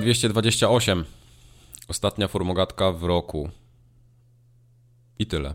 Formogatka 0.00 0.28
228. 0.28 1.04
Ostatnia 1.88 2.28
formogatka 2.28 2.92
w 2.92 3.02
roku. 3.02 3.50
I 5.18 5.26
tyle. 5.26 5.54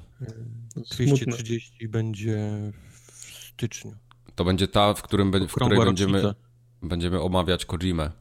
230 0.92 1.88
będzie 1.88 2.50
w 2.92 3.12
styczniu. 3.54 3.96
To 4.36 4.46
będzie 4.46 4.68
ta, 4.68 4.94
w, 4.94 5.02
którym, 5.02 5.48
w 5.48 5.54
której 5.54 5.80
będziemy, 5.80 6.34
będziemy 6.82 7.22
omawiać 7.22 7.66
Kojimę. 7.66 8.12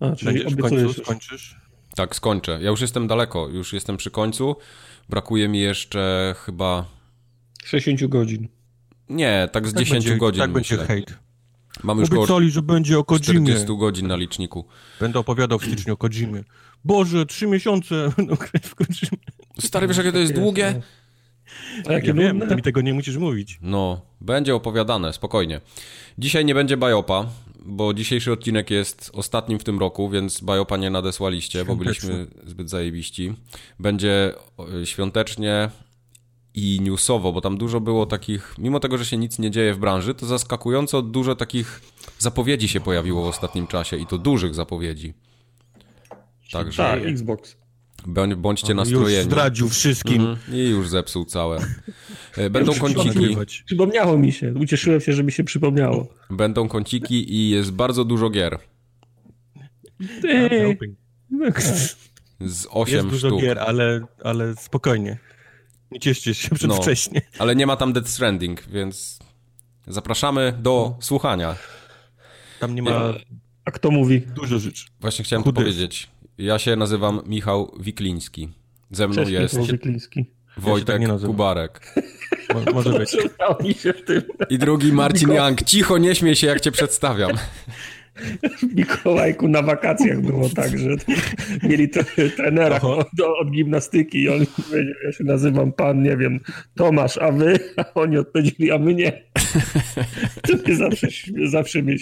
A, 0.00 0.16
czyli 0.16 0.32
Będziesz 0.32 0.54
w 0.54 0.60
końcu 0.60 0.92
skończysz? 1.02 1.56
Tak, 1.96 2.16
skończę. 2.16 2.58
Ja 2.62 2.70
już 2.70 2.80
jestem 2.80 3.06
daleko, 3.06 3.48
już 3.48 3.72
jestem 3.72 3.96
przy 3.96 4.10
końcu. 4.10 4.56
Brakuje 5.08 5.48
mi 5.48 5.60
jeszcze 5.60 6.34
chyba... 6.38 6.84
60 7.64 8.10
godzin. 8.10 8.48
Nie, 9.08 9.48
tak 9.52 9.68
z 9.68 9.72
tak 9.72 9.82
10 9.82 10.04
będzie, 10.04 10.16
godzin 10.18 10.40
Tak 10.40 10.50
myślę. 10.50 10.76
będzie 10.76 10.94
hejt. 10.94 11.18
Mam 11.82 11.98
już 11.98 12.10
Obiecali, 12.10 12.50
że 12.50 12.62
będzie 12.62 12.98
o 12.98 13.04
Kojimie. 13.04 13.24
40 13.24 13.66
godzin 13.78 14.06
na 14.06 14.16
liczniku. 14.16 14.64
Będę 15.00 15.18
opowiadał 15.18 15.58
w 15.58 15.64
styczniu 15.64 15.94
o 15.94 15.96
Kojimie. 15.96 16.44
Boże, 16.84 17.26
trzy 17.26 17.46
miesiące 17.46 18.12
będą 18.16 18.34
grać 18.50 18.66
w 18.66 18.74
Kojimie. 18.74 19.18
Stary, 19.58 19.88
wiesz 19.88 19.96
jakie 19.96 20.12
to 20.12 20.18
jest 20.18 20.32
długie? 20.32 20.82
A 21.88 21.92
jakie 21.92 22.06
ja 22.08 22.14
wiem, 22.14 22.48
ty 22.48 22.56
mi 22.56 22.62
tego 22.62 22.80
nie 22.80 22.94
musisz 22.94 23.16
mówić. 23.16 23.58
No, 23.62 24.00
będzie 24.20 24.54
opowiadane, 24.54 25.12
spokojnie. 25.12 25.60
Dzisiaj 26.18 26.44
nie 26.44 26.54
będzie 26.54 26.76
Bajopa, 26.76 27.26
bo 27.66 27.94
dzisiejszy 27.94 28.32
odcinek 28.32 28.70
jest 28.70 29.10
ostatnim 29.14 29.58
w 29.58 29.64
tym 29.64 29.78
roku, 29.78 30.10
więc 30.10 30.40
Bajopa 30.40 30.76
nie 30.76 30.90
nadesłaliście, 30.90 31.64
bo 31.64 31.76
byliśmy 31.76 32.26
zbyt 32.46 32.70
zajebiści. 32.70 33.34
Będzie 33.80 34.34
świątecznie 34.84 35.70
i 36.54 36.80
newsowo, 36.80 37.32
bo 37.32 37.40
tam 37.40 37.58
dużo 37.58 37.80
było 37.80 38.06
takich, 38.06 38.54
mimo 38.58 38.80
tego, 38.80 38.98
że 38.98 39.04
się 39.04 39.16
nic 39.16 39.38
nie 39.38 39.50
dzieje 39.50 39.74
w 39.74 39.78
branży, 39.78 40.14
to 40.14 40.26
zaskakująco 40.26 41.02
dużo 41.02 41.36
takich 41.36 41.80
zapowiedzi 42.18 42.68
się 42.68 42.80
pojawiło 42.80 43.24
w 43.24 43.26
ostatnim 43.26 43.66
czasie 43.66 43.96
i 43.96 44.06
to 44.06 44.18
dużych 44.18 44.54
zapowiedzi. 44.54 45.14
Także... 46.52 46.82
Tak, 46.82 47.06
Xbox. 47.06 47.56
Bądźcie 48.36 48.74
nastrojeni. 48.74 49.16
Już 49.16 49.24
zdradził 49.24 49.68
wszystkim. 49.68 50.22
Mhm. 50.22 50.58
I 50.58 50.68
już 50.68 50.88
zepsuł 50.88 51.24
całe. 51.24 51.58
E, 52.36 52.50
będą 52.50 52.74
kąciki. 52.74 53.36
Przypomniało 53.66 54.18
mi 54.18 54.32
się. 54.32 54.54
Ucieszyłem 54.54 55.00
się, 55.00 55.12
że 55.12 55.24
mi 55.24 55.32
się 55.32 55.44
przypomniało. 55.44 56.06
Będą 56.30 56.68
kąciki 56.68 57.34
i 57.34 57.50
jest 57.50 57.72
bardzo 57.72 58.04
dużo 58.04 58.30
gier. 58.30 58.58
Z 62.40 62.66
8 62.70 62.94
jest 62.94 63.08
dużo 63.08 63.36
gier, 63.36 63.58
ale, 63.58 64.06
ale 64.24 64.56
spokojnie. 64.56 65.18
Nie 65.92 66.00
cieszcie 66.00 66.34
się 66.34 66.54
przedwcześnie. 66.54 67.20
No, 67.24 67.38
ale 67.38 67.56
nie 67.56 67.66
ma 67.66 67.76
tam 67.76 67.92
Death 67.92 68.08
Stranding, 68.08 68.66
więc 68.66 69.18
zapraszamy 69.86 70.52
do 70.58 70.70
no. 70.70 71.02
słuchania. 71.02 71.56
Tam 72.60 72.74
nie 72.74 72.82
ma... 72.82 73.14
A 73.64 73.70
kto 73.70 73.90
mówi? 73.90 74.20
Dużo 74.20 74.58
rzeczy. 74.58 74.86
Właśnie 75.00 75.24
chciałem 75.24 75.42
Chudy. 75.42 75.54
to 75.54 75.60
powiedzieć. 75.60 76.10
Ja 76.38 76.58
się 76.58 76.76
nazywam 76.76 77.20
Michał 77.26 77.76
Wikliński. 77.80 78.48
Ze 78.90 79.08
mną 79.08 79.16
Cześć, 79.16 79.30
jest 79.30 79.54
Michał 79.54 79.72
Wikliński. 79.72 80.26
Wojtek 80.56 81.02
ja 81.02 81.08
tak 81.08 81.20
Kubarek. 81.20 81.94
Mo 82.54 82.72
może 82.72 82.90
być. 82.98 83.16
I 84.50 84.58
drugi 84.58 84.92
Marcin. 84.92 85.32
Young. 85.32 85.62
Cicho, 85.62 85.98
nie 85.98 86.14
śmiej 86.14 86.36
się, 86.36 86.46
jak 86.46 86.60
cię 86.60 86.72
przedstawiam. 86.72 87.30
W 88.58 88.74
Mikołajku 88.76 89.48
na 89.48 89.62
wakacjach 89.62 90.20
było 90.20 90.48
tak, 90.48 90.78
że 90.78 90.96
mieli 91.62 91.88
trenera 92.36 92.80
od, 92.80 93.08
od, 93.40 93.50
gimnastyki 93.50 94.22
i 94.22 94.28
on 94.28 94.46
powiedział, 94.46 94.94
ja 95.04 95.12
się 95.12 95.24
nazywam 95.24 95.72
pan, 95.72 96.02
nie 96.02 96.16
wiem, 96.16 96.40
Tomasz, 96.74 97.18
a 97.18 97.32
wy? 97.32 97.58
A 97.76 97.94
oni 97.94 98.18
odpowiedzieli, 98.18 98.70
a 98.70 98.78
my 98.78 98.94
nie. 98.94 99.22
To 100.42 100.56
mnie 100.56 100.76
zawsze, 100.76 101.06
zawsze 101.44 101.82
mnie 101.82 101.98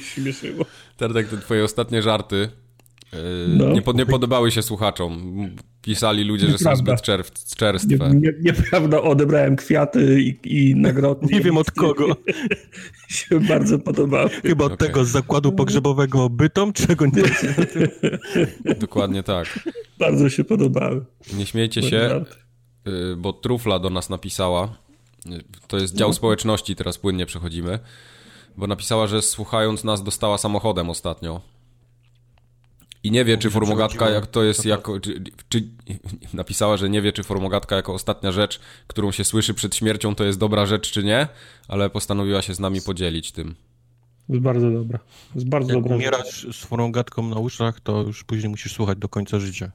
śmieszyło. 0.00 0.64
Tartek, 0.96 1.28
te 1.28 1.36
twoje 1.36 1.64
ostatnie 1.64 2.02
żarty 2.02 2.48
no. 3.48 3.72
nie, 3.72 3.82
nie, 3.94 4.06
podobały 4.06 4.50
się 4.50 4.62
słuchaczom. 4.62 5.36
Pisali 5.82 6.24
ludzie, 6.24 6.46
że 6.46 6.58
są 6.58 6.76
zbyt 6.76 7.02
czerw, 7.02 7.32
czerstwe. 7.56 8.10
Nie, 8.10 8.20
nie, 8.20 8.32
nieprawda, 8.40 9.02
odebrałem 9.02 9.56
kwiaty 9.56 10.22
i, 10.22 10.38
i 10.44 10.76
nagrody. 10.76 11.26
Nie 11.26 11.40
wiem 11.40 11.56
od 11.56 11.70
kogo. 11.70 12.06
się 13.08 13.40
bardzo 13.40 13.78
podobało. 13.78 14.28
Chyba 14.42 14.64
od 14.64 14.72
okay. 14.72 14.88
tego 14.88 15.04
z 15.04 15.08
zakładu 15.08 15.52
pogrzebowego 15.52 16.28
bytom, 16.30 16.72
czego 16.72 17.06
nie 17.06 17.22
Dokładnie 18.80 19.22
tak. 19.22 19.68
Bardzo 19.98 20.30
się 20.30 20.44
podobały. 20.44 21.04
Nie 21.34 21.46
śmiejcie 21.46 21.82
się, 21.82 22.24
y, 22.88 23.16
bo 23.16 23.32
Trufla 23.32 23.78
do 23.78 23.90
nas 23.90 24.10
napisała. 24.10 24.76
To 25.68 25.78
jest 25.78 25.94
dział 25.94 26.08
no. 26.08 26.14
społeczności, 26.14 26.76
teraz 26.76 26.98
płynnie 26.98 27.26
przechodzimy. 27.26 27.78
Bo 28.56 28.66
napisała, 28.66 29.06
że 29.06 29.22
słuchając 29.22 29.84
nas 29.84 30.02
dostała 30.02 30.38
samochodem 30.38 30.90
ostatnio. 30.90 31.51
I 33.04 33.10
nie 33.10 33.24
wie, 33.24 33.38
czy 33.38 33.50
formogatka 33.50 34.10
jak 34.10 34.26
to 34.26 34.42
jest 34.42 34.64
jako. 34.64 35.00
Czy, 35.00 35.22
czy, 35.48 35.68
napisała, 36.34 36.76
że 36.76 36.90
nie 36.90 37.02
wie, 37.02 37.12
czy 37.12 37.22
formogatka 37.22 37.76
jako 37.76 37.94
ostatnia 37.94 38.32
rzecz, 38.32 38.60
którą 38.86 39.12
się 39.12 39.24
słyszy 39.24 39.54
przed 39.54 39.76
śmiercią, 39.76 40.14
to 40.14 40.24
jest 40.24 40.38
dobra 40.38 40.66
rzecz, 40.66 40.90
czy 40.90 41.04
nie, 41.04 41.28
ale 41.68 41.90
postanowiła 41.90 42.42
się 42.42 42.54
z 42.54 42.60
nami 42.60 42.82
podzielić 42.82 43.32
tym. 43.32 43.54
Jest 44.28 44.42
bardzo 44.42 44.70
dobra. 44.70 44.98
Jest 45.34 45.48
bardzo 45.48 45.74
jak 45.74 45.82
dobra. 45.82 45.96
umierasz 45.96 46.46
z 46.52 46.64
formogatką 46.64 47.28
na 47.28 47.36
uszach, 47.36 47.80
to 47.80 48.02
już 48.02 48.24
później 48.24 48.50
musisz 48.50 48.72
słuchać 48.72 48.98
do 48.98 49.08
końca 49.08 49.38
życia. 49.40 49.72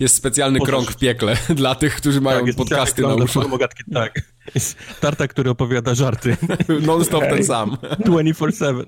Jest 0.00 0.16
specjalny 0.16 0.60
krąg 0.60 0.90
w 0.90 0.96
piekle 0.96 1.36
dla 1.54 1.74
tych, 1.74 1.94
którzy 1.96 2.20
mają 2.20 2.46
tak, 2.46 2.54
podcasty 2.54 3.02
na 3.02 3.14
uszach. 3.14 3.30
Formogatki, 3.30 3.84
tak. 3.92 4.20
Jest 4.54 4.76
tarta, 5.00 5.28
który 5.28 5.50
opowiada 5.50 5.94
żarty. 5.94 6.36
Non-stop 6.86 7.20
ten 7.20 7.44
sam. 7.44 7.70
24-7. 8.06 8.84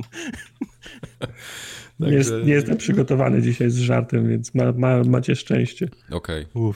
Nie, 2.06 2.16
jest, 2.16 2.32
nie, 2.44 2.52
jestem 2.52 2.76
przygotowany 2.76 3.42
dzisiaj 3.42 3.70
z 3.70 3.78
żartem, 3.78 4.28
więc 4.28 4.54
ma, 4.54 4.72
ma, 4.72 5.04
macie 5.04 5.36
szczęście. 5.36 5.88
Okej. 6.10 6.46
Okay. 6.54 6.72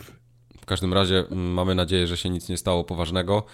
W 0.61 0.67
każdym 0.67 0.93
razie 0.93 1.19
mm, 1.19 1.53
mamy 1.53 1.75
nadzieję, 1.75 2.07
że 2.07 2.17
się 2.17 2.31
nic 2.31 2.49
nie 2.49 2.57
stało 2.57 2.85
poważnego 2.85 3.45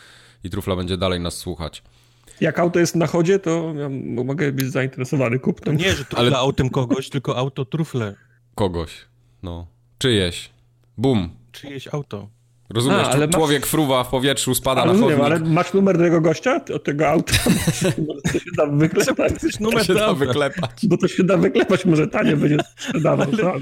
i 0.45 0.51
Trufla 0.51 0.77
będzie 0.77 0.97
dalej 0.97 1.21
nas 1.21 1.37
słuchać. 1.37 1.83
Jak 2.41 2.59
auto 2.59 2.79
jest 2.79 2.97
na 2.97 3.07
chodzie, 3.07 3.39
to 3.39 3.75
ja 3.77 3.89
mogę 4.25 4.53
być 4.53 4.67
zainteresowany 4.67 5.39
kupnem. 5.39 5.77
Nie, 5.77 5.93
że 5.93 6.05
trufla 6.05 6.19
Ale... 6.19 6.37
autem 6.37 6.71
kogoś, 6.71 7.11
tylko 7.11 7.37
auto 7.37 7.65
trufle. 7.65 8.15
Kogoś, 8.55 8.91
no. 9.43 9.67
Czyjeś. 9.99 10.51
Bum. 10.99 11.31
Czyjeś 11.53 11.89
auto. 11.95 12.29
Rozumiesz, 12.75 13.07
A, 13.07 13.11
ale 13.11 13.29
człowiek 13.29 13.61
masz... 13.61 13.71
fruwa 13.71 14.05
w 14.05 14.09
powietrzu, 14.09 14.55
spada 14.55 14.85
na 14.85 14.95
chodnik. 14.95 15.21
ale 15.21 15.41
masz 15.41 15.73
numer 15.73 15.99
tego 15.99 16.21
gościa, 16.21 16.61
od 16.75 16.85
tego 16.85 17.09
auta? 17.09 17.33
to 18.33 18.39
się 18.39 18.51
da 18.57 18.67
wyklepać. 18.67 19.61
numer 19.61 19.79
to 19.81 19.87
się 19.87 19.95
da 19.95 20.15
wyklepać. 20.15 20.71
Bo 20.83 20.97
to 20.97 21.09
się 21.09 21.25
da 21.25 21.37
wyklepać, 21.37 21.85
może 21.85 22.09
tanie 22.09 22.37
będzie 22.37 22.57
sprzedawał 22.79 23.27
ale... 23.43 23.61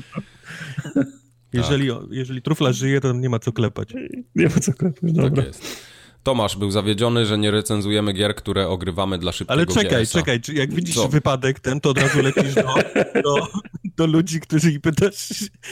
Jeżeli, 1.52 1.90
jeżeli 2.10 2.42
trufla 2.42 2.72
żyje, 2.72 3.00
to 3.00 3.12
nie 3.12 3.28
ma 3.28 3.38
co 3.38 3.52
klepać. 3.52 3.88
Nie 4.34 4.44
ma 4.44 4.60
co 4.60 4.72
klepać, 4.72 5.12
dobra. 5.12 5.30
Tak 5.42 5.46
jest. 5.46 5.89
Tomasz 6.22 6.56
był 6.56 6.70
zawiedziony, 6.70 7.26
że 7.26 7.38
nie 7.38 7.50
recenzujemy 7.50 8.12
gier, 8.12 8.34
które 8.34 8.68
ogrywamy 8.68 9.18
dla 9.18 9.32
szybkiego 9.32 9.52
Ale 9.52 9.66
czekaj, 9.66 10.06
czekaj, 10.06 10.40
jak 10.52 10.74
widzisz 10.74 10.94
Co? 10.94 11.08
wypadek 11.08 11.60
ten, 11.60 11.80
to 11.80 11.90
od 11.90 11.98
razu 11.98 12.22
lecisz 12.22 12.54
do, 12.54 12.74
do, 13.22 13.48
do 13.96 14.06
ludzi, 14.06 14.40
którzy 14.40 14.72
ich 14.72 14.80
pytasz, 14.80 15.28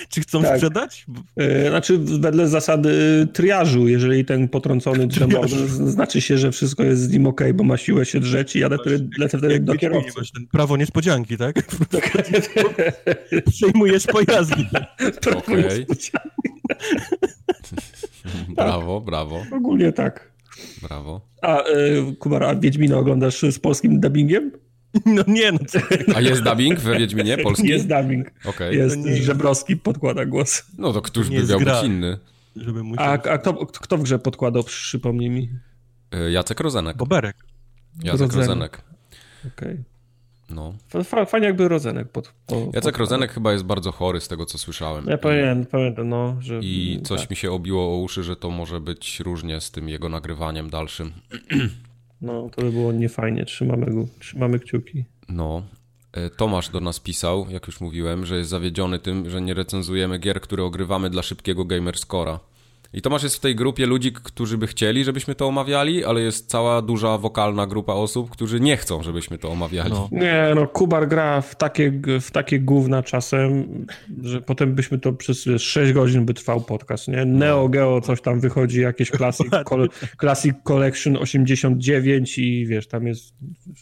czy 0.08 0.20
chcą 0.20 0.42
tak. 0.42 0.56
sprzedać? 0.56 1.06
Yy, 1.36 1.68
znaczy 1.68 1.98
wedle 1.98 2.48
zasady 2.48 3.26
triażu, 3.32 3.88
jeżeli 3.88 4.24
ten 4.24 4.48
potrącony 4.48 5.06
drzemor 5.06 5.48
znaczy 5.68 6.20
się, 6.20 6.38
że 6.38 6.52
wszystko 6.52 6.82
jest 6.82 7.02
z 7.02 7.12
nim 7.12 7.26
ok, 7.26 7.40
bo 7.54 7.64
ma 7.64 7.76
siłę 7.76 8.06
się 8.06 8.20
drzeć 8.20 8.56
i 8.56 8.58
jadę 8.58 8.76
wtedy, 8.80 9.08
lecę 9.18 9.38
wtedy 9.38 9.60
do 9.60 9.74
kierowcy. 9.74 10.32
Ten 10.34 10.46
prawo 10.46 10.76
niespodzianki, 10.76 11.36
tak? 11.36 11.56
Przejmujesz 13.52 14.06
pojazdy. 14.06 14.66
Prawo 15.20 15.38
okay. 15.38 15.86
brawo, 18.56 19.00
brawo. 19.00 19.42
Ogólnie 19.52 19.92
tak. 19.92 20.37
Brawo. 20.82 21.20
A, 21.42 21.62
y, 21.68 22.16
Kubar, 22.18 22.44
a 22.44 22.54
Wiedźmina 22.54 22.96
oglądasz 22.96 23.40
z 23.40 23.58
polskim 23.58 24.00
dubbingiem? 24.00 24.52
No 25.06 25.22
nie, 25.26 25.52
no 25.52 25.58
co? 25.68 25.78
A 26.14 26.20
jest 26.20 26.42
dubbing 26.42 26.80
we 26.80 26.98
Wiedźminie 26.98 27.38
polski? 27.44 27.68
Jest 27.68 27.88
dubbing. 27.88 28.30
Okay. 28.44 28.74
Jest 28.74 28.96
nie... 28.96 29.22
Żebrowski, 29.22 29.76
podkłada 29.76 30.24
głos. 30.24 30.64
No 30.78 30.92
to 30.92 31.02
któż 31.02 31.30
by 31.30 31.46
miał 31.46 31.60
być 31.60 31.84
inny? 31.84 32.18
Żeby 32.56 32.82
musiał... 32.82 33.04
A, 33.04 33.12
a 33.12 33.38
kto, 33.38 33.66
kto 33.66 33.98
w 33.98 34.02
grze 34.02 34.18
podkładał, 34.18 34.64
przypomnij 34.64 35.30
mi? 35.30 35.50
Y, 36.14 36.30
Jacek 36.30 36.60
Rozenek. 36.60 36.96
Boberek. 36.96 37.36
Jacek 38.02 38.20
Rozenek. 38.20 38.48
Rozenek. 38.48 38.82
Okej. 39.40 39.72
Okay. 39.72 39.84
No. 40.50 40.74
Fajnie 41.26 41.46
jakby 41.46 41.68
Rozenek 41.68 42.08
pod, 42.08 42.32
po, 42.46 42.56
Jacek 42.74 42.94
pod... 42.94 42.96
Rozenek 43.00 43.32
chyba 43.32 43.52
jest 43.52 43.64
bardzo 43.64 43.92
chory 43.92 44.20
z 44.20 44.28
tego, 44.28 44.46
co 44.46 44.58
słyszałem. 44.58 45.06
Ja 45.06 45.18
pamiętam, 45.18 45.66
pamiętam, 45.66 46.08
no. 46.08 46.36
Że... 46.40 46.60
I 46.62 47.00
coś 47.04 47.20
tak. 47.20 47.30
mi 47.30 47.36
się 47.36 47.52
obiło 47.52 47.94
o 47.94 47.96
uszy, 47.96 48.22
że 48.22 48.36
to 48.36 48.50
może 48.50 48.80
być 48.80 49.20
różnie 49.20 49.60
z 49.60 49.70
tym 49.70 49.88
jego 49.88 50.08
nagrywaniem 50.08 50.70
dalszym. 50.70 51.12
No, 52.20 52.50
to 52.56 52.62
by 52.62 52.72
było 52.72 52.92
niefajnie. 52.92 53.44
Trzymamy, 53.44 53.86
go, 53.86 54.06
trzymamy 54.18 54.58
kciuki. 54.58 55.04
No. 55.28 55.62
E, 56.12 56.30
Tomasz 56.30 56.68
do 56.68 56.80
nas 56.80 57.00
pisał, 57.00 57.46
jak 57.50 57.66
już 57.66 57.80
mówiłem, 57.80 58.26
że 58.26 58.36
jest 58.36 58.50
zawiedziony 58.50 58.98
tym, 58.98 59.30
że 59.30 59.40
nie 59.40 59.54
recenzujemy 59.54 60.18
gier, 60.18 60.40
które 60.40 60.64
ogrywamy 60.64 61.10
dla 61.10 61.22
szybkiego 61.22 61.64
gamerscora. 61.64 62.40
I 62.92 63.02
Tomasz 63.02 63.22
jest 63.22 63.36
w 63.36 63.40
tej 63.40 63.56
grupie 63.56 63.86
ludzi, 63.86 64.12
którzy 64.12 64.58
by 64.58 64.66
chcieli, 64.66 65.04
żebyśmy 65.04 65.34
to 65.34 65.46
omawiali, 65.46 66.04
ale 66.04 66.20
jest 66.20 66.50
cała 66.50 66.82
duża 66.82 67.18
wokalna 67.18 67.66
grupa 67.66 67.92
osób, 67.92 68.30
którzy 68.30 68.60
nie 68.60 68.76
chcą, 68.76 69.02
żebyśmy 69.02 69.38
to 69.38 69.48
omawiali. 69.48 69.90
No. 69.92 70.08
Nie, 70.12 70.52
no 70.54 70.66
Kubar 70.66 71.08
gra 71.08 71.40
w 71.40 71.54
takie, 71.54 71.92
w 72.20 72.30
takie 72.30 72.60
gówna 72.60 73.02
czasem, 73.02 73.68
że 74.22 74.40
potem 74.40 74.74
byśmy 74.74 74.98
to 74.98 75.12
przez 75.12 75.48
6 75.58 75.92
godzin 75.92 76.24
by 76.24 76.34
trwał 76.34 76.60
podcast, 76.60 77.08
nie? 77.08 77.24
Neo 77.24 77.68
Geo 77.68 78.00
coś 78.00 78.20
tam 78.20 78.40
wychodzi, 78.40 78.80
jakieś 78.80 79.10
Classic, 79.10 79.46
Classic 80.20 80.54
Collection 80.64 81.16
89 81.16 82.38
i 82.38 82.66
wiesz, 82.66 82.88
tam 82.88 83.06
jest 83.06 83.34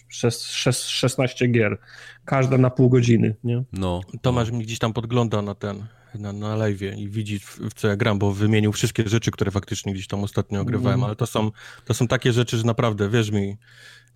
16 0.08 1.48
gier. 1.48 1.78
Każda 2.24 2.58
na 2.58 2.70
pół 2.70 2.88
godziny, 2.88 3.36
nie? 3.44 3.62
No. 3.72 4.00
Tomasz 4.22 4.50
mi 4.50 4.58
gdzieś 4.64 4.78
tam 4.78 4.92
podgląda 4.92 5.42
na 5.42 5.54
ten 5.54 5.84
na, 6.18 6.32
na 6.32 6.56
live 6.56 6.82
i 6.96 7.08
widzi 7.08 7.38
w, 7.38 7.58
co 7.74 7.88
ja 7.88 7.96
gram, 7.96 8.18
bo 8.18 8.32
wymienił 8.32 8.72
wszystkie 8.72 9.08
rzeczy, 9.08 9.30
które 9.30 9.50
faktycznie 9.50 9.92
gdzieś 9.92 10.06
tam 10.06 10.24
ostatnio 10.24 10.60
ogrywałem, 10.60 11.00
mm. 11.00 11.04
ale 11.04 11.16
to 11.16 11.26
są, 11.26 11.50
to 11.84 11.94
są 11.94 12.08
takie 12.08 12.32
rzeczy, 12.32 12.58
że 12.58 12.64
naprawdę, 12.64 13.10
wierz 13.10 13.30
mi, 13.30 13.56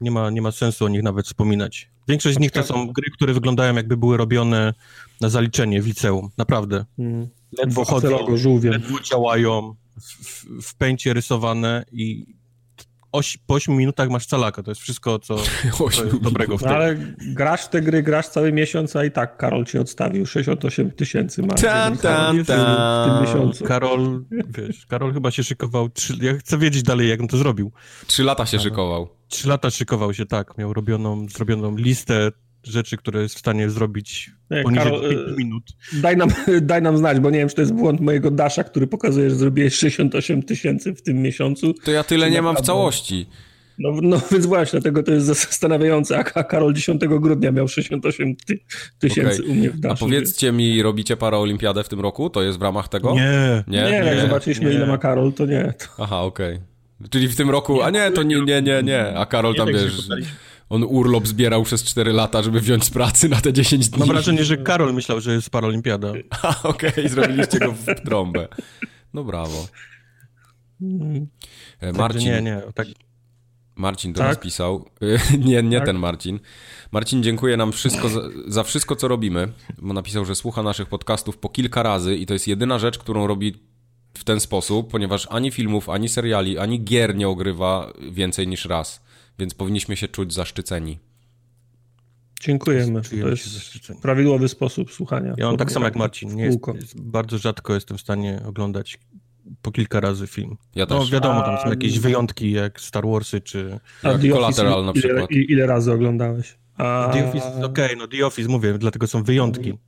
nie 0.01 0.11
ma, 0.11 0.31
nie 0.31 0.43
ma 0.43 0.53
sensu 0.53 0.85
o 0.85 0.89
nich 0.89 1.03
nawet 1.03 1.27
wspominać. 1.27 1.91
Większość 2.09 2.37
z 2.37 2.41
nich 2.41 2.51
to 2.51 2.63
są 2.63 2.87
gry, 2.87 3.11
które 3.11 3.35
wyglądają 3.35 3.75
jakby 3.75 3.97
były 3.97 4.17
robione 4.17 4.75
na 5.21 5.29
zaliczenie 5.29 5.83
w 5.83 5.87
liceum, 5.87 6.31
naprawdę. 6.39 6.85
Mm. 6.99 7.29
Ledwo 7.59 7.85
chodzą, 7.85 8.27
ledwo 8.63 9.01
działają, 9.01 9.75
w, 10.01 10.27
w, 10.27 10.47
w 10.63 10.75
pęcie 10.75 11.13
rysowane 11.13 11.85
i 11.93 12.35
oś, 13.13 13.39
po 13.47 13.55
8 13.55 13.77
minutach 13.77 14.11
masz 14.11 14.27
calaka, 14.27 14.63
to 14.63 14.71
jest 14.71 14.81
wszystko, 14.81 15.19
co, 15.19 15.37
co 15.93 16.05
jest 16.05 16.17
dobrego 16.17 16.59
w 16.59 16.61
tym. 16.61 16.71
No, 16.71 16.77
ale 16.77 16.97
grasz 17.19 17.65
w 17.65 17.69
te 17.69 17.81
gry, 17.81 18.03
grasz 18.03 18.29
cały 18.29 18.53
miesiąc, 18.53 18.97
a 18.97 19.05
i 19.05 19.11
tak 19.11 19.37
Karol 19.37 19.65
ci 19.65 19.79
odstawił 19.79 20.27
68 20.27 20.91
tysięcy 20.91 21.43
ma 21.43 21.55
tam, 21.55 21.99
tam, 21.99 22.45
tam. 22.45 22.45
w 22.45 22.47
tym 22.47 23.23
miesiącu. 23.23 23.65
Karol, 23.65 24.25
wiesz, 24.31 24.87
Karol 24.87 25.13
chyba 25.13 25.31
się 25.31 25.45
szykował, 25.45 25.89
trzy, 25.89 26.15
ja 26.21 26.39
chcę 26.39 26.59
wiedzieć 26.59 26.83
dalej, 26.83 27.09
jak 27.09 27.21
on 27.21 27.29
to 27.29 27.37
zrobił. 27.37 27.73
Trzy 28.07 28.25
lata 28.25 28.47
się 28.47 28.61
szykował. 28.61 29.09
Trzy 29.29 29.49
lata 29.49 29.71
szykował 29.71 30.15
się, 30.15 30.27
tak, 30.27 30.59
miał 30.59 30.73
robioną, 30.73 31.27
zrobioną 31.29 31.77
listę 31.77 32.31
rzeczy, 32.65 32.97
które 32.97 33.23
jest 33.23 33.35
w 33.35 33.39
stanie 33.39 33.71
zrobić 33.71 34.31
nie, 34.51 34.63
poniżej 34.63 34.93
Karol, 34.93 35.11
5 35.11 35.21
e, 35.29 35.37
minut. 35.37 35.63
Daj 35.93 36.17
nam, 36.17 36.29
daj 36.63 36.83
nam 36.83 36.99
znać, 36.99 37.21
bo 37.21 37.31
nie 37.31 37.39
wiem, 37.39 37.49
czy 37.49 37.55
to 37.55 37.61
jest 37.61 37.75
błąd 37.75 38.01
mojego 38.01 38.31
Dasha, 38.31 38.65
który 38.65 38.87
pokazuje, 38.87 39.31
że 39.31 39.37
zrobiłeś 39.37 39.75
68 39.75 40.43
tysięcy 40.43 40.95
w 40.95 41.03
tym 41.03 41.23
miesiącu. 41.23 41.75
To 41.75 41.91
ja 41.91 42.05
tyle 42.05 42.31
nie 42.31 42.43
mam 42.43 42.57
w 42.57 42.61
całości. 42.61 43.27
No, 43.81 43.91
no 44.03 44.21
więc 44.33 44.47
właśnie, 44.47 44.81
dlatego 44.81 45.03
to 45.03 45.13
jest 45.13 45.27
zastanawiające, 45.27 46.19
a 46.19 46.45
Karol 46.45 46.75
10 46.75 47.01
grudnia 47.07 47.53
miał 47.53 47.69
68 47.69 48.37
ty 48.37 48.59
tysięcy 48.99 49.43
okay. 49.43 49.53
u 49.53 49.55
mnie 49.55 49.71
w 49.71 49.81
Dashu. 49.81 50.05
A 50.05 50.09
powiedzcie 50.09 50.53
mi, 50.53 50.83
robicie 50.83 51.17
paraolimpiadę 51.17 51.85
w 51.85 51.89
tym 51.89 52.01
roku? 52.01 52.31
To 52.31 52.43
jest 52.43 52.59
w 52.59 52.63
ramach 52.63 52.89
tego? 52.89 53.15
Nie. 53.15 53.65
Nie, 53.67 53.83
nie, 53.83 53.91
nie 53.91 53.97
jak 53.97 54.21
zobaczyliśmy 54.21 54.71
nie. 54.71 54.77
ile 54.77 54.87
ma 54.87 54.99
Karol, 54.99 55.33
to 55.33 55.47
nie. 55.47 55.75
Aha, 55.99 56.21
okej. 56.21 56.55
Okay. 56.55 57.09
Czyli 57.11 57.29
w 57.29 57.37
tym 57.37 57.51
roku, 57.51 57.83
a 57.83 57.91
nie, 57.91 58.11
to 58.11 58.23
nie, 58.23 58.41
nie, 58.41 58.63
nie, 58.63 58.83
nie. 58.83 59.15
A 59.17 59.27
Karol 59.27 59.55
tam, 59.55 59.67
tak 59.67 59.77
wiesz 59.77 60.09
on 60.71 60.85
urlop 60.85 61.27
zbierał 61.27 61.63
przez 61.63 61.85
4 61.85 62.13
lata, 62.13 62.43
żeby 62.43 62.61
wziąć 62.61 62.85
z 62.85 62.91
pracy 62.91 63.29
na 63.29 63.41
te 63.41 63.53
10 63.53 63.89
dni. 63.89 63.99
Mam 63.99 64.09
wrażenie, 64.09 64.45
że 64.45 64.57
Karol 64.57 64.95
myślał, 64.95 65.21
że 65.21 65.33
jest 65.33 65.51
paralimpiada. 65.51 66.09
Okej, 66.63 66.91
okay, 66.91 67.09
zrobiliście 67.09 67.59
go 67.59 67.73
w 67.73 67.87
trąbę. 68.05 68.49
No 69.15 69.25
brawo. 69.25 69.69
E, 71.81 71.93
Marcin. 71.93 72.21
Nie, 72.21 72.43
nie, 72.43 72.63
tak. 72.75 72.87
Marcin 73.77 74.13
do 74.13 74.19
tak? 74.19 74.29
nas 74.29 74.39
pisał. 74.39 74.85
nie, 75.39 75.63
nie 75.63 75.79
tak? 75.79 75.87
ten 75.87 75.99
Marcin. 75.99 76.41
Marcin 76.93 77.23
dziękuję 77.23 77.57
nam 77.57 77.73
wszystko 77.73 78.09
za, 78.09 78.21
za, 78.47 78.63
wszystko, 78.63 78.97
co 78.97 79.09
robimy, 79.09 79.53
bo 79.79 79.95
napisał, 79.95 80.25
że 80.25 80.35
słucha 80.35 80.63
naszych 80.63 80.89
podcastów 80.89 81.39
po 81.39 81.49
kilka 81.49 81.83
razy 81.83 82.17
i 82.17 82.27
to 82.27 82.33
jest 82.33 82.49
jedyna 82.49 82.79
rzecz, 82.79 82.99
którą 82.99 83.27
robi 83.27 83.55
w 84.15 84.25
ten 84.25 84.41
sposób, 84.41 84.91
ponieważ 84.91 85.27
ani 85.31 85.51
filmów, 85.51 85.89
ani 85.89 86.09
seriali, 86.09 86.59
ani 86.59 86.85
gier 86.85 87.17
nie 87.17 87.29
ogrywa 87.29 87.93
więcej 88.11 88.49
niż 88.49 88.65
raz 88.65 89.10
więc 89.41 89.55
powinniśmy 89.55 89.97
się 89.97 90.09
czuć 90.09 90.35
zaszczyceni. 90.35 90.99
Dziękujemy. 92.41 93.03
To 93.03 93.29
jest 93.29 93.93
prawidłowy 94.03 94.49
sposób 94.49 94.93
słuchania. 94.93 95.35
Ja 95.37 95.47
mam 95.47 95.57
tak 95.57 95.73
samo 95.73 95.85
jak 95.85 95.97
Marcin. 95.97 96.35
Nie 96.35 96.45
jest, 96.45 96.59
jest, 96.75 97.01
bardzo 97.01 97.39
rzadko 97.39 97.75
jestem 97.75 97.99
w 97.99 98.01
stanie 98.01 98.41
oglądać 98.47 98.99
po 99.63 99.73
kilka 99.73 100.01
razy 100.01 100.27
film. 100.27 100.57
Ja 100.75 100.87
no, 100.91 100.99
też. 100.99 101.11
No 101.11 101.13
wiadomo, 101.13 101.43
tam 101.43 101.59
są 101.59 101.71
jakieś 101.71 101.99
wyjątki 101.99 102.53
jak 102.53 102.81
Star 102.81 103.07
Warsy 103.07 103.41
czy 103.41 103.81
Collateral 104.33 104.85
na 104.85 104.93
przykład. 104.93 105.31
Ile, 105.31 105.43
ile 105.43 105.67
razy 105.67 105.93
oglądałeś? 105.93 106.59
A... 106.77 107.11
The 107.13 107.29
Office, 107.29 107.47
okej, 107.47 107.65
okay, 107.65 107.97
no 107.97 108.09
The 108.09 108.27
Office 108.27 108.49
mówię, 108.49 108.79
dlatego 108.79 109.07
są 109.07 109.23
wyjątki. 109.23 109.79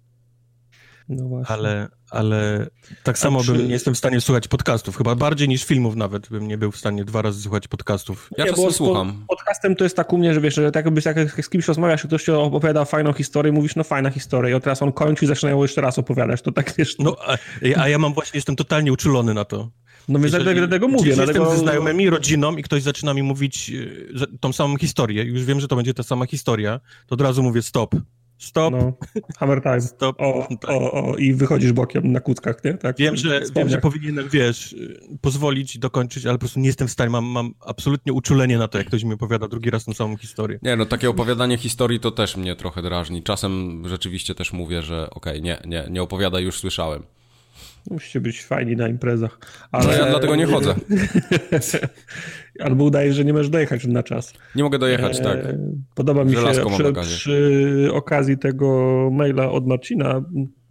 No 1.08 1.43
ale, 1.46 1.88
ale 2.12 2.67
tak 3.03 3.19
samo 3.19 3.44
czy... 3.44 3.53
bym 3.53 3.67
nie 3.67 3.73
jestem 3.73 3.94
w 3.94 3.99
stanie 3.99 4.20
słuchać 4.20 4.49
podcastów, 4.49 4.97
chyba 4.97 5.14
bardziej 5.14 5.49
niż 5.49 5.64
filmów 5.64 5.97
nawet 5.97 6.29
bym 6.29 6.49
nie 6.49 6.59
był 6.59 6.73
w 6.73 6.76
stanie 6.76 7.05
dwa 7.05 7.23
razy 7.23 7.43
słuchać 7.43 7.69
podcastów. 7.69 8.31
Ja 8.38 8.44
nie, 8.44 8.50
czasem 8.50 8.73
słucham. 8.73 9.25
Podcastem 9.29 9.76
to 9.76 9.85
jest 9.85 9.97
tak 9.97 10.12
u 10.12 10.19
mnie, 10.19 10.35
że 10.35 10.41
wiesz, 10.41 10.55
że 10.55 10.73
tak 10.73 10.85
jakbyś 10.85 11.05
jak 11.05 11.44
z 11.44 11.49
kimś 11.49 11.69
rozmawiasz, 11.69 12.03
ktoś 12.03 12.25
ci 12.25 12.31
opowiada 12.31 12.85
fajną 12.85 13.12
historię, 13.12 13.53
mówisz, 13.53 13.76
no 13.76 13.85
fajna 13.85 14.11
historia 14.11 14.56
i 14.56 14.61
teraz 14.61 14.82
on 14.82 14.93
kończy 14.93 15.25
i 15.25 15.29
zaczyna 15.29 15.50
ją 15.50 15.62
jeszcze 15.62 15.81
raz 15.81 15.99
opowiadać, 15.99 16.43
to 16.43 16.53
tak 16.53 16.75
wiesz... 16.79 16.99
No, 16.99 17.17
a, 17.26 17.37
a 17.76 17.88
ja 17.88 17.99
mam 17.99 18.14
właśnie, 18.14 18.38
jestem 18.38 18.56
totalnie 18.56 18.93
uczulony 18.93 19.35
na 19.35 19.44
to. 19.44 19.70
No 20.09 20.19
więc 20.19 20.32
Jeżeli, 20.32 20.59
dlatego 20.59 20.88
mówię. 20.88 21.14
Dlatego... 21.14 21.38
jestem 21.38 21.59
ze 21.59 21.62
znajomymi, 21.62 22.11
rodziną 22.11 22.56
i 22.56 22.62
ktoś 22.62 22.82
zaczyna 22.82 23.14
mi 23.14 23.23
mówić 23.23 23.73
e, 24.23 24.38
tą 24.41 24.53
samą 24.53 24.76
historię, 24.76 25.25
już 25.25 25.44
wiem, 25.44 25.61
że 25.61 25.69
to 25.69 25.76
będzie 25.76 25.94
ta 25.94 26.03
sama 26.03 26.26
historia, 26.26 26.81
to 27.06 27.14
od 27.14 27.20
razu 27.20 27.43
mówię 27.43 27.62
stop, 27.62 27.94
Stop. 28.43 28.73
No, 28.73 28.93
hammer 29.39 29.62
time. 29.62 29.81
Stop. 29.81 30.21
O, 30.21 30.49
o, 30.69 30.93
o, 30.93 31.17
I 31.17 31.35
wychodzisz 31.35 31.73
bokiem 31.73 32.12
na 32.12 32.21
kuckach, 32.21 32.65
nie? 32.65 32.75
Tak. 32.75 32.97
Wiem, 32.99 33.17
że, 33.17 33.41
wiem, 33.56 33.69
że 33.69 33.79
powinienem, 33.79 34.29
wiesz, 34.29 34.75
pozwolić 35.21 35.79
dokończyć, 35.79 36.27
ale 36.27 36.35
po 36.35 36.39
prostu 36.39 36.61
nie 36.61 36.67
jestem 36.67 36.89
w 36.89 36.91
stanie. 36.91 37.11
Mam, 37.11 37.25
mam 37.25 37.55
absolutnie 37.61 38.12
uczulenie 38.12 38.59
na 38.59 38.69
to, 38.69 38.79
jak 38.79 38.87
ktoś 38.87 39.05
mi 39.05 39.15
opowiada 39.15 39.49
drugi 39.49 39.71
raz 39.71 39.85
tą 39.85 39.94
samą 39.94 40.17
historię. 40.17 40.59
Nie, 40.62 40.77
no 40.77 40.87
takie 40.87 41.11
opowiadanie 41.11 41.59
historii 41.59 42.00
to 42.00 42.11
też 42.11 42.37
mnie 42.37 42.56
trochę 42.56 42.83
drażni. 42.83 43.23
Czasem 43.23 43.83
rzeczywiście 43.87 44.35
też 44.35 44.53
mówię, 44.53 44.83
że 44.83 45.11
okej, 45.11 45.33
okay, 45.33 45.41
nie, 45.41 45.62
nie, 45.65 45.87
nie 45.91 46.03
opowiadaj, 46.03 46.45
już 46.45 46.59
słyszałem. 46.59 47.03
Musicie 47.90 48.20
być 48.20 48.44
fajni 48.44 48.76
na 48.76 48.88
imprezach. 48.88 49.38
Ale... 49.73 49.87
No 49.87 49.93
ja 49.93 50.11
dlatego 50.11 50.37
nie 50.37 50.46
chodzę. 50.46 50.75
Albo 52.64 52.85
udaje, 52.85 53.12
że 53.12 53.25
nie 53.25 53.33
możesz 53.33 53.49
dojechać 53.49 53.87
na 53.87 54.02
czas. 54.02 54.33
Nie 54.54 54.62
mogę 54.62 54.78
dojechać, 54.78 55.21
tak. 55.21 55.38
E, 55.38 55.59
podoba 55.95 56.25
mi 56.25 56.33
się 56.33 56.38
przy, 56.71 56.92
przy, 56.92 57.88
okazji 57.92 58.38
tego 58.38 59.09
maila 59.12 59.50
od 59.50 59.66
Marcina. 59.66 60.25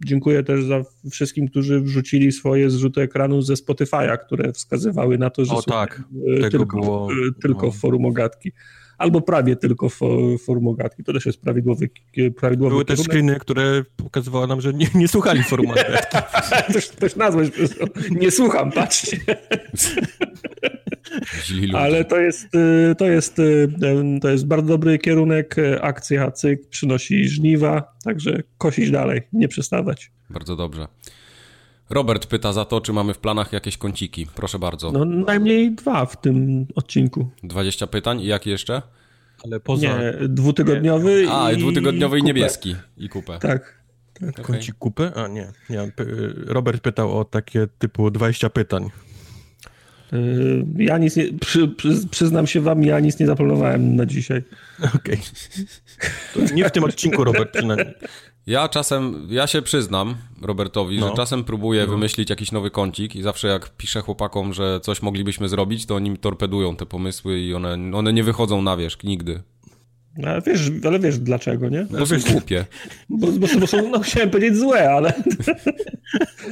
Dziękuję 0.04 0.42
też 0.42 0.64
za 0.64 0.82
wszystkim, 1.10 1.48
którzy 1.48 1.80
wrzucili 1.80 2.32
swoje 2.32 2.70
zrzuty 2.70 3.00
ekranu 3.00 3.42
ze 3.42 3.54
Spotify'a, 3.54 4.18
które 4.18 4.52
wskazywały 4.52 5.18
na 5.18 5.30
to, 5.30 5.44
że 5.44 5.54
o, 5.54 5.62
tak. 5.62 6.02
E, 6.44 6.50
tylko, 6.50 6.80
było... 6.80 7.08
tylko 7.42 7.70
w 7.70 7.76
forum 7.76 8.04
ogatki 8.04 8.52
albo 9.02 9.20
prawie 9.20 9.56
tylko 9.56 9.88
formogatki. 10.44 11.04
To 11.04 11.12
też 11.12 11.26
jest 11.26 11.40
prawidłowy, 11.40 11.90
prawidłowy 12.36 12.70
Były 12.70 12.84
kierunek. 12.84 12.86
też 12.86 13.06
screeny, 13.06 13.38
które 13.38 13.82
pokazywały 13.96 14.46
nam, 14.46 14.60
że 14.60 14.72
nie, 14.72 14.86
nie 14.94 15.08
słuchali 15.08 15.42
formogatki. 15.42 16.16
też, 16.74 16.88
też 16.88 17.16
nazwać, 17.16 17.48
nie 18.10 18.30
słucham, 18.30 18.72
patrzcie. 18.72 19.16
Ale 21.74 22.04
to 22.04 22.20
jest, 22.20 22.54
y, 22.54 22.94
to, 22.94 23.06
jest, 23.06 23.38
y, 23.38 23.68
to 24.20 24.30
jest 24.30 24.46
bardzo 24.46 24.68
dobry 24.68 24.98
kierunek. 24.98 25.56
Akcja 25.80 26.30
cyk 26.30 26.68
przynosi 26.68 27.28
żniwa, 27.28 27.92
także 28.04 28.42
kosić 28.58 28.90
dalej, 28.90 29.22
nie 29.32 29.48
przestawać. 29.48 30.10
Bardzo 30.30 30.56
dobrze. 30.56 30.86
Robert 31.92 32.26
pyta 32.26 32.52
za 32.52 32.64
to, 32.64 32.80
czy 32.80 32.92
mamy 32.92 33.14
w 33.14 33.18
planach 33.18 33.52
jakieś 33.52 33.76
kąciki. 33.76 34.26
Proszę 34.34 34.58
bardzo. 34.58 34.92
No 34.92 35.04
najmniej 35.04 35.74
dwa 35.74 36.06
w 36.06 36.20
tym 36.20 36.66
odcinku. 36.74 37.30
20 37.42 37.86
pytań 37.86 38.20
i 38.20 38.26
jakie 38.26 38.50
jeszcze? 38.50 38.82
Ale 39.44 39.60
poza... 39.60 39.86
Nie, 39.86 40.14
dwutygodniowy 40.28 41.22
nie. 41.26 41.32
A, 41.32 41.52
i 41.52 41.56
dwutygodniowy 41.56 42.18
i, 42.18 42.22
niebieski. 42.22 42.76
I 42.96 43.08
kupę. 43.08 43.38
Tak. 43.38 43.82
tak. 44.20 44.30
Okay. 44.30 44.44
Kącik 44.44 44.74
kupy? 44.78 45.10
A 45.14 45.28
nie. 45.28 45.52
nie. 45.70 45.92
Robert 46.46 46.82
pytał 46.82 47.18
o 47.18 47.24
takie 47.24 47.66
typu 47.78 48.10
20 48.10 48.50
pytań. 48.50 48.90
Y, 50.12 50.64
ja 50.76 50.98
nic 50.98 51.16
nie, 51.16 51.32
przy, 51.40 51.68
przy, 51.68 52.08
przyznam 52.10 52.46
się 52.46 52.60
wam, 52.60 52.82
ja 52.82 53.00
nic 53.00 53.18
nie 53.18 53.26
zaplanowałem 53.26 53.96
na 53.96 54.06
dzisiaj. 54.06 54.42
Okej. 54.96 55.18
Okay. 56.36 56.54
Nie 56.54 56.64
w 56.64 56.72
tym 56.72 56.84
odcinku, 56.84 57.24
Robert, 57.24 57.52
przynajmniej. 57.52 57.94
Ja 58.46 58.68
czasem, 58.68 59.26
ja 59.30 59.46
się 59.46 59.62
przyznam 59.62 60.14
Robertowi, 60.42 60.98
no. 60.98 61.08
że 61.08 61.14
czasem 61.14 61.44
próbuję 61.44 61.86
no. 61.86 61.92
wymyślić 61.92 62.30
jakiś 62.30 62.52
nowy 62.52 62.70
kącik 62.70 63.16
i 63.16 63.22
zawsze 63.22 63.48
jak 63.48 63.76
piszę 63.76 64.00
chłopakom, 64.00 64.52
że 64.52 64.80
coś 64.80 65.02
moglibyśmy 65.02 65.48
zrobić, 65.48 65.86
to 65.86 65.94
oni 65.94 66.18
torpedują 66.18 66.76
te 66.76 66.86
pomysły 66.86 67.40
i 67.40 67.54
one, 67.54 67.78
one 67.94 68.12
nie 68.12 68.24
wychodzą 68.24 68.62
na 68.62 68.76
wierzch 68.76 69.04
nigdy. 69.04 69.42
Ale 70.24 70.42
wiesz, 70.46 70.60
ale 70.86 70.98
wiesz 70.98 71.18
dlaczego, 71.18 71.68
nie? 71.68 71.86
Bo 71.98 72.06
są 72.06 72.16
głupie. 72.32 72.64
Bo, 73.08 73.26
bo, 73.26 73.46
bo 73.60 73.66
są, 73.66 73.90
no 73.90 74.00
chciałem 74.00 74.30
powiedzieć 74.30 74.58
złe, 74.58 74.90
ale... 74.90 75.12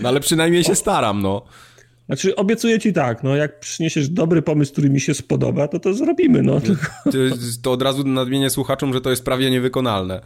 No 0.03 0.09
ale 0.09 0.21
przynajmniej 0.21 0.65
się 0.65 0.75
staram, 0.75 1.23
no. 1.23 1.45
Znaczy, 2.07 2.37
obiecuję 2.37 2.79
ci 2.79 2.93
tak, 2.93 3.23
no 3.23 3.37
jak 3.37 3.61
przyniesiesz 3.61 4.09
dobry 4.09 4.43
pomysł, 4.43 4.73
który 4.73 4.91
mi 4.91 5.01
się 5.01 5.15
spodoba, 5.15 5.69
to 5.69 5.81
to 5.81 5.95
zrobimy, 5.95 6.43
no. 6.43 6.61
To, 6.61 6.73
to 7.63 7.73
od 7.73 7.83
razu 7.83 8.05
nadmienię 8.05 8.51
słuchaczom, 8.51 8.93
że 8.93 9.01
to 9.01 9.11
jest 9.11 9.25
prawie 9.25 9.51
niewykonalne. 9.51 10.21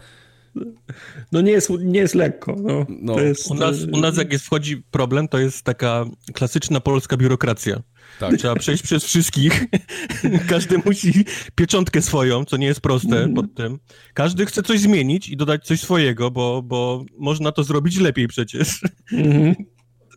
No 1.32 1.40
nie 1.40 1.52
jest, 1.52 1.70
nie 1.70 2.00
jest 2.00 2.14
lekko. 2.14 2.56
No. 2.62 2.86
no 2.88 3.20
jest... 3.20 3.50
u, 3.50 3.54
nas, 3.54 3.76
u 3.92 4.00
nas 4.00 4.16
jak 4.16 4.32
jest, 4.32 4.46
wchodzi 4.46 4.76
problem, 4.90 5.28
to 5.28 5.38
jest 5.38 5.62
taka 5.62 6.04
klasyczna 6.34 6.80
polska 6.80 7.16
biurokracja. 7.16 7.82
Tak. 8.20 8.36
Trzeba 8.36 8.54
przejść 8.54 8.82
przez 8.82 9.04
wszystkich. 9.04 9.64
Każdy 10.48 10.78
musi 10.84 11.24
pieczątkę 11.54 12.02
swoją, 12.02 12.44
co 12.44 12.56
nie 12.56 12.66
jest 12.66 12.80
proste 12.80 13.16
mm. 13.16 13.34
pod 13.34 13.54
tym. 13.54 13.78
Każdy 14.14 14.46
chce 14.46 14.62
coś 14.62 14.80
zmienić 14.80 15.28
i 15.28 15.36
dodać 15.36 15.64
coś 15.64 15.80
swojego, 15.80 16.30
bo, 16.30 16.62
bo 16.62 17.04
można 17.18 17.52
to 17.52 17.64
zrobić 17.64 18.00
lepiej 18.00 18.28
przecież. 18.28 18.80
Mm. 19.12 19.54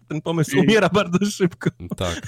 Ten 0.08 0.22
pomysł 0.22 0.58
I... 0.58 0.60
umiera 0.60 0.90
bardzo 0.90 1.26
szybko. 1.26 1.70
Tak. 1.98 2.22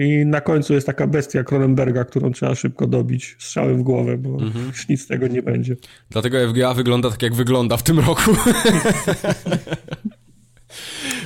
I 0.00 0.26
na 0.26 0.40
końcu 0.40 0.74
jest 0.74 0.86
taka 0.86 1.06
bestia 1.06 1.44
Cronenberga, 1.44 2.04
którą 2.04 2.32
trzeba 2.32 2.54
szybko 2.54 2.86
dobić 2.86 3.36
strzałem 3.38 3.78
w 3.78 3.82
głowę, 3.82 4.18
bo 4.18 4.30
mm-hmm. 4.30 4.66
już 4.66 4.88
nic 4.88 5.02
z 5.02 5.06
tego 5.06 5.28
nie 5.28 5.42
będzie. 5.42 5.76
Dlatego 6.10 6.48
FGA 6.48 6.74
wygląda 6.74 7.10
tak, 7.10 7.22
jak 7.22 7.34
wygląda 7.34 7.76
w 7.76 7.82
tym 7.82 8.00
roku. 8.00 8.30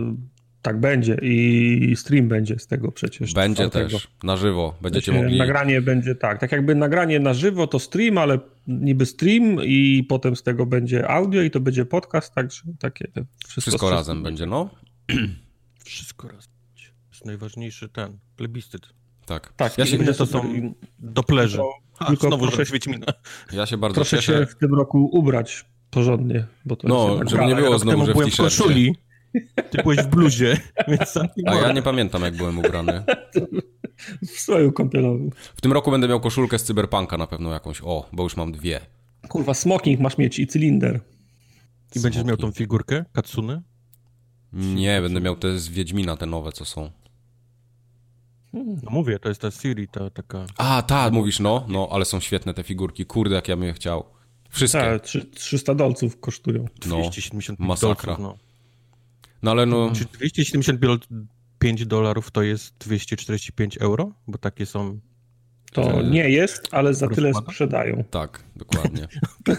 Tak 0.64 0.80
będzie 0.80 1.18
i 1.22 1.94
stream 1.96 2.28
będzie 2.28 2.60
z 2.60 2.68
tego 2.68 2.92
przecież. 2.92 3.34
Będzie 3.34 3.70
też, 3.70 4.08
na 4.24 4.38
żywo, 4.38 4.76
będziecie 4.82 5.12
mogli... 5.12 5.38
Nagranie 5.38 5.82
będzie 5.82 6.16
tak, 6.16 6.40
tak 6.40 6.52
jakby 6.52 6.76
nagranie 6.76 7.20
na 7.20 7.34
żywo 7.34 7.68
to 7.68 7.80
stream, 7.80 8.18
ale 8.18 8.40
niby 8.68 9.06
stream 9.06 9.58
i 9.64 10.06
potem 10.10 10.36
z 10.36 10.44
tego 10.44 10.66
będzie 10.66 11.08
audio 11.08 11.42
i 11.42 11.52
to 11.52 11.60
będzie 11.60 11.86
podcast, 11.86 12.34
także 12.34 12.62
takie... 12.80 13.08
Wszystko, 13.48 13.62
wszystko 13.62 13.90
razem 13.90 14.24
będzie, 14.24 14.46
no. 14.46 14.70
Wszystko 15.86 16.28
razem. 16.28 16.54
Jest 17.10 17.26
najważniejszy 17.26 17.90
ten, 17.90 18.18
plebiscyt. 18.36 18.90
Tak. 19.26 19.54
Tak, 19.58 19.78
ja 19.78 19.86
się, 19.86 20.14
to 20.14 20.26
są 20.26 20.54
doplerzy. 21.00 21.60
A, 22.00 22.06
tylko 22.06 22.28
znowu 22.28 22.48
proszę, 22.48 22.72
Wiedźmina. 22.74 23.06
Ja 23.54 23.66
się 23.66 23.78
bardzo 23.78 23.96
proszę 23.96 24.18
cieszę. 24.18 24.40
się 24.40 24.46
w 24.46 24.56
tym 24.56 24.74
roku 24.74 25.10
ubrać 25.12 25.66
porządnie, 25.92 26.46
bo 26.66 26.76
to 26.76 26.88
No, 26.88 27.20
żeby 27.28 27.46
nie 27.46 27.56
było 27.56 27.80
znowu, 27.80 28.06
że 28.06 28.14
w 28.14 28.38
koszuli. 28.38 28.96
Ty 29.70 29.84
byłeś 29.84 30.00
w 30.00 30.08
bluzie, 30.08 30.58
więc 30.88 31.18
A 31.46 31.56
ja 31.56 31.72
nie 31.72 31.82
pamiętam, 31.82 32.22
jak 32.22 32.36
byłem 32.36 32.60
ubrany. 32.60 33.04
W 34.22 34.40
stroju 34.40 34.72
kąpielowym. 34.72 35.30
W 35.56 35.62
tym 35.62 35.74
roku 35.74 35.92
będę 35.92 36.08
miał 36.08 36.20
koszulkę 36.20 36.60
z 36.60 36.64
cyberpunka 36.64 37.18
na 37.18 37.28
pewno 37.28 37.54
jakąś. 37.54 37.82
O, 37.84 38.10
bo 38.14 38.24
już 38.24 38.38
mam 38.38 38.52
dwie. 38.52 38.80
Kurwa, 39.28 39.54
smoking 39.54 40.00
masz 40.00 40.18
mieć 40.18 40.40
i 40.40 40.48
cylinder. 40.48 41.00
I 41.96 42.00
będziesz 42.00 42.24
miał 42.24 42.38
tą 42.38 42.52
figurkę 42.52 43.06
Katsuny? 43.14 43.62
Nie, 44.54 45.02
będę 45.02 45.22
miał 45.22 45.36
te 45.36 45.60
z 45.60 45.70
Wiedźmina, 45.70 46.18
te 46.18 46.26
nowe, 46.26 46.52
co 46.52 46.66
są. 46.66 46.92
No 48.54 48.92
mówię, 48.92 49.20
to 49.20 49.30
jest 49.30 49.42
ta 49.42 49.52
Siri, 49.52 49.88
ta 49.88 50.10
taka... 50.10 50.46
A, 50.58 50.82
ta, 50.82 51.10
mówisz, 51.10 51.40
no, 51.40 51.66
no, 51.70 51.88
ale 51.92 52.06
są 52.06 52.20
świetne 52.20 52.54
te 52.54 52.64
figurki. 52.64 53.06
Kurde, 53.06 53.36
jak 53.36 53.48
ja 53.48 53.56
bym 53.56 53.66
je 53.66 53.74
chciał. 53.74 54.06
Wszystkie. 54.50 54.80
Tak, 54.80 55.02
300 55.36 55.76
dolców 55.76 56.20
kosztują. 56.20 56.62
No, 56.64 56.96
275 56.96 57.60
masakra. 57.60 58.16
Dolców, 58.18 58.24
no. 58.24 58.43
No 59.44 59.52
ale 59.52 59.66
no... 59.66 59.92
Czy 59.96 60.06
275 60.06 61.86
dolarów 61.86 62.32
to 62.32 62.42
jest 62.42 62.76
245 62.80 63.78
euro? 63.78 64.12
Bo 64.28 64.38
takie 64.38 64.66
są... 64.66 65.00
To 65.72 66.02
nie 66.02 66.30
jest, 66.30 66.68
ale 66.72 66.94
za 66.94 67.08
tyle 67.08 67.34
sprzedają. 67.34 68.04
Tak, 68.12 68.44
dokładnie. 68.56 69.08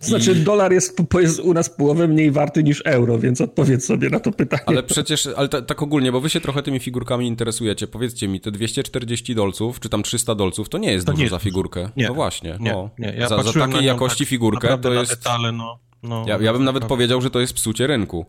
Znaczy, 0.00 0.32
I... 0.32 0.34
dolar 0.34 0.72
jest, 0.72 0.98
jest, 1.20 1.40
u 1.40 1.54
nas 1.54 1.70
połowę 1.70 2.08
mniej 2.08 2.30
warty 2.30 2.62
niż 2.62 2.82
euro, 2.84 3.18
więc 3.18 3.40
odpowiedz 3.40 3.86
sobie 3.86 4.10
na 4.10 4.20
to 4.20 4.32
pytanie. 4.32 4.62
Ale 4.66 4.82
przecież, 4.82 5.28
ale 5.36 5.48
tak 5.48 5.82
ogólnie, 5.82 6.12
bo 6.12 6.20
wy 6.20 6.30
się 6.30 6.40
trochę 6.40 6.62
tymi 6.62 6.80
figurkami 6.80 7.26
interesujecie. 7.26 7.86
Powiedzcie 7.86 8.28
mi, 8.28 8.40
te 8.40 8.50
240 8.50 9.34
dolców, 9.34 9.80
czy 9.80 9.88
tam 9.88 10.02
300 10.02 10.34
dolców, 10.34 10.68
to 10.68 10.78
nie 10.78 10.92
jest 10.92 11.06
to 11.06 11.12
dużo 11.12 11.24
nie 11.24 11.30
za 11.30 11.38
figurkę. 11.38 11.90
Nie. 11.96 12.08
No 12.08 12.14
właśnie. 12.14 12.56
Nie, 12.60 12.72
no. 12.72 12.90
nie. 12.98 13.14
Ja 13.18 13.28
za, 13.28 13.42
za 13.42 13.52
takiej 13.52 13.84
jakości 13.84 14.24
tak 14.24 14.28
figurkę 14.28 14.78
to 14.78 14.92
jest. 14.92 15.10
Detale, 15.10 15.52
no. 15.52 15.78
No, 16.04 16.24
ja, 16.28 16.38
ja 16.40 16.52
bym 16.52 16.64
nawet 16.64 16.84
powiedział, 16.84 17.20
że 17.20 17.30
to 17.30 17.40
jest 17.40 17.54
psucie 17.54 17.86
rynku. 17.86 18.26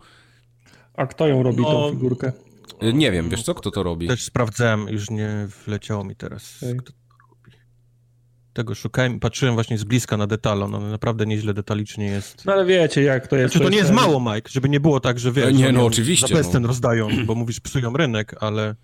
A 0.93 1.07
kto 1.07 1.27
ją 1.27 1.43
robi, 1.43 1.61
no, 1.61 1.71
tą 1.71 1.91
figurkę? 1.91 2.31
Nie 2.93 3.11
wiem, 3.11 3.29
wiesz 3.29 3.43
co, 3.43 3.55
kto 3.55 3.71
to 3.71 3.83
robi? 3.83 4.07
Też 4.07 4.23
sprawdzałem, 4.23 4.87
już 4.89 5.09
nie 5.09 5.47
wleciało 5.65 6.03
mi 6.03 6.15
teraz. 6.15 6.63
Okay. 6.63 6.75
Kto 6.75 6.91
to 6.91 6.97
robi. 7.29 7.57
Tego 8.53 8.75
szukałem, 8.75 9.19
patrzyłem 9.19 9.53
właśnie 9.53 9.77
z 9.77 9.83
bliska 9.83 10.17
na 10.17 10.27
detalo, 10.27 10.67
no 10.67 10.79
naprawdę 10.79 11.25
nieźle 11.25 11.53
detalicznie 11.53 12.05
jest. 12.05 12.45
No 12.45 12.53
ale 12.53 12.65
wiecie, 12.65 13.01
jak 13.01 13.27
to 13.27 13.35
jest. 13.35 13.53
Znaczy, 13.53 13.65
to 13.65 13.71
nie 13.71 13.77
jest 13.77 13.91
mało, 13.91 14.33
Mike, 14.33 14.49
żeby 14.51 14.69
nie 14.69 14.79
było 14.79 14.99
tak, 14.99 15.19
że 15.19 15.31
wiesz, 15.31 15.53
nie, 15.53 15.71
no, 15.71 15.85
oczywiście, 15.85 16.27
za 16.27 16.35
bezcen 16.35 16.61
no. 16.61 16.67
rozdają, 16.67 17.07
bo 17.25 17.35
mówisz, 17.35 17.59
psują 17.59 17.97
rynek, 17.97 18.35
ale, 18.39 18.75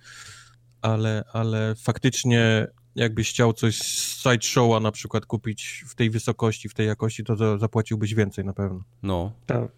ale, 0.82 1.24
ale 1.34 1.76
faktycznie 1.76 2.68
jakbyś 2.96 3.30
chciał 3.30 3.54
coś 3.54 3.78
z 3.78 4.24
sideshowa 4.24 4.80
na 4.80 4.92
przykład 4.92 5.26
kupić 5.26 5.86
w 5.88 5.96
tej 5.96 6.10
wysokości, 6.10 6.70
w 6.70 6.74
tej 6.74 6.88
jakości, 6.88 7.24
to 7.24 7.58
zapłaciłbyś 7.58 8.14
więcej 8.16 8.46
na 8.46 8.54
pewno. 8.54 8.84
No. 9.04 9.32
Tak. 9.46 9.72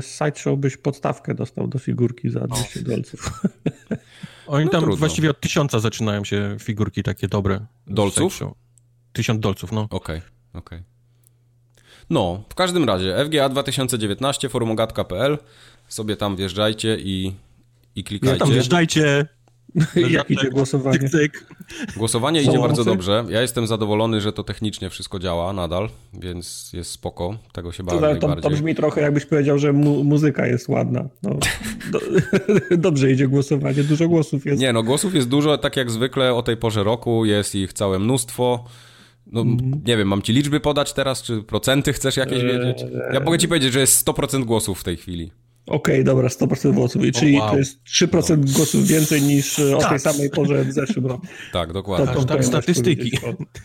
Sideshow 0.00 0.58
byś 0.58 0.76
podstawkę 0.76 1.34
dostał 1.34 1.68
do 1.68 1.78
figurki 1.78 2.30
za 2.30 2.40
200 2.40 2.82
dolców. 2.82 3.30
Oni 4.46 4.64
no 4.64 4.70
tam 4.70 4.80
trudno. 4.80 4.96
właściwie 4.96 5.30
od 5.30 5.40
tysiąca 5.40 5.80
zaczynają 5.80 6.24
się 6.24 6.56
figurki 6.60 7.02
takie 7.02 7.28
dobre. 7.28 7.66
Dolców? 7.86 8.40
Tysiąc 9.12 9.40
dolców, 9.40 9.72
no. 9.72 9.80
Okej, 9.80 10.18
okay, 10.18 10.20
okej. 10.52 10.78
Okay. 10.78 10.98
No, 12.10 12.44
w 12.48 12.54
każdym 12.54 12.84
razie 12.84 13.24
FGA 13.24 13.48
2019 13.48 14.48
forumogatka.pl 14.48 15.38
sobie 15.88 16.16
tam 16.16 16.36
wjeżdżajcie 16.36 16.96
i, 16.98 17.34
i 17.94 18.04
klikajcie. 18.04 18.34
Ja 18.34 18.38
tam 18.38 18.50
wjeżdżajcie, 18.50 19.26
Jak 20.10 20.30
idzie 20.30 20.50
głosowanie? 20.50 20.98
Tyk, 21.08 21.10
tyk. 21.10 21.46
Głosowanie 21.96 22.42
idzie 22.42 22.58
bardzo 22.58 22.84
dobrze. 22.84 23.24
Ja 23.28 23.42
jestem 23.42 23.66
zadowolony, 23.66 24.20
że 24.20 24.32
to 24.32 24.44
technicznie 24.44 24.90
wszystko 24.90 25.18
działa 25.18 25.52
nadal, 25.52 25.88
więc 26.14 26.70
jest 26.72 26.90
spoko. 26.90 27.38
Tego 27.52 27.72
się 27.72 27.82
bawię 27.82 28.16
to, 28.16 28.28
to, 28.28 28.40
to 28.40 28.50
brzmi 28.50 28.74
trochę 28.74 29.00
jakbyś 29.00 29.26
powiedział, 29.26 29.58
że 29.58 29.72
mu 29.72 30.04
muzyka 30.04 30.46
jest 30.46 30.68
ładna. 30.68 31.08
No, 31.22 31.30
do, 31.92 32.00
dobrze 32.88 33.10
idzie 33.12 33.28
głosowanie, 33.28 33.84
dużo 33.84 34.08
głosów 34.08 34.46
jest. 34.46 34.60
Nie, 34.60 34.72
no 34.72 34.82
głosów 34.82 35.14
jest 35.14 35.28
dużo, 35.28 35.58
tak 35.58 35.76
jak 35.76 35.90
zwykle 35.90 36.34
o 36.34 36.42
tej 36.42 36.56
porze 36.56 36.84
roku, 36.84 37.24
jest 37.24 37.54
ich 37.54 37.72
całe 37.72 37.98
mnóstwo. 37.98 38.64
No, 39.32 39.40
mm. 39.40 39.80
nie 39.86 39.96
wiem, 39.96 40.08
mam 40.08 40.22
ci 40.22 40.32
liczby 40.32 40.60
podać 40.60 40.92
teraz, 40.92 41.22
czy 41.22 41.42
procenty 41.42 41.92
chcesz 41.92 42.16
jakieś 42.16 42.42
eee, 42.42 42.46
wiedzieć? 42.46 42.84
Ja 43.12 43.20
mogę 43.20 43.38
ci 43.38 43.48
powiedzieć, 43.48 43.72
że 43.72 43.80
jest 43.80 44.06
100% 44.06 44.44
głosów 44.44 44.80
w 44.80 44.84
tej 44.84 44.96
chwili. 44.96 45.30
Okej, 45.68 45.94
okay, 45.94 46.04
dobra, 46.04 46.28
100% 46.28 46.74
głosów. 46.74 47.04
I 47.04 47.12
czyli 47.12 47.38
wow. 47.38 47.50
to 47.50 47.58
jest 47.58 47.78
3% 47.84 48.38
no. 48.38 48.52
głosów 48.56 48.86
więcej 48.86 49.22
niż 49.22 49.58
e, 49.58 49.70
tak. 49.70 49.86
o 49.86 49.88
tej 49.88 49.98
samej 49.98 50.30
porze 50.30 50.64
w 50.64 50.72
zeszłym 50.72 51.06
roku. 51.06 51.26
Tak, 51.52 51.72
dokładnie. 51.72 52.06
To, 52.06 52.14
to, 52.14 52.24
tak, 52.24 52.44
statystyki. 52.44 53.18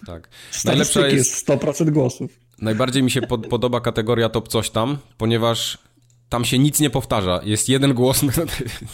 Tak. 0.06 0.30
Statystyki 0.52 1.16
jest, 1.16 1.50
jest 1.50 1.50
100% 1.50 1.90
głosów. 1.90 2.40
Najbardziej 2.62 3.04
mi 3.04 3.12
się 3.12 3.22
pod, 3.22 3.48
podoba 3.48 3.82
kategoria 3.82 4.30
top 4.30 4.48
coś 4.48 4.70
tam, 4.70 4.98
ponieważ 5.18 5.78
tam 6.30 6.46
się 6.46 6.60
nic 6.60 6.80
nie 6.80 6.90
powtarza. 6.90 7.42
Jest 7.44 7.70
jeden 7.70 7.94
głos 7.94 8.24
na, 8.24 8.32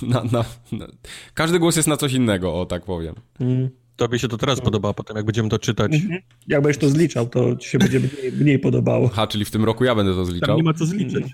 na, 0.01 0.23
na, 0.31 0.45
na 0.71 0.87
każdy 1.33 1.59
głos 1.59 1.75
jest 1.75 1.87
na 1.87 1.97
coś 1.97 2.13
innego, 2.13 2.61
o 2.61 2.65
tak 2.65 2.85
powiem. 2.85 3.15
Mm. 3.39 3.69
Tobie 3.95 4.19
się 4.19 4.27
to 4.27 4.37
teraz 4.37 4.61
podoba, 4.61 4.93
potem 4.93 5.17
jak 5.17 5.25
będziemy 5.25 5.49
to 5.49 5.59
czytać. 5.59 5.93
Mhm. 5.93 6.21
Jak 6.47 6.61
będziesz 6.61 6.81
to 6.81 6.89
zliczał, 6.89 7.29
to 7.29 7.55
ci 7.55 7.69
się 7.69 7.77
będzie 7.77 7.99
mniej, 7.99 8.31
mniej 8.31 8.59
podobało. 8.59 9.07
Ha, 9.07 9.27
czyli 9.27 9.45
w 9.45 9.51
tym 9.51 9.65
roku 9.65 9.83
ja 9.83 9.95
będę 9.95 10.13
to 10.13 10.25
zliczał? 10.25 10.47
Tam 10.47 10.57
nie 10.57 10.63
ma 10.63 10.73
co 10.73 10.85
zliczyć. 10.85 11.25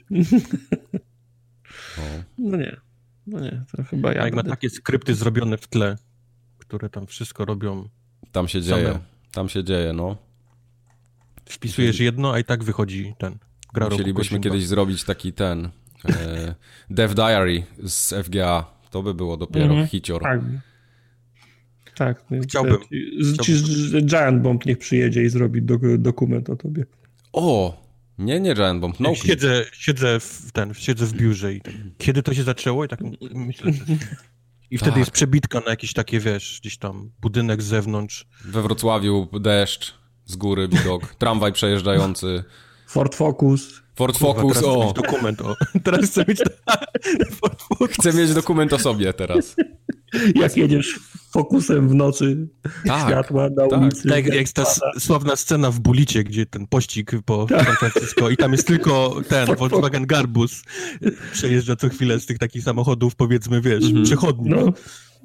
No. 1.98 2.04
no 2.38 2.58
nie, 2.58 2.78
no 3.28 3.40
nie, 3.40 3.64
to 3.76 3.84
chyba 3.84 4.14
ja. 4.14 4.24
Jak 4.24 4.36
będę... 4.36 4.50
ma 4.50 4.56
takie 4.56 4.70
skrypty 4.70 5.16
zrobione 5.16 5.58
w 5.58 5.68
tle, 5.68 5.98
które 6.58 6.90
tam 6.90 7.08
wszystko 7.08 7.46
robią. 7.46 7.90
Tam 8.32 8.48
się 8.48 8.62
dzieje, 8.62 8.88
same. 8.88 9.00
tam 9.32 9.50
się 9.50 9.64
dzieje, 9.64 9.94
no. 9.94 10.18
Wpisujesz 11.46 12.00
jedno, 12.00 12.34
a 12.34 12.40
i 12.40 12.44
tak 12.44 12.64
wychodzi 12.64 13.14
ten. 13.18 13.38
Gra 13.74 13.90
Musielibyśmy 13.90 14.40
kiedyś 14.40 14.68
zrobić 14.68 15.04
taki 15.04 15.34
ten 15.34 15.70
e, 16.10 16.56
Dev 16.90 17.16
Diary 17.16 17.64
z 17.84 18.26
FGA. 18.26 18.66
To 18.92 19.04
by 19.04 19.14
było 19.14 19.38
dopiero 19.38 19.74
mm 19.74 19.86
-hmm. 19.86 19.88
hicior. 19.88 20.22
Tak. 20.22 20.40
Tak. 21.96 22.24
Chciałbym. 22.44 22.44
Chciałbym. 22.44 24.06
Giant 24.06 24.42
Bomb 24.42 24.66
niech 24.66 24.78
przyjedzie 24.78 25.24
i 25.24 25.30
zrobi 25.30 25.62
do, 25.62 25.78
dokument 25.98 26.50
o 26.50 26.56
tobie. 26.56 26.86
O, 27.34 27.85
nie, 28.18 28.40
nie 28.40 28.54
Giant 28.54 28.82
Bomb, 28.82 29.00
no 29.00 29.16
siedzę, 29.16 29.66
siedzę, 29.74 30.20
w 30.20 30.52
ten, 30.52 30.74
siedzę 30.74 31.06
w 31.06 31.14
biurze 31.14 31.54
i 31.54 31.62
tak, 31.62 31.74
kiedy 31.98 32.24
to 32.24 32.34
się 32.34 32.44
zaczęło 32.44 32.86
i 32.86 32.88
tak 32.88 33.00
myślę, 33.34 33.74
że... 33.74 33.84
I 34.72 34.78
wtedy 34.78 34.92
tak. 34.92 35.00
jest 35.00 35.12
przebitka 35.12 35.60
na 35.60 35.70
jakieś 35.70 35.94
takie, 35.94 36.20
wiesz, 36.20 36.60
gdzieś 36.62 36.78
tam 36.78 37.12
budynek 37.22 37.62
z 37.62 37.66
zewnątrz. 37.66 38.26
We 38.46 38.62
Wrocławiu 38.62 39.28
deszcz, 39.40 39.94
z 40.26 40.36
góry 40.36 40.68
widok, 40.68 41.14
tramwaj 41.20 41.54
przejeżdżający. 41.54 42.44
Ford 42.88 43.16
Focus. 43.16 43.82
Ford 43.96 44.18
Focus, 44.18 44.54
teraz 44.54 44.64
o. 44.64 44.72
Chcę 44.72 44.86
mieć 44.86 44.94
dokument, 44.94 45.42
o. 45.42 45.56
Teraz 45.84 46.06
chcę 46.06 46.26
mieć 46.28 46.40
Ford 47.32 47.62
Focus. 47.62 47.96
Chcę 48.00 48.14
mieć 48.14 48.34
dokument 48.34 48.74
o 48.74 48.80
sobie 48.80 49.14
teraz. 49.14 49.56
Jak 50.42 50.58
jedziesz 50.58 51.00
Focusem 51.32 51.90
w 51.90 51.96
nocy, 51.96 52.48
Tak, 52.88 53.08
światła 53.08 53.50
na 53.50 53.68
tak. 53.68 53.82
ulicy. 53.82 54.08
Tak 54.10 54.26
jak 54.34 54.50
ta 54.50 54.66
sławna 55.00 55.36
scena 55.36 55.72
w 55.72 55.80
Bulicie, 55.80 56.24
gdzie 56.24 56.46
ten 56.46 56.68
pościg 56.68 57.12
po 57.26 57.46
Tak. 57.50 57.66
San 57.66 57.76
Francisco 57.76 58.30
i 58.30 58.38
tam 58.38 58.52
jest 58.52 58.68
tylko 58.68 59.22
ten 59.30 59.48
Volkswagen 59.60 60.06
Garbus 60.06 60.64
przejeżdża 61.34 61.76
co 61.76 61.90
chwilę 61.90 62.20
z 62.20 62.26
tych 62.26 62.40
takich 62.40 62.64
samochodów, 62.64 63.16
powiedzmy, 63.16 63.62
wiesz, 63.62 63.84
Mhm. 63.86 64.06
przechodni. 64.06 64.50
No, 64.50 64.74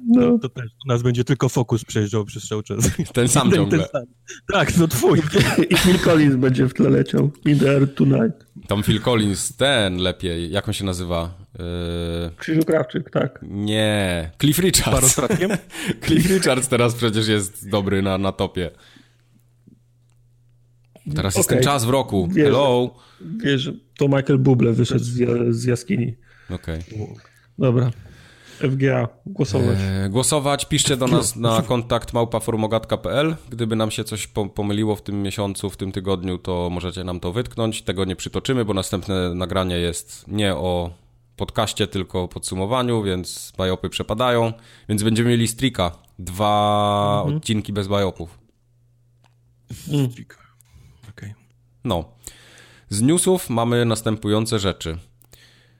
no. 0.07 0.39
To 0.39 0.49
też 0.49 0.65
u 0.85 0.87
nas 0.87 1.01
będzie 1.01 1.23
tylko 1.23 1.49
Focus 1.49 1.85
przejeżdżał 1.85 2.25
przez 2.25 2.47
cały 2.47 2.63
czas. 2.63 2.77
Ten 3.13 3.27
sam 3.27 3.49
Ten- 3.49 3.59
ciągle. 3.59 3.79
ten 3.79 3.87
sam. 3.91 4.01
Tak, 4.53 4.71
to 4.71 4.87
twój. 4.87 5.19
I 5.69 5.75
Phil 5.77 5.99
Collins 5.99 6.35
będzie 6.35 6.67
w 6.67 6.73
tle 6.73 6.89
leciał. 6.89 7.31
In 7.45 7.59
the 7.59 7.71
air 7.71 7.93
tonight. 7.95 8.45
Tam 8.67 8.83
Phil 8.83 9.01
Collins, 9.01 9.55
ten 9.55 9.97
lepiej, 9.97 10.51
jak 10.51 10.67
on 10.67 10.73
się 10.73 10.85
nazywa? 10.85 11.40
Yy, 11.59 11.65
Krzysiu 12.37 12.65
Krawczyk, 12.65 13.09
tak. 13.09 13.39
nie, 13.47 14.31
Cliff 14.41 14.59
Richards. 14.59 14.91
Parostatkiem? 14.91 15.51
Cliff 16.05 16.29
Richards 16.29 16.67
teraz 16.67 16.95
przecież 16.95 17.27
jest 17.27 17.69
dobry 17.69 18.01
na, 18.01 18.17
na 18.17 18.31
topie. 18.31 18.71
Teraz 21.15 21.35
jest 21.35 21.49
Okej. 21.49 21.57
ten 21.57 21.65
czas 21.65 21.85
w 21.85 21.89
roku. 21.89 22.27
Wierzę. 22.27 22.51
Hello. 22.51 22.95
Wiesz, 23.43 23.71
to 23.97 24.05
Michael 24.05 24.39
Bublé 24.39 24.73
wyszedł 24.73 25.03
z, 25.03 25.55
z 25.55 25.63
jaskini. 25.63 26.15
Okej. 26.49 26.79
Dobra. 27.59 27.91
FGA, 28.69 29.07
głosować. 29.25 29.77
E, 30.05 30.09
Głosować, 30.09 30.65
piszcie 30.65 30.97
do 30.97 31.07
nas 31.07 31.35
na 31.35 31.61
kontakt 31.61 32.13
małpaformogatka.pl. 32.13 33.35
Gdyby 33.49 33.75
nam 33.75 33.91
się 33.91 34.03
coś 34.03 34.27
po- 34.27 34.49
pomyliło 34.49 34.95
w 34.95 35.01
tym 35.01 35.23
miesiącu, 35.23 35.69
w 35.69 35.77
tym 35.77 35.91
tygodniu, 35.91 36.37
to 36.37 36.69
możecie 36.71 37.03
nam 37.03 37.19
to 37.19 37.31
wytknąć. 37.31 37.81
Tego 37.81 38.05
nie 38.05 38.15
przytoczymy, 38.15 38.65
bo 38.65 38.73
następne 38.73 39.35
nagranie 39.35 39.77
jest 39.77 40.27
nie 40.27 40.55
o 40.55 40.93
podcaście, 41.41 41.87
tylko 41.87 42.23
o 42.23 42.27
podsumowaniu, 42.27 43.03
więc 43.03 43.53
bajopy 43.57 43.89
przepadają. 43.89 44.53
Więc 44.89 45.03
będziemy 45.03 45.29
mieli 45.29 45.47
streaka. 45.47 45.91
Dwa 46.19 47.23
odcinki 47.23 47.73
bez 47.73 47.87
bajopów. 47.87 48.39
Okej. 51.09 51.33
No. 51.83 52.03
Z 52.89 53.01
newsów 53.01 53.49
mamy 53.49 53.85
następujące 53.85 54.59
rzeczy. 54.59 54.97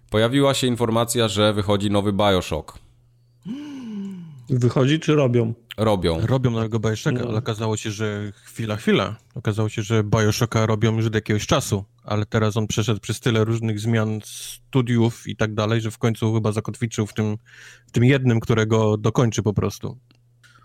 Pojawiła 0.09 0.53
się 0.53 0.67
informacja, 0.67 1.27
że 1.27 1.53
wychodzi 1.53 1.91
nowy 1.91 2.13
Bioshock. 2.13 2.79
Wychodzi 4.49 4.99
czy 4.99 5.15
robią? 5.15 5.53
Robią. 5.77 6.27
Robią 6.27 6.51
nowego 6.51 6.79
Bioshocka, 6.79 7.21
ale 7.27 7.37
okazało 7.37 7.77
się, 7.77 7.91
że 7.91 8.31
chwila, 8.43 8.75
chwila. 8.75 9.15
Okazało 9.35 9.69
się, 9.69 9.81
że 9.81 10.03
Bioshocka 10.03 10.65
robią 10.65 10.97
już 10.97 11.05
od 11.05 11.15
jakiegoś 11.15 11.47
czasu, 11.47 11.83
ale 12.03 12.25
teraz 12.25 12.57
on 12.57 12.67
przeszedł 12.67 12.99
przez 12.99 13.19
tyle 13.19 13.45
różnych 13.45 13.79
zmian 13.79 14.19
studiów 14.23 15.27
i 15.27 15.35
tak 15.35 15.53
dalej, 15.53 15.81
że 15.81 15.91
w 15.91 15.97
końcu 15.97 16.33
chyba 16.33 16.51
zakotwiczył 16.51 17.07
w 17.07 17.13
tym, 17.13 17.37
w 17.87 17.91
tym 17.91 18.03
jednym, 18.03 18.39
którego 18.39 18.97
dokończy 18.97 19.43
po 19.43 19.53
prostu. 19.53 19.97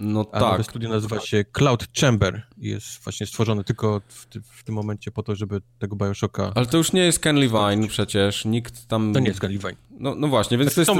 No 0.00 0.26
A 0.32 0.40
nowe 0.40 0.56
tak. 0.56 0.66
studio 0.66 0.88
nazywa 0.88 1.20
się 1.20 1.44
Cloud 1.44 1.86
Chamber 2.00 2.42
i 2.58 2.68
jest 2.68 3.04
właśnie 3.04 3.26
stworzone 3.26 3.64
tylko 3.64 4.00
w, 4.08 4.26
ty, 4.26 4.40
w 4.40 4.64
tym 4.64 4.74
momencie 4.74 5.10
po 5.10 5.22
to, 5.22 5.34
żeby 5.36 5.60
tego 5.78 5.96
Bioshocka... 5.96 6.52
Ale 6.54 6.66
to 6.66 6.76
już 6.78 6.92
nie 6.92 7.00
jest 7.00 7.18
Ken 7.18 7.36
Levine 7.36 7.88
przecież, 7.88 8.44
nikt 8.44 8.86
tam... 8.86 9.12
To 9.12 9.20
nie 9.20 9.28
jest 9.28 9.40
Gun 9.40 9.50
Levine. 9.52 9.76
No, 9.90 10.14
no 10.14 10.28
właśnie, 10.28 10.58
więc 10.58 10.74
to 10.74 10.80
jest, 10.80 10.90
to, 10.92 10.96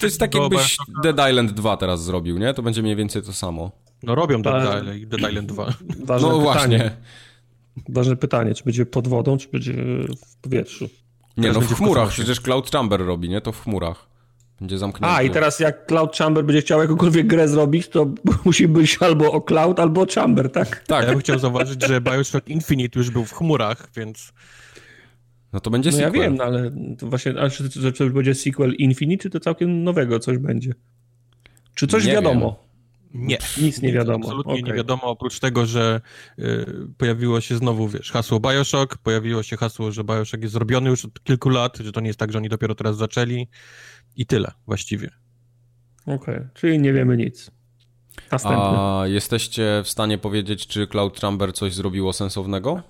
to, 0.00 0.06
jest 0.06 0.20
tak 0.20 0.34
jakbyś 0.34 0.58
Bioshocka. 0.58 1.12
Dead 1.12 1.30
Island 1.30 1.52
2 1.52 1.76
teraz 1.76 2.04
zrobił, 2.04 2.38
nie? 2.38 2.54
To 2.54 2.62
będzie 2.62 2.82
mniej 2.82 2.96
więcej 2.96 3.22
to 3.22 3.32
samo. 3.32 3.70
No 4.02 4.14
robią 4.14 4.42
Dead 4.42 4.54
Ale- 4.54 4.80
Island, 4.96 5.04
Dead 5.08 5.30
Island 5.30 5.48
2. 5.52 5.64
Ważne 6.06 6.28
No 6.28 6.38
pytanie. 6.38 6.42
właśnie. 6.42 6.90
Ważne 7.88 8.16
pytanie, 8.16 8.54
czy 8.54 8.64
będzie 8.64 8.86
pod 8.86 9.08
wodą, 9.08 9.38
czy 9.38 9.48
będzie 9.48 9.72
w 10.26 10.36
powietrzu. 10.40 10.88
Nie, 11.36 11.42
Teraz 11.48 11.54
no 11.70 11.76
w 11.76 11.78
chmurach, 11.78 12.08
przecież 12.08 12.40
Cloud 12.40 12.70
Chamber 12.70 13.06
robi, 13.06 13.28
nie? 13.28 13.40
To 13.40 13.52
w 13.52 13.62
chmurach. 13.62 14.11
Będzie 14.62 14.78
zamknięty. 14.78 15.16
A, 15.16 15.22
i 15.22 15.30
teraz 15.30 15.60
jak 15.60 15.86
Cloud 15.86 16.16
Chamber 16.16 16.44
będzie 16.44 16.60
chciał 16.60 16.80
jakąkolwiek 16.80 17.26
grę 17.26 17.48
zrobić, 17.48 17.88
to 17.88 18.06
musi 18.44 18.68
być 18.68 18.98
albo 19.00 19.32
o 19.32 19.40
Cloud, 19.40 19.80
albo 19.80 20.00
o 20.00 20.06
Chamber, 20.14 20.50
tak? 20.50 20.84
Tak, 20.86 21.04
Ja 21.04 21.10
bym 21.10 21.20
chciał 21.20 21.38
zauważyć, 21.38 21.86
że 21.86 22.00
Bioshock 22.00 22.48
Infinite 22.48 22.98
już 22.98 23.10
był 23.10 23.24
w 23.24 23.32
chmurach, 23.32 23.88
więc 23.96 24.32
no 25.52 25.60
to 25.60 25.70
będzie 25.70 25.90
No 25.90 25.98
ja 25.98 26.10
wiem, 26.10 26.34
no 26.34 26.44
ale 26.44 26.70
to 26.98 27.06
właśnie, 27.06 27.34
ale 27.38 27.50
czy, 27.50 27.70
czy, 27.70 27.92
czy 27.92 28.10
będzie 28.10 28.34
sequel 28.34 28.74
Infinite, 28.74 29.22
czy 29.22 29.30
to 29.30 29.40
całkiem 29.40 29.84
nowego 29.84 30.18
coś 30.18 30.38
będzie? 30.38 30.74
Czy 31.74 31.86
coś 31.86 32.04
Nie 32.04 32.12
wiadomo? 32.12 32.72
nie. 33.14 33.38
Nic 33.62 33.82
nie 33.82 33.92
wiadomo. 33.92 34.24
Absolutnie 34.24 34.54
nie 34.54 34.62
Okej. 34.62 34.76
wiadomo, 34.76 35.02
oprócz 35.02 35.40
tego, 35.40 35.66
że 35.66 36.00
y, 36.38 36.66
pojawiło 36.98 37.40
się 37.40 37.56
znowu, 37.56 37.88
wiesz, 37.88 38.10
hasło 38.12 38.40
Bioshock, 38.40 38.98
pojawiło 38.98 39.42
się 39.42 39.56
hasło, 39.56 39.92
że 39.92 40.04
Bioshock 40.04 40.42
jest 40.42 40.54
zrobiony 40.54 40.90
już 40.90 41.04
od 41.04 41.22
kilku 41.24 41.48
lat, 41.48 41.78
że 41.78 41.92
to 41.92 42.00
nie 42.00 42.06
jest 42.06 42.18
tak, 42.18 42.32
że 42.32 42.38
oni 42.38 42.48
dopiero 42.48 42.74
teraz 42.74 42.96
zaczęli 42.96 43.48
i 44.16 44.26
tyle 44.26 44.52
właściwie. 44.66 45.10
Okej, 46.06 46.40
czyli 46.54 46.78
nie 46.78 46.92
wiemy 46.92 47.16
nic. 47.16 47.50
Następny. 48.32 48.58
A 48.60 49.02
jesteście 49.06 49.82
w 49.84 49.88
stanie 49.88 50.18
powiedzieć, 50.18 50.66
czy 50.66 50.86
Cloud 50.86 51.20
Chamber 51.20 51.52
coś 51.52 51.74
zrobiło 51.74 52.12
sensownego? 52.12 52.82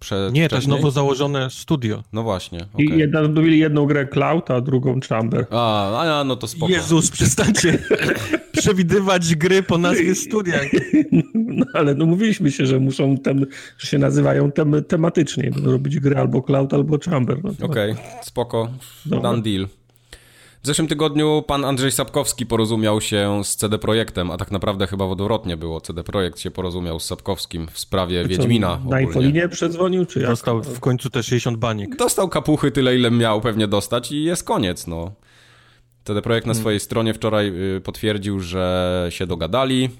Przed, 0.00 0.32
Nie, 0.32 0.48
to 0.48 0.56
jest 0.56 0.64
wcześniej? 0.66 0.76
nowo 0.76 0.90
założone 0.90 1.50
studio. 1.50 2.02
No 2.12 2.22
właśnie, 2.22 2.58
I 2.78 2.86
okej. 2.86 2.98
jedna, 2.98 3.20
robili 3.20 3.58
jedną 3.58 3.86
grę 3.86 4.06
Cloud, 4.06 4.50
a 4.50 4.60
drugą 4.60 5.00
Chamber. 5.08 5.46
A, 5.50 6.20
a, 6.20 6.24
no 6.24 6.36
to 6.36 6.46
spoko. 6.46 6.72
Jezus, 6.72 7.10
przestańcie 7.10 7.78
przewidywać 8.60 9.34
gry 9.36 9.62
po 9.62 9.78
nazwie 9.78 10.14
studia. 10.14 10.60
No, 11.34 11.66
ale 11.74 11.94
no 11.94 12.06
mówiliśmy 12.06 12.52
się, 12.52 12.66
że 12.66 12.80
muszą 12.80 13.18
tem, 13.18 13.46
że 13.78 13.86
się 13.86 13.98
nazywają 13.98 14.52
tem, 14.52 14.84
tematycznie. 14.84 15.50
Będą 15.50 15.70
robić 15.72 16.00
gry 16.00 16.16
albo 16.16 16.42
Cloud, 16.42 16.74
albo 16.74 16.98
Chamber. 16.98 17.40
No 17.44 17.66
Okej, 17.66 17.94
spoko. 18.22 18.70
Dobra. 19.06 19.30
Done 19.30 19.42
deal. 19.42 19.68
W 20.62 20.66
zeszłym 20.66 20.88
tygodniu 20.88 21.44
pan 21.46 21.64
Andrzej 21.64 21.92
Sapkowski 21.92 22.46
porozumiał 22.46 23.00
się 23.00 23.44
z 23.44 23.56
CD 23.56 23.78
Projektem, 23.78 24.30
a 24.30 24.36
tak 24.36 24.50
naprawdę 24.50 24.86
chyba 24.86 25.04
odwrotnie 25.04 25.56
było. 25.56 25.80
CD 25.80 26.04
Projekt 26.04 26.38
się 26.38 26.50
porozumiał 26.50 27.00
z 27.00 27.04
Sapkowskim 27.04 27.68
w 27.72 27.78
sprawie 27.78 28.22
Co, 28.22 28.28
Wiedźmina 28.28 28.80
Na 28.88 29.00
infolinie 29.00 29.48
przedzwonił, 29.48 30.06
czy 30.06 30.20
jak? 30.20 30.28
Dostał 30.28 30.62
w 30.62 30.80
końcu 30.80 31.10
te 31.10 31.22
60 31.22 31.58
baniek. 31.58 31.96
Dostał 31.96 32.28
kapuchy 32.28 32.70
tyle, 32.70 32.96
ile 32.96 33.10
miał 33.10 33.40
pewnie 33.40 33.68
dostać 33.68 34.12
i 34.12 34.24
jest 34.24 34.44
koniec, 34.44 34.86
no. 34.86 35.12
CD 36.04 36.22
Projekt 36.22 36.46
na 36.46 36.54
swojej 36.54 36.80
stronie 36.80 37.14
wczoraj 37.14 37.76
y, 37.76 37.80
potwierdził, 37.80 38.40
że 38.40 39.06
się 39.10 39.26
dogadali, 39.26 39.90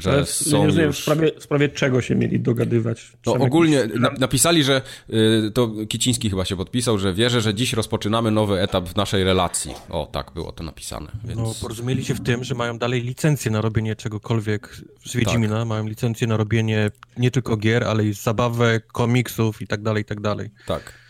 że 0.00 0.10
Ale 0.10 0.26
są 0.26 0.58
nie 0.58 0.66
rozumiem, 0.66 0.86
już... 0.86 0.98
w, 0.98 1.02
sprawie, 1.02 1.32
w 1.38 1.42
sprawie 1.42 1.68
czego 1.68 2.00
się 2.00 2.14
mieli 2.14 2.40
dogadywać? 2.40 3.12
No 3.26 3.32
ogólnie 3.32 3.86
na, 3.86 4.10
napisali, 4.10 4.64
że 4.64 4.82
y, 5.10 5.50
to 5.54 5.72
Kiciński 5.88 6.30
chyba 6.30 6.44
się 6.44 6.56
podpisał, 6.56 6.98
że 6.98 7.14
wierzę, 7.14 7.40
że 7.40 7.54
dziś 7.54 7.72
rozpoczynamy 7.72 8.30
nowy 8.30 8.60
etap 8.60 8.88
w 8.88 8.96
naszej 8.96 9.24
relacji. 9.24 9.74
O, 9.88 10.08
tak 10.12 10.30
było 10.34 10.52
to 10.52 10.64
napisane, 10.64 11.08
więc... 11.24 11.40
No, 11.40 11.54
porozumieli 11.60 12.04
się 12.04 12.14
w 12.14 12.20
tym, 12.20 12.44
że 12.44 12.54
mają 12.54 12.78
dalej 12.78 13.02
licencję 13.02 13.50
na 13.50 13.60
robienie 13.60 13.96
czegokolwiek 13.96 14.76
z 15.04 15.16
Wiedźmina. 15.16 15.58
Tak. 15.58 15.68
Mają 15.68 15.86
licencję 15.86 16.26
na 16.26 16.36
robienie 16.36 16.90
nie 17.16 17.30
tylko 17.30 17.56
gier, 17.56 17.84
ale 17.84 18.04
i 18.04 18.12
zabawek, 18.12 18.86
komiksów 18.86 19.62
i 19.62 19.66
tak 19.66 19.82
dalej, 19.82 20.02
i 20.02 20.04
tak 20.04 20.20
dalej. 20.20 20.50
Tak. 20.66 21.00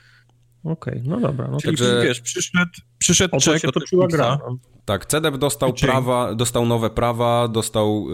Okej, 0.65 1.03
no 1.05 1.21
dobra. 1.21 1.49
No 1.49 1.59
Czyli 1.61 1.77
Także- 1.77 2.03
wiesz, 2.05 2.21
przyszedł, 2.21 2.71
przyszedł 2.99 3.37
o 3.37 3.39
to 3.39 3.45
czek 3.45 3.63
się 3.63 3.73
toczyła 3.73 4.07
gra. 4.07 4.39
no. 4.49 4.57
Tak, 4.85 5.07
CDEP 5.07 5.37
dostał 5.39 5.73
Tydzień. 5.73 5.91
prawa, 5.91 6.35
dostał 6.35 6.67
nowe 6.67 6.91
prawa, 6.91 7.49
dostał 7.49 8.07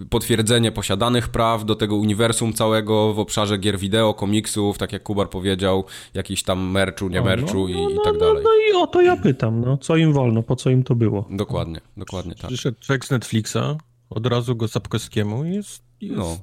y, 0.00 0.06
potwierdzenie 0.10 0.72
posiadanych 0.72 1.28
praw 1.28 1.64
do 1.64 1.74
tego 1.74 1.96
uniwersum 1.96 2.52
całego 2.52 3.14
w 3.14 3.18
obszarze 3.18 3.58
gier 3.58 3.78
wideo, 3.78 4.14
komiksów, 4.14 4.78
tak 4.78 4.92
jak 4.92 5.02
Kubar 5.02 5.30
powiedział, 5.30 5.84
jakiś 6.14 6.42
tam 6.42 6.70
merczu, 6.70 7.08
nie 7.08 7.20
O, 7.20 7.24
merczu 7.24 7.58
no, 7.62 7.68
i, 7.68 7.72
no, 7.74 7.90
i 7.90 7.94
no, 7.94 8.02
tak 8.04 8.14
no, 8.14 8.20
dalej. 8.20 8.44
No 8.44 8.50
i 8.70 8.82
o 8.82 8.86
to 8.86 9.02
ja 9.02 9.16
pytam, 9.16 9.60
no. 9.60 9.76
Co 9.76 9.96
im 9.96 10.12
wolno, 10.12 10.42
po 10.42 10.56
co 10.56 10.70
im 10.70 10.82
to 10.84 10.94
było? 10.94 11.28
Dokładnie, 11.30 11.80
dokładnie 11.96 12.34
tak. 12.34 12.46
Przyszedł 12.48 12.76
czek 12.80 13.04
z 13.04 13.10
Netflixa, 13.10 13.76
od 14.10 14.26
razu 14.26 14.56
go 14.56 14.68
Sapkowskiemu 14.68 15.44
i 15.44 15.54
jest, 15.54 15.82
jest 16.00 16.16
No 16.16 16.38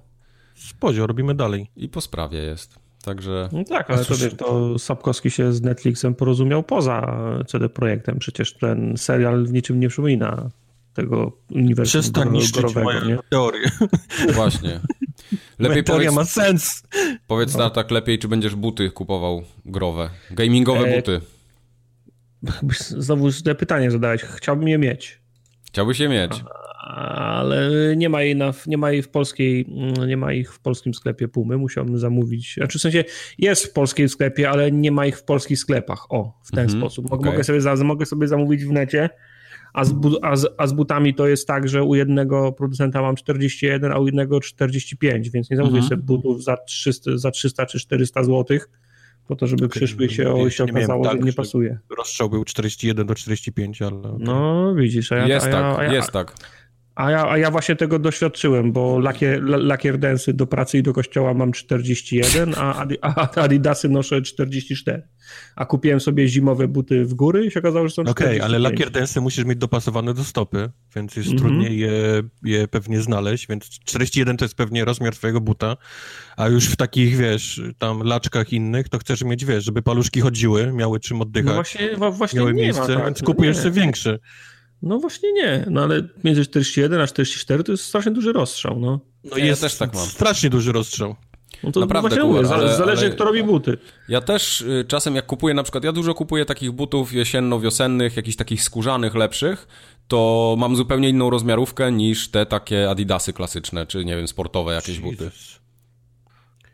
spodzio, 0.55 1.07
robimy 1.07 1.35
dalej. 1.35 1.71
i 1.75 1.89
po 1.89 2.01
sprawie 2.01 2.37
jest. 2.39 2.79
Także 3.03 3.49
No 3.51 3.63
tak, 3.63 3.89
ale 3.89 3.99
to 3.99 4.05
cóż- 4.05 4.23
wiesz, 4.23 4.33
to 4.33 4.79
Sapkowski 4.79 5.31
się 5.31 5.53
z 5.53 5.61
Netflixem 5.61 6.15
porozumiał 6.15 6.63
poza 6.63 7.17
CD 7.47 7.69
Projektem. 7.69 8.19
Przecież 8.19 8.53
ten 8.53 8.97
serial 8.97 9.45
w 9.45 9.53
niczym 9.53 9.79
nie 9.79 9.89
przypomina 9.89 10.49
tego 10.93 11.31
uniwersum 11.51 12.01
Przestań 12.01 12.29
gorowego, 12.55 12.83
moją 12.83 13.05
nie? 13.05 13.17
teorię. 13.29 13.69
właśnie. 14.33 14.69
Moja 15.59 15.69
Lepiej 15.69 15.83
teoria 15.83 16.09
powiedz, 16.11 16.15
ma 16.15 16.43
sens. 16.43 16.83
powiedz 17.27 17.57
No. 17.57 17.69
tak 17.69 17.91
lepiej, 17.91 18.19
czy 18.19 18.27
będziesz 18.27 18.55
buty 18.55 18.91
kupował 18.91 19.43
growe. 19.65 20.09
Gamingowe 20.31 20.79
E, 20.87 20.95
buty. 20.95 21.21
Znowu 22.97 23.31
te 23.31 23.55
pytanie 23.55 23.91
zadałeś. 23.91 24.21
Chciałbym 24.21 24.67
je 24.67 24.77
mieć, 24.77 25.19
Chciałbyś 25.67 25.99
je 25.99 26.09
mieć. 26.09 26.43
Ale 26.95 27.71
nie 27.97 28.09
ma 28.09 28.21
jej, 28.21 28.35
na, 28.35 28.53
nie 28.67 28.77
ma 28.77 28.91
jej 28.91 29.01
w 29.01 29.09
polskiej, 29.09 29.65
mm, 29.69 30.09
nie 30.09 30.17
ma 30.17 30.33
ich 30.33 30.53
w 30.53 30.59
polskim 30.59 30.93
sklepie 30.93 31.27
Pumy. 31.27 31.57
Musiałbym 31.57 31.97
zamówić. 31.97 32.53
Znaczy 32.53 32.79
w 32.79 32.81
sensie 32.81 33.03
jest 33.37 33.65
w 33.65 33.73
polskim 33.73 34.09
sklepie, 34.09 34.49
ale 34.49 34.71
nie 34.71 34.91
ma 34.91 35.05
ich 35.05 35.17
w 35.17 35.23
polskich 35.23 35.59
sklepach. 35.59 36.11
O, 36.11 36.39
w 36.43 36.51
ten 36.51 36.63
Mhm, 36.63 36.79
sposób. 36.79 37.09
Mogę, 37.09 37.43
sobie 37.43 37.61
za, 37.61 37.75
mogę 37.75 38.05
sobie 38.05 38.27
zamówić 38.27 38.65
w 38.65 38.71
necie, 38.71 39.09
A 39.73 39.85
z, 39.85 39.93
a, 40.21 40.35
z, 40.35 40.47
a 40.57 40.67
z 40.67 40.73
butami 40.73 41.13
to 41.13 41.27
jest 41.27 41.47
tak, 41.47 41.69
że 41.69 41.83
u 41.83 41.95
jednego 41.95 42.51
producenta 42.51 43.01
mam 43.01 43.15
41, 43.15 43.91
a 43.91 43.99
u 43.99 44.07
innego 44.07 44.39
45, 44.39 45.29
więc 45.29 45.49
nie 45.49 45.57
zamówię 45.57 45.79
mhm. 45.79 45.89
sobie 45.89 46.03
butów 46.03 46.43
za 46.43 46.57
300, 46.57 47.17
za 47.17 47.31
300 47.31 47.65
czy 47.65 47.79
400 47.79 48.23
złotych 48.23 48.69
po 49.27 49.35
to, 49.35 49.47
żeby 49.47 49.69
przyszły 49.69 50.09
się, 50.09 50.33
o, 50.33 50.49
się 50.49 50.63
okazało, 50.63 51.03
tak, 51.03 51.17
że 51.17 51.25
nie 51.25 51.33
pasuje. 51.33 51.79
Rozstrzał 51.97 52.29
był 52.29 52.45
41 52.45 53.07
do 53.07 53.15
45, 53.15 53.81
ale... 53.81 53.97
Okay. 53.97 54.17
No, 54.19 54.75
widzisz, 54.75 55.11
a 55.11 55.15
ja... 55.15 55.27
Jest 55.27 55.45
a 55.45 55.49
ja, 55.49 55.55
tak, 55.55 55.79
a 55.79 55.83
ja, 55.83 55.93
jest 55.93 56.11
tak. 56.11 56.35
A 56.99 57.11
ja, 57.11 57.29
a 57.29 57.37
ja 57.37 57.51
właśnie 57.51 57.75
tego 57.75 57.99
doświadczyłem, 57.99 58.71
bo 58.71 58.99
lakier, 58.99 59.43
lakier 59.43 59.97
densy 59.97 60.33
do 60.33 60.47
pracy 60.47 60.77
i 60.77 60.83
do 60.83 60.93
kościoła 60.93 61.33
mam 61.33 61.51
41, 61.51 62.53
a, 62.57 62.85
a 63.01 63.31
Adidasy 63.41 63.89
noszę 63.89 64.21
44. 64.21 65.01
A 65.55 65.65
kupiłem 65.65 65.99
sobie 65.99 66.27
zimowe 66.27 66.67
buty 66.67 67.05
w 67.05 67.13
góry 67.13 67.45
i 67.45 67.51
się 67.51 67.59
okazało, 67.59 67.87
że 67.87 67.93
są 67.93 68.01
Okej, 68.01 68.27
okay, 68.27 68.43
ale 68.43 68.59
lakier 68.59 68.91
densy 68.91 69.21
musisz 69.21 69.45
mieć 69.45 69.57
dopasowane 69.57 70.13
do 70.13 70.23
stopy, 70.23 70.69
więc 70.95 71.15
jest 71.15 71.29
mm 71.29 71.39
-hmm. 71.39 71.45
trudniej 71.45 71.79
je, 71.79 72.23
je 72.43 72.67
pewnie 72.67 73.01
znaleźć, 73.01 73.47
więc 73.47 73.69
41 73.69 74.37
to 74.37 74.45
jest 74.45 74.55
pewnie 74.55 74.85
rozmiar 74.85 75.15
twojego 75.15 75.41
buta, 75.41 75.77
a 76.37 76.47
już 76.47 76.65
w 76.65 76.75
takich, 76.75 77.17
wiesz, 77.17 77.61
tam 77.77 78.03
laczkach 78.03 78.53
innych, 78.53 78.89
to 78.89 78.99
chcesz 78.99 79.23
mieć, 79.23 79.45
wiesz, 79.45 79.63
żeby 79.63 79.81
paluszki 79.81 80.21
chodziły, 80.21 80.73
miały 80.73 80.99
czym 80.99 81.21
oddychać. 81.21 81.47
No 81.47 81.53
właśnie, 81.53 81.89
właśnie 82.11 82.39
miały 82.39 82.53
miejsce, 82.53 82.81
ma, 82.81 82.95
tak. 82.95 83.05
więc 83.05 83.21
kupujesz 83.21 83.57
no 83.57 83.63
sobie 83.63 83.81
większy. 83.81 84.19
No 84.81 84.99
właśnie 84.99 85.33
nie, 85.33 85.65
no 85.69 85.83
ale 85.83 86.07
między 86.23 86.45
41 86.45 87.01
a 87.01 87.07
44 87.07 87.63
to 87.63 87.71
jest 87.71 87.83
strasznie 87.83 88.11
duży 88.11 88.33
rozstrzał, 88.33 88.79
no. 88.79 88.99
No 89.23 89.37
ja 89.37 89.45
jest 89.45 89.61
też 89.61 89.75
tak 89.75 89.93
mam. 89.93 90.05
strasznie 90.05 90.49
duży 90.49 90.71
rozstrzał. 90.71 91.15
No 91.63 91.71
to 91.71 91.79
Naprawdę, 91.79 92.09
kurwa, 92.09 92.25
mówię, 92.25 92.53
ale, 92.53 92.75
zależy 92.75 93.05
ale... 93.05 93.15
kto 93.15 93.23
robi 93.23 93.43
buty. 93.43 93.77
Ja 94.09 94.21
też 94.21 94.61
y, 94.61 94.85
czasem 94.87 95.15
jak 95.15 95.25
kupuję 95.25 95.53
na 95.53 95.63
przykład, 95.63 95.83
ja 95.83 95.91
dużo 95.91 96.13
kupuję 96.13 96.45
takich 96.45 96.71
butów 96.71 97.13
jesienno-wiosennych, 97.13 98.17
jakichś 98.17 98.37
takich 98.37 98.63
skórzanych, 98.63 99.15
lepszych, 99.15 99.67
to 100.07 100.55
mam 100.59 100.75
zupełnie 100.75 101.09
inną 101.09 101.29
rozmiarówkę 101.29 101.91
niż 101.91 102.29
te 102.31 102.45
takie 102.45 102.89
adidasy 102.89 103.33
klasyczne, 103.33 103.85
czy 103.85 104.05
nie 104.05 104.15
wiem, 104.15 104.27
sportowe 104.27 104.73
jakieś 104.73 104.97
Jesus. 104.99 105.11
buty. 105.11 105.31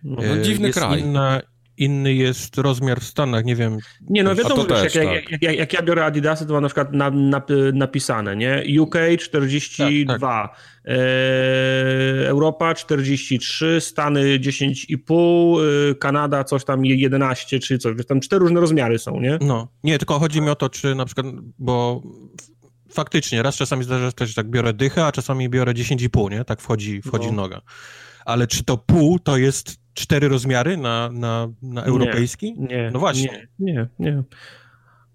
No, 0.03 0.21
no 0.35 0.43
dziwny 0.43 0.67
jest 0.67 0.79
kraj. 0.79 0.99
Inna, 0.99 1.41
inny 1.77 2.13
jest 2.13 2.57
rozmiar 2.57 2.99
w 2.99 3.03
Stanach, 3.03 3.45
nie 3.45 3.55
wiem. 3.55 3.77
Nie, 4.09 4.23
no 4.23 4.35
wiadomo, 4.35 4.65
wiesz, 4.65 4.81
też, 4.81 4.95
jak, 4.95 5.05
tak. 5.05 5.31
jak, 5.31 5.41
jak, 5.41 5.55
jak, 5.57 5.73
ja 5.73 5.81
biorę 5.81 6.05
Adidasy, 6.05 6.45
to 6.45 6.53
mam 6.53 6.61
na 6.61 6.67
przykład 6.67 6.93
na, 6.93 7.09
na, 7.09 7.41
napisane, 7.73 8.35
nie? 8.35 8.63
UK 8.81 8.95
42, 9.19 10.19
tak, 10.19 10.21
tak. 10.21 10.59
E, 10.85 12.27
Europa 12.27 12.73
43, 12.73 13.81
Stany 13.81 14.39
10,5, 14.39 15.61
e, 15.91 15.95
Kanada 15.95 16.43
coś 16.43 16.65
tam 16.65 16.85
11 16.85 17.59
czy 17.59 17.77
coś, 17.77 17.95
wiesz, 17.95 18.05
tam 18.05 18.19
cztery 18.19 18.39
różne 18.39 18.59
rozmiary 18.59 18.99
są, 18.99 19.19
nie? 19.19 19.37
No, 19.41 19.67
nie, 19.83 19.97
tylko 19.97 20.19
chodzi 20.19 20.41
mi 20.41 20.49
o 20.49 20.55
to, 20.55 20.69
czy 20.69 20.95
na 20.95 21.05
przykład, 21.05 21.25
bo 21.59 22.01
faktycznie, 22.91 23.43
raz 23.43 23.55
czasami 23.55 23.83
zdarza 23.83 24.11
się, 24.19 24.25
że 24.25 24.33
tak 24.33 24.49
biorę 24.49 24.73
dychę, 24.73 25.05
a 25.05 25.11
czasami 25.11 25.49
biorę 25.49 25.73
10,5, 25.73 26.31
nie? 26.31 26.45
Tak 26.45 26.61
wchodzi, 26.61 27.01
wchodzi 27.01 27.27
no. 27.27 27.33
noga. 27.33 27.61
Ale 28.25 28.47
czy 28.47 28.63
to 28.63 28.77
pół 28.77 29.19
to 29.19 29.37
jest 29.37 29.84
cztery 29.95 30.27
rozmiary 30.27 30.77
na, 30.77 31.09
na, 31.13 31.49
na 31.61 31.83
europejski? 31.83 32.53
Nie, 32.57 32.67
nie. 32.67 32.91
No 32.93 32.99
właśnie. 32.99 33.47
Nie, 33.59 33.87
nie. 33.99 34.11
nie. 34.11 34.23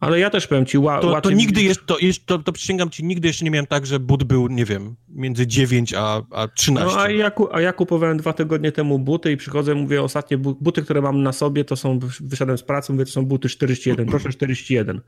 Ale 0.00 0.20
ja 0.20 0.30
też 0.30 0.46
powiem 0.46 0.66
ci, 0.66 0.78
ła, 0.78 1.00
to, 1.00 1.20
to 1.20 1.30
nigdy 1.30 1.62
jest, 1.62 1.86
to, 1.86 1.98
to, 2.26 2.38
to 2.38 2.52
przysięgam 2.52 2.90
ci, 2.90 3.04
nigdy 3.04 3.28
jeszcze 3.28 3.44
nie 3.44 3.50
miałem 3.50 3.66
tak, 3.66 3.86
że 3.86 4.00
but 4.00 4.24
był, 4.24 4.48
nie 4.48 4.64
wiem, 4.64 4.96
między 5.08 5.46
9 5.46 5.94
a, 5.94 6.22
a 6.30 6.48
13. 6.48 6.96
No 6.96 7.02
a 7.02 7.10
ja, 7.10 7.32
a 7.52 7.60
ja 7.60 7.72
kupowałem 7.72 8.16
dwa 8.16 8.32
tygodnie 8.32 8.72
temu 8.72 8.98
buty 8.98 9.32
i 9.32 9.36
przychodzę, 9.36 9.74
mówię, 9.74 10.02
ostatnie 10.02 10.38
buty, 10.38 10.82
które 10.82 11.02
mam 11.02 11.22
na 11.22 11.32
sobie, 11.32 11.64
to 11.64 11.76
są, 11.76 11.98
wyszedłem 12.20 12.58
z 12.58 12.62
pracy, 12.62 12.92
mówię, 12.92 13.04
to 13.04 13.10
są 13.10 13.26
buty 13.26 13.48
41, 13.48 14.06
proszę 14.06 14.28
41. 14.28 15.00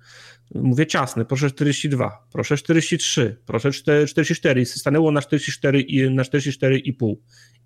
Mówię 0.55 0.87
ciasne, 0.87 1.25
proszę 1.25 1.51
42, 1.51 2.27
proszę 2.33 2.57
43, 2.57 3.37
proszę 3.47 3.73
44 3.73 4.67
stanęło 4.67 5.13
na 5.13 5.23
44 5.23 5.81
i 5.81 6.11
na 6.11 6.23
44,5 6.23 7.15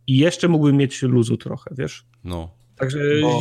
i 0.06 0.16
jeszcze 0.16 0.48
mógłbym 0.48 0.76
mieć 0.76 1.02
luzu 1.02 1.36
trochę, 1.36 1.70
wiesz? 1.78 2.06
No. 2.24 2.50
Także 2.76 2.98
bo, 3.22 3.40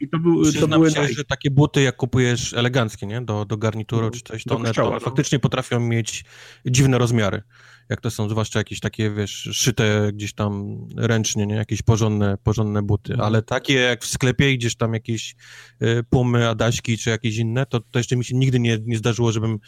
I 0.00 0.08
to, 0.08 0.18
był, 0.18 0.52
to 0.52 0.68
były... 0.68 0.90
Się, 0.90 1.08
że 1.08 1.24
takie 1.24 1.50
buty, 1.50 1.82
jak 1.82 1.96
kupujesz 1.96 2.54
eleganckie, 2.54 3.06
nie? 3.06 3.20
Do, 3.20 3.44
do 3.44 3.56
garnituru 3.56 4.02
mm, 4.02 4.12
czy 4.12 4.20
coś, 4.20 4.44
to 4.44 4.56
one 4.56 4.72
to 4.72 4.90
no. 4.90 5.00
faktycznie 5.00 5.38
potrafią 5.38 5.80
mieć 5.80 6.24
dziwne 6.66 6.98
rozmiary. 6.98 7.42
Jak 7.88 8.00
to 8.00 8.10
są 8.10 8.28
zwłaszcza 8.28 8.58
jakieś 8.58 8.80
takie, 8.80 9.10
wiesz, 9.10 9.48
szyte 9.52 10.10
gdzieś 10.12 10.34
tam 10.34 10.78
ręcznie, 10.96 11.46
nie? 11.46 11.54
Jakieś 11.54 11.82
porządne, 11.82 12.38
porządne 12.44 12.82
buty. 12.82 13.12
Mhm. 13.12 13.26
Ale 13.26 13.42
takie 13.42 13.74
jak 13.74 14.04
w 14.04 14.06
sklepie 14.06 14.52
idziesz 14.52 14.76
tam 14.76 14.94
jakieś 14.94 15.34
y, 15.82 16.04
pumy, 16.10 16.48
adaśki 16.48 16.98
czy 16.98 17.10
jakieś 17.10 17.36
inne, 17.36 17.66
to, 17.66 17.80
to 17.80 17.98
jeszcze 17.98 18.16
mi 18.16 18.24
się 18.24 18.36
nigdy 18.36 18.60
nie, 18.60 18.78
nie 18.84 18.98
zdarzyło, 18.98 19.32
żebym 19.32 19.58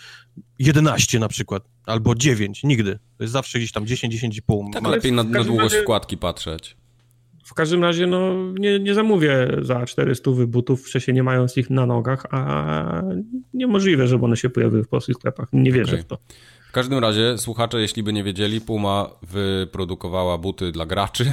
11 0.59 1.18
na 1.18 1.29
przykład, 1.29 1.62
albo 1.87 2.14
9, 2.14 2.62
nigdy. 2.64 2.98
To 3.18 3.25
jest 3.25 3.33
zawsze 3.33 3.59
gdzieś 3.59 3.72
tam 3.72 3.87
10, 3.87 4.22
10,5. 4.22 4.72
Tak, 4.72 4.87
lepiej 4.87 5.12
na, 5.12 5.22
na 5.22 5.44
długość 5.44 5.72
razie... 5.72 5.83
wkładki 5.83 6.16
patrzeć. 6.16 6.77
W 7.43 7.55
każdym 7.55 7.83
razie, 7.83 8.07
no, 8.07 8.35
nie, 8.59 8.79
nie 8.79 8.95
zamówię 8.95 9.49
za 9.63 9.87
400 9.87 10.31
butów, 10.47 10.87
wcześniej 10.87 11.15
nie 11.15 11.23
mając 11.23 11.57
ich 11.57 11.71
na 11.71 11.87
nogach, 11.87 12.27
a 12.31 13.03
niemożliwe, 13.55 14.07
żeby 14.07 14.25
one 14.25 14.37
się 14.37 14.51
pojawiły 14.51 14.85
w 14.85 14.89
polskich 14.89 15.15
sklepach. 15.17 15.49
Nie 15.53 15.73
wierzę 15.73 15.93
okay. 15.93 16.03
w 16.03 16.07
to. 16.07 16.19
W 16.69 16.73
każdym 16.73 16.99
razie, 16.99 17.39
słuchacze, 17.39 17.81
jeśli 17.81 18.03
by 18.03 18.13
nie 18.13 18.25
wiedzieli, 18.25 18.61
Puma 18.61 19.11
wyprodukowała 19.23 20.39
buty 20.39 20.73
dla 20.73 20.87
graczy. 20.87 21.33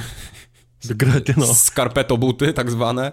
Graty, 0.90 1.34
no. 1.36 1.54
Skarpeto 1.54 2.18
buty, 2.18 2.52
tak 2.52 2.70
zwane. 2.70 3.12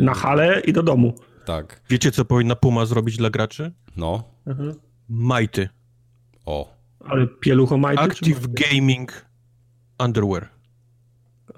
Na 0.00 0.14
hale 0.14 0.60
i 0.60 0.72
do 0.72 0.82
domu. 0.82 1.14
Tak. 1.44 1.80
Wiecie, 1.90 2.10
co 2.10 2.24
powinna 2.24 2.56
Puma 2.56 2.86
zrobić 2.86 3.16
dla 3.16 3.30
graczy? 3.30 3.72
No. 3.96 4.24
Mhm. 4.46 4.74
Majty. 5.08 5.68
O. 6.46 6.74
Ale 7.00 7.26
pielucho 7.26 7.78
majty? 7.78 8.02
Active 8.02 8.46
Gaming 8.48 9.26
Underwear. 9.98 10.53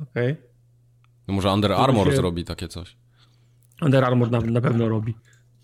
Okej. 0.02 0.32
Okay. 0.32 0.37
No 1.28 1.35
może 1.35 1.52
Under 1.52 1.72
Armour 1.72 2.11
się... 2.11 2.16
zrobi 2.16 2.44
takie 2.44 2.68
coś. 2.68 2.96
Under 3.82 4.04
Armour 4.04 4.30
na, 4.30 4.40
na 4.40 4.61
pewno 4.61 4.88
robi. 4.88 5.14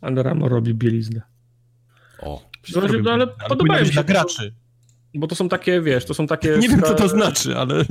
Under 0.03 0.29
Armour 0.29 0.51
robi 0.51 0.75
bieliznę. 0.75 1.23
O. 2.19 2.43
No, 2.77 2.83
ale, 2.83 3.23
ale 3.23 3.27
podobają 3.49 3.81
mi 3.81 3.87
się. 3.87 3.93
Dla 3.93 4.05
graczy. 4.05 4.55
Bo 5.15 5.27
to 5.27 5.35
są 5.35 5.49
takie, 5.49 5.81
wiesz, 5.81 6.05
to 6.05 6.15
są 6.15 6.27
takie... 6.27 6.59
Nie 6.59 6.69
wiem, 6.69 6.83
co 6.83 6.95
to 6.95 7.09
znaczy, 7.09 7.59
ale... 7.59 7.85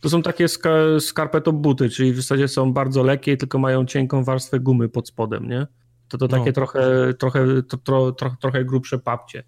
To 0.00 0.10
są 0.10 0.22
takie 0.22 0.48
ska 0.48 0.70
skarpeto 1.00 1.52
buty, 1.52 1.90
czyli 1.90 2.12
w 2.12 2.16
zasadzie 2.16 2.48
są 2.48 2.72
bardzo 2.72 3.02
lekkie, 3.02 3.36
tylko 3.36 3.58
mają 3.58 3.86
cienką 3.86 4.24
warstwę 4.24 4.60
gumy 4.60 4.88
pod 4.88 5.08
spodem, 5.08 5.48
nie? 5.48 5.66
To 6.08 6.18
to 6.18 6.28
takie 6.28 6.46
no. 6.46 6.52
trochę, 6.52 7.14
trochę, 7.14 7.62
to, 7.62 7.76
tro, 7.76 8.12
tro, 8.12 8.36
trochę 8.40 8.64
grubsze 8.64 8.98
papcie. 8.98 9.44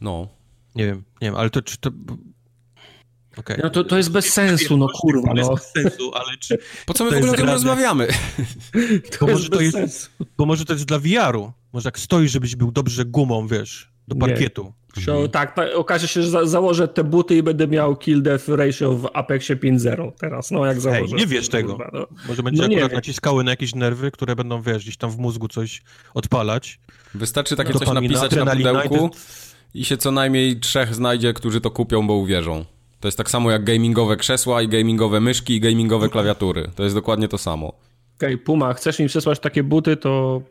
No. 0.00 0.28
Nie 0.74 0.86
wiem, 0.86 0.96
nie 0.96 1.28
wiem, 1.28 1.34
ale 1.34 1.50
to, 1.50 1.62
czy 1.62 1.78
to 1.78 1.90
Okay. 3.38 3.60
No 3.62 3.70
to, 3.70 3.84
to 3.84 3.96
jest 3.96 4.10
bez 4.10 4.32
sensu, 4.32 4.76
no 4.76 4.86
kurwa. 5.00 5.34
No. 5.34 5.54
Bez 5.54 5.72
sensu, 5.72 6.10
ale 6.14 6.36
czy... 6.36 6.58
Po 6.86 6.94
co 6.94 7.04
my 7.04 7.10
w 7.10 7.14
ogóle 7.16 7.32
o 7.32 7.34
tym 7.34 7.46
rozmawiamy? 7.46 8.08
To 9.18 9.26
bo, 9.26 9.32
może 9.32 9.48
to 9.48 9.60
jest, 9.60 10.10
bo 10.38 10.46
może 10.46 10.64
to 10.64 10.72
jest 10.72 10.84
dla 10.84 10.98
VR-u. 10.98 11.52
Może 11.72 11.86
jak 11.86 11.98
stoisz, 11.98 12.32
żebyś 12.32 12.56
był 12.56 12.72
dobrze 12.72 13.04
gumą, 13.04 13.46
wiesz, 13.46 13.92
do 14.08 14.16
parkietu. 14.16 14.72
Mhm. 14.96 15.28
Tak, 15.28 15.60
okaże 15.74 16.08
się, 16.08 16.22
że 16.22 16.30
za, 16.30 16.46
założę 16.46 16.88
te 16.88 17.04
buty 17.04 17.36
i 17.36 17.42
będę 17.42 17.68
miał 17.68 17.96
kill 17.96 18.22
death 18.22 18.48
ratio 18.48 18.94
w 18.94 19.10
Apexie 19.14 19.56
5.0 19.56 20.12
teraz, 20.20 20.50
no 20.50 20.66
jak 20.66 20.80
założę. 20.80 21.06
Hej, 21.08 21.14
nie 21.14 21.26
wiesz 21.26 21.48
tego. 21.48 21.76
Kurwa, 21.76 21.90
no. 21.92 22.06
Może 22.28 22.42
będzie 22.42 22.62
no 22.62 22.68
akurat 22.68 22.92
naciskały 22.92 23.44
na 23.44 23.50
jakieś 23.50 23.74
nerwy, 23.74 24.10
które 24.10 24.36
będą, 24.36 24.62
wiesz, 24.62 24.82
gdzieś 24.82 24.96
tam 24.96 25.10
w 25.10 25.18
mózgu 25.18 25.48
coś 25.48 25.82
odpalać. 26.14 26.80
Wystarczy 27.14 27.56
takie 27.56 27.72
coś 27.72 27.88
napisać 27.88 28.36
na 28.36 28.46
pudełku 28.46 29.10
i 29.74 29.84
się 29.84 29.96
co 29.96 30.10
najmniej 30.10 30.60
trzech 30.60 30.94
znajdzie, 30.94 31.32
którzy 31.32 31.60
to 31.60 31.70
kupią, 31.70 32.06
bo 32.06 32.14
uwierzą. 32.14 32.64
To 33.00 33.08
jest 33.08 33.18
tak 33.18 33.30
samo 33.30 33.50
jak 33.50 33.64
gamingowe 33.64 34.16
krzesła 34.16 34.62
i 34.62 34.68
gamingowe 34.68 35.20
myszki 35.20 35.54
i 35.54 35.60
gamingowe 35.60 36.08
klawiatury. 36.08 36.70
To 36.74 36.82
jest 36.82 36.94
dokładnie 36.94 37.28
to 37.28 37.38
samo. 37.38 37.66
Okej, 37.68 38.34
okay, 38.34 38.38
Puma, 38.38 38.74
chcesz 38.74 38.98
mi 38.98 39.06
przesłać 39.06 39.38
takie 39.38 39.62
buty, 39.62 39.96
to 39.96 40.42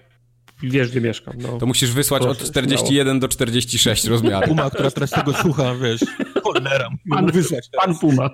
wiesz, 0.63 0.91
gdzie 0.91 1.01
mieszkam. 1.01 1.33
No. 1.37 1.57
To 1.57 1.65
musisz 1.65 1.91
wysłać 1.91 2.23
Proszę, 2.23 2.41
od 2.41 2.47
41 2.47 3.05
śmiało. 3.05 3.19
do 3.19 3.27
46 3.27 4.05
rozmiarów. 4.05 4.49
Puma, 4.49 4.69
która 4.69 4.91
teraz 4.91 5.09
tego 5.09 5.33
słucha, 5.33 5.75
wiesz, 5.75 6.01
cholera, 6.43 6.89
pan, 7.09 7.31
wysłać 7.31 7.69
teraz. 7.69 7.85
pan 7.85 7.97
Puma. 7.97 8.29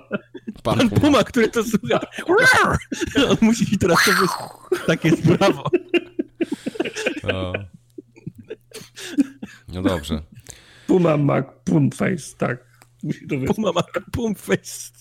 Pan, 0.62 0.78
pan 0.78 0.88
Puma. 0.88 1.00
Puma. 1.00 1.24
który 1.24 1.48
to 1.48 1.64
słucha. 1.64 2.00
On 3.30 3.36
musi 3.40 3.78
teraz 3.78 4.04
to 4.04 4.10
wysłać. 4.10 4.86
Tak 4.86 5.04
jest, 5.04 5.26
brawo. 5.26 5.64
O. 7.32 7.52
No 9.68 9.82
dobrze. 9.82 10.22
Puma 10.86 11.16
Mac 11.16 11.46
Pum 11.64 11.90
Face, 11.90 12.36
tak. 12.38 12.73
Musi 13.04 13.26
to 13.26 13.54
Puma 13.54 13.72
ma 13.72 13.82
pum 14.12 14.34
face. 14.34 14.92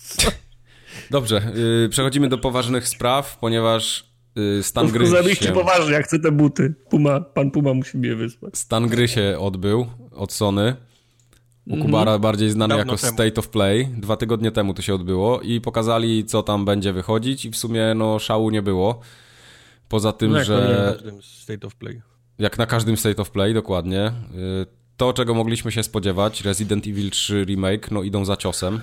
Dobrze, 1.12 1.52
yy, 1.56 1.90
przechodzimy 1.90 2.30
do 2.30 2.38
poważnych 2.38 2.88
spraw, 2.88 3.38
ponieważ 3.38 4.06
yy, 4.36 4.64
stan 4.64 4.88
gry 4.88 5.36
się... 5.36 5.52
poważnie, 5.52 5.94
jak 5.94 6.06
chcę 6.06 6.20
te 6.20 6.32
buty. 6.32 6.74
Puma, 6.90 7.22
pan 7.22 7.52
Puma 7.52 7.74
musi 7.74 7.98
mnie 7.98 8.16
wysłać. 8.16 8.58
Stan 8.58 8.88
gry 8.88 9.08
się 9.08 9.38
odbył 9.40 9.88
od 10.12 10.34
Sony. 10.34 10.76
U 11.68 11.78
Kubara 11.78 12.12
mm 12.12 12.20
-hmm. 12.20 12.24
bardziej 12.24 12.50
znany 12.50 12.76
Dawno 12.76 12.92
jako 12.92 13.02
temu. 13.02 13.14
State 13.14 13.40
of 13.40 13.50
Play. 13.50 13.88
Dwa 13.98 14.18
tygodnie 14.18 14.52
temu 14.52 14.74
to 14.74 14.82
się 14.82 14.96
odbyło 14.96 15.42
i 15.42 15.62
pokazali, 15.62 16.26
co 16.26 16.44
tam 16.44 16.66
będzie 16.66 16.94
wychodzić 16.94 17.46
i 17.46 17.52
w 17.52 17.58
sumie 17.58 17.94
no 17.96 18.20
szału 18.20 18.50
nie 18.50 18.62
było. 18.62 19.00
Poza 19.90 20.12
tym, 20.12 20.32
no 20.32 20.38
jak 20.38 20.48
że... 20.48 20.86
Na 20.86 20.94
każdym 20.94 21.22
State 21.22 21.68
of 21.68 21.76
Play. 21.76 22.02
Jak 22.40 22.58
na 22.58 22.66
każdym 22.66 22.98
State 22.98 23.22
of 23.22 23.32
Play, 23.32 23.54
dokładnie. 23.54 24.12
Yy, 24.94 24.98
to, 24.98 25.14
czego 25.14 25.34
mogliśmy 25.34 25.72
się 25.72 25.84
spodziewać, 25.84 26.42
Resident 26.42 26.88
Evil 26.88 27.10
3 27.12 27.44
Remake, 27.46 27.92
no 27.92 28.04
idą 28.04 28.26
za 28.26 28.38
ciosem. 28.38 28.82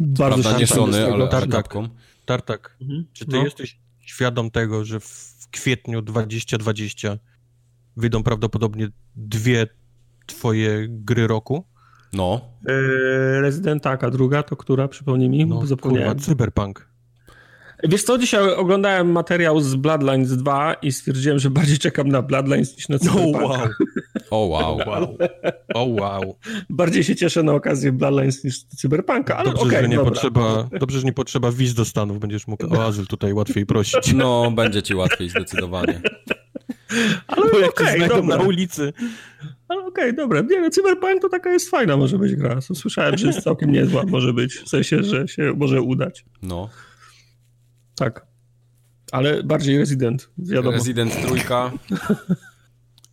Bardzo 0.00 0.42
Prawda, 0.42 0.58
nie 0.60 0.66
Sony, 0.66 1.04
ale, 1.04 1.14
ale 1.14 1.28
Tartak. 1.28 1.64
Capcom. 1.64 1.88
Tartak, 2.26 2.76
Mhm. 2.80 3.04
czy 3.12 3.26
ty 3.26 3.36
No. 3.36 3.44
jesteś 3.44 3.78
świadom 4.00 4.50
tego, 4.50 4.84
że 4.84 5.00
w 5.00 5.34
kwietniu 5.50 6.02
2020 6.02 7.18
wyjdą 7.96 8.22
prawdopodobnie 8.22 8.88
dwie 9.16 9.66
twoje 10.26 10.86
gry 10.88 11.26
roku? 11.26 11.64
No, 12.12 12.40
Eee, 12.66 13.40
Resident 13.40 13.82
taka, 13.82 14.10
druga 14.10 14.42
to 14.42 14.56
która, 14.56 14.88
przypomnij 14.88 15.28
mi, 15.28 15.46
No, 15.46 15.62
bo 15.70 15.76
kurwa. 15.76 16.14
Cyberpunk. 16.14 16.87
Wiesz 17.84 18.02
co, 18.02 18.18
dzisiaj 18.18 18.54
oglądałem 18.54 19.12
materiał 19.12 19.60
z 19.60 19.74
Bloodlines 19.74 20.36
2 20.36 20.74
i 20.74 20.92
stwierdziłem, 20.92 21.38
że 21.38 21.50
bardziej 21.50 21.78
czekam 21.78 22.08
na 22.08 22.22
Bloodlines 22.22 22.76
niż 22.76 22.88
na 22.88 22.96
O 22.96 22.98
Cyberpunk. 22.98 23.42
wow, 23.42 23.68
o 24.30 24.46
wow. 24.46 24.78
wow, 24.88 25.16
o 25.74 25.84
wow. 25.84 26.36
Bardziej 26.70 27.04
się 27.04 27.16
cieszę 27.16 27.42
na 27.42 27.54
okazję 27.54 27.92
Bloodlines 27.92 28.44
niż 28.44 28.64
Cyberpunka, 28.64 29.36
ale 29.36 29.50
Dobrze, 29.50 29.62
okej, 29.66 29.82
że 29.82 29.88
nie 29.88 29.96
dobra. 29.96 30.10
potrzeba, 30.10 30.68
dobrze, 30.80 30.98
że 31.00 31.04
nie 31.06 31.12
potrzeba 31.12 31.52
wiz 31.52 31.74
do 31.74 31.84
Stanów, 31.84 32.18
będziesz 32.18 32.46
mógł 32.46 32.74
o 32.74 32.84
azyl 32.84 33.06
tutaj 33.06 33.32
łatwiej 33.32 33.66
prosić. 33.66 34.12
No, 34.18 34.50
będzie 34.50 34.82
ci 34.82 34.94
łatwiej 34.94 35.28
zdecydowanie. 35.28 36.00
Ale 37.26 37.50
Bo 37.52 37.58
jak 37.58 37.80
znajdą 37.80 38.08
dobra. 38.08 38.36
na 38.36 38.42
ulicy. 38.42 38.92
Ale 39.68 39.86
okej, 39.86 40.14
dobra. 40.14 40.40
Nie, 40.40 40.60
no, 40.60 40.70
Cyberpunk 40.70 41.22
to 41.22 41.28
taka 41.28 41.50
jest 41.50 41.70
fajna 41.70 41.96
może 41.96 42.18
być 42.18 42.34
gra. 42.36 42.60
Słyszałem, 42.60 43.18
że 43.18 43.26
jest 43.26 43.40
całkiem 43.40 43.72
niezła 43.72 44.02
może 44.06 44.32
być, 44.32 44.54
w 44.54 44.68
sensie, 44.68 45.02
że 45.02 45.28
się 45.28 45.52
może 45.56 45.82
udać. 45.82 46.24
No. 46.42 46.68
Tak. 47.98 48.26
Ale 49.12 49.42
bardziej 49.42 49.78
Resident, 49.78 50.30
wiadomo. 50.38 50.76
Resident 50.76 51.22
trójka. 51.26 51.72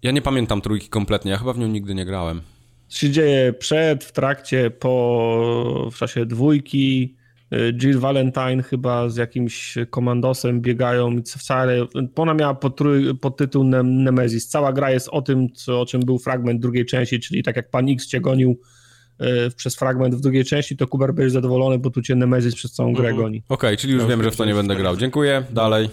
Ja 0.03 0.11
nie 0.11 0.21
pamiętam 0.21 0.61
trójki 0.61 0.89
kompletnie, 0.89 1.31
ja 1.31 1.37
chyba 1.37 1.53
w 1.53 1.57
nią 1.57 1.67
nigdy 1.67 1.95
nie 1.95 2.05
grałem. 2.05 2.41
Co 2.87 2.97
się 2.99 3.09
dzieje 3.09 3.53
przed, 3.53 4.03
w 4.03 4.11
trakcie, 4.11 4.71
po, 4.71 5.89
w 5.91 5.95
czasie 5.97 6.25
dwójki. 6.25 7.15
Jill 7.81 7.99
Valentine 7.99 8.63
chyba 8.63 9.09
z 9.09 9.15
jakimś 9.15 9.77
komandosem 9.89 10.61
biegają 10.61 11.11
i 11.11 11.23
wcale, 11.23 11.85
ona 12.15 12.33
miała 12.33 12.53
podtrój, 12.53 13.17
podtytuł 13.17 13.63
Nem- 13.63 14.03
Nemesis. 14.03 14.47
Cała 14.47 14.73
gra 14.73 14.91
jest 14.91 15.09
o 15.09 15.21
tym, 15.21 15.53
co, 15.53 15.81
o 15.81 15.85
czym 15.85 16.01
był 16.01 16.19
fragment 16.19 16.61
drugiej 16.61 16.85
części, 16.85 17.19
czyli 17.19 17.43
tak 17.43 17.55
jak 17.55 17.69
Pan 17.69 17.89
X 17.89 18.07
cię 18.07 18.21
gonił 18.21 18.59
przez 19.55 19.75
fragment 19.75 20.15
w 20.15 20.21
drugiej 20.21 20.45
części, 20.45 20.77
to 20.77 20.87
Kuber 20.87 21.13
będziesz 21.13 21.33
zadowolony, 21.33 21.79
bo 21.79 21.89
tu 21.89 22.01
cię 22.01 22.15
Nemesis 22.15 22.55
przez 22.55 22.71
całą 22.73 22.93
grę 22.93 23.09
Mhm. 23.09 23.17
goni. 23.23 23.43
Okej, 23.49 23.77
czyli 23.77 23.93
już 23.93 24.01
No, 24.03 24.09
wiem, 24.09 24.23
że 24.23 24.31
w 24.31 24.35
to 24.35 24.45
nie 24.45 24.53
będę 24.53 24.75
grał. 24.75 24.97
Dziękuję, 24.97 25.43
dalej. 25.51 25.89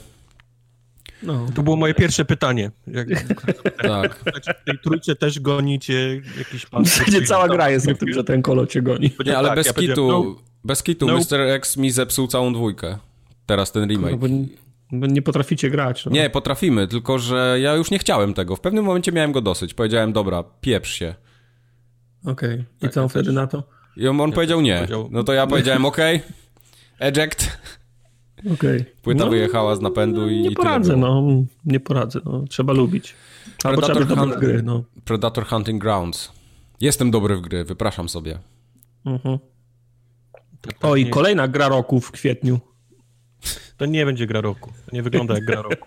No. 1.23 1.47
To 1.55 1.63
było 1.63 1.77
moje 1.77 1.95
pierwsze 1.95 2.25
pytanie. 2.25 2.71
Jak 2.87 3.09
Tak. 3.83 4.25
w 4.63 4.65
tej 4.65 4.79
trójce 4.85 5.17
też 5.17 5.41
gonicie 5.41 6.21
jakiś 6.39 6.67
pan... 6.67 6.85
W 6.85 6.89
zasadzie 6.89 7.23
cała 7.23 7.49
gra 7.49 7.71
jest 7.71 7.89
o 7.89 7.95
tym, 7.95 8.13
że 8.13 8.25
ten 8.25 8.43
kolo 8.43 8.67
cię 8.67 8.83
goni. 8.83 9.11
Nie, 9.27 9.39
ale 9.39 9.49
Tak, 9.49 9.57
bez 9.57 9.67
ja 9.67 9.73
kitu, 9.73 9.95
powiedziałem, 9.95 10.35
bez 10.65 10.83
kitu, 10.83 11.07
no. 11.07 11.15
Mr. 11.19 11.41
X 11.41 11.77
mi 11.77 11.91
zepsuł 11.91 12.27
całą 12.27 12.53
dwójkę. 12.53 12.99
Teraz 13.47 13.73
ten 13.73 13.83
No, 13.83 13.89
remake. 13.89 14.17
bo, 14.17 14.27
bo 14.93 15.07
nie 15.07 15.23
potraficie 15.23 15.71
grać. 15.71 16.05
No. 16.07 16.13
Nie, 16.13 16.31
potrafimy, 16.31 16.89
tylko 16.89 17.19
że 17.19 17.59
ja 17.61 17.75
już 17.75 17.91
nie 17.91 17.99
chciałem 17.99 18.35
tego. 18.35 18.57
W 18.57 18.61
pewnym 18.61 18.85
momencie 18.85 19.13
miałem 19.13 19.33
go 19.33 19.41
dosyć. 19.41 19.75
Powiedziałem, 19.75 20.13
dobra, 20.13 20.45
pieprz 20.61 20.95
się. 20.95 21.15
Okej. 22.25 22.65
I 22.79 22.81
Tak, 22.81 22.93
co 22.93 23.01
on 23.01 23.05
ja 23.05 23.09
wtedy 23.09 23.25
też. 23.27 23.35
na 23.35 23.47
to? 23.47 23.63
I 23.97 24.09
on, 24.09 24.21
on 24.21 24.33
powiedział 24.33 24.61
nie. 24.61 24.77
powiedział- 24.77 25.09
No 25.13 25.25
to 25.25 25.33
ja 25.33 25.47
powiedziałem, 25.47 25.85
okej, 25.85 26.21
eject. 27.01 27.59
Okej. 28.55 28.85
Płyta 29.03 29.25
No, 29.25 29.31
wyjechała 29.31 29.77
z 29.77 29.81
napędu 29.81 30.29
i 30.29 30.41
Nie 30.41 30.51
poradzę, 30.53 30.97
no. 30.97 31.23
Nie 31.65 31.81
poradzę, 31.81 32.21
no. 32.25 32.45
Trzeba 32.51 32.73
lubić. 32.73 33.15
Albo 33.65 33.81
Predator 33.81 34.07
trzeba 34.07 34.09
być 34.09 34.09
dobry 34.31 34.35
w 34.35 34.39
Hunt- 34.39 34.41
gry, 34.53 34.63
no. 34.63 34.85
Predator 35.05 35.47
Hunting 35.47 35.83
Grounds. 35.83 36.33
Jestem 36.81 37.11
dobry 37.11 37.37
w 37.37 37.41
gry, 37.41 37.65
wypraszam 37.65 38.09
sobie. 38.09 38.39
Mhm. 39.07 39.39
O, 40.83 40.97
i 40.97 41.11
kolejna 41.11 41.49
gra 41.49 41.69
roku 41.69 42.01
w 42.01 42.11
kwietniu. 42.13 42.61
To 43.77 43.87
nie 43.87 44.07
będzie 44.07 44.27
gra 44.27 44.41
roku. 44.41 44.73
To 44.87 44.97
nie 44.97 45.03
wygląda 45.03 45.35
jak 45.35 45.45
gra 45.45 45.63
roku. 45.63 45.87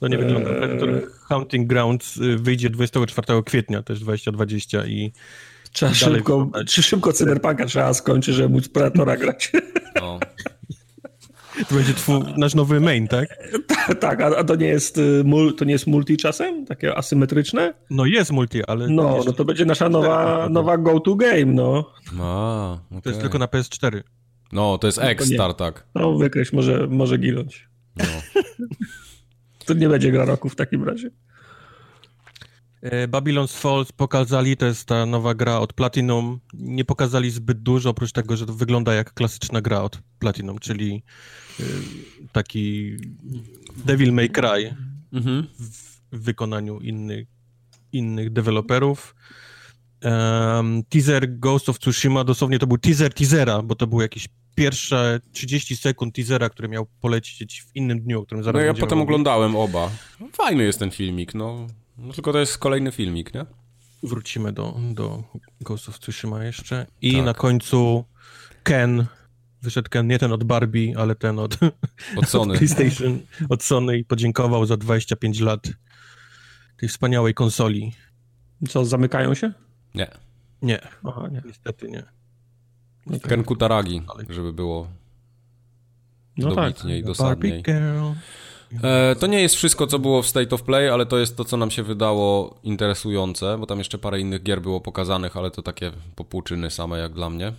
To 0.00 0.08
nie 0.08 0.18
wygląda. 0.18 0.50
Predator 0.50 1.02
Hunting 1.28 1.68
Grounds 1.68 2.16
y, 2.16 2.36
wyjdzie 2.38 2.70
24 2.70 3.42
kwietnia 3.42 3.82
też 3.82 4.00
2020 4.00 4.86
i 4.86 5.12
Trzeba 5.72 5.92
Dalej 5.92 6.16
szybko, 6.16 6.38
wyglądać. 6.38 6.74
czy 6.74 6.82
szybko 6.82 7.12
Cyberpunka 7.12 7.66
trzeba 7.66 7.94
skończyć, 7.94 8.34
żeby 8.34 8.48
móc 8.48 8.68
Predatora 8.68 9.16
grać. 9.16 9.52
No. 9.96 10.18
to 11.68 11.74
będzie 11.74 11.94
twój, 11.94 12.20
nasz 12.36 12.54
nowy 12.54 12.80
main, 12.80 13.08
tak? 13.08 13.28
tak, 14.00 14.20
a, 14.20 14.26
a 14.36 14.44
to 14.44 14.54
nie 14.56 14.66
jest 14.66 14.98
y, 14.98 15.24
to 15.56 15.64
nie 15.64 15.72
jest 15.72 15.86
multi 15.86 16.16
czasem? 16.16 16.66
Takie 16.66 16.94
asymetryczne? 16.94 17.74
No 17.90 18.06
jest 18.06 18.30
multi, 18.32 18.64
ale 18.64 18.88
No, 18.88 19.14
jeszcze- 19.16 19.30
no 19.30 19.36
to 19.36 19.44
będzie 19.44 19.64
nasza 19.64 19.88
nowa, 19.88 20.48
nowa 20.50 20.78
go-to 20.78 21.14
game, 21.14 21.44
no. 21.46 21.92
A, 22.20 22.78
to 23.02 23.08
jest 23.08 23.20
tylko 23.20 23.38
na 23.38 23.46
PS4. 23.46 24.02
No, 24.52 24.78
to 24.78 24.86
jest 24.88 24.98
to 24.98 25.04
X 25.04 25.30
nie. 25.30 25.36
Startak. 25.36 25.86
No, 25.94 26.18
wykreś 26.18 26.52
może, 26.52 26.86
może 26.86 27.18
ginąć. 27.18 27.68
No. 27.96 28.04
To 29.68 29.74
nie 29.74 29.88
będzie 29.88 30.12
gra 30.12 30.24
roku 30.24 30.48
w 30.48 30.56
takim 30.56 30.84
razie. 30.84 31.10
E, 32.80 33.08
Babylon's 33.08 33.60
Falls 33.60 33.92
pokazali, 33.92 34.56
to 34.56 34.66
jest 34.66 34.84
ta 34.84 35.06
nowa 35.06 35.34
gra 35.34 35.58
od 35.58 35.72
Platinum. 35.72 36.40
Nie 36.54 36.84
pokazali 36.84 37.30
zbyt 37.30 37.62
dużo, 37.62 37.90
oprócz 37.90 38.12
tego, 38.12 38.36
że 38.36 38.46
to 38.46 38.54
wygląda 38.54 38.94
jak 38.94 39.14
klasyczna 39.14 39.60
gra 39.60 39.80
od 39.80 39.98
Platinum, 40.18 40.58
czyli 40.58 41.02
y, 41.60 41.64
taki 42.32 42.96
Devil 43.86 44.12
May 44.12 44.30
Cry 44.30 44.74
Mhm. 45.12 45.46
w 45.58 46.18
wykonaniu 46.22 46.80
innych, 46.80 47.26
innych 47.92 48.32
deweloperów. 48.32 49.14
Um, 50.04 50.82
teaser 50.88 51.38
Ghost 51.38 51.68
of 51.68 51.78
Tsushima, 51.78 52.24
dosłownie 52.24 52.58
to 52.58 52.66
był 52.66 52.78
teaser 52.78 53.14
teasera, 53.14 53.62
bo 53.62 53.74
to 53.74 53.86
był 53.86 54.00
jakieś 54.00 54.28
pierwsze 54.58 55.20
30 55.32 55.76
sekund 55.76 56.14
teasera, 56.14 56.50
który 56.50 56.68
miał 56.68 56.86
polecieć 57.00 57.62
w 57.62 57.76
innym 57.76 58.00
dniu, 58.00 58.20
o 58.20 58.26
którym 58.26 58.44
zaraz 58.44 58.60
No 58.60 58.66
ja 58.66 58.74
potem 58.74 58.98
mówić. 58.98 59.08
oglądałem 59.08 59.56
oba. 59.56 59.90
Fajny 60.32 60.64
jest 60.64 60.78
ten 60.78 60.90
filmik, 60.90 61.34
no. 61.34 61.66
no. 61.98 62.12
Tylko 62.12 62.32
to 62.32 62.38
jest 62.38 62.58
kolejny 62.58 62.92
filmik, 62.92 63.34
nie? 63.34 63.46
Wrócimy 64.02 64.52
do, 64.52 64.76
do 64.94 65.22
Ghost 65.60 65.88
of 65.88 65.98
Tsushima 65.98 66.44
jeszcze. 66.44 66.86
I 67.02 67.12
Tak. 67.16 67.24
na 67.24 67.34
końcu 67.34 68.04
Ken. 68.62 69.06
Wyszedł 69.62 69.88
Ken, 69.90 70.06
nie 70.06 70.18
ten 70.18 70.32
od 70.32 70.44
Barbie, 70.44 70.94
ale 70.98 71.14
ten 71.14 71.38
od, 71.38 71.58
Od 72.16 72.28
Sony. 72.30 72.52
od 72.52 72.58
PlayStation, 72.58 73.18
od 73.48 73.62
Sony 73.62 73.98
i 73.98 74.04
podziękował 74.04 74.66
za 74.66 74.76
25 74.76 75.40
lat 75.40 75.62
tej 76.76 76.88
wspaniałej 76.88 77.34
konsoli. 77.34 77.92
Co, 78.68 78.84
zamykają 78.84 79.34
się? 79.34 79.52
Nie. 79.94 80.06
Nie, 80.62 80.78
Aha, 81.04 81.28
nie. 81.32 81.42
niestety 81.46 81.88
nie. 81.88 82.02
Ken 83.22 83.44
Kutaragi, 83.44 84.02
żeby 84.28 84.52
było 84.52 84.88
No 86.36 86.54
tak. 86.54 86.64
dobitniej, 86.74 87.02
Barbie 87.02 87.06
dosadniej. 87.06 87.62
Girl. 87.62 88.12
E, 88.82 89.16
to 89.16 89.26
nie 89.26 89.40
jest 89.42 89.54
wszystko, 89.54 89.86
co 89.86 89.98
było 89.98 90.22
w 90.22 90.26
State 90.26 90.54
of 90.54 90.62
Play, 90.62 90.88
ale 90.88 91.06
to 91.06 91.18
jest 91.18 91.36
to, 91.36 91.44
co 91.44 91.56
nam 91.56 91.70
się 91.70 91.82
wydało 91.82 92.58
interesujące, 92.62 93.58
bo 93.58 93.66
tam 93.66 93.78
jeszcze 93.78 93.98
parę 93.98 94.20
innych 94.20 94.42
gier 94.42 94.62
było 94.62 94.80
pokazanych, 94.80 95.36
ale 95.36 95.50
to 95.50 95.62
takie 95.62 95.92
popłuczyny 96.16 96.70
same 96.70 96.98
jak 96.98 97.12
dla 97.12 97.30
mnie. 97.30 97.52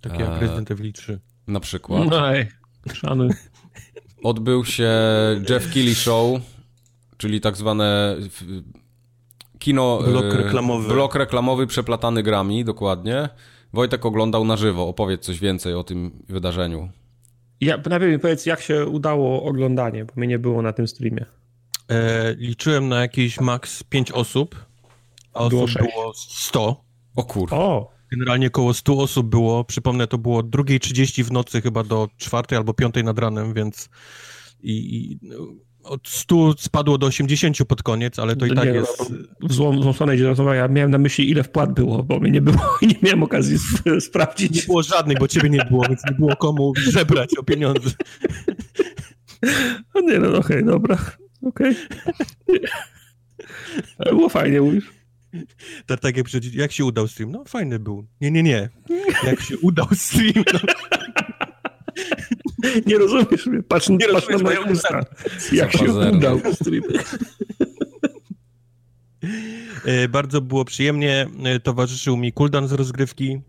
Takie 0.00 0.22
jak 0.22 0.32
Eee. 0.32 0.40
Resident 0.40 0.70
Evil 0.70 0.92
3. 0.92 1.20
Na 1.46 1.60
przykład. 1.60 2.08
No 2.10 2.34
ej, 2.34 2.48
szanuj. 2.92 3.30
Odbył 4.22 4.64
się 4.64 4.90
Jeff 5.50 5.72
Keighley 5.72 5.94
Show, 5.94 6.40
czyli 7.16 7.40
tak 7.40 7.56
zwane 7.56 8.16
kino... 9.60 9.98
Blok 10.02 10.24
e, 10.24 10.36
reklamowy. 10.36 10.88
Blok 10.88 11.14
reklamowy 11.14 11.66
przeplatany 11.66 12.22
grami, 12.22 12.64
dokładnie. 12.64 13.28
Wojtek 13.72 14.06
oglądał 14.06 14.44
na 14.44 14.56
żywo. 14.56 14.88
Opowiedz 14.88 15.24
coś 15.24 15.40
więcej 15.40 15.74
o 15.74 15.84
tym 15.84 16.10
wydarzeniu. 16.28 16.88
Ja, 17.60 17.76
najpierw 17.76 18.12
mi 18.12 18.18
powiedz, 18.18 18.46
jak 18.46 18.60
się 18.60 18.86
udało 18.86 19.42
oglądanie, 19.42 20.04
bo 20.04 20.12
mnie 20.16 20.26
nie 20.26 20.38
było 20.38 20.62
na 20.62 20.72
tym 20.72 20.88
streamie. 20.88 21.26
E, 21.88 22.34
liczyłem 22.34 22.88
na 22.88 23.00
jakieś 23.00 23.40
max 23.40 23.82
5 23.82 24.12
osób, 24.12 24.64
a 25.34 25.48
Było 25.48 25.64
osób 25.64 25.78
sześć. 25.78 25.94
było 25.94 26.12
100. 26.14 26.84
O 27.16 27.24
kur... 27.24 27.48
O, 27.54 27.90
Generalnie 28.12 28.46
około 28.46 28.74
100 28.74 28.98
osób 28.98 29.26
było. 29.26 29.64
Przypomnę, 29.64 30.06
to 30.06 30.18
było 30.18 30.42
2.30 30.42 31.24
w 31.24 31.32
nocy 31.32 31.60
chyba 31.60 31.84
do 31.84 32.08
4 32.16 32.56
albo 32.56 32.74
5 32.74 32.94
nad 33.04 33.18
ranem, 33.18 33.54
więc 33.54 33.88
i, 34.62 34.72
i 34.72 35.18
no, 35.22 35.36
od 35.90 36.08
100 36.08 36.54
spadło 36.58 36.98
do 36.98 37.06
80 37.06 37.56
pod 37.68 37.82
koniec, 37.82 38.18
ale 38.18 38.36
to 38.36 38.46
i 38.46 38.48
Nie, 38.48 38.54
tak 38.56 38.68
no, 38.68 38.74
jest... 38.74 39.12
w 39.40 39.52
złą, 39.52 39.82
złą 39.82 39.92
stronę 39.92 40.14
idzie 40.14 40.26
rozmowa. 40.26 40.54
Ja 40.54 40.68
miałem 40.68 40.90
na 40.90 40.98
myśli, 40.98 41.30
ile 41.30 41.42
wpłat 41.42 41.72
było, 41.74 42.02
bo 42.02 42.20
mnie 42.20 42.30
nie 42.30 42.40
było 42.40 42.78
i 42.80 42.86
nie 42.86 42.94
miałem 43.02 43.22
okazji 43.22 43.56
sp- 43.70 43.94
Nie 43.94 44.00
sprawdzić. 44.00 44.66
było 44.66 44.82
żadnych, 44.82 45.18
bo 45.18 45.28
ciebie 45.28 45.50
nie 45.50 45.64
było, 45.64 45.84
więc 45.88 46.00
nie 46.10 46.12
było 46.12 46.36
komu 46.36 46.72
żebrać 46.76 47.38
o 47.38 47.42
pieniądze. 47.42 47.90
No 49.94 50.00
nie, 50.00 50.18
no 50.18 50.38
okej, 50.38 50.64
dobra. 50.64 50.98
Okej. 51.42 51.76
Ale 53.98 54.10
było 54.10 54.28
fajnie, 54.28 54.60
mówisz. 54.60 54.90
Tak, 55.86 56.00
tak 56.00 56.16
jak, 56.16 56.26
jak 56.54 56.72
się 56.72 56.84
udał 56.84 57.08
stream? 57.08 57.30
No 57.32 57.44
fajny 57.44 57.78
był. 57.78 58.06
Nie, 58.20 58.30
nie, 58.30 58.42
nie. 58.42 58.68
Jak 59.26 59.40
się 59.40 59.58
udał 59.58 59.86
stream? 59.94 60.44
No, 60.52 60.60
Nie 62.86 62.98
rozumiesz 62.98 63.46
mnie. 63.46 63.62
Patrz, 63.62 63.88
Nie 63.88 63.98
patrz 63.98 64.12
na 64.12 64.20
rozumiesz 64.20 64.42
moje 64.42 64.56
mojego 64.56 64.72
usta. 64.72 65.00
Jak 65.52 65.72
się 65.72 65.92
udał 65.92 66.40
stream. 66.54 66.82
E, 69.84 70.08
bardzo 70.08 70.40
było 70.40 70.64
przyjemnie. 70.64 71.26
E, 71.44 71.60
towarzyszył 71.60 72.16
mi 72.16 72.32
Kuldan 72.32 72.68
z 72.68 72.72
rozgrywki. 72.72 73.40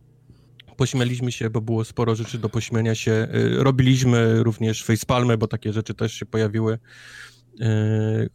Pośmialiśmy 0.77 1.31
się, 1.31 1.49
bo 1.49 1.61
było 1.61 1.85
sporo 1.85 2.15
rzeczy 2.15 2.37
do 2.37 2.49
pośmienia 2.49 2.95
się. 2.95 3.11
E, 3.11 3.27
robiliśmy 3.63 4.43
również 4.43 4.83
facepalmy, 4.83 5.37
bo 5.37 5.47
takie 5.47 5.73
rzeczy 5.73 5.93
też 5.93 6.13
się 6.13 6.25
pojawiły. 6.25 6.79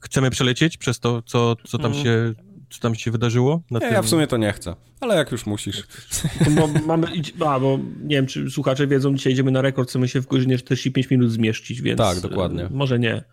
Chcemy 0.01 0.31
przelecieć 0.31 0.77
przez 0.77 1.01
to, 1.01 1.23
co, 1.23 1.57
co 1.65 1.79
tam 1.79 1.93
mhm. 1.93 2.05
się 2.05 2.35
co 2.71 2.81
tam 2.81 2.95
się 2.95 3.11
wydarzyło? 3.11 3.63
nie, 3.71 3.81
tym... 3.81 3.93
ja 3.93 4.03
w 4.03 4.09
sumie 4.09 4.27
to 4.27 4.37
nie 4.37 4.53
chcę, 4.53 4.75
ale 5.01 5.17
jak 5.17 5.33
już 5.33 5.47
musisz. 5.47 5.83
Bo 6.57 6.67
mamy, 6.87 7.07
a, 7.47 7.61
bo 7.61 7.79
nie 8.03 8.17
wiem, 8.17 8.27
czy 8.27 8.51
słuchacze 8.51 8.87
wiedzą, 8.87 9.15
dzisiaj 9.15 9.33
idziemy 9.33 9.51
na 9.51 9.63
rekord, 9.63 9.89
chcemy 9.89 10.09
się 10.09 10.21
w 10.21 10.27
godzinie 10.27 10.59
45 10.59 11.11
minut 11.11 11.33
zmieścić, 11.33 11.83
więc... 11.83 11.99
Tak, 11.99 12.21
dokładnie. 12.21 12.69
Może 12.71 12.99
nie. 12.99 13.25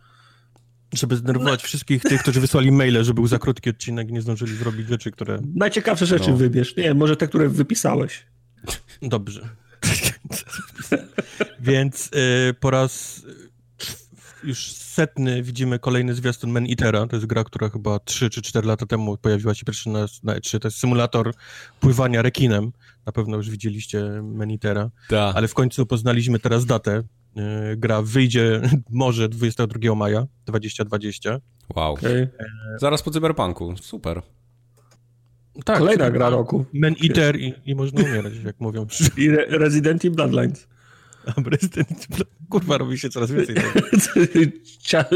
Żeby 0.93 1.15
zdenerwować 1.15 1.63
no. 1.63 1.67
wszystkich 1.67 2.04
tych, 2.04 2.22
którzy 2.22 2.41
wysłali 2.41 2.72
maile, 2.72 3.04
że 3.04 3.13
był 3.13 3.28
za 3.28 3.39
krótki 3.39 3.69
odcinek 3.69 4.10
i 4.10 4.13
nie 4.13 4.22
zdążyli 4.22 4.56
zrobić 4.56 4.88
rzeczy, 4.88 5.12
które... 5.12 5.39
Najciekawsze 5.56 6.06
rzeczy 6.06 6.30
no. 6.30 6.38
wybierz. 6.38 6.76
Nie, 6.78 6.93
może 6.93 7.15
te, 7.15 7.28
które 7.28 7.50
wypisałeś. 7.50 8.26
Dobrze. 9.02 9.50
Więc 11.60 12.08
y, 12.50 12.54
po 12.54 12.72
raz 12.72 13.22
już 14.43 14.71
setny 14.71 15.43
widzimy 15.43 15.79
kolejny 15.79 16.13
zwiastun 16.13 16.51
Man 16.51 16.65
Eatera. 16.69 17.08
To 17.08 17.15
jest 17.15 17.25
gra, 17.25 17.43
która 17.43 17.69
chyba 17.69 17.99
3 17.99 18.29
czy 18.29 18.41
4 18.41 18.67
lata 18.67 18.86
temu 18.86 19.17
pojawiła 19.17 19.53
się 19.53 19.65
pierwszy 19.65 19.89
na, 19.89 20.06
na 20.23 20.36
E3. 20.36 20.60
To 20.60 20.67
jest 20.67 20.77
symulator 20.77 21.34
pływania 21.79 22.21
rekinem. 22.21 22.71
Na 23.06 23.12
pewno 23.12 23.38
już 23.38 23.49
widzieliście 23.49 24.03
Man 24.23 24.51
Eatera. 24.51 24.89
Da. 25.10 25.34
Ale 25.36 25.47
w 25.47 25.53
końcu 25.53 25.86
poznaliśmy 25.86 26.39
teraz 26.39 26.65
datę. 26.65 27.03
E, 27.38 27.75
gra 27.77 28.01
wyjdzie 28.01 28.62
może 28.89 29.29
22 29.29 29.95
maja 29.95 30.27
2020. 30.45 31.39
Wow. 31.75 31.93
Okay. 31.93 32.29
Zaraz 32.79 33.01
po 33.01 33.12
cyberpunku. 33.12 33.75
Super. 33.82 34.21
Tak, 35.65 35.77
Kolejna 35.77 36.12
gra 36.12 36.29
roku. 36.29 36.65
Man 36.73 36.95
Eater 37.03 37.39
i, 37.39 37.53
i 37.65 37.75
można 37.75 38.03
umierać, 38.03 38.34
jak 38.45 38.60
mówią. 38.60 38.86
I 39.17 39.27
Re 39.29 39.45
Resident 39.45 40.06
Evil 40.06 40.15
Bloodlines. 40.15 40.67
Prezydent, 41.46 42.08
kurwa, 42.50 42.78
robi 42.78 43.00
się 43.00 43.10
coraz 43.10 43.32
więcej. 43.32 43.56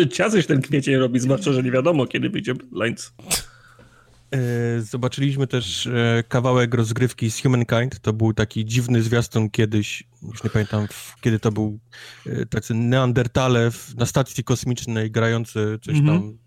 Ciazyś 0.18 0.46
ten 0.46 0.62
kwiecień 0.62 0.96
robi, 0.96 1.20
zwłaszcza, 1.20 1.54
że 1.54 1.64
nie 1.64 1.72
wiadomo, 1.72 2.06
kiedy 2.06 2.30
wyjdzie 2.30 2.54
Lines. 2.72 3.14
E, 4.32 4.82
zobaczyliśmy 4.82 5.48
też 5.48 5.88
e, 5.88 6.24
kawałek 6.28 6.74
rozgrywki 6.74 7.32
z 7.32 7.42
Humankind. 7.42 8.00
To 8.00 8.14
był 8.14 8.34
taki 8.34 8.66
dziwny 8.66 9.02
zwiastun 9.02 9.50
kiedyś, 9.50 10.04
już 10.24 10.44
nie 10.44 10.50
pamiętam 10.50 10.88
kiedy 11.22 11.40
to 11.40 11.52
był, 11.52 11.80
e, 12.26 12.46
tacy 12.46 12.74
neandertale 12.74 13.72
na 13.98 14.06
stacji 14.06 14.44
kosmicznej 14.44 15.12
grający 15.12 15.80
coś 15.82 15.96
mm 15.96 16.06
-hmm. 16.06 16.08
tam, 16.08 16.38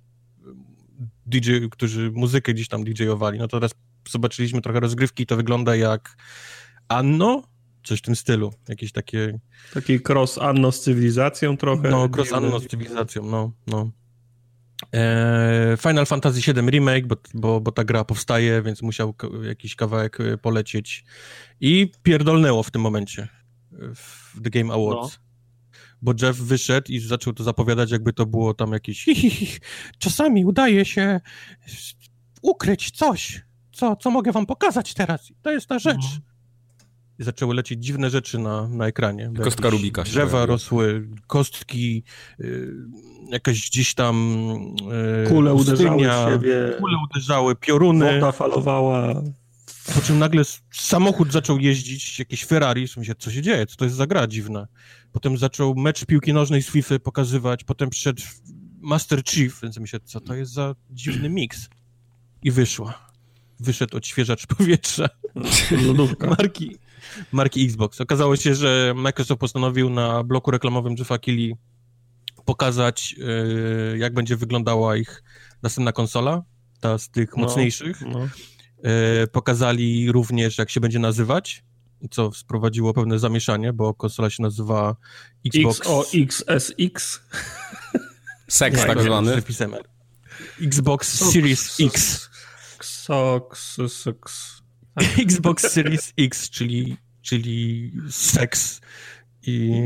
DJ, 1.26 1.52
którzy 1.70 2.10
muzykę 2.14 2.54
gdzieś 2.54 2.68
tam 2.68 2.84
DJ-owali. 2.84 3.38
No 3.38 3.48
to 3.48 3.56
teraz 3.56 3.74
zobaczyliśmy 4.08 4.60
trochę 4.60 4.80
rozgrywki 4.80 5.22
i 5.22 5.26
to 5.26 5.36
wygląda 5.36 5.76
jak 5.76 6.16
Anno, 6.88 7.42
Coś 7.84 7.98
w 7.98 8.02
tym 8.02 8.16
stylu. 8.16 8.52
Jakieś 8.68 8.92
takie... 8.92 9.38
Taki 9.74 10.00
cross-anno 10.08 10.72
z 10.72 10.80
cywilizacją 10.80 11.56
trochę. 11.56 11.90
No, 11.90 12.08
cross-anno 12.08 12.60
z 12.60 12.66
cywilizacją, 12.66 13.24
no, 13.24 13.52
no. 13.66 13.90
E, 14.94 15.76
Final 15.80 16.06
Fantasy 16.06 16.52
VII 16.52 16.70
Remake, 16.70 17.06
bo, 17.06 17.16
bo, 17.34 17.60
bo 17.60 17.72
ta 17.72 17.84
gra 17.84 18.04
powstaje, 18.04 18.62
więc 18.62 18.82
musiał 18.82 19.14
jakiś 19.42 19.76
kawałek 19.76 20.20
e, 20.20 20.38
polecieć. 20.38 21.04
I 21.60 21.92
pierdolnęło 22.02 22.62
w 22.62 22.70
tym 22.70 22.82
momencie 22.82 23.28
w 23.94 24.42
The 24.42 24.50
Game 24.50 24.74
Awards. 24.74 25.18
No. 25.18 25.30
Bo 26.02 26.12
Jeff 26.22 26.36
wyszedł 26.36 26.92
i 26.92 26.98
zaczął 26.98 27.32
to 27.32 27.44
zapowiadać, 27.44 27.90
jakby 27.90 28.12
to 28.12 28.26
było 28.26 28.54
tam 28.54 28.72
jakieś 28.72 29.04
hi, 29.04 29.14
hi, 29.14 29.30
hi. 29.30 29.58
czasami 29.98 30.44
udaje 30.44 30.84
się 30.84 31.20
ukryć 32.42 32.90
coś, 32.90 33.42
co, 33.72 33.96
co 33.96 34.10
mogę 34.10 34.32
wam 34.32 34.46
pokazać 34.46 34.94
teraz. 34.94 35.32
To 35.42 35.50
jest 35.50 35.66
ta 35.66 35.78
rzecz. 35.78 35.96
No 36.14 36.29
zaczęły 37.24 37.54
lecieć 37.54 37.84
dziwne 37.84 38.10
rzeczy 38.10 38.38
na, 38.38 38.68
na 38.68 38.86
ekranie. 38.86 39.32
Kostka 39.42 39.70
Rubika 39.70 40.04
się 40.04 40.10
Drzewa 40.10 40.46
rosły, 40.46 41.08
kostki, 41.26 42.02
y, 42.40 42.68
jakaś 43.30 43.70
gdzieś 43.70 43.94
tam 43.94 44.44
y, 45.24 45.28
Kule 45.28 45.54
uderzały 45.54 46.00
siebie. 46.00 46.54
Kule 46.78 46.96
uderzały, 47.10 47.56
pioruny. 47.56 48.14
Woda 48.14 48.32
falowała. 48.32 49.22
Po 49.94 50.00
czym 50.00 50.18
nagle 50.18 50.42
samochód 50.72 51.32
zaczął 51.32 51.58
jeździć, 51.58 52.18
jakieś 52.18 52.44
Ferrari, 52.44 52.86
w 52.86 52.90
sensie, 52.90 53.14
co 53.14 53.30
się 53.30 53.42
dzieje, 53.42 53.66
co 53.66 53.76
to 53.76 53.84
jest 53.84 53.96
za 53.96 54.06
gra 54.06 54.26
dziwna. 54.26 54.66
Potem 55.12 55.38
zaczął 55.38 55.74
mecz 55.74 56.04
piłki 56.04 56.32
nożnej 56.32 56.62
z 56.62 56.70
FIFA 56.70 56.98
pokazywać, 56.98 57.64
potem 57.64 57.90
przyszedł 57.90 58.22
Master 58.80 59.22
Chief, 59.24 59.60
więc 59.62 59.78
myślę, 59.78 60.00
co 60.04 60.20
to 60.20 60.34
jest 60.34 60.52
za 60.52 60.74
dziwny 60.90 61.28
miks. 61.28 61.68
I 62.42 62.50
wyszła. 62.50 63.10
Wyszedł 63.60 63.96
odświeżacz 63.96 64.46
powietrza. 64.46 65.08
Lodówka. 65.86 66.26
Marki, 66.26 66.78
marki 67.32 67.64
Xbox. 67.64 68.00
Okazało 68.00 68.36
się, 68.36 68.54
że 68.54 68.92
Microsoft 68.96 69.40
postanowił 69.40 69.90
na 69.90 70.24
bloku 70.24 70.50
reklamowym 70.50 70.94
Jeffa 70.98 71.18
Keighley 71.18 71.54
pokazać, 72.44 73.12
yy, 73.12 73.98
jak 73.98 74.14
będzie 74.14 74.36
wyglądała 74.36 74.96
ich 74.96 75.22
następna 75.62 75.92
konsola, 75.92 76.42
ta 76.80 76.98
z 76.98 77.10
tych 77.10 77.36
no, 77.36 77.42
mocniejszych. 77.42 78.00
No. 78.00 78.18
Yy, 78.18 79.26
pokazali 79.32 80.12
również, 80.12 80.58
jak 80.58 80.70
się 80.70 80.80
będzie 80.80 80.98
nazywać, 80.98 81.64
co 82.10 82.32
sprowadziło 82.32 82.94
pewne 82.94 83.18
zamieszanie, 83.18 83.72
bo 83.72 83.94
konsola 83.94 84.30
się 84.30 84.42
nazywa 84.42 84.96
Xbox... 85.46 85.80
XOXSX. 86.14 87.20
Seks 88.48 88.86
tak 88.86 89.02
zwany. 89.02 89.42
Xbox 90.60 91.30
Series 91.32 91.80
X. 91.80 92.30
Xbox... 92.78 93.76
Xbox 95.26 95.72
Series 95.72 96.12
X, 96.18 96.50
czyli, 96.50 96.96
czyli 97.22 97.92
seks 98.10 98.80
i... 99.42 99.82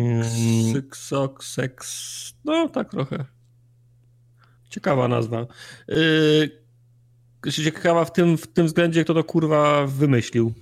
Syksok, 0.73 1.45
seks... 1.45 2.35
No, 2.45 2.69
tak 2.69 2.90
trochę. 2.90 3.25
Ciekawa 4.71 5.09
nazwa. 5.09 5.47
Yy, 5.88 7.53
ciekawa 7.53 8.05
w 8.05 8.12
tym, 8.12 8.37
w 8.37 8.47
tym 8.47 8.67
względzie, 8.67 9.05
kto 9.05 9.14
to 9.14 9.25
kurwa 9.25 9.87
wymyślił. 9.87 10.55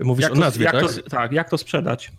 Mówisz 0.00 0.22
jak 0.22 0.32
o 0.32 0.36
nazwie, 0.36 0.64
jak 0.64 0.72
tak? 0.72 0.82
To, 0.82 1.02
tak, 1.02 1.32
jak 1.32 1.50
to 1.50 1.58
sprzedać? 1.58 2.12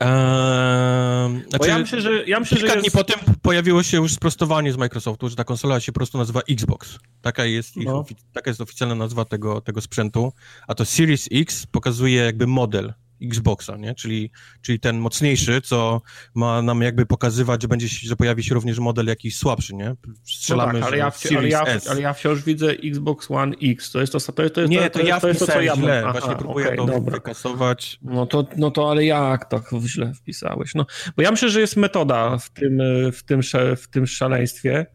Eee, 0.00 1.42
znaczy, 1.48 1.68
ja 1.68 1.78
myślę, 1.78 2.00
że, 2.00 2.24
ja 2.26 2.40
myślę, 2.40 2.58
kilka 2.58 2.74
że 2.74 2.80
dni 2.80 2.90
potem 2.90 3.18
pojawiło 3.42 3.82
się 3.82 3.96
już 3.96 4.12
sprostowanie 4.12 4.72
z 4.72 4.76
Microsoftu, 4.76 5.28
że 5.28 5.36
ta 5.36 5.44
konsola 5.44 5.80
się 5.80 5.92
po 5.92 5.96
prostu 5.96 6.18
nazywa 6.18 6.40
Xbox. 6.50 6.98
Taka 7.22 7.44
jest, 7.44 7.76
ich, 7.76 7.86
no. 7.86 8.04
taka 8.32 8.50
jest 8.50 8.60
oficjalna 8.60 8.94
nazwa 8.94 9.24
tego, 9.24 9.60
tego 9.60 9.80
sprzętu. 9.80 10.32
A 10.66 10.74
to 10.74 10.84
Series 10.84 11.28
X 11.32 11.66
pokazuje 11.66 12.22
jakby 12.22 12.46
model 12.46 12.92
Xboxa, 13.22 13.76
nie? 13.76 13.94
Czyli, 13.94 14.30
czyli 14.62 14.80
ten 14.80 14.98
mocniejszy, 14.98 15.60
co 15.60 16.02
ma 16.34 16.62
nam 16.62 16.82
jakby 16.82 17.06
pokazywać, 17.06 17.62
że 17.62 17.68
będzie 17.68 17.88
że 17.88 18.16
pojawi 18.16 18.44
się 18.44 18.54
również 18.54 18.78
model 18.78 19.06
jakiś 19.06 19.36
słabszy, 19.36 19.74
nie? 19.74 19.94
Strzelamy, 20.24 20.72
no 20.72 20.78
tak, 20.78 20.88
ale, 20.88 20.98
ja 20.98 21.12
ale, 21.38 21.48
ja, 21.48 21.64
ale 21.90 22.00
ja 22.00 22.12
wciąż 22.12 22.42
widzę 22.42 22.70
Xbox 22.70 23.30
One 23.30 23.56
X. 23.62 23.92
To 23.92 24.00
jest 24.00 24.12
to, 24.12 24.32
to, 24.32 24.42
jest, 24.42 24.54
to, 24.54 24.66
Nie, 24.66 24.90
to, 24.90 24.98
to, 24.98 25.06
ja 25.06 25.20
to 25.20 25.28
jest 25.28 25.40
to, 25.40 25.46
co 25.46 25.60
ja 25.60 25.76
źle. 25.76 26.02
Aha, 26.04 26.12
Właśnie 26.12 26.36
próbuję 26.36 26.66
okay, 26.66 26.76
to 26.76 26.86
dobra. 26.86 27.12
wykasować. 27.12 27.98
No 28.02 28.26
to, 28.26 28.46
no 28.56 28.70
to 28.70 28.90
ale 28.90 29.04
jak 29.04 29.50
to 29.50 29.62
źle 29.86 30.12
wpisałeś? 30.14 30.74
No, 30.74 30.86
bo 31.16 31.22
ja 31.22 31.30
myślę, 31.30 31.50
że 31.50 31.60
jest 31.60 31.76
metoda 31.76 32.38
w 32.38 32.50
tym, 32.50 32.80
w 33.12 33.22
tym, 33.22 33.40
w 33.76 33.88
tym 33.88 34.06
szaleństwie, 34.06 34.86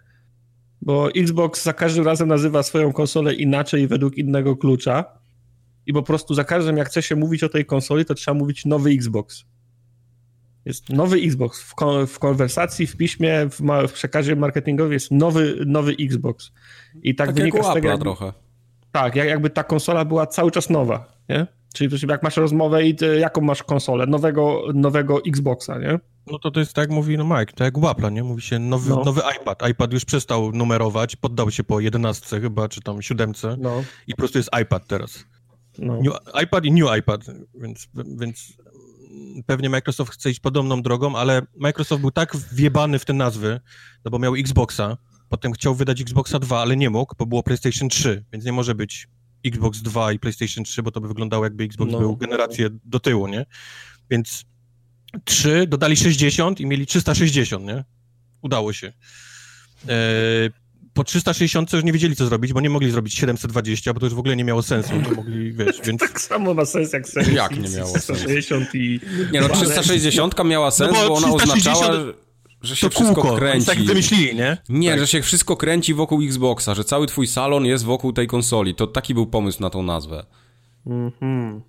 bo 0.82 1.12
Xbox 1.12 1.64
za 1.64 1.74
każdym 1.74 2.06
razem 2.06 2.28
nazywa 2.28 2.64
swoją 2.64 2.94
konsolę 2.94 3.34
inaczej 3.34 3.88
według 3.88 4.18
innego 4.18 4.56
klucza 4.56 5.23
i 5.86 5.94
po 5.94 6.04
prostu 6.04 6.34
za 6.34 6.44
każdym, 6.44 6.78
jak 6.78 6.88
chce 6.88 7.02
się 7.02 7.16
mówić 7.16 7.44
o 7.44 7.50
tej 7.50 7.66
konsoli, 7.66 8.06
to 8.06 8.14
trzeba 8.14 8.38
mówić 8.38 8.66
nowy 8.66 8.90
Xbox. 8.90 9.46
Jest 10.66 10.90
nowy 10.90 11.18
Xbox. 11.18 11.62
W, 11.62 11.76
kon 11.76 12.08
w 12.08 12.20
konwersacji, 12.20 12.88
w 12.88 12.98
piśmie, 12.98 13.50
w, 13.50 13.62
w, 13.88 13.94
przekazie 13.94 14.36
marketingowym 14.36 14.94
jest 14.94 15.12
nowy, 15.12 15.56
nowy 15.66 15.96
Xbox. 16.00 16.52
I 17.04 17.16
tak, 17.16 17.28
tak 17.28 17.36
wynika 17.36 17.58
jak 17.58 17.68
z 17.68 17.74
tego. 17.74 17.88
Jakby, 17.88 18.04
trochę. 18.04 18.34
Tak, 18.92 19.16
jak, 19.16 19.28
jakby 19.28 19.50
ta 19.50 19.64
konsola 19.64 20.06
była 20.06 20.28
cały 20.28 20.52
czas 20.52 20.70
nowa, 20.70 21.06
nie? 21.30 21.48
Czyli 21.74 21.98
jak 22.10 22.24
masz 22.24 22.38
rozmowę 22.38 22.86
i 22.86 22.96
ty, 22.96 23.20
jaką 23.20 23.42
masz 23.42 23.64
konsolę? 23.64 24.08
Nowego, 24.08 24.64
nowego 24.74 25.22
Xboxa, 25.28 25.80
nie? 25.80 26.00
No 26.28 26.40
to 26.40 26.52
to 26.52 26.60
jest 26.60 26.74
tak 26.74 26.84
jak 26.84 26.92
mówi 26.92 27.18
no 27.18 27.24
Mike, 27.24 27.46
tak 27.46 27.60
jak 27.60 27.78
u 27.78 27.82
Apple'a, 27.82 28.12
nie? 28.12 28.24
Mówi 28.24 28.42
się 28.42 28.60
nowy, 28.60 28.90
no. 28.90 29.04
nowy 29.04 29.22
iPad. 29.42 29.70
iPad 29.70 29.94
już 29.94 30.06
przestał 30.06 30.52
numerować, 30.52 31.16
poddał 31.16 31.52
się 31.52 31.64
po 31.64 31.80
11 31.80 32.42
chyba, 32.42 32.70
czy 32.70 32.82
tam 32.82 33.02
7 33.02 33.34
no. 33.58 33.84
i 34.08 34.12
po 34.12 34.18
prostu 34.18 34.38
jest 34.38 34.50
iPad 34.62 34.88
teraz. 34.88 35.26
No. 35.78 36.02
New 36.02 36.14
iPad 36.44 36.66
i 36.66 36.72
New 36.72 36.98
iPad, 36.98 37.26
więc, 37.56 37.88
więc 38.20 38.54
pewnie 39.46 39.70
Microsoft 39.70 40.14
chce 40.14 40.32
iść 40.32 40.40
podobną 40.40 40.82
drogą, 40.82 41.16
ale 41.16 41.42
Microsoft 41.56 42.02
był 42.02 42.12
tak 42.12 42.38
wjebany 42.38 43.00
w 43.00 43.06
te 43.06 43.14
nazwy, 43.14 43.60
no 44.06 44.12
bo 44.12 44.20
miał 44.20 44.36
Xboxa, 44.36 44.98
potem 45.30 45.52
chciał 45.52 45.76
wydać 45.76 46.02
Xboxa 46.02 46.40
2, 46.40 46.60
ale 46.60 46.78
nie 46.78 46.90
mógł, 46.90 47.16
bo 47.18 47.26
było 47.26 47.44
PlayStation 47.44 47.90
3, 47.90 48.26
więc 48.32 48.46
nie 48.46 48.52
może 48.52 48.76
być 48.76 49.08
Xbox 49.46 49.82
2 49.82 50.12
i 50.12 50.20
PlayStation 50.20 50.64
3, 50.64 50.84
bo 50.84 50.92
to 50.92 51.02
by 51.02 51.08
wyglądało 51.08 51.44
jakby 51.44 51.64
Xbox 51.64 51.92
no. 51.92 52.00
był 52.00 52.18
generację 52.18 52.70
do 52.86 53.00
tyłu, 53.00 53.28
nie? 53.28 53.46
Więc 54.10 54.46
3 55.24 55.68
dodali 55.68 55.96
60 55.96 56.60
i 56.60 56.66
mieli 56.66 56.86
360, 56.86 57.66
nie? 57.66 57.84
Udało 58.42 58.74
się. 58.74 58.94
E, 59.88 59.94
po 60.94 61.04
360 61.04 61.74
już 61.74 61.84
nie 61.84 61.94
wiedzieli, 61.94 62.16
co 62.16 62.26
zrobić, 62.26 62.54
bo 62.54 62.62
nie 62.62 62.70
mogli 62.70 62.92
zrobić 62.92 63.14
720, 63.14 63.94
bo 63.94 64.00
to 64.00 64.06
już 64.06 64.16
w 64.16 64.20
ogóle 64.20 64.36
nie 64.36 64.44
miało 64.44 64.64
sensu. 64.64 64.94
Nie 64.96 65.16
mogli, 65.16 65.54
wiesz, 65.54 65.82
więc... 65.86 66.02
Tak 66.02 66.22
samo 66.22 66.54
ma 66.54 66.66
sens 66.66 66.94
jak 66.94 67.10
Series 67.10 67.34
Jak 67.34 67.60
nie 67.60 67.70
miało 67.70 68.00
360 68.00 68.76
i... 68.76 69.00
Nie 69.32 69.42
no, 69.42 69.50
360 69.50 70.36
miała 70.46 70.72
sens, 70.72 70.94
No 70.94 71.02
bo 71.02 71.08
bo 71.08 71.16
ona 71.16 71.28
360 71.28 71.78
oznaczała, 71.78 72.14
że 72.62 72.76
się 72.76 72.90
To 72.90 72.96
wszystko 72.96 73.22
kółko, 73.22 73.30
oni 73.30 73.40
kręci. 73.40 73.66
tak 73.66 73.84
wymyślili, 73.84 74.36
nie? 74.36 74.58
Nie, 74.70 75.00
że 75.00 75.08
się 75.08 75.22
wszystko 75.22 75.58
kręci 75.58 75.94
wokół 75.94 76.22
Xboxa, 76.22 76.76
że 76.76 76.84
cały 76.84 77.08
twój 77.08 77.28
salon 77.28 77.66
jest 77.66 77.84
wokół 77.86 78.14
tej 78.14 78.28
konsoli. 78.28 78.76
To 78.76 78.88
taki 78.88 79.14
był 79.14 79.28
pomysł 79.28 79.62
na 79.62 79.70
tą 79.70 79.84
nazwę. 79.84 80.26
Mhm. 80.86 81.62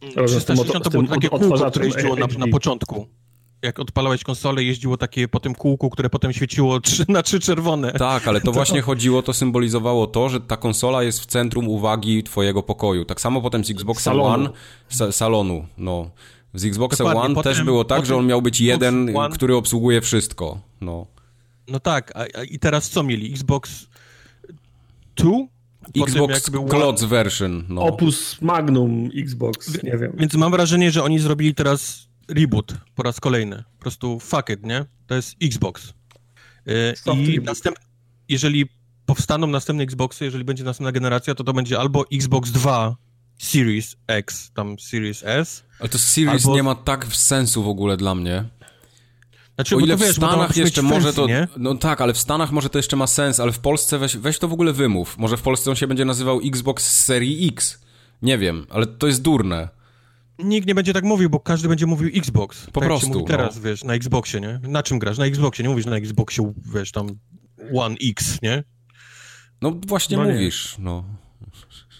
Tym 0.00 0.26
360 0.26 0.84
to 0.84 0.90
było 0.90 1.02
takie 1.02 1.28
kółko, 1.28 1.70
które 1.70 1.86
jeździło 1.86 2.16
na, 2.16 2.26
na 2.38 2.46
początku. 2.48 3.06
Jak 3.62 3.78
odpalałeś 3.80 4.24
konsolę, 4.24 4.64
jeździło 4.64 4.96
takie 4.96 5.28
po 5.28 5.40
tym 5.40 5.54
kółku, 5.54 5.90
które 5.90 6.10
potem 6.10 6.32
świeciło 6.32 6.80
trzy, 6.86 7.04
na 7.08 7.22
trzy 7.22 7.40
czerwone. 7.40 7.92
Tak, 7.92 8.28
ale 8.28 8.40
to 8.40 8.52
właśnie 8.52 8.82
chodziło, 8.82 9.22
to 9.22 9.32
symbolizowało 9.32 10.06
to, 10.06 10.28
że 10.28 10.40
ta 10.40 10.56
konsola 10.56 11.02
jest 11.02 11.20
w 11.20 11.26
centrum 11.26 11.68
uwagi 11.68 12.22
twojego 12.22 12.62
pokoju. 12.62 13.04
Tak 13.04 13.20
samo 13.20 13.42
potem 13.42 13.64
z 13.64 13.72
Salonu. 14.00 14.24
One, 14.34 14.50
sa 14.90 15.12
salonu, 15.12 15.66
no. 15.78 16.10
Z 16.54 16.78
Dokładnie, 16.78 17.20
One 17.20 17.34
potem- 17.34 17.52
też 17.54 17.62
było 17.62 17.84
tak, 17.84 18.06
że 18.06 18.16
on 18.16 18.26
miał 18.26 18.42
być 18.42 18.60
jeden, 18.60 19.02
Xbox 19.08 19.24
One- 19.26 19.34
który 19.34 19.56
obsługuje 19.56 20.00
wszystko. 20.00 20.60
No. 20.80 21.06
No 21.68 21.80
tak, 21.80 22.12
a, 22.16 22.20
a 22.38 22.42
i 22.44 22.58
teraz 22.58 22.90
co 22.90 23.02
mieli? 23.02 23.32
Xbox 23.32 23.86
2? 25.16 25.30
Potem 25.94 26.02
Xbox 26.02 26.50
Cloud 26.70 27.04
version, 27.04 27.64
no. 27.68 27.82
Opus 27.82 28.40
Magnum 28.40 29.10
Xbox, 29.16 29.82
nie 29.82 29.98
wiem. 29.98 30.12
Więc 30.18 30.34
mam 30.34 30.50
wrażenie, 30.52 30.90
że 30.90 31.02
oni 31.04 31.18
zrobili 31.18 31.54
teraz 31.54 32.08
reboot 32.32 32.74
po 32.94 33.02
raz 33.02 33.20
kolejny. 33.20 33.64
Po 33.76 33.82
prostu 33.82 34.20
fuck 34.20 34.50
it, 34.50 34.66
nie? 34.66 34.84
To 35.06 35.14
jest 35.14 35.36
Xbox. 35.42 35.92
Soft 36.94 37.20
I 37.20 37.26
reboot. 37.26 37.46
następ... 37.46 37.76
jeżeli 38.28 38.66
powstaną 39.06 39.46
następne 39.46 39.84
Xboxy, 39.84 40.24
jeżeli 40.24 40.44
będzie 40.44 40.64
następna 40.64 40.92
generacja, 40.92 41.34
to 41.34 41.44
to 41.44 41.52
będzie 41.52 41.78
albo 41.78 42.04
Xbox 42.12 42.50
2 42.50 42.96
Series 43.38 43.96
X, 44.06 44.50
tam 44.54 44.78
Series 44.78 45.22
S. 45.26 45.64
Ale 45.80 45.88
to 45.88 45.98
Series 45.98 46.44
Albo- 46.44 46.54
nie 46.54 46.62
ma 46.62 46.74
tak 46.74 47.06
sensu 47.06 47.62
w 47.62 47.68
ogóle 47.68 47.96
dla 47.96 48.14
mnie. 48.14 48.44
Znaczy, 49.54 49.76
O 49.76 49.80
ile 49.80 49.96
w 49.96 50.00
wiesz, 50.00 50.18
ma 50.18 50.28
Stanach 50.28 50.56
jeszcze 50.56 50.82
może 50.82 51.12
to... 51.12 51.26
Nie? 51.26 51.48
No 51.56 51.74
tak, 51.74 52.00
ale 52.00 52.12
w 52.12 52.18
Stanach 52.18 52.52
może 52.52 52.70
to 52.70 52.78
jeszcze 52.78 52.96
ma 52.96 53.06
sens, 53.06 53.40
ale 53.40 53.52
w 53.52 53.58
Polsce 53.58 53.98
weź, 53.98 54.16
weź 54.16 54.38
to 54.38 54.48
w 54.48 54.52
ogóle 54.52 54.72
wymów. 54.72 55.18
Może 55.18 55.36
w 55.36 55.42
Polsce 55.42 55.70
on 55.70 55.76
się 55.76 55.86
będzie 55.86 56.04
nazywał 56.04 56.40
Xbox 56.44 56.84
z 56.86 57.04
serii 57.04 57.48
X. 57.48 57.80
Nie 58.22 58.38
wiem, 58.38 58.66
ale 58.70 58.86
to 58.86 59.06
jest 59.06 59.22
durne. 59.22 59.68
Nikt 60.44 60.66
nie 60.68 60.74
będzie 60.74 60.92
tak 60.92 61.04
mówił, 61.04 61.30
bo 61.30 61.40
każdy 61.40 61.68
będzie 61.68 61.86
mówił 61.86 62.10
Xbox. 62.14 62.66
Po 62.66 62.80
tak 62.80 62.88
prostu, 62.88 63.22
teraz, 63.22 63.56
no. 63.56 63.62
wiesz, 63.62 63.84
na 63.84 63.94
Xboxie, 63.94 64.40
nie? 64.40 64.60
Na 64.68 64.82
czym 64.82 64.98
grasz? 64.98 65.18
Na 65.18 65.26
Xboxie, 65.26 65.62
nie 65.62 65.68
mówisz 65.68 65.86
na 65.86 65.96
Xboxie, 65.96 66.52
wiesz, 66.74 66.92
tam 66.92 67.06
One 67.74 67.96
X, 68.10 68.38
nie? 68.42 68.64
No 69.62 69.72
właśnie 69.86 70.16
No 70.16 70.24
nie. 70.24 70.32
mówisz, 70.32 70.76
no. 70.78 71.04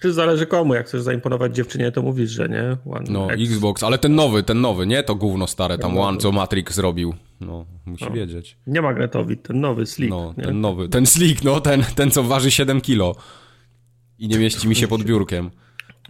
Ty 0.00 0.12
zależy 0.12 0.46
komu, 0.46 0.74
jak 0.74 0.86
chcesz 0.86 1.02
zaimponować 1.02 1.54
dziewczynie, 1.56 1.92
to 1.92 2.02
mówisz, 2.02 2.30
że 2.30 2.48
nie. 2.48 2.92
One 2.92 3.04
No, 3.10 3.32
X. 3.32 3.42
Xbox, 3.42 3.82
ale 3.82 3.98
ten 3.98 4.14
nowy, 4.14 4.42
ten 4.42 4.60
nowy, 4.60 4.86
nie 4.86 5.02
to 5.02 5.14
gówno 5.14 5.46
stare, 5.46 5.78
tam 5.78 5.90
Ten 5.92 6.00
One, 6.00 6.18
co 6.18 6.32
Matrix 6.32 6.74
zrobił. 6.74 7.14
No, 7.40 7.66
musi 7.86 8.04
No. 8.04 8.10
wiedzieć. 8.10 8.56
Nie 8.66 8.82
magnetowi, 8.82 9.36
ten 9.36 9.60
nowy 9.60 9.86
Slick. 9.86 10.10
No, 10.10 10.34
nie? 10.38 10.44
ten 10.44 10.60
nowy, 10.60 10.88
ten 10.88 11.06
Slick, 11.06 11.44
no, 11.44 11.60
ten, 11.60 11.84
ten 11.94 12.10
co 12.10 12.22
waży 12.22 12.50
7 12.50 12.80
kilo. 12.80 13.14
I 14.18 14.28
nie 14.28 14.38
mieści 14.38 14.68
mi 14.68 14.74
się 14.76 14.88
pod 14.88 15.02
biurkiem. 15.08 15.50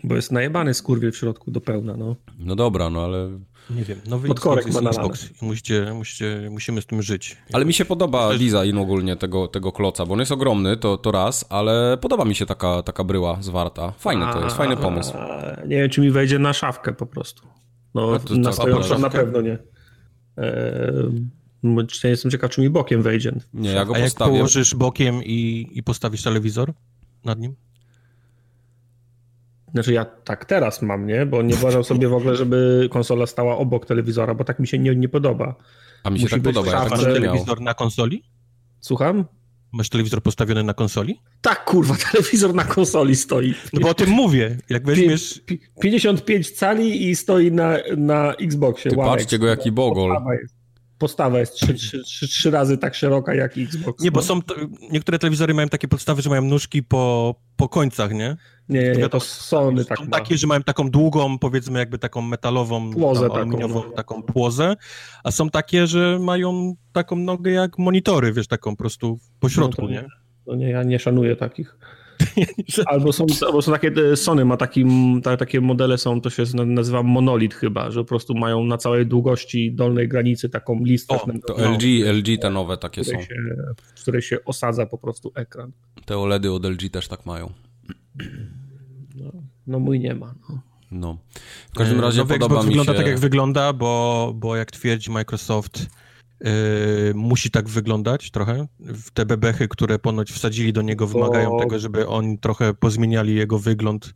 Bo 0.04 0.16
jest 0.16 0.32
najebany 0.32 0.74
skurwiel 0.74 1.12
w 1.12 1.16
środku 1.16 1.50
do 1.50 1.60
pełna, 1.60 1.96
no. 1.96 2.16
No 2.38 2.56
dobra, 2.56 2.90
no 2.90 3.04
ale... 3.04 3.38
Nie 3.70 3.84
wiem, 3.84 3.98
nowy 4.08 4.28
Podkorek 4.28 4.66
Xbox 4.66 4.84
jest. 4.86 4.98
Xbox 4.98 5.42
i 5.42 5.44
musicie, 5.44 5.92
musicie, 5.94 6.48
musimy 6.50 6.82
z 6.82 6.86
tym 6.86 7.02
żyć. 7.02 7.36
Ale 7.52 7.64
mi 7.64 7.72
się 7.72 7.84
podoba 7.84 8.30
design 8.32 8.78
ogólnie 8.78 9.16
tego, 9.16 9.48
tego 9.48 9.72
kloca, 9.72 10.06
bo 10.06 10.12
on 10.12 10.20
jest 10.20 10.32
ogromny, 10.32 10.76
to, 10.76 10.96
to 10.96 11.12
raz, 11.12 11.44
ale 11.48 11.98
podoba 12.00 12.24
mi 12.24 12.34
się 12.34 12.46
taka, 12.46 12.82
taka 12.82 13.04
bryła 13.04 13.38
zwarta. 13.42 13.90
Fajne 13.98 14.32
to 14.32 14.44
jest, 14.44 14.56
fajny 14.56 14.76
pomysł. 14.76 15.12
Nie 15.66 15.76
wiem, 15.76 15.90
czy 15.90 16.00
mi 16.00 16.10
wejdzie 16.10 16.38
na 16.38 16.52
szafkę 16.52 16.92
po 16.92 17.06
prostu. 17.06 17.46
No, 17.94 18.18
to 18.18 18.34
na 18.34 18.52
stojącą 18.52 18.98
na 18.98 19.10
pewno 19.10 19.40
nie. 19.40 19.58
Eee, 20.36 21.86
czy- 21.86 22.08
jestem 22.08 22.30
ciekaw, 22.30 22.50
czy 22.50 22.60
mi 22.60 22.70
bokiem 22.70 23.02
wejdzie. 23.02 23.32
Nie, 23.54 23.70
ja 23.70 23.84
go 23.84 23.94
A 23.94 23.98
jak 23.98 24.06
postawię. 24.06 24.32
położysz 24.32 24.74
bokiem 24.74 25.24
i, 25.24 25.68
i 25.72 25.82
postawisz 25.82 26.22
telewizor 26.22 26.72
nad 27.24 27.38
nim? 27.38 27.54
Znaczy 29.72 29.92
ja 29.92 30.04
tak 30.04 30.44
teraz 30.44 30.82
mam, 30.82 31.06
nie? 31.06 31.26
Bo 31.26 31.42
nie 31.42 31.54
uważam 31.54 31.84
sobie 31.84 32.08
w 32.08 32.14
ogóle, 32.14 32.36
żeby 32.36 32.88
konsola 32.90 33.26
stała 33.26 33.56
obok 33.56 33.86
telewizora, 33.86 34.34
bo 34.34 34.44
tak 34.44 34.58
mi 34.58 34.68
się 34.68 34.78
nie, 34.78 34.96
nie 34.96 35.08
podoba. 35.08 35.54
A 36.04 36.10
mi 36.10 36.18
się 36.18 36.24
musi 36.24 36.34
tak 36.34 36.42
być 36.42 36.54
podoba, 36.54 36.72
ja 36.72 36.90
tak 36.90 36.98
telewizor 36.98 37.60
na 37.60 37.74
konsoli? 37.74 38.22
Słucham? 38.80 39.24
Masz 39.72 39.88
telewizor 39.88 40.22
postawiony 40.22 40.62
na 40.62 40.74
konsoli? 40.74 41.20
Tak, 41.40 41.64
kurwa, 41.64 41.94
telewizor 42.12 42.54
na 42.54 42.64
konsoli 42.64 43.16
stoi. 43.16 43.54
No 43.72 43.80
bo 43.80 43.88
o 43.88 43.94
tym 43.94 44.10
mówię. 44.10 44.58
Jak 44.70 44.86
weźmiesz... 44.86 45.40
Pi- 45.46 45.60
55 45.80 46.50
cali 46.50 47.10
i 47.10 47.16
stoi 47.16 47.52
na, 47.52 47.76
na 47.96 48.34
Xboxie. 48.34 48.90
Ty 48.90 48.96
patrzcie 48.96 49.38
go, 49.38 49.46
jaki 49.46 49.72
bogol. 49.72 50.16
Postawa 50.98 51.38
jest, 51.38 51.54
trzy, 51.54 51.74
trzy, 51.74 52.02
trzy, 52.04 52.28
trzy 52.28 52.50
razy 52.50 52.78
tak 52.78 52.94
szeroka 52.94 53.34
jak 53.34 53.58
Xbox. 53.58 54.04
Nie, 54.04 54.10
bo 54.10 54.20
no. 54.20 54.26
są... 54.26 54.42
To, 54.42 54.54
niektóre 54.90 55.18
telewizory 55.18 55.54
mają 55.54 55.68
takie 55.68 55.88
podstawy, 55.88 56.22
że 56.22 56.30
mają 56.30 56.42
nóżki 56.42 56.82
po, 56.82 57.34
po 57.56 57.68
końcach, 57.68 58.12
nie? 58.12 58.36
Nie, 58.72 58.82
nie, 58.82 58.92
nie, 58.92 59.08
to 59.08 59.20
Sony 59.20 59.84
tak 59.84 59.98
są 59.98 60.04
ma. 60.04 60.10
takie, 60.10 60.36
że 60.38 60.46
mają 60.46 60.62
taką 60.62 60.90
długą, 60.90 61.38
powiedzmy 61.38 61.78
jakby 61.78 61.98
taką 61.98 62.22
metalową, 62.22 62.90
Płozę 62.92 63.20
tam, 63.20 63.28
taką, 63.30 63.40
aluminiową, 63.40 63.82
no. 63.86 63.90
taką 63.92 64.22
płozę, 64.22 64.76
a 65.24 65.30
są 65.30 65.50
takie, 65.50 65.86
że 65.86 66.18
mają 66.20 66.74
taką 66.92 67.16
nogę 67.16 67.50
jak 67.50 67.78
monitory, 67.78 68.32
wiesz, 68.32 68.46
taką 68.48 68.70
po 68.70 68.76
prostu 68.76 69.18
po 69.40 69.48
środku, 69.48 69.82
No 69.82 69.88
nie? 69.90 70.04
No 70.46 70.54
nie, 70.54 70.70
ja 70.70 70.82
nie 70.82 70.98
szanuję 70.98 71.36
takich. 71.36 71.76
Albo 72.86 73.12
są, 73.12 73.26
albo 73.46 73.62
są 73.62 73.72
takie, 73.72 73.92
e, 74.12 74.16
Sony 74.16 74.44
ma 74.44 74.56
taki, 74.56 74.84
ta, 75.22 75.36
takie 75.36 75.60
modele 75.60 75.98
są, 75.98 76.20
to 76.20 76.30
się 76.30 76.42
na- 76.54 76.64
nazywa 76.64 77.02
monolit 77.02 77.54
chyba, 77.54 77.90
że 77.90 78.00
po 78.00 78.04
prostu 78.08 78.34
mają 78.34 78.64
na 78.64 78.78
całej 78.78 79.06
długości 79.06 79.72
dolnej 79.74 80.08
granicy 80.08 80.48
taką 80.48 80.84
listę, 80.84 81.14
O, 81.14 81.18
To 81.46 81.54
No. 81.58 81.64
LG, 81.74 81.82
LG 82.12 82.38
te 82.40 82.50
nowe 82.50 82.76
takie 82.76 83.04
są. 83.04 83.20
się, 83.22 83.34
w 83.96 84.02
której 84.02 84.22
się 84.22 84.44
osadza 84.44 84.86
po 84.86 84.98
prostu 84.98 85.32
ekran. 85.34 85.72
Te 86.04 86.18
OLEDy 86.18 86.52
od 86.52 86.64
LG 86.64 86.90
też 86.90 87.08
tak 87.08 87.26
mają. 87.26 87.52
No 89.66 89.78
mój 89.78 90.00
nie 90.00 90.14
ma. 90.14 90.34
No. 90.48 90.60
No. 90.90 91.18
W 91.72 91.76
każdym 91.76 92.00
razie 92.00 92.18
Nowy 92.18 92.34
podoba 92.34 92.54
Xbox 92.54 92.66
mi 92.66 92.70
wygląda 92.70 92.92
się... 92.92 92.98
tak, 92.98 93.06
jak 93.06 93.18
wygląda, 93.18 93.72
bo, 93.72 94.32
bo 94.36 94.56
jak 94.56 94.70
twierdzi 94.70 95.10
Microsoft, 95.10 95.86
yy, 96.40 96.50
musi 97.14 97.50
tak 97.50 97.68
wyglądać 97.68 98.30
trochę. 98.30 98.66
Te 99.14 99.26
bebechy, 99.26 99.68
które 99.68 99.98
ponoć 99.98 100.32
wsadzili 100.32 100.72
do 100.72 100.82
niego, 100.82 101.06
Bo- 101.06 101.12
wymagają 101.12 101.58
tego, 101.58 101.78
żeby 101.78 102.08
oni 102.08 102.38
trochę 102.38 102.74
pozmieniali 102.74 103.34
jego 103.34 103.58
wygląd 103.58 104.14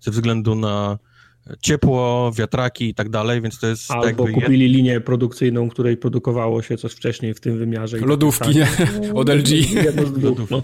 ze 0.00 0.10
względu 0.10 0.54
na 0.54 0.98
ciepło, 1.60 2.32
wiatraki 2.32 2.88
i 2.88 2.94
tak 2.94 3.08
dalej, 3.08 3.40
więc 3.40 3.58
to 3.58 3.66
jest 3.66 3.90
Albo 3.90 4.06
jakby... 4.06 4.22
jed- 4.22 4.34
kupili 4.34 4.68
linię 4.68 5.00
produkcyjną, 5.00 5.68
której 5.68 5.96
produkowało 5.96 6.62
się 6.62 6.76
coś 6.76 6.92
wcześniej 6.92 7.34
w 7.34 7.40
tym 7.40 7.58
wymiarze. 7.58 7.98
Lodówki, 7.98 8.54
tak. 8.54 9.00
nie? 9.02 9.14
Od 9.14 9.28
LG. 9.28 9.48
Jedno 9.84 10.06
z 10.06 10.12
dwóch. 10.12 10.50
No. 10.50 10.62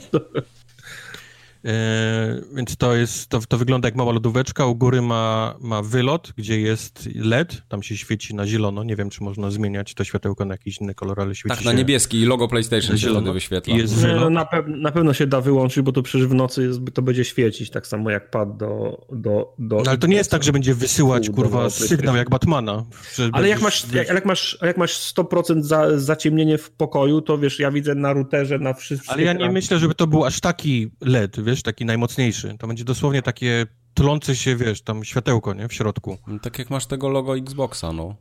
E, 1.65 2.41
więc 2.55 2.77
to 2.77 2.95
jest, 2.95 3.29
to, 3.29 3.41
to 3.49 3.59
wygląda 3.59 3.89
jak 3.89 3.95
mała 3.97 4.13
lodóweczka, 4.13 4.67
u 4.67 4.75
góry 4.75 5.03
ma, 5.03 5.55
ma 5.61 5.83
wylot, 5.83 6.33
gdzie 6.37 6.61
jest 6.61 7.09
LED, 7.15 7.63
tam 7.69 7.83
się 7.83 7.97
świeci 7.97 8.35
na 8.35 8.47
zielono, 8.47 8.85
nie 8.85 8.97
wiem, 8.97 9.11
czy 9.11 9.23
można 9.23 9.51
zmieniać 9.51 9.95
to 9.95 10.05
światełko 10.05 10.45
na 10.45 10.55
jakiś 10.55 10.81
inny 10.81 10.95
kolor, 10.95 11.21
ale 11.21 11.35
świeci 11.35 11.57
Tak, 11.57 11.65
na 11.65 11.71
się 11.71 11.77
niebieski 11.77 12.21
i 12.21 12.25
logo 12.25 12.49
PlayStation 12.49 12.91
się 12.91 12.99
zielono. 12.99 13.21
wtedy 13.21 13.33
wyświetla. 13.33 13.77
Jest 13.77 14.03
Nie, 14.03 14.15
no, 14.15 14.31
na, 14.31 14.45
pew- 14.45 14.69
na 14.69 14.93
pewno 14.93 15.13
się 15.15 15.27
da 15.27 15.41
wyłączyć, 15.41 15.83
bo 15.85 15.93
to 15.93 16.03
przecież 16.03 16.27
w 16.27 16.35
nocy 16.35 16.63
jest, 16.63 16.81
to 16.95 17.03
będzie 17.03 17.25
świecić, 17.25 17.71
tak 17.71 17.87
samo 17.87 18.11
jak 18.11 18.31
pad 18.31 18.57
do... 18.57 19.01
do, 19.13 19.55
do 19.59 19.77
No, 19.77 19.83
ale 19.91 19.99
to 19.99 20.07
nie 20.07 20.17
jest 20.17 20.31
tak, 20.31 20.45
że 20.45 20.53
będzie 20.53 20.75
wysyłać, 20.75 21.29
U, 21.29 21.33
kurwa, 21.33 21.71
sygnał 21.71 22.17
jak 22.17 22.31
Batmana. 22.31 22.85
że 23.15 23.29
Ale 23.33 23.49
jak 23.49 23.61
masz, 23.61 23.93
jak, 23.93 24.09
jak 24.09 24.25
masz, 24.25 24.59
jak 24.63 24.77
masz 24.77 24.99
100% 25.15 25.63
za, 25.63 25.99
zaciemnienie 25.99 26.59
w 26.59 26.71
pokoju, 26.71 27.21
to 27.21 27.39
wiesz, 27.39 27.59
ja 27.59 27.71
widzę 27.71 27.95
na 27.95 28.13
routerze, 28.13 28.59
na 28.59 28.75
wszystkich... 28.75 29.13
Ale 29.13 29.23
ja 29.23 29.33
nie 29.33 29.51
myślę, 29.51 29.79
żeby 29.79 29.95
to 29.95 30.07
był 30.07 30.25
aż 30.25 30.41
taki 30.41 30.91
LED, 31.01 31.45
wiesz, 31.45 31.54
taki 31.63 31.85
najmocniejszy. 31.85 32.57
To 32.59 32.67
będzie 32.67 32.85
dosłownie 32.85 33.23
takie 33.23 33.67
tlące 33.95 34.37
się, 34.37 34.57
wiesz, 34.57 34.83
tam 34.83 35.05
światełko, 35.05 35.55
nie, 35.55 35.69
w 35.69 35.73
środku. 35.73 36.19
Tak 36.43 36.59
jak 36.59 36.71
masz 36.71 36.87
tego 36.87 37.09
logo 37.09 37.37
Xboxa, 37.37 37.93
no. 37.93 38.17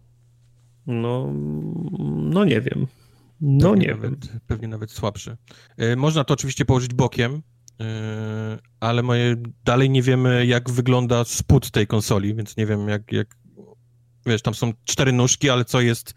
No, 0.88 1.34
no 2.32 2.46
nie 2.46 2.62
wiem. 2.62 2.88
No 3.42 3.70
Pewnie 3.70 3.86
nie 3.86 3.94
nawet, 3.94 4.26
wiem. 4.28 4.40
Pewnie 4.48 4.68
nawet 4.68 4.92
słabszy. 4.92 5.38
Y, 5.82 5.96
Można 5.96 6.24
to 6.24 6.34
oczywiście 6.34 6.66
położyć 6.66 6.94
bokiem, 6.94 7.34
y, 7.34 7.42
ale 8.80 9.04
moje, 9.04 9.36
dalej 9.64 9.90
nie 9.90 10.02
wiemy, 10.02 10.46
jak 10.46 10.70
wygląda 10.70 11.24
spód 11.24 11.72
tej 11.72 11.88
konsoli, 11.88 12.36
więc 12.36 12.58
nie 12.58 12.66
wiem, 12.66 12.90
jak, 12.90 13.12
jak 13.12 13.36
wiesz, 14.26 14.42
tam 14.42 14.54
są 14.54 14.74
cztery 14.84 15.12
nóżki, 15.12 15.50
ale 15.50 15.66
co 15.66 15.82
jest, 15.82 16.14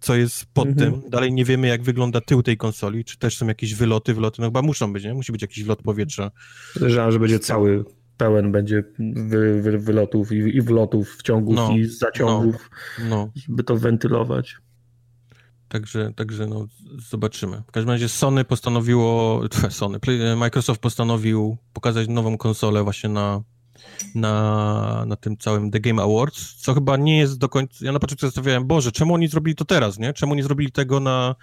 co 0.00 0.16
jest 0.16 0.46
pod 0.52 0.68
Mhm. 0.68 0.92
tym? 0.92 1.10
Dalej 1.10 1.32
nie 1.32 1.44
wiemy, 1.44 1.66
jak 1.68 1.82
wygląda 1.82 2.20
tył 2.20 2.42
tej 2.42 2.56
konsoli, 2.56 3.04
czy 3.04 3.18
też 3.18 3.36
są 3.36 3.46
jakieś 3.46 3.74
wyloty, 3.74 4.14
wyloty, 4.14 4.42
no 4.42 4.48
chyba 4.48 4.62
muszą 4.62 4.92
być, 4.92 5.04
nie? 5.04 5.14
Musi 5.14 5.32
być 5.32 5.42
jakiś 5.42 5.64
wlot 5.64 5.82
powietrza. 5.82 6.30
Podejrzewam, 6.74 7.12
że 7.12 7.18
będzie 7.18 7.38
cały 7.38 7.84
pełen 8.16 8.52
będzie 8.52 8.84
wy, 9.16 9.62
wy, 9.62 9.78
wylotów 9.78 10.32
i, 10.32 10.36
i 10.36 10.62
wlotów, 10.62 11.16
wciągów 11.18 11.56
No, 11.56 11.70
i 11.76 11.84
zaciągów, 11.84 12.70
No. 13.08 13.30
żeby 13.36 13.64
to 13.64 13.76
wentylować. 13.76 14.56
Także, 15.68 16.12
także 16.16 16.46
no, 16.46 16.66
zobaczymy. 17.10 17.62
W 17.68 17.72
każdym 17.72 17.90
razie 17.90 18.08
Sony 18.08 18.44
postanowiło, 18.44 19.42
tf, 19.48 19.72
Sony, 19.76 19.98
Microsoft 20.36 20.80
postanowił 20.80 21.56
pokazać 21.72 22.08
nową 22.08 22.38
konsolę 22.38 22.82
właśnie 22.82 23.08
na, 23.10 23.42
na, 24.14 25.04
na 25.06 25.16
tym 25.16 25.36
całym 25.36 25.70
The 25.70 25.80
Game 25.80 26.02
Awards, 26.02 26.54
co 26.56 26.74
chyba 26.74 26.96
nie 26.96 27.18
jest 27.18 27.38
do 27.38 27.48
końca... 27.48 27.84
Ja 27.84 27.92
na 27.92 27.98
początku 27.98 28.26
zastanawiałem, 28.26 28.66
Boże, 28.66 28.92
czemu 28.92 29.14
oni 29.14 29.28
zrobili 29.28 29.54
to 29.56 29.64
teraz, 29.64 29.98
nie? 29.98 30.12
Czemu 30.12 30.34
nie 30.34 30.42
zrobili 30.42 30.72
tego 30.72 31.00
na 31.00 31.34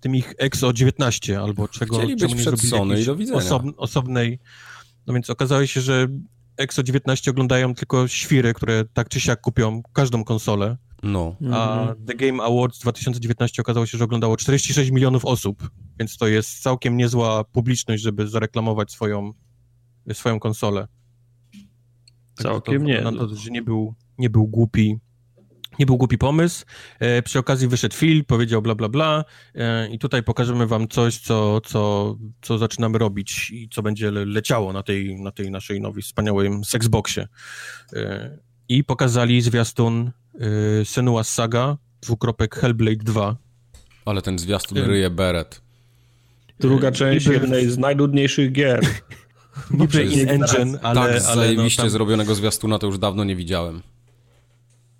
tym 0.00 0.16
ich 0.16 0.34
Exo 0.38 0.72
19, 0.72 1.40
albo 1.40 1.68
czego... 1.68 1.96
Chcieli 1.96 2.16
czemu 2.16 2.30
być 2.30 2.38
nie 2.38 2.44
zrobili 2.44 2.68
Sony 2.68 3.00
i 3.00 3.04
do 3.04 3.16
widzenia. 3.16 3.38
Osob, 3.38 3.62
osobnej... 3.76 4.38
No 5.06 5.14
więc 5.14 5.30
okazało 5.30 5.66
się, 5.66 5.80
że 5.80 6.08
Exo 6.56 6.82
19 6.82 7.30
oglądają 7.30 7.74
tylko 7.74 8.08
świry, 8.08 8.54
które 8.54 8.84
tak 8.92 9.08
czy 9.08 9.20
siak 9.20 9.40
kupią 9.40 9.82
każdą 9.92 10.24
konsolę, 10.24 10.76
No. 11.02 11.36
a 11.52 11.80
Mhm. 11.80 12.06
The 12.06 12.14
Game 12.14 12.42
Awards 12.42 12.78
2019 12.78 13.62
okazało 13.62 13.86
się, 13.86 13.98
że 13.98 14.04
oglądało 14.04 14.36
46 14.36 14.90
milionów 14.90 15.24
osób, 15.24 15.70
więc 15.98 16.16
to 16.16 16.26
jest 16.26 16.62
całkiem 16.62 16.96
niezła 16.96 17.44
publiczność, 17.44 18.02
żeby 18.02 18.28
zareklamować 18.28 18.92
swoją, 18.92 19.32
swoją 20.12 20.40
konsolę. 20.40 20.88
Także 22.36 22.52
Całkiem 22.52 22.84
nie. 22.84 23.00
Na 23.00 23.12
to, 23.12 23.36
że 23.36 23.50
nie 23.50 23.62
był, 23.62 23.94
nie 24.18 24.30
był 24.30 24.46
głupi. 24.46 24.98
Nie 25.78 25.86
był 25.86 25.96
głupi 25.96 26.18
pomysł. 26.18 26.64
E, 26.98 27.22
przy 27.22 27.38
okazji 27.38 27.68
wyszedł 27.68 27.96
Phil, 27.96 28.24
powiedział 28.24 28.62
bla 28.62 28.74
bla 28.74 28.88
bla 28.88 29.24
e, 29.54 29.88
i 29.88 29.98
tutaj 29.98 30.22
pokażemy 30.22 30.66
wam 30.66 30.88
coś, 30.88 31.18
co, 31.18 31.60
co, 31.60 32.16
co 32.42 32.58
zaczynamy 32.58 32.98
robić 32.98 33.50
i 33.50 33.68
co 33.68 33.82
będzie 33.82 34.10
le 34.10 34.24
leciało 34.24 34.72
na 34.72 34.82
tej, 34.82 35.20
na 35.20 35.32
tej 35.32 35.50
naszej 35.50 35.80
nowej, 35.80 36.02
wspaniałej 36.02 36.50
Xboxie. 36.74 37.28
E, 37.92 38.38
I 38.68 38.84
pokazali 38.84 39.42
zwiastun 39.42 40.10
e, 40.34 40.48
Senua's 40.82 41.24
Saga, 41.24 41.76
dwukropek 42.02 42.56
Hellblade 42.56 43.04
2. 43.04 43.36
Ale 44.04 44.22
ten 44.22 44.38
zwiastun 44.38 44.78
Tym. 44.78 44.86
ryje 44.86 45.10
beret. 45.10 45.62
Druga 46.60 46.88
E, 46.88 46.92
część 46.92 47.26
jednej 47.26 47.70
z 47.70 47.78
najludniejszych 47.78 48.52
gier. 48.52 48.80
Niby 49.70 49.88
przecież 49.88 50.16
in 50.16 50.28
engine, 50.28 50.78
ale, 50.82 51.00
tak 51.00 51.10
ale 51.10 51.20
zajebiście 51.20 51.82
no, 51.82 51.84
tam 51.84 51.90
zrobionego 51.90 52.34
zwiastuna 52.34 52.78
to 52.78 52.86
już 52.86 52.98
dawno 52.98 53.24
nie 53.24 53.36
widziałem. 53.36 53.82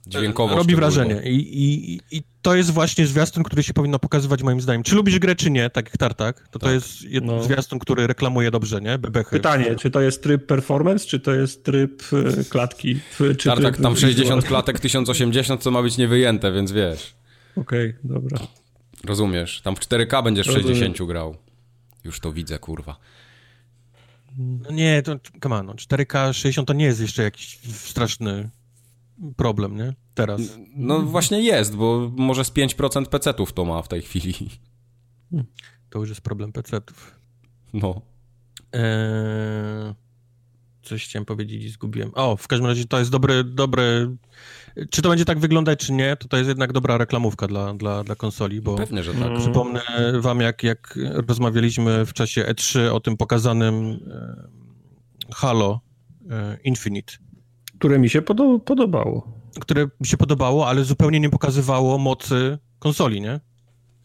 Dźwiękowo 0.07 0.57
robi 0.57 0.77
wrażenie. 0.77 1.23
I, 1.25 1.65
i, 1.65 2.01
I 2.11 2.23
to 2.43 2.55
jest 2.55 2.71
właśnie 2.71 3.07
zwiastun, 3.07 3.43
który 3.43 3.63
się 3.63 3.75
powinno 3.75 3.99
pokazywać 3.99 4.43
moim 4.43 4.61
zdaniem. 4.61 4.83
Czy 4.83 4.95
lubisz 4.95 5.19
grę, 5.19 5.37
czy 5.37 5.51
nie, 5.51 5.71
tak 5.71 5.87
jak 5.87 5.97
Tartak, 5.97 6.49
to 6.49 6.59
to 6.59 6.67
Tak. 6.67 6.75
jest 6.75 7.03
jed... 7.03 7.25
No. 7.25 7.43
zwiastun, 7.43 7.79
który 7.79 8.07
reklamuje 8.07 8.51
dobrze, 8.51 8.81
nie? 8.81 8.99
Bebechy. 8.99 9.31
Pytanie, 9.31 9.77
czy 9.77 9.91
to 9.91 10.01
jest 10.01 10.23
tryb 10.23 10.47
performance, 10.47 11.07
czy 11.07 11.21
to 11.21 11.35
jest 11.35 11.65
tryb 11.65 12.03
e, 12.41 12.45
klatki? 12.45 13.01
Czy 13.19 13.37
Tartak, 13.37 13.75
tryb 13.75 13.83
tam 13.83 13.95
visual? 13.95 14.13
60 14.13 14.45
klatek, 14.45 14.81
1080, 14.81 15.63
co 15.63 15.71
ma 15.71 15.83
być 15.83 15.99
niewyjęte, 15.99 16.53
więc 16.53 16.73
wiesz. 16.73 17.15
Okej, 17.57 17.95
dobra. 18.05 18.39
Rozumiesz. 19.05 19.61
Tam 19.65 19.77
w 19.77 19.81
4K 19.81 20.25
będziesz 20.25 20.47
w 20.47 20.55
Rozumiem. 20.55 20.77
60 20.77 21.09
grał. 21.09 21.37
Już 22.05 22.21
to 22.21 22.33
widzę, 22.33 22.59
kurwa. 22.59 22.97
No 24.39 24.71
nie, 24.71 25.03
to 25.03 25.17
come 25.43 25.57
on, 25.57 25.67
no, 25.67 25.73
4K 25.73 26.33
60 26.33 26.69
to 26.69 26.75
nie 26.75 26.85
jest 26.85 27.01
jeszcze 27.01 27.23
jakiś 27.23 27.59
straszny 27.65 28.51
problem, 29.37 29.77
nie? 29.77 29.95
Teraz. 30.15 30.41
No 30.77 31.03
właśnie 31.03 31.41
jest, 31.41 31.77
bo 31.77 32.13
może 32.17 32.45
z 32.45 32.51
5% 32.51 33.07
PC-ów 33.07 33.53
to 33.53 33.65
ma 33.65 33.83
w 33.83 33.89
tej 33.89 34.03
chwili. 34.03 34.35
To 35.91 35.99
już 35.99 36.09
jest 36.09 36.21
problem 36.21 36.53
PC-ów. 36.53 37.21
No. 37.73 38.03
Eee, 38.73 39.95
coś 40.83 41.05
chciałem 41.05 41.27
powiedzieć 41.27 41.65
i 41.65 41.69
zgubiłem. 41.69 42.11
O, 42.15 42.37
w 42.37 42.49
każdym 42.49 42.67
razie 42.67 42.85
to 42.85 42.99
jest 42.99 43.11
dobry, 43.11 43.45
dobry... 43.45 44.17
Czy 44.91 45.03
to 45.03 45.09
będzie 45.09 45.25
tak 45.25 45.39
wyglądać, 45.39 45.79
czy 45.87 45.93
nie, 45.93 46.17
to 46.17 46.29
to 46.29 46.37
jest 46.37 46.49
jednak 46.49 46.73
dobra 46.73 46.99
reklamówka 46.99 47.47
dla, 47.47 47.75
dla, 47.75 48.05
dla 48.05 48.15
konsoli, 48.15 48.61
bo... 48.61 48.75
Pewnie, 48.77 49.03
że 49.03 49.15
tak. 49.15 49.23
Mm. 49.23 49.41
Przypomnę 49.41 49.81
wam, 50.21 50.41
jak, 50.41 50.63
jak 50.63 50.99
rozmawialiśmy 51.13 52.07
w 52.07 52.13
czasie 52.13 52.43
E3 52.43 52.89
o 52.93 53.01
tym 53.01 53.17
pokazanym 53.17 53.75
e, 54.11 55.35
Halo 55.35 55.81
e, 56.31 56.59
Infinite, 56.65 57.13
Które 57.79 57.99
mi 57.99 58.11
się 58.11 58.23
podo 58.23 58.59
podobało. 58.59 59.33
które 59.61 59.89
mi 60.01 60.07
się 60.07 60.17
podobało, 60.17 60.69
ale 60.69 60.85
zupełnie 60.85 61.21
nie 61.21 61.31
pokazywało 61.31 61.99
mocy 61.99 62.59
konsoli, 62.79 63.21
nie? 63.21 63.41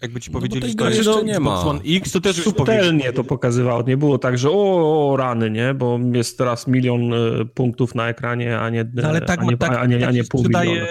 Jakby 0.02 0.20
ci 0.20 0.32
No 0.32 0.40
powiedzieli, 0.40 0.76
tej 0.76 0.94
że 0.94 1.04
to 1.04 1.22
nie 1.24 1.32
Xbox 1.36 1.64
ma. 1.64 1.70
One 1.70 1.80
X, 1.86 2.12
to 2.12 2.22
też. 2.22 2.44
Subtelnie 2.44 3.14
to 3.14 3.24
pokazywało. 3.24 3.82
Nie 3.88 3.98
było 3.98 4.18
tak, 4.18 4.38
że 4.38 4.52
o, 4.52 5.12
o 5.12 5.18
rany, 5.18 5.50
nie? 5.52 5.74
Bo 5.74 6.00
jest 6.14 6.38
teraz 6.38 6.68
milion 6.68 7.14
e, 7.14 7.46
punktów 7.46 7.96
na 7.96 8.10
ekranie, 8.10 8.60
a 8.60 8.70
nie, 8.70 8.86
No, 8.94 9.08
ale 9.08 9.22
tak, 9.22 9.40
a 9.40 9.44
nie, 9.44 9.58
tak, 9.58 9.72
a 9.78 9.86
nie, 9.86 10.00
tak 10.00 10.10
a 10.10 10.12
nie 10.12 10.24
się 10.24 10.30
pół 10.30 10.44
miliona. 10.44 10.86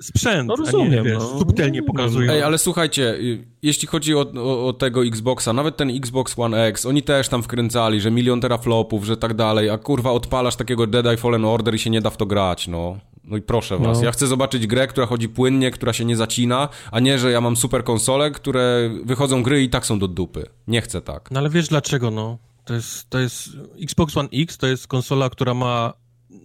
sprzęt, 0.00 0.48
No 0.48 0.54
a 0.54 0.56
nie, 0.56 0.64
rozumiem, 0.64 1.04
wiesz, 1.04 1.14
no. 1.18 1.38
subtelnie 1.38 1.82
pokazują. 1.82 2.32
Ej, 2.32 2.42
ale 2.42 2.58
słuchajcie, 2.58 3.14
y, 3.14 3.44
jeśli 3.62 3.88
chodzi 3.88 4.14
o, 4.14 4.26
o, 4.36 4.66
o 4.66 4.72
tego 4.72 5.04
Xboxa, 5.04 5.52
nawet 5.52 5.76
ten 5.76 5.90
Xbox 5.90 6.38
One 6.38 6.66
X, 6.66 6.86
oni 6.86 7.02
też 7.02 7.28
tam 7.28 7.42
wkręcali, 7.42 8.00
że 8.00 8.10
milion 8.10 8.40
teraflopów, 8.40 9.04
że 9.04 9.16
tak 9.16 9.34
dalej, 9.34 9.70
a 9.70 9.78
kurwa 9.78 10.10
odpalasz 10.10 10.56
takiego 10.56 10.86
Dead 10.86 11.20
Fallen 11.20 11.44
Order 11.44 11.74
i 11.74 11.78
się 11.78 11.90
nie 11.90 12.00
da 12.00 12.10
w 12.10 12.16
to 12.16 12.26
grać, 12.26 12.68
no. 12.68 12.96
No 13.24 13.36
i 13.36 13.42
proszę 13.42 13.78
was, 13.78 13.98
No. 13.98 14.04
ja 14.04 14.12
chcę 14.12 14.26
zobaczyć 14.26 14.66
grę, 14.66 14.86
która 14.86 15.06
chodzi 15.06 15.28
płynnie, 15.28 15.70
która 15.70 15.92
się 15.92 16.04
nie 16.04 16.16
zacina, 16.16 16.68
a 16.90 17.00
nie, 17.00 17.18
że 17.18 17.30
ja 17.30 17.40
mam 17.40 17.56
super 17.56 17.84
konsole, 17.84 18.30
które 18.30 18.90
wychodzą 19.04 19.42
gry 19.42 19.62
i 19.62 19.70
tak 19.70 19.86
są 19.86 19.98
do 19.98 20.08
dupy. 20.08 20.46
Nie 20.66 20.80
chcę 20.82 21.00
tak. 21.00 21.30
No 21.30 21.40
ale 21.40 21.50
wiesz 21.50 21.68
dlaczego, 21.68 22.10
no? 22.10 22.38
To 22.64 22.74
jest, 22.74 23.10
to 23.10 23.18
jest 23.18 23.48
Xbox 23.82 24.16
One 24.16 24.28
X, 24.32 24.58
to 24.58 24.66
jest 24.66 24.86
konsola, 24.86 25.30
która 25.30 25.54
ma 25.54 25.92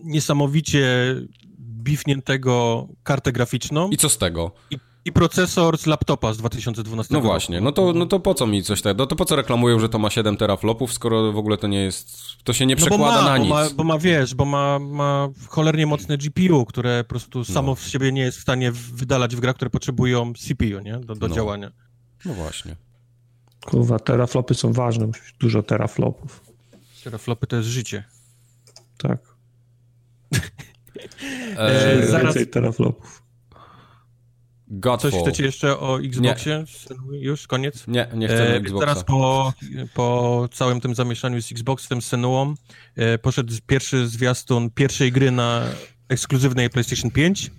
niesamowicie 0.03 1.15
bifniętego 1.59 2.87
kartę 3.03 3.31
graficzną 3.31 3.89
I 3.89 3.97
co 3.97 4.09
z 4.09 4.17
tego? 4.17 4.51
i, 4.71 4.77
i 5.07 5.11
procesor 5.11 5.77
z 5.77 5.85
laptopa 5.85 6.33
z 6.33 6.37
2012 6.37 7.13
No 7.13 7.19
roku. 7.19 7.27
właśnie, 7.27 7.61
no 7.61 7.71
to, 7.71 7.93
no 7.93 8.05
to 8.05 8.19
po 8.19 8.33
co 8.33 8.47
mi 8.47 8.63
coś 8.63 8.81
takiego? 8.81 9.03
No 9.03 9.07
to 9.07 9.15
po 9.15 9.25
co 9.25 9.35
reklamują, 9.35 9.79
że 9.79 9.89
to 9.89 9.99
ma 9.99 10.09
7 10.09 10.37
teraflopów, 10.37 10.93
skoro 10.93 11.31
w 11.31 11.37
ogóle 11.37 11.57
to 11.57 11.67
nie 11.67 11.83
jest, 11.83 12.17
to 12.43 12.53
się 12.53 12.65
nie 12.65 12.75
No 12.75 12.79
bo 12.81 12.85
przekłada 12.87 13.21
ma, 13.21 13.29
na 13.29 13.37
bo 13.37 13.43
nic. 13.43 13.49
ma, 13.49 13.69
bo 13.75 13.83
ma, 13.83 13.97
wiesz, 13.99 14.35
bo 14.35 14.45
ma, 14.45 14.79
ma 14.79 15.29
cholernie 15.47 15.85
mocne 15.87 16.17
GPU, 16.17 16.65
które 16.65 17.03
po 17.03 17.09
prostu 17.09 17.45
samo 17.45 17.67
No. 17.67 17.75
w 17.75 17.83
siebie 17.83 18.11
nie 18.11 18.21
jest 18.21 18.37
w 18.37 18.41
stanie 18.41 18.71
wydalać 18.71 19.35
w 19.35 19.39
grach, 19.39 19.55
które 19.55 19.69
potrzebują 19.71 20.33
CPU, 20.33 20.79
nie? 20.83 20.97
Do, 20.99 21.15
do 21.15 21.27
No. 21.27 21.35
działania. 21.35 21.71
No 22.25 22.33
właśnie. 22.33 22.75
Kurwa, 23.65 23.99
teraflopy 23.99 24.53
są 24.55 24.73
ważne. 24.73 25.07
musi 25.07 25.21
być 25.21 25.33
Dużo 25.39 25.63
teraflopów. 25.63 26.41
Teraflopy 27.03 27.47
to 27.47 27.55
jest 27.55 27.69
życie. 27.69 28.03
Tak. 28.97 29.19
E, 31.57 32.07
zaraz- 32.07 32.23
Więcej 32.23 32.47
teraflopów. 32.47 33.16
Godfall. 34.69 35.11
Coś 35.11 35.21
chcecie 35.21 35.43
jeszcze 35.43 35.79
o 35.79 35.99
Xboxie? 36.01 36.63
Już, 37.11 37.47
koniec? 37.47 37.87
Nie, 37.87 38.07
nie 38.13 38.27
chcemy 38.27 38.49
E, 38.49 38.55
Xboxa. 38.55 38.85
Teraz 38.85 39.03
po, 39.03 39.53
po 39.93 40.49
całym 40.51 40.81
tym 40.81 40.95
zamieszaniu 40.95 41.41
z 41.41 41.51
Xboxem, 41.51 42.01
z 42.01 42.05
Senuą, 42.05 42.53
e, 42.95 43.17
poszedł 43.17 43.53
pierwszy 43.67 44.07
zwiastun 44.07 44.69
pierwszej 44.69 45.11
gry 45.11 45.31
na 45.31 45.63
ekskluzywnej 46.09 46.69
PlayStation 46.69 47.11
5, 47.11 47.51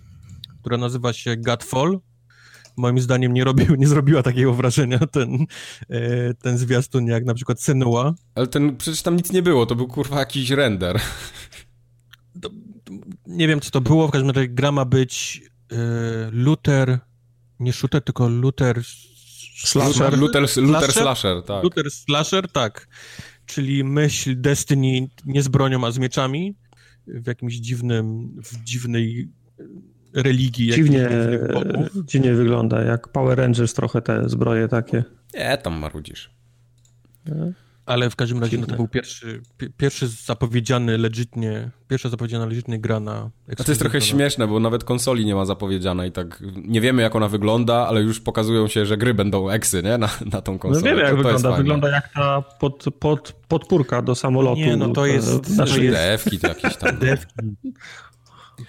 która 0.61 0.77
nazywa 0.77 1.13
się 1.13 1.37
Godfall. 1.37 2.01
Moim 2.77 3.01
zdaniem 3.01 3.33
nie, 3.33 3.45
robił, 3.45 3.75
nie 3.75 3.89
zrobiła 3.89 4.23
takiego 4.23 4.55
wrażenia 4.55 4.99
ten, 4.99 5.47
e, 5.91 6.35
ten 6.35 6.59
zwiastun 6.59 7.07
jak 7.07 7.25
na 7.25 7.35
przykład 7.35 7.63
Senua. 7.63 8.15
Ale 8.35 8.47
ten, 8.47 8.77
przecież 8.77 9.03
tam 9.03 9.17
nic 9.17 9.33
nie 9.33 9.43
było, 9.43 9.67
to 9.67 9.75
był 9.75 9.89
kurwa 9.89 10.19
jakiś 10.19 10.51
render. 10.51 11.01
Nie 13.27 13.49
wiem, 13.49 13.61
co 13.61 13.71
to 13.71 13.81
było, 13.81 14.09
w 14.09 14.11
każdym 14.11 14.31
razie 14.31 14.49
gra 14.49 14.73
ma 14.73 14.85
być 14.85 15.43
Luther, 16.33 16.99
nie 17.61 17.73
shooter, 17.73 18.03
tylko 18.03 18.29
Luther... 18.29 18.83
Slasher? 19.59 20.19
Luther, 20.19 20.43
Luther 20.43 20.49
Slasher? 20.49 20.93
Slasher, 20.93 21.43
tak. 21.43 21.65
Luther 21.65 21.91
Slasher, 21.91 22.49
tak. 22.49 22.89
Czyli 23.47 23.85
myśl 23.85 24.41
Destiny 24.41 25.09
nie 25.27 25.43
z 25.43 25.49
bronią, 25.49 25.87
a 25.87 25.91
z 25.91 25.99
mieczami 25.99 26.55
w 27.07 27.27
jakimś 27.27 27.55
dziwnym, 27.55 28.37
w 28.45 28.65
dziwnej 28.65 29.29
religii. 30.15 30.73
Dziwnie, 30.73 31.09
bogów. 31.53 32.07
dziwnie 32.07 32.35
wygląda, 32.35 32.83
jak 32.83 33.09
Power 33.09 33.39
Rangers 33.39 33.75
trochę 33.75 34.03
te 34.03 34.29
zbroje 34.29 34.69
takie. 34.69 35.05
Nie, 35.35 35.59
tam 35.59 35.79
marudzisz. 35.79 36.31
Ale 37.89 38.11
w 38.11 38.17
każdym 38.17 38.41
razie 38.41 38.59
no, 38.59 38.67
to 38.67 38.77
był 38.77 38.89
pierwszy, 38.89 39.43
pi- 39.59 39.71
pierwszy 39.71 40.09
zapowiedziany 40.09 40.99
legitnie, 40.99 41.71
pierwsza 41.89 42.09
zapowiedziana 42.09 42.47
legitnie 42.47 42.79
gra 42.79 43.01
na 43.01 43.31
A 43.53 43.65
to 43.65 43.71
jest 43.73 43.81
trochę 43.81 44.01
śmieszne, 44.01 44.47
bo 44.49 44.61
nawet 44.61 44.85
konsoli 44.85 45.27
nie 45.27 45.35
ma 45.35 45.45
zapowiedzianej, 45.45 46.13
tak 46.13 46.43
nie 46.57 46.81
wiemy 46.81 47.03
jak 47.03 47.17
ona 47.17 47.29
wygląda, 47.29 47.75
ale 47.89 48.03
już 48.03 48.21
pokazują 48.21 48.69
się, 48.69 48.87
że 48.87 48.97
gry 48.97 49.15
będą 49.15 49.51
eksy, 49.51 49.83
nie? 49.83 49.99
Na, 49.99 50.09
na 50.33 50.41
tą 50.41 50.53
No 50.53 50.59
konsolę. 50.59 50.87
wiemy, 50.91 51.03
jak 51.03 51.11
to, 51.11 51.17
wygląda. 51.17 51.53
Wygląda 51.57 51.91
jak 51.91 52.13
ta 52.15 52.43
pod, 52.43 52.85
pod, 53.01 53.33
podpórka 53.49 54.03
do 54.03 54.15
samolotu. 54.15 54.61
Nie, 54.61 54.77
no 54.77 54.89
to 54.89 55.07
jest- 55.07 55.47
Znaczy 55.47 55.75
to 55.75 55.81
jest... 55.83 55.97
Defki 55.97 56.39
to 56.39 56.49
jakieś 56.49 56.77
tam. 56.77 56.99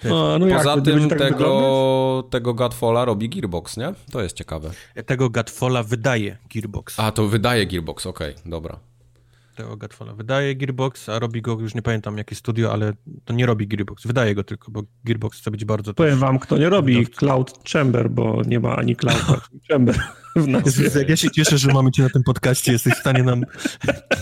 No, 0.04 0.38
no 0.38 0.46
jak, 0.46 0.58
Poza 0.58 0.76
będzie 0.76 1.00
tym 1.00 1.08
tak 1.08 1.18
tego, 1.18 2.28
tego 2.30 2.54
Godfalla 2.54 3.04
robi 3.04 3.28
Gearbox, 3.28 3.76
nie? 3.76 3.94
To 4.12 4.22
jest 4.22 4.36
ciekawe. 4.36 4.70
Tego 5.06 5.30
Godfalla 5.30 5.82
wydaje 5.82 6.38
Gearbox. 6.54 7.00
A, 7.00 7.12
to 7.12 7.26
wydaje 7.28 7.66
Gearbox, 7.66 8.06
okej, 8.06 8.34
dobra. 8.46 8.78
Tego 9.56 9.76
Godfalla. 9.76 10.14
Wydaje 10.14 10.56
Gearbox, 10.56 11.08
a 11.08 11.18
robi 11.18 11.42
go, 11.42 11.58
już 11.60 11.74
nie 11.74 11.82
pamiętam 11.82 12.18
jakie 12.18 12.34
studio, 12.34 12.72
ale 12.72 12.92
to 13.24 13.34
nie 13.34 13.46
robi 13.46 13.68
Gearbox. 13.68 14.06
Wydaje 14.06 14.34
go 14.34 14.44
tylko, 14.44 14.70
bo 14.70 14.82
Gearbox 15.04 15.38
chce 15.38 15.50
być 15.50 15.64
bardzo... 15.64 15.94
Powiem 15.94 16.18
wam, 16.18 16.38
kto 16.38 16.58
nie 16.58 16.68
robi 16.68 17.06
Cloud 17.06 17.52
Chamber, 17.72 18.10
bo 18.10 18.42
nie 18.46 18.60
ma 18.60 18.76
ani 18.76 18.96
Cloud 18.96 19.24
ani 19.28 19.60
Chamber 19.70 20.00
w 20.36 20.46
nazwie. 20.46 20.90
Jak 20.94 21.08
ja 21.08 21.16
się 21.16 21.30
cieszę, 21.30 21.58
że 21.58 21.72
mamy 21.72 21.90
cię 21.90 22.02
na 22.02 22.10
tym 22.10 22.22
podcaście, 22.22 22.72
jesteś 22.72 22.94
w 22.94 22.98
stanie 22.98 23.22
nam 23.22 23.44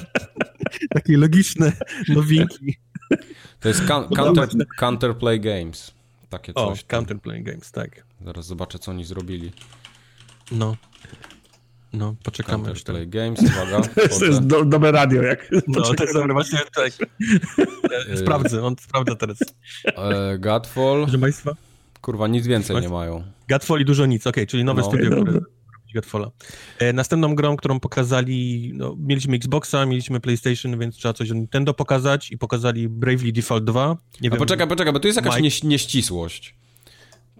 takie 0.94 1.16
logiczne 1.16 1.72
nowinki. 2.08 2.76
To 3.60 3.68
jest 3.68 3.86
can 3.86 4.08
counter, 4.08 4.48
Counterplay 4.78 5.40
Games. 5.40 5.94
Takie 6.28 6.52
coś. 6.52 6.80
O, 6.80 6.86
Counterplay 6.86 7.42
Games, 7.42 7.72
tak. 7.72 8.04
Zaraz 8.24 8.46
zobaczę, 8.46 8.78
co 8.78 8.90
oni 8.90 9.04
zrobili. 9.04 9.52
No. 10.52 10.76
No, 11.92 12.14
poczekamy. 12.22 12.64
Counterplay 12.64 13.08
Games, 13.08 13.40
uwaga. 13.40 13.88
to 14.18 14.24
jest 14.24 14.46
do, 14.46 14.64
dobre 14.64 14.92
radio, 14.92 15.22
jak 15.22 15.50
No, 15.68 15.82
to 15.94 16.02
jest 16.04 16.14
dobre, 16.14 16.32
właśnie 16.32 16.58
tak. 16.74 16.92
Sprawdzę, 18.22 18.64
on 18.64 18.76
sprawdza 18.80 19.14
teraz. 19.14 19.38
E, 19.84 20.38
Godfall. 20.38 21.02
Proszę 21.02 21.18
Państwa. 21.18 21.52
Kurwa, 22.00 22.28
nic 22.28 22.46
więcej 22.46 22.80
nie 22.80 22.88
mają. 22.88 23.22
Godfall 23.48 23.80
i 23.80 23.84
dużo 23.84 24.06
nic, 24.06 24.22
okej, 24.22 24.30
okay, 24.30 24.46
czyli 24.46 24.64
nowe 24.64 24.82
No. 24.82 24.88
studio, 24.88 25.10
które 25.10 25.40
Godfalla. 25.94 26.30
E, 26.78 26.92
następną 26.92 27.34
grą, 27.34 27.56
którą 27.56 27.80
pokazali, 27.80 28.70
no, 28.74 28.96
mieliśmy 28.98 29.36
Xboxa, 29.36 29.86
mieliśmy 29.86 30.20
PlayStation, 30.20 30.78
więc 30.78 30.96
trzeba 30.96 31.14
coś 31.14 31.30
o 31.30 31.34
Nintendo 31.34 31.74
pokazać 31.74 32.30
i 32.30 32.38
pokazali 32.38 32.88
Bravely 32.88 33.32
Default 33.32 33.64
2. 33.64 33.96
Nie 34.20 34.28
A 34.28 34.32
wiem, 34.32 34.38
poczekaj, 34.38 34.68
poczekaj, 34.68 34.92
bo 34.92 35.00
tu 35.00 35.08
jest 35.08 35.16
jakaś 35.16 35.40
Mike. 35.42 35.66
nieścisłość. 35.68 36.54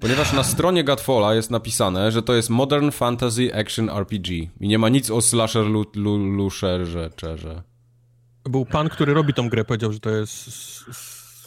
Ponieważ 0.01 0.33
na 0.33 0.45
stronie 0.45 0.85
Godfalla 0.85 1.35
jest 1.35 1.51
napisane, 1.51 2.13
że 2.13 2.23
to 2.23 2.35
jest 2.35 2.51
Modern 2.51 2.91
Fantasy 2.91 3.55
Action 3.55 3.91
RPG. 3.91 4.49
I 4.61 4.69
nie 4.69 4.79
ma 4.79 4.89
nic 4.89 5.11
o 5.11 5.21
slasher 5.21 5.67
lu, 5.67 5.85
lu, 5.95 6.17
lusherze, 6.17 7.11
czerze. 7.17 7.63
Był 8.45 8.67
pan, 8.67 8.89
który 8.89 9.15
robi 9.15 9.35
tą 9.35 9.49
grę, 9.49 9.65
powiedział, 9.65 9.93
że 9.93 10.01
to 10.01 10.11
jest 10.11 10.51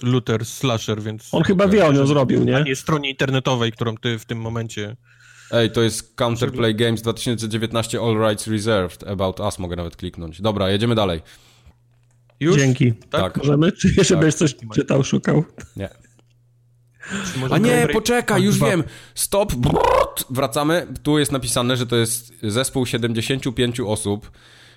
looter 0.04 0.46
slasher, 0.46 1.02
więc... 1.02 1.34
On 1.34 1.44
chyba 1.44 1.68
wie, 1.68 1.86
on 1.88 1.96
ją 1.96 2.06
zrobił, 2.08 2.44
nie? 2.44 2.64
nie 2.66 2.76
stronie 2.76 3.10
internetowej, 3.10 3.72
którą 3.72 3.98
ty 3.98 4.20
w 4.20 4.26
tym 4.26 4.38
momencie... 4.42 4.96
Ej, 5.52 5.72
to 5.72 5.82
jest 5.82 6.16
Counterplay 6.16 6.76
Games 6.76 7.02
2019 7.02 8.00
All 8.02 8.18
Rights 8.30 8.48
Reserved. 8.48 9.04
About 9.08 9.40
Us 9.40 9.60
mogę 9.60 9.76
nawet 9.76 9.96
kliknąć. 9.96 10.42
Dobra, 10.42 10.70
jedziemy 10.70 10.96
dalej. 10.96 11.22
Już? 12.40 12.58
Dzięki. 12.58 12.94
Tak. 12.94 13.38
Możemy? 13.38 13.72
Czy 13.72 13.88
jeszcze 13.88 14.14
Tak. 14.14 14.22
będziesz 14.22 14.40
coś 14.40 14.56
czytał, 14.74 15.04
szukał? 15.04 15.44
Nie. 15.76 15.90
A 17.50 17.58
nie, 17.58 17.88
poczekaj, 17.94 18.44
już 18.44 18.60
wiem. 18.60 18.84
Stop. 19.16 19.56
Brrrt. 19.56 20.26
Wracamy. 20.30 20.88
Tu 21.04 21.20
jest 21.20 21.32
napisane, 21.32 21.78
że 21.78 21.88
to 21.88 21.96
jest 21.96 22.34
zespół 22.44 22.86
75 22.86 23.80
osób, 23.80 24.32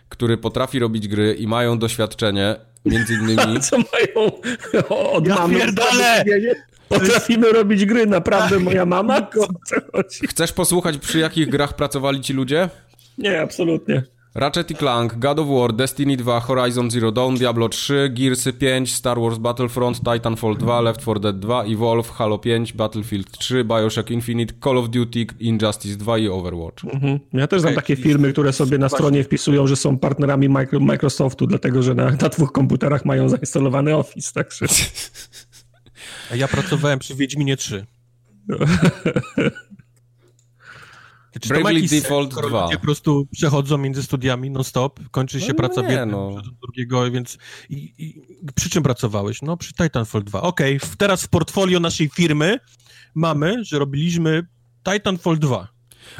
który 0.08 0.36
potrafi 0.36 0.78
robić 0.78 1.08
gry 1.08 1.34
i 1.34 1.46
mają 1.46 1.78
doświadczenie, 1.78 2.56
między 2.84 3.14
innymi... 3.20 3.60
Co 3.60 3.76
mają 3.78 4.32
od 5.12 5.26
Ja 5.26 5.34
mamy? 5.34 5.54
pierdolę! 5.58 6.24
Potrafimy 6.88 7.52
robić 7.52 7.84
gry, 7.84 8.06
naprawdę 8.06 8.58
moja 8.58 8.86
mama? 8.86 9.26
Chcesz 10.28 10.52
posłuchać, 10.52 10.98
przy 10.98 11.18
jakich 11.18 11.48
grach 11.48 11.76
pracowali 11.76 12.20
ci 12.20 12.32
ludzie? 12.32 12.68
Nie, 13.18 13.40
absolutnie. 13.40 14.02
Ratchet 14.36 14.70
i 14.70 14.74
Clank, 14.74 15.14
God 15.18 15.38
of 15.38 15.48
War, 15.48 15.72
Destiny 15.72 16.16
2, 16.16 16.40
Horizon 16.40 16.90
Zero 16.90 17.12
Dawn, 17.12 17.36
Diablo 17.36 17.68
3, 17.68 18.10
Gearsy 18.10 18.52
5, 18.52 18.90
Star 18.90 19.18
Wars 19.18 19.38
Battlefront, 19.38 20.00
Titanfall 20.02 20.56
2, 20.56 20.80
Left 20.80 21.00
4 21.00 21.20
Dead 21.20 21.38
2, 21.38 21.64
Evolve, 21.64 22.08
Halo 22.12 22.38
5, 22.38 22.72
Battlefield 22.72 23.30
3, 23.30 23.64
Bioshock 23.64 24.10
Infinite, 24.10 24.54
Call 24.64 24.78
of 24.78 24.88
Duty, 24.88 25.26
Injustice 25.40 25.96
2 25.96 26.18
i 26.18 26.28
Overwatch. 26.28 26.84
Mhm. 26.84 27.18
Ja 27.32 27.46
też 27.46 27.60
znam 27.60 27.74
takie 27.74 27.96
firmy, 27.96 28.32
które 28.32 28.52
sobie 28.52 28.78
na 28.78 28.88
stronie 28.88 29.24
wpisują, 29.24 29.66
że 29.66 29.76
są 29.76 29.98
partnerami 29.98 30.48
Micro- 30.48 30.80
Microsoftu, 30.80 31.46
dlatego 31.46 31.82
że 31.82 31.94
na, 31.94 32.10
na 32.10 32.28
dwóch 32.28 32.52
komputerach 32.52 33.04
mają 33.04 33.28
zainstalowany 33.28 33.96
Office, 33.96 34.32
także... 34.32 34.66
A 36.32 36.36
ja 36.36 36.48
pracowałem 36.48 36.98
przy 36.98 37.14
Wiedźminie 37.14 37.56
3. 37.56 37.86
Czy 41.40 41.48
ma 41.52 41.60
Bravely 41.60 41.88
Default 41.88 42.32
skoro 42.32 42.48
2. 42.48 42.64
Ludzie 42.64 42.76
po 42.76 42.82
prostu 42.82 43.26
przechodzą 43.32 43.78
między 43.78 44.02
studiami 44.02 44.50
non-stop, 44.50 45.00
kończy 45.10 45.40
się 45.40 45.48
No 45.48 45.54
praca 45.54 45.82
nie, 45.82 45.88
w 45.88 45.90
jednym, 45.90 46.10
no. 46.10 46.42
drugiego, 46.62 47.10
więc 47.10 47.38
i, 47.70 47.92
i, 47.98 48.22
przy 48.54 48.70
czym 48.70 48.82
pracowałeś? 48.82 49.42
No 49.42 49.56
przy 49.56 49.72
Titanfall 49.74 50.24
2. 50.24 50.42
Okej, 50.42 50.78
w- 50.78 50.96
teraz 50.96 51.22
w 51.22 51.28
portfolio 51.28 51.80
naszej 51.80 52.08
firmy 52.08 52.58
mamy, 53.14 53.64
że 53.64 53.78
robiliśmy 53.78 54.46
Titanfall 54.92 55.38
2. 55.38 55.68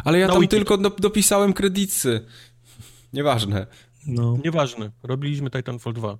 Ale 0.05 0.19
ja 0.19 0.27
No 0.27 0.33
tam 0.35 0.45
i- 0.45 0.49
tylko 0.49 0.79
do, 0.79 0.91
dopisałem 0.91 1.53
kredycy. 1.53 2.27
Nieważne. 3.12 3.67
No. 4.07 4.39
Nieważne, 4.45 4.91
robiliśmy 5.03 5.51
Titanfall 5.51 5.93
2. 5.93 6.19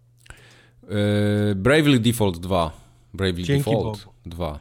Yy, 0.83 1.55
Bravely 1.55 1.99
Default 2.01 2.39
2. 2.39 2.71
Bravely 3.15 3.43
Dzięki 3.43 3.71
Default 3.71 4.07
2. 4.27 4.59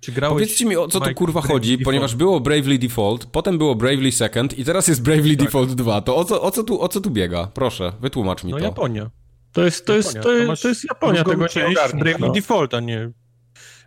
Czy 0.00 0.12
grałeś... 0.12 0.34
Powiedzcie 0.34 0.64
mi, 0.64 0.76
o 0.76 0.88
co 0.88 1.00
tu 1.00 1.14
kurwa 1.14 1.40
Bravely 1.40 1.54
chodzi, 1.54 1.70
Default? 1.70 1.84
ponieważ 1.84 2.14
było 2.14 2.40
Bravely 2.40 2.78
Default, 2.78 3.26
potem 3.26 3.58
było 3.58 3.74
Bravely 3.74 4.12
Second 4.12 4.58
i 4.58 4.64
teraz 4.64 4.88
jest 4.88 5.02
Bravely 5.02 5.36
Tak. 5.36 5.46
Default 5.46 5.72
2. 5.74 6.00
To 6.00 6.16
o 6.16 6.24
co, 6.24 6.42
o, 6.42 6.50
co 6.50 6.62
tu, 6.62 6.80
o 6.82 6.88
co 6.88 7.00
tu 7.00 7.10
biega? 7.10 7.46
Proszę, 7.54 7.92
wytłumacz 8.00 8.44
mi 8.44 8.52
No 8.52 8.58
to. 8.58 8.64
Japonia. 8.64 9.10
To 9.52 9.64
jest, 9.64 9.86
to 9.86 9.96
jest, 9.96 10.14
Japonia. 10.14 10.22
to 10.22 10.28
To 10.28 10.36
jest, 10.36 10.48
masz 10.48 10.60
to 10.60 10.68
jest 10.68 10.84
Japonia, 10.84 11.24
tego 11.24 11.48
część 11.48 11.80
Bravely 11.92 12.18
no. 12.26 12.32
Default, 12.32 12.74
a 12.74 12.80
nie, 12.80 13.10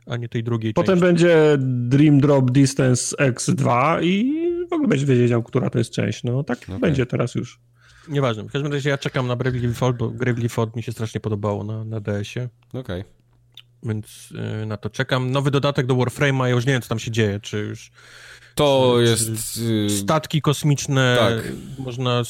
a 0.05 0.17
nie 0.17 0.29
tej 0.29 0.43
drugiej 0.43 0.73
Potem 0.73 0.99
części. 0.99 1.05
będzie 1.05 1.57
Dream 1.59 2.19
Drop 2.19 2.51
Distance 2.51 3.15
X2 3.15 3.97
i 4.03 4.33
w 4.69 4.73
ogóle 4.73 4.87
będziesz 4.87 5.09
wiedział, 5.09 5.43
która 5.43 5.69
to 5.69 5.77
jest 5.77 5.91
część. 5.91 6.23
No 6.23 6.43
tak 6.43 6.59
Okej. 6.63 6.79
będzie 6.79 7.05
teraz 7.05 7.35
już. 7.35 7.59
Nieważne. 8.07 8.43
W 8.43 8.51
każdym 8.51 8.73
razie 8.73 8.89
ja 8.89 8.97
czekam 8.97 9.27
na 9.27 9.35
Bravely 9.35 9.67
Default, 9.67 9.97
bo 9.97 10.09
Bravely 10.09 10.41
Default 10.41 10.75
mi 10.75 10.83
się 10.83 10.91
strasznie 10.91 11.19
podobało 11.21 11.63
na, 11.63 11.83
na 11.83 11.99
DS-ie, 11.99 12.49
Okej. 12.73 13.03
Więc 13.83 14.29
y, 14.61 14.65
na 14.65 14.77
to 14.77 14.89
czekam. 14.89 15.31
Nowy 15.31 15.51
dodatek 15.51 15.85
do 15.85 15.95
Warframe'a, 15.95 16.43
ja 16.43 16.49
już 16.49 16.65
nie 16.65 16.73
wiem, 16.73 16.81
co 16.81 16.89
tam 16.89 16.99
się 16.99 17.11
dzieje, 17.11 17.39
czy 17.39 17.57
już 17.57 17.91
To 18.55 18.93
Czy- 18.97 19.03
jest... 19.03 19.57
yy, 19.57 19.89
statki 19.89 20.41
kosmiczne, 20.41 21.17
tak. 21.19 21.51
można, 21.77 22.21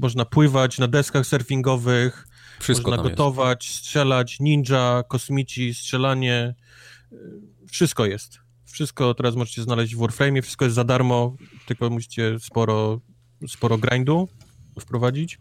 można 0.00 0.24
pływać 0.24 0.78
na 0.78 0.88
deskach 0.88 1.26
surfingowych, 1.26 2.28
Wszystko 2.60 2.90
można 2.90 3.02
tam 3.02 3.06
jest. 3.10 3.18
gotować, 3.18 3.68
strzelać, 3.70 4.40
ninja, 4.40 5.02
kosmici, 5.08 5.74
strzelanie, 5.74 6.54
y, 7.12 7.16
wszystko 7.70 8.06
jest. 8.06 8.38
Wszystko 8.64 9.14
teraz 9.14 9.34
możecie 9.36 9.62
znaleźć 9.62 9.94
w 9.94 9.98
Warframe'ie, 9.98 10.42
wszystko 10.42 10.64
jest 10.64 10.74
za 10.74 10.84
darmo, 10.84 11.36
tylko 11.66 11.90
musicie 11.90 12.36
sporo, 12.40 13.00
sporo 13.48 13.78
grindu 13.78 14.28
wprowadzić. 14.80 15.38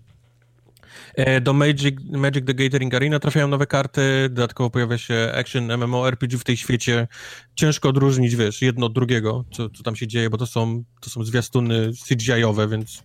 E, 1.16 1.42
Do 1.42 1.54
Magic, 1.54 1.96
Magic 2.12 2.46
the 2.46 2.54
Gathering 2.54 2.94
Arena 2.94 3.20
trafiają 3.20 3.48
nowe 3.48 3.68
karty, 3.68 4.02
dodatkowo 4.30 4.70
pojawia 4.70 4.98
się 4.98 5.32
Action 5.36 5.72
MMORPG 5.78 6.38
w 6.38 6.44
tej 6.44 6.58
świecie. 6.58 7.08
Ciężko 7.56 7.90
odróżnić, 7.90 8.36
wiesz, 8.36 8.62
jedno 8.62 8.86
od 8.86 8.94
drugiego, 8.94 9.46
co, 9.52 9.70
co 9.70 9.84
tam 9.84 9.96
się 9.96 10.08
dzieje, 10.08 10.30
bo 10.30 10.38
to 10.38 10.46
są, 10.48 10.84
to 11.02 11.10
są 11.10 11.24
zwiastuny 11.24 11.92
CGI-owe, 12.10 12.68
więc 12.70 13.04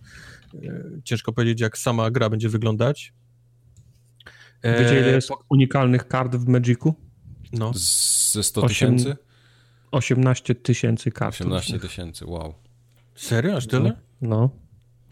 e, 0.55 0.59
ciężko 1.03 1.33
powiedzieć, 1.33 1.61
jak 1.61 1.77
sama 1.77 2.11
gra 2.11 2.29
będzie 2.29 2.49
wyglądać. 2.49 3.13
E, 4.61 4.79
Wiecie, 4.83 4.99
ile 4.99 5.11
jest 5.11 5.29
unikalnych 5.49 6.07
kart 6.07 6.35
w 6.35 6.47
Magicu? 6.47 6.93
No. 7.53 7.73
Z- 7.73 8.31
Ze 8.33 8.43
100 8.43 8.61
Osiem- 8.61 8.67
tysięcy? 8.67 9.17
18 9.91 10.55
tysięcy 10.55 11.11
kart. 11.11 11.33
18 11.41 11.79
tysięcy, 11.79 12.25
wow. 12.25 12.53
Serio? 13.15 13.57
Aż 13.57 13.67
tyle? 13.67 13.93
No. 14.21 14.49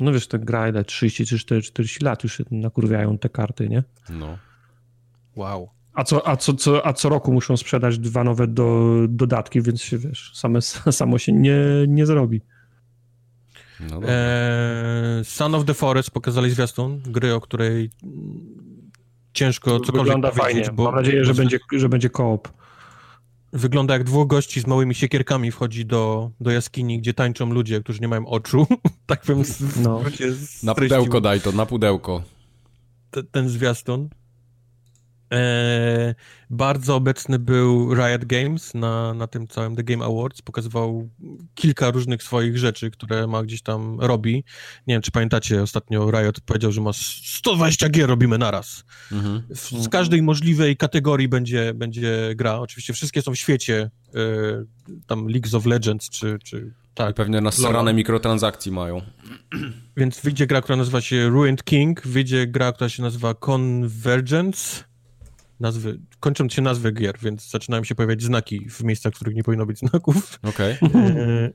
No 0.01 0.11
wiesz, 0.13 0.27
te 0.27 0.39
gra 0.39 0.69
ile 0.69 0.83
30 0.83 1.25
czy 1.25 1.39
40, 1.39 1.71
40 1.71 2.05
lat 2.05 2.23
już 2.23 2.37
się 2.37 2.43
nakurwiają 2.51 3.17
te 3.17 3.29
karty, 3.29 3.69
nie? 3.69 3.83
No. 4.09 4.37
Wow. 5.35 5.69
A 5.93 6.03
co, 6.03 6.27
a 6.27 6.37
co, 6.37 6.53
co, 6.53 6.85
a 6.87 6.93
co 6.93 7.09
roku 7.09 7.33
muszą 7.33 7.57
sprzedać 7.57 7.99
dwa 7.99 8.23
nowe 8.23 8.47
do, 8.47 8.95
dodatki, 9.09 9.61
więc 9.61 9.81
się 9.81 9.97
wiesz, 9.97 10.31
same, 10.35 10.61
samo 11.01 11.17
się 11.17 11.31
nie, 11.31 11.57
nie 11.87 12.05
zrobi. 12.05 12.41
no 13.79 13.89
dobra. 13.89 14.09
E, 14.11 15.21
Son 15.23 15.55
of 15.55 15.65
the 15.65 15.73
Forest 15.73 16.11
pokazali 16.11 16.51
zwiastun, 16.51 17.01
gry, 17.05 17.33
o 17.33 17.41
której 17.41 17.89
ciężko 19.33 19.79
cokolwiek 19.79 20.03
Wygląda 20.03 20.31
powiedzieć, 20.31 20.65
fajnie. 20.65 20.75
bo 20.75 20.83
Mam 20.83 20.95
nadzieję, 20.95 21.25
że 21.25 21.33
będzie, 21.33 21.59
że 21.71 21.89
będzie 21.89 22.09
koop. 22.09 22.49
Wygląda 23.53 23.93
jak 23.93 24.03
dwóch 24.03 24.27
gości 24.27 24.61
z 24.61 24.67
małymi 24.67 24.95
siekierkami 24.95 25.51
wchodzi 25.51 25.85
do, 25.85 26.31
do 26.39 26.51
jaskini, 26.51 26.99
gdzie 26.99 27.13
tańczą 27.13 27.49
ludzie, 27.49 27.81
którzy 27.81 27.99
nie 27.99 28.07
mają 28.07 28.27
oczu. 28.27 28.67
tak 29.07 29.25
bym 29.25 29.43
No. 29.83 30.01
Na 30.63 30.75
pudełko 30.75 31.21
daj 31.21 31.41
to, 31.41 31.51
na 31.51 31.65
pudełko. 31.65 32.23
te, 33.11 33.23
ten 33.23 33.49
zwiastun. 33.49 34.09
E, 35.33 36.15
bardzo 36.49 36.95
obecny 36.95 37.39
był 37.39 37.95
Riot 37.95 38.25
Games 38.25 38.73
na, 38.73 39.13
na 39.13 39.27
tym 39.27 39.47
całym 39.47 39.75
The 39.75 39.83
Game 39.83 40.05
Awards. 40.05 40.41
Pokazywał 40.41 41.09
kilka 41.55 41.91
różnych 41.91 42.23
swoich 42.23 42.57
rzeczy, 42.57 42.91
które 42.91 43.27
ma 43.27 43.43
gdzieś 43.43 43.61
tam 43.61 43.99
robi. 43.99 44.43
Nie 44.87 44.95
wiem, 44.95 45.01
czy 45.01 45.11
pamiętacie, 45.11 45.61
ostatnio 45.61 46.11
Riot 46.11 46.41
powiedział, 46.41 46.71
że 46.71 46.81
ma 46.81 46.93
120 46.93 47.89
gier 47.89 48.09
robimy 48.09 48.37
naraz. 48.37 48.83
Mhm. 49.11 49.43
W, 49.49 49.83
z 49.83 49.89
każdej 49.89 50.21
możliwej 50.21 50.77
kategorii 50.77 51.27
będzie, 51.27 51.73
będzie 51.73 52.33
gra. 52.35 52.59
Oczywiście 52.59 52.93
wszystkie 52.93 53.21
są 53.21 53.31
w 53.31 53.37
świecie, 53.37 53.91
e, 54.15 54.19
tam 55.07 55.27
Leagues 55.27 55.53
of 55.53 55.65
Legends, 55.65 56.09
czy, 56.09 56.37
czy 56.43 56.73
Tak. 56.93 57.11
I 57.11 57.13
pewnie 57.13 57.41
nasrane 57.41 57.93
mikrotransakcji 57.93 58.71
mają. 58.71 59.01
Więc 59.97 60.21
wyjdzie 60.21 60.47
gra, 60.47 60.61
która 60.61 60.75
nazywa 60.75 61.01
się 61.01 61.29
Ruined 61.29 61.63
King, 61.63 62.07
wyjdzie 62.07 62.47
gra, 62.47 62.71
która 62.71 62.89
się 62.89 63.03
nazywa 63.03 63.33
Convergence. 63.33 64.88
Nazwy, 65.59 65.99
kończą 66.19 66.49
się 66.49 66.61
nazwy 66.61 66.91
gier, 66.91 67.15
więc 67.21 67.49
zaczynają 67.49 67.83
się 67.83 67.95
pojawiać 67.95 68.23
znaki 68.23 68.69
w 68.69 68.83
miejscach, 68.83 69.13
w 69.13 69.15
których 69.15 69.35
nie 69.35 69.43
powinno 69.43 69.65
być 69.65 69.79
znaków. 69.79 70.39
Okej. 70.43 70.77
Okay. 70.81 71.49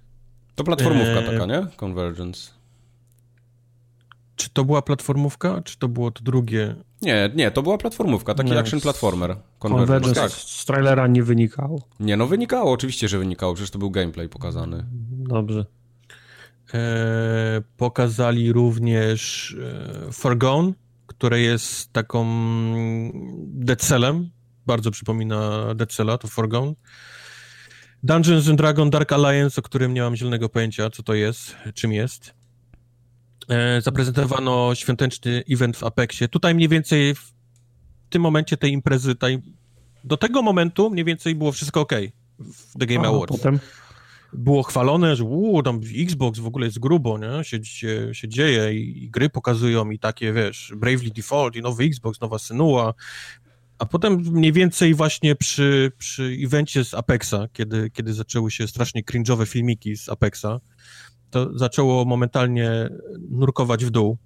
E, 0.55 0.55
to 0.55 0.64
platformówka 0.64 1.20
e... 1.20 1.22
taka, 1.22 1.46
nie? 1.46 1.66
Convergence. 1.76 2.50
Czy 4.36 4.50
to 4.50 4.64
była 4.64 4.82
platformówka, 4.82 5.62
czy 5.64 5.78
to 5.78 5.88
było 5.88 6.11
to 6.11 6.24
drugie? 6.24 6.74
Nie, 7.02 7.30
nie, 7.34 7.50
to 7.50 7.62
była 7.62 7.78
platformówka, 7.78 8.34
taki 8.34 8.50
nie. 8.50 8.59
action 8.59 8.80
platformer. 8.80 9.36
Convergence 9.59 10.20
tak. 10.20 10.30
z 10.30 10.64
trailera 10.64 11.07
nie 11.07 11.22
wynikało. 11.22 11.80
Nie, 12.00 12.16
no 12.16 12.26
wynikało, 12.26 12.72
oczywiście, 12.72 13.09
że 13.09 13.18
wynikało, 13.18 13.55
przecież 13.55 13.70
to 13.70 13.78
był 13.78 13.90
gameplay 13.90 14.28
pokazany. 14.28 14.84
Dobrze. 15.11 15.66
E, 16.74 17.62
pokazali 17.76 18.52
również 18.52 19.52
e, 20.09 20.12
Forgone, 20.12 20.72
które 21.18 21.40
jest 21.40 21.92
taką 21.92 22.26
Dead 23.46 23.80
Cellem, 23.80 24.30
bardzo 24.66 24.90
przypomina 24.90 25.74
Dead 25.74 25.92
Cella, 25.92 26.18
to 26.18 26.28
Forgone. 26.28 26.72
Dungeons 28.02 28.48
and 28.48 28.58
Dragon 28.58 28.90
Dark 28.90 29.12
Alliance, 29.12 29.60
o 29.60 29.62
którym 29.62 29.94
nie 29.94 30.02
mam 30.02 30.16
zielonego 30.16 30.48
pojęcia, 30.48 30.90
co 30.90 31.02
to 31.02 31.14
jest, 31.14 31.56
czym 31.74 31.92
jest. 31.92 32.34
E, 33.48 33.80
zaprezentowano 33.80 34.74
świąteczny 34.74 35.44
event 35.50 35.76
w 35.76 35.84
Apexie. 35.84 36.28
Tutaj 36.28 36.54
mniej 36.54 36.68
więcej 36.68 37.14
w 37.14 37.32
tym 38.10 38.22
momencie 38.22 38.56
tej 38.56 38.72
imprezy, 38.72 39.14
tej, 39.14 39.42
do 40.04 40.16
tego 40.16 40.42
momentu 40.42 40.90
mniej 40.90 41.04
więcej 41.04 41.34
było 41.34 41.52
wszystko 41.52 41.80
ok 41.80 41.92
w 42.38 42.78
The 42.78 42.86
Game 42.86 43.08
Awards. 43.08 43.36
Potem? 43.36 43.60
Było 44.35 44.62
chwalone, 44.62 45.16
że 45.16 45.24
uu, 45.24 45.62
tam 45.62 45.80
Xbox 45.97 46.39
w 46.39 46.47
ogóle 46.47 46.66
jest 46.66 46.78
grubo, 46.78 47.18
nie? 47.18 47.45
Się, 47.45 47.64
się, 47.64 48.14
się 48.14 48.28
dzieje 48.28 48.74
i, 48.74 49.05
i, 49.05 49.11
gry 49.11 49.30
pokazują 49.30 49.91
i 49.91 49.99
takie, 49.99 50.32
wiesz, 50.32 50.72
Bravely 50.76 51.11
Default 51.11 51.57
i 51.57 51.62
nowy 51.62 51.85
Xbox, 51.85 52.20
nowa 52.20 52.39
Senua. 52.39 52.95
A 53.78 53.87
potem 53.87 54.12
mniej 54.14 54.53
więcej 54.53 54.95
właśnie 54.95 55.35
przy, 55.35 55.93
przy 55.99 56.37
evencie 56.45 56.85
z 56.85 56.95
Apexa, 56.95 57.49
kiedy, 57.53 57.91
kiedy 57.91 58.14
zaczęły 58.14 58.51
się 58.51 58.68
strasznie 58.68 59.03
cringe'owe 59.03 59.47
filmiki 59.47 59.97
z 59.97 60.09
Apexa, 60.09 60.61
to 61.30 61.59
zaczęło 61.59 62.05
momentalnie 62.05 62.89
nurkować 63.30 63.85
w 63.85 63.91
dół. 63.91 64.18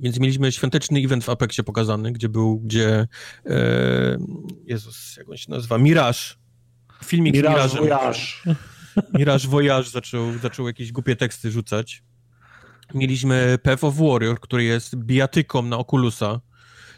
Więc 0.00 0.18
mieliśmy 0.18 0.52
świąteczny 0.52 1.00
event 1.00 1.24
w 1.24 1.28
Apexie 1.28 1.64
pokazany, 1.64 2.12
gdzie 2.12 2.28
był, 2.28 2.58
gdzie 2.58 3.06
e, 3.46 4.18
Jezus, 4.64 5.16
jak 5.16 5.28
on 5.28 5.36
się 5.36 5.50
nazywa? 5.50 5.78
Mirage. 5.78 6.20
Filmik 7.04 7.36
z 7.36 7.74
Voyage. 7.74 8.18
Mirage 9.14 9.48
Voyage 9.48 9.90
zaczął, 9.90 10.38
zaczął 10.38 10.66
jakieś 10.66 10.92
głupie 10.92 11.16
teksty 11.16 11.50
rzucać. 11.50 12.02
Mieliśmy 12.94 13.58
Path 13.62 13.84
of 13.84 13.96
Warrior, 13.96 14.40
który 14.40 14.64
jest 14.64 14.96
bijatyką 14.96 15.62
na 15.62 15.78
Oculusa. 15.78 16.40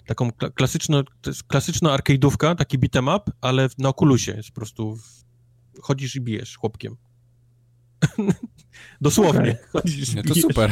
Taką 0.07 0.33
klasyczną, 0.33 1.03
klasyczna 1.47 1.99
arcade'ówka, 1.99 2.55
taki 2.55 2.79
beat'em 2.79 3.17
up, 3.17 3.33
ale 3.41 3.69
na 3.79 3.89
Oculusie 3.89 4.33
jest 4.33 4.49
po 4.49 4.55
prostu 4.55 4.99
chodzisz 5.83 6.17
i 6.17 6.21
bijesz 6.21 6.57
chłopkiem. 6.57 6.97
Dosłownie. 9.01 9.41
Okay. 9.41 9.69
Chodzisz, 9.73 10.15
Nie, 10.15 10.23
to 10.23 10.35
super. 10.35 10.71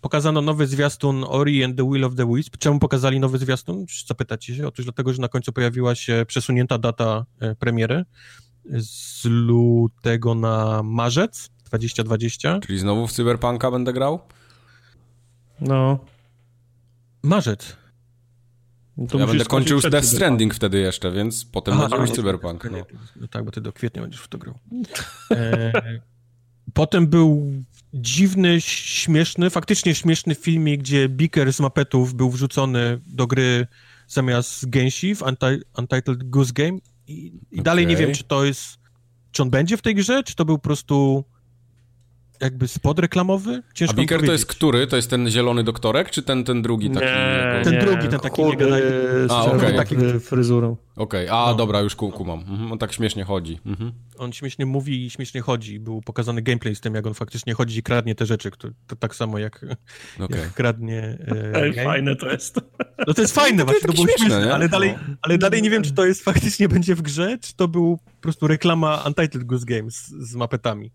pokazano 0.00 0.40
nowy 0.40 0.66
zwiastun 0.66 1.24
Ori 1.28 1.64
and 1.64 1.76
the 1.76 1.90
Will 1.90 2.04
of 2.04 2.14
the 2.14 2.34
Wisp. 2.34 2.56
Czemu 2.58 2.78
pokazali 2.78 3.20
nowy 3.20 3.38
zwiastun? 3.38 3.86
Zapytacie 4.06 4.56
się. 4.56 4.66
Otóż 4.66 4.84
dlatego, 4.84 5.12
że 5.12 5.22
na 5.22 5.28
końcu 5.28 5.52
pojawiła 5.52 5.94
się 5.94 6.24
przesunięta 6.28 6.78
data 6.78 7.26
e, 7.40 7.54
premiery 7.54 8.04
z 8.70 9.24
lutego 9.24 10.34
na 10.34 10.82
marzec 10.82 11.50
2020. 11.64 12.60
Czyli 12.60 12.78
znowu 12.78 13.06
w 13.06 13.12
Cyberpunka 13.12 13.70
będę 13.70 13.92
grał? 13.92 14.20
No. 15.60 15.98
Marzec. 17.22 17.76
No 18.96 19.18
ja 19.18 19.26
będę 19.26 19.44
kończył 19.44 19.80
z 19.80 19.90
Death 19.90 20.06
Stranding 20.06 20.54
wtedy 20.54 20.78
jeszcze, 20.78 21.12
więc 21.12 21.44
potem 21.44 21.74
Aha, 21.74 21.88
będzie 21.88 22.00
już 22.00 22.10
Cyberpunk. 22.10 22.68
No. 22.70 22.78
no. 23.16 23.28
tak, 23.28 23.44
bo 23.44 23.50
ty 23.50 23.60
do 23.60 23.72
kwietnia 23.72 24.02
będziesz 24.02 24.20
w 24.20 24.28
to 24.28 24.38
grał. 24.38 24.58
E, 25.30 25.72
potem 26.74 27.06
był 27.06 27.52
dziwny, 27.94 28.60
śmieszny, 28.60 29.50
faktycznie 29.50 29.94
śmieszny 29.94 30.34
filmik, 30.34 30.80
gdzie 30.80 31.08
Beaker 31.08 31.52
z 31.52 31.60
mapetów 31.60 32.14
był 32.14 32.30
wrzucony 32.30 33.00
do 33.06 33.26
gry 33.26 33.66
zamiast 34.08 34.70
gęsi 34.70 35.14
w 35.14 35.22
Untitled 35.78 36.30
Goose 36.30 36.52
Game 36.52 36.78
i, 37.06 37.26
i 37.26 37.32
okay. 37.52 37.64
dalej 37.64 37.86
nie 37.86 37.96
wiem, 37.96 38.14
czy 38.14 38.24
to 38.24 38.44
jest, 38.44 38.78
czy 39.32 39.42
on 39.42 39.50
będzie 39.50 39.76
w 39.76 39.82
tej 39.82 39.94
grze, 39.94 40.22
czy 40.22 40.34
to 40.34 40.44
był 40.44 40.58
po 40.58 40.62
prostu 40.62 41.24
jakby 42.40 42.68
spot 42.68 42.98
reklamowy? 42.98 43.62
Ciężko 43.74 43.94
A 43.94 43.96
Beaker 43.96 44.26
to 44.26 44.32
jest 44.32 44.46
który? 44.46 44.86
To 44.86 44.96
jest 44.96 45.10
ten 45.10 45.30
zielony 45.30 45.64
doktorek, 45.64 46.10
czy 46.10 46.22
ten, 46.22 46.44
ten 46.44 46.62
drugi 46.62 46.90
taki? 46.90 47.06
Nie, 47.06 47.60
ten 47.64 47.78
drugi, 47.80 48.08
ten 48.08 48.20
taki 48.20 48.42
chudy, 48.42 48.66
nie 48.66 49.34
A, 49.34 49.44
okay. 49.44 49.74
taki 49.74 49.96
fryzurą. 50.20 50.76
Okej, 50.96 51.26
okay. 51.26 51.38
a 51.38 51.46
no. 51.46 51.54
dobra, 51.54 51.80
już 51.80 51.96
kółku 51.96 52.24
mam. 52.24 52.40
Mhm. 52.40 52.72
On 52.72 52.78
tak 52.78 52.92
śmiesznie 52.92 53.24
chodzi. 53.24 53.58
Mhm. 53.66 53.92
On 54.18 54.32
śmiesznie 54.32 54.66
mówi 54.66 55.06
i 55.06 55.10
śmiesznie 55.10 55.40
chodzi. 55.40 55.80
Był 55.80 56.02
pokazany 56.02 56.42
gameplay 56.42 56.74
z 56.74 56.80
tym, 56.80 56.94
jak 56.94 57.06
on 57.06 57.14
faktycznie 57.14 57.54
chodzi 57.54 57.78
i 57.78 57.82
kradnie 57.82 58.14
te 58.14 58.26
rzeczy, 58.26 58.50
które, 58.50 58.72
to 58.86 58.96
tak 58.96 59.14
samo 59.14 59.38
jak, 59.38 59.64
okay. 60.20 60.40
jak 60.40 60.54
kradnie 60.54 61.18
e, 61.28 61.54
Ej, 61.54 61.74
fajne 61.74 62.16
to 62.16 62.30
jest. 62.30 62.60
No 63.06 63.14
to 63.14 63.22
jest 63.22 63.34
fajne, 63.34 63.58
no, 63.58 63.64
właśnie, 63.64 63.88
to 63.88 63.92
było 63.92 64.06
śmieszne, 64.06 64.26
śmieszne 64.26 64.54
ale, 64.54 64.68
dalej, 64.68 64.94
no. 65.08 65.14
ale 65.22 65.38
dalej 65.38 65.62
nie 65.62 65.70
wiem, 65.70 65.82
czy 65.82 65.92
to 65.92 66.06
jest 66.06 66.24
faktycznie 66.24 66.68
będzie 66.68 66.94
w 66.94 67.02
grze, 67.02 67.38
czy 67.38 67.56
to 67.56 67.68
był 67.68 67.98
po 67.98 68.20
prostu 68.20 68.46
reklama 68.46 69.02
Untitled 69.06 69.44
Goose 69.44 69.66
Games 69.66 70.06
z 70.06 70.34
mapetami. 70.34 70.92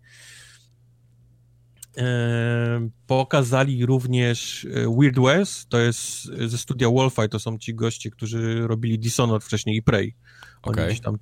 E, 1.97 2.89
pokazali 3.07 3.85
również 3.85 4.65
e, 4.65 4.95
Weird 4.99 5.19
West, 5.19 5.69
to 5.69 5.79
jest 5.79 6.23
ze 6.23 6.57
studia 6.57 6.89
Wolfeye, 6.89 7.29
to 7.29 7.39
są 7.39 7.57
ci 7.57 7.75
goście, 7.75 8.09
którzy 8.09 8.67
robili 8.67 8.99
Dishonored 8.99 9.43
wcześniej 9.43 9.77
i 9.77 9.83
Prey. 9.83 10.15
Oni 10.61 10.73
okay. 10.73 10.99
tam 10.99 11.17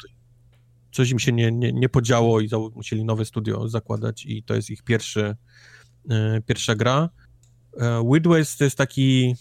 coś 0.91 1.11
im 1.11 1.19
się 1.19 1.31
nie, 1.31 1.51
nie, 1.51 1.73
nie 1.73 1.89
podziało 1.89 2.41
i 2.41 2.49
musieli 2.75 3.05
nowe 3.05 3.25
studio 3.25 3.69
zakładać 3.69 4.25
i 4.25 4.43
to 4.43 4.55
jest 4.55 4.69
ich 4.69 4.83
pierwszy, 4.83 5.35
e, 6.09 6.41
pierwsza 6.41 6.75
gra. 6.75 7.09
Weird 8.11 8.27
West 8.27 8.57
to 8.57 8.63
jest 8.63 8.77
taki 8.77 9.35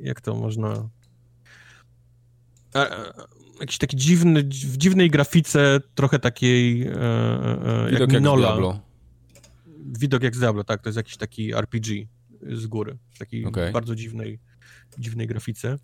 jak 0.00 0.20
to 0.20 0.34
można 0.34 0.88
jakiś 3.60 3.78
taki 3.78 3.96
dziwny, 3.96 4.42
w 4.42 4.76
dziwnej 4.76 5.10
grafice, 5.10 5.80
trochę 5.94 6.18
takiej 6.18 6.78
Widok 7.86 8.00
jak 8.00 8.12
Minola. 8.12 8.48
Jak 8.48 8.85
widok 9.98 10.22
jak 10.22 10.36
z 10.36 10.38
Diablo, 10.38 10.64
tak, 10.64 10.82
to 10.82 10.88
jest 10.88 10.96
jakiś 10.96 11.16
taki 11.16 11.54
RPG 11.54 12.06
z 12.42 12.66
góry, 12.66 12.98
w 13.14 13.18
takiej 13.18 13.46
okay. 13.46 13.72
bardzo 13.72 13.94
dziwnej, 13.94 14.38
dziwnej 14.98 15.26
grafice. 15.26 15.78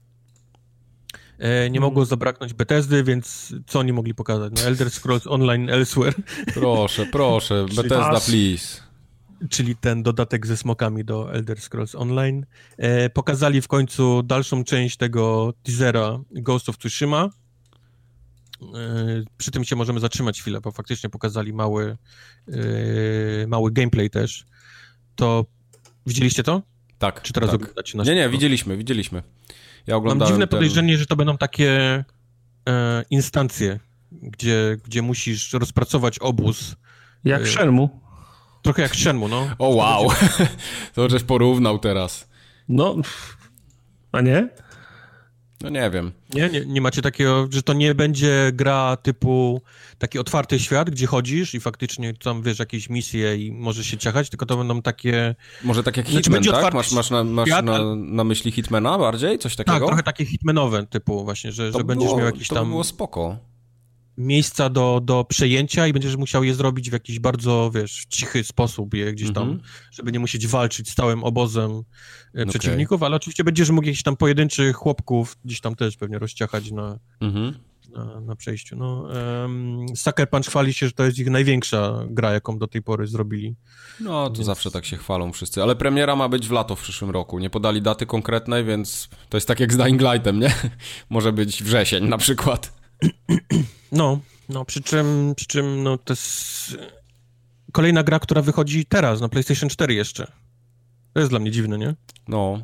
E, 1.39 1.71
nie 1.71 1.81
mogło 1.81 2.05
zabraknąć 2.05 2.55
Bethesdy, 2.55 3.05
więc 3.05 3.55
co 3.67 3.79
oni 3.79 3.93
mogli 3.93 4.15
pokazać? 4.15 4.53
No 4.57 4.63
Elder 4.63 4.91
Scrolls 4.91 5.27
Online 5.27 5.71
Elsewhere. 5.71 6.15
Proszę, 6.55 7.07
proszę, 7.07 7.67
Bethesda 7.77 8.21
please. 8.27 8.83
Czyli 9.51 9.77
ten 9.77 10.03
dodatek 10.03 10.47
ze 10.47 10.57
smokami 10.57 11.05
do 11.05 11.35
Elder 11.35 11.61
Scrolls 11.61 11.95
Online. 11.95 12.47
E, 12.77 13.11
pokazali 13.11 13.61
w 13.61 13.69
końcu 13.69 14.23
dalszą 14.23 14.65
część 14.65 14.97
tego 14.97 15.53
teasera 15.63 16.19
Ghost 16.31 16.69
of 16.69 16.79
Tsushima, 16.79 17.31
przy 19.37 19.51
tym 19.51 19.65
się 19.65 19.77
możemy 19.77 20.01
zatrzymać 20.01 20.41
chwilę, 20.41 20.61
bo 20.61 20.73
faktycznie 20.73 21.11
pokazali 21.11 21.53
mały, 21.53 21.97
e, 22.49 23.47
mały 23.47 23.73
gameplay 23.73 24.11
też. 24.11 24.45
To 25.15 25.47
widzieliście 26.07 26.43
to? 26.43 26.63
Tak. 26.99 27.23
Czy 27.23 27.33
teraz 27.33 27.51
tak. 27.51 27.61
oglądacie 27.61 27.99
na 27.99 28.05
Nie, 28.05 28.15
nie, 28.15 28.29
widzieliśmy, 28.29 28.77
widzieliśmy. 28.77 29.23
Ja 29.87 30.01
Mam 30.01 30.21
dziwne 30.21 30.39
ten... 30.39 30.49
podejrzenie, 30.49 30.99
że 30.99 31.07
to 31.07 31.17
będą 31.17 31.39
takie 31.39 32.05
e, 32.69 33.05
instancje, 33.11 33.81
gdzie, 34.13 34.77
gdzie 34.85 35.03
musisz 35.03 35.53
rozpracować 35.53 36.19
obóz. 36.19 36.77
Jak 37.25 37.43
w 37.43 37.49
Shenmue. 37.49 37.89
Trochę 38.63 38.83
jak 38.83 38.93
w 38.93 38.99
Shenmue, 38.99 39.29
no. 39.29 39.49
O 39.59 39.69
wow, 39.69 40.09
to 40.95 41.09
żeś 41.09 41.23
porównał 41.23 41.79
teraz. 41.79 42.29
No, 42.69 42.97
a 44.13 44.21
nie? 44.21 44.49
No 45.63 45.69
nie 45.69 45.91
wiem. 45.91 46.13
Nie, 46.35 46.49
nie, 46.49 46.67
nie 46.67 46.81
macie 46.81 47.03
takiego, 47.03 47.49
że 47.51 47.63
to 47.63 47.73
nie 47.73 47.95
będzie 47.95 48.51
gra 48.53 48.97
typu 48.97 49.63
taki 49.99 50.19
otwarty 50.19 50.59
świat, 50.59 50.91
gdzie 50.91 51.07
chodzisz 51.07 51.55
i 51.55 51.61
faktycznie 51.61 52.15
tam 52.15 52.43
wiesz 52.43 52.59
jakieś 52.59 52.91
misje 52.91 53.37
i 53.37 53.53
możesz 53.53 53.87
się 53.87 53.99
ciachać, 53.99 54.31
tylko 54.31 54.47
to 54.47 54.57
będą 54.57 54.83
takie... 54.83 55.35
Może 55.65 55.83
tak 55.83 55.97
jak 55.97 56.07
znaczy, 56.09 56.31
Hitman, 56.31 56.63
tak? 56.63 56.75
Masz, 56.75 56.93
masz, 56.93 57.11
na, 57.11 57.25
masz 57.25 57.49
świat, 57.49 57.65
na, 57.65 57.95
na, 57.95 58.25
myśli 58.25 58.53
Hitmana 58.53 58.99
bardziej? 58.99 59.39
Coś 59.39 59.57
takiego? 59.57 59.79
Tak, 59.79 59.87
trochę 59.87 60.03
takie 60.03 60.25
Hitmanowe 60.25 60.87
typu 60.87 61.25
właśnie, 61.25 61.53
że, 61.53 61.73
że 61.73 61.85
będziesz 61.85 62.11
miał 62.11 62.27
jakiś 62.27 62.49
to 62.49 62.55
tam... 62.55 62.65
To 62.65 62.71
było 62.71 62.85
spoko 62.85 63.52
miejsca 64.19 64.71
do, 64.71 65.01
do 65.05 65.25
przejęcia 65.25 65.87
i 65.87 65.93
będziesz 65.93 66.17
musiał 66.17 66.45
je 66.45 66.55
zrobić 66.55 66.91
w 66.91 66.93
jakiś 66.93 67.19
bardzo, 67.19 67.71
wiesz, 67.75 68.07
cichy 68.09 68.45
sposób, 68.45 68.95
je 68.95 69.13
gdzieś 69.13 69.33
tam, 69.33 69.43
mm 69.43 69.59
-hmm. 69.59 69.63
żeby 69.91 70.13
nie 70.13 70.21
musieć 70.21 70.47
walczyć 70.47 70.91
z 70.91 70.95
całym 70.95 71.25
obozem 71.25 71.71
e, 71.71 71.79
okay. 72.33 72.47
przeciwników, 72.47 73.03
ale 73.03 73.17
oczywiście 73.17 73.45
będziesz 73.45 73.71
mógł 73.71 73.87
jakichś 73.87 74.03
tam 74.03 74.17
pojedynczych 74.17 74.77
chłopków 74.77 75.37
gdzieś 75.45 75.61
tam 75.61 75.75
też 75.75 75.97
pewnie 75.97 76.19
rozciachać 76.19 76.71
na, 76.71 76.99
mm 77.21 77.35
-hmm. 77.35 77.53
na, 77.93 78.21
na 78.21 78.37
przejściu. 78.37 78.77
No, 78.77 79.09
um, 79.43 79.87
Sucker 79.97 80.31
Punch 80.31 80.47
chwali 80.47 80.75
się, 80.75 80.87
że 80.87 80.93
to 80.93 81.05
jest 81.05 81.19
ich 81.19 81.31
największa 81.31 82.05
gra, 82.09 82.33
jaką 82.33 82.59
do 82.59 82.67
tej 82.67 82.83
pory 82.83 83.07
zrobili. 83.07 83.55
No, 84.01 84.31
to 84.31 84.35
więc... 84.35 84.47
zawsze 84.47 84.71
tak 84.71 84.85
się 84.85 84.97
chwalą 84.97 85.33
wszyscy, 85.33 85.63
ale 85.63 85.77
premiera 85.77 86.17
ma 86.17 86.29
być 86.29 86.49
w 86.49 86.51
lato 86.51 86.77
w 86.77 86.83
przyszłym 86.83 87.11
roku. 87.11 87.39
Nie 87.39 87.51
podali 87.51 87.83
daty 87.83 88.07
konkretnej, 88.07 88.65
więc 88.65 89.09
to 89.29 89.37
jest 89.37 89.49
tak 89.49 89.61
jak 89.61 89.73
z 89.73 89.77
Dying 89.77 90.01
Lightem, 90.01 90.41
nie? 90.41 90.55
Może 91.11 91.33
być 91.33 91.63
wrzesień 91.63 92.09
na 92.09 92.19
przykład. 92.19 92.82
No, 93.93 94.21
no, 94.49 94.65
przy 94.65 94.83
czym, 94.83 95.35
przy 95.37 95.47
czym 95.47 95.83
no, 95.83 95.99
to 95.99 96.13
jest 96.13 96.77
kolejna 97.73 98.03
gra, 98.03 98.19
która 98.19 98.43
wychodzi 98.43 98.87
teraz 98.87 99.21
na 99.21 99.29
PlayStation 99.29 99.69
4 99.69 99.95
jeszcze. 99.95 100.33
To 101.13 101.21
jest 101.21 101.33
dla 101.33 101.39
mnie 101.39 101.51
dziwne, 101.51 101.79
nie? 101.79 101.95
No. 102.29 102.63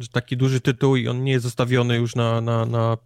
Że 0.00 0.08
taki 0.08 0.36
duży 0.36 0.60
tytuł 0.60 0.96
i 0.96 1.08
on 1.08 1.24
nie 1.24 1.32
jest 1.32 1.42
zostawiony 1.42 1.96
już 1.96 2.14
na, 2.14 2.40
na, 2.40 2.66
na, 2.66 2.96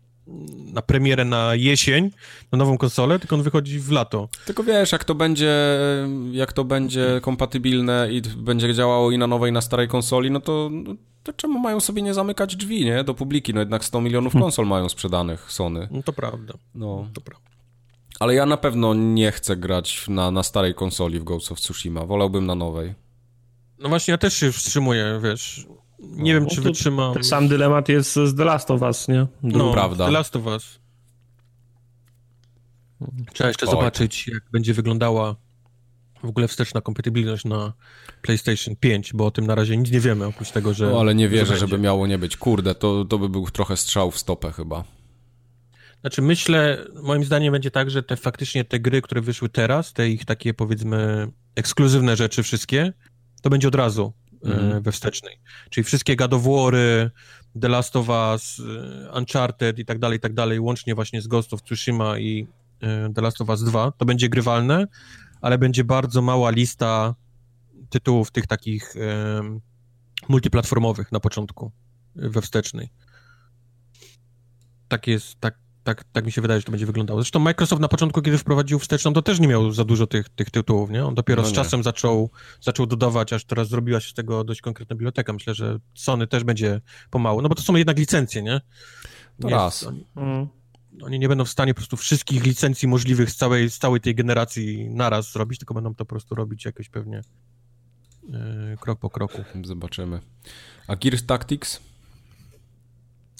na 0.72 0.82
premierę 0.82 1.24
na 1.24 1.54
jesień, 1.54 2.10
na 2.52 2.58
nową 2.58 2.78
konsolę, 2.78 3.18
tylko 3.18 3.36
on 3.36 3.42
wychodzi 3.42 3.80
w 3.80 3.90
lato. 3.90 4.28
Tylko 4.46 4.62
wiesz, 4.62 4.92
jak 4.92 5.04
to 5.04 5.14
będzie, 5.14 5.54
jak 6.32 6.52
to 6.52 6.64
będzie 6.64 7.20
kompatybilne 7.22 8.08
i 8.10 8.22
będzie 8.36 8.74
działało 8.74 9.10
i 9.10 9.18
na 9.18 9.26
nowej, 9.26 9.50
i 9.50 9.52
na 9.52 9.60
starej 9.60 9.88
konsoli, 9.88 10.30
no 10.30 10.40
to, 10.40 10.70
to 11.22 11.32
czemu 11.32 11.58
mają 11.58 11.80
sobie 11.80 12.02
nie 12.02 12.14
zamykać 12.14 12.56
drzwi, 12.56 12.84
nie? 12.84 13.04
Do 13.04 13.14
publiki, 13.14 13.54
no 13.54 13.60
jednak 13.60 13.84
100 13.84 14.00
milionów 14.00 14.32
hmm. 14.32 14.44
konsol 14.44 14.66
mają 14.66 14.88
sprzedanych 14.88 15.52
Sony. 15.52 15.88
No 15.90 16.02
to 16.02 16.12
prawda. 16.12 16.54
No. 16.74 17.08
To 17.14 17.20
prawda. 17.20 17.48
Ale 18.20 18.34
ja 18.34 18.46
na 18.46 18.56
pewno 18.56 18.94
nie 18.94 19.32
chcę 19.32 19.56
grać 19.56 20.08
na, 20.08 20.30
na 20.30 20.42
starej 20.42 20.74
konsoli 20.74 21.20
w 21.20 21.24
Ghost 21.24 21.52
of 21.52 21.60
Tsushima. 21.60 22.06
Wolałbym 22.06 22.46
na 22.46 22.54
nowej. 22.54 22.94
No 23.78 23.88
właśnie, 23.88 24.12
ja 24.12 24.18
też 24.18 24.34
się 24.34 24.52
wstrzymuję, 24.52 25.20
wiesz. 25.22 25.66
Nie 26.02 26.34
no, 26.34 26.40
wiem, 26.40 26.48
czy 26.48 26.56
no 26.56 26.62
wytrzymam. 26.62 27.14
Ten 27.14 27.24
sam 27.24 27.48
dylemat 27.48 27.88
jest 27.88 28.12
z 28.12 28.36
The 28.36 28.44
Last 28.44 28.70
of 28.70 28.82
Us, 28.82 29.08
nie? 29.08 29.26
No, 29.42 29.72
prawda. 29.72 30.06
The 30.06 30.10
Last 30.10 30.36
of 30.36 30.46
Us. 30.46 30.78
Trzeba 33.32 33.48
jeszcze 33.48 33.66
Oj. 33.66 33.72
zobaczyć, 33.72 34.28
jak 34.28 34.42
będzie 34.52 34.74
wyglądała 34.74 35.36
w 36.22 36.28
ogóle 36.28 36.48
wsteczna 36.48 36.80
kompatybilność 36.80 37.44
na 37.44 37.72
PlayStation 38.22 38.76
5, 38.76 39.12
bo 39.12 39.26
o 39.26 39.30
tym 39.30 39.46
na 39.46 39.54
razie 39.54 39.76
nic 39.76 39.90
nie 39.90 40.00
wiemy, 40.00 40.26
oprócz 40.26 40.50
tego, 40.50 40.74
że... 40.74 40.86
No, 40.86 41.00
ale 41.00 41.14
nie 41.14 41.28
wierzę, 41.28 41.56
żeby 41.56 41.78
miało 41.78 42.06
nie 42.06 42.18
być. 42.18 42.36
Kurde, 42.36 42.74
to, 42.74 43.04
to 43.04 43.18
by 43.18 43.28
był 43.28 43.46
trochę 43.50 43.76
strzał 43.76 44.10
w 44.10 44.18
stopę 44.18 44.52
chyba. 44.52 44.84
Znaczy 46.00 46.22
myślę, 46.22 46.84
moim 47.02 47.24
zdaniem 47.24 47.52
będzie 47.52 47.70
tak, 47.70 47.90
że 47.90 48.02
te 48.02 48.16
faktycznie 48.16 48.64
te 48.64 48.80
gry, 48.80 49.02
które 49.02 49.20
wyszły 49.20 49.48
teraz, 49.48 49.92
te 49.92 50.08
ich 50.08 50.24
takie 50.24 50.54
powiedzmy 50.54 51.28
ekskluzywne 51.54 52.16
rzeczy 52.16 52.42
wszystkie, 52.42 52.92
to 53.42 53.50
będzie 53.50 53.68
od 53.68 53.74
razu 53.74 54.12
mm. 54.44 54.82
we 54.82 54.92
wstecznej. 54.92 55.38
Czyli 55.70 55.84
wszystkie 55.84 56.16
War'y, 56.38 57.10
The 57.60 57.68
Last 57.68 57.96
of 57.96 58.08
Us, 58.08 58.60
e, 58.60 59.18
Uncharted 59.18 59.78
i 59.78 59.84
tak 59.84 59.98
dalej, 59.98 60.18
i 60.18 60.20
tak 60.20 60.34
dalej, 60.34 60.60
łącznie 60.60 60.94
właśnie 60.94 61.22
z 61.22 61.26
Ghost 61.26 61.54
of 61.54 61.62
Tsushima 61.62 62.18
i 62.18 62.46
e, 62.80 63.12
The 63.14 63.22
Last 63.22 63.40
of 63.40 63.48
Us 63.48 63.64
2, 63.64 63.92
to 63.92 64.04
będzie 64.04 64.28
grywalne, 64.28 64.86
ale 65.40 65.58
będzie 65.58 65.84
bardzo 65.84 66.22
mała 66.22 66.50
lista 66.50 67.14
tytułów 67.90 68.30
tych 68.30 68.46
takich 68.46 68.94
um, 69.36 69.60
multiplatformowych 70.28 71.12
na 71.12 71.20
początku 71.20 71.72
we 72.14 72.42
wstecznej. 72.42 72.88
Tak 74.88 75.06
jest, 75.06 75.40
tak, 75.40 75.58
tak, 75.84 76.04
tak 76.04 76.26
mi 76.26 76.32
się 76.32 76.42
wydaje, 76.42 76.60
że 76.60 76.64
to 76.64 76.72
będzie 76.72 76.86
wyglądało. 76.86 77.20
Zresztą 77.20 77.40
Microsoft 77.40 77.82
na 77.82 77.88
początku, 77.88 78.22
kiedy 78.22 78.38
wprowadził 78.38 78.78
wsteczną, 78.78 79.12
to 79.12 79.22
też 79.22 79.40
nie 79.40 79.48
miał 79.48 79.70
za 79.70 79.84
dużo 79.84 80.06
tych, 80.06 80.28
tych 80.28 80.50
tytułów, 80.50 80.90
nie? 80.90 81.06
On 81.06 81.14
dopiero 81.14 81.42
no 81.42 81.48
z 81.48 81.52
czasem 81.52 81.82
zaczął, 81.82 82.30
zaczął 82.60 82.86
dodawać, 82.86 83.32
aż 83.32 83.44
teraz 83.44 83.68
zrobiła 83.68 84.00
się 84.00 84.10
z 84.10 84.14
tego 84.14 84.44
dość 84.44 84.60
konkretna 84.60 84.96
biblioteka. 84.96 85.32
Myślę, 85.32 85.54
że 85.54 85.78
Sony 85.94 86.26
też 86.26 86.44
będzie 86.44 86.80
pomału, 87.10 87.42
no 87.42 87.48
bo 87.48 87.54
to 87.54 87.62
są 87.62 87.74
jednak 87.74 87.98
licencje, 87.98 88.42
nie? 88.42 88.60
To 89.40 89.48
nie 89.48 89.54
raz. 89.54 89.82
Oni, 89.82 90.06
mm. 90.16 90.48
oni, 91.02 91.18
nie 91.18 91.28
będą 91.28 91.44
w 91.44 91.50
stanie 91.50 91.74
po 91.74 91.78
prostu 91.78 91.96
wszystkich 91.96 92.44
licencji 92.44 92.88
możliwych 92.88 93.30
z 93.30 93.36
całej, 93.36 93.70
z 93.70 93.78
całej 93.78 94.00
tej 94.00 94.14
generacji 94.14 94.90
naraz 94.90 95.32
zrobić, 95.32 95.58
tylko 95.58 95.74
będą 95.74 95.94
to 95.94 96.04
po 96.04 96.08
prostu 96.08 96.34
robić 96.34 96.64
jakoś 96.64 96.88
pewnie 96.88 97.22
yy, 98.22 98.76
krok 98.80 98.98
po 98.98 99.10
kroku. 99.10 99.44
Zobaczymy. 99.64 100.20
A 100.86 100.96
Gears 100.96 101.26
Tactics? 101.26 101.91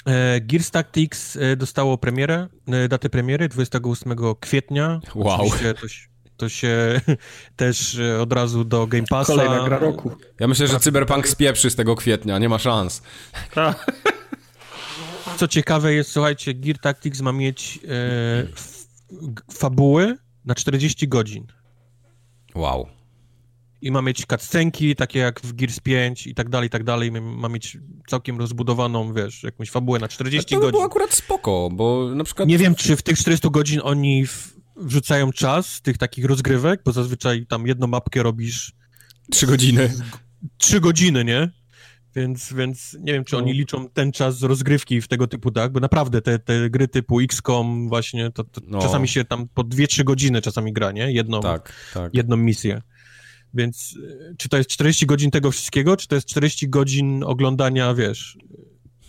E, 0.07 0.41
Gears 0.41 0.71
Tactics 0.71 1.37
e, 1.37 1.57
dostało 1.57 1.99
premierę, 1.99 2.49
e, 2.67 2.89
datę 2.89 3.11
premiery 3.11 3.49
28 3.49 4.15
kwietnia. 4.41 5.01
Wow. 5.15 5.35
Oczywiście 5.35 5.75
to, 5.75 5.87
to 6.37 6.49
się 6.49 7.01
też 7.57 8.01
od 8.21 8.33
razu 8.33 8.65
do 8.65 8.87
Game 8.87 9.05
Passa. 9.09 9.33
Kolejna 9.33 9.65
gra 9.65 9.79
roku. 9.79 10.17
Ja 10.41 10.49
myślę, 10.49 10.69
że 10.69 10.81
Cyberpunk 10.81 11.29
spieprzy 11.29 11.71
z 11.71 11.77
tego 11.77 11.97
kwietnia, 11.97 12.39
nie 12.39 12.49
ma 12.49 12.59
szans. 12.59 13.03
Co 15.37 15.49
ciekawe 15.49 15.95
jest, 15.95 16.11
słuchajcie, 16.11 16.55
Gear 16.55 16.79
Tactics 16.79 17.21
ma 17.21 17.33
mieć 17.33 17.81
e, 17.89 18.47
fabuły 19.53 20.17
na 20.45 20.55
40 20.55 21.09
godzin. 21.09 21.47
Wow 22.55 23.02
i 23.83 23.91
ma 23.91 24.03
mieć 24.03 24.27
cutscenki, 24.27 24.97
takie 24.97 25.19
jak 25.19 25.41
w 25.41 25.53
Gears 25.53 25.81
5 25.81 26.27
i 26.27 26.35
tak 26.35 26.49
dalej, 26.49 26.67
i 26.67 26.71
tak 26.71 26.85
dalej. 26.85 27.13
Ma 27.13 27.49
mieć 27.49 27.79
całkiem 28.09 28.39
rozbudowaną, 28.39 29.13
wiesz, 29.13 29.43
jakąś 29.43 29.71
fabułę 29.71 29.99
na 29.99 30.09
40 30.09 30.55
to 30.55 30.61
godzin. 30.61 30.69
To 30.69 30.73
było 30.73 30.85
akurat 30.85 31.15
spoko, 31.15 31.69
bo 31.73 32.15
na 32.15 32.25
przykład... 32.25 32.49
Nie 32.49 32.59
wiem, 32.59 32.75
czy 32.75 32.97
w 32.97 33.03
tych 33.03 33.19
40 33.19 33.51
godzin 33.51 33.81
oni 33.85 34.27
w... 34.27 34.57
wrzucają 34.77 35.33
czas 35.33 35.83
tych 35.83 35.99
takich 35.99 36.25
rozgrywek, 36.25 36.81
bo 36.85 36.93
zazwyczaj 36.93 37.47
tam 37.47 37.67
jedną 37.67 37.87
mapkę 37.87 38.23
robisz... 38.23 38.73
Trzy 39.31 39.47
godziny. 39.47 39.93
Trzy 40.59 40.81
godziny, 40.81 41.25
nie? 41.25 41.51
Więc, 42.17 42.53
więc 42.53 42.97
nie 43.01 43.13
wiem, 43.13 43.25
czy 43.25 43.37
oni 43.37 43.53
no. 43.53 43.59
liczą 43.59 43.89
ten 43.89 44.13
czas 44.13 44.43
rozgrywki 44.43 45.01
w 45.01 45.09
tego 45.09 45.27
typu, 45.27 45.51
tak? 45.51 45.73
Bo 45.73 45.81
naprawdę 45.81 46.23
te, 46.23 46.39
te 46.39 46.71
gry 46.71 46.89
typu 46.89 47.21
XCOM 47.21 47.89
właśnie, 47.89 48.31
to, 48.31 48.45
to 48.45 48.61
no. 48.67 48.83
czasami 48.83 49.09
się 49.09 49.25
tam 49.25 49.49
po 49.55 49.63
2-3 49.63 50.05
godziny 50.05 50.43
czasami 50.43 50.73
gra, 50.73 50.93
nie? 50.93 51.13
Jedną, 51.13 51.41
tak, 51.41 51.73
tak. 51.95 52.15
jedną 52.15 52.37
misję. 52.37 52.83
Więc 53.55 53.99
e, 54.31 54.35
czy 54.37 54.49
to 54.49 54.57
jest 54.57 54.71
40 54.71 55.07
godzin 55.07 55.31
tego 55.31 55.51
wszystkiego, 55.51 55.97
czy 55.97 56.09
to 56.09 56.15
jest 56.15 56.27
40 56.27 56.69
godzin 56.69 57.25
oglądania, 57.25 57.95
wiesz, 57.95 58.39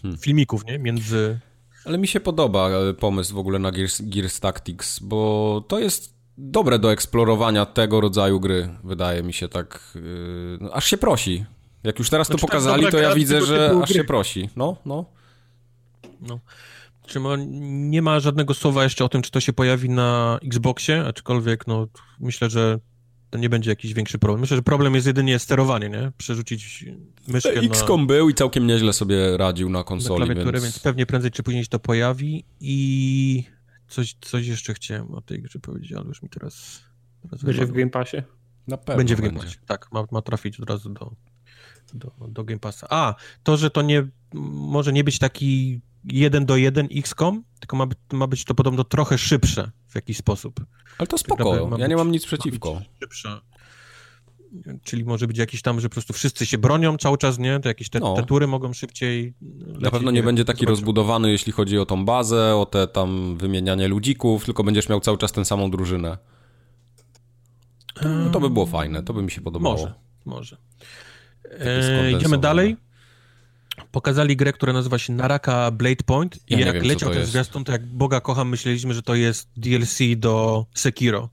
hmm. 0.01 0.19
filmików, 0.19 0.65
nie? 0.65 0.79
Między... 0.79 1.39
Ale 1.85 1.97
mi 1.97 2.07
się 2.07 2.19
podoba 2.19 2.69
e, 2.69 2.93
pomysł 2.93 3.35
w 3.35 3.37
ogóle 3.37 3.59
na 3.59 3.71
Gears, 3.71 4.01
Gears 4.01 4.39
Tactics, 4.39 4.99
bo 4.99 5.63
to 5.67 5.79
jest 5.79 6.13
dobre 6.37 6.79
do 6.79 6.91
eksplorowania 6.91 7.65
tego 7.65 8.01
rodzaju 8.01 8.39
gry, 8.39 8.69
wydaje 8.83 9.23
mi 9.23 9.33
się 9.33 9.49
tak, 9.49 9.97
yy, 10.61 10.73
aż 10.73 10.85
się 10.85 10.97
prosi. 10.97 11.45
Jak 11.83 11.99
już 11.99 12.09
teraz 12.09 12.27
znaczy, 12.27 12.41
to 12.41 12.47
pokazali, 12.47 12.87
to 12.91 12.97
ja 12.97 13.15
widzę, 13.15 13.41
że 13.41 13.69
aż 13.83 13.89
gry. 13.89 13.95
się 13.95 14.03
prosi. 14.03 14.49
No, 14.55 14.77
no. 14.85 15.05
No. 16.21 16.39
Czy 17.07 17.19
ma, 17.19 17.35
nie 17.69 18.01
ma 18.01 18.19
żadnego 18.19 18.53
słowa 18.53 18.83
jeszcze 18.83 19.05
o 19.05 19.09
tym, 19.09 19.21
czy 19.21 19.31
to 19.31 19.39
się 19.39 19.53
pojawi 19.53 19.89
na 19.89 20.39
Xboxie, 20.45 21.05
aczkolwiek 21.07 21.67
no 21.67 21.87
myślę, 22.19 22.49
że 22.49 22.79
to 23.33 23.39
nie 23.39 23.49
będzie 23.49 23.69
jakiś 23.69 23.93
większy 23.93 24.19
problem. 24.19 24.41
Myślę, 24.41 24.57
że 24.57 24.63
problem 24.63 24.95
jest 24.95 25.07
jedynie 25.07 25.39
sterowanie, 25.39 25.89
nie? 25.89 26.11
Przerzucić 26.17 26.85
myszkę 27.27 27.55
na... 27.55 27.61
XCOM 27.61 28.07
był 28.07 28.29
i 28.29 28.33
całkiem 28.33 28.67
nieźle 28.67 28.93
sobie 28.93 29.37
radził 29.37 29.69
na 29.69 29.83
konsoli, 29.83 30.19
na 30.19 30.25
klawiaturę, 30.25 30.61
więc... 30.61 30.63
więc 30.63 30.79
pewnie 30.79 31.05
prędzej 31.05 31.31
czy 31.31 31.43
później 31.43 31.63
się 31.63 31.69
to 31.69 31.79
pojawi 31.79 32.45
i 32.59 33.43
coś, 33.87 34.15
coś 34.21 34.47
jeszcze 34.47 34.73
chciałem 34.73 35.11
o 35.11 35.21
tej 35.21 35.41
grze 35.41 35.59
powiedzieć, 35.59 35.91
ale 35.93 36.05
już 36.05 36.21
mi 36.21 36.29
teraz... 36.29 36.83
teraz 37.23 37.43
będzie 37.43 37.65
w 37.65 37.71
Game 37.71 37.89
Passie? 37.89 38.17
Na 38.67 38.77
pewno 38.77 38.97
będzie 38.97 39.15
w 39.15 39.21
Game 39.21 39.39
Passie, 39.39 39.57
tak. 39.65 39.91
Ma, 39.91 40.05
ma 40.11 40.21
trafić 40.21 40.59
od 40.59 40.69
razu 40.69 40.89
do, 40.89 41.11
do, 41.93 42.11
do 42.27 42.43
Game 42.43 42.59
Passa. 42.59 42.87
A, 42.89 43.15
to, 43.43 43.57
że 43.57 43.69
to 43.69 43.81
nie 43.81 44.07
może 44.33 44.93
nie 44.93 45.03
być 45.03 45.19
taki 45.19 45.81
jeden 46.03 46.45
do 46.45 46.57
jeden 46.57 46.87
XCOM, 46.95 47.43
tylko 47.59 47.77
ma, 47.77 47.87
ma 48.11 48.27
być 48.27 48.45
to 48.45 48.55
podobno 48.55 48.83
trochę 48.83 49.17
szybsze 49.17 49.71
w 49.93 49.95
jakiś 49.95 50.17
sposób. 50.17 50.65
Ale 50.97 51.07
to 51.07 51.17
spoko, 51.17 51.77
ja 51.77 51.87
nie 51.87 51.95
mam 51.95 52.11
nic 52.11 52.25
przeciwko. 52.25 52.81
Czyli 54.83 55.05
może 55.05 55.27
być 55.27 55.37
jakiś 55.37 55.61
tam, 55.61 55.79
że 55.79 55.89
po 55.89 55.93
prostu 55.93 56.13
wszyscy 56.13 56.45
się 56.45 56.57
bronią 56.57 56.97
cały 56.97 57.17
czas, 57.17 57.39
nie? 57.39 57.59
To 57.59 57.67
jakieś 57.69 57.89
te, 57.89 57.99
no. 57.99 58.13
te 58.13 58.23
tury 58.23 58.47
mogą 58.47 58.73
szybciej... 58.73 59.33
Na 59.81 59.91
pewno 59.91 60.11
nie, 60.11 60.15
nie 60.15 60.23
będzie 60.23 60.45
taki 60.45 60.65
rozbudowany, 60.65 61.31
jeśli 61.31 61.51
chodzi 61.51 61.79
o 61.79 61.85
tą 61.85 62.05
bazę, 62.05 62.55
o 62.55 62.65
te 62.65 62.87
tam 62.87 63.37
wymienianie 63.37 63.87
ludzików, 63.87 64.45
tylko 64.45 64.63
będziesz 64.63 64.89
miał 64.89 64.99
cały 64.99 65.17
czas 65.17 65.31
tę 65.31 65.45
samą 65.45 65.71
drużynę. 65.71 66.17
No, 68.03 68.29
to 68.29 68.39
by 68.39 68.49
było 68.49 68.65
fajne, 68.65 69.03
to 69.03 69.13
by 69.13 69.21
mi 69.21 69.31
się 69.31 69.41
podobało. 69.41 69.75
Może, 69.75 69.93
może. 70.25 70.57
E, 71.59 72.11
idziemy 72.11 72.37
dalej. 72.37 72.77
Pokazali 73.91 74.35
grę, 74.35 74.53
która 74.53 74.73
nazywa 74.73 74.97
się 74.97 75.13
Naraka 75.13 75.71
Blade 75.71 76.03
Point 76.05 76.39
i 76.49 76.53
ja 76.53 76.65
jak 76.65 76.75
wiem, 76.75 76.85
leciał 76.85 77.13
ten 77.13 77.25
zwiastun, 77.25 77.63
to 77.63 77.71
jak 77.71 77.85
Boga 77.85 78.21
kocham, 78.21 78.49
myśleliśmy, 78.49 78.93
że 78.93 79.01
to 79.01 79.15
jest 79.15 79.49
DLC 79.57 79.99
do 80.17 80.65
Sekiro. 80.73 81.29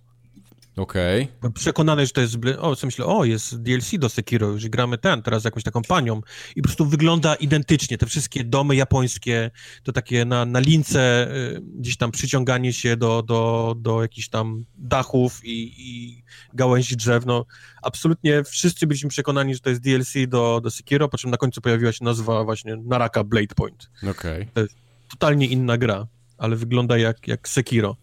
Okej. 0.76 1.28
Okay. 1.38 1.52
Przekonany, 1.52 2.06
że 2.06 2.12
to 2.12 2.20
jest... 2.20 2.36
O, 2.58 2.76
co 2.76 2.86
myślę, 2.86 3.06
o, 3.06 3.24
jest 3.24 3.62
DLC 3.62 3.90
do 3.98 4.08
Sekiro, 4.08 4.48
już 4.48 4.68
gramy 4.68 4.98
ten, 4.98 5.22
teraz 5.22 5.44
jakąś 5.44 5.62
taką 5.62 5.82
panią 5.82 6.20
i 6.56 6.62
po 6.62 6.68
prostu 6.68 6.86
wygląda 6.86 7.34
identycznie. 7.34 7.98
Te 7.98 8.06
wszystkie 8.06 8.44
domy 8.44 8.76
japońskie, 8.76 9.50
to 9.82 9.92
takie 9.92 10.24
na, 10.24 10.44
na 10.44 10.60
lince 10.60 11.28
y, 11.36 11.62
gdzieś 11.78 11.96
tam 11.96 12.10
przyciąganie 12.10 12.72
się 12.72 12.96
do, 12.96 13.22
do, 13.22 13.74
do 13.78 14.02
jakichś 14.02 14.28
tam 14.28 14.64
dachów 14.74 15.40
i, 15.44 15.74
i 15.78 16.22
gałęzi 16.54 16.96
drzew, 16.96 17.26
no 17.26 17.46
absolutnie 17.82 18.44
wszyscy 18.44 18.86
byliśmy 18.86 19.10
przekonani, 19.10 19.54
że 19.54 19.60
to 19.60 19.70
jest 19.70 19.82
DLC 19.82 20.12
do, 20.28 20.60
do 20.62 20.70
Sekiro, 20.70 21.08
po 21.08 21.18
czym 21.18 21.30
na 21.30 21.36
końcu 21.36 21.60
pojawiła 21.60 21.92
się 21.92 22.04
nazwa 22.04 22.44
właśnie 22.44 22.76
Naraka 22.76 23.24
Blade 23.24 23.54
Point. 23.56 23.90
Okej. 24.10 24.48
Okay. 24.52 24.68
Totalnie 25.10 25.46
inna 25.46 25.78
gra 25.78 26.06
ale 26.40 26.56
wygląda 26.56 26.98
jak, 26.98 27.28
jak 27.28 27.48
Sekiro. 27.48 27.96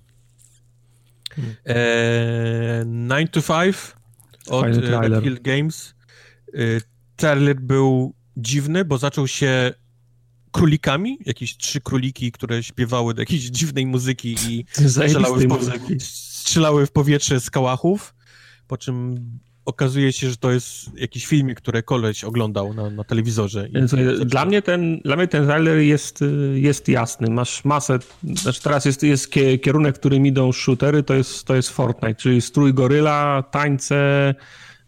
Hmm. 1.38 1.56
E, 1.66 2.86
9 3.10 3.32
to 3.32 3.42
5 3.42 3.76
od 4.48 4.66
e, 4.66 5.22
Hill 5.22 5.42
Games. 5.42 5.96
E, 6.54 6.60
trailer 7.16 7.60
był 7.60 8.14
dziwny, 8.38 8.86
bo 8.86 8.98
zaczął 8.98 9.28
się 9.28 9.74
królikami, 10.52 11.18
jakieś 11.26 11.58
trzy 11.58 11.82
króliki, 11.82 12.32
które 12.32 12.64
śpiewały 12.64 13.14
do 13.14 13.22
jakiejś 13.22 13.44
dziwnej 13.44 13.86
muzyki 13.86 14.36
i 14.50 14.66
strzelały 14.90 15.40
w, 15.40 15.48
muzyki. 15.48 16.00
strzelały 16.00 16.86
w 16.86 16.92
powietrze 16.92 17.40
z 17.40 17.50
kałachów, 17.50 18.16
po 18.68 18.78
czym 18.78 19.16
okazuje 19.68 20.14
się, 20.14 20.30
że 20.30 20.38
to 20.38 20.52
jest 20.52 21.00
jakiś 21.00 21.26
filmik, 21.26 21.62
który 21.62 21.84
koleś 21.84 22.24
oglądał 22.24 22.74
na, 22.74 22.90
na 22.90 23.04
telewizorze. 23.04 23.70
dla, 24.26 24.46
mnie 24.46 24.62
ten, 24.62 25.00
dla 25.00 25.16
mnie 25.16 25.28
ten 25.28 25.46
trailer 25.46 25.78
jest, 25.78 26.24
jest 26.54 26.88
jasny. 26.90 27.30
Masz 27.30 27.66
masę, 27.66 28.00
znaczy 28.24 28.62
teraz 28.62 28.86
jest, 28.86 29.04
jest 29.04 29.32
kierunek, 29.62 29.96
którym 29.96 30.26
idą 30.26 30.52
shootery, 30.52 31.04
to 31.04 31.14
jest, 31.14 31.46
to 31.46 31.56
jest 31.56 31.70
Fortnite, 31.70 32.16
czyli 32.16 32.42
strój 32.42 32.74
goryla, 32.74 33.44
tańce, 33.52 34.36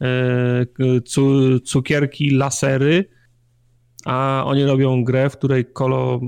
e, 0.01 1.59
cukierki, 1.65 2.29
lasery 2.29 3.18
a 4.05 4.43
oni 4.45 4.65
robią 4.65 5.03
grę, 5.03 5.29
w 5.29 5.37
której 5.37 5.65
kolo, 5.65 6.19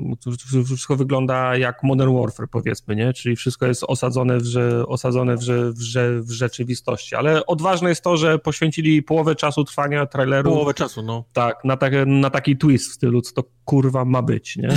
wszystko 0.65 0.95
wygląda 0.95 1.57
jak 1.57 1.83
Modern 1.83 2.17
Warfare, 2.17 2.47
powiedzmy, 2.51 2.95
nie? 2.95 3.13
Czyli 3.13 3.35
wszystko 3.35 3.67
jest 3.67 3.83
osadzone 3.83 4.37
w, 4.39 4.83
osadzone 4.87 5.37
w, 5.37 5.41
w, 5.41 6.21
w 6.27 6.31
rzeczywistości. 6.31 7.15
Ale 7.15 7.45
odważne 7.45 7.89
jest 7.89 8.03
to, 8.03 8.17
że 8.17 8.39
poświęcili 8.39 9.03
połowę 9.03 9.35
czasu 9.35 9.63
trwania 9.63 10.05
traileru. 10.05 10.51
Połowę 10.51 10.73
czasu, 10.73 11.01
no. 11.01 11.23
Tak, 11.33 11.65
na, 11.65 11.77
tak, 11.77 11.93
na 12.05 12.29
taki 12.29 12.57
twist 12.57 12.91
w 12.91 12.93
stylu, 12.93 13.21
co 13.21 13.33
to 13.33 13.43
kurwa 13.65 14.05
ma 14.05 14.21
być, 14.21 14.57
nie? 14.57 14.69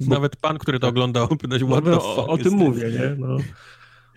Bo... 0.00 0.14
Nawet 0.14 0.36
pan, 0.36 0.58
który 0.58 0.78
to 0.78 0.88
oglądał, 0.88 1.28
pytać, 1.42 1.62
no, 1.62 2.02
o, 2.02 2.26
o 2.26 2.38
tym 2.38 2.52
mówię, 2.52 2.90
nie? 2.90 3.16
No. 3.18 3.36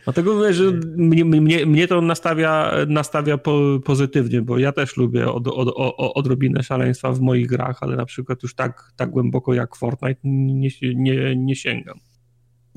Dlatego 0.03 0.35
mówię, 0.35 0.53
że 0.53 0.63
mnie, 0.97 1.25
mnie, 1.25 1.65
mnie 1.65 1.87
to 1.87 2.01
nastawia, 2.01 2.73
nastawia 2.87 3.37
po, 3.37 3.79
pozytywnie, 3.85 4.41
bo 4.41 4.57
ja 4.57 4.71
też 4.71 4.97
lubię 4.97 5.31
od, 5.31 5.47
od, 5.47 5.67
od, 5.75 5.95
odrobinę 5.97 6.63
szaleństwa 6.63 7.11
w 7.11 7.19
moich 7.19 7.47
grach, 7.47 7.77
ale 7.81 7.95
na 7.95 8.05
przykład 8.05 8.43
już 8.43 8.55
tak, 8.55 8.91
tak 8.95 9.09
głęboko 9.09 9.53
jak 9.53 9.75
Fortnite 9.75 10.19
nie, 10.23 10.69
nie, 10.95 11.35
nie 11.35 11.55
sięgam. 11.55 11.99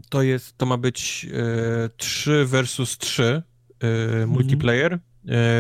To 0.09 0.23
jest, 0.23 0.59
to 0.59 0.67
ma 0.67 0.77
być 0.77 1.27
e, 1.85 1.91
3 1.97 2.45
versus 2.45 2.99
3 2.99 3.23
e, 3.25 3.43
mhm. 3.81 4.31
multiplayer 4.31 4.93
e, 4.95 4.99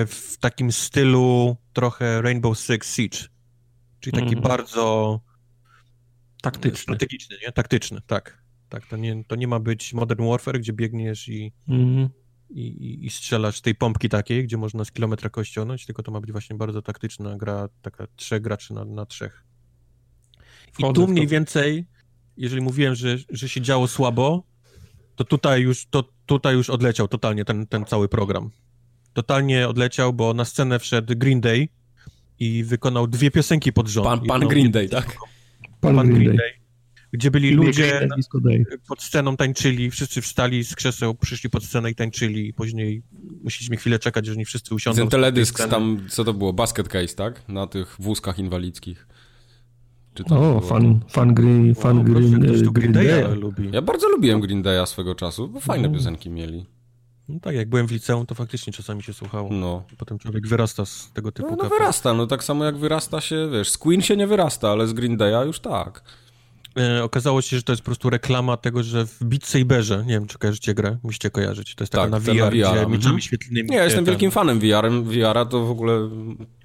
w 0.06 0.36
takim 0.40 0.72
stylu 0.72 1.56
trochę 1.72 2.22
Rainbow 2.22 2.58
Six 2.58 2.94
Siege, 2.94 3.18
czyli 4.00 4.12
taki 4.12 4.34
mhm. 4.34 4.42
bardzo 4.42 5.20
taktyczny. 6.42 6.82
Strategiczny, 6.82 7.36
nie? 7.46 7.52
Taktyczny, 7.52 8.00
tak. 8.06 8.45
Tak, 8.68 8.86
to 8.86 8.96
nie, 8.96 9.24
to 9.24 9.36
nie 9.36 9.48
ma 9.48 9.60
być 9.60 9.94
Modern 9.94 10.28
Warfare, 10.28 10.58
gdzie 10.58 10.72
biegniesz 10.72 11.28
i, 11.28 11.52
mm. 11.68 12.08
i, 12.50 12.60
i, 12.60 13.06
i, 13.06 13.10
strzelasz 13.10 13.60
tej 13.60 13.74
pompki 13.74 14.08
takiej, 14.08 14.44
gdzie 14.44 14.56
można 14.56 14.84
z 14.84 14.92
kilometra 14.92 15.30
kościonąć, 15.30 15.86
tylko 15.86 16.02
to 16.02 16.12
ma 16.12 16.20
być 16.20 16.32
właśnie 16.32 16.56
bardzo 16.56 16.82
taktyczna 16.82 17.36
gra, 17.36 17.68
taka 17.82 18.06
trzech 18.16 18.42
graczy 18.42 18.74
na, 18.74 18.84
na 18.84 19.06
trzech. 19.06 19.44
I 20.68 20.82
Wchodzę 20.82 20.92
tu 20.94 21.08
mniej 21.08 21.26
więcej, 21.26 21.86
jeżeli 22.36 22.62
mówiłem, 22.62 22.94
że, 22.94 23.16
że 23.30 23.48
się 23.48 23.60
działo 23.60 23.88
słabo, 23.88 24.42
to 25.16 25.24
tutaj 25.24 25.62
już, 25.62 25.86
to, 25.86 26.04
tutaj 26.26 26.54
już 26.54 26.70
odleciał 26.70 27.08
totalnie 27.08 27.44
ten, 27.44 27.66
ten 27.66 27.84
cały 27.84 28.08
program. 28.08 28.50
Totalnie 29.12 29.68
odleciał, 29.68 30.12
bo 30.12 30.34
na 30.34 30.44
scenę 30.44 30.78
wszedł 30.78 31.14
Green 31.16 31.40
Day 31.40 31.68
i 32.38 32.64
wykonał 32.64 33.06
dwie 33.06 33.30
piosenki 33.30 33.72
pod 33.72 33.88
rząd. 33.88 34.06
Pan, 34.06 34.26
pan 34.26 34.48
Green 34.48 34.70
Day, 34.70 34.88
tak? 34.88 35.16
Pan, 35.80 35.96
pan 35.96 36.06
Green, 36.06 36.24
Green 36.24 36.36
Day. 36.36 36.36
Day 36.36 36.65
gdzie 37.12 37.30
byli 37.30 37.50
ludzie 37.50 38.08
pod 38.88 39.02
sceną 39.02 39.36
tańczyli, 39.36 39.90
wszyscy 39.90 40.22
wstali 40.22 40.64
z 40.64 40.74
krzeseł, 40.74 41.14
przyszli 41.14 41.50
pod 41.50 41.64
scenę 41.64 41.90
i 41.90 41.94
tańczyli, 41.94 42.52
później 42.52 43.02
musieliśmy 43.44 43.76
chwilę 43.76 43.98
czekać, 43.98 44.26
że 44.26 44.36
nie 44.36 44.44
wszyscy 44.44 44.74
usiądą. 44.74 45.02
Ten 45.02 45.08
teledysk 45.08 45.68
tam, 45.68 46.00
co 46.08 46.24
to 46.24 46.34
było, 46.34 46.52
basket 46.52 46.88
case, 46.88 47.14
tak? 47.14 47.48
Na 47.48 47.66
tych 47.66 47.96
wózkach 47.98 48.38
inwalidzkich. 48.38 49.06
o, 50.30 50.60
fan, 50.60 51.00
fan, 51.08 51.34
green, 51.34 51.74
fan 51.74 51.98
o, 51.98 52.04
green, 52.04 52.40
green, 52.40 52.72
green 52.72 52.92
Day 52.92 53.34
lubi. 53.34 53.70
Ja 53.72 53.82
bardzo 53.82 54.08
lubiłem 54.08 54.40
Green 54.40 54.62
Day'a 54.62 54.86
swego 54.86 55.14
czasu, 55.14 55.48
bo 55.48 55.60
fajne 55.60 55.88
no. 55.88 55.94
piosenki 55.94 56.30
mieli. 56.30 56.66
No 57.28 57.40
tak, 57.40 57.54
jak 57.54 57.68
byłem 57.68 57.86
w 57.86 57.90
liceum, 57.90 58.26
to 58.26 58.34
faktycznie 58.34 58.72
czasami 58.72 59.02
się 59.02 59.12
słuchało. 59.12 59.48
No. 59.52 59.82
Potem 59.98 60.18
człowiek 60.18 60.48
wyrasta 60.48 60.84
z 60.84 61.12
tego 61.12 61.32
typu 61.32 61.50
No, 61.50 61.56
no 61.62 61.68
wyrasta, 61.68 62.14
no 62.14 62.26
tak 62.26 62.44
samo 62.44 62.64
jak 62.64 62.76
wyrasta 62.76 63.20
się, 63.20 63.48
wiesz, 63.52 63.70
z 63.70 63.78
Queen 63.78 64.02
się 64.02 64.16
nie 64.16 64.26
wyrasta, 64.26 64.70
ale 64.70 64.86
z 64.86 64.92
Green 64.92 65.16
Day'a 65.16 65.46
już 65.46 65.60
tak. 65.60 66.02
E, 66.78 67.04
okazało 67.04 67.42
się, 67.42 67.56
że 67.56 67.62
to 67.62 67.72
jest 67.72 67.82
po 67.82 67.86
prostu 67.86 68.10
reklama 68.10 68.56
tego, 68.56 68.82
że 68.82 69.06
w 69.06 69.24
Beat 69.24 69.46
Saberze, 69.46 70.04
nie 70.06 70.14
wiem, 70.14 70.26
czy 70.26 70.38
kojarzycie 70.38 70.74
grę, 70.74 70.98
musicie 71.02 71.30
kojarzyć, 71.30 71.74
to 71.74 71.84
jest 71.84 71.92
taka 71.92 72.04
tak, 72.04 72.10
na 72.10 72.20
VR, 72.20 72.50
VR 72.50 72.50
gdzie 72.50 72.68
mhm. 72.68 72.90
mieczami 72.90 73.22
świetlnymi. 73.22 73.70
Nie, 73.70 73.76
ja 73.76 73.84
jestem 73.84 74.04
wielkim 74.04 74.30
fanem 74.30 74.60
VR-em, 74.60 75.04
VR-a 75.04 75.44
to 75.44 75.66
w 75.66 75.70
ogóle... 75.70 76.10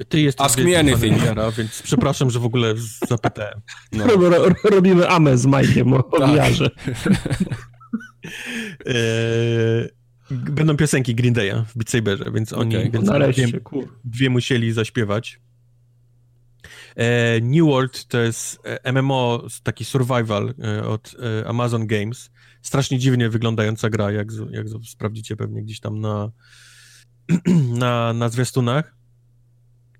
Ty 0.09 0.21
jesteś 0.21 0.45
Ask 0.45 0.59
me 0.59 0.79
anything. 0.79 1.17
VR-a, 1.17 1.51
więc 1.51 1.81
przepraszam, 1.81 2.31
że 2.31 2.39
w 2.39 2.45
ogóle 2.45 2.73
zapytałem. 3.07 3.61
No. 3.91 4.05
Robimy 4.63 5.09
amę 5.09 5.37
z 5.37 5.45
Majkiem 5.45 5.93
o 5.93 6.03
tak. 6.03 6.29
VR-ze. 6.29 6.69
E, 8.85 8.93
będą 10.31 10.77
piosenki 10.77 11.15
Green 11.15 11.33
Day'a 11.33 11.63
w 11.65 11.77
Beat 11.77 11.89
Saberze, 11.89 12.31
więc 12.33 12.53
oni 12.53 12.77
okay. 12.77 12.91
więc 12.91 13.05
Nareszcie, 13.05 13.47
dwie, 13.47 13.61
dwie 14.03 14.29
musieli 14.29 14.71
zaśpiewać. 14.71 15.39
E, 16.95 17.41
New 17.41 17.65
World 17.65 18.05
to 18.05 18.19
jest 18.19 18.59
e, 18.65 18.91
MMO, 18.91 19.47
taki 19.63 19.85
survival 19.85 20.53
e, 20.63 20.87
od 20.87 21.15
Amazon 21.45 21.87
Games. 21.87 22.29
Strasznie 22.61 22.99
dziwnie 22.99 23.29
wyglądająca 23.29 23.89
gra, 23.89 24.11
jak, 24.11 24.27
jak 24.51 24.65
sprawdzicie 24.85 25.35
pewnie 25.35 25.63
gdzieś 25.63 25.79
tam 25.79 25.99
na, 25.99 26.31
na, 27.83 28.13
na 28.13 28.29
zwiastunach. 28.29 28.95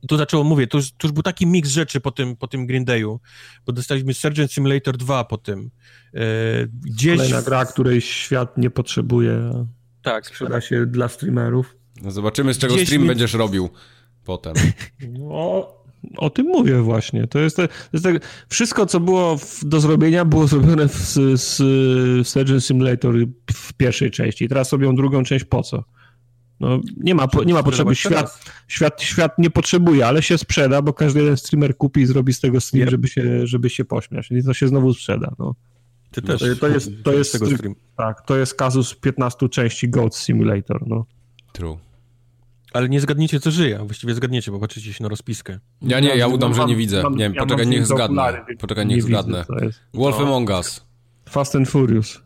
I 0.03 0.07
tu 0.07 0.17
zaczęło, 0.17 0.43
mówię, 0.43 0.67
to 0.67 0.77
już, 0.77 0.91
to 0.91 1.07
już 1.07 1.11
był 1.11 1.23
taki 1.23 1.47
miks 1.47 1.69
rzeczy 1.69 2.01
po 2.01 2.11
tym, 2.11 2.35
po 2.35 2.47
tym 2.47 2.67
Green 2.67 2.85
Dayu, 2.85 3.19
bo 3.65 3.73
dostaliśmy 3.73 4.13
Surgeon 4.13 4.47
Simulator 4.47 4.97
2 4.97 5.23
po 5.23 5.37
tym. 5.37 5.71
gdzieś... 6.73 7.17
Kolejna 7.17 7.41
gra, 7.41 7.65
której 7.65 8.01
świat 8.01 8.57
nie 8.57 8.69
potrzebuje. 8.69 9.65
Tak. 10.01 10.27
Sprzeda 10.27 10.61
się 10.61 10.85
dla 10.85 11.07
streamerów. 11.07 11.75
No 12.01 12.11
zobaczymy, 12.11 12.53
z 12.53 12.57
czego 12.57 12.75
gdzieś 12.75 12.87
stream 12.87 13.01
mi... 13.01 13.07
będziesz 13.07 13.33
robił 13.33 13.69
potem. 14.23 14.53
No, 15.19 15.73
o 16.17 16.29
tym 16.29 16.45
mówię 16.45 16.81
właśnie. 16.81 17.27
To 17.27 17.39
jest, 17.39 17.55
to 17.55 17.67
jest 17.93 18.05
tak, 18.05 18.15
wszystko, 18.49 18.85
co 18.85 18.99
było 18.99 19.37
w, 19.37 19.65
do 19.65 19.79
zrobienia, 19.79 20.25
było 20.25 20.47
zrobione 20.47 20.87
w, 20.87 20.95
z, 20.95 21.41
z 21.41 22.27
Surgeon 22.27 22.61
Simulator 22.61 23.15
w 23.53 23.73
pierwszej 23.73 24.11
części. 24.11 24.47
Teraz 24.47 24.71
robią 24.71 24.95
drugą 24.95 25.23
część 25.23 25.45
po 25.45 25.63
co? 25.63 25.83
No, 26.59 26.79
nie 26.97 27.15
ma, 27.15 27.27
nie 27.45 27.53
ma 27.53 27.63
potrzeby. 27.63 27.95
Świat, 27.95 28.43
świat, 28.67 29.01
świat 29.01 29.39
nie 29.39 29.49
potrzebuje, 29.49 30.07
ale 30.07 30.21
się 30.21 30.37
sprzeda, 30.37 30.81
bo 30.81 30.93
każdy 30.93 31.19
jeden 31.19 31.37
streamer 31.37 31.77
kupi 31.77 32.01
i 32.01 32.05
zrobi 32.05 32.33
z 32.33 32.39
tego 32.39 32.61
stream, 32.61 32.89
żeby, 32.89 33.07
się, 33.07 33.47
żeby 33.47 33.69
się 33.69 33.85
pośmiać. 33.85 34.31
I 34.31 34.43
to 34.43 34.53
się 34.53 34.67
znowu 34.67 34.93
sprzeda. 34.93 35.35
No. 35.39 35.55
Ty 36.11 36.21
też. 36.21 36.39
To, 36.39 36.55
to 36.55 36.67
jest, 36.67 36.89
to 37.03 37.13
jest, 37.13 37.31
tego 37.31 37.45
stream. 37.45 37.75
Tak, 37.97 38.21
to 38.21 38.37
jest 38.37 38.55
kazus 38.55 38.95
15 38.95 39.49
części 39.49 39.89
Goat 39.89 40.15
Simulator. 40.15 40.87
No. 40.87 41.05
True. 41.53 41.77
Ale 42.73 42.89
nie 42.89 43.01
zgadniecie, 43.01 43.39
co 43.39 43.51
żyje. 43.51 43.79
Właściwie 43.85 44.13
zgadniecie, 44.13 44.51
bo 44.51 44.59
patrzycie 44.59 44.93
się 44.93 45.03
na 45.03 45.09
rozpiskę. 45.09 45.59
Ja 45.81 45.99
nie, 45.99 46.15
ja 46.15 46.27
udam, 46.27 46.53
że 46.53 46.65
nie 46.65 46.75
widzę. 46.75 47.03
Nie 47.11 47.17
wiem, 47.17 47.33
poczekaj, 47.33 47.67
niech 47.67 47.87
zgadnę. 47.87 48.45
Poczekaj, 48.59 48.85
niech 48.85 49.03
zgadnę. 49.03 49.45
Wolf 49.93 50.15
no. 50.19 50.25
Among 50.25 50.49
Us. 50.49 50.85
Fast 51.29 51.55
and 51.55 51.69
Furious. 51.69 52.21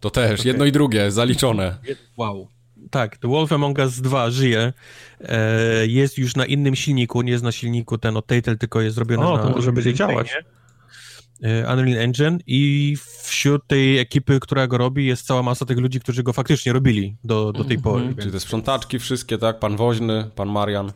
To 0.00 0.10
też, 0.10 0.40
okay. 0.40 0.52
jedno 0.52 0.64
i 0.64 0.72
drugie, 0.72 1.10
zaliczone. 1.10 1.78
Wow. 2.16 2.48
Tak, 2.90 3.16
The 3.16 3.28
Wolf 3.28 3.52
Among 3.52 3.78
Us 3.78 4.00
2 4.00 4.30
żyje. 4.30 4.72
E, 5.20 5.86
jest 5.86 6.18
już 6.18 6.36
na 6.36 6.46
innym 6.46 6.76
silniku, 6.76 7.22
nie 7.22 7.32
jest 7.32 7.44
na 7.44 7.52
silniku 7.52 7.98
ten 7.98 8.16
od 8.16 8.26
Tatel, 8.26 8.58
tylko 8.58 8.80
jest 8.80 8.94
zrobione 8.96 9.26
o, 9.26 9.36
na... 9.36 9.42
to 9.42 9.50
może 9.50 9.72
będzie 9.72 9.94
działać. 9.94 10.34
E, 11.42 11.72
Unreal 11.72 11.98
Engine 11.98 12.38
i 12.46 12.96
wśród 13.22 13.66
tej 13.66 13.98
ekipy, 13.98 14.40
która 14.40 14.66
go 14.66 14.78
robi, 14.78 15.06
jest 15.06 15.26
cała 15.26 15.42
masa 15.42 15.66
tych 15.66 15.78
ludzi, 15.78 16.00
którzy 16.00 16.22
go 16.22 16.32
faktycznie 16.32 16.72
robili 16.72 17.16
do, 17.24 17.52
do 17.52 17.64
tej 17.64 17.78
pory. 17.78 18.14
Czyli 18.18 18.32
te 18.32 18.40
sprzątaczki 18.40 18.98
wszystkie, 18.98 19.38
tak? 19.38 19.58
Pan 19.58 19.76
Woźny, 19.76 20.30
pan 20.34 20.48
Marian. 20.48 20.92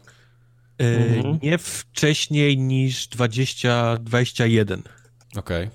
E, 0.78 1.16
mhm. 1.16 1.38
Nie 1.42 1.58
wcześniej 1.58 2.58
niż 2.58 3.08
2021. 3.08 4.82
Okej. 5.36 5.66
Okay. 5.66 5.70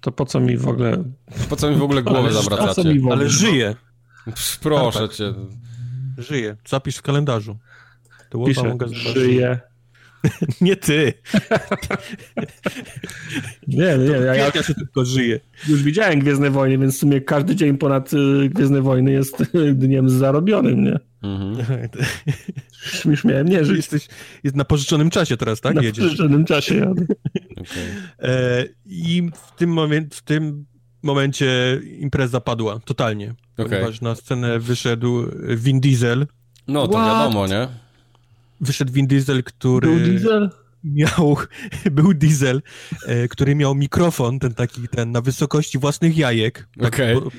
To 0.00 0.12
po 0.12 0.26
co 0.26 0.40
mi 0.40 0.56
w 0.56 0.68
ogóle... 0.68 1.04
Po 1.48 1.56
co 1.56 1.70
mi 1.70 1.76
w 1.76 1.82
ogóle 1.82 2.02
głowę 2.02 2.32
zawracacie? 2.32 2.94
Ale 3.10 3.28
żyje. 3.28 3.74
Proszę 4.60 4.98
tak, 4.98 5.08
tak. 5.08 5.16
cię. 5.16 5.34
Żyje. 6.18 6.56
Zapisz 6.68 6.96
w 6.96 7.02
kalendarzu. 7.02 7.58
To 8.30 8.44
Piszę, 8.44 8.76
żyje. 8.92 9.60
Nie 10.60 10.76
ty. 10.76 11.12
nie, 13.68 13.98
nie, 13.98 14.16
ja, 14.26 14.34
ja 14.34 14.62
się 14.62 14.74
tylko 14.74 15.04
żyję. 15.04 15.40
Już 15.68 15.82
widziałem 15.82 16.20
Gwiezdne 16.20 16.50
Wojny, 16.50 16.78
więc 16.78 16.96
w 16.96 16.98
sumie 16.98 17.20
każdy 17.20 17.56
dzień 17.56 17.78
ponad 17.78 18.12
y, 18.12 18.48
Gwiezdne 18.48 18.82
Wojny 18.82 19.12
jest 19.12 19.42
dniem 19.74 20.10
zarobionym, 20.10 20.84
nie? 20.84 20.98
Mhm. 21.22 21.88
Już 23.10 23.24
miałem 23.24 23.48
nie 23.48 23.64
żyć. 23.64 23.76
Jesteś 23.76 24.08
jest 24.44 24.56
na 24.56 24.64
pożyczonym 24.64 25.10
czasie 25.10 25.36
teraz, 25.36 25.60
tak? 25.60 25.74
Na 25.74 25.82
Jedziesz. 25.82 26.04
pożyczonym 26.04 26.44
czasie 26.44 26.74
jadę. 26.76 27.06
Okay. 27.54 28.30
E, 28.30 28.64
I 28.86 29.30
w 29.34 29.58
tym 29.58 29.70
momencie, 29.70 30.16
w 30.16 30.22
tym 30.22 30.66
momencie 31.02 31.80
impreza 31.98 32.40
padła, 32.40 32.80
totalnie. 32.84 33.34
Okay. 33.56 33.68
Ponieważ 33.68 34.00
na 34.00 34.14
scenę 34.14 34.58
wyszedł 34.58 35.22
Vin 35.56 35.80
Diesel. 35.80 36.26
No, 36.68 36.88
to 36.88 36.92
What? 36.98 37.06
wiadomo, 37.06 37.46
nie? 37.46 37.68
Wyszedł 38.64 38.92
Vin 38.92 39.06
Diesel, 39.06 39.44
który... 39.44 39.88
Był 39.88 39.98
Diesel? 39.98 40.50
Miał, 40.84 41.36
był 41.92 42.14
Diesel, 42.14 42.62
e, 43.06 43.28
który 43.28 43.54
miał 43.54 43.74
mikrofon, 43.74 44.38
ten 44.38 44.54
taki, 44.54 44.88
ten 44.88 45.12
na 45.12 45.20
wysokości 45.20 45.78
własnych 45.78 46.16
jajek. 46.16 46.68
Tak 46.78 46.94
okay. 46.94 47.14
po, 47.14 47.30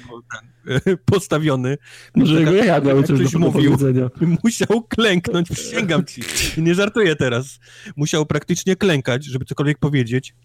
e, 0.91 0.97
postawiony. 0.97 1.77
Może 2.15 2.39
jego 2.39 2.51
jaja 2.51 2.81
miały 2.81 3.03
coś 3.03 3.31
do 3.31 3.39
mówił, 3.39 3.77
Musiał 4.43 4.83
klęknąć, 4.89 5.49
przysięgam 5.49 6.05
ci. 6.05 6.21
Nie 6.57 6.75
żartuję 6.75 7.15
teraz. 7.15 7.59
Musiał 7.95 8.25
praktycznie 8.25 8.75
klękać, 8.75 9.25
żeby 9.25 9.45
cokolwiek 9.45 9.79
powiedzieć. 9.79 10.35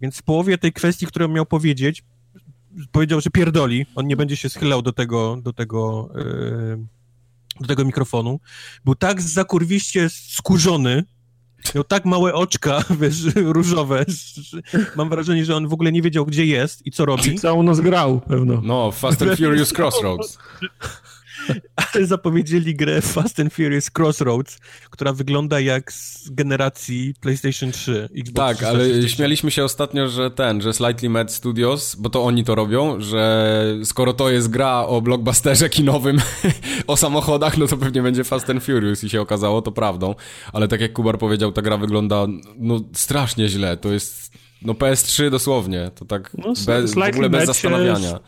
Więc 0.00 0.18
w 0.18 0.22
połowie 0.22 0.58
tej 0.58 0.72
kwestii, 0.72 1.06
którą 1.06 1.28
miał 1.28 1.46
powiedzieć, 1.46 2.04
powiedział, 2.92 3.20
że 3.20 3.30
pierdoli, 3.30 3.86
on 3.94 4.06
nie 4.06 4.16
będzie 4.16 4.36
się 4.36 4.48
schylał 4.48 4.82
do 4.82 4.92
tego, 4.92 5.38
do 5.42 5.52
tego, 5.52 6.10
yy, 6.14 6.86
do 7.62 7.68
tego 7.68 7.84
mikrofonu. 7.84 8.40
Był 8.84 8.94
tak 8.94 9.22
zakurwiście 9.22 10.08
skurzony, 10.08 11.04
miał 11.74 11.84
tak 11.84 12.04
małe 12.04 12.34
oczka, 12.34 12.84
wiesz, 13.00 13.24
różowe, 13.34 14.04
że 14.08 14.60
mam 14.96 15.08
wrażenie, 15.08 15.44
że 15.44 15.56
on 15.56 15.68
w 15.68 15.72
ogóle 15.72 15.92
nie 15.92 16.02
wiedział, 16.02 16.26
gdzie 16.26 16.46
jest 16.46 16.86
i 16.86 16.90
co 16.90 17.04
robi. 17.04 17.38
Całą 17.38 17.62
noc 17.62 17.80
grał, 17.80 18.20
pewno. 18.20 18.60
No, 18.64 18.90
Fast 18.90 19.22
and 19.22 19.38
Furious 19.38 19.72
Crossroads. 19.72 20.38
ale 21.94 22.06
zapowiedzieli 22.06 22.76
grę 22.76 23.00
Fast 23.00 23.40
and 23.40 23.54
Furious 23.54 23.90
Crossroads, 23.98 24.58
która 24.90 25.12
wygląda 25.12 25.60
jak 25.60 25.92
z 25.92 26.30
generacji 26.30 27.14
PlayStation 27.20 27.72
3. 27.72 28.08
Xbox 28.16 28.58
tak, 28.58 28.62
ale 28.62 29.08
śmialiśmy 29.08 29.50
się 29.50 29.64
ostatnio, 29.64 30.08
że 30.08 30.30
ten, 30.30 30.60
że 30.60 30.72
Slightly 30.72 31.08
Mad 31.08 31.32
Studios, 31.32 31.96
bo 31.96 32.10
to 32.10 32.24
oni 32.24 32.44
to 32.44 32.54
robią, 32.54 33.00
że 33.00 33.64
skoro 33.84 34.12
to 34.12 34.30
jest 34.30 34.48
gra 34.48 34.86
o 34.86 35.00
blockbusterze 35.00 35.68
kinowym, 35.68 36.18
o 36.86 36.96
samochodach, 36.96 37.58
no 37.58 37.66
to 37.66 37.76
pewnie 37.76 38.02
będzie 38.02 38.24
Fast 38.24 38.50
and 38.50 38.64
Furious 38.64 39.04
i 39.04 39.08
się 39.08 39.20
okazało 39.20 39.62
to 39.62 39.72
prawdą. 39.72 40.14
Ale 40.52 40.68
tak 40.68 40.80
jak 40.80 40.92
Kubar 40.92 41.18
powiedział, 41.18 41.52
ta 41.52 41.62
gra 41.62 41.76
wygląda 41.76 42.26
no 42.56 42.80
strasznie 42.92 43.48
źle. 43.48 43.76
To 43.76 43.92
jest 43.92 44.32
no 44.62 44.72
PS3 44.72 45.30
dosłownie, 45.30 45.90
to 45.94 46.04
tak 46.04 46.30
no, 46.38 46.52
bez, 46.66 46.94
w 46.94 46.98
ogóle 46.98 47.30
bez 47.30 47.46
zastanawiania 47.46 48.10
się, 48.10 48.18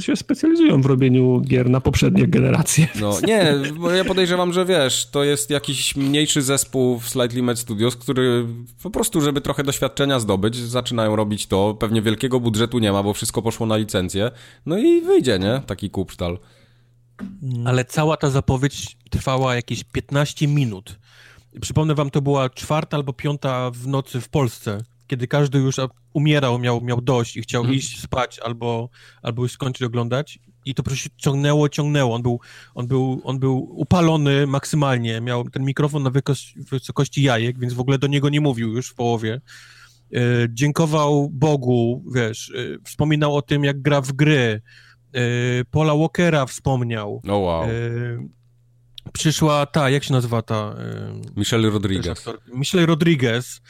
się 0.00 0.16
specjalizują 0.16 0.82
w 0.82 0.86
robieniu 0.86 1.40
gier 1.40 1.70
na 1.70 1.80
poprzednie 1.80 2.26
generacje. 2.26 2.88
No 3.00 3.18
nie, 3.26 3.54
bo 3.76 3.90
ja 3.90 4.04
podejrzewam, 4.04 4.52
że 4.52 4.64
wiesz, 4.64 5.06
to 5.10 5.24
jest 5.24 5.50
jakiś 5.50 5.96
mniejszy 5.96 6.42
zespół 6.42 6.98
w 6.98 7.08
Slightly 7.08 7.42
Mad 7.42 7.58
Studios, 7.58 7.96
który 7.96 8.46
po 8.82 8.90
prostu, 8.90 9.20
żeby 9.20 9.40
trochę 9.40 9.64
doświadczenia 9.64 10.20
zdobyć, 10.20 10.56
zaczynają 10.56 11.16
robić 11.16 11.46
to. 11.46 11.74
Pewnie 11.74 12.02
wielkiego 12.02 12.40
budżetu 12.40 12.78
nie 12.78 12.92
ma, 12.92 13.02
bo 13.02 13.14
wszystko 13.14 13.42
poszło 13.42 13.66
na 13.66 13.76
licencję. 13.76 14.30
No 14.66 14.78
i 14.78 15.00
wyjdzie, 15.00 15.38
nie? 15.38 15.62
Taki 15.66 15.90
kupsztal. 15.90 16.38
Ale 17.64 17.84
cała 17.84 18.16
ta 18.16 18.30
zapowiedź 18.30 18.96
trwała 19.10 19.54
jakieś 19.54 19.84
15 19.84 20.48
minut. 20.48 20.98
Przypomnę 21.60 21.94
wam, 21.94 22.10
to 22.10 22.22
była 22.22 22.50
czwarta 22.50 22.96
albo 22.96 23.12
piąta 23.12 23.70
w 23.70 23.86
nocy 23.86 24.20
w 24.20 24.28
Polsce 24.28 24.84
kiedy 25.08 25.26
każdy 25.26 25.58
już 25.58 25.76
umierał, 26.12 26.58
miał, 26.58 26.80
miał 26.80 27.00
dość 27.00 27.36
i 27.36 27.42
chciał 27.42 27.60
mhm. 27.60 27.78
iść 27.78 28.00
spać 28.00 28.38
albo, 28.38 28.88
albo 29.22 29.42
już 29.42 29.52
skończyć 29.52 29.82
oglądać 29.82 30.38
i 30.64 30.74
to 30.74 30.82
po 30.82 30.90
prostu 30.90 31.08
ciągnęło, 31.16 31.68
ciągnęło. 31.68 32.14
On 32.14 32.22
był, 32.22 32.40
on 32.74 32.86
był, 32.86 33.20
on 33.24 33.38
był 33.38 33.68
upalony 33.70 34.46
maksymalnie, 34.46 35.20
miał 35.20 35.50
ten 35.50 35.64
mikrofon 35.64 36.02
na 36.02 36.10
wysokości 36.56 37.22
jajek, 37.22 37.58
więc 37.58 37.74
w 37.74 37.80
ogóle 37.80 37.98
do 37.98 38.06
niego 38.06 38.28
nie 38.28 38.40
mówił 38.40 38.72
już 38.72 38.88
w 38.88 38.94
połowie. 38.94 39.40
E, 40.14 40.20
dziękował 40.50 41.28
Bogu, 41.30 42.04
wiesz, 42.14 42.52
e, 42.56 42.78
wspominał 42.84 43.36
o 43.36 43.42
tym, 43.42 43.64
jak 43.64 43.82
gra 43.82 44.00
w 44.00 44.12
gry. 44.12 44.62
E, 45.12 45.20
Paula 45.70 45.94
Walkera 45.96 46.46
wspomniał. 46.46 47.22
Oh 47.28 47.36
wow. 47.36 47.66
Przyszła 49.12 49.66
ta, 49.66 49.90
jak 49.90 50.04
się 50.04 50.12
nazywa 50.12 50.42
ta? 50.42 50.76
Michelle 51.36 51.70
Rodriguez. 51.70 52.24
Michelle 52.54 52.86
Rodriguez 52.86 53.60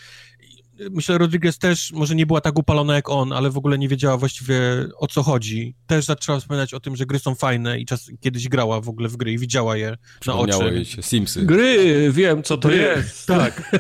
myślę, 0.91 1.19
Rodriguez 1.19 1.59
też 1.59 1.93
może 1.93 2.15
nie 2.15 2.27
była 2.27 2.41
tak 2.41 2.59
upalona 2.59 2.95
jak 2.95 3.09
on, 3.09 3.33
ale 3.33 3.51
w 3.51 3.57
ogóle 3.57 3.79
nie 3.79 3.89
wiedziała 3.89 4.17
właściwie 4.17 4.61
o 4.99 5.07
co 5.07 5.23
chodzi. 5.23 5.75
Też 5.87 6.05
zaczęła 6.05 6.41
wspominać 6.41 6.75
o 6.75 6.81
tym, 6.81 6.97
że 6.97 7.07
gry 7.07 7.19
są 7.19 7.35
fajne 7.35 7.81
i 7.81 7.87
czas, 7.87 8.11
kiedyś 8.21 8.49
grała 8.49 8.81
w 8.81 8.89
ogóle 8.89 9.09
w 9.09 9.17
gry 9.17 9.33
i 9.33 9.39
widziała 9.39 9.77
je 9.77 9.97
na 10.27 10.35
oczy. 10.35 10.75
jej 10.75 10.85
się 10.85 11.03
Simsy. 11.03 11.47
Gry, 11.47 12.13
wiem 12.13 12.43
co 12.43 12.59
to 12.59 12.69
gry, 12.69 12.77
jest. 12.77 13.27
Tak. 13.39 13.71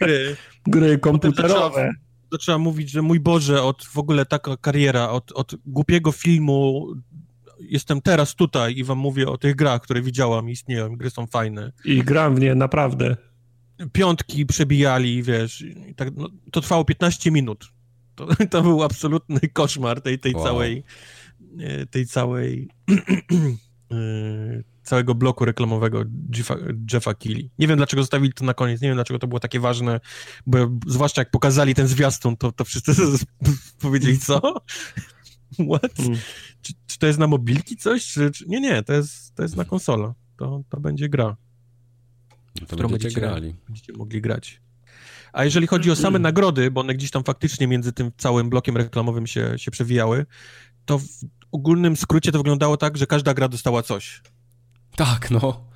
gry. 0.00 0.36
Gry 0.66 0.98
komputerowe. 0.98 1.74
Zaczęła, 1.74 1.92
zaczęła 2.32 2.58
mówić, 2.58 2.90
że 2.90 3.02
mój 3.02 3.20
Boże, 3.20 3.62
od 3.62 3.84
w 3.84 3.98
ogóle 3.98 4.26
taka 4.26 4.56
kariera, 4.56 5.08
od, 5.08 5.32
od 5.32 5.54
głupiego 5.66 6.12
filmu 6.12 6.86
jestem 7.60 8.00
teraz 8.00 8.34
tutaj 8.34 8.76
i 8.76 8.84
wam 8.84 8.98
mówię 8.98 9.28
o 9.28 9.38
tych 9.38 9.54
grach, 9.54 9.82
które 9.82 10.02
widziałam, 10.02 10.50
istnieją, 10.50 10.96
gry 10.96 11.10
są 11.10 11.26
fajne. 11.26 11.72
I 11.84 12.02
gram 12.04 12.34
w 12.34 12.40
nie, 12.40 12.54
naprawdę 12.54 13.16
piątki 13.92 14.46
przebijali, 14.46 15.22
wiesz, 15.22 15.64
tak, 15.96 16.08
no, 16.16 16.28
to 16.52 16.60
trwało 16.60 16.84
15 16.84 17.30
minut. 17.30 17.64
To, 18.14 18.26
to 18.50 18.62
był 18.62 18.82
absolutny 18.82 19.40
koszmar 19.52 20.00
tej, 20.00 20.18
tej 20.18 20.34
wow. 20.34 20.44
całej 20.44 20.84
e, 21.58 21.86
tej 21.86 22.06
całej 22.06 22.68
e, 23.92 23.96
całego 24.82 25.14
bloku 25.14 25.44
reklamowego 25.44 26.04
Jeffa, 26.36 26.56
Jeffa 26.92 27.14
Keighley. 27.14 27.50
Nie 27.58 27.66
wiem, 27.66 27.76
dlaczego 27.76 28.02
zostawili 28.02 28.32
to 28.32 28.44
na 28.44 28.54
koniec, 28.54 28.80
nie 28.80 28.88
wiem, 28.88 28.96
dlaczego 28.96 29.18
to 29.18 29.26
było 29.26 29.40
takie 29.40 29.60
ważne, 29.60 30.00
bo 30.46 30.58
zwłaszcza 30.86 31.20
jak 31.20 31.30
pokazali 31.30 31.74
ten 31.74 31.88
zwiastun, 31.88 32.36
to, 32.36 32.52
to 32.52 32.64
wszyscy 32.64 32.92
powiedzieli, 33.80 34.18
co? 34.18 34.40
What? 35.70 35.96
Hmm. 35.96 36.18
Czy, 36.62 36.72
czy, 36.86 36.98
to 36.98 37.06
jest 37.06 37.18
na 37.18 37.26
mobilki 37.26 37.76
coś? 37.76 38.06
Czy, 38.06 38.30
czy... 38.30 38.44
Nie, 38.48 38.60
nie, 38.60 38.82
to 38.82 38.92
jest, 38.92 39.34
to 39.34 39.42
jest 39.42 39.56
na 39.56 39.64
konsola. 39.64 40.14
To, 40.36 40.62
to 40.68 40.80
będzie 40.80 41.08
gra. 41.08 41.36
No 42.60 42.66
to 42.66 42.76
którą 42.76 42.88
będziecie 42.88 43.20
grali. 43.20 43.54
Będziecie 43.66 43.92
mogli 43.92 44.20
grać. 44.20 44.60
A 45.32 45.44
jeżeli 45.44 45.66
chodzi 45.66 45.90
o 45.90 45.96
same 45.96 46.18
nagrody, 46.18 46.70
bo 46.70 46.80
one 46.80 46.94
gdzieś 46.94 47.10
tam 47.10 47.24
faktycznie 47.24 47.66
między 47.66 47.92
tym 47.92 48.12
całym 48.16 48.50
blokiem 48.50 48.76
reklamowym 48.76 49.26
się, 49.26 49.54
się 49.56 49.70
przewijały, 49.70 50.26
to 50.84 50.98
w 50.98 51.04
ogólnym 51.52 51.96
skrócie 51.96 52.32
to 52.32 52.38
wyglądało 52.38 52.76
tak, 52.76 52.96
że 52.96 53.06
każda 53.06 53.34
gra 53.34 53.48
dostała 53.48 53.82
coś. 53.82 54.22
Tak, 54.96 55.30
no. 55.30 55.66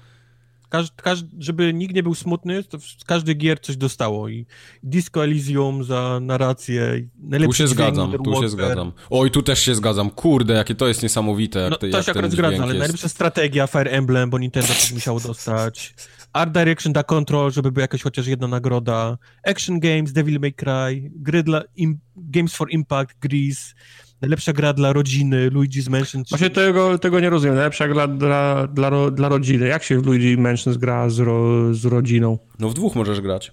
Każ, 0.68 0.88
każ, 0.96 1.24
żeby 1.38 1.74
nikt 1.74 1.94
nie 1.94 2.02
był 2.02 2.14
smutny, 2.14 2.64
to 2.64 2.78
każdy 3.06 3.34
gier 3.34 3.60
coś 3.60 3.76
dostało 3.76 4.28
i 4.28 4.46
Disco 4.82 5.24
Elysium 5.24 5.84
za 5.84 6.18
narrację, 6.22 7.08
Tu 7.44 7.52
się 7.52 7.68
zgadzam, 7.68 8.12
tu 8.24 8.42
się 8.42 8.48
zgadzam. 8.48 8.92
Oj, 9.10 9.30
tu 9.30 9.42
też 9.42 9.60
się 9.60 9.74
zgadzam. 9.74 10.10
Kurde, 10.10 10.54
jakie 10.54 10.74
to 10.74 10.88
jest 10.88 11.02
niesamowite. 11.02 11.60
Jak 11.60 11.70
no, 11.70 11.76
te, 11.76 11.90
to 11.90 11.96
jak 11.96 12.06
się 12.06 12.10
akurat 12.10 12.32
zgadza, 12.32 12.62
ale 12.62 12.74
najlepsza 12.74 13.08
strategia 13.08 13.66
Fire 13.66 13.90
Emblem, 13.90 14.30
bo 14.30 14.38
Nintendo 14.38 14.68
coś 14.68 14.92
musiało 14.92 15.20
dostać. 15.30 15.94
Art 16.32 16.52
Direction 16.52 16.92
da 16.92 17.02
Control, 17.02 17.50
żeby 17.50 17.72
była 17.72 17.82
jakaś 17.82 18.02
chociaż 18.02 18.26
jedna 18.26 18.48
nagroda. 18.48 19.18
Action 19.46 19.80
Games, 19.80 20.12
Devil 20.12 20.40
May 20.40 20.52
Cry, 20.52 21.10
gry 21.14 21.42
dla 21.42 21.62
im, 21.76 21.98
Games 22.16 22.54
for 22.54 22.70
Impact, 22.70 23.18
Grease, 23.20 23.74
najlepsza 24.20 24.52
gra 24.52 24.72
dla 24.72 24.92
rodziny, 24.92 25.50
Luigi's 25.50 25.90
Mansion. 25.90 26.22
Właśnie 26.30 26.50
tego, 26.50 26.98
tego 26.98 27.20
nie 27.20 27.30
rozumiem. 27.30 27.56
Najlepsza 27.56 27.88
gra 27.88 28.08
dla, 28.08 28.66
dla, 28.66 29.10
dla 29.10 29.28
rodziny. 29.28 29.66
Jak 29.66 29.82
się 29.82 30.00
w 30.00 30.06
Luigi's 30.06 30.38
Mansion 30.38 30.78
gra 30.78 31.10
z, 31.10 31.18
ro, 31.18 31.74
z 31.74 31.84
rodziną? 31.84 32.38
No 32.58 32.68
w 32.68 32.74
dwóch 32.74 32.94
możesz 32.94 33.20
grać. 33.20 33.52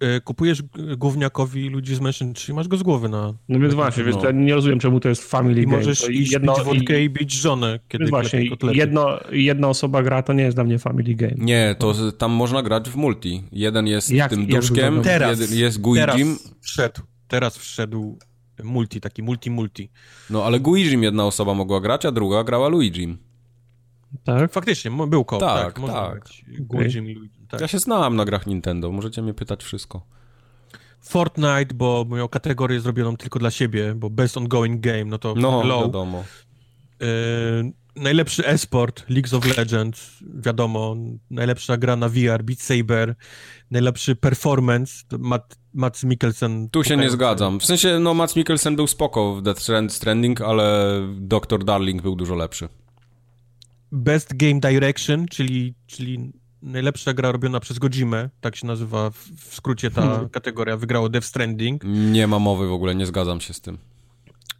E, 0.00 0.20
kupujesz 0.20 0.62
gówniakowi 0.96 1.68
ludzi 1.68 1.94
z 1.94 2.00
Mansion 2.00 2.34
3 2.34 2.54
masz 2.54 2.68
go 2.68 2.76
z 2.76 2.82
głowy 2.82 3.08
na... 3.08 3.34
No 3.48 3.60
więc 3.60 3.74
właśnie, 3.74 4.04
no. 4.04 4.10
więc 4.10 4.24
ja 4.24 4.30
nie 4.30 4.54
rozumiem, 4.54 4.78
czemu 4.78 5.00
to 5.00 5.08
jest 5.08 5.30
family 5.30 5.62
I 5.62 5.64
game. 5.64 5.76
możesz 5.76 6.00
to 6.00 6.08
iść 6.08 6.32
jedno, 6.32 6.54
wódkę 6.64 7.00
i... 7.00 7.04
i 7.04 7.10
bić 7.10 7.32
żonę, 7.32 7.80
kiedy 7.88 8.04
więc 8.04 8.10
właśnie, 8.10 8.44
jedno, 8.72 9.20
jedna 9.32 9.68
osoba 9.68 10.02
gra, 10.02 10.22
to 10.22 10.32
nie 10.32 10.42
jest 10.42 10.56
dla 10.56 10.64
mnie 10.64 10.78
family 10.78 11.14
game. 11.14 11.34
Nie, 11.38 11.76
to 11.78 12.12
tam 12.12 12.32
można 12.32 12.62
grać 12.62 12.90
w 12.90 12.96
multi. 12.96 13.44
Jeden 13.52 13.86
jest 13.86 14.10
jak, 14.10 14.30
tym 14.30 14.46
duszkiem, 14.46 15.02
teraz, 15.02 15.40
jeden 15.40 15.58
jest 15.58 15.80
Guijim. 15.80 16.06
Teraz 16.06 16.54
wszedł, 16.60 17.00
teraz 17.28 17.58
wszedł 17.58 18.18
multi, 18.64 19.00
taki 19.00 19.22
multi-multi. 19.22 19.88
No 20.30 20.44
ale 20.44 20.60
Guijim 20.60 21.02
jedna 21.02 21.24
osoba 21.24 21.54
mogła 21.54 21.80
grać, 21.80 22.06
a 22.06 22.12
druga 22.12 22.44
grała 22.44 22.68
Luigi. 22.68 23.18
Tak? 24.24 24.52
Faktycznie, 24.52 24.90
był 25.08 25.24
kop, 25.24 25.40
tak, 25.40 25.80
tak. 25.80 25.86
tak. 25.86 26.28
Guijim 26.60 27.08
i 27.08 27.14
Luigi. 27.14 27.35
Tak. 27.48 27.60
Ja 27.60 27.68
się 27.68 27.78
znałem 27.78 28.16
na 28.16 28.24
grach 28.24 28.46
Nintendo, 28.46 28.92
możecie 28.92 29.22
mnie 29.22 29.34
pytać 29.34 29.64
wszystko. 29.64 30.02
Fortnite, 31.00 31.74
bo 31.74 32.06
miał 32.08 32.28
kategorię 32.28 32.80
zrobioną 32.80 33.16
tylko 33.16 33.38
dla 33.38 33.50
siebie, 33.50 33.94
bo 33.94 34.10
best 34.10 34.36
ongoing 34.36 34.80
game, 34.80 35.04
no 35.04 35.18
to 35.18 35.34
no, 35.34 35.60
hello. 35.60 35.82
wiadomo. 35.82 36.24
Yy, 37.00 37.72
najlepszy 37.96 38.46
esport, 38.46 39.04
League 39.08 39.36
of 39.36 39.56
Legends, 39.56 40.16
wiadomo. 40.34 40.96
Najlepsza 41.30 41.76
gra 41.76 41.96
na 41.96 42.08
VR, 42.08 42.42
Beat 42.44 42.60
Saber. 42.60 43.14
Najlepszy 43.70 44.16
performance, 44.16 45.04
Matt, 45.18 45.56
Mats 45.74 46.04
Mikkelsen. 46.04 46.70
Tu 46.70 46.84
się 46.84 46.96
nie 46.96 47.10
zgadzam. 47.10 47.60
W 47.60 47.64
sensie, 47.64 47.98
no 47.98 48.14
Mats 48.14 48.36
Mikkelsen 48.36 48.76
był 48.76 48.86
spoko 48.86 49.34
w 49.34 49.42
Death 49.42 49.60
Stranding, 49.88 50.40
ale 50.40 51.00
Dr. 51.20 51.64
Darling 51.64 52.02
był 52.02 52.16
dużo 52.16 52.34
lepszy. 52.34 52.68
Best 53.92 54.36
Game 54.36 54.60
Direction, 54.60 55.26
czyli, 55.28 55.74
czyli 55.86 56.32
najlepsza 56.66 57.14
gra 57.14 57.32
robiona 57.32 57.60
przez 57.60 57.78
Godzimę, 57.78 58.30
tak 58.40 58.56
się 58.56 58.66
nazywa 58.66 59.10
w, 59.10 59.16
w 59.16 59.54
skrócie 59.54 59.90
ta 59.90 60.02
hmm. 60.02 60.28
kategoria, 60.28 60.76
wygrało 60.76 61.08
Death 61.08 61.26
Stranding. 61.26 61.82
Nie 61.84 62.26
ma 62.26 62.38
mowy 62.38 62.68
w 62.68 62.72
ogóle, 62.72 62.94
nie 62.94 63.06
zgadzam 63.06 63.40
się 63.40 63.54
z 63.54 63.60
tym. 63.60 63.78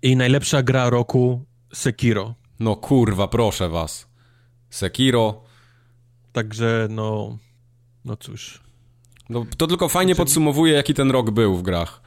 I 0.03 0.17
najlepsza 0.17 0.63
gra 0.63 0.91
roku 0.91 1.45
Sekiro. 1.73 2.35
No 2.61 2.77
kurwa, 2.77 3.29
proszę 3.29 3.69
was. 3.69 4.09
Sekiro. 4.71 5.43
Także 6.33 6.89
no, 6.91 7.39
no 8.05 8.17
cóż. 8.17 8.61
No, 9.29 9.47
to 9.57 9.67
tylko 9.67 9.89
fajnie 9.89 10.15
znaczy... 10.15 10.27
podsumowuje, 10.27 10.73
jaki 10.73 10.95
ten 10.95 11.11
rok 11.11 11.31
był 11.31 11.57
w 11.57 11.63
grach. 11.63 12.03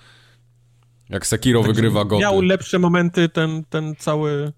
Jak 1.10 1.28
Sekiro 1.28 1.60
Także 1.60 1.74
wygrywa 1.74 2.06
goty. 2.06 2.22
Miał 2.22 2.42
lepsze 2.42 2.80
momenty 2.80 3.30
ten, 3.30 3.64
ten 3.70 3.96
cały 3.96 4.54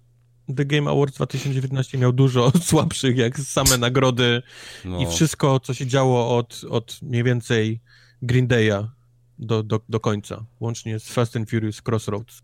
The 0.56 0.64
Game 0.64 0.90
Awards 0.90 1.14
2019 1.16 1.98
miał 1.98 2.12
dużo 2.12 2.52
słabszych, 2.68 3.16
jak 3.16 3.38
same 3.38 3.78
nagrody 3.78 4.42
no. 4.84 5.00
i 5.00 5.06
wszystko, 5.06 5.60
co 5.60 5.74
się 5.74 5.86
działo 5.86 6.38
od, 6.38 6.64
od 6.70 7.02
mniej 7.02 7.24
więcej 7.24 7.80
Green 8.22 8.48
Day'a 8.48 8.88
do, 9.38 9.62
do, 9.62 9.80
do 9.88 10.00
końca, 10.00 10.44
łącznie 10.60 10.98
z 10.98 11.08
Fast 11.08 11.36
and 11.36 11.50
Furious 11.50 11.82
Crossroads. 11.88 12.42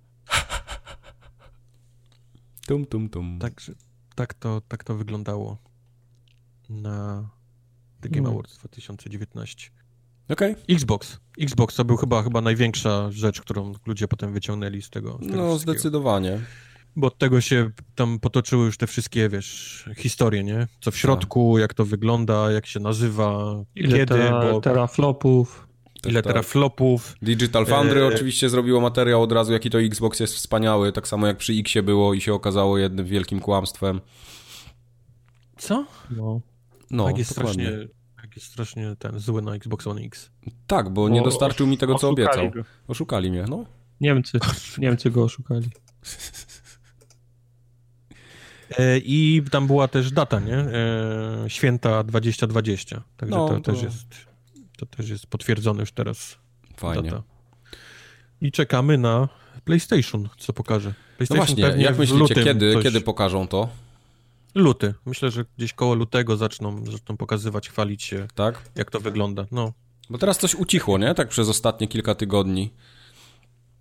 Tum, 2.66 2.86
tum, 2.86 3.08
tum. 3.08 3.38
Także 3.38 3.72
tak 4.14 4.34
to, 4.34 4.62
tak 4.68 4.84
to 4.84 4.94
wyglądało 4.94 5.58
na 6.68 7.28
The 8.00 8.08
Game 8.08 8.22
no. 8.22 8.30
Awards 8.30 8.58
2019. 8.58 9.70
Okej. 10.28 10.52
Okay. 10.52 10.76
Xbox. 10.76 11.18
Xbox 11.40 11.74
to 11.74 11.84
był 11.84 11.96
chyba, 11.96 12.22
chyba 12.22 12.40
największa 12.40 13.10
rzecz, 13.10 13.40
którą 13.40 13.72
ludzie 13.86 14.08
potem 14.08 14.32
wyciągnęli 14.32 14.82
z 14.82 14.90
tego. 14.90 15.18
Z 15.22 15.26
tego 15.26 15.36
no, 15.36 15.58
zdecydowanie. 15.58 16.40
Bo 16.98 17.06
od 17.06 17.18
tego 17.18 17.40
się 17.40 17.70
tam 17.94 18.18
potoczyły 18.18 18.64
już 18.64 18.76
te 18.76 18.86
wszystkie, 18.86 19.28
wiesz, 19.28 19.84
historie, 19.96 20.44
nie? 20.44 20.66
Co 20.80 20.90
w 20.90 20.94
tak. 20.94 21.00
środku, 21.00 21.52
tak. 21.54 21.60
jak 21.60 21.74
to 21.74 21.84
wygląda, 21.84 22.52
jak 22.52 22.66
się 22.66 22.80
nazywa, 22.80 23.54
ile 23.74 23.98
kiedy, 23.98 24.06
tera, 24.14 24.52
bo... 24.52 24.60
teraflopów. 24.60 25.68
Ile 26.06 26.22
tak. 26.22 26.32
teraflopów. 26.32 27.16
Digital 27.22 27.66
Foundry 27.66 28.00
e... 28.00 28.06
oczywiście 28.06 28.48
zrobiło 28.48 28.80
materiał 28.80 29.22
od 29.22 29.32
razu, 29.32 29.52
jaki 29.52 29.70
to 29.70 29.80
Xbox 29.80 30.20
jest 30.20 30.34
wspaniały, 30.34 30.92
tak 30.92 31.08
samo 31.08 31.26
jak 31.26 31.36
przy 31.36 31.52
Xie 31.52 31.82
było 31.82 32.14
i 32.14 32.20
się 32.20 32.34
okazało 32.34 32.78
jednym 32.78 33.06
wielkim 33.06 33.40
kłamstwem. 33.40 34.00
Co? 35.56 35.86
No. 36.10 36.40
No, 36.90 37.04
tak 37.04 37.18
jest 37.18 37.30
strasznie, 37.30 37.72
tak 38.22 38.36
jest 38.36 38.48
strasznie 38.48 38.96
ten 38.98 39.18
zły 39.18 39.42
na 39.42 39.54
Xbox 39.54 39.86
One 39.86 40.00
X. 40.00 40.30
Tak, 40.66 40.88
bo, 40.88 41.02
bo 41.02 41.08
nie 41.08 41.22
dostarczył 41.22 41.66
mi 41.66 41.78
tego, 41.78 41.94
co 41.94 42.08
obiecał. 42.08 42.50
Go. 42.50 42.62
Oszukali 42.88 43.30
mnie, 43.30 43.44
no. 43.48 43.64
Niemcy, 44.00 44.38
Niemcy 44.78 45.10
go 45.10 45.24
oszukali. 45.24 45.70
E, 48.78 48.98
I 48.98 49.42
tam 49.50 49.66
była 49.66 49.88
też 49.88 50.12
data, 50.12 50.40
nie? 50.40 50.56
E, 50.56 51.44
święta 51.48 52.04
2020. 52.04 53.02
Także 53.16 53.36
no, 53.36 53.48
to, 53.48 53.54
to, 53.54 53.72
też 53.72 53.82
jest, 53.82 54.06
to 54.76 54.86
też 54.86 55.08
jest 55.08 55.26
potwierdzone 55.26 55.80
już 55.80 55.92
teraz. 55.92 56.38
Fajnie. 56.76 57.10
Data. 57.10 57.22
I 58.40 58.52
czekamy 58.52 58.98
na 58.98 59.28
PlayStation, 59.64 60.28
co 60.38 60.52
pokaże. 60.52 60.88
No 60.88 60.94
PlayStation 61.16 61.56
no 61.56 61.66
właśnie, 61.66 61.82
jak 61.82 61.98
myślicie, 61.98 62.34
kiedy, 62.34 62.72
coś... 62.72 62.82
kiedy 62.82 63.00
pokażą 63.00 63.48
to? 63.48 63.68
Luty. 64.54 64.94
Myślę, 65.06 65.30
że 65.30 65.44
gdzieś 65.56 65.72
koło 65.72 65.94
lutego 65.94 66.36
zaczną, 66.36 66.84
zaczną 66.86 67.16
pokazywać, 67.16 67.68
chwalić 67.68 68.02
się, 68.02 68.28
tak? 68.34 68.62
jak 68.74 68.90
to 68.90 69.00
wygląda. 69.00 69.46
No. 69.50 69.72
Bo 70.10 70.18
teraz 70.18 70.38
coś 70.38 70.54
ucichło, 70.54 70.98
nie? 70.98 71.14
Tak 71.14 71.28
przez 71.28 71.48
ostatnie 71.48 71.88
kilka 71.88 72.14
tygodni. 72.14 72.70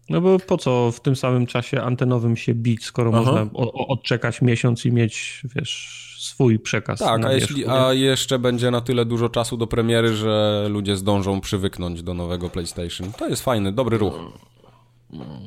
No 0.10 0.22
bo 0.22 0.40
po 0.40 0.58
co 0.58 0.92
w 0.92 1.00
tym 1.00 1.16
samym 1.16 1.46
czasie 1.46 1.82
antenowym 1.82 2.38
się 2.38 2.54
bić, 2.54 2.86
skoro 2.86 3.12
Aha. 3.14 3.20
można 3.20 3.42
o, 3.54 3.88
odczekać 3.88 4.42
miesiąc 4.42 4.86
i 4.86 4.92
mieć, 4.92 5.44
wiesz, 5.56 6.08
swój 6.20 6.60
przekaz. 6.60 7.00
Tak, 7.00 7.26
a, 7.26 7.34
jeśli, 7.34 7.68
a 7.68 7.94
jeszcze 7.94 8.40
będzie 8.40 8.72
na 8.72 8.82
tyle 8.82 9.06
dużo 9.06 9.30
czasu 9.30 9.58
do 9.58 9.68
premiery, 9.68 10.16
że 10.16 10.66
ludzie 10.70 10.98
zdążą 10.98 11.42
przywyknąć 11.42 12.04
do 12.04 12.14
nowego 12.14 12.50
PlayStation. 12.50 13.12
To 13.12 13.28
jest 13.28 13.44
fajny, 13.44 13.72
dobry 13.72 13.98
ruch. 13.98 14.20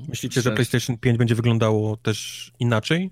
Myślicie, 0.08 0.40
że 0.40 0.50
PlayStation 0.50 0.98
5 0.98 1.18
będzie 1.18 1.34
wyglądało 1.34 1.96
też 1.96 2.50
inaczej? 2.60 3.10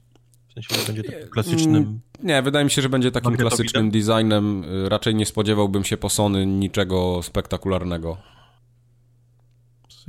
W 0.48 0.52
sensie, 0.52 0.74
że 0.74 0.86
będzie 0.86 1.02
takim 1.02 1.28
klasycznym... 1.28 1.76
Mm, 1.76 2.00
nie, 2.22 2.42
wydaje 2.42 2.64
mi 2.64 2.70
się, 2.70 2.82
że 2.82 2.88
będzie 2.88 3.10
takim 3.10 3.36
klasycznym 3.36 3.90
designem. 3.90 4.64
Raczej 4.88 5.14
nie 5.14 5.26
spodziewałbym 5.26 5.84
się 5.84 5.96
po 5.96 6.08
Sony 6.08 6.46
niczego 6.46 7.22
spektakularnego 7.22 8.16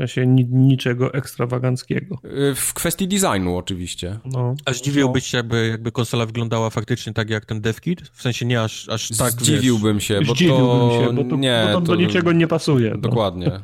sensie 0.07 0.27
niczego 0.49 1.13
ekstrawaganckiego. 1.13 2.15
Y, 2.51 2.55
w 2.55 2.73
kwestii 2.73 3.07
designu 3.07 3.57
oczywiście. 3.57 4.19
No. 4.26 4.55
A 4.65 4.73
zdziwiłbyś 4.73 5.26
się, 5.26 5.38
jakby, 5.38 5.67
jakby 5.67 5.91
konsola 5.91 6.26
wyglądała 6.26 6.69
faktycznie 6.69 7.13
tak 7.13 7.30
jak 7.30 7.45
ten 7.45 7.61
DevKit? 7.61 8.01
W 8.01 8.21
sensie 8.21 8.45
nie 8.45 8.61
aż, 8.61 8.89
aż 8.89 9.09
tak, 9.17 9.31
Zdziwiłbym 9.31 9.97
wiesz... 9.97 10.07
się, 10.07 10.21
bo 10.21 10.34
Zdziwiłbym 10.34 10.89
to... 10.89 11.05
się, 11.05 11.13
bo 11.13 11.23
to, 11.23 11.35
nie, 11.35 11.67
bo 11.73 11.81
to, 11.81 11.88
do 11.88 11.95
niczego 11.95 12.31
nie 12.31 12.47
pasuje. 12.47 12.91
No. 12.91 12.97
Dokładnie. 12.97 13.51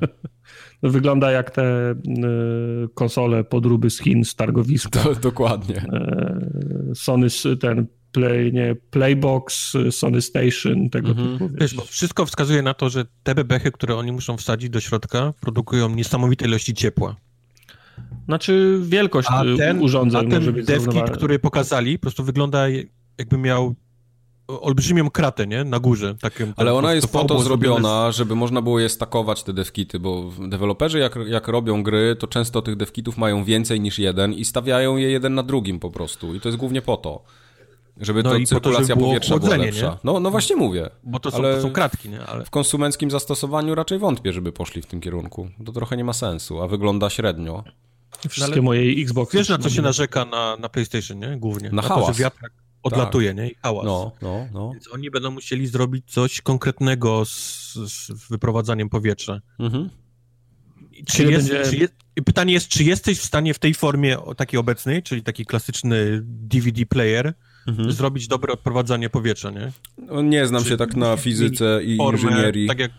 No. 0.83 0.89
Wygląda 0.89 1.31
jak 1.31 1.51
te 1.51 1.91
y, 1.91 1.95
konsole 2.93 3.43
podróby 3.43 3.89
z 3.89 3.99
Chin 3.99 4.25
z 4.25 4.35
targowiska. 4.35 4.99
To, 5.03 5.15
dokładnie. 5.15 5.85
Y, 6.91 6.95
Sony, 6.95 7.27
ten 7.59 7.87
Play, 8.15 8.53
nie, 8.53 8.75
Playbox, 8.91 9.73
Sony 9.91 10.21
Station, 10.21 10.89
tego 10.89 11.09
mhm. 11.09 11.39
typu. 11.39 11.49
Wiesz, 11.59 11.75
bo 11.75 11.85
wszystko 11.85 12.25
wskazuje 12.25 12.61
na 12.61 12.73
to, 12.73 12.89
że 12.89 13.05
te 13.23 13.35
bebechy, 13.35 13.71
które 13.71 13.95
oni 13.95 14.11
muszą 14.11 14.37
wsadzić 14.37 14.69
do 14.69 14.79
środka, 14.79 15.33
produkują 15.41 15.89
niesamowite 15.89 16.45
ilości 16.45 16.73
ciepła. 16.73 17.15
Znaczy 18.25 18.79
wielkość 18.83 19.27
a 19.31 19.45
y, 19.45 19.57
ten, 19.57 19.81
urządzeń 19.81 20.27
a 20.27 20.29
ten 20.29 20.39
może 20.39 20.53
być 20.53 20.65
DevKit, 20.65 21.11
który 21.11 21.39
pokazali, 21.39 21.99
po 21.99 22.01
prostu 22.01 22.23
wygląda 22.23 22.65
jakby 23.17 23.37
miał 23.37 23.75
olbrzymią 24.47 25.09
kratę, 25.09 25.47
nie? 25.47 25.63
Na 25.63 25.79
górze. 25.79 26.15
Takim, 26.21 26.53
Ale 26.57 26.73
ona 26.73 26.93
jest 26.93 27.13
po 27.13 27.23
to 27.23 27.39
zrobiona, 27.39 28.11
żeby 28.11 28.35
można 28.35 28.61
było 28.61 28.79
je 28.79 28.89
stakować, 28.89 29.43
te 29.43 29.53
devkity, 29.53 29.99
bo 29.99 30.31
deweloperzy 30.47 30.99
jak, 30.99 31.15
jak 31.27 31.47
robią 31.47 31.83
gry, 31.83 32.15
to 32.19 32.27
często 32.27 32.61
tych 32.61 32.75
devkitów 32.75 33.17
mają 33.17 33.43
więcej 33.43 33.81
niż 33.81 33.99
jeden 33.99 34.33
i 34.33 34.45
stawiają 34.45 34.97
je 34.97 35.11
jeden 35.11 35.35
na 35.35 35.43
drugim 35.43 35.79
po 35.79 35.91
prostu. 35.91 36.35
I 36.35 36.39
to 36.39 36.49
jest 36.49 36.57
głównie 36.57 36.81
po 36.81 36.97
to. 36.97 37.23
Żeby 37.97 38.23
no 38.23 38.31
to 38.31 38.45
cyrkulacja 38.45 38.95
to, 38.95 39.01
powietrza 39.01 39.37
była 39.37 39.55
lepsza. 39.55 39.97
No, 40.03 40.19
no 40.19 40.31
właśnie 40.31 40.55
mówię. 40.55 40.89
Bo 41.03 41.19
to 41.19 41.31
są, 41.31 41.41
to 41.41 41.61
są 41.61 41.71
kratki, 41.71 42.09
nie? 42.09 42.25
Ale... 42.25 42.45
W 42.45 42.49
konsumenckim 42.49 43.11
zastosowaniu 43.11 43.75
raczej 43.75 43.99
wątpię, 43.99 44.33
żeby 44.33 44.51
poszli 44.51 44.81
w 44.81 44.85
tym 44.85 45.01
kierunku. 45.01 45.49
To 45.65 45.71
trochę 45.71 45.97
nie 45.97 46.03
ma 46.03 46.13
sensu, 46.13 46.61
a 46.61 46.67
wygląda 46.67 47.09
średnio. 47.09 47.63
Wszystkie 48.29 48.61
moje 48.61 49.01
Xbox. 49.01 49.33
Wiesz, 49.33 49.49
na 49.49 49.57
co 49.57 49.69
się 49.69 49.81
narzeka 49.81 50.25
na, 50.25 50.57
na 50.57 50.69
PlayStation, 50.69 51.19
nie? 51.19 51.37
Głównie. 51.37 51.69
Na, 51.69 51.75
na 51.75 51.81
hałas. 51.81 52.07
To, 52.07 52.13
że 52.13 52.19
wiatrak 52.19 52.51
odlatuje, 52.83 53.29
tak. 53.29 53.37
nie? 53.37 53.49
I 53.49 53.55
hałas. 53.55 53.85
No, 53.85 54.11
no, 54.21 54.47
no. 54.53 54.71
Więc 54.71 54.93
oni 54.93 55.11
będą 55.11 55.31
musieli 55.31 55.67
zrobić 55.67 56.11
coś 56.11 56.41
konkretnego 56.41 57.25
z, 57.25 57.73
z 57.73 58.27
wyprowadzaniem 58.29 58.89
powietrza. 58.89 59.41
Mhm. 59.59 59.89
Czy 61.07 61.23
jest, 61.23 61.49
będzie... 61.49 61.71
czy 61.71 61.77
jest, 61.77 61.93
pytanie 62.25 62.53
jest, 62.53 62.67
czy 62.67 62.83
jesteś 62.83 63.19
w 63.19 63.25
stanie 63.25 63.53
w 63.53 63.59
tej 63.59 63.73
formie 63.73 64.17
takiej 64.37 64.59
obecnej, 64.59 65.03
czyli 65.03 65.23
taki 65.23 65.45
klasyczny 65.45 66.21
DVD 66.23 66.85
player, 66.85 67.33
mhm. 67.67 67.91
zrobić 67.91 68.27
dobre 68.27 68.53
odprowadzanie 68.53 69.09
powietrza, 69.09 69.51
nie? 69.51 69.71
No, 69.97 70.21
nie 70.21 70.47
znam 70.47 70.63
Czy 70.63 70.69
się 70.69 70.77
tak 70.77 70.95
na 70.95 71.17
fizyce 71.17 71.83
i 71.83 71.97
formę, 71.97 72.19
inżynierii. 72.19 72.67
Tak 72.67 72.79
jak, 72.79 72.91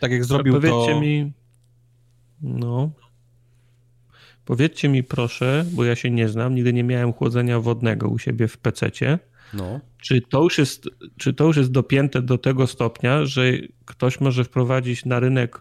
tak 0.00 0.12
jak 0.12 0.24
zrobił 0.24 0.52
Powiedzcie 0.52 0.78
to... 0.78 0.86
Powiedzcie 0.86 1.00
mi... 1.00 1.32
No... 2.42 2.90
Powiedzcie 4.44 4.88
mi 4.88 5.04
proszę, 5.04 5.64
bo 5.72 5.84
ja 5.84 5.96
się 5.96 6.10
nie 6.10 6.28
znam, 6.28 6.54
nigdy 6.54 6.72
nie 6.72 6.84
miałem 6.84 7.12
chłodzenia 7.12 7.60
wodnego 7.60 8.08
u 8.08 8.18
siebie 8.18 8.48
w 8.48 8.58
pececie. 8.58 9.18
No. 9.54 9.80
Czy, 9.98 10.20
to 10.20 10.42
już 10.42 10.58
jest, 10.58 10.88
czy 11.16 11.34
to 11.34 11.44
już 11.44 11.56
jest 11.56 11.70
dopięte 11.70 12.22
do 12.22 12.38
tego 12.38 12.66
stopnia, 12.66 13.24
że 13.26 13.42
ktoś 13.84 14.20
może 14.20 14.44
wprowadzić 14.44 15.04
na 15.04 15.20
rynek 15.20 15.60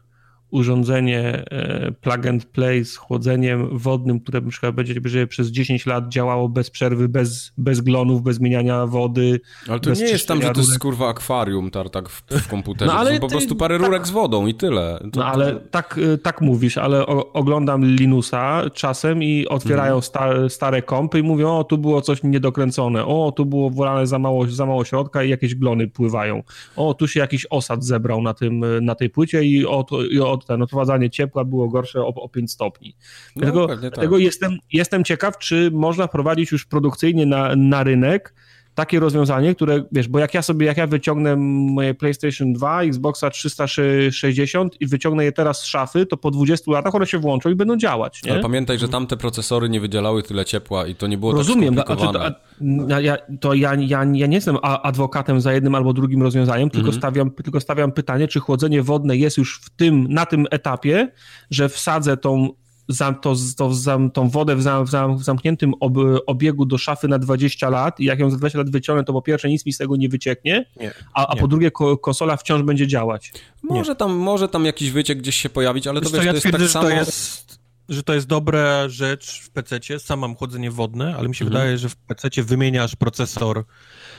urządzenie 0.51 1.43
e, 1.51 1.91
plug 1.91 2.25
and 2.25 2.45
play 2.45 2.85
z 2.85 2.95
chłodzeniem 2.95 3.77
wodnym, 3.77 4.19
które 4.19 4.41
na 4.41 4.49
przykład 4.49 4.75
będzie 4.75 5.27
przez 5.27 5.47
10 5.47 5.85
lat 5.85 6.09
działało 6.09 6.49
bez 6.49 6.69
przerwy, 6.69 7.09
bez, 7.09 7.51
bez 7.57 7.81
glonów, 7.81 8.21
bez 8.21 8.35
zmieniania 8.35 8.85
wody. 8.85 9.39
Ale 9.67 9.79
to 9.79 9.93
nie 9.93 10.01
jest 10.05 10.27
tam, 10.27 10.41
że 10.41 10.51
to 10.51 10.59
jest 10.59 10.79
kurwa 10.79 11.09
akwarium 11.09 11.71
tartak 11.71 12.09
w, 12.09 12.23
w 12.31 12.47
komputerze. 12.47 12.91
No, 12.91 12.99
ale 12.99 13.13
to 13.13 13.19
po 13.19 13.27
ty, 13.27 13.31
prostu 13.31 13.55
parę 13.55 13.77
tak, 13.77 13.87
rurek 13.87 14.07
z 14.07 14.11
wodą 14.11 14.47
i 14.47 14.55
tyle. 14.55 14.99
To, 15.13 15.19
no 15.19 15.25
ale 15.25 15.53
to... 15.53 15.59
tak, 15.71 15.99
e, 16.13 16.17
tak 16.17 16.41
mówisz, 16.41 16.77
ale 16.77 17.05
o, 17.05 17.33
oglądam 17.33 17.85
Linusa 17.85 18.63
czasem 18.73 19.23
i 19.23 19.47
otwierają 19.47 19.95
mhm. 19.95 20.01
stare, 20.01 20.49
stare 20.49 20.81
kompy 20.81 21.19
i 21.19 21.23
mówią, 21.23 21.57
o 21.57 21.63
tu 21.63 21.77
było 21.77 22.01
coś 22.01 22.23
niedokręcone, 22.23 23.05
o 23.05 23.33
tu 23.35 23.45
było 23.45 23.69
wolane 23.69 24.07
za 24.07 24.19
mało, 24.19 24.47
za 24.47 24.65
mało 24.65 24.85
środka 24.85 25.23
i 25.23 25.29
jakieś 25.29 25.55
glony 25.55 25.87
pływają. 25.87 26.43
O 26.75 26.93
tu 26.93 27.07
się 27.07 27.19
jakiś 27.19 27.45
osad 27.49 27.83
zebrał 27.83 28.21
na, 28.21 28.33
tym, 28.33 28.65
na 28.85 28.95
tej 28.95 29.09
płycie 29.09 29.43
i 29.43 29.65
o, 29.65 29.85
i 30.11 30.19
o 30.19 30.38
ten 30.45 30.61
odprowadzanie 30.61 31.09
ciepła 31.09 31.43
było 31.43 31.69
gorsze 31.69 32.01
o, 32.01 32.07
o 32.07 32.29
5 32.29 32.51
stopni. 32.51 32.95
No, 33.35 33.41
dlatego, 33.41 33.67
tak. 33.67 33.79
dlatego 33.79 34.17
jestem, 34.17 34.57
jestem 34.73 35.03
ciekaw, 35.03 35.37
czy 35.37 35.71
można 35.73 36.07
wprowadzić 36.07 36.51
już 36.51 36.65
produkcyjnie 36.65 37.25
na, 37.25 37.55
na 37.55 37.83
rynek 37.83 38.33
takie 38.79 38.99
rozwiązanie, 38.99 39.55
które, 39.55 39.83
wiesz, 39.91 40.07
bo 40.07 40.19
jak 40.19 40.33
ja 40.33 40.41
sobie, 40.41 40.65
jak 40.65 40.77
ja 40.77 40.87
wyciągnę 40.87 41.35
moje 41.35 41.93
PlayStation 41.93 42.53
2, 42.53 42.83
Xboxa 42.83 43.29
360 43.29 44.81
i 44.81 44.87
wyciągnę 44.87 45.23
je 45.23 45.31
teraz 45.31 45.61
z 45.61 45.65
szafy, 45.65 46.05
to 46.05 46.17
po 46.17 46.31
20 46.31 46.71
latach 46.71 46.95
one 46.95 47.05
się 47.05 47.19
włączą 47.19 47.49
i 47.49 47.55
będą 47.55 47.77
działać, 47.77 48.23
nie? 48.23 48.31
Ale 48.31 48.41
pamiętaj, 48.41 48.79
że 48.79 48.89
tamte 48.89 49.17
procesory 49.17 49.69
nie 49.69 49.79
wydzielały 49.79 50.23
tyle 50.23 50.45
ciepła 50.45 50.87
i 50.87 50.95
to 50.95 51.07
nie 51.07 51.17
było 51.17 51.31
Rozumiem, 51.31 51.75
tak 51.75 51.85
skomplikowane. 51.85 52.35
Rozumiem, 52.59 52.89
to, 52.89 52.99
ja, 52.99 53.17
to 53.39 53.53
ja, 53.53 53.75
ja, 53.75 54.05
ja 54.13 54.27
nie 54.27 54.35
jestem 54.35 54.57
adwokatem 54.63 55.41
za 55.41 55.53
jednym 55.53 55.75
albo 55.75 55.93
drugim 55.93 56.23
rozwiązaniem, 56.23 56.69
tylko, 56.69 56.87
mhm. 56.87 57.01
stawiam, 57.01 57.31
tylko 57.31 57.59
stawiam 57.59 57.91
pytanie, 57.91 58.27
czy 58.27 58.39
chłodzenie 58.39 58.83
wodne 58.83 59.17
jest 59.17 59.37
już 59.37 59.61
w 59.63 59.69
tym, 59.69 60.07
na 60.09 60.25
tym 60.25 60.45
etapie, 60.51 61.11
że 61.51 61.69
wsadzę 61.69 62.17
tą 62.17 62.49
zam, 62.89 63.15
to, 63.15 63.35
to 63.57 63.73
zam, 63.73 64.11
tą 64.11 64.29
wodę 64.29 64.55
w, 64.55 64.61
zam, 64.61 64.85
w 65.17 65.23
zamkniętym 65.23 65.73
ob, 65.79 65.93
obiegu 66.25 66.65
do 66.65 66.77
szafy 66.77 67.07
na 67.07 67.19
20 67.19 67.69
lat 67.69 67.99
i 67.99 68.05
jak 68.05 68.19
ją 68.19 68.29
za 68.29 68.37
20 68.37 68.59
lat 68.59 68.69
wyciągnę, 68.69 69.03
to 69.03 69.13
po 69.13 69.21
pierwsze 69.21 69.49
nic 69.49 69.65
mi 69.65 69.73
z 69.73 69.77
tego 69.77 69.95
nie 69.95 70.09
wycieknie, 70.09 70.65
nie, 70.79 70.93
a, 71.13 71.27
a 71.27 71.33
nie. 71.33 71.41
po 71.41 71.47
drugie 71.47 71.71
ko, 71.71 71.97
konsola 71.97 72.37
wciąż 72.37 72.63
będzie 72.63 72.87
działać. 72.87 73.31
Może 73.63 73.95
tam, 73.95 74.11
może 74.11 74.49
tam 74.49 74.65
jakiś 74.65 74.91
wyciek 74.91 75.17
gdzieś 75.17 75.35
się 75.35 75.49
pojawić, 75.49 75.87
ale 75.87 76.01
to, 76.01 76.09
wiesz, 76.09 76.25
ja 76.25 76.31
to 76.31 76.37
jest 76.37 76.51
tak 76.51 76.61
samo... 76.61 76.89
To 76.89 76.95
jest 76.95 77.59
że 77.89 78.03
to 78.03 78.13
jest 78.13 78.27
dobra 78.27 78.89
rzecz 78.89 79.41
w 79.41 79.49
PC. 79.49 79.79
Sam 79.99 80.19
mam 80.19 80.35
chłodzenie 80.35 80.71
wodne, 80.71 81.15
ale 81.17 81.29
mi 81.29 81.35
się 81.35 81.45
mhm. 81.45 81.61
wydaje, 81.61 81.77
że 81.77 81.89
w 81.89 81.95
PC 81.95 82.43
wymieniasz 82.43 82.95
procesor 82.95 83.65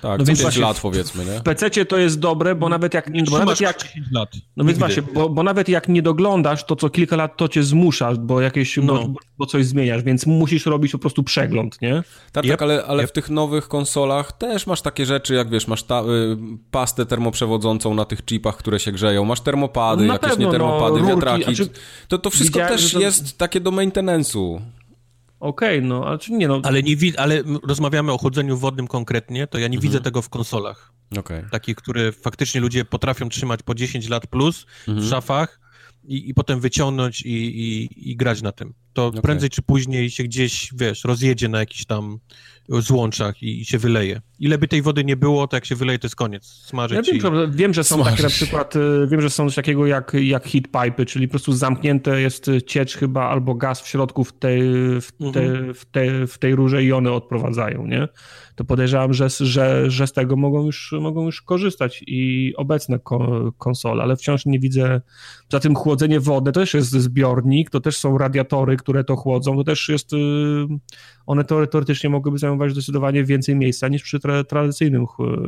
tak, 0.03 0.19
no 0.19 0.25
więc 0.25 0.43
5 0.43 0.57
lat 0.57 0.81
powiedzmy, 0.81 1.25
nie? 1.25 1.39
W 1.39 1.43
PC 1.43 1.71
to 1.71 1.99
jest 1.99 2.19
dobre, 2.19 2.55
bo 2.55 2.69
nawet 2.69 2.95
jak... 2.95 3.11
Bo 3.31 3.39
nawet 3.39 3.61
jak 3.61 3.83
10 3.83 4.07
lat. 4.13 4.33
No 4.57 4.65
więc 4.65 4.79
właśnie, 4.79 5.03
bo, 5.03 5.29
bo, 5.29 5.43
nawet 5.43 5.69
jak 5.69 5.89
nie 5.89 6.03
doglądasz, 6.03 6.65
to 6.65 6.77
co 6.77 6.91
kilka 6.91 7.17
lat 7.17 7.37
to 7.37 7.49
cię 7.49 7.63
zmusza, 7.63 8.13
bo 8.15 8.41
jakieś, 8.41 8.77
no. 8.77 8.95
bo, 8.95 9.21
bo, 9.39 9.47
coś 9.47 9.67
zmieniasz, 9.67 10.03
więc 10.03 10.27
musisz 10.27 10.67
robić 10.67 10.93
po 10.93 10.99
prostu 10.99 11.23
przegląd, 11.23 11.83
nie? 11.83 12.03
Tak, 12.33 12.45
yep. 12.45 12.53
tak, 12.53 12.63
ale, 12.63 12.85
ale 12.85 13.03
yep. 13.03 13.11
w 13.11 13.13
tych 13.13 13.31
nowych 13.31 13.69
konsolach 13.69 14.33
też 14.33 14.67
masz 14.67 14.83
takie 14.83 15.07
rzeczy, 15.07 15.35
jak 15.35 15.51
wiesz, 15.51 15.69
masz 15.69 15.83
ta, 15.83 16.03
y, 16.03 16.37
pastę 16.71 17.07
termoprzewodzącą 17.07 17.95
na 17.95 18.05
tych 18.05 18.25
chipach, 18.25 18.57
które 18.57 18.81
się 18.81 18.93
grzeją, 18.93 19.25
masz 19.25 19.41
termopady, 19.41 20.07
no 20.07 20.13
jakieś 20.13 20.31
pewno, 20.31 20.47
nie 20.47 20.53
termopady, 20.53 21.01
no, 21.01 21.07
wiatraki. 21.07 21.45
Rurki, 21.45 21.75
to, 22.09 22.19
to 22.19 22.31
wszystko 22.31 22.59
też 22.59 22.81
że... 22.81 23.01
jest 23.01 23.39
takie 23.39 23.61
do 23.61 23.71
maintenance'u. 23.71 24.61
Okej, 25.41 25.79
okay, 25.79 25.89
no, 25.89 26.07
ale 26.07 26.19
czy 26.19 26.33
nie 26.33 26.49
no. 26.49 26.61
Ale, 26.65 26.83
nie 26.83 26.97
wi- 26.97 27.17
ale 27.17 27.43
rozmawiamy 27.63 28.13
o 28.13 28.19
chodzeniu 28.19 28.57
wodnym 28.57 28.87
konkretnie, 28.87 29.47
to 29.47 29.59
ja 29.59 29.69
nie 29.69 29.77
mhm. 29.77 29.83
widzę 29.83 30.01
tego 30.01 30.23
w 30.23 30.29
konsolach. 30.29 30.93
Okay. 31.19 31.49
Takich, 31.51 31.77
które 31.77 32.13
faktycznie 32.13 32.61
ludzie 32.61 32.85
potrafią 32.85 33.29
trzymać 33.29 33.63
po 33.63 33.75
10 33.75 34.09
lat 34.09 34.27
plus 34.27 34.67
mhm. 34.89 35.07
w 35.07 35.11
szafach 35.11 35.61
i, 36.05 36.29
i 36.29 36.35
potem 36.35 36.61
wyciągnąć 36.61 37.23
i, 37.23 37.31
i, 37.31 38.11
i 38.11 38.17
grać 38.17 38.43
na 38.43 38.53
tym. 38.53 38.75
To 38.93 39.07
okay. 39.07 39.23
prędzej 39.23 39.51
czy 39.51 39.63
później 39.63 40.11
się 40.11 40.25
gdzieś, 40.25 40.71
wiesz, 40.77 41.05
rozjedzie 41.05 41.49
na 41.49 41.59
jakiś 41.59 41.87
tam 41.87 42.19
złączach 42.71 43.43
i, 43.43 43.61
i, 43.61 43.65
się 43.65 43.79
wyleje. 43.79 44.21
Ile 44.39 44.59
by 44.59 44.69
tej 44.69 44.83
wody 44.83 45.05
nie 45.05 45.17
było, 45.17 45.49
to 45.49 45.57
jak 45.57 45.65
się 45.65 45.75
wyleje, 45.75 45.99
to 45.99 46.07
jest 46.07 46.17
koniec. 46.17 46.47
Smażyć 46.47 47.09
ja 47.09 47.15
wiem, 47.21 47.35
i... 47.35 47.57
wiem, 47.57 47.75
że 47.75 47.85
są 47.85 48.05
takie 48.05 48.23
na 48.23 48.29
przykład, 48.29 48.77
y, 48.77 49.07
wiem, 49.11 49.21
że 49.21 49.31
są 49.31 49.47
coś 49.47 49.55
takiego 49.55 49.87
jak, 49.87 50.13
jak 50.21 50.45
heat 50.49 50.65
pipe, 50.65 51.07
czyli 51.07 51.29
po 51.29 51.31
prostu 51.31 51.53
zamknięte 51.53 52.21
jest 52.21 52.51
ciecz 52.67 52.97
chyba 52.97 53.29
albo 53.29 53.55
gaz 53.55 53.81
w 53.81 53.89
środku 53.89 54.25
w 54.25 54.33
tej, 54.33 54.61
w, 55.01 55.13
te, 55.33 55.41
mhm. 55.41 55.75
w, 55.75 55.85
te, 55.85 56.27
w 56.27 56.39
tej 56.39 56.55
rurze 56.55 56.85
i 56.85 56.93
one 56.93 57.13
odprowadzają, 57.13 57.87
nie? 57.87 58.09
To 58.61 58.65
podejrzewam, 58.65 59.13
że, 59.13 59.29
że, 59.41 59.91
że 59.91 60.07
z 60.07 60.13
tego 60.13 60.37
mogą 60.37 60.67
już, 60.67 60.95
mogą 61.01 61.25
już 61.25 61.43
korzystać 61.43 62.05
i 62.07 62.53
obecne 62.57 62.99
konsole, 63.59 64.03
ale 64.03 64.17
wciąż 64.17 64.47
nie 64.47 64.59
widzę, 64.59 65.01
za 65.49 65.61
tym 65.61 65.75
chłodzenie 65.75 66.21
wody 66.21 66.53
to 66.53 66.61
też 66.61 66.75
jest 66.75 66.91
zbiornik, 66.91 67.71
to 67.71 67.81
też 67.81 67.97
są 67.97 68.19
radiatory, 68.19 68.77
które 68.77 69.05
to 69.05 69.17
chłodzą, 69.17 69.57
to 69.57 69.65
też 69.65 69.89
jest, 69.89 70.13
y, 70.13 70.17
one 71.27 71.45
teoretycznie 71.45 72.11
mogłyby 72.11 72.39
zajmować 72.39 72.73
zdecydowanie 72.73 73.25
więcej 73.25 73.57
miejsca 73.57 73.89
niż 73.89 74.03
przy 74.03 74.21
tra 74.21 74.45
tradycyjnym 74.45 75.07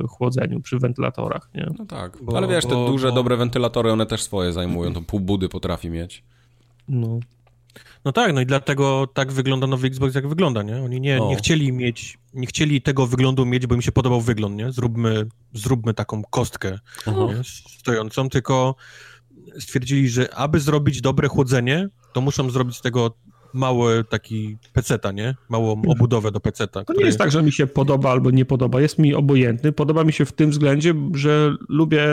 chłodzeniu, 0.09 0.61
przy 0.61 0.79
wentylatorach, 0.79 1.51
nie? 1.55 1.67
No 1.79 1.87
tak, 1.87 2.19
bo, 2.23 2.37
ale 2.37 2.49
wiesz, 2.49 2.65
te 2.65 2.75
bo, 2.75 2.89
duże, 2.89 3.09
bo... 3.09 3.15
dobre 3.15 3.37
wentylatory, 3.37 3.93
one 3.93 4.07
też 4.07 4.23
swoje 4.23 4.53
zajmują, 4.53 4.95
to 4.95 5.01
pół 5.01 5.21
budy 5.21 5.49
potrafi 5.49 5.91
mieć. 5.91 6.23
No. 6.89 7.21
No 8.05 8.13
tak, 8.13 8.33
no 8.35 8.41
i 8.41 8.47
dlatego 8.47 9.09
tak 9.15 9.33
wygląda 9.33 9.67
nowy 9.67 9.87
Xbox, 9.87 10.15
jak 10.15 10.29
wygląda, 10.29 10.63
nie? 10.63 10.83
Oni 10.83 11.01
nie, 11.01 11.21
nie 11.21 11.37
chcieli 11.37 11.73
mieć, 11.73 12.19
nie 12.35 12.47
chcieli 12.47 12.83
tego 12.83 13.07
wyglądu 13.07 13.47
mieć, 13.47 13.67
bo 13.67 13.75
im 13.75 13.83
się 13.83 13.93
podobał 13.93 14.21
wygląd, 14.21 14.57
nie? 14.57 14.73
Zróbmy, 14.73 15.27
zróbmy 15.53 15.95
taką 15.95 16.23
kostkę 16.23 16.79
nie? 17.07 17.43
stojącą, 17.79 18.29
tylko 18.29 18.75
stwierdzili, 19.59 20.09
że 20.09 20.35
aby 20.35 20.61
zrobić 20.61 21.01
dobre 21.01 21.29
chłodzenie, 21.29 21.89
to 22.13 22.21
muszą 22.21 22.51
zrobić 22.51 22.77
z 22.77 22.81
tego 22.81 23.15
mały 23.55 24.05
taki 24.05 24.57
peceta, 24.73 25.13
nie? 25.13 25.35
Małą 25.49 25.73
mhm. 25.73 25.91
obudowę 25.91 26.33
do 26.33 26.41
peceta. 26.41 26.81
To 26.81 26.85
który... 26.85 26.99
nie 26.99 27.05
jest 27.05 27.19
tak, 27.19 27.31
że 27.31 27.43
mi 27.43 27.53
się 27.53 27.67
podoba 27.67 28.11
albo 28.11 28.31
nie 28.31 28.45
podoba. 28.45 28.81
Jest 28.81 28.99
mi 28.99 29.15
obojętny. 29.15 29.73
Podoba 29.73 30.05
mi 30.05 30.13
się 30.13 30.25
w 30.25 30.33
tym 30.33 30.51
względzie, 30.51 30.95
że 31.15 31.57
lubię 31.69 32.05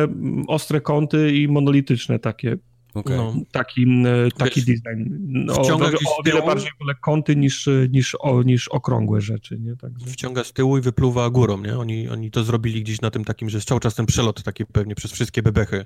ostre 0.48 0.82
kąty 0.82 1.36
i 1.36 1.48
monolityczne 1.48 2.20
takie. 2.20 2.58
Okay. 2.94 3.18
No, 3.18 3.34
taki 3.52 3.86
taki 4.38 4.62
Wiesz, 4.62 4.82
design. 4.82 5.18
No, 5.28 5.54
o, 5.54 5.76
o 6.18 6.24
wiele 6.26 6.42
bardziej 6.42 6.72
wolę 6.80 6.96
kąty 7.02 7.36
niż, 7.36 7.70
niż, 7.90 8.16
o, 8.20 8.44
niż 8.44 8.68
okrągłe 8.68 9.22
rzeczy. 9.22 9.60
Nie? 9.60 9.76
Także... 9.76 10.06
Wciąga 10.08 10.44
z 10.44 10.54
tyłu 10.54 10.78
i 10.78 10.82
wypluwa 10.82 11.30
górą. 11.30 11.62
Nie? 11.64 11.78
Oni, 11.78 12.10
oni 12.10 12.32
to 12.32 12.44
zrobili 12.44 12.84
gdzieś 12.84 13.02
na 13.02 13.12
tym 13.12 13.26
takim, 13.26 13.50
że 13.50 13.58
jest 13.58 13.68
cały 13.68 13.80
czas 13.82 13.96
ten 13.96 14.06
przelot 14.06 14.44
taki 14.44 14.66
pewnie 14.66 14.96
przez 14.96 15.12
wszystkie 15.12 15.42
bebechy 15.42 15.86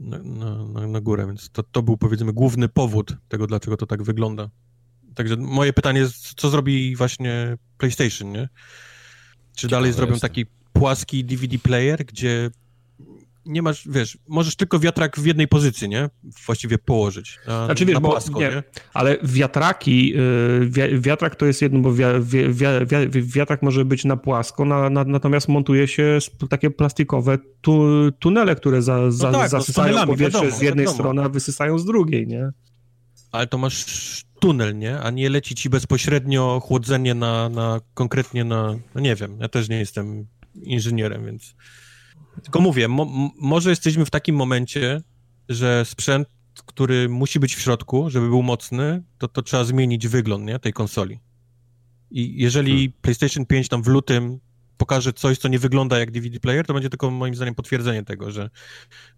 na, 0.00 0.18
na, 0.18 0.86
na 0.86 1.00
górę, 1.00 1.26
więc 1.26 1.50
to, 1.50 1.62
to 1.62 1.82
był 1.82 1.96
powiedzmy 1.96 2.32
główny 2.32 2.68
powód 2.68 3.16
tego, 3.28 3.46
dlaczego 3.46 3.76
to 3.76 3.86
tak 3.86 4.02
wygląda. 4.02 4.50
Także 5.14 5.36
moje 5.36 5.72
pytanie 5.72 6.00
jest, 6.00 6.34
co 6.34 6.50
zrobi 6.50 6.96
właśnie 6.96 7.56
PlayStation, 7.78 8.32
nie? 8.32 8.48
Czy 9.56 9.62
Ciekawe 9.62 9.70
dalej 9.70 9.92
zrobią 9.92 10.12
jest. 10.12 10.22
taki 10.22 10.46
płaski 10.72 11.24
DVD 11.24 11.58
player, 11.58 12.04
gdzie 12.04 12.50
nie 13.46 13.62
masz, 13.62 13.88
wiesz, 13.88 14.18
możesz 14.28 14.56
tylko 14.56 14.78
wiatrak 14.78 15.18
w 15.18 15.26
jednej 15.26 15.48
pozycji, 15.48 15.88
nie? 15.88 16.10
Właściwie 16.46 16.78
położyć. 16.78 17.38
Na, 17.46 17.66
znaczy, 17.66 17.86
wiesz, 17.86 17.94
na 17.94 18.00
płasko, 18.00 18.40
nie, 18.40 18.48
nie, 18.48 18.62
Ale 18.92 19.18
wiatraki, 19.22 20.08
yy, 20.08 21.00
wiatrak 21.00 21.36
to 21.36 21.46
jest 21.46 21.62
jedno, 21.62 21.80
bo 21.80 21.92
wi 21.92 22.04
wi 22.20 22.44
wi 23.10 23.22
wiatrak 23.22 23.62
może 23.62 23.84
być 23.84 24.04
na 24.04 24.16
płasko, 24.16 24.64
na, 24.64 24.90
na, 24.90 25.04
natomiast 25.04 25.48
montuje 25.48 25.88
się 25.88 26.18
takie 26.50 26.70
plastikowe 26.70 27.38
tu, 27.60 27.84
tunele, 28.18 28.56
które 28.56 28.82
za, 28.82 29.10
za, 29.10 29.30
no 29.30 29.38
tak, 29.38 29.50
zasysają 29.50 29.94
no 29.94 30.06
powietrze 30.06 30.38
wiadomo, 30.38 30.58
z 30.58 30.62
jednej 30.62 30.84
wiadomo. 30.86 30.98
strony, 30.98 31.22
a 31.22 31.28
wysysają 31.28 31.78
z 31.78 31.84
drugiej, 31.84 32.26
nie? 32.26 32.50
Ale 33.32 33.46
to 33.46 33.58
masz 33.58 33.84
tunel, 34.40 34.78
nie? 34.78 35.00
A 35.00 35.10
nie 35.10 35.30
leci 35.30 35.54
ci 35.54 35.70
bezpośrednio 35.70 36.60
chłodzenie 36.60 37.14
na, 37.14 37.48
na 37.48 37.80
konkretnie 37.94 38.44
na, 38.44 38.76
no 38.94 39.00
nie 39.00 39.14
wiem, 39.14 39.38
ja 39.40 39.48
też 39.48 39.68
nie 39.68 39.78
jestem 39.78 40.26
inżynierem, 40.62 41.26
więc... 41.26 41.54
Tylko 42.42 42.60
mówię, 42.60 42.88
mo 42.88 43.32
może 43.38 43.70
jesteśmy 43.70 44.04
w 44.04 44.10
takim 44.10 44.36
momencie, 44.36 45.02
że 45.48 45.84
sprzęt, 45.84 46.28
który 46.66 47.08
musi 47.08 47.40
być 47.40 47.54
w 47.54 47.60
środku, 47.60 48.10
żeby 48.10 48.28
był 48.28 48.42
mocny, 48.42 49.02
to, 49.18 49.28
to 49.28 49.42
trzeba 49.42 49.64
zmienić 49.64 50.08
wygląd 50.08 50.44
nie, 50.44 50.58
tej 50.58 50.72
konsoli. 50.72 51.20
I 52.10 52.42
jeżeli 52.42 52.72
hmm. 52.72 52.92
PlayStation 53.02 53.46
5 53.46 53.68
tam 53.68 53.82
w 53.82 53.86
lutym 53.86 54.40
pokaże 54.82 55.12
coś, 55.12 55.38
co 55.38 55.48
nie 55.48 55.58
wygląda 55.58 55.98
jak 55.98 56.10
DVD 56.10 56.40
player, 56.40 56.66
to 56.66 56.74
będzie 56.74 56.90
tylko 56.90 57.10
moim 57.10 57.34
zdaniem 57.34 57.54
potwierdzenie 57.54 58.02
tego, 58.02 58.30
że, 58.30 58.50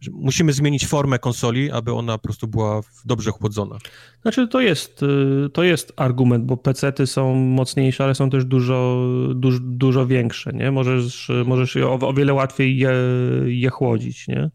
że, 0.00 0.10
musimy 0.14 0.52
zmienić 0.52 0.86
formę 0.86 1.18
konsoli, 1.18 1.70
aby 1.70 1.92
ona 1.92 2.18
po 2.18 2.22
prostu 2.22 2.48
była 2.48 2.80
dobrze 3.04 3.30
chłodzona. 3.30 3.78
Znaczy 4.22 4.48
to 4.48 4.60
jest, 4.60 5.02
y, 5.02 5.50
to 5.52 5.62
jest 5.62 5.92
argument, 5.96 6.44
bo 6.44 6.56
PC-ty 6.56 7.06
są 7.06 7.34
mocniejsze, 7.34 8.04
ale 8.04 8.14
są 8.14 8.30
też 8.30 8.44
dużo, 8.44 9.08
dużo, 9.34 9.58
dużo 9.62 10.06
większe, 10.06 10.52
nie? 10.52 10.70
Możesz, 10.70 11.30
możesz 11.46 11.76
o, 11.76 11.92
o 11.92 12.12
wiele 12.12 12.34
łatwiej 12.34 12.78
je, 12.78 12.92
je 13.46 13.70
chłodzić, 13.70 14.28
nie? 14.28 14.50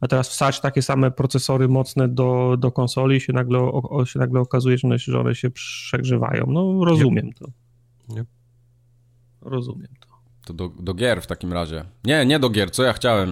A 0.00 0.08
teraz 0.08 0.28
wsadź 0.28 0.60
takie 0.60 0.82
same 0.82 1.10
procesory 1.10 1.68
mocne 1.68 2.08
do, 2.08 2.56
do 2.58 2.72
konsoli 2.72 3.16
i 3.16 3.20
się 3.20 3.32
nagle, 3.32 3.58
o, 3.58 4.04
się 4.06 4.18
nagle 4.18 4.40
okazuje, 4.40 4.78
że 4.78 4.88
one, 4.88 4.98
się, 4.98 5.12
że 5.12 5.20
one 5.20 5.34
się 5.34 5.50
przegrzewają. 5.50 6.46
No 6.48 6.84
rozumiem 6.84 7.26
yep. 7.26 7.38
to. 7.38 7.46
Yep. 8.16 8.26
Rozumiem 9.40 9.88
to. 10.00 10.09
To 10.44 10.52
do, 10.52 10.68
do 10.78 10.94
gier 10.94 11.22
w 11.22 11.26
takim 11.26 11.52
razie. 11.52 11.84
Nie, 12.04 12.26
nie 12.26 12.38
do 12.38 12.50
gier, 12.50 12.70
co 12.70 12.82
ja 12.82 12.92
chciałem. 12.92 13.30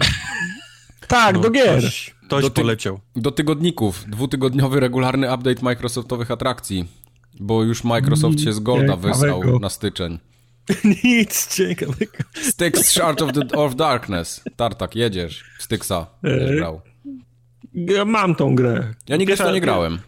tak, 1.07 1.35
no, 1.35 1.41
do 1.41 1.49
gier. 1.49 1.79
Ktoś, 1.79 2.15
ktoś 2.25 2.43
do 2.43 2.49
ty, 2.49 2.61
poleciał. 2.61 2.99
Do 3.15 3.31
tygodników. 3.31 4.05
Dwutygodniowy 4.07 4.79
regularny 4.79 5.33
update 5.33 5.61
Microsoftowych 5.61 6.31
atrakcji. 6.31 6.85
Bo 7.39 7.63
już 7.63 7.83
Microsoft 7.83 8.41
się 8.41 8.53
z 8.53 8.59
Golda 8.59 8.95
wysłał 8.95 9.59
na 9.59 9.69
styczeń. 9.69 10.19
Nic 11.03 11.55
ciekawego. 11.55 12.11
Styx 12.41 12.89
Shard 12.89 13.21
of, 13.21 13.33
the, 13.33 13.57
of 13.57 13.75
Darkness. 13.75 14.43
Tartak, 14.55 14.95
jedziesz. 14.95 15.43
Styxa. 15.59 16.07
Będziesz 16.21 16.55
grał. 16.55 16.81
Ja 17.73 18.05
mam 18.05 18.35
tą 18.35 18.55
grę. 18.55 18.93
Ja 19.07 19.17
nigdy 19.17 19.35
w 19.35 19.39
to 19.39 19.51
nie 19.51 19.61
grałem. 19.61 19.99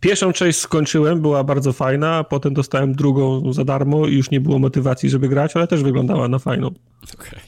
Pierwszą 0.00 0.32
część 0.32 0.58
skończyłem, 0.58 1.20
była 1.20 1.44
bardzo 1.44 1.72
fajna, 1.72 2.16
a 2.16 2.24
potem 2.24 2.54
dostałem 2.54 2.94
drugą 2.94 3.52
za 3.52 3.64
darmo 3.64 4.06
i 4.06 4.14
już 4.14 4.30
nie 4.30 4.40
było 4.40 4.58
motywacji, 4.58 5.10
żeby 5.10 5.28
grać, 5.28 5.56
ale 5.56 5.66
też 5.66 5.82
wyglądała 5.82 6.28
na 6.28 6.38
fajną. 6.38 6.66
Okej. 6.66 7.28
Okay. 7.28 7.40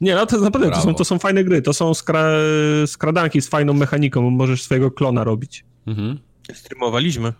Nie, 0.00 0.14
no 0.14 0.26
to 0.26 0.40
naprawdę 0.40 0.70
to 0.70 0.80
są, 0.80 0.94
to 0.94 1.04
są 1.04 1.18
fajne 1.18 1.44
gry, 1.44 1.62
to 1.62 1.72
są 1.72 1.94
skra 1.94 2.24
skradanki 2.86 3.42
z 3.42 3.48
fajną 3.48 3.72
mechaniką, 3.72 4.30
możesz 4.30 4.62
swojego 4.62 4.90
klona 4.90 5.24
robić. 5.24 5.64
Mhm. 5.86 6.18
Streamowaliśmy. 6.52 7.32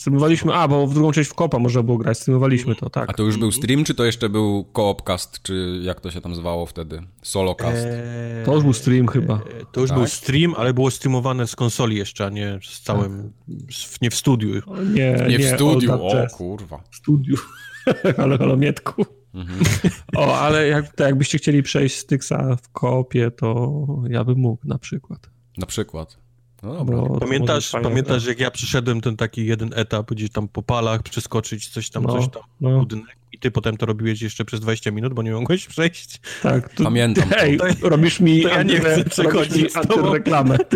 Streamowaliśmy, 0.00 0.54
a 0.54 0.68
bo 0.68 0.86
w 0.86 0.94
drugą 0.94 1.12
część 1.12 1.30
w 1.30 1.34
kopa 1.34 1.58
można 1.58 1.82
było 1.82 1.98
grać, 1.98 2.18
streamowaliśmy 2.18 2.74
to, 2.74 2.90
tak. 2.90 3.10
A 3.10 3.12
to 3.12 3.22
już 3.22 3.36
był 3.36 3.52
stream, 3.52 3.84
czy 3.84 3.94
to 3.94 4.04
jeszcze 4.04 4.28
był 4.28 4.64
koopcast, 4.64 5.42
czy 5.42 5.80
jak 5.82 6.00
to 6.00 6.10
się 6.10 6.20
tam 6.20 6.34
zwało 6.34 6.66
wtedy? 6.66 7.02
Solocast? 7.22 7.86
Eee, 7.86 8.44
to 8.44 8.54
już 8.54 8.62
był 8.64 8.72
stream 8.72 9.06
chyba. 9.06 9.34
Eee, 9.34 9.66
to 9.72 9.80
już 9.80 9.90
tak? 9.90 9.98
był 9.98 10.06
stream, 10.06 10.54
ale 10.56 10.74
było 10.74 10.90
streamowane 10.90 11.46
z 11.46 11.56
konsoli 11.56 11.96
jeszcze, 11.96 12.26
a 12.26 12.30
nie 12.30 12.58
z 12.62 12.80
całym, 12.80 13.32
tak. 13.48 14.02
nie 14.02 14.10
w 14.10 14.14
studiu. 14.14 14.62
O, 14.66 14.82
nie, 14.82 15.12
nie, 15.12 15.26
nie 15.26 15.38
w 15.38 15.54
studiu, 15.54 15.92
o, 15.92 16.22
o 16.22 16.26
kurwa. 16.26 16.82
W 16.90 16.96
studiu, 16.96 17.36
ale 18.22 18.38
halo 18.38 18.56
Mietku. 18.56 19.06
Mhm. 19.34 19.60
o, 20.16 20.38
ale 20.38 20.68
jak, 20.68 20.94
to 20.94 21.04
jakbyście 21.04 21.38
chcieli 21.38 21.62
przejść 21.62 21.96
z 21.96 22.06
Tyxa 22.06 22.56
w 22.62 22.68
koopie, 22.72 23.30
to 23.30 23.86
ja 24.08 24.24
bym 24.24 24.38
mógł 24.38 24.68
na 24.68 24.78
przykład. 24.78 25.30
Na 25.58 25.66
przykład. 25.66 26.18
No 26.62 26.74
dobra. 26.74 26.96
Bo 26.96 27.18
Pamiętasz, 27.20 27.70
pamiętasz, 27.70 28.26
jak 28.26 28.40
ja 28.40 28.50
przyszedłem 28.50 29.00
ten 29.00 29.16
taki 29.16 29.46
jeden 29.46 29.70
etap, 29.74 30.10
gdzieś 30.10 30.30
tam 30.30 30.48
po 30.48 30.62
palach 30.62 31.02
przeskoczyć, 31.02 31.68
coś 31.68 31.90
tam, 31.90 32.02
No, 32.02 32.12
coś 32.12 32.28
tam, 32.28 32.42
no. 32.60 32.78
budynek 32.78 33.16
i 33.32 33.38
ty 33.38 33.50
potem 33.50 33.76
to 33.76 33.86
robiłeś 33.86 34.22
jeszcze 34.22 34.44
przez 34.44 34.60
20 34.60 34.90
minut, 34.90 35.14
bo 35.14 35.22
nie 35.22 35.32
mogłeś 35.32 35.66
przejść? 35.66 36.20
Tak, 36.42 36.74
to, 36.74 36.84
Pamiętam. 36.84 37.28
Ej, 37.38 37.58
To 37.80 37.88
robisz 37.88 38.20
mi, 38.20 38.40
ja 38.40 38.62
nie 38.62 38.74
antyre- 38.74 38.78
chcę 38.80 38.96
robisz 38.96 39.12
przechodzić 39.12 39.76
antyreklamę. 39.76 40.56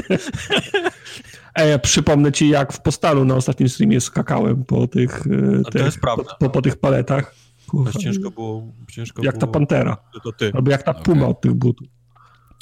Ej, 1.56 1.70
ja 1.70 1.78
przypomnę 1.78 2.32
ci, 2.32 2.48
jak 2.48 2.73
w 2.73 2.81
postalu 2.81 3.24
na 3.24 3.35
ostatnim 3.35 3.69
streamie 3.69 4.01
skakałem 4.01 4.65
po 4.65 4.86
tych, 4.86 5.27
e, 5.27 5.62
to 5.65 5.70
tych 5.70 5.85
jest 5.85 6.01
prawda. 6.01 6.24
Po, 6.24 6.36
po, 6.47 6.51
po 6.51 6.62
tych 6.62 6.77
paletach. 6.77 7.35
Kurwa. 7.66 7.93
Ciężko 8.01 8.31
było, 8.31 8.62
ciężko 8.90 9.24
Jak 9.24 9.35
ta 9.35 9.40
było. 9.40 9.52
pantera. 9.52 9.97
To, 10.24 10.32
ty, 10.32 10.52
Albo 10.55 10.70
jak 10.70 10.82
ta 10.82 10.94
puma 10.94 11.27
od 11.27 11.40
tych 11.40 11.55
butów. 11.55 11.89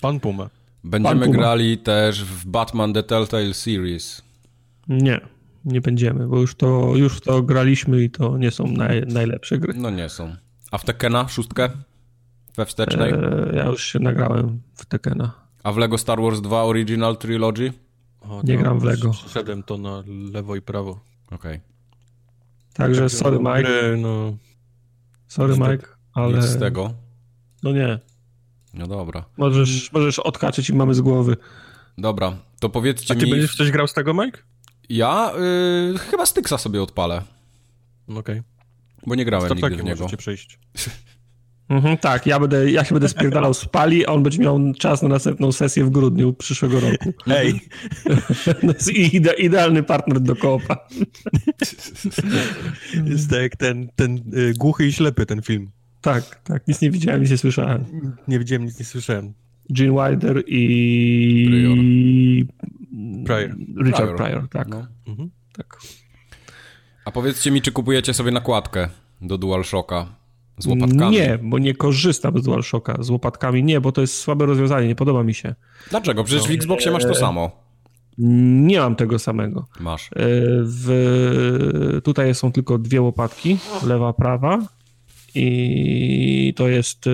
pan 0.02 0.20
Puma. 0.20 0.50
Będziemy 0.84 1.20
Pan 1.20 1.28
Puma. 1.28 1.38
grali 1.38 1.78
też 1.78 2.24
w 2.24 2.46
Batman 2.46 2.92
The 2.92 3.02
Telltale 3.02 3.54
Series. 3.54 4.22
Nie, 4.88 5.20
nie 5.64 5.80
będziemy, 5.80 6.28
bo 6.28 6.40
już 6.40 6.54
to, 6.54 6.92
już 6.96 7.20
to 7.20 7.42
graliśmy 7.42 8.02
i 8.02 8.10
to 8.10 8.38
nie 8.38 8.50
są 8.50 8.66
naj, 8.66 9.02
najlepsze 9.06 9.58
gry. 9.58 9.74
No 9.76 9.90
nie 9.90 10.08
są. 10.08 10.36
A 10.70 10.78
w 10.78 10.84
Tekena, 10.84 11.28
szóstkę? 11.28 11.70
We 12.56 12.66
wstecznej? 12.66 13.12
E, 13.12 13.52
ja 13.56 13.64
już 13.66 13.84
się 13.84 13.98
nagrałem 13.98 14.60
w 14.74 14.86
Tekena. 14.86 15.32
A 15.62 15.72
w 15.72 15.76
Lego 15.76 15.98
Star 15.98 16.20
Wars 16.20 16.40
2 16.40 16.62
Original 16.64 17.16
Trilogy? 17.16 17.72
O, 18.20 18.40
Nie 18.44 18.56
gram 18.58 18.80
w 18.80 18.84
Lego. 18.84 19.10
Przeszedłem 19.10 19.62
to 19.62 19.78
na 19.78 20.02
lewo 20.32 20.56
i 20.56 20.60
prawo. 20.62 21.00
Okej. 21.30 21.60
Także 22.74 23.08
sorry 23.08 23.38
Mike, 23.38 23.96
no, 23.98 24.36
sorry 25.28 25.54
Mike, 25.54 25.86
ale 26.14 26.36
Nic 26.38 26.46
z 26.46 26.58
tego. 26.58 26.94
no 27.62 27.72
nie. 27.72 27.98
No 28.74 28.86
dobra. 28.86 29.24
Możesz, 29.36 29.92
możesz 29.92 30.18
odkaczyć 30.18 30.70
i 30.70 30.74
mamy 30.74 30.94
z 30.94 31.00
głowy. 31.00 31.36
Dobra, 31.98 32.36
to 32.60 32.68
powiedzcie 32.68 33.14
A 33.14 33.18
ty 33.18 33.24
mi... 33.24 33.30
będziesz 33.30 33.52
w 33.52 33.56
coś 33.56 33.70
grał 33.70 33.86
z 33.86 33.92
tego, 33.94 34.14
Mike? 34.14 34.38
Ja 34.88 35.32
y, 35.94 35.98
chyba 35.98 36.26
Styxa 36.26 36.58
sobie 36.58 36.82
odpalę, 36.82 37.22
No 38.08 38.20
Okej. 38.20 38.42
bo 39.06 39.14
nie 39.14 39.24
grałem 39.24 39.52
Okay. 39.52 39.62
nigdy 39.70 39.82
w 39.82 39.86
niego. 39.86 39.98
możecie 40.02 40.16
przejść. 40.16 40.58
Mhm, 41.68 41.96
tak, 41.98 42.26
ja, 42.26 42.40
będę, 42.40 42.70
ja 42.70 42.84
się 42.84 42.94
będę 42.94 43.08
spierdalał 43.08 43.54
z 43.54 43.64
pali, 43.64 44.06
a 44.06 44.10
on 44.10 44.22
będzie 44.22 44.38
miał 44.38 44.60
czas 44.78 45.02
na 45.02 45.08
następną 45.08 45.52
sesję 45.52 45.84
w 45.84 45.90
grudniu 45.90 46.32
przyszłego 46.32 46.80
roku. 46.80 47.12
Ej, 47.36 47.60
To 48.60 48.66
jest 48.66 48.90
ide, 48.90 49.32
idealny 49.32 49.82
partner 49.82 50.20
do 50.20 50.36
koopa. 50.36 50.76
jest 53.04 53.30
tak 53.30 53.40
jak 53.42 53.56
ten, 53.56 53.88
ten 53.96 54.16
y, 54.36 54.54
głuchy 54.56 54.86
i 54.86 54.92
ślepy 54.92 55.26
ten 55.26 55.42
film. 55.42 55.70
Tak, 56.02 56.40
tak, 56.44 56.68
nic 56.68 56.80
nie 56.80 56.90
widziałem, 56.90 57.20
nic 57.20 57.30
nie 57.30 57.38
słyszałem. 57.38 57.84
Nie 58.28 58.38
widziałem, 58.38 58.64
nic 58.64 58.78
nie 58.78 58.84
słyszałem. 58.84 59.32
Gene 59.70 59.90
Wilder 59.90 60.42
i... 60.46 62.46
Pryor. 63.24 63.56
Richard 63.84 64.10
Pryor. 64.10 64.16
Pryor, 64.16 64.48
tak. 64.48 64.68
No. 64.68 64.86
Mhm. 65.06 65.30
tak. 65.56 65.76
A 67.04 67.10
powiedzcie 67.10 67.50
mi, 67.50 67.62
czy 67.62 67.72
kupujecie 67.72 68.14
sobie 68.14 68.30
nakładkę 68.30 68.88
do 69.20 69.38
DualShocka 69.38 70.06
z 70.58 70.66
łopatkami? 70.66 71.16
Nie, 71.16 71.38
bo 71.42 71.58
nie 71.58 71.74
korzystam 71.74 72.38
z 72.38 72.44
DualShocka. 72.44 72.96
Z 73.00 73.10
łopatkami 73.10 73.64
nie, 73.64 73.80
bo 73.80 73.92
to 73.92 74.00
jest 74.00 74.14
słabe 74.14 74.46
rozwiązanie, 74.46 74.88
nie 74.88 74.94
podoba 74.94 75.22
mi 75.22 75.34
się. 75.34 75.54
Dlaczego? 75.90 76.24
Przecież 76.24 76.48
w 76.48 76.50
Xboxie 76.50 76.90
masz 76.90 77.02
to 77.02 77.14
samo. 77.14 77.50
Nie 78.18 78.78
mam 78.78 78.96
tego 78.96 79.18
samego. 79.18 79.66
Masz. 79.80 80.06
E, 80.06 80.10
W, 80.62 82.00
tutaj 82.04 82.34
są 82.34 82.52
tylko 82.52 82.78
dwie 82.78 83.00
łopatki, 83.00 83.58
lewa, 83.86 84.12
prawa 84.12 84.58
i 85.34 86.54
to 86.56 86.68
jest 86.68 87.06
e, 87.06 87.10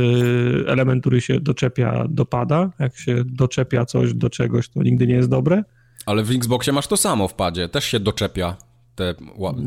element, 0.66 1.00
który 1.00 1.20
się 1.20 1.40
doczepia 1.40 2.04
do 2.08 2.26
pada. 2.26 2.70
Jak 2.78 2.98
się 2.98 3.24
doczepia 3.24 3.84
coś 3.84 4.14
do 4.14 4.30
czegoś, 4.30 4.68
to 4.68 4.82
nigdy 4.82 5.06
nie 5.06 5.14
jest 5.14 5.28
dobre. 5.28 5.64
Ale 6.06 6.22
w 6.22 6.30
Xboxie 6.30 6.72
masz 6.72 6.86
to 6.86 6.96
samo 6.96 7.28
w 7.28 7.34
padzie. 7.34 7.68
Też 7.68 7.84
się 7.84 8.00
doczepia 8.00 8.56
te, 8.98 9.14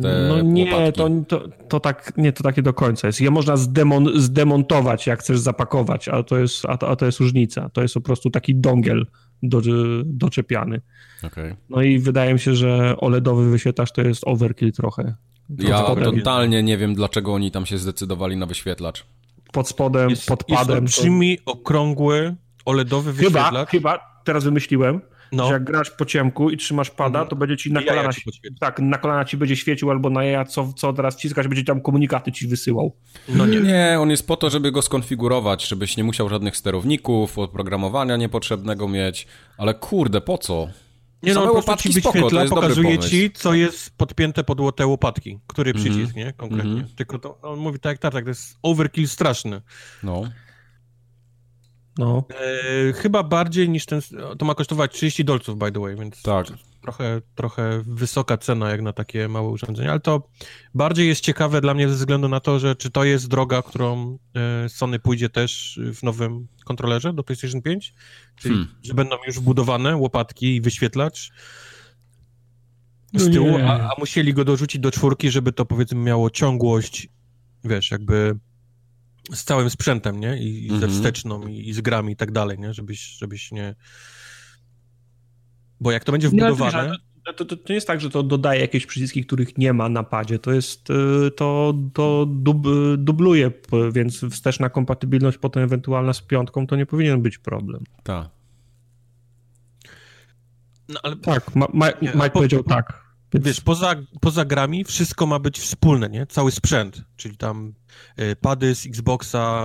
te 0.01 0.27
No 0.29 0.41
nie, 0.41 0.91
to, 0.91 1.09
to, 1.27 1.47
to 1.69 1.79
tak, 1.79 2.13
nie, 2.17 2.33
to 2.33 2.43
takie 2.43 2.61
do 2.61 2.73
końca 2.73 3.07
jest. 3.07 3.21
Je 3.21 3.31
można 3.31 3.57
zdemon, 3.57 4.09
zdemontować, 4.15 5.07
jak 5.07 5.19
chcesz 5.19 5.39
zapakować, 5.39 6.07
a 6.07 6.23
to, 6.23 6.37
jest, 6.37 6.65
a, 6.65 6.77
to, 6.77 6.89
a 6.89 6.95
to 6.95 7.05
jest 7.05 7.19
różnica. 7.19 7.69
To 7.69 7.81
jest 7.81 7.93
po 7.93 8.01
prostu 8.01 8.29
taki 8.29 8.55
dongiel 8.55 9.05
do, 9.43 9.61
doczepiany. 10.05 10.81
Okej. 11.23 11.55
No 11.69 11.81
i 11.81 11.99
wydaje 11.99 12.33
mi 12.33 12.39
się, 12.39 12.55
że 12.55 12.97
OLEDowy 12.97 13.51
wyświetlacz 13.51 13.91
to 13.91 14.01
jest 14.01 14.23
overkill 14.25 14.71
trochę. 14.71 15.15
Ja 15.59 15.83
totalnie 15.83 16.63
nie 16.63 16.77
wiem, 16.77 16.95
dlaczego 16.95 17.33
oni 17.33 17.51
tam 17.51 17.65
się 17.65 17.77
zdecydowali 17.77 18.37
na 18.37 18.45
wyświetlacz. 18.45 19.05
pod 19.51 19.67
spodem, 19.69 20.09
Jest, 20.09 20.27
pod 20.27 20.49
jest 20.49 20.59
padem. 20.61 20.75
to- 20.75 20.81
olbrzymi, 20.81 21.37
okrągły, 21.45 22.35
OLEDowy 22.65 23.13
Chyba, 23.13 23.29
wyświetlacz. 23.39 23.69
chyba, 23.69 23.99
teraz 24.23 24.43
wymyśliłem, 24.43 25.01
No. 25.31 25.47
że 25.47 25.53
jak 25.53 25.63
grasz 25.63 25.91
po 25.91 26.05
ciemku 26.05 26.49
i 26.49 26.57
trzymasz 26.57 26.89
pada, 26.89 27.25
to 27.25 27.35
będzie 27.35 27.57
ci 27.57 27.71
na 27.73 27.83
kolana, 27.83 28.13
ci 28.13 28.21
tak, 28.59 28.79
na 28.79 28.97
kolana 28.97 29.25
ci 29.25 29.37
będzie 29.37 29.55
świecił 29.55 29.91
albo 29.91 30.09
na 30.09 30.23
jaja, 30.23 30.45
co, 30.45 30.73
co 30.75 30.93
teraz 30.93 31.17
ciskać, 31.17 31.47
będzie 31.47 31.63
tam 31.63 31.81
komunikaty 31.81 32.31
ci 32.31 32.47
wysyłał. 32.47 32.95
No 33.29 33.45
nie. 33.45 33.59
Nie, 33.59 33.97
on 33.99 34.09
jest 34.09 34.27
po 34.27 34.37
to, 34.37 34.49
żeby 34.49 34.71
go 34.71 34.81
skonfigurować, 34.81 35.67
żebyś 35.67 35.97
nie 35.97 36.03
musiał 36.03 36.29
żadnych 36.29 36.57
sterowników, 36.57 37.37
oprogramowania 37.39 38.17
niepotrzebnego 38.17 38.87
mieć. 38.87 39.27
Ale 39.57 39.73
kurde, 39.73 40.21
po 40.21 40.37
co? 40.37 40.67
Nie 41.23 41.33
no, 41.33 41.39
po 41.39 41.47
prostu 41.47 41.55
łopatki 41.69 41.89
ci 41.93 42.01
spoko, 42.01 42.19
to 42.19 42.25
wyświetla, 42.25 42.43
dobry 42.43 42.55
pokazuje 42.55 42.99
ci, 42.99 43.31
co 43.31 43.53
jest 43.53 43.97
podpięte 43.97 44.43
pod 44.43 44.75
te 44.75 44.87
łopatki, 44.87 45.39
który 45.47 45.73
przycisk, 45.73 46.15
nie? 46.15 46.33
Konkretnie. 46.33 46.71
Mhm. 46.71 46.89
Tylko 46.95 47.19
to, 47.19 47.37
on 47.41 47.59
mówi 47.59 47.79
tak, 47.79 47.97
tak, 47.97 48.13
tak, 48.13 48.23
to 48.23 48.29
jest 48.29 48.57
overkill 48.61 49.07
straszny. 49.07 49.61
No. 50.03 50.23
No. 51.97 52.23
E, 52.89 52.93
chyba 52.93 53.23
bardziej 53.23 53.69
niż 53.69 53.85
ten, 53.85 54.01
to 54.37 54.45
ma 54.45 54.55
kosztować 54.55 54.91
30 54.91 55.25
dolców, 55.25 55.57
by 55.57 55.71
the 55.71 55.79
way, 55.79 55.95
więc 55.95 56.21
Tak. 56.21 56.47
Trochę, 56.81 57.21
trochę 57.35 57.83
wysoka 57.85 58.37
cena 58.37 58.69
jak 58.69 58.81
na 58.81 58.93
takie 58.93 59.27
małe 59.27 59.47
urządzenie, 59.49 59.91
ale 59.91 59.99
to 59.99 60.29
bardziej 60.73 61.07
jest 61.07 61.21
ciekawe 61.21 61.61
dla 61.61 61.73
mnie 61.73 61.89
ze 61.89 61.95
względu 61.95 62.27
na 62.29 62.39
to, 62.39 62.59
że 62.59 62.75
czy 62.75 62.89
to 62.89 63.03
jest 63.03 63.27
droga, 63.27 63.61
którą 63.61 64.17
e, 64.65 64.69
Sony 64.69 64.99
pójdzie 64.99 65.29
też 65.29 65.79
w 65.93 66.03
nowym 66.03 66.47
kontrolerze 66.65 67.13
do 67.13 67.23
PlayStation 67.23 67.61
5, 67.61 67.93
czyli 68.35 68.55
Hmm. 68.55 68.75
że 68.83 68.93
będą 68.93 69.15
już 69.27 69.39
wbudowane 69.39 69.97
łopatki 69.97 70.55
i 70.55 70.61
wyświetlacz 70.61 71.31
z 73.13 73.27
No 73.27 73.33
tyłu, 73.33 73.57
a, 73.57 73.89
a 73.89 73.91
musieli 73.99 74.33
go 74.33 74.45
dorzucić 74.45 74.81
do 74.81 74.91
czwórki, 74.91 75.31
żeby 75.31 75.51
to 75.51 75.65
powiedzmy 75.65 75.99
miało 75.99 76.29
ciągłość, 76.29 77.07
wiesz, 77.63 77.91
jakby 77.91 78.35
z 79.33 79.43
całym 79.43 79.69
sprzętem, 79.69 80.19
nie? 80.19 80.37
I, 80.37 80.65
i 80.65 80.69
ze 80.69 80.75
Mhm. 80.75 80.91
wsteczną, 80.91 81.47
i, 81.47 81.69
i 81.69 81.73
z 81.73 81.81
grami 81.81 82.13
i 82.13 82.15
tak 82.15 82.31
dalej, 82.31 82.59
nie? 82.59 82.73
Żebyś, 82.73 82.99
żebyś 82.99 83.51
nie... 83.51 83.75
Bo 85.81 85.91
jak 85.91 86.03
to 86.03 86.11
będzie 86.11 86.29
wbudowane... 86.29 86.77
ale 86.79 86.97
To, 87.37 87.45
to, 87.45 87.57
to 87.57 87.63
nie 87.69 87.75
jest 87.75 87.87
tak, 87.87 88.01
że 88.01 88.09
to 88.09 88.23
dodaje 88.23 88.61
jakieś 88.61 88.85
przyciski, 88.85 89.25
których 89.25 89.57
nie 89.57 89.73
ma 89.73 89.89
na 89.89 90.03
padzie. 90.03 90.39
To 90.39 90.51
jest, 90.53 90.89
y, 90.89 91.31
to, 91.31 91.73
to 91.93 92.25
dub, 92.29 92.67
dubluje, 92.97 93.51
więc 93.91 94.25
wsteczna 94.31 94.69
kompatybilność 94.69 95.37
potem 95.37 95.63
ewentualna 95.63 96.13
z 96.13 96.21
piątką 96.21 96.67
to 96.67 96.75
nie 96.75 96.85
powinien 96.85 97.21
być 97.21 97.37
problem. 97.37 97.83
Tak. 98.03 98.29
No, 100.89 100.99
ale 101.03 101.15
Tak, 101.15 101.55
Ma, 101.55 101.67
Ma, 101.73 101.87
Mike 102.01 102.19
po- 102.19 102.29
powiedział 102.29 102.63
tak. 102.63 103.00
Więc 103.33 103.45
wiesz, 103.45 103.61
poza, 103.61 103.95
poza 104.21 104.45
grami 104.45 104.83
wszystko 104.83 105.25
ma 105.25 105.39
być 105.39 105.59
wspólne, 105.59 106.09
nie? 106.09 106.25
Cały 106.27 106.51
sprzęt, 106.51 107.01
czyli 107.15 107.37
tam 107.37 107.73
y, 108.19 108.35
pady 108.35 108.75
z 108.75 108.85
Xboxa 108.85 109.63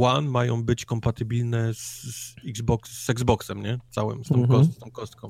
One 0.00 0.28
mają 0.30 0.64
być 0.64 0.84
kompatybilne 0.84 1.74
z, 1.74 1.78
z, 2.02 2.34
Xbox, 2.48 2.90
z 3.04 3.10
Xboxem, 3.10 3.62
nie? 3.62 3.78
Całym, 3.90 4.24
z 4.24 4.28
tą, 4.28 4.34
Mhm. 4.34 4.60
kost, 4.60 4.76
z 4.76 4.78
tą 4.78 4.90
kostką. 4.90 5.28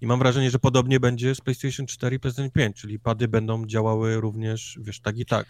I 0.00 0.06
mam 0.06 0.18
wrażenie, 0.18 0.50
że 0.50 0.58
podobnie 0.58 1.00
będzie 1.00 1.34
z 1.34 1.40
PlayStation 1.40 1.86
4 1.86 2.16
i 2.16 2.20
PlayStation 2.20 2.50
5, 2.50 2.76
czyli 2.76 2.98
pady 2.98 3.28
będą 3.28 3.66
działały 3.66 4.20
również, 4.20 4.78
wiesz, 4.82 5.00
tak 5.00 5.18
i 5.18 5.26
tak. 5.26 5.46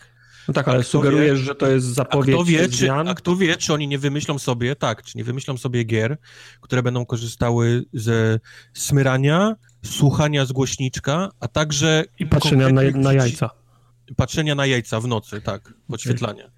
no 0.48 0.54
tak, 0.54 0.68
ale 0.68 0.82
sugerujesz, 0.84 1.38
wie- 1.40 1.44
że 1.46 1.54
to 1.54 1.66
jest 1.66 1.86
A 1.86 1.92
zapowiedź 1.92 2.34
kto, 2.34 2.44
wie, 2.44 2.68
czy, 2.68 2.76
zmian. 2.76 3.08
a 3.08 3.14
kto 3.14 3.36
wie, 3.36 3.56
czy 3.56 3.72
oni 3.74 3.88
nie 3.88 3.98
wymyślą 3.98 4.38
sobie, 4.38 4.76
tak, 4.76 5.02
czy 5.02 5.18
nie 5.18 5.24
wymyślą 5.24 5.56
sobie 5.56 5.84
gier, 5.84 6.18
które 6.60 6.82
będą 6.82 7.06
korzystały 7.06 7.84
ze 7.92 8.40
smyrania, 8.74 9.56
słuchania 9.82 10.46
z 10.46 10.52
głośniczka, 10.52 11.30
a 11.40 11.48
także 11.48 12.04
I 12.18 12.26
patrzenia 12.26 12.68
na, 12.68 12.82
na 12.94 13.12
jajca. 13.12 13.50
Patrzenia 14.16 14.54
na 14.54 14.66
jajca 14.66 15.00
w 15.00 15.06
nocy, 15.06 15.40
tak, 15.40 15.74
podświetlania. 15.86 16.50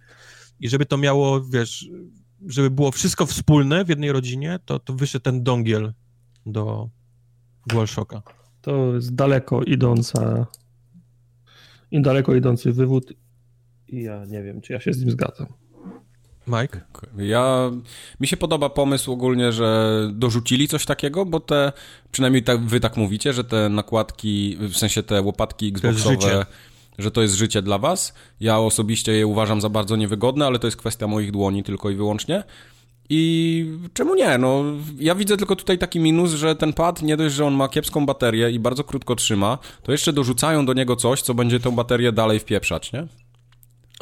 I 0.60 0.68
żeby 0.68 0.86
to 0.86 0.98
miało, 0.98 1.44
wiesz, 1.44 1.88
żeby 2.46 2.70
było 2.70 2.90
wszystko 2.90 3.26
wspólne 3.26 3.84
w 3.84 3.88
jednej 3.88 4.12
rodzinie, 4.12 4.58
to, 4.64 4.78
to 4.78 4.92
wyszedł 4.92 5.22
ten 5.22 5.42
dongiel 5.42 5.92
do 6.46 6.90
DualShocka. 7.66 8.22
To 8.60 8.94
jest 8.94 9.14
daleko 9.14 9.62
idąca, 9.62 10.46
i 11.90 12.02
daleko 12.02 12.34
idący 12.34 12.72
wywód 12.72 13.12
i 13.88 14.02
ja 14.02 14.24
nie 14.24 14.42
wiem, 14.42 14.60
czy 14.60 14.72
ja 14.72 14.80
się 14.80 14.92
z 14.92 15.00
nim 15.00 15.10
zgadzam. 15.10 15.46
Mike? 16.46 16.80
Ja, 17.18 17.70
mi 18.20 18.26
się 18.26 18.36
podoba 18.36 18.68
pomysł 18.68 19.12
ogólnie, 19.12 19.52
że 19.52 19.98
dorzucili 20.12 20.68
coś 20.68 20.86
takiego, 20.86 21.26
bo 21.26 21.40
te, 21.40 21.72
przynajmniej 22.12 22.42
tak, 22.42 22.60
wy 22.60 22.80
tak 22.80 22.96
mówicie, 22.96 23.32
że 23.32 23.44
te 23.44 23.68
nakładki, 23.68 24.56
w 24.60 24.76
sensie 24.76 25.02
te 25.02 25.22
łopatki 25.22 25.68
Xboxowe, 25.68 26.46
że 26.98 27.10
to 27.10 27.22
jest 27.22 27.34
życie 27.34 27.62
dla 27.62 27.78
was. 27.78 28.14
Ja 28.40 28.58
osobiście 28.58 29.12
je 29.12 29.26
uważam 29.26 29.60
za 29.60 29.68
bardzo 29.68 29.96
niewygodne, 29.96 30.46
ale 30.46 30.58
to 30.58 30.66
jest 30.66 30.76
kwestia 30.76 31.06
moich 31.06 31.32
dłoni 31.32 31.62
tylko 31.62 31.90
i 31.90 31.94
wyłącznie. 31.94 32.44
I 33.08 33.66
czemu 33.94 34.14
nie? 34.14 34.38
No, 34.38 34.64
ja 34.98 35.14
widzę 35.14 35.36
tylko 35.36 35.56
tutaj 35.56 35.78
taki 35.78 36.00
minus, 36.00 36.30
że 36.30 36.56
ten 36.56 36.72
pad 36.72 37.02
nie 37.02 37.16
dość, 37.16 37.34
że 37.34 37.46
on 37.46 37.54
ma 37.54 37.68
kiepską 37.68 38.06
baterię 38.06 38.50
i 38.50 38.58
bardzo 38.58 38.84
krótko 38.84 39.14
trzyma, 39.16 39.58
to 39.82 39.92
jeszcze 39.92 40.12
dorzucają 40.12 40.66
do 40.66 40.72
niego 40.72 40.96
coś, 40.96 41.22
co 41.22 41.34
będzie 41.34 41.60
tą 41.60 41.70
baterię 41.70 42.12
dalej 42.12 42.38
wpieprzać, 42.38 42.92
nie? 42.92 43.06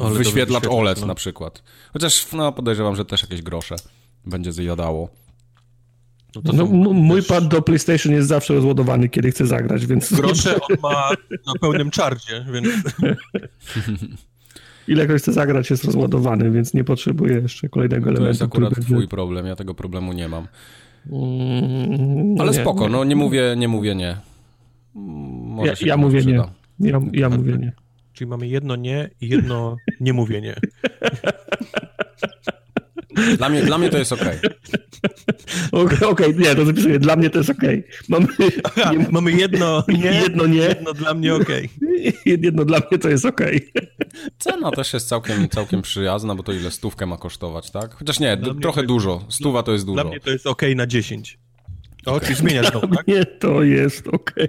Ale 0.05 0.15
Wyświetlacz 0.17 0.67
OLED 0.69 1.01
no. 1.01 1.07
na 1.07 1.15
przykład. 1.15 1.63
Chociaż 1.93 2.31
no, 2.33 2.51
podejrzewam, 2.51 2.95
że 2.95 3.05
też 3.05 3.21
jakieś 3.21 3.41
grosze 3.41 3.75
będzie 4.25 4.51
zjadało. 4.51 5.09
No 6.35 6.41
to 6.41 6.53
No, 6.53 6.65
mój 6.93 7.19
też 7.19 7.27
pad 7.29 7.47
do 7.47 7.61
PlayStation 7.61 8.13
jest 8.13 8.27
zawsze 8.27 8.53
rozładowany, 8.53 9.09
kiedy 9.09 9.31
chcę 9.31 9.47
zagrać, 9.47 9.85
więc 9.85 10.13
Grosze 10.13 10.55
on 10.61 10.75
ma 10.81 11.09
na 11.47 11.53
pełnym 11.61 11.91
czardzie, 11.91 12.45
więc 12.53 12.67
ilekroć 14.87 15.21
chcę 15.21 15.33
zagrać 15.33 15.69
jest 15.69 15.83
rozładowany, 15.83 16.51
więc 16.51 16.73
nie 16.73 16.83
potrzebuję 16.83 17.33
jeszcze 17.39 17.69
kolejnego 17.69 18.03
To 18.05 18.09
elementu. 18.09 18.27
jest 18.29 18.41
akurat 18.41 18.73
będzie- 18.73 18.87
twój 18.87 19.07
problem, 19.07 19.45
ja 19.45 19.55
tego 19.55 19.73
problemu 19.73 20.13
nie 20.13 20.27
mam. 20.27 20.47
Mm, 21.11 22.35
Ale 22.39 22.51
nie, 22.51 22.61
spoko, 22.61 22.83
nie. 22.83 22.89
no 22.89 23.03
nie 23.03 23.15
mówię, 23.15 23.55
nie 23.57 23.67
mówię 23.67 23.95
nie. 23.95 24.17
Może 24.95 25.71
Ja, 25.71 25.87
ja 25.87 25.97
mówię 25.97 26.19
nie. 26.19 26.25
przyda. 26.25 26.49
Ja, 26.79 26.99
ja 27.13 27.29
mówię 27.29 27.57
nie. 27.57 27.71
Czyli 28.21 28.29
mamy 28.29 28.47
jedno 28.47 28.75
nie 28.75 29.09
i 29.21 29.29
jedno 29.29 29.77
niemówienie. 29.99 30.55
Dla 33.37 33.49
mnie, 33.49 33.61
dla 33.63 33.77
mnie 33.77 33.89
to 33.89 33.97
jest 33.97 34.11
okej. 34.11 34.37
Okej, 35.71 36.07
okej, 36.07 36.35
nie, 36.37 36.55
to 36.55 36.65
zapisuję. 36.65 36.99
Dla 36.99 37.15
mnie 37.15 37.29
to 37.29 37.37
jest 37.37 37.49
okej. 37.49 37.83
Mamy 38.09 38.27
Aha, 38.63 38.93
nie, 38.93 39.05
mamy 39.11 39.31
jedno 39.31 39.83
nie, 40.03 40.11
jedno 40.21 40.45
nie, 40.45 40.57
jedno 40.57 40.93
dla 40.93 41.13
mnie 41.13 41.35
okej. 41.35 41.69
jedno 42.25 42.65
dla 42.65 42.79
mnie 42.79 42.99
to 42.99 43.09
jest 43.09 43.25
okej. 43.25 43.71
Cena 44.39 44.71
też 44.71 44.93
jest 44.93 45.07
całkiem, 45.07 45.49
całkiem 45.49 45.81
przyjazna, 45.81 46.35
bo 46.35 46.43
to 46.43 46.51
ile 46.53 46.71
stówkę 46.71 47.05
ma 47.05 47.17
kosztować, 47.17 47.71
tak? 47.71 47.93
Chociaż 47.93 48.19
nie, 48.19 48.37
Dla 48.37 48.53
d- 48.53 48.59
trochę 48.59 48.81
to- 48.81 48.87
dużo. 48.87 49.25
Stuwa 49.29 49.63
to 49.63 49.71
jest 49.71 49.85
Dla 49.85 49.95
dużo. 49.95 50.09
mnie 50.09 50.19
to 50.19 50.29
jest 50.29 50.47
okej 50.47 50.75
na 50.75 50.87
10. 50.87 51.39
O, 52.05 52.19
czyli 52.19 52.35
zmieniasz 52.35 52.67
znowu, 52.71 52.87
tak? 52.95 53.07
Nie, 53.07 53.25
to 53.25 53.63
jest 53.63 54.07
okej. 54.07 54.47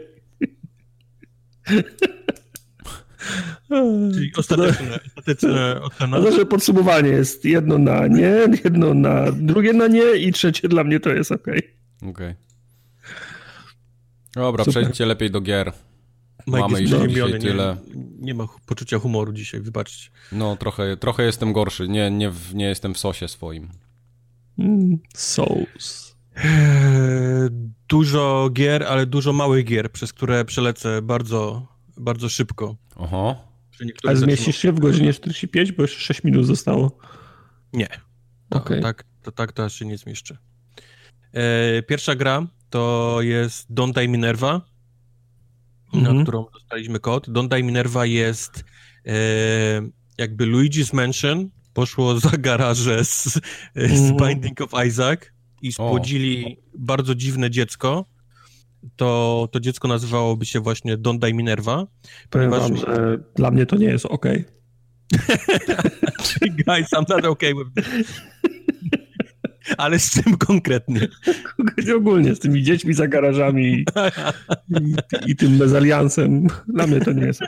Czyli 4.15 4.33
ostateczne, 4.37 4.99
ostateczne 5.07 5.81
ocena. 5.83 6.19
No 6.19 6.31
to, 6.31 6.47
podsumowanie 6.47 7.09
jest 7.09 7.45
jedno 7.45 7.79
na 7.79 8.07
nie, 8.07 8.35
jedno 8.65 8.95
na 8.95 9.33
drugie 9.33 9.73
na 9.73 9.87
nie 9.87 10.17
i 10.17 10.33
trzecie 10.33 10.69
dla 10.69 10.85
mnie 10.85 11.01
to 11.01 11.11
jest 11.11 11.33
okej. 11.33 11.63
Okej. 12.09 12.35
Dobra, 14.35 14.65
Super. 14.65 14.83
przejdźcie 14.83 15.07
lepiej 15.07 15.31
do 15.31 15.41
gier. 15.41 15.73
Mike 16.47 16.61
mamy 16.61 16.81
jest 16.81 16.93
już 16.93 17.01
przeziębiony, 17.01 17.39
tyle. 17.39 17.77
Nie, 17.95 18.05
nie 18.19 18.35
ma 18.35 18.47
poczucia 18.67 18.99
humoru 18.99 19.33
dzisiaj, 19.33 19.61
wybaczcie. 19.61 20.11
No, 20.33 20.57
trochę, 20.57 20.97
trochę 20.97 21.23
jestem 21.23 21.53
gorszy. 21.53 21.89
Nie, 21.89 22.11
nie, 22.11 22.31
w, 22.31 22.55
nie 22.55 22.65
jestem 22.65 22.95
w 22.95 22.99
sosie 22.99 23.29
swoim. 23.29 23.69
Mm, 24.59 24.99
Souls. 25.15 26.17
Eee, 26.37 27.51
Dużo 27.93 28.51
gier, 28.53 28.85
ale 28.85 29.07
dużo 29.07 29.33
małych 29.33 29.65
gier, 29.65 29.93
przez 29.93 30.13
które 30.13 30.45
przelecę 30.45 31.03
bardzo, 31.03 31.67
bardzo 31.97 32.29
szybko. 32.29 32.77
Oho. 32.97 33.49
Przy 33.71 33.85
niektórych 33.87 34.17
A 34.17 34.21
zaczynam- 34.21 34.37
zmieścisz 34.37 34.57
się 34.63 34.73
w 34.73 34.81
godzinie 34.81 35.13
45, 35.13 35.73
bo 35.73 35.83
jeszcze 35.83 36.01
6 36.01 36.25
minut 36.25 36.47
zostało. 36.47 36.99
Nie. 37.73 37.89
To, 38.49 38.59
Okej. 38.59 38.83
tak, 38.83 39.05
to, 39.23 39.33
tak 39.33 39.53
to 39.53 39.65
aż 39.65 39.75
się 39.75 39.85
nie 39.85 39.99
zmieszczę. 39.99 40.37
E, 41.33 41.83
pierwsza 41.83 42.15
gra 42.15 42.47
to 42.71 43.17
jest 43.21 43.71
Don't 43.71 43.93
Die 43.93 44.09
Minerva, 44.09 44.61
Mhm. 45.95 46.17
na 46.17 46.23
którą 46.23 46.47
dostaliśmy 46.53 47.01
kod. 47.01 47.29
Don't 47.29 47.49
Die 47.49 47.63
Minerva 47.63 48.07
jest 48.07 48.65
e, 49.07 49.13
jakby 50.19 50.47
Luigi's 50.47 50.95
Mansion 50.95 51.51
poszło 51.75 52.19
za 52.21 52.31
garaże 52.31 53.05
z, 53.05 53.23
z 53.75 54.11
Mhm. 54.11 54.17
Binding 54.17 54.61
of 54.61 54.71
Isaac 54.87 55.21
i 55.63 55.73
spłodzili 55.73 56.57
bardzo 56.79 57.15
dziwne 57.15 57.51
dziecko. 57.51 58.05
To, 58.97 59.49
to 59.53 59.61
dziecko 59.61 59.89
nazywałoby 59.89 60.47
się 60.47 60.61
właśnie 60.61 60.99
Don't 60.99 61.19
Die 61.19 61.35
Minerva. 61.35 61.87
Ponieważ- 62.31 62.61
wam, 62.63 62.77
że 62.77 63.19
dla 63.35 63.51
mnie 63.51 63.67
to 63.67 63.77
nie 63.77 63.87
jest 63.87 64.07
okej. 64.07 64.45
Guys, 66.67 66.91
I'm 66.93 67.09
not 67.09 67.25
okay 67.25 67.55
with 67.55 67.75
this. 67.75 68.21
Ale 69.79 69.99
z 69.99 70.11
czym 70.11 70.37
konkretnie? 70.39 71.09
Ogólnie 71.97 72.35
z 72.35 72.39
tymi 72.39 72.63
dziećmi 72.63 72.95
za 72.95 73.09
garażami 73.09 73.65
i, 73.65 73.85
i, 74.81 74.95
i 75.31 75.37
tym 75.37 75.57
mezaliansem. 75.57 76.47
Dla 76.69 76.87
mnie 76.87 77.01
to 77.01 77.13
nie 77.13 77.27
jest. 77.27 77.41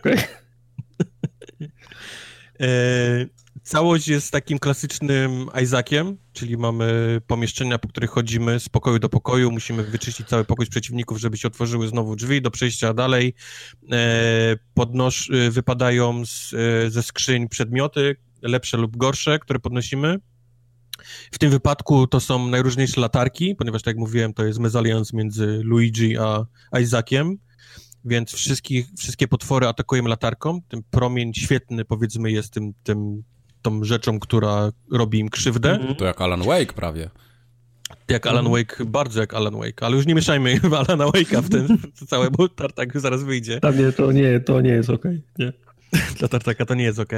E, 2.61 3.27
całość 3.65 4.09
jest 4.09 4.31
takim 4.31 4.59
klasycznym 4.59 5.47
Isaaciem, 5.63 6.17
czyli 6.33 6.57
mamy 6.57 7.21
pomieszczenia, 7.27 7.79
po 7.79 7.89
których 7.89 8.11
chodzimy 8.11 8.61
z 8.61 8.69
pokoju 8.69 8.99
do 8.99 9.09
pokoju, 9.09 9.51
musimy 9.51 9.83
wyczyścić 9.83 10.29
cały 10.29 10.45
pokój 10.45 10.67
z 10.67 10.69
przeciwników, 10.69 11.19
żeby 11.19 11.37
się 11.37 11.49
otworzyły 11.49 11.89
znowu 11.89 12.17
drzwi 12.17 12.43
do 12.43 12.51
przejścia 12.51 12.95
dalej. 12.95 13.35
E, 13.93 14.57
podnosz, 14.75 15.31
e, 15.31 15.51
wypadają 15.51 16.27
z, 16.27 16.55
e, 16.55 16.91
ze 16.91 17.03
skrzyń 17.03 17.49
przedmioty, 17.49 18.17
lepsze 18.43 18.77
lub 18.77 18.97
gorsze, 18.97 19.39
które 19.39 19.59
podnosimy. 19.59 20.19
W 21.33 21.39
tym 21.39 21.51
wypadku 21.51 22.07
to 22.07 22.21
są 22.21 22.49
najróżniejsze 22.49 23.01
latarki, 23.01 23.55
ponieważ 23.55 23.83
tak 23.83 23.95
jak 23.95 24.01
mówiłem, 24.01 24.35
to 24.35 24.45
jest 24.45 24.59
mezalians 24.59 25.13
między 25.13 25.61
Luigi 25.65 26.19
a 26.19 26.47
Isaaciem, 26.81 27.39
więc 28.05 28.33
wszystkich, 28.33 28.87
wszystkie 28.99 29.29
potwory 29.29 29.69
atakujemy 29.69 30.09
latarką. 30.09 30.61
Ten 30.69 30.83
promień 30.91 31.35
świetny, 31.35 31.85
powiedzmy, 31.85 32.31
jest 32.31 32.53
tym, 32.53 32.73
tym, 32.83 33.23
tą 33.65 33.85
rzeczą, 33.85 34.21
która 34.21 34.73
robi 34.93 35.19
im 35.19 35.29
krzywdę. 35.29 35.79
To 35.99 36.05
jak 36.05 36.21
Alan 36.21 36.43
Wake 36.43 36.73
prawie. 36.73 37.11
Jak 38.09 38.27
Alan 38.27 38.51
Wake, 38.51 38.85
bardzo 38.87 39.21
jak 39.21 39.35
Alan 39.35 39.57
Wake, 39.57 39.87
ale 39.87 39.97
już 39.97 40.07
nie 40.07 40.15
mieszajmy 40.15 40.61
Alana 40.89 41.07
Wake'a 41.07 41.43
w 41.43 41.51
ten 41.51 41.79
w 41.95 42.07
całe, 42.07 42.31
bo 42.31 42.49
tartak 42.49 43.01
zaraz 43.01 43.23
wyjdzie. 43.23 43.61
Dla 43.61 43.73
mnie 43.73 43.93
to 43.93 44.13
nie, 44.13 44.41
to 44.41 44.61
nie 44.61 44.71
jest 44.71 44.91
okej. 44.91 45.23
Nie. 45.39 45.53
Dla 46.19 46.29
tartaka 46.29 46.67
to 46.67 46.75
nie 46.75 46.85
jest 46.85 46.99
ok. 46.99 47.13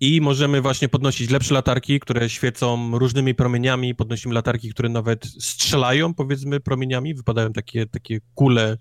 I 0.00 0.20
możemy 0.20 0.60
właśnie 0.60 0.88
podnosić 0.88 1.30
lepsze 1.30 1.54
latarki, 1.54 2.00
które 2.00 2.30
świecą 2.30 2.98
różnymi 2.98 3.34
promieniami. 3.34 3.94
Podnosimy 3.94 4.34
latarki, 4.34 4.70
które 4.70 4.88
nawet 4.88 5.26
strzelają, 5.26 6.14
powiedzmy, 6.14 6.60
promieniami. 6.60 7.14
Wypadają 7.14 7.52
takie, 7.52 7.86
takie 7.86 8.20
kule 8.34 8.78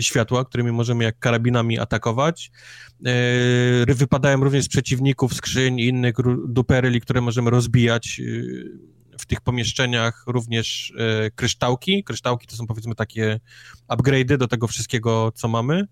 światła, 0.00 0.44
którymi 0.44 0.72
możemy 0.72 1.04
jak 1.04 1.18
karabinami 1.18 1.78
atakować. 1.78 2.50
E, 3.06 3.94
Wypadają 3.94 4.40
również 4.44 4.64
z 4.64 4.68
przeciwników, 4.68 5.34
skrzyń 5.34 5.80
i 5.80 5.86
innych 5.86 6.14
duperyli, 6.48 7.00
które 7.00 7.20
możemy 7.20 7.50
rozbijać 7.50 8.20
e, 8.20 8.22
w 9.18 9.26
tych 9.26 9.40
pomieszczeniach. 9.40 10.24
Również 10.26 10.92
e, 10.98 11.30
kryształki. 11.30 12.04
Kryształki 12.04 12.46
to 12.46 12.56
są 12.56 12.66
powiedzmy 12.66 12.94
takie 12.94 13.40
upgrade'y 13.88 14.36
do 14.36 14.48
tego 14.48 14.66
wszystkiego, 14.66 15.32
co 15.34 15.48
mamy. 15.48 15.86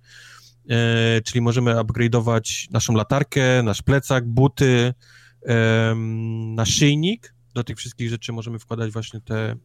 E, 0.71 1.21
czyli 1.21 1.41
możemy 1.41 1.75
upgrade'ować 1.75 2.67
naszą 2.71 2.95
latarkę, 2.95 3.63
nasz 3.63 3.83
plecak, 3.83 4.27
buty, 4.29 4.95
em, 5.43 6.55
naszyjnik. 6.55 7.35
Do 7.55 7.65
tych 7.65 7.77
wszystkich 7.77 8.09
rzeczy 8.09 8.33
możemy 8.33 8.59
wkładać 8.59 8.93
właśnie 8.93 9.21
te, 9.21 9.57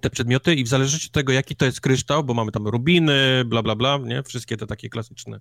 te 0.00 0.10
przedmioty 0.10 0.54
i 0.54 0.64
w 0.64 0.68
zależności 0.68 1.06
od 1.06 1.12
tego, 1.12 1.32
jaki 1.32 1.56
to 1.56 1.64
jest 1.64 1.80
kryształ, 1.80 2.24
bo 2.24 2.34
mamy 2.34 2.52
tam 2.52 2.66
rubiny, 2.66 3.44
bla, 3.46 3.62
bla, 3.62 3.76
bla, 3.76 3.98
nie? 3.98 4.22
Wszystkie 4.22 4.56
te 4.56 4.66
takie 4.66 4.88
klasyczne 4.88 5.40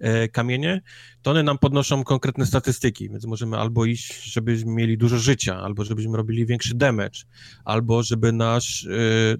e, 0.00 0.28
kamienie, 0.28 0.80
to 1.22 1.30
one 1.30 1.42
nam 1.42 1.58
podnoszą 1.58 2.04
konkretne 2.04 2.46
statystyki, 2.46 3.08
więc 3.08 3.26
możemy 3.26 3.58
albo 3.58 3.84
iść, 3.84 4.24
żebyśmy 4.24 4.72
mieli 4.72 4.98
dużo 4.98 5.18
życia, 5.18 5.56
albo 5.56 5.84
żebyśmy 5.84 6.16
robili 6.16 6.46
większy 6.46 6.74
damage, 6.74 7.20
albo 7.64 8.02
żeby 8.02 8.32
nasz, 8.32 8.86
e, 8.86 8.88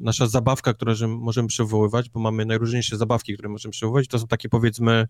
nasza 0.00 0.26
zabawka, 0.26 0.74
którą 0.74 0.94
że 0.94 1.08
możemy 1.08 1.48
przywoływać, 1.48 2.10
bo 2.10 2.20
mamy 2.20 2.46
najróżniejsze 2.46 2.96
zabawki, 2.96 3.34
które 3.34 3.48
możemy 3.48 3.72
przywoływać, 3.72 4.08
to 4.08 4.18
są 4.18 4.26
takie 4.26 4.48
powiedzmy 4.48 5.08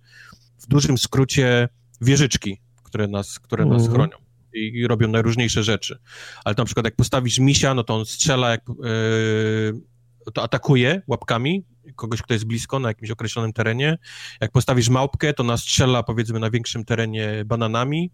w 0.58 0.66
dużym 0.66 0.98
skrócie 0.98 1.68
wieżyczki, 2.00 2.60
które 2.82 3.08
nas, 3.08 3.38
które 3.38 3.64
nas 3.66 3.82
Mhm. 3.82 3.94
chronią 3.94 4.21
i, 4.54 4.86
robią 4.86 5.08
najróżniejsze 5.08 5.62
rzeczy. 5.62 5.98
Ale 6.44 6.54
na 6.58 6.64
przykład 6.64 6.86
jak 6.86 6.96
postawisz 6.96 7.38
misia, 7.38 7.74
no 7.74 7.84
to 7.84 7.96
on 7.96 8.06
strzela, 8.06 8.50
jak, 8.50 8.60
e, 8.70 10.32
to 10.32 10.42
atakuje 10.42 11.02
łapkami 11.06 11.64
kogoś, 11.96 12.22
kto 12.22 12.34
jest 12.34 12.46
blisko 12.46 12.78
na 12.78 12.88
jakimś 12.88 13.10
określonym 13.10 13.52
terenie. 13.52 13.98
Jak 14.40 14.52
postawisz 14.52 14.88
małpkę, 14.88 15.32
to 15.32 15.42
nas 15.42 15.60
strzela 15.60 16.02
powiedzmy 16.02 16.40
na 16.40 16.50
większym 16.50 16.84
terenie 16.84 17.44
bananami. 17.46 18.12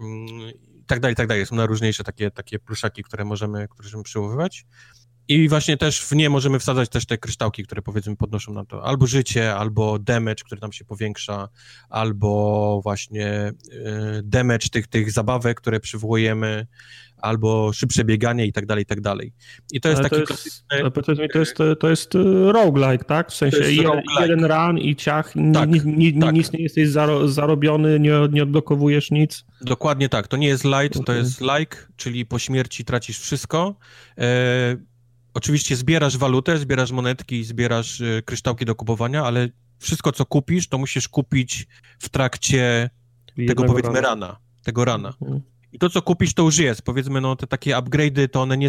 Mm, 0.00 0.26
I 0.84 0.84
tak 0.86 1.00
dalej, 1.00 1.12
i 1.12 1.16
tak 1.16 1.26
dalej. 1.26 1.46
Są 1.46 1.56
najróżniejsze 1.56 2.04
takie, 2.04 2.30
takie 2.30 2.58
pluszaki, 2.58 3.02
które 3.02 3.24
możemy, 3.24 3.68
które 3.68 3.86
możemy 3.86 4.02
przywoływać. 4.02 4.66
I 5.28 5.48
właśnie 5.48 5.76
też 5.76 6.00
w 6.00 6.12
nie 6.12 6.30
możemy 6.30 6.58
wsadzać 6.58 6.88
też 6.88 7.06
te 7.06 7.18
kryształki, 7.18 7.62
które 7.62 7.82
powiedzmy 7.82 8.16
podnoszą 8.16 8.52
nam 8.52 8.66
to 8.66 8.84
albo 8.84 9.06
życie, 9.06 9.54
albo 9.54 9.98
damage, 9.98 10.44
który 10.44 10.60
nam 10.60 10.72
się 10.72 10.84
powiększa, 10.84 11.48
albo 11.88 12.80
właśnie 12.82 13.52
y, 13.72 14.22
damage 14.24 14.68
tych, 14.68 14.86
tych 14.86 15.12
zabawek, 15.12 15.60
które 15.60 15.80
przywołujemy, 15.80 16.66
albo 17.24 17.72
szybsze 17.72 18.04
bieganie 18.04 18.46
i 18.46 18.52
tak 18.52 18.66
dalej, 18.66 18.82
i 18.82 18.86
tak 18.86 19.00
dalej. 19.00 19.32
I 19.72 19.80
to 19.80 19.88
jest 19.88 20.00
ale 20.00 20.10
taki 20.10 20.22
to 20.26 20.32
jest, 20.32 21.20
mi, 21.20 21.28
to 21.28 21.38
jest, 21.38 21.58
to 21.80 21.90
jest 21.90 22.14
y, 22.14 22.52
roguelike, 22.52 23.04
tak? 23.04 23.30
W 23.30 23.34
sensie 23.34 23.72
jeden, 23.72 24.02
jeden 24.20 24.44
run 24.44 24.78
i 24.78 24.96
ciach, 24.96 25.32
tak, 25.54 25.70
ni, 25.70 26.12
ni, 26.12 26.20
tak. 26.20 26.34
nic 26.34 26.52
nie 26.52 26.62
jesteś 26.62 26.88
zaro, 26.88 27.28
zarobiony, 27.28 28.00
nie, 28.00 28.12
nie 28.32 28.42
odblokowujesz 28.42 29.10
nic. 29.10 29.44
Dokładnie 29.60 30.08
tak, 30.08 30.28
to 30.28 30.36
nie 30.36 30.48
jest 30.48 30.64
light, 30.64 31.04
to 31.06 31.12
jest 31.12 31.40
like, 31.40 31.76
czyli 31.96 32.26
po 32.26 32.38
śmierci 32.38 32.84
tracisz 32.84 33.18
wszystko. 33.18 33.74
E, 34.18 34.76
oczywiście 35.34 35.76
zbierasz 35.76 36.16
walutę, 36.16 36.58
zbierasz 36.58 36.92
monetki, 36.92 37.44
zbierasz 37.44 38.00
y, 38.00 38.22
kryształki 38.26 38.64
do 38.64 38.74
kupowania, 38.74 39.24
ale 39.24 39.48
wszystko, 39.78 40.12
co 40.12 40.26
kupisz, 40.26 40.68
to 40.68 40.78
musisz 40.78 41.08
kupić 41.08 41.66
w 41.98 42.08
trakcie 42.08 42.90
Jednego 43.36 43.62
tego, 43.62 43.72
powiedzmy, 43.72 44.00
rana. 44.00 44.26
rana 44.26 44.36
tego 44.64 44.84
rana. 44.84 45.14
Mhm. 45.22 45.40
I 45.72 45.78
to, 45.78 45.90
co 45.90 46.02
kupisz, 46.02 46.34
to 46.34 46.42
już 46.42 46.58
jest. 46.58 46.82
Powiedzmy, 46.82 47.20
no 47.20 47.36
te 47.36 47.46
takie 47.46 47.74
upgrade'y, 47.74 48.28
to 48.28 48.42
one 48.42 48.56
nie... 48.56 48.68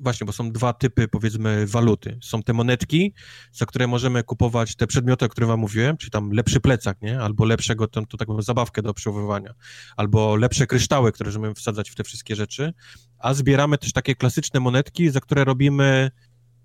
Właśnie, 0.00 0.24
bo 0.24 0.32
są 0.32 0.52
dwa 0.52 0.72
typy, 0.72 1.08
powiedzmy, 1.08 1.66
waluty. 1.66 2.18
Są 2.22 2.42
te 2.42 2.52
monetki, 2.52 3.14
za 3.52 3.66
które 3.66 3.86
możemy 3.86 4.22
kupować 4.22 4.76
te 4.76 4.86
przedmioty, 4.86 5.24
o 5.24 5.28
których 5.28 5.48
wam 5.48 5.60
mówiłem, 5.60 5.96
czyli 5.96 6.10
tam 6.10 6.30
lepszy 6.30 6.60
plecak, 6.60 7.02
nie? 7.02 7.20
Albo 7.20 7.44
lepszego, 7.44 7.88
tą, 7.88 8.06
tą 8.06 8.18
taką 8.18 8.42
zabawkę 8.42 8.82
do 8.82 8.94
przechowywania. 8.94 9.54
Albo 9.96 10.36
lepsze 10.36 10.66
kryształy, 10.66 11.12
które 11.12 11.28
możemy 11.28 11.54
wsadzać 11.54 11.90
w 11.90 11.94
te 11.94 12.04
wszystkie 12.04 12.36
rzeczy. 12.36 12.74
A 13.18 13.34
zbieramy 13.34 13.78
też 13.78 13.92
takie 13.92 14.14
klasyczne 14.14 14.60
monetki, 14.60 15.10
za 15.10 15.20
które 15.20 15.44
robimy 15.44 16.10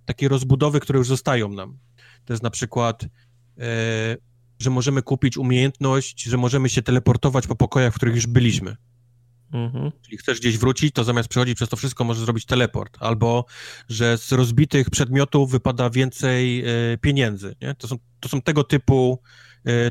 takie 0.06 0.28
rozbudowy, 0.28 0.80
które 0.80 0.99
już 0.99 1.07
zostają 1.07 1.49
nam. 1.49 1.78
To 2.26 2.34
jest 2.34 2.44
na 2.44 2.49
przykład... 2.49 3.06
E, 3.57 4.18
że 4.61 4.69
możemy 4.69 5.02
kupić 5.02 5.38
umiejętność, 5.38 6.23
że 6.23 6.38
możemy 6.38 6.69
się 6.69 6.82
teleportować 6.82 7.48
po 7.48 7.56
pokojach, 7.56 7.94
w 7.94 7.95
których 7.95 8.15
już 8.15 8.28
byliśmy. 8.28 8.76
Mhm. 9.53 9.91
Czyli 10.02 10.18
chcesz 10.18 10.40
gdzieś 10.40 10.57
wrócić, 10.57 10.94
to 10.94 11.03
zamiast 11.03 11.30
przechodzić 11.30 11.56
przez 11.56 11.69
to 11.69 11.78
wszystko, 11.78 12.03
możesz 12.03 12.23
zrobić 12.23 12.45
teleport. 12.45 12.98
Albo, 12.99 13.45
że 13.90 14.18
z 14.18 14.32
rozbitych 14.32 14.90
przedmiotów 14.90 15.52
wypada 15.52 15.90
więcej 15.90 16.64
y, 16.94 16.98
pieniędzy. 16.98 17.56
Nie? 17.61 17.76
To, 17.76 17.88
są, 17.88 17.95
to 18.19 18.30
są 18.30 18.41
tego 18.41 18.64
typu 18.64 19.19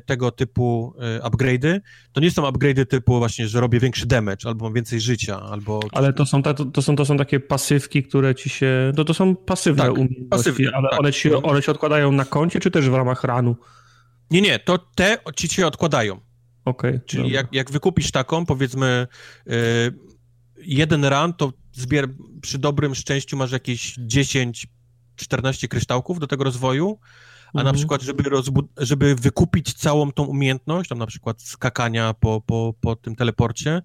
tego 0.06 0.30
typu 0.30 0.94
y, 1.18 1.22
upgrade'y. 1.22 1.80
To 2.12 2.20
nie 2.20 2.30
są 2.30 2.42
upgrade'y 2.42 2.86
typu 2.86 3.18
właśnie, 3.18 3.48
że 3.48 3.60
robię 3.60 3.80
większy 3.80 4.06
damage, 4.06 4.48
albo 4.48 4.64
mam 4.64 4.74
więcej 4.74 5.00
życia, 5.00 5.40
albo... 5.40 5.80
Ale 5.92 6.12
to 6.12 6.26
są, 6.26 6.42
ta, 6.42 6.54
to, 6.54 6.82
są, 6.82 6.96
to 6.96 7.04
są 7.04 7.16
takie 7.16 7.40
pasywki, 7.40 8.02
które 8.02 8.34
ci 8.34 8.48
się... 8.48 8.92
No 8.96 9.04
to 9.04 9.14
są 9.14 9.36
pasywne 9.36 9.82
tak, 9.82 9.92
umiejętności, 9.92 10.28
pasywne, 10.28 10.70
ale 10.74 10.88
tak. 10.90 11.00
one, 11.00 11.12
ci, 11.12 11.34
one 11.34 11.62
ci 11.62 11.70
odkładają 11.70 12.12
na 12.12 12.24
koncie, 12.24 12.60
czy 12.60 12.70
też 12.70 12.88
w 12.88 12.94
ramach 12.94 13.24
ranu? 13.24 13.56
Nie, 14.30 14.40
nie, 14.40 14.58
to 14.58 14.78
te 14.78 15.18
ci 15.36 15.48
się 15.48 15.66
odkładają. 15.66 16.20
Okay, 16.64 17.00
Czyli 17.06 17.30
jak, 17.30 17.46
jak 17.52 17.70
wykupisz 17.70 18.10
taką, 18.10 18.46
powiedzmy, 18.46 19.06
yy, 19.46 19.54
jeden 20.56 21.04
run, 21.04 21.32
to 21.32 21.52
zbier 21.72 22.08
przy 22.42 22.58
dobrym 22.58 22.94
szczęściu 22.94 23.36
masz 23.36 23.52
jakieś 23.52 23.98
10-14 23.98 25.68
kryształków 25.68 26.18
do 26.18 26.26
tego 26.26 26.44
rozwoju, 26.44 26.98
a 27.54 27.56
na 27.56 27.60
mhm. 27.60 27.76
przykład, 27.76 28.02
żeby, 28.02 28.24
żeby 28.76 29.14
wykupić 29.14 29.74
całą 29.74 30.12
tą 30.12 30.24
umiejętność, 30.24 30.88
tam 30.88 30.98
na 30.98 31.06
przykład 31.06 31.42
skakania 31.42 32.14
po, 32.14 32.40
po, 32.40 32.74
po 32.80 32.96
tym 32.96 33.16
teleporcie, 33.16 33.82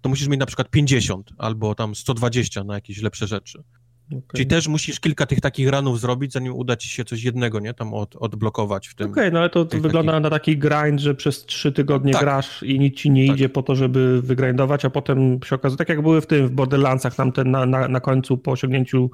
to 0.00 0.08
musisz 0.08 0.28
mieć 0.28 0.40
na 0.40 0.46
przykład 0.46 0.70
50 0.70 1.30
albo 1.38 1.74
tam 1.74 1.94
120 1.94 2.64
na 2.64 2.74
jakieś 2.74 3.02
lepsze 3.02 3.26
rzeczy. 3.26 3.62
Okay. 4.06 4.22
Czyli 4.34 4.46
też 4.46 4.68
musisz 4.68 5.00
kilka 5.00 5.26
tych 5.26 5.40
takich 5.40 5.68
ranów 5.68 6.00
zrobić, 6.00 6.32
zanim 6.32 6.54
uda 6.54 6.76
ci 6.76 6.88
się 6.88 7.04
coś 7.04 7.22
jednego, 7.22 7.60
nie? 7.60 7.74
Tam 7.74 7.94
od, 7.94 8.16
odblokować 8.16 8.88
w 8.88 8.94
tym. 8.94 9.10
Okej, 9.10 9.22
okay, 9.22 9.32
no 9.32 9.38
ale 9.38 9.50
to, 9.50 9.64
to 9.64 9.80
wygląda 9.80 10.12
takich... 10.12 10.22
na 10.22 10.30
taki 10.30 10.58
grind, 10.58 11.00
że 11.00 11.14
przez 11.14 11.44
trzy 11.44 11.72
tygodnie 11.72 12.12
tak. 12.12 12.22
grasz 12.22 12.62
i 12.62 12.78
nic 12.78 12.96
ci 12.96 13.10
nie 13.10 13.26
tak. 13.26 13.36
idzie 13.36 13.48
po 13.48 13.62
to, 13.62 13.76
żeby 13.76 14.22
wygrindować, 14.22 14.84
a 14.84 14.90
potem 14.90 15.38
się 15.44 15.56
okazuje, 15.56 15.78
tak 15.78 15.88
jak 15.88 16.02
były 16.02 16.20
w 16.20 16.26
tym, 16.26 16.48
w 16.48 16.50
Borderlandsach, 16.50 17.14
tam 17.14 17.32
ten 17.32 17.50
na, 17.50 17.66
na, 17.66 17.88
na 17.88 18.00
końcu 18.00 18.38
po 18.38 18.50
osiągnięciu 18.50 19.10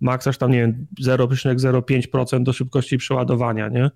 maksa, 0.00 0.32
tam 0.32 0.50
nie 0.50 0.58
wiem, 0.58 0.86
0,05% 1.02 2.42
do 2.42 2.52
szybkości 2.52 2.98
przeładowania, 2.98 3.68
nie? 3.68 3.90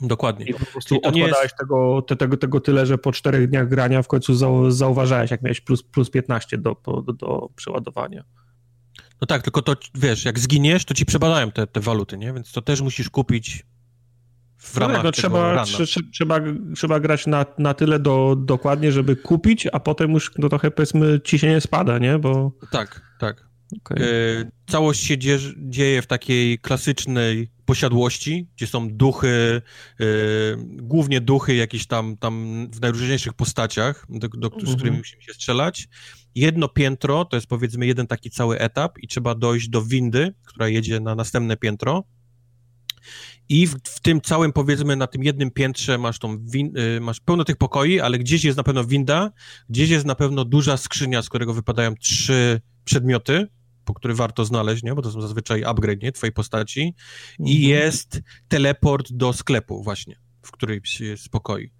Dokładnie. 0.00 0.46
I 0.46 0.54
po 0.54 0.66
prostu 0.66 0.96
odkładałeś 0.96 1.42
jest... 1.42 1.56
tego, 1.56 2.02
te, 2.02 2.16
tego, 2.16 2.36
tego 2.36 2.60
tyle, 2.60 2.86
że 2.86 2.98
po 2.98 3.12
czterech 3.12 3.48
dniach 3.48 3.68
grania 3.68 4.02
w 4.02 4.08
końcu 4.08 4.34
zauważałeś, 4.70 5.30
jak 5.30 5.42
miałeś 5.42 5.60
plus, 5.60 5.82
plus 5.82 6.10
15 6.10 6.58
do, 6.58 6.76
do, 6.84 7.12
do 7.12 7.48
przeładowania. 7.56 8.24
No 9.20 9.26
tak, 9.26 9.42
tylko 9.42 9.62
to, 9.62 9.76
wiesz, 9.94 10.24
jak 10.24 10.38
zginiesz, 10.38 10.84
to 10.84 10.94
ci 10.94 11.06
przebadają 11.06 11.50
te, 11.50 11.66
te 11.66 11.80
waluty, 11.80 12.18
nie? 12.18 12.32
Więc 12.32 12.52
to 12.52 12.62
też 12.62 12.80
musisz 12.80 13.10
kupić 13.10 13.66
w 14.64 14.76
ramach 14.76 14.96
no, 14.96 15.02
tego 15.02 15.12
trzeba, 15.12 15.64
trzeba, 16.12 16.40
trzeba 16.74 17.00
grać 17.00 17.26
na, 17.26 17.46
na 17.58 17.74
tyle 17.74 17.98
do, 17.98 18.36
dokładnie, 18.38 18.92
żeby 18.92 19.16
kupić, 19.16 19.68
a 19.72 19.80
potem 19.80 20.12
już 20.12 20.32
no 20.38 20.48
trochę 20.48 20.70
powiedzmy 20.70 21.20
ci 21.20 21.38
się 21.38 21.48
nie 21.48 21.60
spada, 21.60 21.98
nie? 21.98 22.18
Bo... 22.18 22.52
Tak, 22.70 23.00
tak. 23.18 23.48
Okay. 23.78 24.04
E, 24.04 24.50
całość 24.66 25.04
się 25.04 25.18
dzieje, 25.18 25.38
dzieje 25.56 26.02
w 26.02 26.06
takiej 26.06 26.58
klasycznej 26.58 27.50
posiadłości, 27.64 28.48
gdzie 28.56 28.66
są 28.66 28.88
duchy, 28.90 29.62
e, 30.00 30.04
głównie 30.66 31.20
duchy 31.20 31.54
jakieś 31.54 31.86
tam, 31.86 32.16
tam 32.16 32.66
w 32.72 32.80
najróżniejszych 32.80 33.32
postaciach, 33.32 34.06
do, 34.08 34.28
do, 34.28 34.48
z 34.48 34.52
którymi 34.52 34.74
mhm. 34.74 34.98
musimy 34.98 35.22
się 35.22 35.32
strzelać 35.32 35.88
jedno 36.34 36.68
piętro, 36.68 37.24
to 37.24 37.36
jest 37.36 37.46
powiedzmy 37.46 37.86
jeden 37.86 38.06
taki 38.06 38.30
cały 38.30 38.58
etap 38.58 38.98
i 38.98 39.08
trzeba 39.08 39.34
dojść 39.34 39.68
do 39.68 39.82
windy, 39.82 40.34
która 40.44 40.68
jedzie 40.68 41.00
na 41.00 41.14
następne 41.14 41.56
piętro. 41.56 42.04
I 43.48 43.66
w, 43.66 43.74
w 43.84 44.00
tym 44.00 44.20
całym, 44.20 44.52
powiedzmy, 44.52 44.96
na 44.96 45.06
tym 45.06 45.24
jednym 45.24 45.50
piętrze 45.50 45.98
masz 45.98 46.18
tą 46.18 46.46
win, 46.46 46.78
y, 46.78 47.00
masz 47.00 47.20
pełno 47.20 47.44
tych 47.44 47.56
pokoi, 47.56 48.00
ale 48.00 48.18
gdzieś 48.18 48.44
jest 48.44 48.56
na 48.56 48.62
pewno 48.62 48.84
winda, 48.84 49.30
gdzieś 49.68 49.90
jest 49.90 50.06
na 50.06 50.14
pewno 50.14 50.44
duża 50.44 50.76
skrzynia, 50.76 51.22
z 51.22 51.28
którego 51.28 51.54
wypadają 51.54 51.94
trzy 51.94 52.60
przedmioty, 52.84 53.46
po 53.84 53.94
które 53.94 54.14
warto 54.14 54.44
znaleźć, 54.44 54.82
nie? 54.82 54.94
bo 54.94 55.02
to 55.02 55.10
są 55.10 55.20
zazwyczaj 55.20 55.64
upgrade, 55.64 56.02
nie? 56.02 56.12
Twojej 56.12 56.32
postaci. 56.32 56.94
Mhm. 57.40 57.56
I 57.56 57.60
jest 57.60 58.20
teleport 58.48 59.12
do 59.12 59.32
sklepu 59.32 59.82
właśnie, 59.82 60.16
w 60.42 60.50
którym 60.50 60.84
się 60.84 61.16
spokoi. 61.16 61.70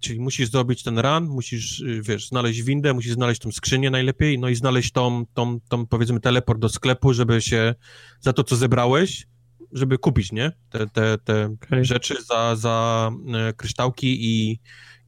Czyli 0.00 0.20
musisz 0.20 0.50
zrobić 0.50 0.82
ten 0.82 0.98
run, 0.98 1.28
musisz, 1.28 1.80
y, 1.80 2.02
wiesz, 2.02 2.28
znaleźć 2.28 2.62
windę, 2.62 2.94
musisz 2.94 3.12
znaleźć 3.12 3.40
tą 3.40 3.52
skrzynię 3.52 3.90
najlepiej, 3.90 4.38
no 4.38 4.48
i 4.48 4.54
znaleźć 4.54 4.92
tą, 4.92 5.24
tą, 5.34 5.60
tą 5.68 5.86
powiedzmy, 5.86 6.20
teleport 6.20 6.60
do 6.60 6.68
sklepu, 6.68 7.12
żeby 7.12 7.40
się 7.40 7.74
za 8.20 8.32
to, 8.32 8.44
co 8.44 8.56
zebrałeś, 8.56 9.26
żeby 9.72 9.98
kupić, 9.98 10.32
nie? 10.32 10.52
Te, 10.70 10.86
te, 10.86 11.18
te 11.18 11.56
okay. 11.66 11.84
rzeczy 11.84 12.14
za, 12.22 12.56
za 12.56 13.10
e, 13.34 13.52
kryształki 13.52 14.18
i, 14.20 14.60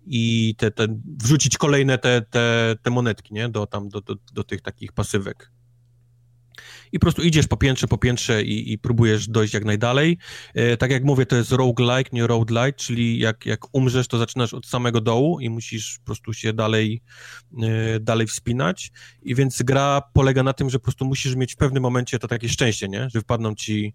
i 0.06 0.54
te, 0.58 0.70
te, 0.70 0.86
wrzucić 1.22 1.58
kolejne 1.58 1.98
te, 1.98 2.22
te, 2.30 2.76
te 2.82 2.90
monetki, 2.90 3.34
nie? 3.34 3.48
Do 3.48 3.66
tam, 3.66 3.88
do, 3.88 4.00
do, 4.00 4.14
do 4.32 4.44
tych 4.44 4.62
takich 4.62 4.92
pasywek 4.92 5.52
i 6.92 6.98
po 6.98 7.00
prostu 7.00 7.22
idziesz 7.22 7.46
po 7.46 7.56
piętrze, 7.56 7.88
po 7.88 7.98
piętrze 7.98 8.42
i, 8.42 8.72
i 8.72 8.78
próbujesz 8.78 9.28
dojść 9.28 9.54
jak 9.54 9.64
najdalej. 9.64 10.18
E, 10.54 10.76
tak 10.76 10.90
jak 10.90 11.04
mówię, 11.04 11.26
to 11.26 11.36
jest 11.36 11.52
roguelike, 11.52 12.10
nie 12.12 12.26
roguelite, 12.26 12.72
czyli 12.72 13.18
jak, 13.18 13.46
jak 13.46 13.74
umrzesz, 13.74 14.08
to 14.08 14.18
zaczynasz 14.18 14.54
od 14.54 14.66
samego 14.66 15.00
dołu 15.00 15.40
i 15.40 15.50
musisz 15.50 15.98
po 15.98 16.04
prostu 16.04 16.32
się 16.32 16.52
dalej, 16.52 17.02
e, 17.62 18.00
dalej 18.00 18.26
wspinać. 18.26 18.90
I 19.22 19.34
więc 19.34 19.62
gra 19.62 20.02
polega 20.12 20.42
na 20.42 20.52
tym, 20.52 20.70
że 20.70 20.78
po 20.78 20.82
prostu 20.82 21.04
musisz 21.04 21.36
mieć 21.36 21.54
w 21.54 21.56
pewnym 21.56 21.82
momencie 21.82 22.18
to 22.18 22.28
takie 22.28 22.48
szczęście, 22.48 22.88
nie? 22.88 23.08
Że 23.14 23.20
wpadną 23.20 23.54
ci 23.54 23.94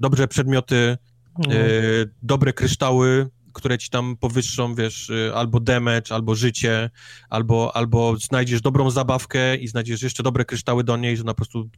dobre 0.00 0.28
przedmioty, 0.28 0.76
e, 0.76 0.98
mhm. 1.38 2.10
dobre 2.22 2.52
kryształy, 2.52 3.30
które 3.52 3.78
ci 3.78 3.90
tam 3.90 4.16
powyższą, 4.16 4.74
wiesz, 4.74 5.10
y, 5.10 5.32
albo 5.34 5.60
damage, 5.60 6.14
albo 6.14 6.34
życie, 6.34 6.90
albo, 7.28 7.76
albo 7.76 8.16
znajdziesz 8.16 8.60
dobrą 8.60 8.90
zabawkę 8.90 9.56
i 9.56 9.68
znajdziesz 9.68 10.02
jeszcze 10.02 10.22
dobre 10.22 10.44
kryształy 10.44 10.84
do 10.84 10.96
niej, 10.96 11.16
że 11.16 11.22
ona 11.22 11.32
po 11.32 11.36
prostu 11.36 11.70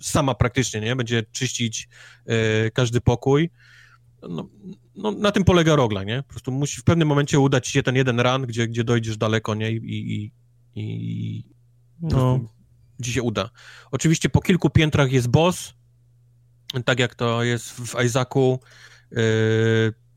sama 0.00 0.34
praktycznie, 0.34 0.80
nie? 0.80 0.96
Będzie 0.96 1.22
czyścić 1.32 1.88
y, 2.66 2.70
każdy 2.70 3.00
pokój. 3.00 3.50
No, 4.22 4.48
no, 4.96 5.12
na 5.12 5.32
tym 5.32 5.44
polega 5.44 5.76
rogla, 5.76 6.04
nie? 6.04 6.22
Po 6.22 6.28
prostu 6.28 6.52
musi 6.52 6.80
w 6.80 6.84
pewnym 6.84 7.08
momencie 7.08 7.40
udać 7.40 7.68
się 7.68 7.82
ten 7.82 7.96
jeden 7.96 8.20
run, 8.20 8.42
gdzie, 8.42 8.68
gdzie 8.68 8.84
dojdziesz 8.84 9.16
daleko, 9.16 9.54
nie? 9.54 9.72
I, 9.72 9.76
i, 9.76 10.32
i 10.74 11.44
no. 12.00 12.40
ci 13.04 13.12
się 13.12 13.22
uda. 13.22 13.50
Oczywiście 13.90 14.28
po 14.28 14.40
kilku 14.40 14.70
piętrach 14.70 15.12
jest 15.12 15.28
boss, 15.28 15.74
tak 16.84 16.98
jak 17.00 17.14
to 17.14 17.42
jest 17.42 17.70
w 17.70 18.04
Isaacu, 18.04 18.60
yy, 19.10 19.18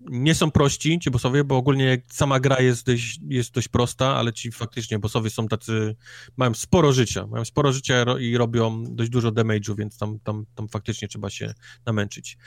nie 0.10 0.36
są 0.36 0.52
prości 0.52 1.00
ci 1.00 1.12
bossowie, 1.12 1.44
bo 1.44 1.58
ogólnie 1.58 2.02
sama 2.08 2.40
gra 2.40 2.60
jest 2.62 2.86
dość, 2.86 3.20
jest 3.28 3.54
dość 3.54 3.68
prosta, 3.68 4.16
ale 4.16 4.34
ci 4.34 4.52
faktycznie 4.52 5.00
bossowie 5.00 5.30
są 5.30 5.48
tacy, 5.48 5.96
mają 6.38 6.54
sporo 6.54 6.94
życia, 6.94 7.28
mają 7.28 7.46
sporo 7.46 7.74
życia 7.74 8.06
i 8.20 8.38
robią 8.38 8.84
dość 8.90 9.10
dużo 9.10 9.32
damage'u, 9.32 9.78
więc 9.78 9.98
tam, 9.98 10.20
tam, 10.20 10.46
tam 10.56 10.68
faktycznie 10.68 11.08
trzeba 11.08 11.30
się 11.30 11.54
namęczyć. 11.86 12.38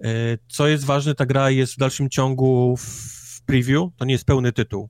E, 0.00 0.08
co 0.48 0.68
jest 0.68 0.84
ważne, 0.84 1.14
ta 1.14 1.26
gra 1.26 1.50
jest 1.50 1.74
w 1.74 1.78
dalszym 1.78 2.10
ciągu 2.10 2.76
w 2.76 3.42
preview, 3.46 3.82
to 3.96 4.04
nie 4.04 4.12
jest 4.12 4.24
pełny 4.24 4.52
tytuł, 4.52 4.88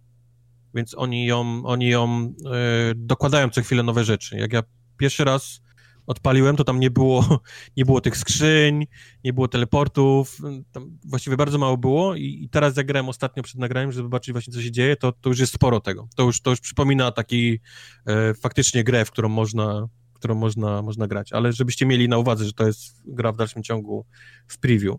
więc 0.75 0.95
oni 0.95 1.27
ją, 1.27 1.63
oni 1.65 1.89
ją 1.89 2.35
e, 2.47 2.95
dokładają 2.97 3.51
co 3.51 3.63
chwilę 3.63 3.83
nowe 3.83 4.05
rzeczy. 4.05 4.37
Jak 4.37 4.53
ja 4.53 4.63
pierwszy 4.97 5.25
raz 5.25 5.64
odpaliłem, 6.07 6.57
to 6.57 6.65
tam 6.65 6.81
nie 6.81 6.91
było, 6.91 7.41
nie 7.77 7.85
było 7.85 8.01
tych 8.01 8.17
skrzyń, 8.17 8.87
nie 9.25 9.33
było 9.33 9.49
teleportów, 9.49 10.39
tam 10.73 10.99
właściwie 11.05 11.37
bardzo 11.37 11.59
mało 11.59 11.77
było 11.77 12.15
i, 12.15 12.39
i 12.43 12.49
teraz 12.49 12.77
jak 12.77 12.87
grałem 12.87 13.09
ostatnio 13.09 13.43
przed 13.43 13.61
nagraniem, 13.61 13.93
żeby 13.93 14.07
zobaczyć 14.07 14.33
właśnie 14.33 14.53
co 14.53 14.63
się 14.63 14.71
dzieje, 14.71 14.97
to, 14.97 15.13
to 15.13 15.29
już 15.29 15.39
jest 15.39 15.53
sporo 15.53 15.81
tego. 15.81 16.09
To 16.17 16.23
już, 16.23 16.41
to 16.41 16.51
już 16.51 16.61
przypomina 16.61 17.13
taki 17.13 17.61
e, 18.07 18.35
faktycznie 18.35 18.85
grę, 18.85 19.05
w 19.05 19.11
którą 19.11 19.29
można, 19.29 19.89
którą 20.15 20.35
można, 20.35 20.83
można 20.83 21.07
grać, 21.07 21.33
ale 21.33 21.53
żebyście 21.53 21.87
mieli 21.87 22.09
na 22.09 22.19
uwadze, 22.19 22.45
że 22.45 22.53
to 22.53 22.67
jest 22.67 23.03
gra 23.07 23.33
w 23.33 23.37
dalszym 23.37 23.63
ciągu 23.63 24.07
w 24.47 24.59
preview. 24.59 24.97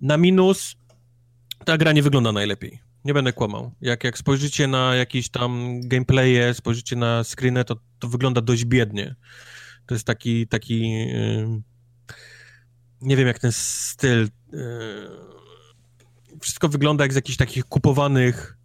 Na 0.00 0.16
minus 0.16 0.76
ta 1.64 1.78
gra 1.78 1.92
nie 1.92 2.02
wygląda 2.02 2.32
najlepiej. 2.32 2.80
Nie 3.04 3.14
będę 3.14 3.32
kłamał. 3.32 3.72
Jak, 3.80 4.04
jak 4.04 4.18
spojrzycie 4.18 4.66
na 4.66 4.94
jakieś 4.94 5.28
tam 5.28 5.80
gameplaye, 5.84 6.54
spojrzycie 6.54 6.96
na 6.96 7.24
screeny, 7.24 7.64
to, 7.64 7.76
to 7.98 8.08
wygląda 8.08 8.40
dość 8.40 8.64
biednie. 8.64 9.14
To 9.86 9.94
jest 9.94 10.06
taki, 10.06 10.46
taki 10.46 10.90
yy, 10.90 11.62
nie 13.00 13.16
wiem 13.16 13.26
jak 13.26 13.38
ten 13.38 13.52
styl 13.52 14.28
yy, 14.52 14.60
wszystko 16.40 16.68
wygląda 16.68 17.04
jak 17.04 17.12
z 17.12 17.16
jakichś 17.16 17.36
takich 17.36 17.64
kupowanych 17.64 18.58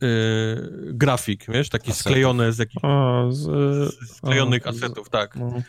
yy, 0.00 0.08
grafik, 0.92 1.46
wiesz, 1.48 1.68
takie 1.68 1.90
Asetów. 1.90 2.00
sklejone 2.00 2.52
z 2.52 2.58
jakichś 2.58 2.82
z, 3.30 3.94
sklejonych 4.16 4.66
a, 4.66 4.70
asetów, 4.70 5.06
z, 5.06 5.10
tak. 5.10 5.36
No. 5.36 5.62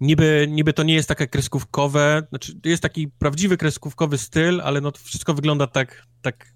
Niby, 0.00 0.46
niby 0.50 0.72
to 0.72 0.82
nie 0.82 0.94
jest 0.94 1.08
takie 1.08 1.26
kreskówkowe, 1.26 2.22
znaczy 2.28 2.52
jest 2.64 2.82
taki 2.82 3.08
prawdziwy 3.08 3.56
kreskówkowy 3.56 4.18
styl, 4.18 4.60
ale 4.60 4.80
no 4.80 4.92
to 4.92 4.98
wszystko 4.98 5.34
wygląda 5.34 5.66
tak, 5.66 6.06
tak 6.22 6.52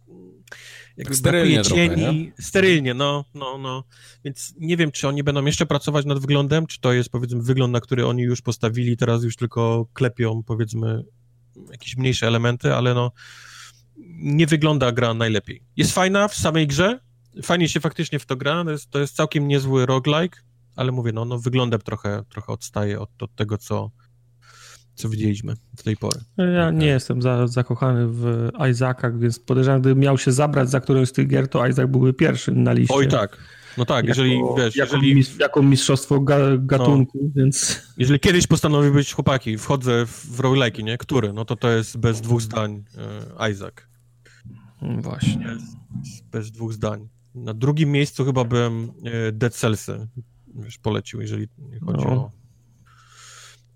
jakby 1.00 1.16
sterylnie 1.16 1.62
cieni, 1.62 2.32
sterylnie, 2.40 2.94
no, 2.94 3.24
no, 3.34 3.58
no. 3.58 3.84
Więc 4.24 4.54
nie 4.58 4.76
wiem, 4.76 4.90
czy 4.90 5.08
oni 5.08 5.22
będą 5.22 5.44
jeszcze 5.44 5.66
pracować 5.66 6.06
nad 6.06 6.18
wyglądem, 6.18 6.66
czy 6.66 6.80
to 6.80 6.92
jest, 6.92 7.10
powiedzmy, 7.10 7.42
wygląd, 7.42 7.72
na 7.72 7.80
który 7.80 8.06
oni 8.06 8.22
już 8.22 8.42
postawili, 8.42 8.96
teraz 8.96 9.24
już 9.24 9.36
tylko 9.36 9.86
klepią, 9.92 10.42
powiedzmy, 10.42 11.04
jakieś 11.70 11.96
mniejsze 11.96 12.26
elementy, 12.26 12.74
ale 12.74 12.94
no, 12.94 13.12
nie 14.16 14.46
wygląda 14.46 14.92
gra 14.92 15.14
najlepiej. 15.14 15.62
Jest 15.76 15.92
fajna 15.92 16.28
w 16.28 16.34
samej 16.34 16.66
grze, 16.66 17.00
fajnie 17.42 17.68
się 17.68 17.80
faktycznie 17.80 18.18
w 18.18 18.26
to 18.26 18.36
gra, 18.36 18.64
to 18.64 18.70
jest, 18.70 18.90
to 18.90 18.98
jest 18.98 19.16
całkiem 19.16 19.48
niezły 19.48 19.86
roguelike, 19.86 20.38
ale 20.76 20.92
mówię, 20.92 21.12
no, 21.12 21.24
no 21.24 21.38
wyglądem 21.38 21.80
trochę, 21.80 22.22
trochę 22.28 22.52
odstaje 22.52 23.00
od, 23.00 23.22
od 23.22 23.34
tego, 23.34 23.58
co, 23.58 23.90
co 25.00 25.08
widzieliśmy 25.08 25.54
do 25.76 25.82
tej 25.82 25.96
pory. 25.96 26.20
Ja 26.54 26.70
nie 26.70 26.86
jestem 26.86 27.22
za, 27.22 27.46
zakochany 27.46 28.06
w 28.08 28.48
Isaacach, 28.70 29.18
więc 29.18 29.38
podejrzewam, 29.38 29.80
gdybym 29.80 29.98
miał 29.98 30.18
się 30.18 30.32
zabrać 30.32 30.70
za 30.70 30.80
którąś 30.80 31.08
z 31.08 31.12
tych 31.12 31.28
gier, 31.28 31.48
to 31.48 31.66
Isaac 31.66 31.90
byłby 31.90 32.12
pierwszy 32.12 32.52
na 32.52 32.72
liście. 32.72 32.94
Oj 32.94 33.08
tak. 33.08 33.38
No 33.78 33.84
tak, 33.84 34.06
jako, 34.06 34.08
jeżeli 34.08 34.40
wiesz, 34.56 34.76
jako, 34.76 34.96
jeżeli... 34.96 35.24
Jako 35.38 35.62
mistrzostwo 35.62 36.20
ga, 36.20 36.38
gatunku, 36.58 37.18
no, 37.22 37.30
więc... 37.36 37.82
Jeżeli 37.98 38.20
kiedyś 38.20 38.46
postanowi 38.46 38.90
być 38.90 39.12
chłopaki, 39.12 39.58
wchodzę 39.58 40.06
w, 40.06 40.38
roguelike'i, 40.40 40.84
nie? 40.84 40.98
Który? 40.98 41.32
No 41.32 41.44
to 41.44 41.56
to 41.56 41.70
jest 41.70 41.98
bez 41.98 42.20
dwóch 42.20 42.42
zdań 42.42 42.84
e, 43.38 43.50
Isaac. 43.50 43.74
Właśnie. 44.82 45.46
Bez 46.32 46.50
dwóch 46.50 46.72
zdań. 46.72 47.08
Na 47.34 47.54
drugim 47.54 47.92
miejscu 47.92 48.24
chyba 48.24 48.44
bym 48.44 48.92
e, 49.04 49.32
Dead 49.32 49.54
Cellsy 49.54 50.08
wiesz, 50.54 50.78
polecił, 50.78 51.20
jeżeli 51.20 51.48
chodzi 51.86 52.04
no. 52.04 52.12
o 52.12 52.30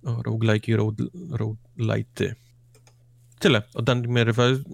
o 0.04 0.22
roguelike'i, 0.22 0.76
roguelite'y. 1.30 2.34
Tyle 3.38 3.62
o 3.74 3.82
Dungeon 3.82 4.16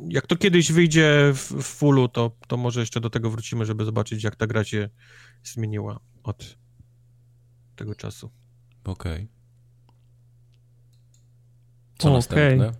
Jak 0.08 0.26
to 0.26 0.36
kiedyś 0.36 0.72
wyjdzie 0.72 1.32
w, 1.34 1.52
w 1.52 1.62
fullu, 1.62 2.08
to, 2.08 2.36
to 2.46 2.56
może 2.56 2.80
jeszcze 2.80 3.00
do 3.00 3.10
tego 3.10 3.30
wrócimy, 3.30 3.66
żeby 3.66 3.84
zobaczyć, 3.84 4.24
jak 4.24 4.36
ta 4.36 4.46
gra 4.46 4.64
się 4.64 4.88
zmieniła 5.44 6.00
od 6.22 6.56
tego 7.76 7.94
czasu. 7.94 8.30
Okej. 8.84 9.12
Okay. 9.12 9.28
Co 11.98 12.08
okay. 12.08 12.18
następne? 12.18 12.72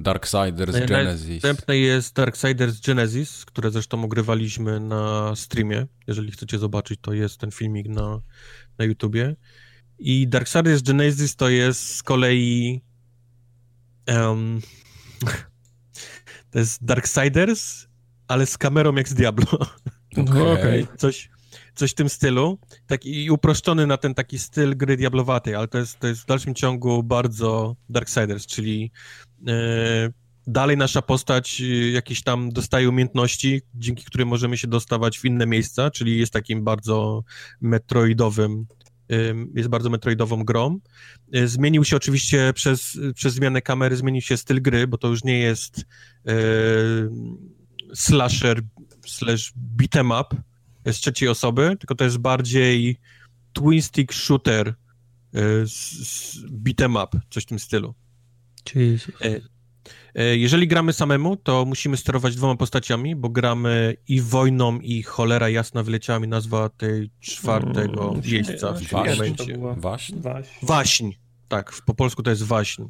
Darksiders 0.00 0.86
Genesis. 0.86 1.42
Następne 1.42 1.78
jest 1.78 2.14
Darksiders 2.14 2.80
Genesis, 2.80 3.44
które 3.44 3.70
zresztą 3.70 4.04
ogrywaliśmy 4.04 4.80
na 4.80 5.36
streamie. 5.36 5.86
Jeżeli 6.06 6.32
chcecie 6.32 6.58
zobaczyć, 6.58 7.00
to 7.02 7.12
jest 7.12 7.38
ten 7.38 7.50
filmik 7.50 7.88
na, 7.88 8.20
na 8.78 8.84
YouTubie. 8.84 9.36
I 10.04 10.28
Darksiders 10.28 10.82
Genesis 10.82 11.36
to 11.36 11.48
jest 11.48 11.96
z 11.96 12.02
kolei 12.02 12.80
um, 14.08 14.60
to 16.50 16.58
jest 16.58 16.84
Darksiders, 16.84 17.86
ale 18.28 18.46
z 18.46 18.58
kamerą 18.58 18.94
jak 18.94 19.08
z 19.08 19.14
Diablo. 19.14 19.46
Okay. 20.16 20.52
okay. 20.52 20.86
Coś, 20.98 21.30
coś 21.74 21.90
w 21.90 21.94
tym 21.94 22.08
stylu. 22.08 22.58
Taki 22.86 23.30
uproszczony 23.30 23.86
na 23.86 23.96
ten 23.96 24.14
taki 24.14 24.38
styl 24.38 24.76
gry 24.76 24.96
diablowatej, 24.96 25.54
ale 25.54 25.68
to 25.68 25.78
jest, 25.78 25.98
to 25.98 26.06
jest 26.06 26.22
w 26.22 26.26
dalszym 26.26 26.54
ciągu 26.54 27.02
bardzo 27.02 27.76
Darksiders, 27.88 28.46
czyli 28.46 28.92
e, 29.48 29.52
dalej 30.46 30.76
nasza 30.76 31.02
postać 31.02 31.60
e, 31.60 31.64
jakieś 31.90 32.22
tam 32.22 32.50
dostaje 32.50 32.88
umiejętności, 32.88 33.62
dzięki 33.74 34.04
którym 34.04 34.28
możemy 34.28 34.58
się 34.58 34.68
dostawać 34.68 35.18
w 35.18 35.24
inne 35.24 35.46
miejsca, 35.46 35.90
czyli 35.90 36.18
jest 36.18 36.32
takim 36.32 36.64
bardzo 36.64 37.24
metroidowym 37.60 38.66
jest 39.54 39.68
bardzo 39.68 39.90
metroidową 39.90 40.44
grą. 40.44 40.80
Y, 41.36 41.48
zmienił 41.48 41.84
się 41.84 41.96
oczywiście 41.96 42.52
przez, 42.52 42.98
przez 43.14 43.34
zmianę 43.34 43.62
kamery, 43.62 43.96
zmienił 43.96 44.22
się 44.22 44.36
styl 44.36 44.62
gry, 44.62 44.86
bo 44.86 44.98
to 44.98 45.08
już 45.08 45.24
nie 45.24 45.38
jest 45.38 45.78
y, 45.78 45.84
slasher 47.94 48.62
slash 49.06 49.52
beat'em 49.76 50.20
up 50.20 50.36
z 50.92 50.96
trzeciej 50.96 51.28
osoby, 51.28 51.76
tylko 51.78 51.94
to 51.94 52.04
jest 52.04 52.18
bardziej 52.18 53.00
twin 53.52 53.82
stick 53.82 54.12
shooter 54.12 54.68
y, 54.68 55.64
beat'em 56.50 57.04
up, 57.04 57.20
coś 57.30 57.42
w 57.42 57.46
tym 57.46 57.58
stylu. 57.58 57.94
Jesus. 58.74 59.14
E, 59.22 59.40
jeżeli 60.14 60.68
gramy 60.68 60.92
samemu, 60.92 61.36
to 61.36 61.64
musimy 61.64 61.96
sterować 61.96 62.36
dwoma 62.36 62.56
postaciami, 62.56 63.16
bo 63.16 63.28
gramy 63.28 63.96
i 64.08 64.20
wojną, 64.20 64.78
i 64.78 65.02
cholera 65.02 65.48
jasna 65.48 65.82
wyleciała 65.82 66.18
mi 66.20 66.28
nazwa 66.28 66.68
tej 66.68 67.10
czwartego 67.20 68.08
mm, 68.08 68.22
miejsca 68.32 68.72
w 68.72 68.82
Waśń? 68.82 69.10
momencie. 69.10 69.58
Waśń? 69.76 70.14
Waśń. 70.62 71.10
Tak, 71.48 71.72
po 71.86 71.94
polsku 71.94 72.22
to 72.22 72.30
jest 72.30 72.42
waśń. 72.42 72.82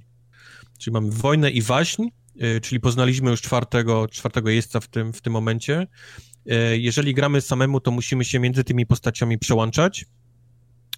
Czyli 0.79 0.95
mamy 0.95 1.11
wojnę 1.11 1.51
i 1.51 1.63
waśń, 1.63 2.03
e, 2.39 2.61
czyli 2.61 2.81
poznaliśmy 2.81 3.31
już 3.31 3.41
czwartego, 3.41 4.09
czwartego 4.09 4.51
jeźdźca 4.51 4.81
w 4.81 4.89
tym, 4.89 5.13
w 5.13 5.21
tym 5.21 5.33
momencie. 5.33 5.87
E, 6.47 6.79
jeżeli 6.79 7.15
gramy 7.15 7.41
samemu, 7.41 7.81
to 7.81 7.91
musimy 7.91 8.25
się 8.25 8.39
między 8.39 8.65
tymi 8.65 8.87
postaciami 8.87 9.39
przełączać 9.39 10.07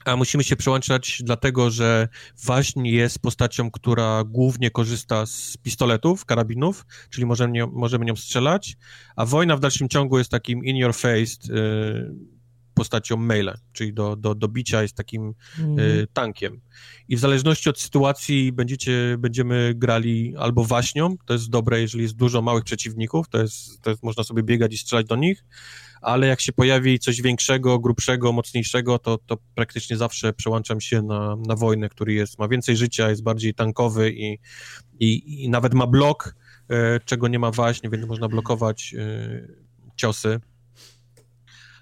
a 0.04 0.16
musimy 0.16 0.44
się 0.44 0.56
przełączać 0.56 1.22
dlatego, 1.24 1.70
że 1.70 2.08
Waśń 2.44 2.86
jest 2.86 3.18
postacią, 3.18 3.70
która 3.70 4.24
głównie 4.24 4.70
korzysta 4.70 5.26
z 5.26 5.56
pistoletów, 5.56 6.24
karabinów, 6.24 6.86
czyli 7.10 7.26
możemy 7.26 7.52
nią, 7.52 7.70
możemy 7.72 8.04
nią 8.04 8.16
strzelać, 8.16 8.76
a 9.16 9.26
wojna 9.26 9.56
w 9.56 9.60
dalszym 9.60 9.88
ciągu 9.88 10.18
jest 10.18 10.30
takim 10.30 10.64
in 10.64 10.76
your 10.76 10.94
face 10.94 11.52
y, 11.52 12.34
postacią 12.74 13.16
maile, 13.16 13.54
czyli 13.72 13.94
do, 13.94 14.16
do, 14.16 14.34
do 14.34 14.48
bicia 14.48 14.82
jest 14.82 14.96
takim 14.96 15.34
y, 15.78 16.06
tankiem. 16.12 16.60
I 17.08 17.16
w 17.16 17.20
zależności 17.20 17.68
od 17.70 17.80
sytuacji 17.80 18.52
będziecie, 18.52 19.16
będziemy 19.18 19.72
grali 19.76 20.34
albo 20.36 20.64
waśnią, 20.64 21.16
to 21.26 21.32
jest 21.32 21.50
dobre, 21.50 21.80
jeżeli 21.80 22.02
jest 22.02 22.16
dużo 22.16 22.42
małych 22.42 22.64
przeciwników, 22.64 23.28
to 23.28 23.38
jest, 23.38 23.82
to 23.82 23.90
jest 23.90 24.02
można 24.02 24.24
sobie 24.24 24.42
biegać 24.42 24.74
i 24.74 24.78
strzelać 24.78 25.06
do 25.06 25.16
nich, 25.16 25.44
ale 26.04 26.26
jak 26.26 26.40
się 26.40 26.52
pojawi 26.52 26.98
coś 26.98 27.22
większego, 27.22 27.78
grubszego, 27.78 28.32
mocniejszego, 28.32 28.98
to, 28.98 29.18
to 29.26 29.36
praktycznie 29.54 29.96
zawsze 29.96 30.32
przełączam 30.32 30.80
się 30.80 31.02
na, 31.02 31.36
na 31.36 31.56
wojnę, 31.56 31.88
który 31.88 32.12
jest, 32.12 32.38
ma 32.38 32.48
więcej 32.48 32.76
życia, 32.76 33.10
jest 33.10 33.22
bardziej 33.22 33.54
tankowy 33.54 34.10
i, 34.10 34.38
i, 35.00 35.44
i 35.44 35.48
nawet 35.48 35.74
ma 35.74 35.86
blok, 35.86 36.34
e, 36.70 37.00
czego 37.04 37.28
nie 37.28 37.38
ma 37.38 37.50
właśnie, 37.50 37.90
więc 37.90 38.06
można 38.06 38.28
blokować 38.28 38.94
e, 38.98 39.48
ciosy. 39.96 40.40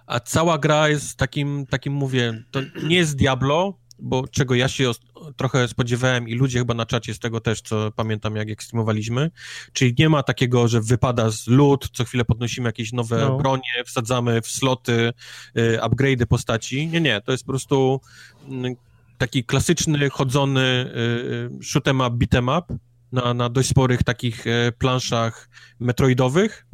A 0.07 0.20
cała 0.20 0.59
gra 0.59 0.89
jest 0.89 1.16
takim, 1.16 1.66
takim 1.66 1.93
mówię, 1.93 2.44
to 2.51 2.61
nie 2.82 2.97
jest 2.97 3.16
Diablo, 3.16 3.78
bo 4.03 4.29
czego 4.29 4.55
ja 4.55 4.69
się 4.69 4.91
trochę 5.37 5.69
spodziewałem 5.69 6.29
i 6.29 6.35
ludzie 6.35 6.59
chyba 6.59 6.74
na 6.74 6.87
czacie 6.87 7.15
z 7.15 7.19
tego 7.19 7.41
też, 7.41 7.61
co 7.61 7.93
pamiętam, 7.93 8.37
jak 8.37 8.51
ekstremowaliśmy, 8.51 9.31
czyli 9.73 9.95
nie 9.99 10.09
ma 10.09 10.23
takiego, 10.23 10.69
że 10.69 10.81
wypada 10.81 11.31
z 11.31 11.47
lód, 11.47 11.89
co 11.93 12.05
chwilę 12.05 12.24
podnosimy 12.24 12.69
jakieś 12.69 12.93
nowe 12.93 13.20
no. 13.20 13.37
bronie, 13.37 13.85
wsadzamy 13.87 14.43
w 14.43 14.49
sloty, 14.49 15.12
y, 15.57 15.79
upgrade'y 15.83 16.27
postaci. 16.27 16.87
Nie, 16.87 17.01
nie, 17.01 17.20
to 17.20 17.33
jest 17.33 17.45
po 17.45 17.53
prostu 17.53 18.01
y, 18.49 18.77
taki 19.19 19.45
klasyczny, 19.45 20.11
chodzony 20.11 20.61
y, 20.61 20.99
y 20.99 21.65
shoot'em 21.65 22.07
up, 22.07 22.16
beat'em 22.16 22.59
up 22.59 22.79
na, 23.12 23.35
na 23.35 23.49
dość 23.49 23.69
sporych 23.69 24.03
takich 24.03 24.47
y, 24.47 24.73
planszach 24.79 25.49
metroidowych, 25.81 26.66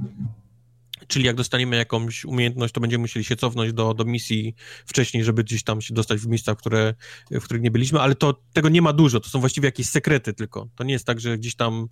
Czyli 1.09 1.25
jak 1.25 1.37
dostaniemy 1.37 1.77
jakąś 1.77 2.25
umiejętność, 2.25 2.75
to 2.75 2.81
będziemy 2.81 3.03
musieli 3.03 3.25
się 3.25 3.37
cofnąć 3.37 3.73
do, 3.73 3.95
do 3.95 4.05
misji 4.05 4.55
wcześniej, 4.87 5.25
żeby 5.25 5.45
gdzieś 5.45 5.65
tam 5.65 5.81
się 5.81 5.95
dostać 5.95 6.21
w 6.21 6.27
miejsca, 6.27 6.55
które, 6.55 6.95
w 7.31 7.45
których 7.45 7.63
nie 7.63 7.71
byliśmy, 7.71 8.01
ale 8.01 8.15
to 8.15 8.43
tego 8.53 8.69
nie 8.69 8.83
ma 8.83 8.93
dużo, 8.93 9.21
to 9.21 9.29
są 9.29 9.41
właściwie 9.41 9.67
jakieś 9.67 9.89
sekrety 9.89 10.35
tylko. 10.35 10.69
To 10.75 10.85
nie 10.85 10.93
jest 10.93 11.07
tak, 11.07 11.21
że 11.21 11.39
gdzieś 11.39 11.57
tam 11.57 11.89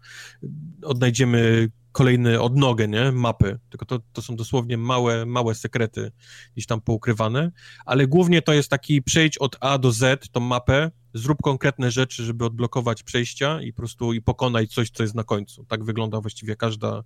odnajdziemy 0.83 1.69
kolejny 1.97 2.41
odnogę, 2.41 2.89
nie? 2.89 3.13
Mapy. 3.13 3.59
Tylko 3.71 3.87
to, 3.87 4.01
to 4.13 4.23
są 4.23 4.37
dosłownie 4.37 4.79
małe, 4.79 5.27
małe 5.27 5.55
sekrety 5.55 6.13
gdzieś 6.53 6.67
tam 6.67 6.81
poukrywane, 6.81 7.53
ale 7.87 8.07
głównie 8.07 8.43
to 8.43 8.53
jest 8.53 8.69
taki 8.71 9.03
przejdź 9.03 9.39
od 9.39 9.57
A 9.61 9.79
do 9.79 9.93
Z 9.93 10.29
tą 10.33 10.41
mapę, 10.41 10.91
zrób 11.15 11.43
konkretne 11.43 11.91
rzeczy, 11.91 12.25
żeby 12.25 12.45
odblokować 12.45 13.03
przejścia 13.03 13.63
i 13.63 13.73
po 13.73 13.77
prostu 13.77 14.13
i 14.13 14.23
pokonać 14.23 14.75
coś, 14.75 14.91
co 14.91 15.03
jest 15.03 15.15
na 15.15 15.25
końcu. 15.25 15.65
Tak 15.65 15.85
wygląda 15.85 16.21
właściwie 16.21 16.57
każda, 16.57 17.03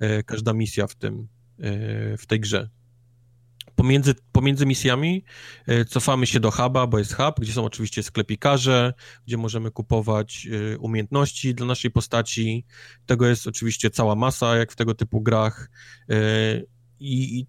e, 0.00 0.22
każda 0.22 0.52
misja 0.52 0.86
w 0.86 0.94
tym, 0.94 1.28
w 2.18 2.22
tej 2.26 2.40
grze. 2.40 2.68
Pomiędzy, 3.76 4.14
pomiędzy 4.32 4.66
misjami 4.66 5.24
e, 5.66 5.84
cofamy 5.84 6.26
się 6.26 6.40
do 6.40 6.50
huba, 6.50 6.86
bo 6.86 6.98
jest 6.98 7.14
hub, 7.14 7.40
gdzie 7.40 7.52
są 7.52 7.64
oczywiście 7.64 8.02
sklepikarze, 8.02 8.94
gdzie 9.26 9.36
możemy 9.36 9.70
kupować 9.70 10.48
e, 10.74 10.78
umiejętności 10.78 11.54
dla 11.54 11.66
naszej 11.66 11.90
postaci. 11.90 12.64
Tego 13.06 13.26
jest 13.26 13.46
oczywiście 13.46 13.90
cała 13.90 14.14
masa, 14.14 14.56
jak 14.56 14.72
w 14.72 14.76
tego 14.76 14.94
typu 14.94 15.20
grach. 15.20 15.70
E, 16.10 16.16
I, 17.00 17.38
i 17.38 17.46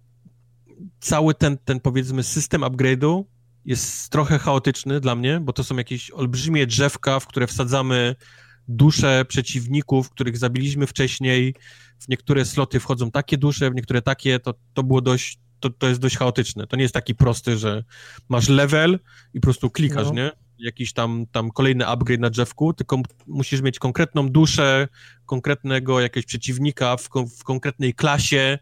cały 1.00 1.34
ten, 1.34 1.58
ten, 1.58 1.80
powiedzmy, 1.80 2.22
system 2.22 2.60
upgrade'u 2.60 3.24
jest 3.64 4.08
trochę 4.08 4.38
chaotyczny 4.38 5.00
dla 5.00 5.14
mnie, 5.14 5.40
bo 5.40 5.52
to 5.52 5.64
są 5.64 5.76
jakieś 5.76 6.10
olbrzymie 6.10 6.66
drzewka, 6.66 7.20
w 7.20 7.26
które 7.26 7.46
wsadzamy 7.46 8.16
dusze 8.68 9.24
przeciwników, 9.28 10.10
których 10.10 10.38
zabiliśmy 10.38 10.86
wcześniej. 10.86 11.54
W 11.98 12.08
niektóre 12.08 12.44
sloty 12.44 12.80
wchodzą 12.80 13.10
takie 13.10 13.38
dusze, 13.38 13.70
w 13.70 13.74
niektóre 13.74 14.02
takie. 14.02 14.38
To, 14.38 14.54
to 14.74 14.82
było 14.82 15.00
dość 15.00 15.38
to, 15.60 15.70
to 15.70 15.88
jest 15.88 16.00
dość 16.00 16.16
chaotyczne. 16.16 16.66
To 16.66 16.76
nie 16.76 16.82
jest 16.82 16.94
taki 16.94 17.14
prosty, 17.14 17.56
że 17.56 17.84
masz 18.28 18.48
level 18.48 18.98
i 19.34 19.40
po 19.40 19.44
prostu 19.44 19.70
klikasz, 19.70 20.06
no. 20.06 20.12
nie? 20.12 20.30
Jakiś 20.58 20.92
tam, 20.92 21.26
tam 21.32 21.50
kolejny 21.50 21.86
upgrade 21.86 22.20
na 22.20 22.30
drzewku, 22.30 22.72
tylko 22.72 22.98
musisz 23.26 23.62
mieć 23.62 23.78
konkretną 23.78 24.28
duszę, 24.28 24.88
konkretnego 25.26 26.00
jakiegoś 26.00 26.26
przeciwnika 26.26 26.96
w, 26.96 27.08
w 27.38 27.44
konkretnej 27.44 27.94
klasie. 27.94 28.58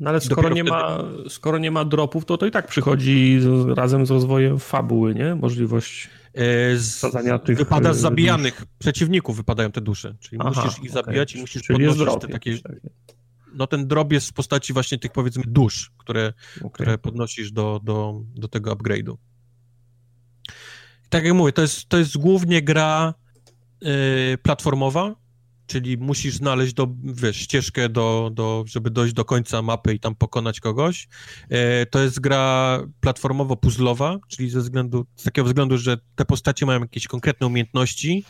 No 0.00 0.10
ale 0.10 0.20
skoro 0.20 0.48
nie, 0.48 0.64
wtedy... 0.64 0.70
ma, 0.70 0.98
skoro 1.28 1.58
nie 1.58 1.70
ma 1.70 1.84
dropów, 1.84 2.24
to 2.24 2.38
to 2.38 2.46
i 2.46 2.50
tak 2.50 2.66
przychodzi 2.66 3.38
z, 3.40 3.78
razem 3.78 4.06
z 4.06 4.10
rozwojem 4.10 4.58
fabuły, 4.58 5.14
nie? 5.14 5.34
Możliwość 5.34 6.08
z, 6.76 7.00
tych... 7.44 7.58
Wypada 7.58 7.94
z 7.94 7.96
e, 7.96 8.00
zabijanych 8.00 8.58
dusz. 8.58 8.68
przeciwników, 8.78 9.36
wypadają 9.36 9.72
te 9.72 9.80
dusze. 9.80 10.14
Czyli 10.20 10.38
Aha, 10.40 10.48
musisz 10.48 10.78
ich 10.84 10.90
okay. 10.90 11.04
zabijać 11.04 11.34
i 11.34 11.40
musisz 11.40 11.62
Czyli 11.62 11.86
podnosić 11.86 12.20
te 12.20 12.28
takie... 12.28 12.58
no 13.54 13.66
ten 13.66 13.86
drop 13.86 14.12
jest 14.12 14.28
w 14.28 14.32
postaci 14.32 14.72
właśnie 14.72 14.98
tych 14.98 15.12
powiedzmy 15.12 15.42
dusz, 15.46 15.92
które, 15.98 16.32
okay. 16.58 16.70
które 16.70 16.98
podnosisz 16.98 17.52
do, 17.52 17.80
do, 17.84 18.22
do 18.34 18.48
tego 18.48 18.72
upgrade'u. 18.72 19.16
Tak 21.08 21.24
jak 21.24 21.34
mówię, 21.34 21.52
to 21.52 21.62
jest, 21.62 21.88
to 21.88 21.98
jest 21.98 22.18
głównie 22.18 22.62
gra 22.62 23.14
yy, 23.80 24.38
platformowa, 24.42 25.14
czyli 25.68 25.98
musisz 25.98 26.34
znaleźć 26.34 26.74
do, 26.74 26.88
wiesz, 27.04 27.36
ścieżkę, 27.36 27.88
do, 27.88 28.30
do, 28.34 28.64
żeby 28.66 28.90
dojść 28.90 29.14
do 29.14 29.24
końca 29.24 29.62
mapy 29.62 29.94
i 29.94 30.00
tam 30.00 30.14
pokonać 30.14 30.60
kogoś. 30.60 31.08
Yy, 31.50 31.58
to 31.90 32.02
jest 32.02 32.20
gra 32.20 32.78
platformowo-puzzlowa, 33.00 34.18
czyli 34.28 34.50
ze 34.50 34.60
względu, 34.60 35.06
z 35.16 35.22
takiego 35.22 35.48
względu, 35.48 35.78
że 35.78 35.96
te 36.16 36.24
postacie 36.24 36.66
mają 36.66 36.80
jakieś 36.80 37.06
konkretne 37.06 37.46
umiejętności, 37.46 38.24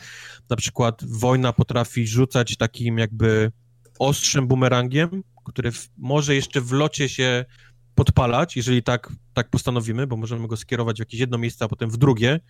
na 0.51 0.56
przykład 0.56 1.05
wojna 1.05 1.52
potrafi 1.52 2.06
rzucać 2.06 2.56
takim 2.56 2.98
jakby 2.98 3.52
ostrzem 3.98 4.47
bumerangiem, 4.47 5.23
który 5.44 5.73
w, 5.73 5.89
może 5.97 6.35
jeszcze 6.35 6.60
w 6.60 6.73
locie 6.73 7.09
się 7.09 7.44
podpalać, 7.94 8.56
jeżeli 8.56 8.82
tak, 8.82 9.12
tak 9.35 9.51
postanowimy, 9.51 10.06
bo 10.06 10.16
możemy 10.16 10.48
go 10.48 10.56
skierować 10.56 10.97
w 10.97 10.98
jakieś 10.98 11.20
jedno 11.20 11.39
miejsce, 11.39 11.65
a 11.65 11.69
potem 11.69 11.90
w 11.90 11.97
drugie, 11.97 12.40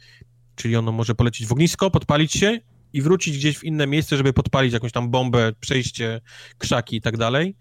czyli 0.55 0.77
ono 0.77 0.93
może 0.93 1.15
polecieć 1.15 1.47
w 1.47 1.53
ognisko, 1.53 1.91
podpalić 1.91 2.33
się 2.33 2.61
i 2.93 3.03
wrócić 3.03 3.39
gdzieś 3.39 3.59
w 3.59 3.65
inne 3.65 3.87
miejsce, 3.87 4.17
żeby 4.17 4.33
podpalić 4.33 4.73
jakąś 4.73 4.93
tam 4.93 5.11
bombę, 5.11 5.53
przejście, 5.61 6.21
krzaki 6.59 6.97
i 6.97 7.01
tak 7.01 7.17
dalej. 7.17 7.57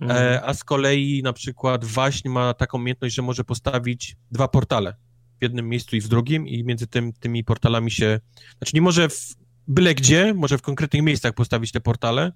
E, 0.00 0.04
mhm. 0.04 0.40
a 0.44 0.54
z 0.54 0.64
kolei 0.64 1.22
na 1.22 1.32
przykład 1.32 1.84
waśń 1.84 2.28
ma 2.28 2.54
taką 2.54 2.78
umiejętność, 2.78 3.14
że 3.14 3.22
może 3.22 3.44
postawić 3.44 4.16
dwa 4.30 4.48
portale 4.48 4.96
w 5.40 5.42
jednym 5.42 5.68
miejscu 5.68 5.96
i 5.96 6.00
w 6.00 6.08
drugim 6.08 6.48
i 6.48 6.64
między 6.64 6.86
tym, 6.86 7.12
tymi 7.12 7.44
portalami 7.44 7.90
się... 7.90 8.20
Znaczy 8.58 8.72
nie 8.74 8.82
może 8.82 9.08
w 9.08 9.34
byle 9.68 9.94
gdzie, 9.94 10.34
może 10.34 10.58
w 10.58 10.62
konkretnych 10.62 11.02
miejscach 11.02 11.32
postawić 11.34 11.72
te 11.72 11.80
portale, 11.80 12.32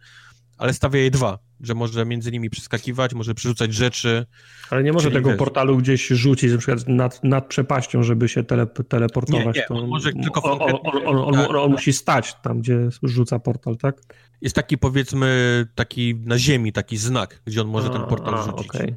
ale 0.58 0.74
stawia 0.74 1.00
je 1.00 1.10
dwa, 1.10 1.38
że 1.60 1.74
może 1.74 2.06
między 2.06 2.32
nimi 2.32 2.50
przeskakiwać, 2.50 3.14
może 3.14 3.34
przerzucać 3.34 3.74
rzeczy. 3.74 4.26
Ale 4.70 4.82
nie 4.82 4.92
może 4.92 5.10
tego 5.10 5.28
wiesz, 5.28 5.38
portalu 5.38 5.76
gdzieś 5.76 6.06
rzucić, 6.06 6.52
na 6.52 6.58
przykład 6.58 6.88
nad, 6.88 7.24
nad 7.24 7.46
przepaścią, 7.46 8.02
żeby 8.02 8.28
się 8.28 8.44
tele, 8.44 8.66
teleportować. 8.66 9.56
Nie, 9.56 9.66
nie, 9.70 9.82
on 9.82 9.88
może 9.88 10.12
tylko 10.12 10.42
on, 10.42 10.62
on, 10.62 11.06
on, 11.06 11.16
on, 11.18 11.34
tak. 11.34 11.50
on 11.50 11.70
musi 11.70 11.92
stać 11.92 12.34
tam, 12.42 12.60
gdzie 12.60 12.88
rzuca 13.02 13.38
portal, 13.38 13.76
tak? 13.76 13.96
Jest 14.40 14.56
taki 14.56 14.78
powiedzmy, 14.78 15.66
taki 15.74 16.14
na 16.14 16.38
ziemi, 16.38 16.72
taki 16.72 16.96
znak, 16.96 17.42
gdzie 17.46 17.60
on 17.60 17.68
może 17.68 17.88
a, 17.88 17.90
ten 17.90 18.02
portal 18.02 18.34
a, 18.34 18.42
rzucić. 18.42 18.68
Okay. 18.68 18.96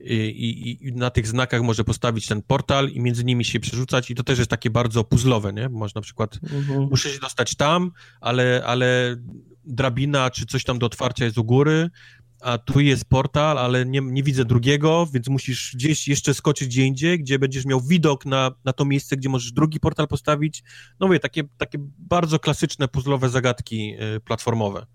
I, 0.00 0.14
i, 0.14 0.88
I, 0.88 0.92
na 0.92 1.10
tych 1.10 1.26
znakach 1.26 1.62
może 1.62 1.84
postawić 1.84 2.26
ten 2.26 2.42
portal 2.42 2.88
i 2.88 3.00
między 3.00 3.24
nimi 3.24 3.44
się 3.44 3.60
przerzucać 3.60 4.10
i 4.10 4.14
to 4.14 4.22
też 4.22 4.38
jest 4.38 4.50
takie 4.50 4.70
bardzo 4.70 5.04
puzzlowe, 5.04 5.52
nie? 5.52 5.68
Można 5.68 5.98
na 5.98 6.02
przykład, 6.02 6.38
uh 6.42 6.52
mhm. 6.52 6.80
-huh. 6.80 6.90
muszę 6.90 7.10
się 7.10 7.20
dostać 7.20 7.54
tam, 7.54 7.90
ale, 8.20 8.62
ale 8.66 9.16
drabina 9.66 10.30
czy 10.30 10.46
coś 10.46 10.64
tam 10.64 10.78
do 10.78 10.86
otwarcia 10.86 11.24
jest 11.24 11.38
u 11.38 11.44
góry, 11.44 11.90
a 12.40 12.58
tu 12.58 12.80
jest 12.80 13.04
portal, 13.04 13.58
ale 13.58 13.86
nie, 13.86 14.00
nie 14.00 14.22
widzę 14.22 14.44
drugiego, 14.44 15.06
więc 15.12 15.28
musisz 15.28 15.72
gdzieś 15.74 16.08
jeszcze 16.08 16.34
skoczyć 16.34 16.68
gdzie 16.68 16.84
indziej, 16.84 17.18
gdzie 17.18 17.38
będziesz 17.38 17.64
miał 17.64 17.80
widok 17.80 18.26
na, 18.26 18.50
na 18.64 18.72
to 18.72 18.84
miejsce, 18.84 19.16
gdzie 19.16 19.28
możesz 19.28 19.52
drugi 19.52 19.80
portal 19.80 20.08
postawić. 20.08 20.62
No 21.00 21.06
mówię, 21.06 21.20
takie, 21.20 21.44
takie 21.58 21.78
bardzo 21.98 22.38
klasyczne 22.38 22.88
puzzlowe 22.88 23.28
zagadki 23.28 23.94
y, 24.16 24.20
platformowe. 24.20 24.86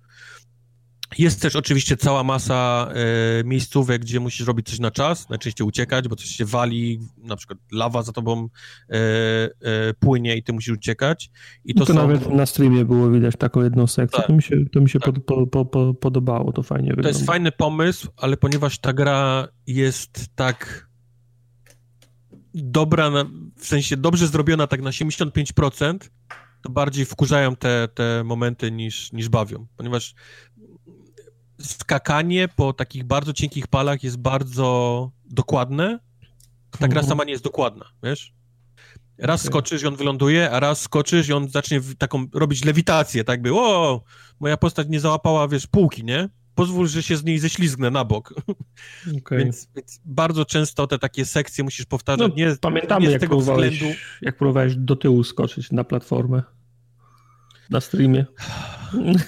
Jest 1.17 1.41
też 1.41 1.55
oczywiście 1.55 1.97
cała 1.97 2.23
masa 2.23 2.89
e, 2.93 3.43
miejscówek, 3.43 4.01
gdzie 4.01 4.19
musisz 4.19 4.47
robić 4.47 4.69
coś 4.69 4.79
na 4.79 4.91
czas, 4.91 5.29
najczęściej 5.29 5.67
uciekać, 5.67 6.07
bo 6.07 6.15
coś 6.15 6.27
się 6.27 6.45
wali, 6.45 6.99
na 7.17 7.35
przykład 7.35 7.59
lawa 7.71 8.03
za 8.03 8.11
tobą 8.11 8.47
e, 8.89 8.95
e, 8.95 9.93
płynie 9.99 10.38
i 10.38 10.43
ty 10.43 10.53
musisz 10.53 10.73
uciekać. 10.73 11.31
I 11.65 11.73
to, 11.73 11.85
to 11.85 11.93
są... 11.93 11.99
nawet 11.99 12.33
na 12.33 12.45
streamie 12.45 12.85
było 12.85 13.11
widać 13.11 13.35
taką 13.38 13.63
jedną 13.63 13.88
sekcję. 13.88 14.17
Tak. 14.17 14.27
To 14.27 14.33
mi 14.33 14.41
się, 14.41 14.65
to 14.71 14.81
mi 14.81 14.89
się 14.89 14.99
tak. 14.99 15.13
pod, 15.25 15.49
po, 15.49 15.65
po, 15.65 15.93
podobało, 15.93 16.51
to 16.51 16.63
fajnie 16.63 16.89
wygląda. 16.89 17.09
To 17.09 17.17
jest 17.17 17.25
fajny 17.25 17.51
pomysł, 17.51 18.07
ale 18.17 18.38
ponieważ 18.38 18.79
ta 18.79 18.93
gra 18.93 19.47
jest 19.67 20.27
tak 20.35 20.91
dobra, 22.53 23.09
na, 23.09 23.25
w 23.57 23.65
sensie 23.65 23.97
dobrze 23.97 24.27
zrobiona 24.27 24.67
tak 24.67 24.81
na 24.81 24.89
75%, 24.89 25.97
to 26.61 26.69
bardziej 26.69 27.05
wkurzają 27.05 27.55
te, 27.55 27.88
te 27.93 28.23
momenty 28.23 28.71
niż, 28.71 29.13
niż 29.13 29.29
bawią, 29.29 29.67
ponieważ 29.77 30.13
skakanie 31.63 32.47
po 32.47 32.73
takich 32.73 33.03
bardzo 33.03 33.33
cienkich 33.33 33.67
palach 33.67 34.03
jest 34.03 34.17
bardzo 34.17 35.11
dokładne. 35.25 35.99
Ta 36.71 36.88
gra 36.88 36.99
mhm. 36.99 37.07
sama 37.07 37.23
nie 37.23 37.31
jest 37.31 37.43
dokładna, 37.43 37.85
wiesz? 38.03 38.33
Raz 39.17 39.43
skoczysz 39.43 39.83
i 39.83 39.88
on 39.88 39.95
wyląduje, 39.95 40.51
a 40.51 40.59
raz 40.59 40.81
skoczysz 40.81 41.29
i 41.29 41.33
on 41.33 41.49
zacznie 41.49 41.81
taką 41.97 42.25
robić 42.33 42.65
lewitację, 42.65 43.23
tak 43.23 43.41
by, 43.41 43.53
o, 43.53 44.01
moja 44.39 44.57
postać 44.57 44.88
nie 44.89 44.99
załapała, 44.99 45.47
wiesz, 45.47 45.67
półki, 45.67 46.03
nie? 46.03 46.29
Pozwól, 46.55 46.88
że 46.88 47.03
się 47.03 47.17
z 47.17 47.23
niej 47.23 47.39
ześlizgnę 47.39 47.91
na 47.91 48.05
bok. 48.05 48.33
Okay. 49.17 49.38
więc, 49.38 49.67
więc, 49.75 50.01
bardzo 50.05 50.45
często 50.45 50.88
te 50.88 50.99
takie 50.99 51.25
sekcje 51.25 51.63
musisz 51.63 51.85
powtarzać. 51.85 52.29
No, 52.29 52.35
nie, 52.35 52.55
pamiętamy, 52.61 53.05
nie 53.05 53.11
jak, 53.11 53.21
tego 53.21 53.35
próbowałeś, 53.35 53.73
względu... 53.73 53.97
jak 54.21 54.38
próbowałeś 54.38 54.75
do 54.75 54.95
tyłu 54.95 55.23
skoczyć 55.23 55.71
na 55.71 55.83
platformę 55.83 56.43
na 57.72 57.81
streamie. 57.81 58.26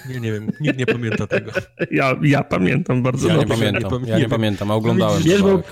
Nie, 0.08 0.20
nie 0.20 0.32
wiem, 0.32 0.50
nikt 0.60 0.78
nie 0.78 0.86
pamięta 0.86 1.26
tego. 1.26 1.52
Ja, 1.90 2.16
ja 2.22 2.44
pamiętam 2.44 3.02
bardzo 3.02 3.28
ja 3.28 3.34
dobrze. 3.34 3.48
Nie 3.48 3.72
pamiętam, 3.72 4.04
ja 4.06 4.18
nie 4.18 4.28
pamiętam, 4.28 4.70
a 4.70 4.74
oglądałem. 4.74 5.22
Wiesz, 5.22 5.42
bo 5.42 5.62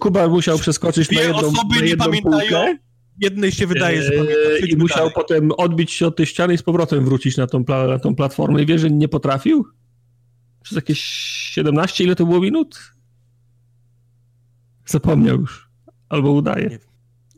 Kuba 0.00 0.28
musiał 0.28 0.58
przeskoczyć 0.58 1.08
Dwie 1.08 1.16
na 1.16 1.22
jedną, 1.22 1.38
osoby 1.38 1.56
na 1.80 1.86
jedną 1.86 1.88
nie 1.90 1.96
pamiętają. 1.96 2.50
Półkę. 2.50 2.78
Jednej 3.20 3.52
się 3.52 3.66
wydaje, 3.66 4.02
że 4.02 4.10
pamięta. 4.10 4.32
Eee, 4.62 4.72
I 4.72 4.76
musiał 4.76 4.98
dalej. 4.98 5.12
potem 5.14 5.52
odbić 5.56 5.92
się 5.92 6.06
od 6.06 6.16
tej 6.16 6.26
ściany 6.26 6.54
i 6.54 6.58
z 6.58 6.62
powrotem 6.62 7.04
wrócić 7.04 7.36
na 7.36 7.46
tą, 7.46 7.64
na 7.68 7.98
tą 7.98 8.14
platformę. 8.14 8.62
I 8.62 8.66
wiesz, 8.66 8.80
że 8.80 8.90
nie 8.90 9.08
potrafił? 9.08 9.66
Przez 10.62 10.76
jakieś 10.76 11.00
17, 11.00 12.04
ile 12.04 12.16
to 12.16 12.26
było 12.26 12.40
minut? 12.40 12.92
Zapomniał 14.86 15.40
już. 15.40 15.70
Albo 16.08 16.32
udaje. 16.32 16.68
Nie. 16.68 16.78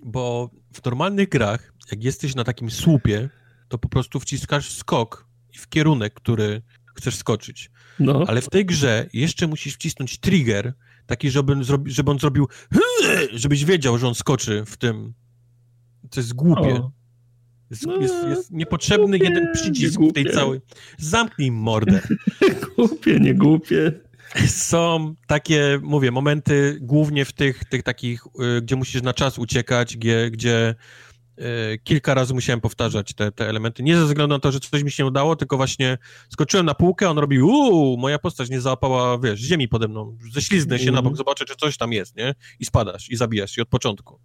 Bo 0.02 0.51
w 0.73 0.85
normalnych 0.85 1.28
grach, 1.28 1.73
jak 1.90 2.05
jesteś 2.05 2.35
na 2.35 2.44
takim 2.44 2.70
słupie, 2.70 3.28
to 3.68 3.78
po 3.78 3.88
prostu 3.88 4.20
wciskasz 4.20 4.70
skok 4.70 5.28
w 5.56 5.68
kierunek, 5.68 6.14
który 6.14 6.62
chcesz 6.96 7.16
skoczyć. 7.16 7.70
No. 8.00 8.24
Ale 8.26 8.40
w 8.40 8.50
tej 8.50 8.66
grze 8.66 9.06
jeszcze 9.12 9.46
musisz 9.46 9.74
wcisnąć 9.74 10.18
trigger, 10.18 10.74
taki, 11.06 11.30
żeby, 11.30 11.52
on 11.52 11.64
żeby 11.86 12.10
on 12.10 12.18
zrobił 12.18 12.48
żebyś 13.32 13.64
wiedział, 13.64 13.98
że 13.98 14.08
on 14.08 14.14
skoczy 14.14 14.64
w 14.66 14.76
tym. 14.76 15.14
To 16.10 16.20
jest 16.20 16.34
głupie. 16.34 16.90
Jest, 17.70 17.86
no, 17.86 17.96
jest, 17.96 18.14
jest, 18.28 18.50
niepotrzebny 18.50 19.18
głupie, 19.18 19.24
jeden 19.24 19.52
przycisk 19.52 20.00
w 20.00 20.12
tej 20.12 20.26
całej. 20.26 20.60
Zamknij 20.98 21.50
mordę. 21.50 22.00
głupie, 22.76 23.20
nie 23.20 23.34
głupie. 23.34 23.92
Są 24.46 25.14
takie, 25.26 25.80
mówię, 25.82 26.10
momenty 26.10 26.78
głównie 26.80 27.24
w 27.24 27.32
tych, 27.32 27.64
tych 27.64 27.82
takich, 27.82 28.26
y, 28.26 28.62
gdzie 28.62 28.76
musisz 28.76 29.02
na 29.02 29.14
czas 29.14 29.38
uciekać, 29.38 29.96
gdzie, 29.96 30.30
gdzie 30.30 30.74
kilka 31.85 32.15
razy 32.15 32.35
musiałem 32.35 32.61
powtarzać 32.61 33.15
te, 33.15 33.32
te 33.32 33.48
elementy. 33.48 33.82
Nie 33.82 33.97
ze 33.97 34.05
względu 34.05 34.35
na 34.35 34.40
to, 34.40 34.52
że 34.52 34.61
coś 34.61 34.82
mi 34.82 34.90
się 34.90 35.02
nie 35.02 35.06
udało, 35.06 35.36
tylko 35.36 35.56
właśnie 35.56 35.98
skoczyłem 36.32 36.66
na 36.66 36.74
półkę, 36.74 37.11
on 37.11 37.19
robi 37.19 37.43
uuu, 37.43 37.97
moja 37.97 38.19
postać 38.19 38.51
nie 38.51 38.61
załapała, 38.61 39.19
wiesz, 39.19 39.40
ziemi 39.40 39.69
pode 39.69 39.89
mną, 39.89 40.19
ześliznę 40.32 40.78
się 40.78 40.82
mm. 40.82 40.94
na 40.94 41.02
bok, 41.02 41.11
mhm. 41.11 41.16
zobaczę, 41.16 41.44
czy 41.44 41.55
coś 41.56 41.77
tam 41.77 41.93
jest, 41.93 42.16
nie? 42.16 42.35
I 42.61 42.65
spadasz, 42.65 43.11
i 43.11 43.16
zabijasz, 43.16 43.59
i 43.59 43.61
od 43.61 43.69
początku. 43.69 44.20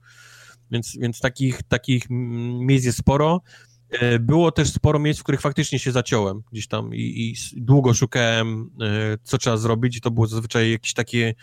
Więc, 0.71 0.97
więc 1.01 1.19
takich, 1.19 1.63
takich 1.63 2.03
miejsc 2.09 2.85
jest 2.85 2.97
sporo. 2.97 3.41
E, 3.89 4.19
było 4.19 4.51
też 4.51 4.73
sporo 4.73 4.99
miejsc, 4.99 5.19
w 5.19 5.23
których 5.23 5.41
faktycznie 5.41 5.79
się 5.79 5.91
zaciąłem 5.91 6.43
gdzieś 6.51 6.67
tam 6.67 6.95
i, 6.95 6.99
i 6.99 7.61
długo 7.61 7.93
szukałem, 7.93 8.69
e, 8.81 9.17
co 9.23 9.37
trzeba 9.37 9.57
zrobić 9.57 9.97
i 9.97 10.01
to 10.01 10.11
było 10.11 10.27
zazwyczaj 10.27 10.71
jakieś 10.71 10.93
takie 10.93 11.33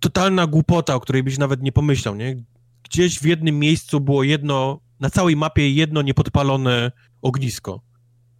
totalna 0.00 0.46
głupota, 0.46 0.94
o 0.94 1.00
której 1.00 1.22
byś 1.22 1.38
nawet 1.38 1.62
nie 1.62 1.72
pomyślał, 1.72 2.14
nie? 2.14 2.44
Gdzieś 2.92 3.18
w 3.18 3.24
jednym 3.24 3.58
miejscu 3.58 4.00
było 4.00 4.22
jedno, 4.22 4.80
na 5.00 5.10
całej 5.10 5.36
mapie 5.36 5.70
jedno 5.70 6.02
niepodpalone 6.02 6.92
ognisko. 7.22 7.82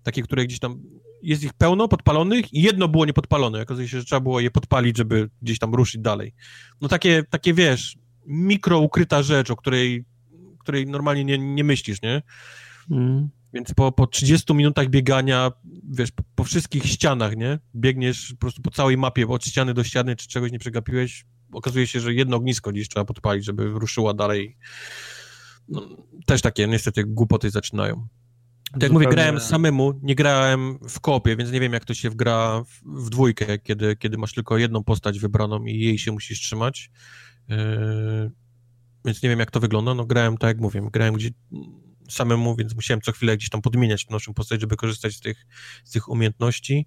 Takie, 0.03 0.23
które 0.23 0.45
gdzieś 0.45 0.59
tam, 0.59 0.83
jest 1.23 1.43
ich 1.43 1.53
pełno 1.53 1.89
podpalonych 1.89 2.55
i 2.55 2.63
jedno 2.63 2.89
było 2.89 3.07
niepodpalone. 3.07 3.63
Okazuje 3.63 3.89
się, 3.89 3.99
że 3.99 4.05
trzeba 4.05 4.21
było 4.21 4.41
je 4.41 4.51
podpalić, 4.51 4.97
żeby 4.97 5.31
gdzieś 5.43 5.59
tam 5.59 5.75
ruszyć 5.75 6.01
dalej. 6.01 6.35
No 6.81 6.89
takie, 6.89 7.25
takie 7.31 7.55
wiesz, 7.55 7.97
mikro 8.27 8.79
ukryta 8.79 9.23
rzecz, 9.23 9.51
o 9.51 9.57
której, 9.57 10.05
której 10.59 10.87
normalnie 10.87 11.25
nie, 11.25 11.39
nie 11.39 11.65
myślisz, 11.65 12.03
nie? 12.03 12.23
Mm. 12.91 13.29
Więc 13.55 13.75
po, 13.75 13.93
po 13.93 14.07
30 14.07 14.55
minutach 14.55 14.89
biegania, 14.89 15.53
wiesz, 15.91 16.11
po, 16.11 16.23
po, 16.35 16.45
wszystkich 16.45 16.87
ścianach, 16.87 17.37
nie? 17.37 17.59
Biegniesz 17.75 18.31
po 18.31 18.37
prostu 18.37 18.63
po 18.63 18.71
całej 18.71 18.97
mapie, 18.97 19.29
od 19.29 19.47
ściany 19.47 19.75
do 19.75 19.85
ściany, 19.85 20.17
czy 20.17 20.29
czegoś 20.29 20.53
nie 20.53 20.59
przegapiłeś, 20.59 21.25
okazuje 21.53 21.87
się, 21.87 22.01
że 22.01 22.15
jedno 22.15 22.37
ognisko 22.37 22.73
gdzieś 22.73 22.89
trzeba 22.89 23.05
podpalić, 23.05 23.45
żeby 23.45 23.65
ruszyła 23.65 24.15
dalej. 24.15 24.57
No, 25.69 25.89
też 26.27 26.43
takie 26.43 26.69
niestety 26.69 27.05
głupoty 27.05 27.51
zaczynają. 27.51 28.09
Tak 28.73 28.83
jak 28.83 28.93
mówię, 28.93 29.07
grałem 29.07 29.41
samemu, 29.41 30.01
nie 30.03 30.15
grałem 30.15 30.79
w 30.89 31.01
kopie, 31.01 31.37
więc 31.37 31.53
nie 31.53 31.61
wiem, 31.61 31.73
jak 31.73 31.85
to 31.85 31.95
się 31.95 32.11
wgra 32.11 32.65
w, 32.65 33.05
w 33.05 33.11
dwójkę, 33.11 33.59
kiedy, 33.59 33.97
kiedy 33.97 34.19
masz 34.19 34.35
tylko 34.35 34.59
jedną 34.59 34.85
postać 34.85 35.19
wybraną 35.19 35.65
i 35.65 35.79
jej 35.79 35.99
się 35.99 36.13
musisz 36.13 36.41
trzymać. 36.41 36.91
Yy, 37.49 37.57
więc 39.05 39.23
nie 39.23 39.29
wiem, 39.29 39.39
jak 39.39 39.51
to 39.51 39.61
wygląda. 39.61 39.95
No 39.95 40.07
grałem, 40.07 40.39
tak 40.39 40.49
jak 40.49 40.59
mówię, 40.59 40.89
grałem 40.93 41.15
gdzie 41.15 41.31
samemu, 42.11 42.57
więc 42.57 42.75
musiałem 42.75 43.01
co 43.01 43.13
chwilę 43.13 43.37
gdzieś 43.37 43.49
tam 43.49 43.63
podmieniać 43.63 44.09
naszą 44.09 44.35
postać, 44.35 44.61
żeby 44.61 44.77
korzystać 44.77 45.15
z 45.15 45.21
tych, 45.21 45.47
z 45.85 45.91
tych 45.91 46.09
umiejętności. 46.09 46.87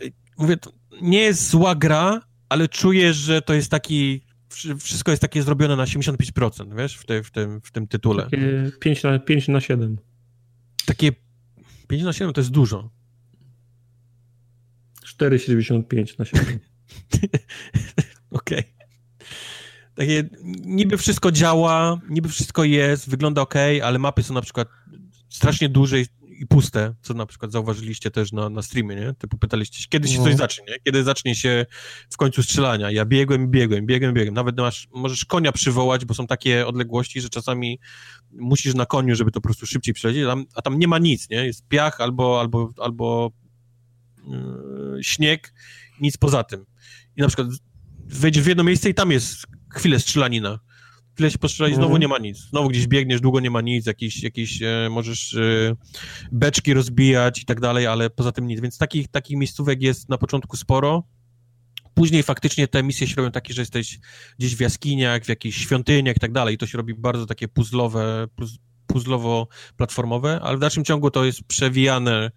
Yy, 0.00 0.12
mówię, 0.38 0.56
to 0.56 0.72
nie 1.00 1.20
jest 1.20 1.50
zła 1.50 1.74
gra, 1.74 2.20
ale 2.52 2.68
czuję, 2.68 3.14
że 3.14 3.42
to 3.42 3.54
jest 3.54 3.70
taki 3.70 4.20
wszystko 4.78 5.10
jest 5.10 5.22
takie 5.22 5.42
zrobione 5.42 5.76
na 5.76 5.84
75%, 5.84 6.76
wiesz, 6.76 6.96
w, 6.96 7.06
te, 7.06 7.22
w, 7.22 7.30
tym, 7.30 7.60
w 7.60 7.72
tym 7.72 7.86
tytule. 7.86 8.24
Takie 8.24 8.70
5 8.80 9.02
na, 9.02 9.18
5 9.18 9.48
na 9.48 9.60
7. 9.60 9.98
Takie 10.86 11.12
5 11.88 12.02
na 12.02 12.12
7 12.12 12.34
to 12.34 12.40
jest 12.40 12.50
dużo. 12.50 12.90
4,75 15.18 16.18
na 16.18 16.24
7. 16.24 16.44
Okej. 18.30 18.58
Okay. 18.58 18.64
Takie, 19.94 20.24
niby 20.64 20.98
wszystko 20.98 21.32
działa, 21.32 22.00
niby 22.08 22.28
wszystko 22.28 22.64
jest, 22.64 23.10
wygląda 23.10 23.42
ok, 23.42 23.54
ale 23.82 23.98
mapy 23.98 24.22
są 24.22 24.34
na 24.34 24.42
przykład 24.42 24.68
strasznie 25.28 25.68
duże 25.68 26.00
i 26.00 26.06
puste, 26.46 26.94
co 27.02 27.14
na 27.14 27.26
przykład 27.26 27.52
zauważyliście 27.52 28.10
też 28.10 28.32
na, 28.32 28.48
na 28.48 28.62
streamie, 28.62 28.96
nie? 28.96 29.14
Typu 29.14 29.38
pytaliście 29.38 29.82
się, 29.82 29.86
kiedy 29.88 30.08
się 30.08 30.18
no. 30.18 30.24
coś 30.24 30.36
zacznie, 30.36 30.64
nie? 30.68 30.74
Kiedy 30.84 31.04
zacznie 31.04 31.34
się 31.34 31.66
w 32.10 32.16
końcu 32.16 32.42
strzelania. 32.42 32.90
Ja 32.90 33.04
biegłem, 33.04 33.50
biegłem, 33.50 33.86
biegłem, 33.86 34.14
biegłem. 34.14 34.34
Nawet 34.34 34.58
masz, 34.58 34.88
możesz 34.94 35.24
konia 35.24 35.52
przywołać, 35.52 36.04
bo 36.04 36.14
są 36.14 36.26
takie 36.26 36.66
odległości, 36.66 37.20
że 37.20 37.28
czasami 37.28 37.78
musisz 38.32 38.74
na 38.74 38.86
koniu, 38.86 39.14
żeby 39.14 39.30
to 39.30 39.40
po 39.40 39.48
prostu 39.48 39.66
szybciej 39.66 39.94
przelecieć, 39.94 40.24
a 40.54 40.62
tam 40.62 40.78
nie 40.78 40.88
ma 40.88 40.98
nic, 40.98 41.30
nie? 41.30 41.46
Jest 41.46 41.68
piach 41.68 42.00
albo, 42.00 42.40
albo, 42.40 42.70
albo 42.78 43.30
yy, 44.26 45.04
śnieg, 45.04 45.54
nic 46.00 46.16
poza 46.16 46.44
tym. 46.44 46.66
I 47.16 47.20
na 47.20 47.28
przykład 47.28 47.48
wejdziesz 48.06 48.44
w 48.44 48.46
jedno 48.46 48.64
miejsce 48.64 48.90
i 48.90 48.94
tam 48.94 49.10
jest 49.10 49.46
chwilę 49.70 50.00
strzelanina 50.00 50.58
chwilę 51.14 51.30
się 51.30 51.38
postrzelać, 51.38 51.72
znowu 51.72 51.94
mhm. 51.94 52.00
nie 52.00 52.08
ma 52.08 52.18
nic. 52.18 52.38
Znowu 52.38 52.68
gdzieś 52.68 52.86
biegniesz, 52.86 53.20
długo 53.20 53.40
nie 53.40 53.50
ma 53.50 53.60
nic, 53.60 53.86
jakieś, 53.86 54.22
jakieś 54.22 54.62
e, 54.62 54.88
możesz 54.90 55.34
e, 55.34 55.76
beczki 56.32 56.74
rozbijać 56.74 57.42
i 57.42 57.44
tak 57.44 57.60
dalej, 57.60 57.86
ale 57.86 58.10
poza 58.10 58.32
tym 58.32 58.46
nic. 58.46 58.60
Więc 58.60 58.78
takich, 58.78 59.08
takich 59.08 59.36
miejscówek 59.36 59.82
jest 59.82 60.08
na 60.08 60.18
początku 60.18 60.56
sporo. 60.56 61.04
Później 61.94 62.22
faktycznie 62.22 62.68
te 62.68 62.82
misje 62.82 63.06
się 63.06 63.14
robią 63.14 63.30
takie, 63.30 63.54
że 63.54 63.62
jesteś 63.62 63.98
gdzieś 64.38 64.56
w 64.56 64.60
jaskiniach, 64.60 65.24
w 65.24 65.28
jakichś 65.28 65.58
świątyniach 65.58 66.16
i 66.16 66.20
tak 66.20 66.32
dalej. 66.32 66.54
I 66.54 66.58
to 66.58 66.66
się 66.66 66.78
robi 66.78 66.94
bardzo 66.94 67.26
takie 67.26 67.48
puzzlowe, 67.48 68.26
puzzlowo-platformowe, 68.92 70.38
ale 70.42 70.56
w 70.56 70.60
dalszym 70.60 70.84
ciągu 70.84 71.10
to 71.10 71.24
jest 71.24 71.44
przewijane 71.44 72.30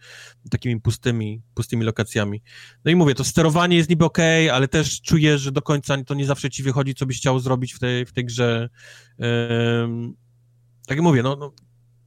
takimi 0.50 0.82
pustymi, 0.82 1.42
pustymi 1.54 1.86
lokacjami. 1.86 2.42
No 2.86 2.92
i 2.92 2.96
mówię, 2.96 3.16
to 3.16 3.24
sterowanie 3.24 3.78
jest 3.78 3.90
niby 3.90 4.06
ok, 4.06 4.18
ale 4.54 4.68
też 4.68 5.02
czuję, 5.02 5.38
że 5.38 5.52
do 5.52 5.62
końca 5.62 6.04
to 6.04 6.14
nie 6.14 6.26
zawsze 6.26 6.50
ci 6.50 6.64
wychodzi, 6.64 6.96
co 6.96 7.06
byś 7.06 7.18
chciał 7.18 7.40
zrobić 7.40 7.74
w 7.74 7.80
tej, 7.80 8.06
w 8.06 8.14
tej 8.14 8.26
grze. 8.26 8.70
Um, 9.18 10.14
tak 10.88 10.98
jak 10.98 11.04
mówię, 11.04 11.24
no, 11.24 11.36
no 11.36 11.54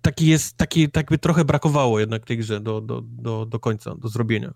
taki 0.02 0.26
jest, 0.26 0.56
taki, 0.56 0.90
tak 0.90 1.10
by 1.10 1.18
trochę 1.18 1.44
brakowało 1.44 2.00
jednak 2.00 2.24
tej 2.24 2.38
grze 2.38 2.60
do, 2.60 2.80
do, 2.80 3.02
do, 3.04 3.46
do 3.46 3.60
końca, 3.60 3.94
do 3.94 4.08
zrobienia. 4.08 4.54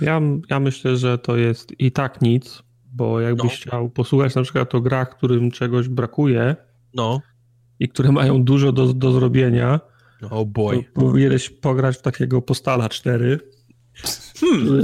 Ja, 0.00 0.20
ja 0.50 0.60
myślę, 0.60 0.96
że 0.96 1.18
to 1.18 1.36
jest 1.36 1.80
i 1.80 1.92
tak 1.92 2.22
nic, 2.22 2.62
bo 2.84 3.20
jakbyś 3.20 3.44
no. 3.44 3.70
chciał 3.70 3.90
posłuchać 3.90 4.34
na 4.34 4.42
przykład 4.42 4.74
o 4.74 4.80
grach, 4.80 5.16
którym 5.16 5.50
czegoś 5.50 5.88
brakuje, 5.88 6.56
no 6.94 7.20
i 7.80 7.88
które 7.88 8.12
mają 8.12 8.44
dużo 8.44 8.72
do, 8.72 8.92
do 8.92 9.12
zrobienia, 9.12 9.80
oh 10.30 10.44
boy. 10.44 10.84
powinieneś 10.94 11.50
pograć 11.50 11.96
w 11.96 12.02
takiego 12.02 12.42
Postala 12.42 12.88
4. 12.88 13.40
Hmm. 14.40 14.82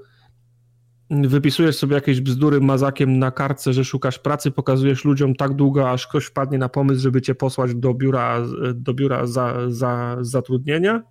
wypisujesz 1.10 1.76
sobie 1.76 1.94
jakieś 1.94 2.20
bzdury 2.20 2.60
mazakiem 2.60 3.18
na 3.18 3.30
kartce, 3.30 3.72
że 3.72 3.84
szukasz 3.84 4.18
pracy, 4.18 4.50
pokazujesz 4.50 5.04
ludziom 5.04 5.34
tak 5.34 5.54
długo, 5.54 5.90
aż 5.90 6.06
ktoś 6.06 6.24
wpadnie 6.24 6.58
na 6.58 6.68
pomysł, 6.68 7.00
żeby 7.00 7.22
cię 7.22 7.34
posłać 7.34 7.74
do 7.74 7.94
biura, 7.94 8.42
do 8.74 8.94
biura 8.94 9.26
za, 9.26 9.56
za 9.68 10.16
zatrudnienia. 10.20 11.02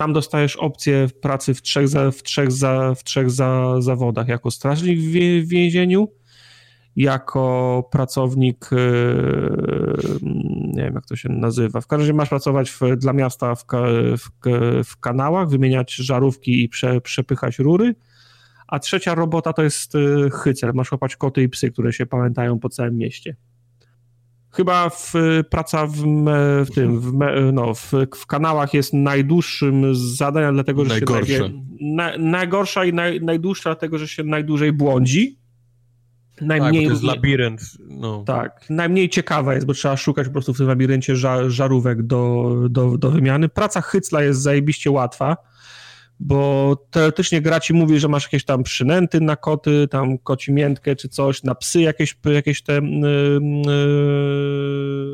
Tam 0.00 0.12
dostajesz 0.12 0.56
opcję 0.56 1.08
pracy 1.20 1.54
w 1.54 1.62
trzech, 1.62 1.88
za, 1.88 2.10
w 2.10 2.22
trzech, 2.22 2.52
za, 2.52 2.94
w 2.94 3.04
trzech 3.04 3.30
za, 3.30 3.80
zawodach. 3.80 4.28
Jako 4.28 4.50
strażnik 4.50 5.00
w, 5.00 5.12
więzieniu 5.48 6.08
jako 6.96 7.88
pracownik, 7.92 8.70
nie 10.74 10.82
wiem 10.82 10.94
jak 10.94 11.06
to 11.06 11.16
się 11.16 11.28
nazywa, 11.28 11.80
w 11.80 11.86
każdym 11.86 12.00
razie 12.00 12.12
masz 12.12 12.28
pracować 12.28 12.70
w, 12.70 12.80
dla 12.96 13.12
miasta 13.12 13.54
w, 13.54 13.64
w, 14.18 14.28
w, 14.84 15.00
kanałach, 15.00 15.48
wymieniać 15.48 15.94
żarówki 15.94 16.62
i 16.64 16.68
prze, 16.68 17.00
przepychać 17.00 17.58
rury, 17.58 17.94
a 18.68 18.78
trzecia 18.78 19.14
robota 19.14 19.52
to 19.52 19.62
jest 19.62 19.92
hycel, 20.32 20.70
masz 20.74 20.92
łapać 20.92 21.16
koty 21.16 21.42
i 21.42 21.48
psy, 21.48 21.70
które 21.70 21.92
się 21.92 22.06
pamiętają 22.06 22.58
po 22.58 22.68
całym 22.68 22.96
mieście. 22.96 23.36
Chyba 24.52 24.90
w, 24.90 25.12
praca 25.50 25.86
w, 25.86 25.96
w 26.64 26.74
tym, 26.74 27.00
w, 27.00 27.12
no, 27.52 27.74
w, 27.74 27.92
w, 28.16 28.26
kanałach 28.26 28.74
jest 28.74 28.92
najdłuższym 28.92 29.94
zadaniem, 29.94 30.54
dlatego 30.54 30.84
że 30.84 30.90
Najgorsze. 30.90 31.26
się 31.26 31.50
na, 31.80 32.18
najgorsza 32.18 32.84
i 32.84 32.92
naj, 32.92 33.20
najdłuższa, 33.20 33.70
dlatego 33.70 33.98
że 33.98 34.08
się 34.08 34.24
najdłużej 34.24 34.72
błądzi. 34.72 35.40
Najmniej, 36.40 36.82
tak, 36.82 36.88
to 36.88 36.92
jest 36.92 37.02
labirynt. 37.02 37.60
No. 37.88 38.24
Tak, 38.26 38.66
najmniej 38.70 39.08
ciekawa 39.08 39.54
jest, 39.54 39.66
bo 39.66 39.74
trzeba 39.74 39.96
szukać 39.96 40.26
po 40.26 40.32
prostu 40.32 40.54
w 40.54 40.58
tym 40.58 40.66
labiryncie 40.66 41.16
żar, 41.16 41.50
żarówek 41.50 42.02
do, 42.02 42.54
do, 42.70 42.98
do 42.98 43.10
wymiany. 43.10 43.48
Praca 43.48 43.80
hycla 43.80 44.22
jest 44.22 44.40
zajebiście 44.40 44.90
łatwa 44.90 45.36
bo 46.20 46.76
teoretycznie 46.90 47.42
gra 47.42 47.60
ci 47.60 47.74
mówi, 47.74 47.98
że 47.98 48.08
masz 48.08 48.24
jakieś 48.24 48.44
tam 48.44 48.62
przynęty 48.62 49.20
na 49.20 49.36
koty, 49.36 49.88
tam 49.90 50.18
koci 50.18 50.52
miętkę 50.52 50.96
czy 50.96 51.08
coś, 51.08 51.42
na 51.42 51.54
psy 51.54 51.80
jakieś, 51.80 52.18
jakieś 52.24 52.62
te 52.62 52.72
yy, 52.72 52.80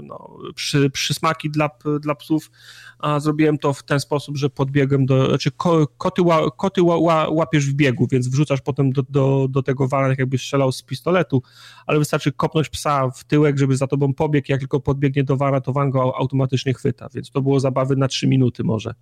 no, 0.03 0.37
przy, 0.55 0.91
przysmaki 0.91 1.51
dla, 1.51 1.71
dla 2.01 2.15
psów, 2.15 2.51
a 2.99 3.21
zrobiłem 3.21 3.59
to 3.59 3.73
w 3.73 3.83
ten 3.83 4.01
sposób, 4.01 4.37
że 4.37 4.51
podbiegłem 4.51 5.07
do, 5.07 5.29
znaczy 5.29 5.51
ko, 5.51 5.87
koty, 5.99 6.23
ła, 6.23 6.51
koty 6.51 6.83
ła, 6.83 7.29
łapiesz 7.29 7.67
w 7.67 7.75
biegu, 7.75 8.07
więc 8.11 8.29
wrzucasz 8.29 8.61
potem 8.61 8.93
do, 8.93 9.03
do, 9.09 9.47
do 9.51 9.63
tego 9.63 9.89
wana, 9.89 10.09
tak 10.09 10.19
jakbyś 10.19 10.43
strzelał 10.43 10.73
z 10.73 10.83
pistoletu, 10.83 11.43
ale 11.87 11.99
wystarczy 11.99 12.33
kopnąć 12.33 12.69
psa 12.69 13.11
w 13.11 13.25
tyłek, 13.25 13.59
żeby 13.59 13.77
za 13.77 13.87
tobą 13.87 14.15
pobiegł, 14.15 14.47
jak 14.49 14.61
tylko 14.61 14.81
podbiegnie 14.81 15.25
do 15.25 15.37
wana, 15.37 15.61
to 15.61 15.73
van 15.73 15.91
go 15.91 16.17
automatycznie 16.17 16.75
chwyta, 16.75 17.09
więc 17.15 17.31
to 17.31 17.43
było 17.43 17.61
zabawy 17.61 17.97
na 17.97 18.09
trzy 18.09 18.27
minuty 18.27 18.65
może. 18.65 18.95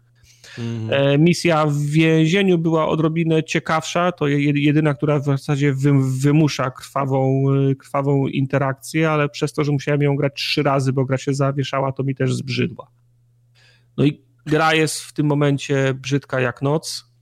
Mhm. 0.58 1.22
Misja 1.22 1.66
w 1.66 1.76
więzieniu 1.76 2.58
była 2.58 2.88
odrobinę 2.88 3.44
ciekawsza, 3.44 4.12
to 4.12 4.28
jedyna, 4.28 4.94
która 4.94 5.18
w 5.18 5.24
zasadzie 5.24 5.74
wymusza 6.00 6.70
krwawą, 6.70 7.44
e, 7.70 7.74
krwawą 7.74 8.26
interakcję, 8.26 9.10
ale 9.10 9.28
przez 9.28 9.52
to, 9.52 9.64
że 9.64 9.72
musiałem 9.72 10.02
ją 10.02 10.16
grać 10.16 10.32
trzy 10.34 10.62
razy, 10.62 10.92
bo 10.92 11.04
gra 11.04 11.18
się 11.18 11.34
zawieszała, 11.34 11.92
to 11.92 12.02
mi 12.02 12.14
też 12.14 12.34
zbrzydła. 12.34 12.90
No 13.96 14.04
i 14.04 14.22
gra 14.46 14.74
jest 14.74 15.00
w 15.00 15.12
tym 15.12 15.26
momencie 15.26 15.94
brzydka 15.94 16.40
jak 16.40 16.62
noc. 16.62 17.13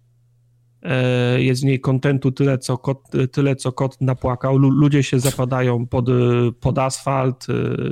E, 0.83 1.43
jest 1.43 1.63
w 1.63 1.65
niej 1.65 1.81
kontentu 1.81 2.33
tyle, 2.33 2.59
co 2.59 2.79
kot, 2.79 3.11
tyle, 3.33 3.57
co 3.57 3.73
kot 3.73 4.01
napłakał. 4.01 4.59
Ludzie 4.59 5.03
się 5.03 5.21
zapadają 5.21 5.87
pod, 5.87 6.07
pod 6.61 6.79
asfalt, 6.79 7.47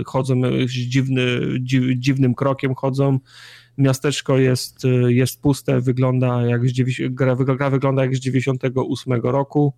chodzą 0.06 0.34
dziwny, 0.66 1.40
dziw, 1.60 1.84
dziwnym 1.96 2.34
krokiem, 2.34 2.74
chodzą 2.74 3.18
miasteczko 3.78 4.38
jest, 4.38 4.82
jest 5.08 5.42
puste, 5.42 5.80
wygląda 5.80 6.42
jak 6.46 6.68
z, 6.68 6.72
gra, 7.10 7.36
gra 7.36 7.70
wygląda 7.70 8.02
jak 8.02 8.16
z 8.16 8.20
98 8.20 9.12
roku. 9.22 9.74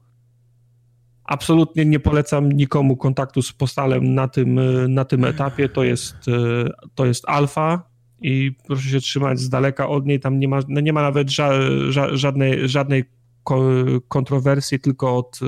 Absolutnie 1.24 1.84
nie 1.84 2.00
polecam 2.00 2.52
nikomu 2.52 2.96
kontaktu 2.96 3.42
z 3.42 3.52
postalem 3.52 4.14
na 4.14 4.28
tym, 4.28 4.60
na 4.88 5.04
tym 5.04 5.24
etapie. 5.24 5.68
To 5.68 5.84
jest, 5.84 6.16
to 6.94 7.06
jest 7.06 7.24
alfa 7.28 7.91
i 8.22 8.52
proszę 8.66 8.88
się 8.88 9.00
trzymać 9.00 9.40
z 9.40 9.48
daleka 9.48 9.88
od 9.88 10.06
niej. 10.06 10.20
Tam 10.20 10.38
nie 10.38 10.48
ma, 10.48 10.60
no 10.68 10.80
nie 10.80 10.92
ma 10.92 11.02
nawet 11.02 11.30
ża, 11.30 11.50
ża, 11.90 12.16
żadnej, 12.16 12.68
żadnej 12.68 13.04
kontrowersji, 14.08 14.80
tylko 14.80 15.16
od 15.16 15.40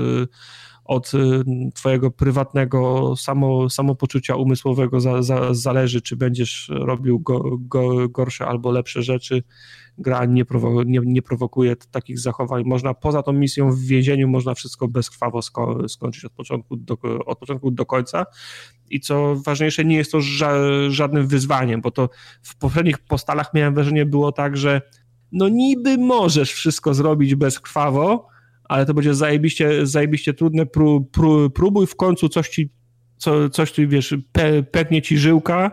od 0.85 1.13
y, 1.13 1.43
twojego 1.73 2.11
prywatnego 2.11 3.13
samo, 3.17 3.69
samopoczucia 3.69 4.35
umysłowego 4.35 4.99
za, 4.99 5.21
za, 5.21 5.53
zależy, 5.53 6.01
czy 6.01 6.15
będziesz 6.15 6.71
robił 6.73 7.19
go, 7.19 7.57
go, 7.59 8.09
gorsze 8.09 8.45
albo 8.45 8.71
lepsze 8.71 9.03
rzeczy. 9.03 9.43
Gra 9.97 10.25
nie, 10.25 10.45
prowo, 10.45 10.83
nie, 10.83 10.99
nie 11.05 11.21
prowokuje 11.21 11.75
takich 11.75 12.19
zachowań. 12.19 12.63
Można 12.65 12.93
poza 12.93 13.23
tą 13.23 13.33
misją 13.33 13.71
w 13.71 13.79
więzieniu 13.79 14.27
można 14.27 14.53
wszystko 14.53 14.87
bezkrwawo 14.87 15.41
sko 15.41 15.89
skończyć 15.89 16.25
od 16.25 16.33
początku, 16.33 16.75
do, 16.75 16.97
od 17.25 17.39
początku 17.39 17.71
do 17.71 17.85
końca. 17.85 18.25
I 18.89 18.99
co 18.99 19.35
ważniejsze, 19.35 19.85
nie 19.85 19.95
jest 19.95 20.11
to 20.11 20.21
ża 20.21 20.51
żadnym 20.89 21.27
wyzwaniem, 21.27 21.81
bo 21.81 21.91
to 21.91 22.09
w 22.41 22.57
poprzednich 22.57 22.99
postalach 22.99 23.53
miałem 23.53 23.73
wrażenie 23.73 24.05
było 24.05 24.31
tak, 24.31 24.57
że 24.57 24.81
no 25.31 25.49
niby 25.49 25.97
możesz 25.97 26.53
wszystko 26.53 26.93
zrobić 26.93 27.35
bezkrwawo, 27.35 28.34
ale 28.69 28.85
to 28.85 28.93
będzie 28.93 29.13
zajebiście, 29.13 29.85
zajebiście 29.85 30.33
trudne, 30.33 30.65
pró, 30.65 30.99
pró, 31.11 31.49
próbuj 31.49 31.87
w 31.87 31.95
końcu 31.95 32.29
coś 32.29 32.49
ci, 32.49 32.69
co, 33.17 33.49
coś 33.49 33.71
tu, 33.71 33.81
wiesz, 33.87 34.15
pe, 34.71 35.01
ci 35.01 35.17
żyłka, 35.17 35.71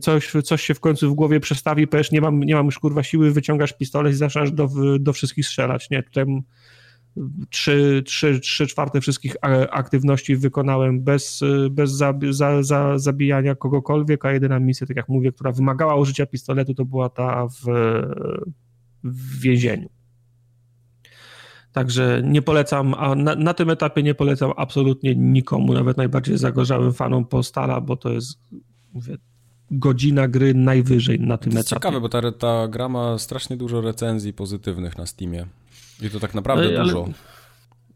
coś, 0.00 0.32
coś 0.44 0.62
się 0.62 0.74
w 0.74 0.80
końcu 0.80 1.10
w 1.10 1.14
głowie 1.14 1.40
przestawi, 1.40 1.86
powiesz, 1.86 2.12
nie 2.12 2.20
mam, 2.20 2.40
nie 2.40 2.54
mam 2.54 2.66
już 2.66 2.78
kurwa 2.78 3.02
siły, 3.02 3.30
wyciągasz 3.30 3.72
pistolet 3.72 4.12
i 4.12 4.16
zaczynasz 4.16 4.52
do, 4.52 4.68
do 5.00 5.12
wszystkich 5.12 5.46
strzelać, 5.46 5.90
nie, 5.90 6.02
tutaj 6.02 6.24
trzy, 7.50 8.02
trzy, 8.06 8.40
trzy 8.40 8.66
czwarte 8.66 9.00
wszystkich 9.00 9.36
aktywności 9.70 10.36
wykonałem 10.36 11.02
bez, 11.02 11.40
bez 11.70 11.92
za, 11.92 12.14
za, 12.30 12.62
za, 12.62 12.98
zabijania 12.98 13.54
kogokolwiek, 13.54 14.24
a 14.24 14.32
jedyna 14.32 14.60
misja, 14.60 14.86
tak 14.86 14.96
jak 14.96 15.08
mówię, 15.08 15.32
która 15.32 15.52
wymagała 15.52 15.96
użycia 15.96 16.26
pistoletu, 16.26 16.74
to 16.74 16.84
była 16.84 17.08
ta 17.08 17.46
w, 17.46 17.64
w 19.04 19.40
więzieniu. 19.40 19.95
Także 21.76 22.22
nie 22.24 22.42
polecam, 22.42 22.94
a 22.94 23.14
na, 23.14 23.34
na, 23.34 23.54
tym 23.54 23.70
etapie 23.70 24.02
nie 24.02 24.14
polecam 24.14 24.52
absolutnie 24.56 25.14
nikomu, 25.16 25.72
nawet 25.72 25.96
najbardziej 25.96 26.38
zagorzałym 26.38 26.92
fanom 26.92 27.24
Postala, 27.24 27.80
bo 27.80 27.96
to 27.96 28.12
jest, 28.12 28.38
mówię, 28.92 29.16
godzina 29.70 30.28
gry 30.28 30.54
najwyżej 30.54 31.20
na 31.20 31.38
tym 31.38 31.52
to 31.52 31.58
etapie. 31.58 31.76
ciekawe, 31.76 32.00
bo 32.00 32.08
ta, 32.08 32.32
ta 32.32 32.68
gra 32.68 32.88
ma 32.88 33.18
strasznie 33.18 33.56
dużo 33.56 33.80
recenzji 33.80 34.32
pozytywnych 34.32 34.98
na 34.98 35.06
Steamie. 35.06 35.46
I 36.02 36.10
to 36.10 36.20
tak 36.20 36.34
naprawdę 36.34 36.70
no, 36.70 36.80
ale, 36.80 36.92
dużo. 36.92 37.08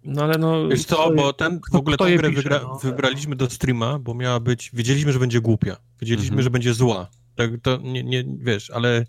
No 0.05 0.23
ale 0.23 0.39
no... 0.39 0.69
Wiesz 0.69 0.85
co, 0.85 1.11
bo 1.17 1.33
ten, 1.33 1.61
w 1.73 1.75
ogóle 1.75 1.97
tę 1.97 2.17
grę 2.17 2.31
wygra, 2.31 2.61
no. 2.63 2.79
wybraliśmy 2.79 3.37
do 3.37 3.51
streama, 3.51 3.99
bo 3.99 4.15
miała 4.15 4.41
być, 4.41 4.71
wiedzieliśmy, 4.73 5.13
że 5.13 5.19
będzie 5.19 5.41
głupia. 5.41 5.77
Wiedzieliśmy, 6.01 6.35
mhm. 6.35 6.43
że 6.43 6.51
będzie 6.51 6.75
zła. 6.75 7.07
Tak, 7.37 7.51
to 7.63 7.77
nie, 7.77 8.03
nie 8.03 8.25
wiesz, 8.39 8.71
ale 8.71 9.07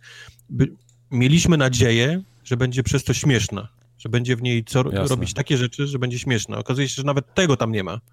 by, 0.49 0.75
mieliśmy 1.11 1.57
nadzieję, 1.57 2.21
że 2.43 2.57
będzie 2.57 2.83
przez 2.83 3.03
to 3.03 3.13
śmieszna 3.13 3.80
że 4.01 4.09
będzie 4.09 4.35
w 4.35 4.41
niej 4.41 4.63
co 4.63 4.83
Jasne. 4.83 5.07
robić 5.07 5.33
takie 5.33 5.57
rzeczy, 5.57 5.87
że 5.87 5.99
będzie 5.99 6.19
śmieszne. 6.19 6.57
Okazuje 6.57 6.89
się, 6.89 6.95
że 6.95 7.03
nawet 7.03 7.33
tego 7.33 7.57
tam 7.57 7.71
nie 7.71 7.83
ma. 7.83 7.99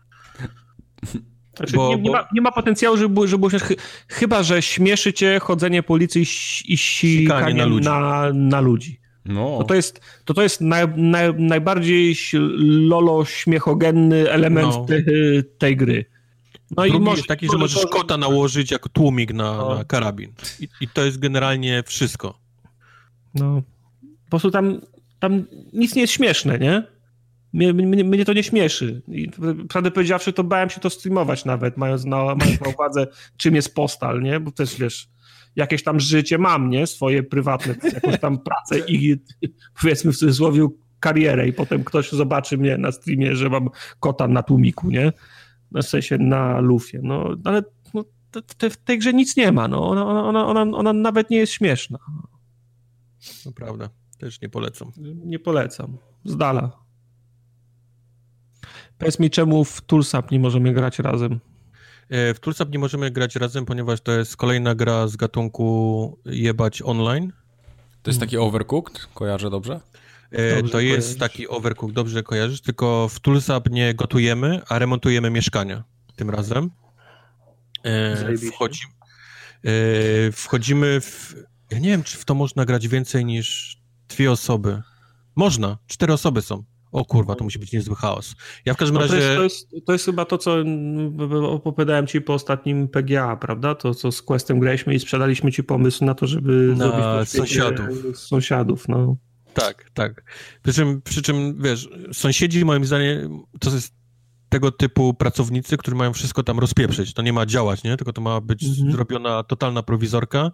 Znaczy, 1.56 1.76
bo, 1.76 1.88
nie, 1.88 2.02
nie, 2.02 2.10
ma, 2.10 2.28
nie, 2.32 2.40
ma, 2.40 2.52
potencjału, 2.52 2.96
żeby, 2.96 3.28
żeby 3.28 3.50
ch 3.50 3.72
chyba, 4.08 4.42
że 4.42 4.62
śmieszy 4.62 5.12
cię 5.12 5.38
chodzenie 5.42 5.82
po 5.82 5.94
ulicy 5.94 6.20
i, 6.20 6.26
i 6.72 6.76
sikanie 6.76 7.54
na 7.54 7.64
ludzi. 7.64 7.84
Na, 7.84 8.32
na 8.32 8.60
ludzi. 8.60 9.00
No. 9.24 9.58
To, 9.58 9.64
to 9.64 9.74
jest, 9.74 10.00
to, 10.24 10.34
to 10.34 10.42
jest 10.42 10.60
naj, 10.60 10.88
naj, 10.96 11.34
najbardziej 11.34 12.16
lolo 12.62 13.24
śmiechogenny 13.24 14.30
element 14.30 14.74
no. 14.74 14.84
te, 14.84 15.02
tej 15.58 15.76
gry. 15.76 16.04
No 16.70 16.82
Drugi 16.82 16.96
i 16.96 17.00
może, 17.00 17.22
taki, 17.22 17.48
że 17.52 17.58
możesz 17.58 17.86
kota 17.86 18.16
nałożyć 18.16 18.70
jako 18.70 18.88
tłumik 18.88 19.32
na, 19.32 19.56
no. 19.56 19.74
na 19.74 19.84
karabin. 19.84 20.32
I, 20.60 20.68
I, 20.80 20.88
to 20.88 21.04
jest 21.04 21.18
generalnie 21.18 21.82
wszystko. 21.86 22.38
No. 23.34 23.62
Po 24.24 24.30
prostu 24.30 24.50
tam 24.50 24.80
tam 25.18 25.44
nic 25.72 25.94
nie 25.94 26.02
jest 26.02 26.12
śmieszne, 26.12 26.58
nie? 26.58 26.86
Mnie, 27.52 27.72
mnie, 27.72 28.04
mnie 28.04 28.24
to 28.24 28.32
nie 28.32 28.42
śmieszy. 28.42 29.02
I 29.08 29.30
prawdę 29.68 29.90
powiedziawszy, 29.90 30.32
to 30.32 30.44
bałem 30.44 30.70
się 30.70 30.80
to 30.80 30.90
streamować 30.90 31.44
nawet, 31.44 31.76
mając 31.76 32.04
na, 32.04 32.16
mając 32.16 32.60
na 32.60 32.68
uwadze, 32.68 33.06
czym 33.36 33.54
jest 33.54 33.74
postal, 33.74 34.22
nie? 34.22 34.40
Bo 34.40 34.50
też, 34.50 34.76
wiesz, 34.76 35.08
jakieś 35.56 35.82
tam 35.82 36.00
życie 36.00 36.38
mam, 36.38 36.70
nie? 36.70 36.86
Swoje 36.86 37.22
prywatne, 37.22 37.74
jakąś 37.92 38.20
tam 38.20 38.38
pracę 38.38 38.78
i 38.88 39.16
powiedzmy 39.80 40.12
w 40.12 40.16
cudzysłowie 40.16 40.68
karierę 41.00 41.48
i 41.48 41.52
potem 41.52 41.84
ktoś 41.84 42.12
zobaczy 42.12 42.58
mnie 42.58 42.78
na 42.78 42.92
streamie, 42.92 43.36
że 43.36 43.48
mam 43.48 43.68
kota 44.00 44.28
na 44.28 44.42
tłumiku, 44.42 44.90
nie? 44.90 45.12
Na 45.72 45.82
sensie 45.82 46.18
na 46.18 46.60
lufie. 46.60 47.00
No, 47.02 47.36
ale 47.44 47.62
no, 47.94 48.04
te, 48.58 48.70
w 48.70 48.76
tej 48.76 48.98
grze 48.98 49.12
nic 49.12 49.36
nie 49.36 49.52
ma, 49.52 49.68
no. 49.68 49.88
Ona, 49.88 50.24
ona, 50.24 50.46
ona, 50.46 50.62
ona 50.62 50.92
nawet 50.92 51.30
nie 51.30 51.38
jest 51.38 51.52
śmieszna. 51.52 51.98
To 53.44 53.52
prawda. 53.52 53.90
Też 54.18 54.40
nie 54.40 54.48
polecam. 54.48 54.92
Nie 55.24 55.38
polecam. 55.38 55.98
Z 56.24 56.36
dala. 56.36 56.88
Powiedz 58.98 59.18
mi, 59.18 59.30
czemu 59.30 59.64
w 59.64 59.80
Toolsap 59.80 60.30
nie 60.30 60.40
możemy 60.40 60.72
grać 60.72 60.98
razem? 60.98 61.40
E, 62.08 62.34
w 62.34 62.40
Toolsap 62.40 62.70
nie 62.70 62.78
możemy 62.78 63.10
grać 63.10 63.36
razem, 63.36 63.64
ponieważ 63.66 64.00
to 64.00 64.12
jest 64.12 64.36
kolejna 64.36 64.74
gra 64.74 65.08
z 65.08 65.16
gatunku 65.16 66.18
jebać 66.24 66.82
online. 66.82 67.32
To 68.02 68.10
jest 68.10 68.20
taki 68.20 68.36
Overcooked? 68.36 69.06
Kojarzę 69.14 69.50
dobrze? 69.50 69.80
E, 70.30 70.56
dobrze 70.56 70.72
to 70.72 70.80
jest 70.80 71.08
kojarzysz. 71.08 71.18
taki 71.18 71.48
Overcooked, 71.48 71.94
dobrze 71.94 72.22
kojarzysz, 72.22 72.60
tylko 72.60 73.08
w 73.08 73.20
Toolsap 73.20 73.70
nie 73.70 73.94
gotujemy, 73.94 74.60
a 74.68 74.78
remontujemy 74.78 75.30
mieszkania 75.30 75.84
tym 76.16 76.30
razem. 76.30 76.70
E, 77.84 78.36
wchodzimy, 78.36 78.92
e, 79.64 80.32
wchodzimy 80.32 81.00
w... 81.00 81.34
Ja 81.70 81.78
nie 81.78 81.88
wiem, 81.88 82.02
czy 82.02 82.18
w 82.18 82.24
to 82.24 82.34
można 82.34 82.64
grać 82.64 82.88
więcej 82.88 83.24
niż 83.24 83.77
dwie 84.08 84.32
osoby. 84.32 84.82
Można, 85.36 85.78
cztery 85.86 86.12
osoby 86.12 86.42
są. 86.42 86.64
O 86.92 87.04
kurwa, 87.04 87.34
to 87.34 87.44
musi 87.44 87.58
być 87.58 87.72
niezły 87.72 87.96
chaos. 87.96 88.34
Ja 88.64 88.74
w 88.74 88.76
każdym 88.76 88.94
no 88.94 89.00
razie... 89.00 89.12
To 89.12 89.18
jest, 89.18 89.36
to, 89.36 89.42
jest, 89.42 89.86
to 89.86 89.92
jest, 89.92 90.04
chyba 90.04 90.24
to, 90.24 90.38
co 90.38 90.56
opowiadałem 91.42 92.06
ci 92.06 92.20
po 92.20 92.34
ostatnim 92.34 92.88
PGA, 92.88 93.36
prawda? 93.36 93.74
To, 93.74 93.94
co 93.94 94.12
z 94.12 94.22
Questem 94.22 94.60
graliśmy 94.60 94.94
i 94.94 95.00
sprzedaliśmy 95.00 95.52
ci 95.52 95.64
pomysł 95.64 96.04
na 96.04 96.14
to, 96.14 96.26
żeby 96.26 96.74
na 96.76 96.86
zrobić 96.88 97.30
sąsiadów. 97.30 98.18
sąsiadów, 98.18 98.88
no. 98.88 99.16
Tak, 99.54 99.90
tak. 99.94 100.24
Przy 100.62 100.72
czym, 100.72 101.02
przy 101.02 101.22
czym, 101.22 101.62
wiesz, 101.62 101.88
sąsiedzi 102.12 102.64
moim 102.64 102.84
zdaniem 102.84 103.42
to 103.60 103.70
jest 103.70 103.98
tego 104.48 104.72
typu 104.72 105.14
pracownicy, 105.14 105.76
którzy 105.76 105.96
mają 105.96 106.12
wszystko 106.12 106.42
tam 106.42 106.58
rozpieprzyć. 106.58 107.14
To 107.14 107.22
nie 107.22 107.32
ma 107.32 107.46
działać, 107.46 107.82
nie? 107.82 107.96
Tylko 107.96 108.12
to 108.12 108.20
ma 108.20 108.40
być 108.40 108.64
mhm. 108.64 108.92
zrobiona 108.92 109.42
totalna 109.42 109.82
prowizorka, 109.82 110.50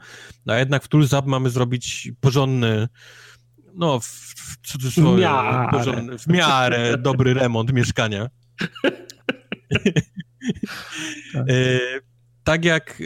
a 0.47 0.59
jednak 0.59 0.85
w 0.85 0.89
Toolzap 0.89 1.27
mamy 1.27 1.51
zrobić 1.51 2.13
porządny 2.21 2.89
no 3.75 4.01
w, 4.01 4.07
w 4.37 4.57
cudzysłowie, 4.67 5.17
w 5.17 5.21
miarę. 5.21 5.69
Porządny, 5.71 6.19
w 6.19 6.27
miarę 6.27 6.99
dobry 6.99 7.35
remont 7.35 7.73
mieszkania. 7.73 8.29
tak. 11.33 11.45
E, 11.49 11.81
tak 12.45 12.65
jak 12.65 13.01
e, 13.01 13.05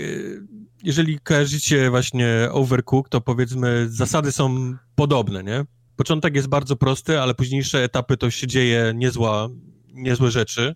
jeżeli 0.82 1.20
kojarzycie 1.20 1.90
właśnie 1.90 2.48
Overcook, 2.50 3.08
to 3.08 3.20
powiedzmy 3.20 3.86
zasady 3.88 4.32
są 4.32 4.76
podobne, 4.94 5.44
nie? 5.44 5.64
Początek 5.96 6.34
jest 6.34 6.48
bardzo 6.48 6.76
prosty, 6.76 7.20
ale 7.20 7.34
późniejsze 7.34 7.84
etapy 7.84 8.16
to 8.16 8.30
się 8.30 8.46
dzieje 8.46 8.92
niezła, 8.94 9.48
niezłe 9.88 10.30
rzeczy. 10.30 10.74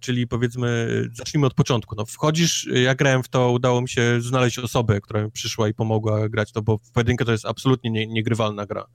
Czyli 0.00 0.26
powiedzmy, 0.26 0.88
zacznijmy 1.12 1.46
od 1.46 1.54
początku. 1.54 1.94
No, 1.94 2.06
wchodzisz, 2.06 2.68
ja 2.72 2.94
grałem 2.94 3.22
w 3.22 3.28
to, 3.28 3.50
udało 3.50 3.80
mi 3.80 3.88
się 3.88 4.20
znaleźć 4.20 4.58
osobę, 4.58 5.00
która 5.00 5.24
mi 5.24 5.30
przyszła 5.30 5.68
i 5.68 5.74
pomogła 5.74 6.28
grać 6.28 6.52
to, 6.52 6.62
bo 6.62 6.78
w 6.78 6.90
pojedynkę 6.90 7.24
to 7.24 7.32
jest 7.32 7.46
absolutnie 7.46 7.90
nie, 7.90 8.06
niegrywalna 8.06 8.66
gra. 8.66 8.86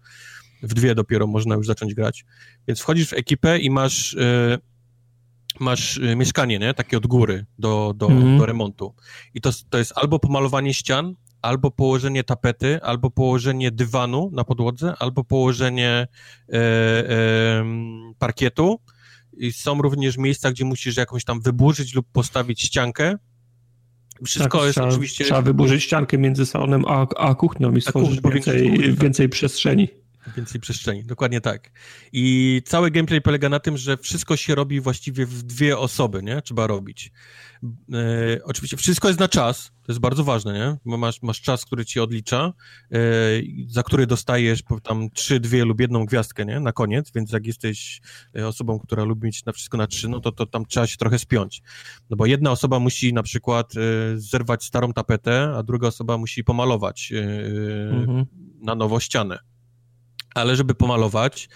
W 0.64 0.74
dwie 0.74 0.96
dopiero 0.96 1.28
można 1.28 1.56
już 1.56 1.68
zacząć 1.68 1.94
grać. 1.94 2.26
Więc 2.68 2.80
wchodzisz 2.80 3.10
w 3.10 3.14
ekipę 3.14 3.60
i 3.60 3.70
masz, 3.70 4.14
y, 4.14 4.58
masz 5.60 5.98
y, 5.98 6.16
mieszkanie, 6.16 6.60
nie? 6.60 6.74
Takie 6.74 6.98
od 6.98 7.08
góry 7.08 7.46
do, 7.60 7.94
do, 7.96 8.08
mm. 8.08 8.38
do 8.38 8.46
remontu. 8.46 8.96
I 9.34 9.42
to, 9.42 9.50
to 9.70 9.78
jest 9.78 9.94
albo 9.96 10.20
pomalowanie 10.20 10.74
ścian, 10.74 11.16
albo 11.46 11.72
położenie 11.72 12.24
tapety, 12.24 12.82
albo 12.82 13.12
położenie 13.12 13.72
dywanu 13.72 14.30
na 14.34 14.44
podłodze, 14.44 14.94
albo 15.00 15.24
położenie 15.24 15.90
e, 15.90 16.08
e, 16.54 17.66
parkietu. 18.20 18.80
I 19.38 19.52
są 19.52 19.82
również 19.82 20.18
miejsca, 20.18 20.52
gdzie 20.52 20.66
musisz 20.66 20.98
jakąś 20.98 21.24
tam 21.24 21.42
wyburzyć 21.42 21.94
lub 21.94 22.08
postawić 22.12 22.62
ściankę. 22.62 23.18
Wszystko 24.26 24.58
tak, 24.58 24.66
jest 24.66 24.76
trzeba, 24.76 24.88
oczywiście. 24.88 25.24
Trzeba 25.24 25.42
wyburzyć 25.42 25.84
ściankę 25.84 26.18
między 26.18 26.46
salonem 26.46 26.86
a, 26.88 27.08
a 27.18 27.36
kuchnią 27.36 27.76
i 27.76 27.82
stworzyć 27.82 28.22
więcej, 28.22 28.96
więcej 28.96 29.30
przestrzeni. 29.30 29.88
Więcej 30.36 30.62
przestrzeni, 30.62 31.04
dokładnie 31.04 31.42
tak. 31.42 31.72
I 32.14 32.62
cały 32.66 32.92
gameplay 32.92 33.22
polega 33.22 33.50
na 33.50 33.60
tym, 33.60 33.78
że 33.78 33.98
wszystko 33.98 34.38
się 34.38 34.56
robi 34.56 34.82
właściwie 34.82 35.26
w 35.26 35.44
dwie 35.44 35.78
osoby, 35.78 36.24
nie? 36.24 36.42
Trzeba 36.42 36.68
robić. 36.68 37.12
E, 37.94 38.44
oczywiście 38.44 38.78
wszystko 38.78 39.08
jest 39.08 39.20
na 39.20 39.28
czas, 39.28 39.72
to 39.86 39.92
jest 39.92 40.00
bardzo 40.00 40.24
ważne, 40.24 40.54
nie? 40.54 40.78
Bo 40.86 40.98
masz, 40.98 41.22
masz 41.22 41.42
czas, 41.42 41.66
który 41.66 41.86
ci 41.86 42.00
odlicza, 42.00 42.54
e, 42.92 42.98
za 43.68 43.84
który 43.84 44.08
dostajesz 44.08 44.64
tam 44.84 45.10
trzy, 45.10 45.40
dwie 45.40 45.66
lub 45.66 45.82
jedną 45.82 46.06
gwiazdkę, 46.06 46.46
nie? 46.46 46.60
Na 46.60 46.72
koniec, 46.72 47.12
więc 47.16 47.32
jak 47.32 47.48
jesteś 47.48 48.02
e, 48.38 48.48
osobą, 48.48 48.80
która 48.80 49.04
lubi 49.04 49.26
mieć 49.26 49.46
na 49.46 49.52
wszystko 49.52 49.78
na 49.78 49.88
trzy, 49.88 50.10
no 50.10 50.20
to, 50.20 50.32
to 50.32 50.46
tam 50.46 50.66
trzeba 50.66 50.88
się 50.88 50.98
trochę 50.98 51.20
spiąć. 51.20 51.62
No 52.10 52.18
bo 52.18 52.26
jedna 52.26 52.52
osoba 52.52 52.80
musi 52.80 53.14
na 53.14 53.24
przykład 53.24 53.74
e, 53.78 53.80
zerwać 54.16 54.64
starą 54.64 54.94
tapetę, 54.94 55.54
a 55.58 55.64
druga 55.64 55.88
osoba 55.88 56.18
musi 56.18 56.44
pomalować 56.44 57.14
e, 57.14 57.20
mhm. 57.90 58.26
na 58.62 58.76
nowo 58.76 59.00
ścianę 59.00 59.40
ale 60.36 60.56
żeby 60.56 60.76
pomalować, 60.76 61.50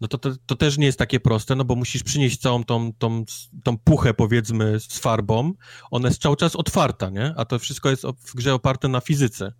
no 0.00 0.08
to, 0.08 0.18
to, 0.18 0.30
to, 0.46 0.56
też 0.56 0.78
nie 0.78 0.86
jest 0.86 0.98
takie 0.98 1.20
proste, 1.20 1.56
no 1.56 1.64
bo 1.64 1.76
musisz 1.76 2.02
przynieść 2.02 2.40
całą 2.40 2.64
tą, 2.64 2.92
tą, 2.92 3.24
tą 3.62 3.78
puchę, 3.78 4.14
powiedzmy, 4.14 4.80
z 4.80 4.98
farbą. 4.98 5.52
Ona 5.90 6.08
jest 6.08 6.22
cały 6.22 6.36
czas 6.36 6.56
otwarta, 6.56 7.10
nie? 7.10 7.34
A 7.36 7.44
to 7.44 7.58
wszystko 7.58 7.90
jest 7.90 8.02
w 8.02 8.34
grze 8.34 8.54
oparte 8.54 8.88
na 8.88 9.00
fizyce. 9.00 9.52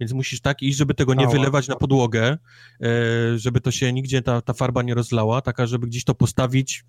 Więc 0.00 0.12
musisz 0.12 0.40
tak 0.40 0.62
iść, 0.62 0.78
żeby 0.78 0.94
tego 0.94 1.14
nie 1.14 1.28
wylewać 1.28 1.68
na 1.68 1.76
podłogę, 1.76 2.38
e, 2.82 3.38
żeby 3.38 3.60
to 3.60 3.70
się 3.70 3.92
nigdzie 3.92 4.22
ta, 4.22 4.40
ta 4.40 4.52
farba 4.52 4.82
nie 4.82 4.94
rozlała, 4.94 5.40
taka, 5.40 5.66
żeby 5.66 5.86
gdzieś 5.86 6.04
to 6.04 6.14
postawić 6.14 6.84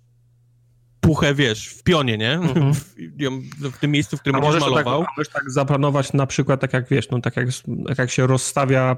puchę, 1.00 1.34
wiesz, 1.34 1.68
w 1.68 1.82
pionie, 1.82 2.18
nie? 2.18 2.38
-hmm. 2.38 2.74
w, 2.74 3.74
w, 3.74 3.78
tym 3.78 3.90
miejscu, 3.90 4.16
w 4.16 4.20
którym 4.20 4.40
będziesz 4.40 4.60
tak- 4.60 4.70
malował. 4.70 5.00
Tak, 5.00 5.10
możesz 5.16 5.32
tak 5.32 5.50
zaplanować 5.50 6.12
na 6.12 6.26
przykład, 6.26 6.60
tak 6.60 6.72
jak 6.72 6.88
wiesz, 6.88 7.10
no 7.10 7.20
tak 7.20 7.36
jak, 7.36 7.48
tak 7.88 7.98
jak 7.98 8.10
się 8.10 8.26
rozstawia 8.26 8.96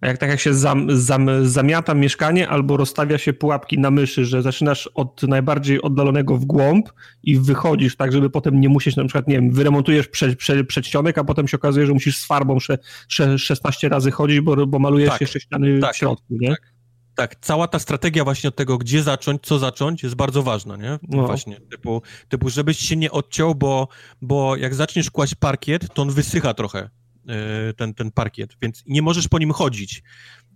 a 0.00 0.06
jak 0.06 0.18
tak 0.18 0.30
jak 0.30 0.40
się 0.40 0.54
zam, 0.54 0.96
zam, 0.96 1.30
zamiata 1.42 1.94
mieszkanie 1.94 2.48
albo 2.48 2.76
rozstawia 2.76 3.18
się 3.18 3.32
pułapki 3.32 3.78
na 3.78 3.90
myszy, 3.90 4.24
że 4.24 4.42
zaczynasz 4.42 4.90
od 4.94 5.22
najbardziej 5.22 5.82
oddalonego 5.82 6.36
w 6.36 6.44
głąb 6.44 6.88
i 7.22 7.38
wychodzisz 7.38 7.96
tak, 7.96 8.12
żeby 8.12 8.30
potem 8.30 8.60
nie 8.60 8.68
musieć 8.68 8.96
na 8.96 9.04
przykład, 9.04 9.28
nie 9.28 9.34
wiem, 9.34 9.52
wyremontujesz 9.52 10.08
prze, 10.08 10.36
prze, 10.36 10.64
przedsionek, 10.64 11.18
a 11.18 11.24
potem 11.24 11.48
się 11.48 11.56
okazuje, 11.56 11.86
że 11.86 11.92
musisz 11.92 12.18
z 12.18 12.26
farbą 12.26 12.60
sze, 12.60 12.78
sze, 13.08 13.38
16 13.38 13.88
razy 13.88 14.10
chodzić, 14.10 14.40
bo, 14.40 14.66
bo 14.66 14.78
malujesz 14.78 15.10
tak, 15.10 15.20
jeszcze 15.20 15.40
ściany 15.40 15.80
tak, 15.80 15.94
w 15.94 15.96
środku, 15.96 16.26
nie? 16.30 16.48
Tak. 16.48 16.78
Tak, 17.14 17.36
cała 17.40 17.68
ta 17.68 17.78
strategia 17.78 18.24
właśnie 18.24 18.48
od 18.48 18.56
tego, 18.56 18.78
gdzie 18.78 19.02
zacząć, 19.02 19.42
co 19.42 19.58
zacząć, 19.58 20.02
jest 20.02 20.14
bardzo 20.14 20.42
ważna, 20.42 20.76
nie? 20.76 20.98
No. 21.08 21.26
Właśnie, 21.26 21.60
typu, 21.60 22.02
typu, 22.28 22.48
żebyś 22.50 22.78
się 22.78 22.96
nie 22.96 23.10
odciął, 23.10 23.54
bo, 23.54 23.88
bo 24.22 24.56
jak 24.56 24.74
zaczniesz 24.74 25.10
kłaść 25.10 25.34
parkiet, 25.34 25.94
to 25.94 26.02
on 26.02 26.10
wysycha 26.10 26.54
trochę. 26.54 26.90
E, 27.28 27.72
ten, 27.74 27.94
ten 27.94 28.10
parkiet, 28.10 28.56
więc 28.62 28.82
nie 28.86 29.02
możesz 29.02 29.28
po 29.28 29.38
nim 29.38 29.52
chodzić. 29.52 30.02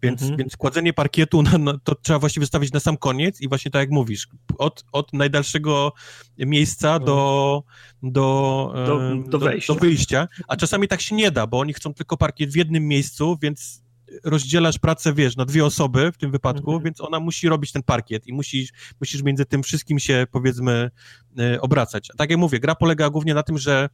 Więc, 0.02 0.22
mhm. 0.22 0.38
więc 0.38 0.56
kładzenie 0.56 0.92
parkietu 0.92 1.42
na, 1.42 1.58
na, 1.58 1.78
to 1.84 1.94
trzeba 1.94 2.18
właściwie 2.18 2.42
wystawić 2.42 2.72
na 2.72 2.80
sam 2.80 2.96
koniec 2.96 3.40
i 3.40 3.48
właśnie 3.48 3.70
tak 3.70 3.80
jak 3.80 3.90
mówisz, 3.90 4.28
od, 4.58 4.84
od 4.92 5.12
najdalszego 5.12 5.92
miejsca 6.38 6.98
do, 6.98 7.62
do, 8.02 8.72
do, 8.86 9.16
do, 9.28 9.38
wejścia. 9.38 9.74
do 9.74 9.80
wyjścia. 9.80 10.28
A 10.48 10.56
czasami 10.56 10.88
tak 10.88 11.00
się 11.00 11.14
nie 11.14 11.30
da, 11.30 11.46
bo 11.46 11.58
oni 11.58 11.72
chcą 11.72 11.94
tylko 11.94 12.16
parkiet 12.16 12.50
w 12.50 12.56
jednym 12.56 12.88
miejscu, 12.88 13.38
więc 13.42 13.82
rozdzielasz 14.24 14.78
pracę, 14.78 15.12
wiesz, 15.12 15.36
na 15.36 15.44
dwie 15.44 15.64
osoby 15.64 16.12
w 16.12 16.18
tym 16.18 16.30
wypadku, 16.30 16.70
mhm. 16.70 16.84
więc 16.84 17.00
ona 17.00 17.20
musi 17.20 17.48
robić 17.48 17.72
ten 17.72 17.82
parkiet 17.82 18.26
i 18.26 18.32
musisz, 18.32 18.72
musisz 19.00 19.22
między 19.22 19.44
tym 19.44 19.62
wszystkim 19.62 19.98
się, 19.98 20.26
powiedzmy, 20.30 20.90
e, 21.38 21.60
obracać. 21.60 22.08
tak 22.16 22.30
jak 22.30 22.38
mówię, 22.38 22.60
gra 22.60 22.74
polega 22.74 23.10
głównie 23.10 23.34
na 23.34 23.42
tym, 23.42 23.58
że 23.58 23.88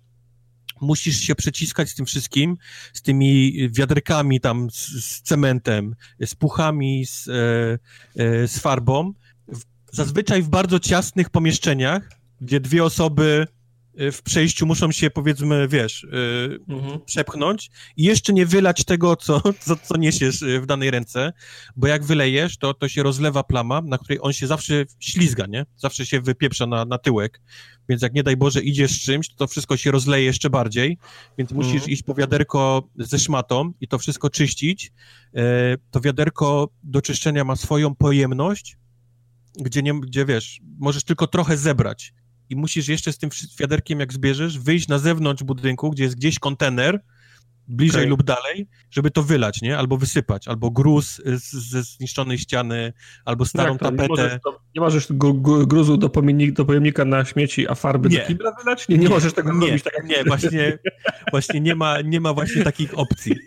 musisz 0.81 1.21
się 1.21 1.35
przeciskać 1.35 1.89
z 1.91 1.95
tym 1.95 2.07
wszystkim, 2.07 2.57
z 2.93 3.03
tymi 3.03 3.53
wiaderkami 3.71 4.41
tam, 4.41 4.71
z, 4.71 5.05
z 5.05 5.23
cementem, 5.23 5.95
z 6.27 6.35
puchami, 6.35 7.07
z, 7.07 7.29
e, 7.29 7.33
e, 8.23 8.49
z 8.49 8.59
farbą, 8.59 9.13
w, 9.49 9.63
zazwyczaj 9.93 10.43
w 10.43 10.49
bardzo 10.49 10.79
ciasnych 10.79 11.31
pomieszczeniach, 11.31 12.11
gdzie 12.41 12.61
dwie 12.61 12.85
osoby 12.85 13.47
e, 13.97 14.13
w 14.13 14.23
przejściu 14.23 14.67
muszą 14.67 14.93
się, 14.93 15.11
powiedzmy, 15.11 15.69
wiesz, 15.69 16.05
e, 16.05 16.73
mhm. 16.75 17.01
przepchnąć 17.01 17.71
i 17.97 18.03
jeszcze 18.03 18.33
nie 18.33 18.47
wylać 18.47 18.85
tego, 18.85 19.17
co, 19.17 19.43
co, 19.61 19.77
co 19.77 19.97
niesiesz 19.97 20.45
w 20.61 20.67
danej 20.67 20.91
ręce, 20.91 21.33
bo 21.77 21.87
jak 21.87 22.05
wylejesz, 22.05 22.59
to, 22.59 22.75
to 22.75 22.89
się 22.89 23.03
rozlewa 23.03 23.43
plama, 23.43 23.81
na 23.81 23.99
której 23.99 24.19
on 24.23 24.33
się 24.33 24.47
zawsze 24.47 24.85
ślizga, 25.01 25.47
nie? 25.47 25.67
Zawsze 25.77 26.07
się 26.07 26.21
wypieprza 26.21 26.67
na, 26.67 26.85
na 26.85 26.99
tyłek, 26.99 27.41
więc 27.89 28.03
jak 28.03 28.15
nie 28.15 28.23
daj 28.23 28.37
Boże 28.37 28.63
idziesz 28.63 28.93
z 28.93 29.01
czymś, 29.01 29.29
to, 29.29 29.37
to 29.37 29.47
wszystko 29.47 29.77
się 29.77 29.91
rozleje 29.91 30.25
jeszcze 30.25 30.51
bardziej, 30.51 30.99
więc 31.39 31.53
musisz 31.53 31.73
mhm. 31.73 31.91
iść 31.91 32.03
po 32.03 32.15
wiaderko 32.15 32.89
ze 32.99 33.19
szmatą 33.19 33.73
i 33.81 33.89
to 33.89 33.99
wszystko 33.99 34.31
czyścić. 34.31 34.93
E, 35.35 35.43
to 35.91 36.01
wiaderko 36.01 36.69
do 36.83 37.03
czyszczenia 37.03 37.45
ma 37.45 37.57
swoją 37.57 37.95
pojemność, 37.95 38.77
gdzie, 39.61 39.83
nie, 39.83 40.01
gdzie 40.01 40.25
wiesz, 40.25 40.61
możesz 40.79 41.05
tylko 41.05 41.27
trochę 41.27 41.57
zebrać 41.57 42.15
i 42.51 42.57
musisz 42.57 42.89
jeszcze 42.89 43.13
z 43.13 43.19
tym 43.19 43.31
wiaderkiem, 43.61 44.01
jak 44.01 44.13
zbierzesz, 44.13 44.59
wyjść 44.59 44.89
na 44.89 44.99
zewnątrz 44.99 45.43
budynku, 45.43 45.91
gdzie 45.91 46.05
jest 46.05 46.17
gdzieś 46.17 46.39
kontener, 46.39 47.01
bliżej 47.69 48.01
okay. 48.01 48.11
lub 48.11 48.23
dalej, 48.23 48.69
żeby 48.91 49.11
to 49.11 49.23
wylać, 49.23 49.63
nie? 49.63 49.79
Albo 49.79 49.97
wysypać, 49.97 50.49
albo 50.49 50.71
gruz 50.71 51.23
ze 51.51 51.83
zniszczonej 51.83 52.39
ściany, 52.39 52.93
albo 53.25 53.45
starą 53.45 53.79
tapetę. 53.79 54.03
Nie 54.03 54.09
możesz, 54.09 54.41
to, 54.45 54.61
nie 54.75 54.81
możesz 54.81 55.07
gruzu 55.67 55.97
do, 55.97 56.09
pojemnika, 56.09 56.53
do 56.55 56.65
pojemnika 56.65 57.05
na 57.05 57.25
śmieci, 57.25 57.69
a 57.69 57.75
farby 57.75 58.09
nie. 58.09 58.19
do 58.19 58.27
kibla 58.27 58.53
wylać? 58.53 58.89
Nie, 58.89 58.97
nie, 58.97 59.03
nie 59.03 59.09
możesz 59.09 59.33
tego 59.33 59.53
nie, 59.53 59.67
robić 59.67 59.83
tak 59.83 59.95
jak 59.95 60.07
Nie, 60.07 60.25
właśnie, 60.25 60.79
właśnie 61.31 61.61
nie, 61.61 61.75
ma, 61.75 62.01
nie 62.01 62.21
ma 62.21 62.35
właśnie 62.35 62.65
takich 62.65 62.99
opcji. 62.99 63.35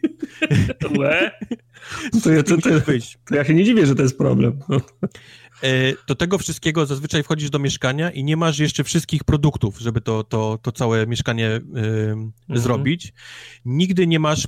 To, 2.23 2.29
to, 2.43 2.57
to, 2.57 2.81
to, 2.81 3.35
ja 3.35 3.45
się 3.45 3.53
nie 3.53 3.63
dziwię, 3.63 3.85
że 3.85 3.95
to 3.95 4.01
jest 4.01 4.17
problem. 4.17 4.59
E, 5.63 5.93
do 6.07 6.15
tego 6.15 6.37
wszystkiego 6.37 6.85
zazwyczaj 6.85 7.23
wchodzisz 7.23 7.49
do 7.49 7.59
mieszkania 7.59 8.11
i 8.11 8.23
nie 8.23 8.37
masz 8.37 8.59
jeszcze 8.59 8.83
wszystkich 8.83 9.23
produktów, 9.23 9.79
żeby 9.79 10.01
to, 10.01 10.23
to, 10.23 10.59
to 10.61 10.71
całe 10.71 11.07
mieszkanie 11.07 11.49
y, 11.49 11.59
mhm. 11.59 12.31
zrobić. 12.49 13.13
Nigdy 13.65 14.07
nie 14.07 14.19
masz 14.19 14.47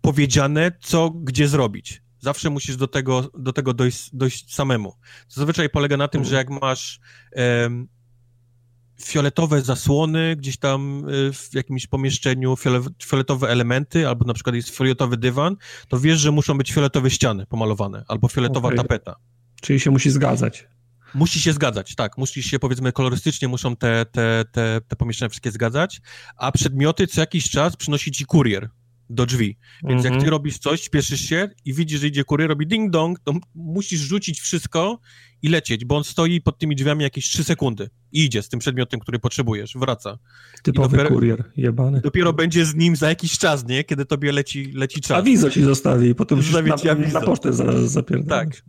powiedziane, 0.00 0.72
co 0.80 1.10
gdzie 1.10 1.48
zrobić. 1.48 2.02
Zawsze 2.20 2.50
musisz 2.50 2.76
do 2.76 2.86
tego, 2.86 3.30
do 3.38 3.52
tego 3.52 3.74
dojść, 3.74 4.10
dojść 4.12 4.54
samemu. 4.54 4.94
Zazwyczaj 5.28 5.70
polega 5.70 5.96
na 5.96 6.08
tym, 6.08 6.24
że 6.24 6.36
jak 6.36 6.50
masz 6.50 7.00
fioletowe 9.02 9.62
zasłony 9.62 10.36
gdzieś 10.36 10.56
tam 10.56 11.08
y, 11.08 11.32
w 11.32 11.54
jakimś 11.54 11.86
pomieszczeniu, 11.86 12.54
fioletowe 13.02 13.48
elementy, 13.48 14.08
albo 14.08 14.24
na 14.24 14.34
przykład 14.34 14.56
jest 14.56 14.68
fioletowy 14.68 15.16
dywan, 15.16 15.56
to 15.88 15.98
wiesz, 15.98 16.18
że 16.18 16.30
muszą 16.30 16.58
być 16.58 16.72
fioletowe 16.72 17.10
ściany 17.10 17.46
pomalowane, 17.46 18.04
albo 18.08 18.28
fioletowa 18.28 18.68
okay. 18.68 18.76
tapeta. 18.76 19.16
Czyli 19.60 19.80
się 19.80 19.90
musi 19.90 20.10
zgadzać. 20.10 20.68
Musi 21.14 21.40
się 21.40 21.52
zgadzać, 21.52 21.94
tak. 21.94 22.18
Musi 22.18 22.42
się, 22.42 22.58
powiedzmy, 22.58 22.92
kolorystycznie 22.92 23.48
muszą 23.48 23.76
te, 23.76 24.06
te, 24.12 24.44
te, 24.52 24.80
te 24.88 24.96
pomieszczenia 24.96 25.28
wszystkie 25.28 25.50
zgadzać, 25.50 26.00
a 26.36 26.52
przedmioty 26.52 27.06
co 27.06 27.20
jakiś 27.20 27.50
czas 27.50 27.76
przynosi 27.76 28.10
ci 28.10 28.24
kurier 28.24 28.68
do 29.10 29.26
drzwi. 29.26 29.56
Więc 29.82 29.90
mm 29.90 30.00
-hmm. 30.00 30.04
jak 30.04 30.12
mhm. 30.12 30.24
ty 30.24 30.30
robisz 30.30 30.58
coś, 30.58 30.82
spieszysz 30.82 31.20
się 31.20 31.48
i 31.64 31.74
widzisz, 31.74 32.00
że 32.00 32.06
idzie 32.06 32.24
kurier, 32.24 32.48
robi 32.48 32.66
ding-dong, 32.66 33.14
to 33.24 33.32
musisz 33.54 34.00
rzucić 34.00 34.40
wszystko 34.40 35.00
i 35.42 35.48
lecieć, 35.48 35.84
bo 35.84 35.96
on 35.96 36.04
stoi 36.04 36.40
pod 36.40 36.58
tymi 36.58 36.76
drzwiami 36.76 37.02
jakieś 37.02 37.28
3 37.28 37.44
sekundy 37.44 37.90
i 38.12 38.24
idzie 38.24 38.42
z 38.42 38.48
tym 38.48 38.60
przedmiotem, 38.60 39.00
który 39.00 39.18
potrzebujesz, 39.18 39.74
wraca. 39.76 40.18
Typowy 40.62 40.96
dopiero, 40.96 41.14
kurier, 41.14 41.44
jebany. 41.56 42.00
Dopiero 42.00 42.32
będzie 42.32 42.64
z 42.64 42.74
nim 42.74 42.96
za 42.96 43.08
jakiś 43.08 43.38
czas, 43.38 43.66
nie? 43.66 43.84
Kiedy 43.84 44.04
tobie 44.04 44.32
leci, 44.32 44.72
leci 44.72 45.00
czas. 45.00 45.18
Awizo 45.18 45.50
ci 45.50 45.62
zostawi 45.62 46.08
i 46.08 46.14
potem 46.14 46.40
na, 46.84 46.94
na 47.12 47.20
pocztę 47.20 47.52
za. 47.52 47.64
Tak. 48.28 48.62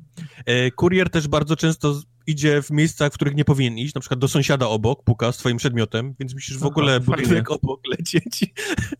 E, 0.45 0.71
kurier 0.71 1.09
też 1.09 1.27
bardzo 1.27 1.55
często 1.55 2.01
idzie 2.29 2.61
w 2.61 2.71
miejscach, 2.71 3.11
w 3.11 3.15
których 3.15 3.35
nie 3.35 3.45
powinien 3.45 3.77
iść, 3.77 3.93
na 3.93 4.01
przykład 4.01 4.19
do 4.19 4.27
sąsiada 4.27 4.67
obok, 4.67 5.03
puka 5.03 5.31
z 5.31 5.37
twoim 5.37 5.57
przedmiotem, 5.57 6.15
więc 6.19 6.33
musisz 6.33 6.57
w 6.57 6.65
ogóle 6.65 6.95
Aha, 6.95 7.05
budynek 7.05 7.51
obok 7.51 7.81
lecieć. 7.87 8.45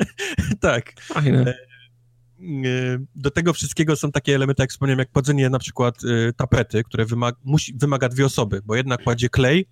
tak. 0.61 1.01
Fajne. 1.01 1.39
E, 1.39 1.53
e, 1.53 2.99
do 3.15 3.31
tego 3.31 3.53
wszystkiego 3.53 3.95
są 3.95 4.11
takie 4.11 4.35
elementy, 4.35 4.63
jak 4.63 4.69
wspomniałem, 4.69 4.99
jak 4.99 5.11
kładzenie 5.11 5.49
na 5.49 5.59
przykład 5.59 5.95
e, 6.03 6.33
tapety, 6.33 6.83
które 6.83 7.05
wymaga, 7.05 7.37
musi, 7.43 7.73
wymaga 7.73 8.09
dwie 8.09 8.25
osoby, 8.25 8.61
bo 8.65 8.75
jedna 8.75 8.97
kładzie 8.97 9.29
klej, 9.29 9.65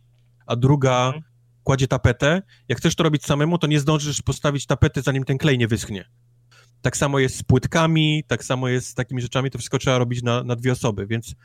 a 0.46 0.56
druga 0.56 1.06
mhm. 1.06 1.24
kładzie 1.64 1.88
tapetę. 1.88 2.42
Jak 2.68 2.78
chcesz 2.78 2.96
to 2.96 3.04
robić 3.04 3.26
samemu, 3.26 3.58
to 3.58 3.68
nie 3.68 3.80
zdążysz 3.80 4.22
postawić 4.22 4.66
tapety, 4.66 5.02
zanim 5.02 5.24
ten 5.24 5.38
klej 5.38 5.58
nie 5.58 5.68
wyschnie. 5.68 6.10
Tak 6.82 6.98
samo 6.98 7.20
jest 7.20 7.38
z 7.38 7.44
płytkami, 7.44 8.24
tak 8.28 8.44
samo 8.44 8.68
jest 8.68 8.88
z 8.88 8.94
takimi 8.94 9.22
rzeczami, 9.22 9.52
to 9.52 9.58
wszystko 9.58 9.78
trzeba 9.80 9.98
robić 9.98 10.24
na, 10.24 10.44
na 10.44 10.56
dwie 10.56 10.72
osoby, 10.72 11.08
więc, 11.08 11.36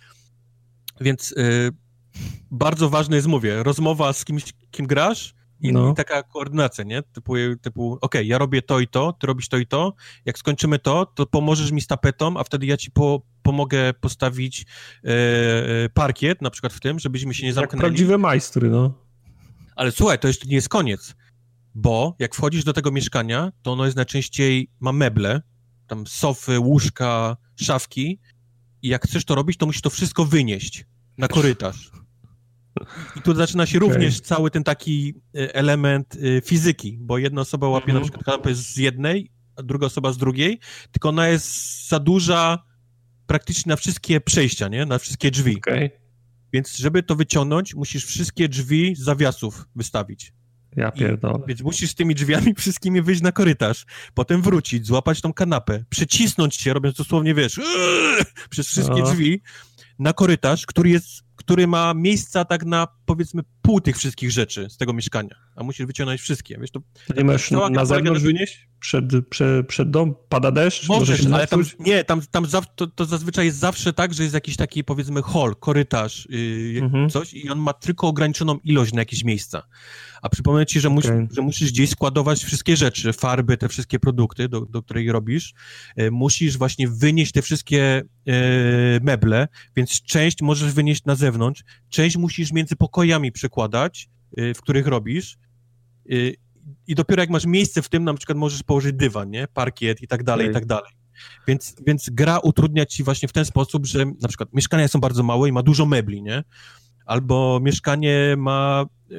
więc 1.01 1.34
bardzo 2.51 2.90
ważne 2.90 3.16
jest, 3.16 3.28
mówię, 3.28 3.62
rozmowa 3.62 4.12
z 4.12 4.24
kimś, 4.24 4.44
kim 4.70 4.86
grasz 4.86 5.34
i, 5.60 5.72
no. 5.72 5.93
i 5.93 5.94
taka 5.94 6.22
koordynacja, 6.22 6.84
nie? 6.84 7.02
Typu, 7.02 7.34
typu 7.62 7.93
okej, 7.93 7.98
okay, 8.01 8.24
ja 8.24 8.39
robię 8.39 8.62
to 8.62 8.80
i 8.80 8.89
to, 8.89 9.12
ty 9.12 9.26
robisz 9.26 9.48
to 9.48 9.59
i 9.59 9.66
to, 9.66 9.94
jak 10.24 10.39
skończymy 10.39 10.78
to, 10.78 11.06
to 11.06 11.26
pomożesz 11.26 11.72
mi 11.72 11.80
z 11.80 11.86
tapetą, 11.86 12.36
a 12.36 12.44
wtedy 12.44 12.66
ja 12.66 12.76
ci 12.76 12.90
po, 12.90 13.22
pomogę 13.43 13.94
postawić 13.94 14.66
e, 15.05 15.09
e 15.09 15.89
parkiet, 15.89 16.43
na 16.43 16.51
przykład 16.51 16.72
w 16.72 16.80
tym, 16.80 16.98
żebyśmy 16.98 17.34
się 17.34 17.47
nie 17.47 17.52
zamknęli. 17.52 17.78
Jak 17.78 17.80
prawdziwe 17.80 18.18
majstry, 18.18 18.70
no. 18.70 18.94
Ale 19.76 19.93
słuchaj, 19.93 20.18
to 20.18 20.28
jeszcze 20.28 20.47
nie 20.47 20.55
jest 20.55 20.68
koniec, 20.68 21.14
bo 21.74 22.16
jak 22.18 22.34
wchodzisz 22.34 22.64
do 22.64 22.72
tego 22.72 22.90
mieszkania, 22.90 23.52
to 23.62 23.72
ono 23.72 23.84
jest 23.84 23.97
najczęściej, 23.97 24.70
ma 24.80 24.93
meble, 24.93 25.43
tam 25.86 26.06
sofy, 26.06 26.59
łóżka, 26.59 27.36
szafki 27.56 28.20
i 28.82 28.89
jak 28.89 29.05
chcesz 29.05 29.24
to 29.24 29.34
robić, 29.34 29.56
to 29.56 29.66
musisz 29.66 29.82
to 29.82 29.90
wszystko 29.90 30.24
wynieść 30.24 30.86
na 31.18 31.28
korytarz. 31.28 31.90
I 33.16 33.22
tu 33.22 33.34
zaczyna 33.34 33.66
się 33.66 33.78
okay. 33.78 33.88
również 33.88 34.20
cały 34.20 34.50
ten 34.50 34.64
taki 34.64 35.14
e, 35.34 35.54
element 35.54 36.16
e, 36.16 36.40
fizyki, 36.40 36.98
bo 37.00 37.18
jedna 37.18 37.40
osoba 37.40 37.68
łapie 37.68 37.90
mm 37.90 37.96
-hmm. 37.96 38.00
na 38.00 38.04
przykład 38.04 38.24
kanapę 38.24 38.54
z 38.54 38.76
jednej, 38.76 39.30
a 39.56 39.62
druga 39.62 39.86
osoba 39.86 40.12
z 40.12 40.18
drugiej, 40.18 40.60
tylko 40.92 41.08
ona 41.08 41.28
jest 41.28 41.88
za 41.88 41.98
duża 41.98 42.64
praktycznie 43.26 43.70
na 43.70 43.76
wszystkie 43.76 44.20
przejścia, 44.20 44.68
nie? 44.68 44.86
Na 44.86 44.98
wszystkie 44.98 45.30
drzwi. 45.30 45.56
Okay. 45.56 45.90
Więc 46.52 46.76
żeby 46.76 47.02
to 47.02 47.16
wyciągnąć, 47.16 47.74
musisz 47.74 48.04
wszystkie 48.04 48.48
drzwi 48.48 48.94
z 48.96 49.00
zawiasów 49.00 49.64
wystawić. 49.76 50.32
Ja 50.76 50.90
pierdolę. 50.90 51.38
I, 51.44 51.48
więc 51.48 51.62
musisz 51.62 51.90
z 51.90 51.94
tymi 51.94 52.14
drzwiami 52.14 52.54
wszystkimi 52.58 53.02
wyjść 53.02 53.22
na 53.22 53.32
korytarz, 53.32 53.86
potem 54.14 54.42
wrócić, 54.42 54.86
złapać 54.86 55.20
tą 55.20 55.32
kanapę, 55.32 55.84
przycisnąć 55.88 56.54
się, 56.54 56.72
robiąc 56.72 56.96
dosłownie, 56.96 57.34
wiesz, 57.34 57.56
yy, 57.56 57.64
przez 58.50 58.66
wszystkie 58.66 59.00
no. 59.02 59.10
drzwi, 59.10 59.42
na 59.98 60.12
korytarz, 60.12 60.66
który 60.66 60.90
jest, 60.90 61.22
który 61.44 61.66
ma 61.66 61.94
miejsca 61.94 62.44
tak 62.44 62.64
na 62.64 62.86
powiedzmy 63.06 63.43
pół 63.62 63.81
tych 63.81 63.97
wszystkich 63.97 64.31
rzeczy 64.31 64.70
z 64.70 64.77
tego 64.77 64.93
mieszkania, 64.93 65.36
a 65.56 65.62
musisz 65.62 65.86
wyciągnąć 65.86 66.20
wszystkie. 66.20 66.58
Wiesz, 66.60 66.70
to, 66.70 66.80
nie 67.16 67.24
masz 67.24 67.50
na, 67.50 67.68
na 67.68 67.84
zewnątrz 67.84 68.22
wynieść? 68.22 68.68
Przed, 68.80 69.04
przed, 69.28 69.66
przed 69.66 69.90
dom? 69.90 70.14
Pada 70.28 70.50
deszcz? 70.50 70.88
Możesz, 70.88 71.26
ale 71.26 71.46
tam, 71.46 71.64
nie, 71.78 72.04
tam, 72.04 72.20
tam 72.30 72.46
za, 72.46 72.62
to, 72.62 72.86
to, 72.86 73.04
zazwyczaj 73.04 73.46
jest 73.46 73.58
zawsze 73.58 73.92
tak, 73.92 74.14
że 74.14 74.22
jest 74.22 74.34
jakiś 74.34 74.56
taki 74.56 74.84
powiedzmy 74.84 75.22
hall, 75.22 75.54
korytarz, 75.60 76.28
yy, 76.30 76.80
mhm. 76.82 77.10
coś 77.10 77.34
i 77.34 77.50
on 77.50 77.58
ma 77.58 77.72
tylko 77.72 78.08
ograniczoną 78.08 78.58
ilość 78.64 78.92
na 78.92 79.00
jakieś 79.00 79.24
miejsca. 79.24 79.62
A 80.22 80.28
przypomnę 80.28 80.66
ci, 80.66 80.80
że, 80.80 80.88
okay. 80.88 81.28
że 81.32 81.42
musisz 81.42 81.72
gdzieś 81.72 81.90
składować 81.90 82.44
wszystkie 82.44 82.76
rzeczy, 82.76 83.12
farby, 83.12 83.56
te 83.56 83.68
wszystkie 83.68 83.98
produkty, 83.98 84.48
do, 84.48 84.60
do 84.60 84.82
której 84.82 85.12
robisz. 85.12 85.54
E, 85.96 86.10
musisz 86.10 86.58
właśnie 86.58 86.88
wynieść 86.88 87.32
te 87.32 87.42
wszystkie 87.42 88.02
e, 88.26 88.32
meble, 89.02 89.48
więc 89.76 90.02
część 90.02 90.42
możesz 90.42 90.72
wynieść 90.72 91.04
na 91.04 91.14
zewnątrz, 91.14 91.64
część 91.88 92.16
musisz 92.16 92.52
między 92.52 92.76
pokojami 92.76 93.32
przekładać, 93.32 94.08
w 94.36 94.59
których 94.62 94.86
robisz. 94.86 95.38
E, 96.10 96.14
I 96.86 96.94
dopiero 96.94 97.22
jak 97.22 97.30
masz 97.30 97.46
miejsce 97.46 97.82
w 97.82 97.88
tym, 97.88 98.04
na 98.04 98.14
przykład 98.14 98.38
możesz 98.38 98.62
położyć 98.62 98.96
dywan, 98.96 99.30
nie? 99.30 99.48
Parkiet 99.54 100.02
i 100.02 100.09
tak 100.09 100.24
dalej, 100.24 100.46
okay. 100.46 100.50
i 100.50 100.54
tak 100.54 100.66
dalej. 100.66 100.92
Więc, 101.46 101.74
więc 101.86 102.10
gra 102.10 102.38
utrudnia 102.38 102.86
ci 102.86 103.04
właśnie 103.04 103.28
w 103.28 103.32
ten 103.32 103.44
sposób, 103.44 103.86
że 103.86 104.04
na 104.04 104.28
przykład 104.28 104.48
mieszkania 104.52 104.88
są 104.88 105.00
bardzo 105.00 105.22
małe 105.22 105.48
i 105.48 105.52
ma 105.52 105.62
dużo 105.62 105.86
mebli, 105.86 106.22
nie? 106.22 106.44
Albo 107.06 107.60
mieszkanie 107.62 108.34
ma 108.38 108.86
e, 109.10 109.14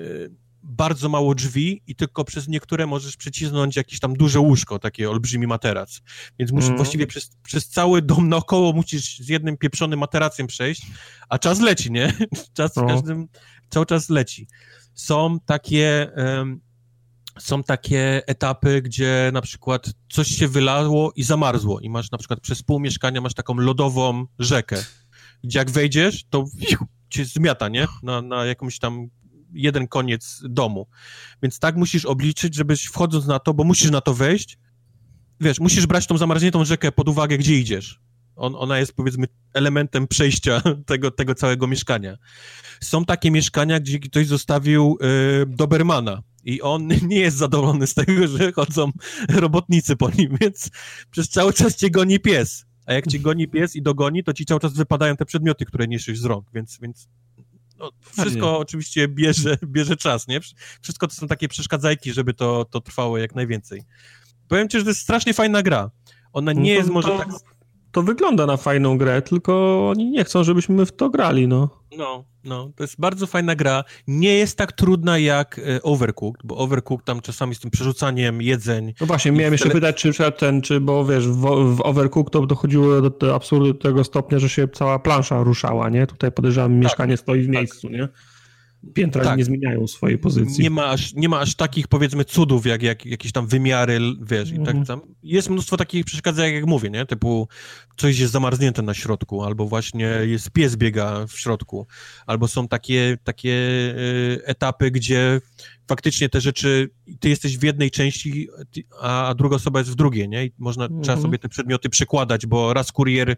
bardzo 0.63 1.09
mało 1.09 1.35
drzwi 1.35 1.81
i 1.87 1.95
tylko 1.95 2.23
przez 2.23 2.47
niektóre 2.47 2.87
możesz 2.87 3.17
przycisnąć 3.17 3.75
jakieś 3.75 3.99
tam 3.99 4.13
duże 4.13 4.39
łóżko, 4.39 4.79
takie 4.79 5.09
olbrzymi 5.09 5.47
materac. 5.47 6.01
Więc 6.39 6.51
musisz 6.51 6.67
mm. 6.67 6.77
właściwie 6.77 7.07
przez, 7.07 7.29
przez 7.43 7.69
cały 7.69 8.01
dom 8.01 8.29
naokoło 8.29 8.73
musisz 8.73 9.19
z 9.19 9.29
jednym 9.29 9.57
pieprzonym 9.57 9.99
materacem 9.99 10.47
przejść, 10.47 10.85
a 11.29 11.39
czas 11.39 11.59
leci, 11.59 11.91
nie? 11.91 12.13
Czas 12.57 12.75
no. 12.75 12.87
każdym, 12.87 13.27
cały 13.69 13.85
czas 13.85 14.09
leci. 14.09 14.47
Są 14.93 15.39
takie... 15.45 16.11
Są 17.39 17.63
takie 17.63 18.21
etapy, 18.27 18.81
gdzie 18.81 19.31
na 19.33 19.41
przykład 19.41 19.89
coś 20.09 20.27
się 20.27 20.47
wylało 20.47 21.11
i 21.15 21.23
zamarzło 21.23 21.79
i 21.79 21.89
masz 21.89 22.11
na 22.11 22.17
przykład 22.17 22.39
przez 22.39 22.63
pół 22.63 22.79
mieszkania 22.79 23.21
masz 23.21 23.33
taką 23.33 23.55
lodową 23.55 24.25
rzekę, 24.39 24.83
gdzie 25.43 25.59
jak 25.59 25.71
wejdziesz, 25.71 26.23
to 26.29 26.45
cię 27.09 27.25
zmiata, 27.25 27.69
nie? 27.69 27.87
Na, 28.03 28.21
na 28.21 28.45
jakąś 28.45 28.79
tam 28.79 29.09
jeden 29.53 29.87
koniec 29.87 30.41
domu. 30.49 30.87
Więc 31.43 31.59
tak 31.59 31.75
musisz 31.75 32.05
obliczyć, 32.05 32.55
żebyś 32.55 32.85
wchodząc 32.85 33.25
na 33.25 33.39
to, 33.39 33.53
bo 33.53 33.63
musisz 33.63 33.91
na 33.91 34.01
to 34.01 34.13
wejść, 34.13 34.57
wiesz, 35.39 35.59
musisz 35.59 35.87
brać 35.87 36.07
tą 36.07 36.17
zamarzniętą 36.17 36.65
rzekę 36.65 36.91
pod 36.91 37.09
uwagę, 37.09 37.37
gdzie 37.37 37.59
idziesz. 37.59 37.99
On, 38.35 38.55
ona 38.55 38.79
jest 38.79 38.93
powiedzmy 38.93 39.27
elementem 39.53 40.07
przejścia 40.07 40.61
tego, 40.85 41.11
tego 41.11 41.35
całego 41.35 41.67
mieszkania. 41.67 42.17
Są 42.81 43.05
takie 43.05 43.31
mieszkania, 43.31 43.79
gdzie 43.79 43.99
ktoś 43.99 44.27
zostawił 44.27 44.97
y, 45.01 45.45
Dobermana 45.45 46.21
i 46.43 46.61
on 46.61 46.87
nie 47.07 47.19
jest 47.19 47.37
zadowolony 47.37 47.87
z 47.87 47.93
tego, 47.93 48.27
że 48.27 48.51
chodzą 48.51 48.91
robotnicy 49.29 49.95
po 49.95 50.09
nim, 50.09 50.37
więc 50.41 50.69
przez 51.11 51.29
cały 51.29 51.53
czas 51.53 51.75
cię 51.75 51.89
goni 51.89 52.19
pies. 52.19 52.65
A 52.85 52.93
jak 52.93 53.07
cię 53.07 53.19
goni 53.19 53.47
pies 53.47 53.75
i 53.75 53.81
dogoni, 53.81 54.23
to 54.23 54.33
ci 54.33 54.45
cały 54.45 54.59
czas 54.59 54.73
wypadają 54.73 55.15
te 55.15 55.25
przedmioty, 55.25 55.65
które 55.65 55.87
niesiesz 55.87 56.19
z 56.19 56.25
rąk, 56.25 56.47
więc, 56.53 56.79
więc 56.81 57.07
no, 57.77 57.91
wszystko 58.11 58.59
oczywiście 58.59 59.07
bierze, 59.07 59.57
bierze 59.65 59.97
czas, 59.97 60.27
nie? 60.27 60.39
Wszystko 60.81 61.07
to 61.07 61.15
są 61.15 61.27
takie 61.27 61.47
przeszkadzajki, 61.47 62.13
żeby 62.13 62.33
to, 62.33 62.65
to 62.65 62.81
trwało 62.81 63.17
jak 63.17 63.35
najwięcej. 63.35 63.83
Powiem 64.47 64.69
ci, 64.69 64.77
że 64.77 64.83
to 64.83 64.89
jest 64.89 65.01
strasznie 65.01 65.33
fajna 65.33 65.61
gra. 65.61 65.91
Ona 66.33 66.53
nie 66.53 66.59
no 66.59 66.65
to, 66.65 66.71
jest 66.71 66.89
może 66.89 67.07
to, 67.07 67.17
tak... 67.17 67.27
To 67.93 68.03
wygląda 68.03 68.45
na 68.45 68.57
fajną 68.57 68.97
grę, 68.97 69.21
tylko 69.21 69.89
oni 69.89 70.11
nie 70.11 70.23
chcą, 70.23 70.43
żebyśmy 70.43 70.85
w 70.85 70.91
to 70.91 71.09
grali, 71.09 71.47
no. 71.47 71.69
No, 71.97 72.23
no, 72.43 72.71
to 72.75 72.83
jest 72.83 72.99
bardzo 72.99 73.27
fajna 73.27 73.55
gra. 73.55 73.83
Nie 74.07 74.37
jest 74.37 74.57
tak 74.57 74.71
trudna 74.71 75.17
jak 75.17 75.59
e, 75.59 75.81
Overcooked, 75.81 76.41
bo 76.43 76.57
Overcooked 76.57 77.05
tam 77.05 77.21
czasami 77.21 77.55
z 77.55 77.59
tym 77.59 77.71
przerzucaniem 77.71 78.41
jedzeń. 78.41 78.93
No 79.01 79.07
właśnie, 79.07 79.31
miałem 79.31 79.53
jeszcze 79.53 79.69
pytać, 79.69 79.95
czy 79.95 80.31
ten, 80.37 80.61
czy, 80.61 80.79
bo 80.79 81.05
wiesz, 81.05 81.27
w, 81.27 81.41
w 81.75 81.81
Overcooked 81.81 82.33
to 82.33 82.45
dochodziło 82.45 83.01
do, 83.01 83.09
do 83.09 83.35
absurdu 83.35 83.73
tego 83.73 84.03
stopnia, 84.03 84.39
że 84.39 84.49
się 84.49 84.67
cała 84.67 84.99
plansza 84.99 85.43
ruszała, 85.43 85.89
nie? 85.89 86.07
Tutaj 86.07 86.31
podejrzewam, 86.31 86.71
tak, 86.71 86.83
mieszkanie 86.83 87.17
stoi 87.17 87.41
w 87.41 87.45
tak. 87.45 87.55
miejscu, 87.55 87.89
nie? 87.89 88.07
Piętra 88.93 89.23
tak. 89.23 89.37
nie 89.37 89.45
zmieniają 89.45 89.87
swojej 89.87 90.17
pozycji. 90.17 90.63
Nie 90.63 90.69
ma, 90.69 90.85
aż, 90.85 91.13
nie 91.13 91.29
ma 91.29 91.39
aż 91.39 91.55
takich, 91.55 91.87
powiedzmy, 91.87 92.25
cudów, 92.25 92.65
jak, 92.65 92.83
jak 92.83 93.05
jakieś 93.05 93.31
tam 93.31 93.47
wymiary, 93.47 93.99
wiesz, 94.21 94.51
i 94.51 94.57
tak 94.57 94.75
mhm. 94.75 94.85
tam. 94.85 95.01
Jest 95.23 95.49
mnóstwo 95.49 95.77
takich 95.77 96.05
przeszkadzeń, 96.05 96.53
jak 96.53 96.65
mówię, 96.65 96.89
nie? 96.89 97.05
Typu 97.05 97.47
coś 97.97 98.19
jest 98.19 98.33
zamarznięte 98.33 98.81
na 98.81 98.93
środku, 98.93 99.43
albo 99.43 99.65
właśnie 99.65 100.05
jest 100.05 100.51
pies 100.51 100.75
biega 100.75 101.27
w 101.27 101.39
środku, 101.39 101.87
albo 102.25 102.47
są 102.47 102.67
takie, 102.67 103.17
takie 103.23 103.51
y, 103.51 104.41
etapy, 104.45 104.91
gdzie 104.91 105.41
faktycznie 105.87 106.29
te 106.29 106.41
rzeczy, 106.41 106.89
ty 107.19 107.29
jesteś 107.29 107.57
w 107.57 107.63
jednej 107.63 107.91
części, 107.91 108.47
a, 109.01 109.33
druga 109.37 109.55
osoba 109.55 109.79
jest 109.79 109.91
w 109.91 109.95
drugiej, 109.95 110.29
nie? 110.29 110.45
I 110.45 110.51
można, 110.57 110.87
trzeba 110.87 110.99
mhm. 110.99 111.21
sobie 111.21 111.39
te 111.39 111.49
przedmioty 111.49 111.89
przekładać, 111.89 112.45
bo 112.45 112.73
raz 112.73 112.91
kurier 112.91 113.35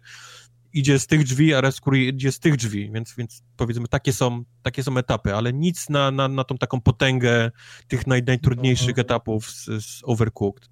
idzie 0.76 0.98
z 0.98 1.06
tych 1.06 1.24
drzwi, 1.24 1.54
a 1.54 1.60
Rescue 1.60 1.94
idzie 1.94 2.32
z 2.32 2.38
tych 2.38 2.56
drzwi, 2.56 2.90
więc, 2.92 3.14
więc 3.18 3.42
powiedzmy 3.56 3.88
takie 3.88 4.12
są, 4.12 4.44
takie 4.62 4.82
są 4.82 4.98
etapy, 4.98 5.34
ale 5.34 5.52
nic 5.52 5.88
na, 5.88 6.10
na, 6.10 6.28
na 6.28 6.44
tą 6.44 6.58
taką 6.58 6.80
potęgę 6.80 7.50
tych 7.88 8.06
naj, 8.06 8.22
najtrudniejszych 8.22 8.96
no. 8.96 9.00
etapów 9.00 9.50
z, 9.50 9.64
z 9.64 10.00
Overcooked. 10.04 10.68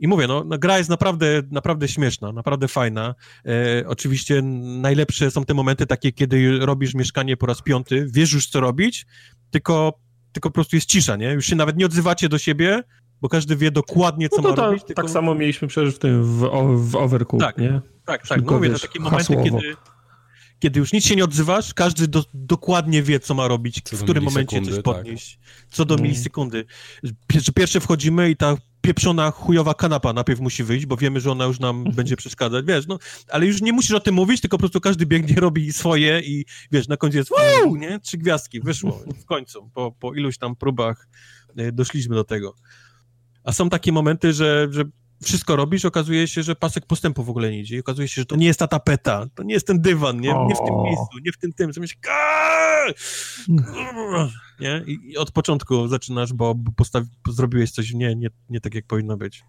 I 0.00 0.08
mówię, 0.08 0.26
no, 0.26 0.44
no, 0.44 0.58
gra 0.58 0.78
jest 0.78 0.90
naprawdę, 0.90 1.42
naprawdę 1.50 1.88
śmieszna, 1.88 2.32
naprawdę 2.32 2.68
fajna. 2.68 3.14
E, 3.46 3.88
oczywiście 3.88 4.42
najlepsze 4.82 5.30
są 5.30 5.44
te 5.44 5.54
momenty 5.54 5.86
takie, 5.86 6.12
kiedy 6.12 6.58
robisz 6.58 6.94
mieszkanie 6.94 7.36
po 7.36 7.46
raz 7.46 7.62
piąty, 7.62 8.06
wiesz 8.10 8.32
już 8.32 8.48
co 8.48 8.60
robić, 8.60 9.06
tylko, 9.50 10.00
tylko 10.32 10.50
po 10.50 10.54
prostu 10.54 10.76
jest 10.76 10.88
cisza, 10.88 11.16
nie? 11.16 11.32
Już 11.32 11.46
się 11.46 11.56
nawet 11.56 11.76
nie 11.76 11.86
odzywacie 11.86 12.28
do 12.28 12.38
siebie, 12.38 12.82
bo 13.24 13.28
każdy 13.28 13.56
wie 13.56 13.70
dokładnie, 13.70 14.28
co 14.28 14.42
no 14.42 14.48
ma 14.48 14.56
to, 14.56 14.66
robić. 14.66 14.84
Tylko... 14.84 15.02
Tak 15.02 15.10
samo 15.10 15.34
mieliśmy 15.34 15.68
przecież 15.68 15.94
w 15.94 15.98
tym, 15.98 16.24
w, 16.24 16.38
w 16.90 16.96
Overcook, 16.96 17.40
tak, 17.40 17.58
nie? 17.58 17.80
Tak, 18.04 18.28
tak. 18.28 18.42
No 18.44 18.52
mówię, 18.52 18.70
to 18.70 18.78
takie 18.78 19.00
momenty, 19.00 19.36
kiedy, 19.44 19.76
kiedy 20.58 20.80
już 20.80 20.92
nic 20.92 21.04
się 21.04 21.16
nie 21.16 21.24
odzywasz, 21.24 21.74
każdy 21.74 22.08
do, 22.08 22.24
dokładnie 22.34 23.02
wie, 23.02 23.20
co 23.20 23.34
ma 23.34 23.48
robić, 23.48 23.80
co 23.84 23.96
w 23.96 24.02
którym 24.02 24.24
momencie 24.24 24.62
coś 24.62 24.74
tak. 24.74 24.82
podnieść. 24.82 25.38
Tak. 25.38 25.68
Co 25.68 25.84
do 25.84 25.94
mm. 25.94 26.02
milisekundy. 26.02 26.64
Pierwsze 27.54 27.80
wchodzimy 27.80 28.30
i 28.30 28.36
ta 28.36 28.56
pieprzona, 28.80 29.30
chujowa 29.30 29.74
kanapa 29.74 30.12
najpierw 30.12 30.40
musi 30.40 30.64
wyjść, 30.64 30.86
bo 30.86 30.96
wiemy, 30.96 31.20
że 31.20 31.30
ona 31.30 31.44
już 31.44 31.60
nam 31.60 31.76
mhm. 31.76 31.96
będzie 31.96 32.16
przeszkadzać, 32.16 32.66
wiesz, 32.66 32.86
no, 32.86 32.98
ale 33.28 33.46
już 33.46 33.62
nie 33.62 33.72
musisz 33.72 33.92
o 33.92 34.00
tym 34.00 34.14
mówić, 34.14 34.40
tylko 34.40 34.56
po 34.56 34.60
prostu 34.60 34.80
każdy 34.80 35.06
biegnie, 35.06 35.36
robi 35.46 35.72
swoje 35.72 36.20
i 36.20 36.44
wiesz, 36.72 36.88
na 36.88 36.96
końcu 36.96 37.18
jest 37.18 37.30
wow, 37.30 37.76
nie? 37.76 38.00
Trzy 38.00 38.18
gwiazdki, 38.18 38.60
wyszło 38.60 39.00
w 39.22 39.24
końcu, 39.24 39.70
po, 39.74 39.92
po 39.92 40.14
iluś 40.14 40.38
tam 40.38 40.56
próbach 40.56 41.08
e, 41.56 41.72
doszliśmy 41.72 42.14
do 42.14 42.24
tego. 42.24 42.54
A 43.44 43.52
są 43.52 43.70
takie 43.70 43.92
momenty, 43.92 44.32
że, 44.32 44.68
że 44.70 44.84
wszystko 45.22 45.56
robisz, 45.56 45.84
okazuje 45.84 46.28
się, 46.28 46.42
że 46.42 46.56
pasek 46.56 46.86
postępu 46.86 47.24
w 47.24 47.30
ogóle 47.30 47.50
nie 47.50 47.60
idzie. 47.60 47.76
I 47.76 47.80
okazuje 47.80 48.08
się, 48.08 48.22
że 48.22 48.26
to 48.26 48.36
nie 48.36 48.46
jest 48.46 48.58
ta 48.58 48.66
tapeta, 48.66 49.26
to 49.34 49.42
nie 49.42 49.54
jest 49.54 49.66
ten 49.66 49.80
dywan, 49.80 50.20
nie, 50.20 50.28
nie 50.28 50.54
w 50.54 50.66
tym 50.66 50.82
miejscu, 50.84 51.18
nie 51.24 51.32
w 51.32 51.38
tym 51.38 51.52
tym. 51.52 51.72
Zamiast 51.72 51.94
nie? 54.60 54.84
I, 54.86 55.10
I, 55.12 55.16
od 55.16 55.30
początku 55.30 55.88
zaczynasz, 55.88 56.32
bo, 56.32 56.54
postawi, 56.76 57.08
zrobiłeś 57.28 57.70
coś 57.70 57.92
nie, 57.92 58.16
nie, 58.16 58.28
nie 58.50 58.60
tak, 58.60 58.74
jak 58.74 58.86
powinno 58.86 59.16
być. 59.16 59.44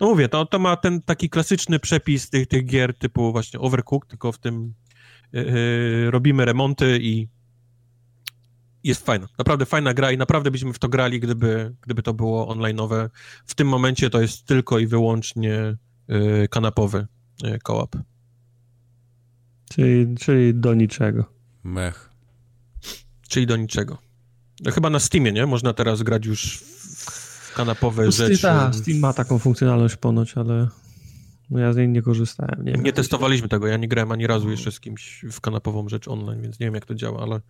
No 0.00 0.06
mówię, 0.06 0.28
to, 0.28 0.46
to 0.46 0.58
ma 0.58 0.76
ten 0.76 1.02
taki 1.02 1.30
klasyczny 1.30 1.78
przepis 1.78 2.30
tych, 2.30 2.46
tych 2.46 2.66
gier 2.66 2.98
typu 2.98 3.32
właśnie 3.32 3.60
Overcooked, 3.60 4.10
tylko 4.10 4.32
w 4.32 4.38
tym 4.38 4.74
yy, 5.32 6.10
robimy 6.10 6.44
remonty 6.44 6.98
i 7.02 7.28
jest 8.84 9.06
fajna. 9.06 9.28
Naprawdę 9.38 9.66
fajna 9.66 9.94
gra 9.94 10.12
i 10.12 10.18
naprawdę 10.18 10.50
byśmy 10.50 10.72
w 10.72 10.78
to 10.78 10.88
grali, 10.88 11.20
gdyby, 11.20 11.74
gdyby 11.80 12.02
to 12.02 12.14
było 12.14 12.54
online'owe. 12.54 13.08
W 13.46 13.54
tym 13.54 13.68
momencie 13.68 14.10
to 14.10 14.20
jest 14.20 14.46
tylko 14.46 14.78
i 14.78 14.86
wyłącznie 14.86 15.76
yy, 16.08 16.48
kanapowy 16.50 17.06
yy, 17.42 17.58
co-op. 17.66 17.96
Czyli, 19.70 20.14
czyli 20.14 20.54
do 20.54 20.74
niczego. 20.74 21.24
Mech. 21.64 22.10
Czyli 23.28 23.46
do 23.46 23.56
niczego. 23.56 23.98
No, 24.60 24.70
chyba 24.70 24.90
na 24.90 25.00
Steamie, 25.00 25.32
nie? 25.32 25.46
Można 25.46 25.72
teraz 25.72 26.02
grać 26.02 26.26
już 26.26 26.58
w 26.58 27.54
kanapowe 27.54 28.04
no, 28.04 28.10
rzeczy. 28.10 28.42
Tak, 28.42 28.74
Steam 28.74 28.98
ma 28.98 29.12
taką 29.12 29.38
funkcjonalność 29.38 29.96
ponoć, 29.96 30.36
ale 30.36 30.68
no 31.50 31.58
ja 31.58 31.72
z 31.72 31.76
niej 31.76 31.88
nie 31.88 32.02
korzystałem. 32.02 32.64
Nie, 32.64 32.72
nie 32.72 32.92
testowaliśmy 32.92 33.48
tego, 33.48 33.66
ja 33.66 33.76
nie 33.76 33.88
grałem 33.88 34.12
ani 34.12 34.26
razu 34.26 34.50
jeszcze 34.50 34.72
z 34.72 34.80
kimś 34.80 35.24
w 35.32 35.40
kanapową 35.40 35.88
rzecz 35.88 36.08
online, 36.08 36.42
więc 36.42 36.60
nie 36.60 36.66
wiem 36.66 36.74
jak 36.74 36.86
to 36.86 36.94
działa, 36.94 37.22
ale 37.22 37.40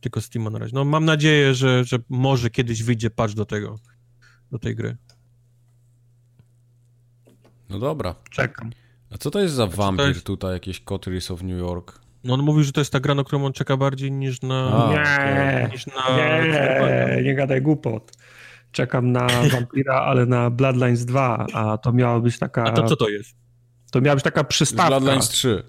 tylko 0.00 0.20
Steama 0.20 0.50
na 0.50 0.58
razie. 0.58 0.74
No 0.74 0.84
mam 0.84 1.04
nadzieję, 1.04 1.54
że, 1.54 1.84
że 1.84 1.98
może 2.08 2.50
kiedyś 2.50 2.82
wyjdzie 2.82 3.10
patch 3.10 3.34
do 3.34 3.46
tego, 3.46 3.78
do 4.52 4.58
tej 4.58 4.76
gry. 4.76 4.96
No 7.68 7.78
dobra. 7.78 8.14
Czekam. 8.30 8.70
A 9.10 9.18
co 9.18 9.30
to 9.30 9.40
jest 9.40 9.54
za 9.54 9.66
wampir 9.66 10.08
jest... 10.08 10.26
tutaj, 10.26 10.52
jakieś 10.52 10.80
Coteries 10.80 11.30
of 11.30 11.42
New 11.42 11.58
York? 11.58 12.00
No 12.24 12.34
on 12.34 12.42
mówił, 12.42 12.62
że 12.62 12.72
to 12.72 12.80
jest 12.80 12.92
ta 12.92 13.00
gra, 13.00 13.14
na 13.14 13.24
którą 13.24 13.46
on 13.46 13.52
czeka 13.52 13.76
bardziej 13.76 14.12
niż 14.12 14.42
na... 14.42 14.88
A, 14.88 14.92
nie, 14.92 15.68
niż 15.72 15.86
na... 15.86 16.16
nie, 16.16 17.22
nie 17.22 17.34
gadaj 17.34 17.62
głupot. 17.62 18.12
Czekam 18.72 19.12
na 19.12 19.26
Vampira, 19.52 19.94
ale 19.94 20.26
na 20.26 20.50
Bloodlines 20.50 21.04
2, 21.04 21.46
a 21.52 21.78
to 21.78 21.92
miała 21.92 22.20
być 22.20 22.38
taka... 22.38 22.64
A 22.64 22.72
to 22.72 22.82
co 22.88 22.96
to 22.96 23.08
jest? 23.08 23.36
To 23.92 24.00
miała 24.00 24.14
być 24.14 24.24
taka 24.24 24.44
przystawka. 24.44 24.88
Bloodlines 24.88 25.28
3. 25.28 25.62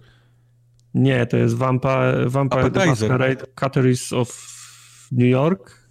Nie, 0.93 1.25
to 1.25 1.37
jest 1.37 1.55
Vampire, 1.55 2.29
Vampire 2.29 2.71
the 2.71 2.85
Masquerade 2.85 3.45
Cateries 3.55 4.13
of 4.13 4.57
New 5.11 5.29
York. 5.29 5.87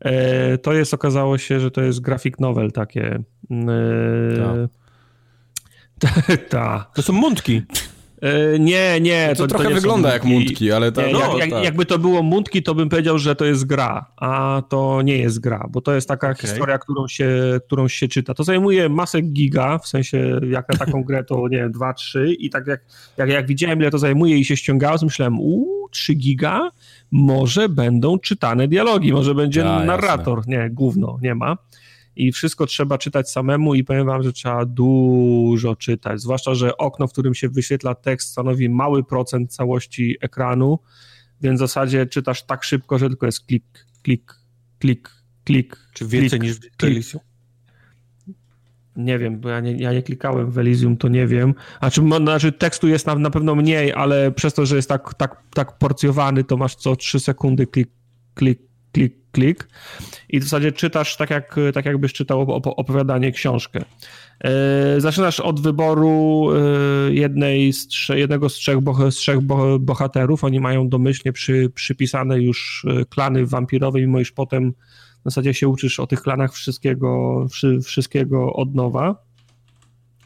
E, 0.00 0.58
to 0.58 0.72
jest, 0.72 0.94
okazało 0.94 1.38
się, 1.38 1.60
że 1.60 1.70
to 1.70 1.80
jest 1.80 2.00
graphic 2.00 2.34
novel 2.38 2.72
takie. 2.72 3.22
E, 3.50 4.68
ta. 5.98 6.08
ta. 6.48 6.90
To 6.94 7.02
są 7.02 7.12
mundki. 7.12 7.62
E, 8.20 8.58
nie, 8.58 9.00
nie. 9.00 9.28
To, 9.28 9.34
to 9.34 9.46
trochę 9.46 9.68
to 9.68 9.74
wygląda 9.74 10.12
jak 10.12 10.24
mundki, 10.24 10.72
ale 10.72 10.92
to, 10.92 11.06
nie, 11.06 11.12
no, 11.12 11.38
jak, 11.38 11.50
tak. 11.50 11.64
jakby 11.64 11.86
to 11.86 11.98
było 11.98 12.22
mundki, 12.22 12.62
to 12.62 12.74
bym 12.74 12.88
powiedział, 12.88 13.18
że 13.18 13.36
to 13.36 13.44
jest 13.44 13.66
gra, 13.66 14.06
a 14.16 14.62
to 14.68 15.02
nie 15.02 15.18
jest 15.18 15.40
gra, 15.40 15.66
bo 15.70 15.80
to 15.80 15.94
jest 15.94 16.08
taka 16.08 16.30
okay. 16.30 16.40
historia, 16.40 16.78
którą 16.78 17.08
się, 17.08 17.30
którą 17.66 17.88
się 17.88 18.08
czyta. 18.08 18.34
To 18.34 18.44
zajmuje 18.44 18.88
masę 18.88 19.20
giga, 19.20 19.78
w 19.78 19.88
sensie 19.88 20.40
jak 20.50 20.68
na 20.68 20.78
taką 20.78 21.04
grę 21.04 21.24
to 21.24 21.48
nie 21.48 21.56
wiem, 21.56 21.72
2, 21.72 21.94
3 21.94 22.34
i 22.38 22.50
tak 22.50 22.66
jak, 22.66 22.80
jak, 23.16 23.28
jak 23.28 23.46
widziałem 23.46 23.80
ile 23.80 23.90
to 23.90 23.98
zajmuje 23.98 24.38
i 24.38 24.44
się 24.44 24.56
ściągało, 24.56 24.98
to 24.98 25.06
myślałem, 25.06 25.40
uuu, 25.40 25.88
3 25.90 26.14
giga? 26.14 26.70
Może 27.10 27.68
będą 27.68 28.18
czytane 28.18 28.68
dialogi, 28.68 29.12
może 29.12 29.34
będzie 29.34 29.70
a, 29.70 29.84
narrator. 29.84 30.38
Jasne. 30.38 30.56
Nie, 30.56 30.70
gówno, 30.70 31.18
nie 31.22 31.34
ma 31.34 31.56
i 32.16 32.32
wszystko 32.32 32.66
trzeba 32.66 32.98
czytać 32.98 33.30
samemu 33.30 33.74
i 33.74 33.84
powiem 33.84 34.06
wam, 34.06 34.22
że 34.22 34.32
trzeba 34.32 34.64
dużo 34.64 35.76
czytać, 35.76 36.20
zwłaszcza, 36.20 36.54
że 36.54 36.76
okno, 36.76 37.06
w 37.06 37.12
którym 37.12 37.34
się 37.34 37.48
wyświetla 37.48 37.94
tekst 37.94 38.30
stanowi 38.30 38.68
mały 38.68 39.04
procent 39.04 39.52
całości 39.54 40.16
ekranu, 40.20 40.78
więc 41.40 41.58
w 41.58 41.60
zasadzie 41.60 42.06
czytasz 42.06 42.42
tak 42.42 42.64
szybko, 42.64 42.98
że 42.98 43.08
tylko 43.08 43.26
jest 43.26 43.46
klik, 43.46 43.86
klik, 44.02 44.34
klik, 44.78 45.10
klik. 45.44 45.76
Czy 45.92 46.06
więcej 46.06 46.38
klik, 46.38 46.42
niż 46.42 46.60
w 46.60 46.84
Elysium? 46.84 47.20
Nie 48.96 49.18
wiem, 49.18 49.40
bo 49.40 49.48
ja 49.48 49.60
nie, 49.60 49.72
ja 49.72 49.92
nie 49.92 50.02
klikałem 50.02 50.50
w 50.50 50.58
Elysium, 50.58 50.96
to 50.96 51.08
nie 51.08 51.26
wiem. 51.26 51.54
A 51.80 51.90
czy, 51.90 52.00
znaczy 52.00 52.52
tekstu 52.52 52.88
jest 52.88 53.06
na, 53.06 53.14
na 53.14 53.30
pewno 53.30 53.54
mniej, 53.54 53.92
ale 53.92 54.32
przez 54.32 54.54
to, 54.54 54.66
że 54.66 54.76
jest 54.76 54.88
tak, 54.88 55.14
tak, 55.14 55.42
tak 55.54 55.78
porcjowany, 55.78 56.44
to 56.44 56.56
masz 56.56 56.74
co 56.74 56.96
3 56.96 57.20
sekundy 57.20 57.66
klik, 57.66 57.90
klik, 58.34 58.69
klik, 58.92 59.14
klik 59.32 59.68
i 60.28 60.40
w 60.40 60.42
zasadzie 60.42 60.72
czytasz 60.72 61.16
tak, 61.16 61.30
jak, 61.30 61.56
tak 61.74 61.84
jakbyś 61.84 62.12
czytał 62.12 62.40
opowiadanie, 62.64 63.32
książkę. 63.32 63.84
E, 64.44 65.00
zaczynasz 65.00 65.40
od 65.40 65.60
wyboru 65.60 66.48
e, 66.50 67.12
jednej 67.12 67.72
z 67.72 67.88
jednego 68.08 68.48
z 68.48 68.54
trzech, 68.54 68.78
z 69.10 69.14
trzech 69.14 69.40
bohaterów. 69.80 70.44
Oni 70.44 70.60
mają 70.60 70.88
domyślnie 70.88 71.32
przy, 71.32 71.70
przypisane 71.74 72.42
już 72.42 72.86
e, 72.88 73.04
klany 73.04 73.46
wampirowe, 73.46 74.00
mimo 74.00 74.20
iż 74.20 74.32
potem 74.32 74.72
w 75.20 75.24
zasadzie 75.24 75.54
się 75.54 75.68
uczysz 75.68 76.00
o 76.00 76.06
tych 76.06 76.22
klanach 76.22 76.52
wszystkiego, 76.52 77.46
wszystkiego 77.84 78.52
od 78.52 78.74
nowa. 78.74 79.16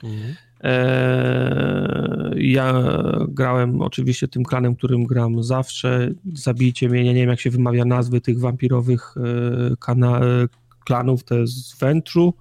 Mhm. 0.03 0.35
Eee, 0.65 2.53
ja 2.53 2.83
grałem 3.29 3.83
oczywiście 3.83 4.29
tym 4.29 4.45
klanem, 4.45 4.77
którym 4.77 5.05
gram 5.05 5.43
zawsze. 5.43 6.11
Zabijcie 6.35 6.89
mnie, 6.89 7.05
nie 7.05 7.15
wiem 7.15 7.29
jak 7.29 7.41
się 7.41 7.51
wymawia 7.51 7.85
nazwy 7.85 8.21
tych 8.21 8.41
wampirowych 8.41 9.15
e, 9.17 9.77
kana, 9.77 10.21
e, 10.21 10.49
klanów, 10.85 11.25
to 11.25 11.35
jest 11.35 11.79
Ventru. 11.81 12.35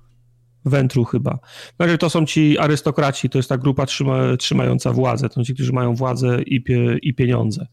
Ventru 0.66 1.06
chyba. 1.06 1.40
Znaczy, 1.76 1.98
to 1.98 2.10
są 2.10 2.26
ci 2.26 2.58
arystokraci, 2.58 3.30
to 3.30 3.40
jest 3.40 3.50
ta 3.50 3.58
grupa 3.58 3.86
trzyma, 3.86 4.38
trzymająca 4.38 4.94
władzę, 4.94 5.30
to 5.30 5.36
są 5.36 5.44
ci, 5.44 5.54
którzy 5.54 5.74
mają 5.74 5.95
władzę 5.95 6.41
i, 6.41 6.62
pie, 6.62 6.98
i 7.02 7.14
pieniądze. 7.14 7.68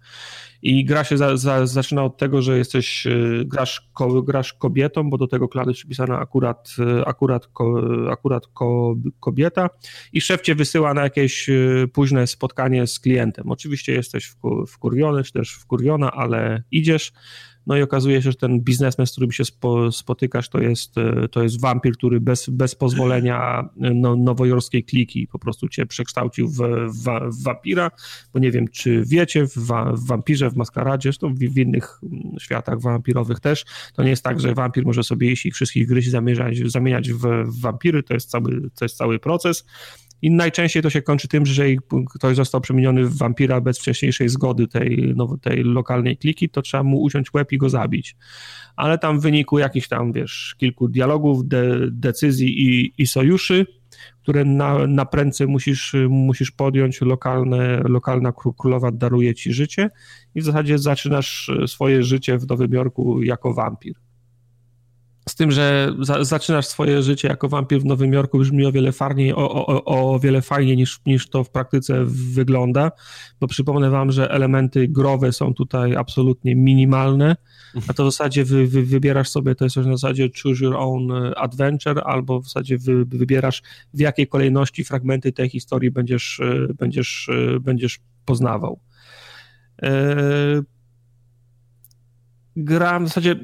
I 0.63 0.85
gra 0.85 1.05
się 1.05 1.17
za, 1.17 1.37
za, 1.37 1.67
zaczyna 1.67 2.05
od 2.05 2.17
tego, 2.17 2.43
że 2.43 2.59
jesteś, 2.59 3.07
y, 3.07 3.43
grasz, 3.47 3.91
ko, 3.93 4.23
grasz 4.23 4.53
kobietą, 4.53 5.11
bo 5.11 5.19
do 5.19 5.27
tego 5.27 5.49
klanu 5.49 5.71
jest 5.71 5.79
przypisana 5.79 6.19
akurat, 6.19 6.75
y, 6.79 7.07
akurat, 7.07 7.47
ko, 7.47 7.83
akurat 8.11 8.47
ko, 8.47 8.95
kobieta 9.21 9.71
i 10.13 10.21
szef 10.21 10.41
cię 10.41 10.55
wysyła 10.55 10.95
na 10.95 11.03
jakieś 11.03 11.49
y, 11.49 11.89
późne 11.93 12.27
spotkanie 12.27 12.87
z 12.87 13.01
klientem. 13.01 13.51
Oczywiście 13.51 13.93
jesteś 13.93 14.35
wkurwiony, 14.69 15.25
czy 15.25 15.33
też 15.33 15.53
wkurwiona, 15.55 16.13
ale 16.13 16.63
idziesz, 16.71 17.13
no 17.67 17.77
i 17.77 17.83
okazuje 17.83 18.23
się, 18.23 18.31
że 18.31 18.37
ten 18.37 18.61
biznesmen, 18.61 19.07
z 19.07 19.13
którym 19.13 19.33
się 19.33 19.45
spo, 19.45 19.93
spotykasz, 19.93 20.49
to 20.49 20.61
jest, 20.61 20.99
e, 20.99 21.29
to 21.29 21.43
jest 21.43 21.61
wampir, 21.61 21.93
który 21.93 22.21
bez, 22.21 22.49
bez 22.49 22.75
pozwolenia 22.75 23.69
e, 23.81 23.95
no, 23.95 24.17
nowojorskiej 24.17 24.85
kliki 24.85 25.27
po 25.27 25.39
prostu 25.39 25.69
cię 25.69 25.87
przekształcił 25.87 26.49
w, 26.49 26.57
w, 26.89 27.05
w 27.39 27.43
wampira, 27.43 27.91
bo 28.33 28.39
nie 28.39 28.51
wiem, 28.51 28.69
czy 28.69 29.03
wiecie, 29.07 29.47
w, 29.47 29.57
w 29.95 30.07
wampirze, 30.07 30.51
w 30.51 30.57
maskaradzie, 30.57 31.03
zresztą 31.03 31.35
w, 31.35 31.39
w 31.39 31.59
innych 31.59 32.01
mm, 32.03 32.23
światach 32.41 32.81
wampirowych 32.81 33.41
też, 33.41 33.65
to 33.95 34.03
nie 34.03 34.11
jest 34.11 34.25
tak, 34.25 34.41
że 34.41 34.55
wampir 34.55 34.87
może 34.87 35.03
sobie 35.03 35.33
iść 35.33 35.47
i 35.47 35.51
wszystkich 35.51 35.89
gryźć 35.89 36.11
zamieniać, 36.11 36.59
zamieniać 36.59 37.13
w, 37.13 37.23
w 37.45 37.61
wampiry, 37.61 38.03
to 38.03 38.15
jest 38.15 38.31
cały, 38.31 38.71
to 38.75 38.85
jest 38.85 38.97
cały 38.97 39.19
proces. 39.19 39.65
I 40.23 40.31
najczęściej 40.31 40.83
to 40.83 40.91
się 40.91 41.03
kończy 41.03 41.29
tym, 41.29 41.47
że 41.47 41.53
jeżeli 41.53 41.79
ktoś 42.15 42.37
został 42.37 42.61
przemieniony 42.61 43.05
w 43.05 43.19
wampira 43.19 43.61
bez 43.61 43.79
wcześniejszej 43.79 44.29
zgody 44.29 44.69
tej, 44.69 45.13
no, 45.17 45.37
tej 45.43 45.65
lokalnej 45.65 46.17
kliki, 46.17 46.49
to 46.49 46.63
trzeba 46.63 46.83
mu 46.83 47.03
uciąć 47.03 47.35
łeb 47.35 47.53
i 47.53 47.59
go 47.59 47.69
zabić. 47.69 48.17
Ale 48.77 48.99
tam 48.99 49.21
w 49.21 49.23
wyniku 49.23 49.59
jakichś 49.59 49.89
tam, 49.89 50.13
wiesz, 50.13 50.55
kilku 50.59 50.89
dialogów, 50.89 51.49
de, 51.49 51.91
decyzji 51.91 52.69
i, 52.69 52.93
i 52.99 53.07
sojuszy, 53.07 53.67
które 54.23 54.45
na, 54.45 54.87
na 54.87 55.05
prędce 55.05 55.47
musisz, 55.47 55.97
musisz 56.09 56.51
podjąć, 56.51 57.01
lokalne, 57.01 57.83
lokalna 57.85 58.33
królowa 58.59 58.91
daruje 58.91 59.35
ci 59.35 59.53
życie 59.53 59.91
i 60.35 60.41
w 60.41 60.45
zasadzie 60.45 60.79
zaczynasz 60.79 61.51
swoje 61.67 62.03
życie 62.03 62.39
w 62.39 62.49
Nowym 62.49 62.73
Jorku 62.73 63.23
jako 63.23 63.55
wampir. 63.55 63.95
Z 65.31 65.35
tym, 65.35 65.51
że 65.51 65.95
za, 66.01 66.25
zaczynasz 66.25 66.67
swoje 66.67 67.03
życie 67.03 67.29
jako 67.29 67.49
wampir 67.49 67.81
w 67.81 67.85
Nowym 67.85 68.13
Jorku, 68.13 68.39
brzmi 68.39 68.67
o 68.67 68.73
wiele 68.73 68.93
fajniej, 68.93 69.35
o, 69.35 69.67
o, 69.67 69.85
o 69.85 70.19
wiele 70.19 70.43
fajniej 70.43 70.77
niż, 70.77 71.01
niż 71.07 71.29
to 71.29 71.45
w 71.45 71.51
praktyce 71.51 72.05
wygląda, 72.07 72.91
bo 73.41 73.47
przypomnę 73.47 73.91
wam, 73.91 74.13
że 74.13 74.31
elementy 74.31 74.89
growe 74.89 75.33
są 75.33 75.55
tutaj 75.55 75.97
absolutnie 75.97 76.57
minimalne, 76.57 77.37
a 77.89 77.93
to 77.93 78.05
w 78.05 78.07
zasadzie 78.07 78.45
wy, 78.45 78.67
wy, 78.67 78.83
wybierasz 78.83 79.29
sobie, 79.29 79.55
to 79.55 79.65
jest 79.65 79.75
coś 79.75 79.87
na 79.87 79.97
zasadzie 79.97 80.29
choose 80.43 80.65
your 80.65 80.77
own 80.77 81.13
adventure, 81.37 82.03
albo 82.05 82.41
w 82.41 82.45
zasadzie 82.45 82.79
wy, 82.79 83.05
wybierasz 83.05 83.63
w 83.95 84.01
jakiej 84.01 84.27
kolejności 84.27 84.85
fragmenty 84.85 85.33
tej 85.33 85.49
historii 85.49 85.91
będziesz, 85.91 86.41
będziesz, 86.79 87.31
będziesz 87.61 87.99
poznawał. 88.25 88.81
Gram 92.57 93.05
w 93.05 93.09
zasadzie 93.09 93.37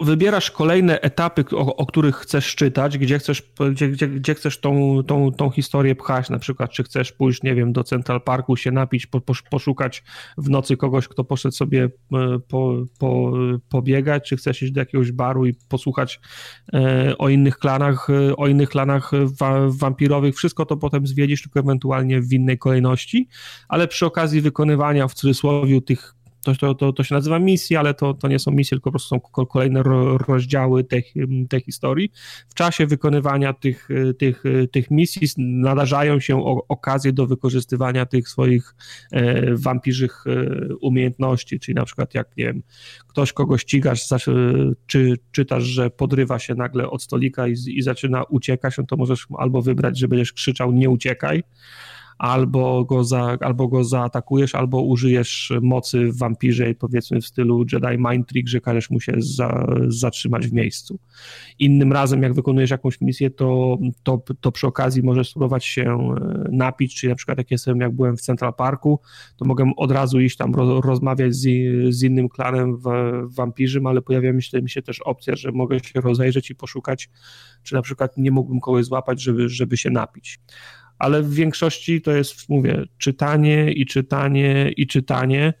wybierasz 0.00 0.50
kolejne 0.50 1.00
etapy, 1.00 1.44
o, 1.52 1.76
o, 1.76 1.86
których 1.86 2.16
chcesz 2.16 2.54
czytać, 2.54 2.98
gdzie 2.98 3.18
chcesz, 3.18 3.42
gdzie, 3.70 3.88
gdzie, 3.88 4.08
gdzie 4.08 4.34
chcesz 4.34 4.60
tą, 4.60 5.02
tą, 5.06 5.32
tą 5.32 5.50
historię 5.50 5.94
pchać, 5.94 6.30
na 6.30 6.38
przykład 6.38 6.70
czy 6.70 6.84
chcesz 6.84 7.12
pójść, 7.12 7.42
nie 7.42 7.54
wiem, 7.54 7.72
do 7.72 7.84
Central 7.84 8.20
Parku 8.20 8.56
się 8.56 8.70
napić, 8.70 9.06
po, 9.06 9.20
po, 9.20 9.32
poszukać 9.50 10.04
w 10.38 10.50
nocy 10.50 10.76
kogoś, 10.76 11.08
kto 11.08 11.24
poszedł 11.24 11.54
sobie 11.54 11.84
e, 11.84 12.38
po, 12.48 12.74
po, 12.98 13.32
pobiegać, 13.68 14.28
czy 14.28 14.36
chcesz 14.36 14.62
iść 14.62 14.72
do 14.72 14.80
jakiegoś 14.80 15.12
baru 15.12 15.46
i 15.46 15.54
posłuchać 15.68 16.20
e, 16.72 17.18
o 17.18 17.28
innych 17.28 17.58
klanach, 17.58 18.10
e, 18.10 18.36
o 18.36 18.48
innych 18.48 18.68
klanach 18.68 19.10
wa, 19.38 19.60
wampirowych, 19.68 20.36
wszystko 20.36 20.66
to 20.66 20.76
potem 20.76 21.06
zwiedzisz, 21.06 21.42
tylko 21.42 21.60
ewentualnie 21.60 22.20
w 22.20 22.32
innej 22.32 22.58
kolejności, 22.58 23.28
ale 23.68 23.88
przy 23.88 24.06
okazji 24.06 24.40
wykonywania 24.40 25.08
w 25.08 25.14
cudzysłowie 25.14 25.82
tych 25.82 26.14
to, 26.42 26.54
to, 26.54 26.74
to, 26.74 26.92
to 26.92 27.04
się 27.04 27.14
nazywa 27.14 27.38
misje, 27.38 27.78
ale 27.78 27.94
to, 27.94 28.14
to 28.14 28.28
nie 28.28 28.38
są 28.38 28.50
misje, 28.50 28.76
tylko 28.76 28.90
po 28.90 28.92
prostu 28.92 29.08
są 29.08 29.46
kolejne 29.46 29.82
rozdziały 30.28 30.84
tej, 30.84 31.04
tej 31.48 31.60
historii. 31.60 32.12
W 32.48 32.54
czasie 32.54 32.86
wykonywania 32.86 33.52
tych, 33.52 33.88
tych, 34.18 34.42
tych 34.72 34.90
misji 34.90 35.28
nadarzają 35.38 36.20
się 36.20 36.44
okazje 36.68 37.12
do 37.12 37.26
wykorzystywania 37.26 38.06
tych 38.06 38.28
swoich 38.28 38.74
e, 39.12 39.54
wampirzych 39.54 40.24
e, 40.26 40.74
umiejętności, 40.80 41.60
czyli 41.60 41.74
na 41.74 41.84
przykład 41.84 42.14
jak, 42.14 42.36
nie 42.36 42.44
wiem, 42.44 42.62
ktoś 43.06 43.32
kogo 43.32 43.58
ścigasz, 43.58 44.08
czy 44.86 45.18
czytasz, 45.32 45.64
że 45.64 45.90
podrywa 45.90 46.38
się 46.38 46.54
nagle 46.54 46.90
od 46.90 47.02
stolika 47.02 47.48
i, 47.48 47.54
i 47.66 47.82
zaczyna 47.82 48.24
uciekać, 48.24 48.78
no 48.78 48.84
to 48.84 48.96
możesz 48.96 49.26
albo 49.38 49.62
wybrać, 49.62 49.98
że 49.98 50.08
będziesz 50.08 50.32
krzyczał 50.32 50.72
nie 50.72 50.90
uciekaj, 50.90 51.42
albo 52.18 52.84
go, 52.84 53.04
za, 53.04 53.36
albo 53.40 53.68
go 53.68 53.84
zaatakujesz, 53.84 54.54
albo 54.54 54.82
użyjesz 54.82 55.52
mocy 55.62 56.12
w 56.12 56.18
wampirze, 56.18 56.74
powiedzmy 56.74 57.20
w 57.20 57.26
stylu 57.26 57.64
Jedi 57.72 57.98
Mind 58.10 58.28
Trick, 58.28 58.48
że 58.48 58.60
każesz 58.60 58.90
mu 58.90 59.00
się 59.00 59.12
za, 59.18 59.66
zatrzymać 59.88 60.46
w 60.46 60.52
miejscu. 60.52 60.98
Innym 61.58 61.92
razem, 61.92 62.22
jak 62.22 62.34
wykonujesz 62.34 62.70
jakąś 62.70 63.00
misję, 63.00 63.30
to, 63.30 63.78
to, 64.02 64.22
to 64.40 64.52
przy 64.52 64.66
okazji 64.66 65.02
możesz 65.02 65.30
spróbować 65.30 65.64
się 65.64 65.82
e, 65.82 66.48
napić, 66.52 66.94
czyli 66.94 67.10
na 67.10 67.16
przykład 67.16 67.38
jak 67.38 67.50
jestem, 67.50 67.80
jak 67.80 67.92
byłem 67.92 68.16
w 68.16 68.20
Central 68.20 68.54
Parku, 68.54 69.00
to 69.36 69.44
mogę 69.44 69.72
od 69.76 69.90
razu 69.90 70.20
iść 70.20 70.36
tam 70.36 70.54
rozmawiać 70.54 71.34
z, 71.34 71.48
z 71.94 72.02
innym 72.02 72.28
klanem 72.28 72.76
w, 72.76 72.82
w 73.36 73.86
ale 73.86 74.02
pojawia 74.02 74.32
mi 74.32 74.42
się, 74.42 74.62
mi 74.62 74.70
się 74.70 74.82
też 74.82 75.00
opcja, 75.00 75.36
że 75.36 75.52
mogę 75.52 75.80
się 75.80 76.00
rozejrzeć 76.00 76.50
i 76.50 76.54
poszukać, 76.54 77.10
czy 77.62 77.74
na 77.74 77.82
przykład 77.82 78.16
nie 78.16 78.30
mógłbym 78.30 78.60
kogoś 78.60 78.84
złapać, 78.84 79.22
żeby, 79.22 79.48
żeby 79.48 79.76
się 79.76 79.90
napić 79.90 80.40
ale 80.98 81.22
w 81.22 81.34
większości 81.34 82.02
to 82.02 82.10
jest, 82.12 82.48
mówię, 82.48 82.84
czytanie 82.98 83.72
i 83.72 83.86
czytanie 83.86 84.72
i 84.76 84.86
czytanie. 84.86 85.54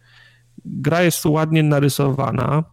Gra 0.64 1.02
jest 1.02 1.26
ładnie 1.26 1.62
narysowana, 1.62 2.64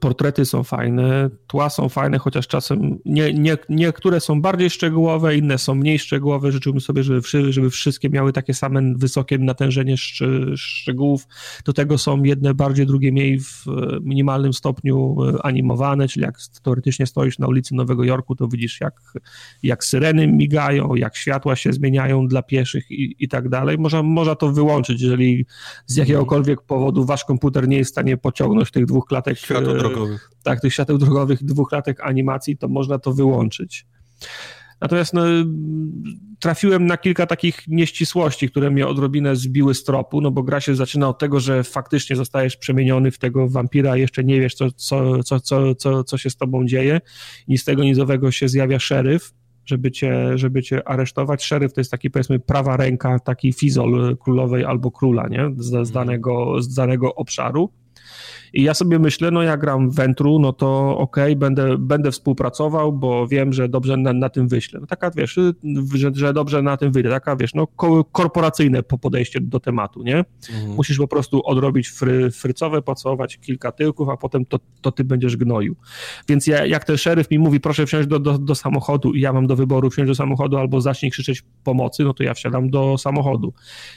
portrety 0.00 0.44
są 0.44 0.62
fajne, 0.62 1.30
tła 1.46 1.70
są 1.70 1.88
fajne, 1.88 2.18
chociaż 2.18 2.48
czasem 2.48 2.98
nie, 3.04 3.32
nie, 3.32 3.56
niektóre 3.68 4.20
są 4.20 4.42
bardziej 4.42 4.70
szczegółowe, 4.70 5.36
inne 5.36 5.58
są 5.58 5.74
mniej 5.74 5.98
szczegółowe. 5.98 6.52
Życzyłbym 6.52 6.80
sobie, 6.80 7.02
żeby, 7.02 7.20
żeby 7.52 7.70
wszystkie 7.70 8.08
miały 8.10 8.32
takie 8.32 8.54
same 8.54 8.94
wysokie 8.96 9.38
natężenie 9.38 9.96
szczegółów. 10.56 11.26
Do 11.64 11.72
tego 11.72 11.98
są 11.98 12.22
jedne 12.22 12.54
bardziej, 12.54 12.86
drugie 12.86 13.12
mniej 13.12 13.40
w 13.40 13.64
minimalnym 14.02 14.52
stopniu 14.52 15.16
e, 15.22 15.46
animowane, 15.46 16.08
czyli 16.08 16.24
jak 16.24 16.38
teoretycznie 16.62 17.06
stoisz 17.06 17.38
na 17.38 17.46
ulicy 17.46 17.74
Nowego 17.74 18.04
Jorku, 18.04 18.36
to 18.36 18.48
widzisz 18.48 18.80
jak, 18.80 19.00
jak 19.62 19.84
syreny 19.84 20.26
migają, 20.26 20.94
jak 20.94 21.16
światła 21.16 21.56
się 21.56 21.72
zmieniają 21.72 22.28
dla 22.28 22.42
pieszych 22.42 22.90
i, 22.90 23.16
i 23.18 23.28
tak 23.28 23.48
dalej. 23.48 23.78
Można, 23.78 24.02
można 24.02 24.34
to 24.34 24.52
wyłączyć, 24.52 25.02
jeżeli 25.02 25.46
z 25.86 25.96
jakiegokolwiek 25.96 26.62
powodu 26.62 27.04
wasz 27.04 27.24
komputer 27.24 27.68
nie 27.68 27.76
jest 27.76 27.90
w 27.90 27.94
stanie 27.94 28.16
pociągnąć 28.16 28.70
tych 28.70 28.86
dwóch 28.86 29.06
klatek 29.06 29.43
Światło 29.44 29.74
drogowych. 29.74 30.30
Tak, 30.42 30.60
tych 30.60 30.72
świateł 30.72 30.98
drogowych, 30.98 31.44
dwóch 31.44 31.72
latek 31.72 32.00
animacji, 32.00 32.56
to 32.56 32.68
można 32.68 32.98
to 32.98 33.12
wyłączyć. 33.12 33.86
Natomiast 34.80 35.14
no, 35.14 35.22
trafiłem 36.40 36.86
na 36.86 36.96
kilka 36.96 37.26
takich 37.26 37.68
nieścisłości, 37.68 38.50
które 38.50 38.70
mnie 38.70 38.86
odrobinę 38.86 39.36
zbiły 39.36 39.74
z 39.74 39.84
tropu, 39.84 40.20
no 40.20 40.30
bo 40.30 40.42
gra 40.42 40.60
się 40.60 40.74
zaczyna 40.74 41.08
od 41.08 41.18
tego, 41.18 41.40
że 41.40 41.64
faktycznie 41.64 42.16
zostajesz 42.16 42.56
przemieniony 42.56 43.10
w 43.10 43.18
tego 43.18 43.48
wampira, 43.48 43.96
jeszcze 43.96 44.24
nie 44.24 44.40
wiesz, 44.40 44.54
co, 44.54 44.70
co, 44.70 45.22
co, 45.22 45.40
co, 45.40 45.74
co, 45.74 46.04
co 46.04 46.18
się 46.18 46.30
z 46.30 46.36
tobą 46.36 46.66
dzieje. 46.66 47.00
Ni 47.48 47.58
z 47.58 47.64
tego 47.64 47.84
nizowego 47.84 48.30
się 48.30 48.48
zjawia 48.48 48.78
szeryf, 48.78 49.34
żeby 49.66 49.90
cię, 49.90 50.38
żeby 50.38 50.62
cię 50.62 50.88
aresztować. 50.88 51.44
Szeryf 51.44 51.72
to 51.72 51.80
jest 51.80 51.90
taki, 51.90 52.10
powiedzmy, 52.10 52.40
prawa 52.40 52.76
ręka, 52.76 53.18
taki 53.18 53.52
fizol 53.52 54.16
królowej 54.16 54.64
albo 54.64 54.90
króla, 54.90 55.28
nie? 55.28 55.50
Z, 55.56 55.66
z, 55.66 55.74
mhm. 55.74 55.92
danego, 55.92 56.62
z 56.62 56.74
danego 56.74 57.14
obszaru. 57.14 57.70
I 58.54 58.62
ja 58.62 58.74
sobie 58.74 58.98
myślę, 58.98 59.30
no 59.30 59.42
ja 59.42 59.56
gram 59.56 59.90
w 59.90 59.94
Ventru, 59.94 60.38
no 60.38 60.52
to 60.52 60.98
okej, 60.98 61.24
okay, 61.24 61.36
będę, 61.36 61.78
będę 61.78 62.10
współpracował, 62.10 62.92
bo 62.92 63.28
wiem, 63.28 63.52
że 63.52 63.68
dobrze 63.68 63.96
na, 63.96 64.12
na 64.12 64.28
tym 64.28 64.48
wyślę. 64.48 64.80
No 64.80 64.86
taka, 64.86 65.10
wiesz, 65.10 65.38
że, 65.94 66.10
że 66.14 66.32
dobrze 66.32 66.62
na 66.62 66.76
tym 66.76 66.92
wyjdę. 66.92 67.10
Taka, 67.10 67.36
wiesz, 67.36 67.54
no 67.54 67.66
korporacyjne 68.12 68.82
podejście 68.82 69.40
do 69.40 69.60
tematu, 69.60 70.02
nie? 70.02 70.24
Mhm. 70.52 70.74
Musisz 70.74 70.98
po 70.98 71.08
prostu 71.08 71.46
odrobić 71.46 71.88
fry, 71.88 72.30
frycowe, 72.30 72.82
pocałować 72.82 73.38
kilka 73.38 73.72
tyłków, 73.72 74.08
a 74.08 74.16
potem 74.16 74.44
to, 74.44 74.58
to 74.80 74.92
ty 74.92 75.04
będziesz 75.04 75.36
gnoił. 75.36 75.76
Więc 76.28 76.46
ja, 76.46 76.66
jak 76.66 76.84
ten 76.84 76.96
szeryf 76.96 77.30
mi 77.30 77.38
mówi, 77.38 77.60
proszę 77.60 77.86
wsiąść 77.86 78.08
do, 78.08 78.18
do, 78.18 78.38
do 78.38 78.54
samochodu 78.54 79.12
i 79.12 79.20
ja 79.20 79.32
mam 79.32 79.46
do 79.46 79.56
wyboru 79.56 79.90
wsiąść 79.90 80.08
do 80.08 80.14
samochodu 80.14 80.56
albo 80.56 80.80
zacznij 80.80 81.10
krzyczeć 81.10 81.42
pomocy, 81.64 82.04
no 82.04 82.14
to 82.14 82.22
ja 82.22 82.34
wsiadam 82.34 82.70
do 82.70 82.98
samochodu. 82.98 83.52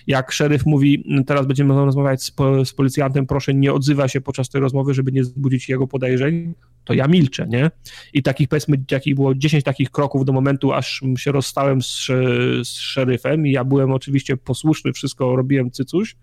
Jak 0.07 0.31
szeryf 0.31 0.65
mówi, 0.65 1.23
teraz 1.27 1.45
będziemy 1.45 1.73
rozmawiać 1.73 2.23
z, 2.23 2.33
z 2.63 2.73
policjantem, 2.73 3.27
proszę 3.27 3.53
nie 3.53 3.73
odzywa 3.73 4.07
się 4.07 4.21
podczas 4.21 4.46
tej 4.49 4.61
rozmowy, 4.61 4.93
żeby 4.93 5.11
nie 5.11 5.23
zbudzić 5.23 5.69
jego 5.69 5.87
podejrzeń, 5.87 6.53
to 6.87 6.93
ja 6.93 7.07
milczę, 7.07 7.47
nie? 7.49 7.71
I 8.13 8.23
takich, 8.23 8.47
powiedzmy, 8.47 8.77
jakich 8.91 9.15
było 9.15 9.35
10 9.35 9.63
takich 9.63 9.91
kroków 9.91 10.25
do 10.25 10.33
momentu, 10.33 10.73
aż 10.73 11.01
się 11.17 11.31
rozstałem 11.31 11.81
z, 11.81 12.05
z 12.63 12.69
szeryfem 12.69 13.47
i 13.47 13.51
ja 13.51 13.63
byłem 13.63 13.91
oczywiście 13.91 14.37
posłuszny, 14.37 14.93
wszystko 14.93 15.35
robiłem 15.35 15.71
cycuś 15.71 16.15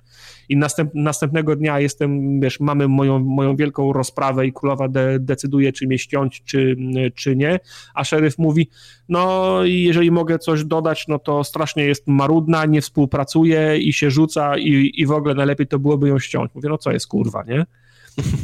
i 0.49 0.57
następ, 0.57 0.91
następnego 0.95 1.57
dnia 1.57 1.81
jestem, 1.81 2.41
wiesz, 2.41 2.61
mamy 2.61 2.89
moją, 2.89 3.19
moją 3.19 3.57
wielką 3.57 3.93
rozprawę 3.93 4.47
i 4.47 4.53
królowa 4.53 4.89
de, 4.89 5.21
decyduje, 5.21 5.73
czy 5.73 5.87
mnie 5.87 5.99
ściąć, 5.99 6.43
czy, 6.45 6.77
czy 7.15 7.37
nie, 7.37 7.61
a 7.95 8.05
szeryf 8.05 8.39
mówi, 8.39 8.71
no 9.09 9.65
i 9.65 9.83
jeżeli 9.83 10.11
mogę 10.11 10.39
coś 10.39 10.65
dodać, 10.65 11.09
no 11.09 11.19
to 11.19 11.45
strasznie 11.45 11.85
jest 11.85 12.07
marudna, 12.07 12.67
nie 12.67 12.81
współpracuje 12.81 13.79
i 13.79 13.93
się 13.93 14.11
rzuca 14.11 14.59
i, 14.59 14.93
i 14.95 15.07
w 15.07 15.11
ogóle 15.11 15.35
najlepiej 15.35 15.67
to 15.67 15.79
byłoby 15.79 16.09
ją 16.09 16.19
ściąć. 16.19 16.51
Mówię, 16.55 16.69
no 16.69 16.79
co 16.79 16.93
jest 16.93 17.07
kurwa, 17.07 17.45
nie? 17.45 17.67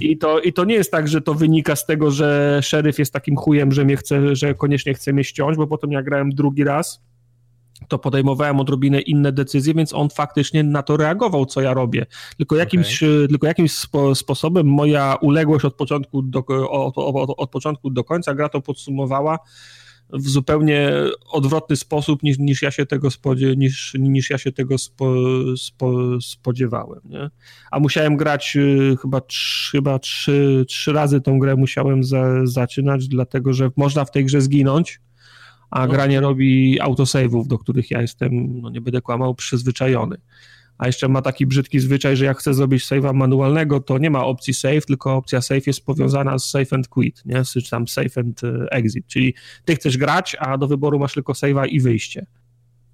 I 0.00 0.18
to, 0.18 0.40
I 0.40 0.52
to 0.52 0.64
nie 0.64 0.74
jest 0.74 0.90
tak, 0.90 1.08
że 1.08 1.20
to 1.20 1.34
wynika 1.34 1.76
z 1.76 1.86
tego, 1.86 2.10
że 2.10 2.58
szeryf 2.62 2.98
jest 2.98 3.12
takim 3.12 3.36
chujem, 3.36 3.72
że 3.72 3.84
mnie 3.84 3.96
chce, 3.96 4.36
że 4.36 4.54
koniecznie 4.54 4.94
chce 4.94 5.12
mnie 5.12 5.24
ściąć, 5.24 5.56
bo 5.56 5.66
potem 5.66 5.92
jak 5.92 6.04
grałem 6.04 6.30
drugi 6.30 6.64
raz, 6.64 7.02
to 7.88 7.98
podejmowałem 7.98 8.60
odrobinę 8.60 9.00
inne 9.00 9.32
decyzje, 9.32 9.74
więc 9.74 9.94
on 9.94 10.08
faktycznie 10.10 10.62
na 10.62 10.82
to 10.82 10.96
reagował, 10.96 11.46
co 11.46 11.60
ja 11.60 11.74
robię. 11.74 12.06
Tylko 12.36 12.56
jakimś, 12.56 13.02
okay. 13.02 13.28
tylko 13.28 13.46
jakimś 13.46 13.72
spo, 13.72 14.14
sposobem 14.14 14.66
moja 14.66 15.16
uległość 15.20 15.64
od 15.64 15.74
początku 15.74 16.22
do, 16.22 16.44
od, 16.70 16.98
od, 16.98 17.30
od 17.36 17.50
początku 17.50 17.90
do 17.90 18.04
końca 18.04 18.34
gra 18.34 18.48
to 18.48 18.60
podsumowała 18.60 19.38
w 20.12 20.28
zupełnie 20.28 20.92
odwrotny 21.30 21.76
sposób 21.76 22.22
niż, 22.22 22.38
niż 22.38 22.62
ja 22.62 22.70
się 22.70 22.86
tego, 22.86 23.10
spodzie, 23.10 23.56
niż, 23.56 23.94
niż 23.98 24.30
ja 24.30 24.38
się 24.38 24.52
tego 24.52 24.78
spo, 24.78 25.14
spo, 25.56 26.20
spodziewałem. 26.20 27.00
Nie? 27.04 27.30
A 27.70 27.80
musiałem 27.80 28.16
grać 28.16 28.56
y, 28.56 28.96
chyba, 29.02 29.20
trz, 29.20 29.70
chyba 29.70 29.98
trzy, 29.98 30.64
trzy 30.68 30.92
razy 30.92 31.20
tą 31.20 31.38
grę 31.38 31.56
musiałem 31.56 32.04
za, 32.04 32.46
zaczynać, 32.46 33.08
dlatego 33.08 33.52
że 33.52 33.70
można 33.76 34.04
w 34.04 34.10
tej 34.10 34.24
grze 34.24 34.40
zginąć, 34.40 35.00
a 35.70 35.86
no. 35.86 35.92
gra 35.92 36.06
nie 36.06 36.20
robi 36.20 36.80
autosave'ów, 36.80 37.46
do 37.46 37.58
których 37.58 37.90
ja 37.90 38.02
jestem, 38.02 38.60
no 38.60 38.70
nie 38.70 38.80
będę 38.80 39.00
kłamał, 39.00 39.34
przyzwyczajony 39.34 40.16
a 40.80 40.86
jeszcze 40.86 41.08
ma 41.08 41.22
taki 41.22 41.46
brzydki 41.46 41.80
zwyczaj, 41.80 42.16
że 42.16 42.24
jak 42.24 42.38
chce 42.38 42.54
zrobić 42.54 42.84
save'a 42.84 43.14
manualnego, 43.14 43.80
to 43.80 43.98
nie 43.98 44.10
ma 44.10 44.24
opcji 44.24 44.54
save, 44.54 44.86
tylko 44.86 45.16
opcja 45.16 45.40
save 45.40 45.66
jest 45.66 45.84
powiązana 45.84 46.38
z 46.38 46.50
save 46.50 46.72
and 46.72 46.88
quit, 46.88 47.22
nie? 47.24 47.42
czy 47.44 47.70
tam 47.70 47.88
save 47.88 48.18
and 48.18 48.44
e, 48.44 48.66
exit, 48.70 49.06
czyli 49.06 49.34
ty 49.64 49.74
chcesz 49.74 49.96
grać, 49.96 50.36
a 50.38 50.58
do 50.58 50.68
wyboru 50.68 50.98
masz 50.98 51.14
tylko 51.14 51.32
save'a 51.32 51.68
i 51.68 51.80
wyjście. 51.80 52.26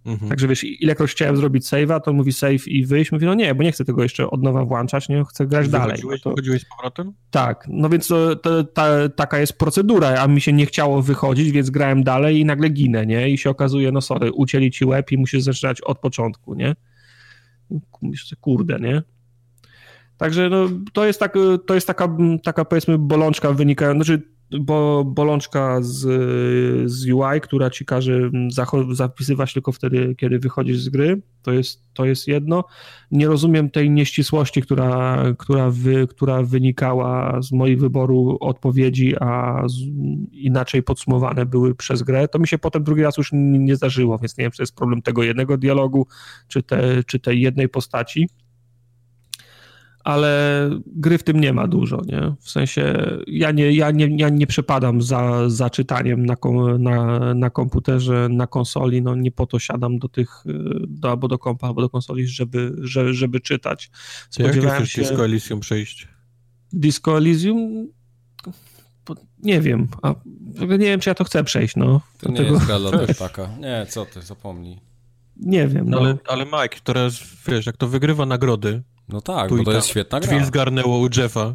Mhm. 0.06 0.28
Także 0.28 0.48
wiesz, 0.48 0.64
ilekroć 0.64 1.10
chciałem 1.10 1.36
zrobić 1.36 1.64
save'a, 1.64 2.00
to 2.00 2.12
mówi 2.12 2.32
save 2.32 2.68
i 2.68 2.86
wyjść. 2.86 3.12
Mówi, 3.12 3.26
no 3.26 3.34
nie, 3.34 3.54
bo 3.54 3.62
nie 3.62 3.72
chcę 3.72 3.84
tego 3.84 4.02
jeszcze 4.02 4.30
od 4.30 4.42
nowa 4.42 4.64
włączać, 4.64 5.08
nie 5.08 5.24
chcę 5.24 5.46
grać 5.46 5.68
dalej. 5.68 6.02
No 6.04 6.16
to... 6.22 6.30
Chodziłeś 6.30 6.62
z 6.62 6.64
powrotem? 6.76 7.12
Tak, 7.30 7.66
no 7.68 7.88
więc 7.88 8.08
to, 8.08 8.36
to, 8.36 8.64
ta, 8.64 9.08
taka 9.08 9.38
jest 9.38 9.58
procedura, 9.58 10.08
a 10.08 10.26
mi 10.26 10.40
się 10.40 10.52
nie 10.52 10.66
chciało 10.66 11.02
wychodzić, 11.02 11.50
więc 11.50 11.70
grałem 11.70 12.04
dalej 12.04 12.40
i 12.40 12.44
nagle 12.44 12.68
ginę, 12.68 13.06
nie? 13.06 13.30
I 13.30 13.38
się 13.38 13.50
okazuje, 13.50 13.92
no 13.92 14.00
sorry, 14.00 14.32
ucięli 14.32 14.70
ci 14.70 14.84
łeb 14.84 15.12
i 15.12 15.18
musisz 15.18 15.42
zaczynać 15.42 15.80
od 15.80 15.98
początku, 15.98 16.54
nie? 16.54 16.74
Kurde, 18.40 18.78
nie? 18.80 19.02
Także 20.16 20.48
no, 20.48 20.68
to 20.92 21.06
jest, 21.06 21.20
tak, 21.20 21.34
to 21.66 21.74
jest 21.74 21.86
taka, 21.86 22.16
taka 22.44 22.64
powiedzmy 22.64 22.98
bolączka 22.98 23.52
wynikająca, 23.52 24.04
znaczy 24.04 24.35
bo, 24.50 25.04
bolączka 25.04 25.78
z, 25.82 25.98
z 26.90 27.10
UI, 27.10 27.40
która 27.42 27.70
ci 27.70 27.84
każe 27.84 28.30
zapisywać 28.92 29.52
tylko 29.52 29.72
wtedy, 29.72 30.14
kiedy 30.18 30.38
wychodzisz 30.38 30.78
z 30.78 30.88
gry. 30.88 31.22
To 31.42 31.52
jest, 31.52 31.82
to 31.94 32.04
jest 32.04 32.28
jedno. 32.28 32.64
Nie 33.10 33.26
rozumiem 33.26 33.70
tej 33.70 33.90
nieścisłości, 33.90 34.62
która, 34.62 35.22
która, 35.38 35.70
wy, 35.70 36.06
która 36.06 36.42
wynikała 36.42 37.42
z 37.42 37.52
moich 37.52 37.80
wyboru 37.80 38.36
odpowiedzi, 38.40 39.14
a 39.20 39.62
z, 39.68 39.74
inaczej 40.32 40.82
podsumowane 40.82 41.46
były 41.46 41.74
przez 41.74 42.02
grę. 42.02 42.28
To 42.28 42.38
mi 42.38 42.48
się 42.48 42.58
potem 42.58 42.84
drugi 42.84 43.02
raz 43.02 43.16
już 43.16 43.30
nie 43.32 43.76
zdarzyło, 43.76 44.18
więc 44.18 44.38
nie 44.38 44.42
wiem, 44.42 44.50
czy 44.50 44.56
to 44.56 44.62
jest 44.62 44.76
problem 44.76 45.02
tego 45.02 45.22
jednego 45.22 45.58
dialogu, 45.58 46.06
czy, 46.48 46.62
te, 46.62 47.04
czy 47.04 47.18
tej 47.18 47.40
jednej 47.40 47.68
postaci 47.68 48.28
ale 50.06 50.70
gry 50.86 51.18
w 51.18 51.22
tym 51.22 51.40
nie 51.40 51.52
ma 51.52 51.66
dużo, 51.66 52.02
nie? 52.06 52.34
W 52.40 52.50
sensie 52.50 53.08
ja 53.26 53.50
nie, 53.50 53.72
ja 53.72 53.90
nie, 53.90 54.16
ja 54.16 54.28
nie 54.28 54.46
przepadam 54.46 55.02
za, 55.02 55.50
za 55.50 55.70
czytaniem 55.70 56.26
na, 56.26 56.36
kom, 56.36 56.82
na, 56.82 57.34
na 57.34 57.50
komputerze, 57.50 58.28
na 58.30 58.46
konsoli, 58.46 59.02
no 59.02 59.14
nie 59.14 59.30
po 59.30 59.46
to 59.46 59.58
siadam 59.58 59.98
do 59.98 60.08
tych, 60.08 60.44
do, 60.88 61.10
albo 61.10 61.28
do 61.28 61.38
kompa, 61.38 61.66
albo 61.66 61.80
do 61.80 61.88
konsoli, 61.88 62.26
żeby, 62.26 62.76
żeby, 62.80 63.14
żeby 63.14 63.40
czytać. 63.40 63.90
Spodziewałem 64.30 64.80
Jak 64.80 64.90
się... 64.90 65.02
Disco 65.02 65.24
Elysium 65.24 65.60
przejść? 65.60 66.08
Disco 66.72 67.16
Elysium? 67.16 67.88
Nie 69.38 69.60
wiem, 69.60 69.88
a 70.02 70.14
nie 70.60 70.78
wiem, 70.78 71.00
czy 71.00 71.10
ja 71.10 71.14
to 71.14 71.24
chcę 71.24 71.44
przejść, 71.44 71.76
no. 71.76 72.00
To 72.20 72.30
nie 72.30 72.36
tego... 72.36 72.58
jest 73.08 73.18
taka. 73.18 73.48
Nie, 73.60 73.86
co 73.88 74.06
ty, 74.06 74.22
zapomnij. 74.22 74.80
Nie 75.36 75.68
wiem, 75.68 75.90
no. 75.90 75.98
Ale, 75.98 76.18
ale 76.28 76.44
Mike, 76.44 76.80
teraz, 76.84 77.20
wiesz, 77.48 77.66
jak 77.66 77.76
to 77.76 77.88
wygrywa 77.88 78.26
nagrody, 78.26 78.82
no 79.08 79.20
tak, 79.20 79.50
bo 79.50 79.64
to 79.64 79.72
jest 79.72 79.88
świetna 79.88 80.20
gra. 80.20 80.30
Drzwi 80.30 80.46
zgarnęło 80.46 80.98
u 80.98 81.08
Jeffa. 81.16 81.54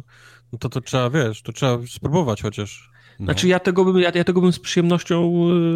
No 0.52 0.58
to 0.58 0.68
to 0.68 0.80
trzeba, 0.80 1.10
wiesz, 1.10 1.42
to 1.42 1.52
trzeba 1.52 1.78
spróbować 1.86 2.42
chociaż. 2.42 2.92
No. 3.20 3.24
Znaczy 3.24 3.48
ja 3.48 3.58
tego, 3.60 3.84
bym, 3.84 3.98
ja, 3.98 4.12
ja, 4.14 4.24
tego 4.24 4.40
bym 4.40 4.52
z 4.52 4.58
przyjemnością, 4.58 5.32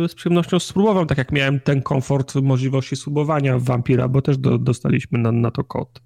z 0.08 0.14
przyjemnością 0.14 0.58
spróbował, 0.58 1.06
tak 1.06 1.18
jak 1.18 1.32
miałem 1.32 1.60
ten 1.60 1.82
komfort 1.82 2.34
możliwości 2.34 2.96
spróbowania 2.96 3.58
Vampira, 3.58 4.08
bo 4.08 4.22
też 4.22 4.38
do, 4.38 4.58
dostaliśmy 4.58 5.18
na, 5.18 5.32
na 5.32 5.50
to 5.50 5.64
kod. 5.64 6.02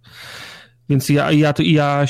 Więc 0.88 1.08
ja, 1.08 1.32
ja, 1.32 1.54
ja 1.58 2.04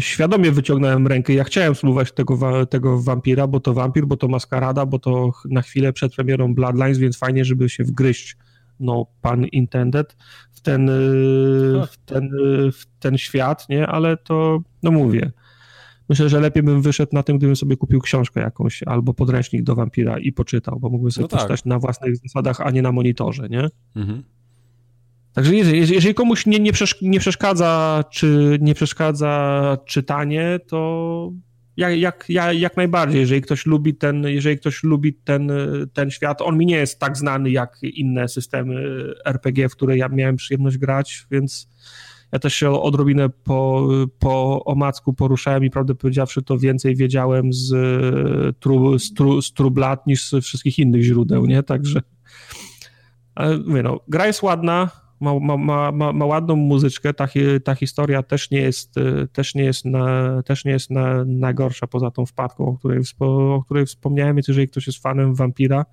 świadomie 0.00 0.52
wyciągnąłem 0.52 1.06
rękę. 1.06 1.32
Ja 1.32 1.44
chciałem 1.44 1.74
spróbować 1.74 2.12
tego, 2.12 2.66
tego 2.66 3.02
wampira, 3.02 3.46
bo 3.46 3.60
to 3.60 3.74
wampir, 3.74 4.06
bo 4.06 4.16
to 4.16 4.28
maskarada, 4.28 4.86
bo 4.86 4.98
to 4.98 5.30
na 5.50 5.62
chwilę 5.62 5.92
przed 5.92 6.14
premierą 6.14 6.54
Bloodlines, 6.54 6.98
więc 6.98 7.18
fajnie, 7.18 7.44
żeby 7.44 7.68
się 7.68 7.84
wgryźć 7.84 8.36
no 8.80 9.06
pan 9.22 9.44
intended, 9.44 10.16
w 10.52 10.60
ten, 10.60 10.88
y, 10.88 10.92
w 11.90 11.96
ten, 12.04 12.24
y, 12.24 12.72
w 12.72 12.86
ten 12.98 13.18
świat, 13.18 13.68
nie? 13.68 13.86
Ale 13.86 14.16
to, 14.16 14.58
no 14.82 14.90
mówię, 14.90 15.32
myślę, 16.08 16.28
że 16.28 16.40
lepiej 16.40 16.62
bym 16.62 16.82
wyszedł 16.82 17.10
na 17.14 17.22
tym, 17.22 17.38
gdybym 17.38 17.56
sobie 17.56 17.76
kupił 17.76 18.00
książkę 18.00 18.40
jakąś 18.40 18.82
albo 18.82 19.14
podręcznik 19.14 19.62
do 19.62 19.74
wampira 19.74 20.18
i 20.18 20.32
poczytał, 20.32 20.80
bo 20.80 20.90
mógłbym 20.90 21.12
sobie 21.12 21.22
no 21.24 21.28
tak. 21.28 21.40
poczytać 21.40 21.64
na 21.64 21.78
własnych 21.78 22.16
zasadach, 22.16 22.60
a 22.60 22.70
nie 22.70 22.82
na 22.82 22.92
monitorze, 22.92 23.48
nie? 23.48 23.68
Mhm. 23.96 24.22
Także 25.32 25.54
jeżeli, 25.54 25.94
jeżeli 25.94 26.14
komuś 26.14 26.46
nie, 26.46 26.58
nie, 27.02 27.18
przeszkadza, 27.20 28.04
czy 28.10 28.58
nie 28.60 28.74
przeszkadza 28.74 29.78
czytanie, 29.86 30.60
to 30.66 31.32
jak, 31.76 31.98
jak, 31.98 32.24
jak, 32.28 32.58
jak 32.58 32.76
najbardziej, 32.76 33.20
jeżeli 33.20 33.42
ktoś 33.42 33.66
lubi 33.66 33.94
ten, 33.94 34.24
jeżeli 34.24 34.58
ktoś 34.58 34.84
lubi 34.84 35.14
ten, 35.14 35.52
ten 35.92 36.10
świat, 36.10 36.42
on 36.42 36.58
mi 36.58 36.66
nie 36.66 36.76
jest 36.76 37.00
tak 37.00 37.16
znany 37.16 37.50
jak 37.50 37.78
inne 37.82 38.28
systemy 38.28 39.04
RPG, 39.24 39.68
w 39.68 39.72
które 39.72 39.96
ja 39.96 40.08
miałem 40.08 40.36
przyjemność 40.36 40.78
grać, 40.78 41.26
więc 41.30 41.68
ja 42.32 42.38
też 42.38 42.54
się 42.54 42.70
odrobinę 42.70 43.28
po, 43.28 43.88
po 44.18 44.64
omacku 44.64 45.12
poruszałem 45.12 45.64
i 45.64 45.70
prawdę 45.70 45.94
powiedziawszy 45.94 46.42
to 46.42 46.58
więcej 46.58 46.96
wiedziałem 46.96 47.52
z, 47.52 47.70
tru, 48.58 48.98
z, 48.98 49.14
tru, 49.14 49.42
z 49.42 49.52
Trublat 49.52 50.06
niż 50.06 50.28
z 50.28 50.44
wszystkich 50.44 50.78
innych 50.78 51.02
źródeł, 51.02 51.46
nie? 51.46 51.62
Także 51.62 52.00
ale 53.36 53.58
mówię, 53.58 53.82
no, 53.82 54.00
gra 54.08 54.26
jest 54.26 54.42
ładna, 54.42 54.90
ma, 55.20 55.56
ma, 55.56 55.92
ma, 55.92 56.12
ma 56.12 56.26
ładną 56.26 56.56
muzyczkę, 56.56 57.14
ta, 57.14 57.28
ta 57.64 57.74
historia 57.74 58.22
też 58.22 58.50
nie 58.50 58.60
jest, 58.60 58.98
e, 58.98 59.26
też 59.32 59.54
nie 59.54 59.64
jest, 59.64 59.84
na, 59.84 60.42
też 60.42 60.64
nie 60.64 60.72
jest 60.72 60.90
na, 60.90 61.24
najgorsza 61.24 61.86
poza 61.86 62.10
tą 62.10 62.26
wpadką, 62.26 62.66
o 62.66 62.78
której, 62.78 63.00
o 63.18 63.62
której 63.64 63.86
wspomniałem, 63.86 64.36
więc 64.36 64.48
jeżeli 64.48 64.68
ktoś 64.68 64.86
jest 64.86 65.02
fanem 65.02 65.34
Vampira, 65.34 65.84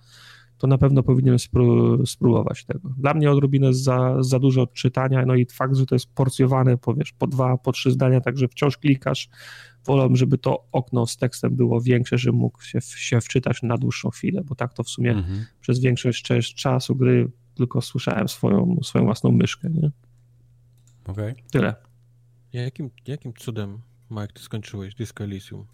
to 0.58 0.68
na 0.68 0.78
pewno 0.78 1.04
powinien 1.04 1.40
spró 1.40 1.98
spróbować 2.06 2.66
tego. 2.66 2.90
Dla 2.98 3.14
mnie 3.14 3.32
odrobinę 3.32 3.74
za, 3.74 4.18
za 4.20 4.40
dużo 4.40 4.68
czytania, 4.68 5.26
no 5.26 5.36
i 5.36 5.46
fakt, 5.46 5.76
że 5.76 5.86
to 5.86 5.96
jest 5.96 6.14
porcjowane 6.14 6.78
po, 6.78 6.94
wiesz, 6.94 7.12
po 7.12 7.28
dwa, 7.28 7.58
po 7.58 7.72
trzy 7.72 7.92
zdania, 7.92 8.22
także 8.22 8.48
wciąż 8.48 8.78
klikasz, 8.78 9.30
wolę, 9.86 10.10
żeby 10.14 10.38
to 10.38 10.68
okno 10.72 11.08
z 11.08 11.18
tekstem 11.18 11.56
było 11.56 11.82
większe, 11.82 12.18
żeby 12.18 12.38
mógł 12.38 12.62
się, 12.62 12.80
się 12.82 13.22
wczytać 13.22 13.64
na 13.64 13.78
dłuższą 13.78 14.10
chwilę, 14.10 14.42
bo 14.46 14.56
tak 14.56 14.74
to 14.74 14.84
w 14.84 14.90
sumie 14.90 15.12
mhm. 15.12 15.46
przez 15.62 15.80
większość 15.80 16.56
czasu 16.56 16.96
gry 16.96 17.32
tylko 17.56 17.82
słyszałem 17.82 18.28
swoją, 18.28 18.78
swoją 18.84 19.06
własną 19.06 19.32
myszkę, 19.32 19.70
nie? 19.70 19.92
Okej. 21.08 21.32
Okay. 21.32 21.44
Tyle. 21.52 21.76
Jakim, 22.54 22.90
jakim 23.08 23.34
cudem, 23.34 23.82
Mike, 24.12 24.34
ty 24.34 24.42
skończyłeś 24.42 24.96
Disco 24.96 25.24
Elysium? 25.24 25.66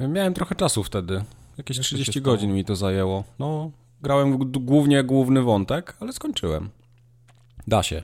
Miałem 0.00 0.34
trochę 0.34 0.54
czasu 0.54 0.82
wtedy. 0.82 1.24
Jakieś 1.58 1.76
Jak 1.76 1.86
30 1.86 2.20
godzin 2.20 2.52
mi 2.52 2.64
to 2.64 2.76
zajęło. 2.76 3.24
No, 3.38 3.70
grałem 4.02 4.38
głównie 4.52 5.04
główny 5.04 5.42
wątek, 5.42 5.96
ale 6.00 6.12
skończyłem. 6.12 6.70
Da 7.66 7.82
się. 7.82 8.02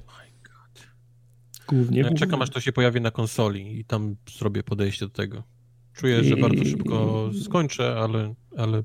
Głównie. 1.68 2.00
Ja 2.00 2.14
czekam, 2.14 2.42
aż 2.42 2.50
to 2.50 2.60
się 2.60 2.72
pojawi 2.72 3.00
na 3.00 3.10
konsoli 3.10 3.78
i 3.78 3.84
tam 3.84 4.16
zrobię 4.38 4.62
podejście 4.62 5.06
do 5.06 5.12
tego. 5.12 5.42
Czuję, 5.92 6.24
że 6.24 6.36
bardzo 6.36 6.64
szybko 6.64 7.30
skończę, 7.44 7.96
ale, 7.98 8.34
ale 8.56 8.82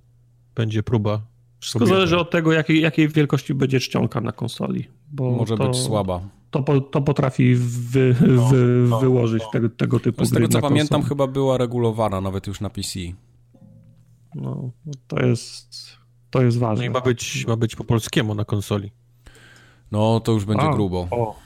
będzie 0.55 0.83
próba 0.83 1.21
wszystko 1.65 1.85
zależy 1.85 2.17
od 2.17 2.31
tego, 2.31 2.53
jakiej, 2.53 2.81
jakiej 2.81 3.07
wielkości 3.07 3.53
będzie 3.53 3.79
czcionka 3.79 4.21
na 4.21 4.31
konsoli. 4.31 4.87
Bo 5.11 5.31
Może 5.31 5.57
to, 5.57 5.67
być 5.67 5.77
słaba. 5.77 6.21
To, 6.51 6.81
to 6.81 7.01
potrafi 7.01 7.55
wy, 7.55 8.15
no, 8.27 8.45
wy, 8.45 8.85
no, 8.89 8.99
wyłożyć 8.99 9.43
no. 9.43 9.49
Tego, 9.51 9.69
tego 9.69 9.99
typu 9.99 10.21
no 10.21 10.25
Z 10.25 10.31
tego 10.31 10.47
co 10.47 10.61
pamiętam, 10.61 11.01
konsoli. 11.01 11.09
chyba 11.09 11.27
była 11.27 11.57
regulowana 11.57 12.21
nawet 12.21 12.47
już 12.47 12.61
na 12.61 12.69
PC. 12.69 12.99
No, 14.35 14.71
to 15.07 15.19
jest, 15.19 15.97
to 16.29 16.41
jest 16.41 16.57
ważne. 16.57 16.85
No 16.85 16.89
i 16.89 16.93
ma 16.93 17.01
być, 17.01 17.47
ma 17.47 17.55
być 17.55 17.75
po 17.75 17.83
polskiemu 17.83 18.35
na 18.35 18.45
konsoli. 18.45 18.91
No, 19.91 20.19
to 20.19 20.31
już 20.31 20.45
będzie 20.45 20.65
A, 20.65 20.73
grubo. 20.73 21.07
O. 21.11 21.39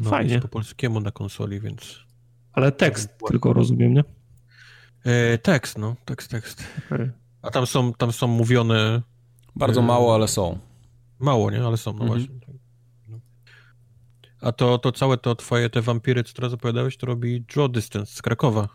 No, 0.00 0.10
Fajnie. 0.10 0.40
po 0.40 0.48
polskiemu 0.48 1.00
na 1.00 1.10
konsoli, 1.10 1.60
więc... 1.60 1.98
Ale 2.52 2.72
tekst 2.72 3.18
tylko 3.28 3.52
rozumiem, 3.52 3.94
nie? 3.94 4.04
E, 5.04 5.38
tekst, 5.38 5.78
no. 5.78 5.96
Tekst, 6.04 6.30
tekst. 6.30 6.64
Okay. 6.86 7.12
A 7.48 7.50
tam 7.50 7.66
są, 7.66 7.92
tam 7.92 8.12
są 8.12 8.26
mówione... 8.26 9.02
Bardzo 9.56 9.82
mało, 9.82 10.14
ale 10.14 10.28
są. 10.28 10.58
Mało, 11.18 11.50
nie? 11.50 11.64
Ale 11.64 11.76
są, 11.76 11.92
no 11.92 12.04
mhm. 12.04 12.20
właśnie. 12.20 12.40
Tak. 12.40 12.54
A 14.40 14.52
to, 14.52 14.78
to 14.78 14.92
całe 14.92 15.16
to 15.16 15.34
twoje, 15.34 15.70
te 15.70 15.82
wampiry, 15.82 16.24
co 16.24 16.34
teraz 16.34 16.52
opowiadałeś, 16.52 16.96
to 16.96 17.06
robi 17.06 17.40
Draw 17.40 17.70
Distance 17.70 18.12
z 18.12 18.22
Krakowa. 18.22 18.68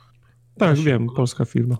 Tak, 0.57 0.77
wiem, 0.77 1.07
polska 1.15 1.45
firma. 1.45 1.77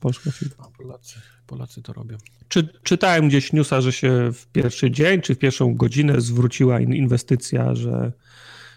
Polska 0.00 0.30
firma. 0.30 0.68
Polacy, 0.78 1.20
Polacy 1.46 1.82
to 1.82 1.92
robią. 1.92 2.16
Czy, 2.48 2.68
czytałem 2.82 3.28
gdzieś 3.28 3.52
newsa, 3.52 3.80
że 3.80 3.92
się 3.92 4.32
w 4.32 4.46
pierwszy 4.46 4.90
dzień, 4.90 5.20
czy 5.20 5.34
w 5.34 5.38
pierwszą 5.38 5.74
godzinę 5.74 6.20
zwróciła 6.20 6.80
inwestycja, 6.80 7.74
że 7.74 8.12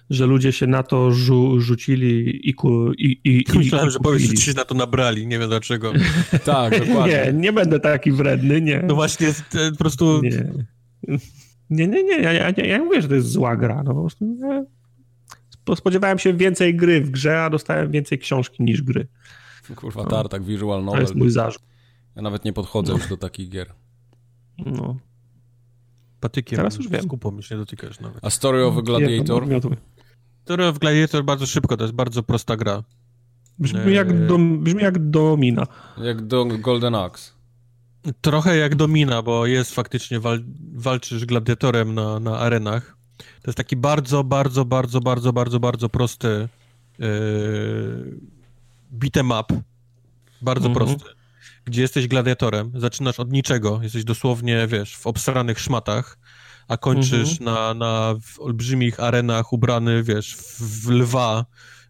że 0.09 0.25
ludzie 0.25 0.51
się 0.51 0.67
na 0.67 0.84
to 0.84 1.11
rzu 1.11 1.59
rzucili 1.59 2.40
i, 2.50 2.53
ku, 2.53 2.93
i, 2.93 3.19
i, 3.24 3.58
Myślałem, 3.58 3.88
i 3.88 3.92
że 3.92 4.00
powiesz, 4.00 4.22
że 4.22 4.35
się 4.35 4.53
na 4.53 4.66
to 4.66 4.75
nabrali, 4.75 5.27
nie 5.27 5.40
wiem 5.40 5.50
dlaczego. 5.50 5.93
tak, 6.45 6.88
dokładnie. 6.88 7.24
Nie, 7.25 7.34
nie 7.34 7.53
będę 7.53 7.80
taki 7.80 8.11
wredny, 8.11 8.61
nie. 8.61 8.84
No 8.88 8.95
właśnie, 8.95 9.27
po 9.72 9.77
prostu... 9.77 10.22
Nie, 10.22 10.45
nie, 11.69 11.88
nie, 11.88 12.03
nie 12.03 12.19
ja, 12.19 12.34
ja, 12.34 12.50
ja 12.50 12.84
mówię, 12.84 13.01
że 13.01 13.08
to 13.08 13.16
jest 13.16 13.27
zła 13.27 13.56
gra, 13.56 13.84
no 13.84 13.93
po 13.93 14.01
prostu 14.01 14.25
nie. 14.25 14.66
Spodziewałem 15.75 16.19
się 16.19 16.34
więcej 16.34 16.75
gry 16.75 17.01
w 17.01 17.09
grze, 17.09 17.43
a 17.43 17.50
dostałem 17.50 17.92
więcej 17.92 18.19
książki 18.19 18.64
niż 18.64 18.82
gry. 18.82 19.08
Kurwa, 19.75 20.03
no. 20.03 20.09
tartak, 20.09 20.43
visual 20.43 20.84
novel. 20.84 20.98
To 20.98 21.01
jest 21.01 21.16
mój 21.16 21.30
zarzut. 21.30 21.61
Ja 22.16 22.22
nawet 22.22 22.45
nie 22.45 22.53
podchodzę 22.53 22.92
no. 22.93 22.98
już 22.98 23.08
do 23.08 23.17
takich 23.17 23.50
gier. 23.50 23.74
No. 24.58 24.98
Patykiem 26.19 26.58
Teraz 26.58 26.77
już 26.77 26.90
wiem. 26.90 27.03
skupą 27.03 27.42
się 27.42 27.58
dotykasz 27.58 28.00
nawet. 28.00 28.19
A 28.22 28.30
Story 28.30 28.66
of 28.66 28.77
a 28.77 28.82
Gladiator? 28.82 29.48
Story 30.45 30.67
of 30.67 30.80
Gladiator 30.80 31.24
bardzo 31.24 31.45
szybko, 31.45 31.77
to 31.77 31.83
jest 31.83 31.95
bardzo 31.95 32.24
prosta 32.24 32.56
gra. 32.56 32.83
Brzmi, 33.59 33.93
jak, 33.93 34.27
do, 34.27 34.38
brzmi 34.38 34.83
jak 34.83 35.09
Domina. 35.09 35.67
Jak 35.98 36.27
do 36.27 36.45
Golden 36.45 36.95
Axe. 36.95 37.32
Trochę 38.22 38.57
jak 38.57 38.75
domina, 38.75 39.22
bo 39.22 39.45
jest 39.45 39.75
faktycznie, 39.75 40.19
wal, 40.19 40.43
walczysz 40.74 41.25
gladiatorem 41.25 41.93
na, 41.93 42.19
na 42.19 42.40
arenach. 42.40 42.98
To 43.17 43.48
jest 43.48 43.57
taki 43.57 43.75
bardzo, 43.75 44.24
bardzo, 44.24 44.65
bardzo, 44.65 45.01
bardzo, 45.01 45.33
bardzo, 45.33 45.59
bardzo 45.59 45.90
prosty 45.90 46.49
yy, 46.99 47.07
beat'em 48.99 49.41
up. 49.41 49.61
Bardzo 50.41 50.69
-hmm. 50.69 50.74
prosty. 50.74 51.09
Gdzie 51.65 51.82
jesteś 51.82 52.07
gladiatorem, 52.07 52.72
zaczynasz 52.75 53.19
od 53.19 53.32
niczego, 53.32 53.80
jesteś 53.83 54.03
dosłownie, 54.03 54.67
wiesz, 54.67 54.98
w 54.98 55.07
obsranych 55.07 55.59
szmatach, 55.59 56.17
a 56.68 56.77
kończysz 56.77 57.40
-hmm. 57.40 57.42
na, 57.42 57.74
na 57.74 58.16
olbrzymich 58.40 59.00
arenach 59.00 59.53
ubrany, 59.53 60.03
wiesz, 60.03 60.35
w, 60.35 60.90
lwa, 60.90 61.45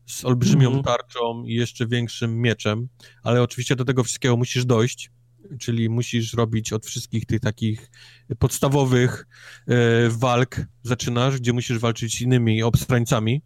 z 0.05 0.25
olbrzymią 0.25 0.71
-hmm. 0.71 0.83
tarczą 0.83 1.43
i 1.45 1.53
jeszcze 1.53 1.87
większym 1.87 2.41
mieczem, 2.41 2.87
ale 3.23 3.41
oczywiście 3.41 3.75
do 3.75 3.85
tego 3.85 4.03
wszystkiego 4.03 4.37
musisz 4.37 4.65
dojść 4.65 5.11
czyli 5.59 5.89
musisz 5.89 6.33
robić 6.33 6.73
od 6.73 6.85
wszystkich 6.85 7.25
tych 7.25 7.39
takich 7.39 7.91
podstawowych 8.39 9.27
e, 9.67 9.75
walk, 10.09 10.61
zaczynasz, 10.83 11.39
gdzie 11.39 11.53
musisz 11.53 11.77
walczyć 11.77 12.17
z 12.17 12.21
innymi 12.21 12.63
obstrańcami. 12.63 13.41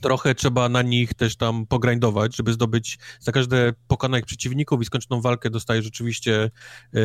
Trochę 0.00 0.34
trzeba 0.34 0.68
na 0.68 0.82
nich 0.82 1.14
też 1.14 1.36
tam 1.36 1.66
pogrindować, 1.66 2.36
żeby 2.36 2.52
zdobyć 2.52 2.98
za 3.20 3.32
każde 3.32 3.72
pokonanych 3.86 4.26
przeciwników 4.26 4.82
i 4.82 4.84
skończoną 4.84 5.20
walkę 5.20 5.50
dostajesz 5.50 5.86
oczywiście 5.86 6.50
e, 6.94 7.00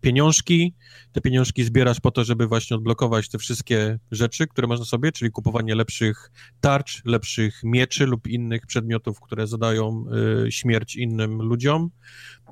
pieniążki. 0.00 0.74
Te 1.12 1.20
pieniążki 1.20 1.64
zbierasz 1.64 2.00
po 2.00 2.10
to, 2.10 2.24
żeby 2.24 2.46
właśnie 2.46 2.76
odblokować 2.76 3.28
te 3.28 3.38
wszystkie 3.38 3.98
rzeczy, 4.10 4.46
które 4.46 4.66
masz 4.66 4.78
na 4.78 4.84
sobie, 4.84 5.12
czyli 5.12 5.30
kupowanie 5.30 5.74
lepszych 5.74 6.30
tarcz, 6.60 7.04
lepszych 7.04 7.60
mieczy 7.64 8.06
lub 8.06 8.26
innych 8.26 8.66
przedmiotów, 8.66 9.20
które 9.20 9.46
zadają 9.46 10.04
e, 10.46 10.52
śmierć 10.52 10.96
innym 10.96 11.42
ludziom. 11.42 11.90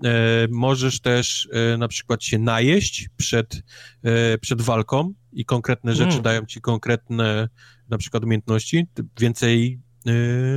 E, 0.05 0.49
możesz 0.51 1.01
też 1.01 1.49
na 1.79 1.89
przykład 1.89 2.25
się 2.25 2.39
najeść 2.39 3.09
przed, 3.17 3.63
przed 4.41 4.63
walką 4.63 5.13
i 5.33 5.45
konkretne 5.45 5.95
rzeczy 5.95 6.11
mm. 6.11 6.23
dają 6.23 6.47
ci 6.47 6.61
konkretne 6.61 7.49
na 7.89 7.99
przykład 7.99 8.25
umiejętności, 8.25 8.87
więcej 9.21 9.81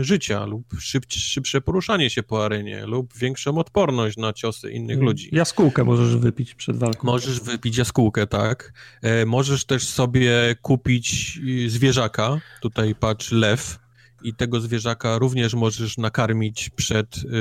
życia 0.01 0.45
lub 0.45 0.65
szyb, 0.79 1.05
szybsze 1.09 1.61
poruszanie 1.61 2.09
się 2.09 2.23
po 2.23 2.45
arenie 2.45 2.85
lub 2.85 3.17
większą 3.17 3.57
odporność 3.57 4.17
na 4.17 4.33
ciosy 4.33 4.71
innych 4.71 4.95
mm. 4.95 5.05
ludzi. 5.05 5.29
Jaskółkę 5.31 5.83
możesz 5.83 6.15
wypić 6.15 6.55
przed 6.55 6.77
walką. 6.77 7.07
Możesz 7.07 7.39
wypić 7.39 7.77
jaskółkę, 7.77 8.27
tak. 8.27 8.73
Możesz 9.25 9.65
też 9.65 9.87
sobie 9.87 10.55
kupić 10.61 11.39
zwierzaka, 11.67 12.41
tutaj 12.61 12.95
patrz 12.95 13.31
lew, 13.31 13.79
i 14.23 14.33
tego 14.33 14.59
zwierzaka 14.59 15.17
również 15.17 15.53
możesz 15.53 15.97
nakarmić 15.97 16.69
przed, 16.69 17.23
yy, 17.23 17.31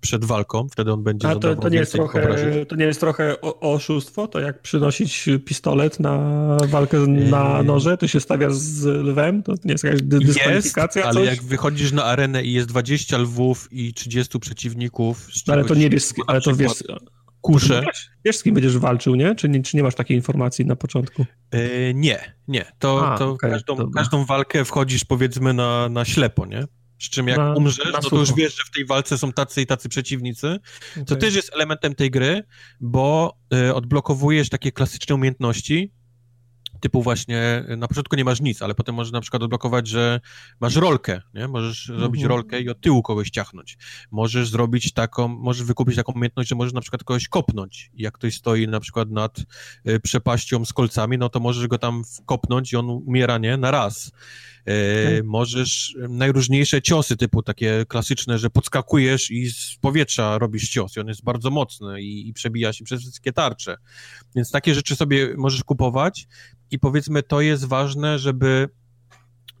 przed 0.00 0.24
walką, 0.24 0.68
wtedy 0.68 0.92
on 0.92 1.02
będzie 1.02 1.28
A 1.28 1.36
to, 1.36 1.56
to, 1.56 1.68
nie 1.68 1.78
jest 1.78 1.92
trochę, 1.92 2.66
to 2.66 2.76
nie 2.76 2.84
jest 2.84 3.00
trochę 3.00 3.40
oszustwo? 3.40 4.28
To 4.28 4.40
jak 4.40 4.62
przynosić 4.62 5.28
pistolet 5.44 6.00
na 6.00 6.18
walkę 6.68 6.98
na 7.06 7.58
yy. 7.58 7.64
noże, 7.64 7.96
to 7.96 8.08
się 8.08 8.20
stawia 8.20 8.50
z 8.50 8.84
lwem? 8.84 9.42
To 9.42 9.54
nie 9.64 9.72
jest 9.72 9.84
jakaś 9.84 10.02
dyskwalifikacja? 10.02 11.02
Jest, 11.02 11.16
ale 11.16 11.26
jak 11.26 11.42
wychodzisz 11.42 11.92
na 11.92 12.04
arenę 12.04 12.44
i 12.44 12.52
jest 12.52 12.68
20 12.68 13.18
lwów 13.18 13.68
i 13.72 13.94
30 13.94 14.38
przeciwników... 14.38 15.28
No, 15.46 15.54
ale 15.54 15.64
to 15.64 15.74
nie 15.74 15.90
wiesz, 15.90 16.04
ale 16.26 16.40
to 16.40 16.56
wiesz. 16.56 16.82
Wiesz, 17.86 18.10
wiesz, 18.24 18.36
z 18.36 18.42
kim 18.42 18.54
będziesz 18.54 18.78
walczył, 18.78 19.14
nie? 19.14 19.34
Czy, 19.34 19.48
nie? 19.48 19.62
czy 19.62 19.76
nie 19.76 19.82
masz 19.82 19.94
takiej 19.94 20.16
informacji 20.16 20.66
na 20.66 20.76
początku? 20.76 21.26
Yy, 21.52 21.92
nie, 21.94 22.34
nie. 22.48 22.64
To, 22.78 23.12
A, 23.12 23.18
to 23.18 23.30
okay, 23.30 23.50
każdą, 23.50 23.90
każdą 23.90 24.24
walkę 24.24 24.64
wchodzisz 24.64 25.04
powiedzmy 25.04 25.54
na, 25.54 25.88
na 25.88 26.04
ślepo, 26.04 26.46
nie? 26.46 26.64
Z 26.98 27.10
czym 27.10 27.28
jak 27.28 27.38
na, 27.38 27.54
umrzesz, 27.54 27.92
na 27.92 28.00
no 28.02 28.10
to 28.10 28.16
już 28.16 28.34
wiesz, 28.34 28.56
że 28.56 28.64
w 28.64 28.70
tej 28.70 28.86
walce 28.86 29.18
są 29.18 29.32
tacy 29.32 29.62
i 29.62 29.66
tacy 29.66 29.88
przeciwnicy. 29.88 30.58
Okay. 30.92 31.04
To 31.04 31.16
też 31.16 31.34
jest 31.34 31.54
elementem 31.54 31.94
tej 31.94 32.10
gry, 32.10 32.42
bo 32.80 33.36
y, 33.54 33.74
odblokowujesz 33.74 34.48
takie 34.48 34.72
klasyczne 34.72 35.14
umiejętności, 35.14 35.92
typu 36.80 37.02
właśnie 37.02 37.64
na 37.76 37.88
początku 37.88 38.16
nie 38.16 38.24
masz 38.24 38.40
nic, 38.40 38.62
ale 38.62 38.74
potem 38.74 38.94
możesz 38.94 39.12
na 39.12 39.20
przykład 39.20 39.42
odblokować, 39.42 39.88
że 39.88 40.20
masz 40.60 40.76
rolkę, 40.76 41.20
nie? 41.34 41.48
Możesz 41.48 41.80
mhm. 41.80 42.00
zrobić 42.00 42.22
rolkę 42.22 42.60
i 42.60 42.68
od 42.68 42.80
tyłu 42.80 43.02
kogoś 43.02 43.30
ciachnąć. 43.30 43.78
Możesz 44.10 44.50
zrobić 44.50 44.92
taką, 44.92 45.28
możesz 45.28 45.64
wykupić 45.64 45.96
taką 45.96 46.12
umiejętność, 46.12 46.48
że 46.48 46.54
możesz 46.54 46.72
na 46.72 46.80
przykład 46.80 47.04
kogoś 47.04 47.28
kopnąć. 47.28 47.90
I 47.94 48.02
jak 48.02 48.14
ktoś 48.14 48.34
stoi 48.34 48.68
na 48.68 48.80
przykład 48.80 49.10
nad 49.10 49.38
y, 49.88 50.00
przepaścią 50.00 50.64
z 50.64 50.72
kolcami, 50.72 51.18
no 51.18 51.28
to 51.28 51.40
możesz 51.40 51.66
go 51.66 51.78
tam 51.78 52.02
kopnąć 52.26 52.72
i 52.72 52.76
on 52.76 52.90
umiera, 52.90 53.38
nie? 53.38 53.56
Na 53.56 53.70
raz. 53.70 54.12
E, 54.66 55.22
możesz 55.22 55.96
najróżniejsze 56.08 56.82
ciosy, 56.82 57.16
typu 57.16 57.42
takie 57.42 57.84
klasyczne, 57.88 58.38
że 58.38 58.50
podskakujesz 58.50 59.30
i 59.30 59.50
z 59.50 59.76
powietrza 59.80 60.38
robisz 60.38 60.68
cios 60.68 60.96
i 60.96 61.00
on 61.00 61.08
jest 61.08 61.24
bardzo 61.24 61.50
mocny 61.50 62.02
i, 62.02 62.28
i 62.28 62.32
przebija 62.32 62.72
się 62.72 62.84
przez 62.84 63.00
wszystkie 63.00 63.32
tarcze. 63.32 63.76
Więc 64.34 64.50
takie 64.50 64.74
rzeczy 64.74 64.96
sobie 64.96 65.34
możesz 65.36 65.64
kupować 65.64 66.28
i 66.70 66.78
powiedzmy 66.78 67.22
to 67.22 67.40
jest 67.40 67.64
ważne, 67.64 68.18
żeby 68.18 68.68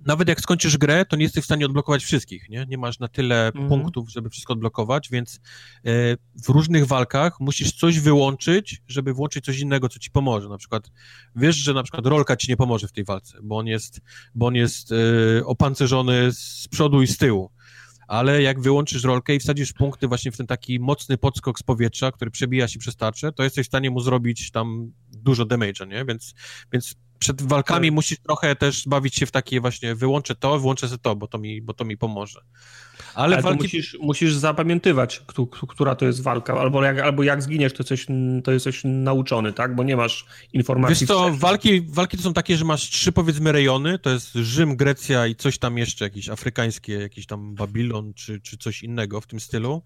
nawet 0.06 0.28
jak 0.28 0.40
skończysz 0.40 0.78
grę, 0.78 1.04
to 1.04 1.16
nie 1.16 1.22
jesteś 1.22 1.42
w 1.42 1.44
stanie 1.44 1.66
odblokować 1.66 2.04
wszystkich, 2.04 2.48
nie? 2.48 2.66
Nie 2.68 2.78
masz 2.78 2.98
na 2.98 3.08
tyle 3.08 3.46
mhm. 3.46 3.68
punktów, 3.68 4.10
żeby 4.10 4.30
wszystko 4.30 4.52
odblokować, 4.52 5.08
więc 5.10 5.36
e, 5.36 5.40
w 6.44 6.48
różnych 6.48 6.86
walkach 6.86 7.40
musisz 7.40 7.72
coś 7.72 8.00
wyłączyć, 8.00 8.82
żeby 8.88 9.12
włączyć 9.12 9.44
coś 9.44 9.58
innego, 9.58 9.88
co 9.88 9.98
ci 9.98 10.10
pomoże. 10.10 10.48
Na 10.48 10.58
przykład 10.58 10.90
wiesz, 11.36 11.56
że 11.56 11.74
na 11.74 11.82
przykład 11.82 12.06
rolka 12.06 12.36
ci 12.36 12.50
nie 12.50 12.56
pomoże 12.56 12.88
w 12.88 12.92
tej 12.92 13.04
walce, 13.04 13.38
bo 13.42 13.58
on 13.58 13.66
jest, 13.66 14.00
bo 14.34 14.46
on 14.46 14.54
jest 14.54 14.92
e, 14.92 14.96
opancerzony 15.46 16.32
z 16.32 16.68
przodu 16.70 17.02
i 17.02 17.06
z 17.06 17.16
tyłu 17.16 17.50
ale 18.10 18.42
jak 18.42 18.60
wyłączysz 18.60 19.04
rolkę 19.04 19.34
i 19.34 19.38
wsadzisz 19.38 19.72
punkty 19.72 20.08
właśnie 20.08 20.32
w 20.32 20.36
ten 20.36 20.46
taki 20.46 20.80
mocny 20.80 21.18
podskok 21.18 21.58
z 21.58 21.62
powietrza, 21.62 22.12
który 22.12 22.30
przebija 22.30 22.68
się 22.68 22.78
przez 22.78 22.96
tarczę, 22.96 23.32
to 23.32 23.42
jesteś 23.42 23.66
w 23.66 23.68
stanie 23.68 23.90
mu 23.90 24.00
zrobić 24.00 24.50
tam 24.50 24.92
dużo 25.12 25.44
damage'a, 25.44 25.88
nie? 25.88 26.04
Więc, 26.04 26.34
więc 26.72 26.94
przed 27.20 27.42
walkami 27.42 27.88
tak. 27.88 27.94
musisz 27.94 28.18
trochę 28.18 28.56
też 28.56 28.88
bawić 28.88 29.14
się 29.14 29.26
w 29.26 29.30
takie 29.30 29.60
właśnie, 29.60 29.94
wyłączę 29.94 30.34
to, 30.34 30.58
włączę 30.58 30.88
sobie 30.88 30.98
to, 30.98 31.16
bo 31.16 31.26
to 31.26 31.38
mi, 31.38 31.62
bo 31.62 31.74
to 31.74 31.84
mi 31.84 31.96
pomoże. 31.96 32.40
Ale, 33.14 33.36
Ale 33.36 33.42
walki... 33.42 33.62
musisz, 33.62 33.96
musisz 34.00 34.34
zapamiętywać, 34.34 35.22
która 35.68 35.94
to 35.94 36.06
jest 36.06 36.22
walka, 36.22 36.54
albo 36.60 36.84
jak, 36.84 36.98
albo 36.98 37.22
jak 37.22 37.42
zginiesz, 37.42 37.72
to, 37.72 37.84
coś, 37.84 38.06
to 38.44 38.52
jesteś 38.52 38.80
nauczony, 38.84 39.52
tak? 39.52 39.74
Bo 39.74 39.82
nie 39.82 39.96
masz 39.96 40.26
informacji. 40.52 41.06
Wiesz 41.06 41.08
co, 41.08 41.30
walki, 41.34 41.80
walki 41.80 42.16
to 42.16 42.22
są 42.22 42.32
takie, 42.32 42.56
że 42.56 42.64
masz 42.64 42.82
trzy 42.82 43.12
powiedzmy 43.12 43.52
rejony, 43.52 43.98
to 43.98 44.10
jest 44.10 44.32
Rzym, 44.34 44.76
Grecja 44.76 45.26
i 45.26 45.36
coś 45.36 45.58
tam 45.58 45.78
jeszcze, 45.78 46.04
jakieś 46.04 46.28
afrykańskie, 46.28 46.92
jakiś 46.92 47.26
tam 47.26 47.54
Babilon, 47.54 48.14
czy, 48.14 48.40
czy 48.40 48.56
coś 48.56 48.82
innego 48.82 49.20
w 49.20 49.26
tym 49.26 49.40
stylu. 49.40 49.82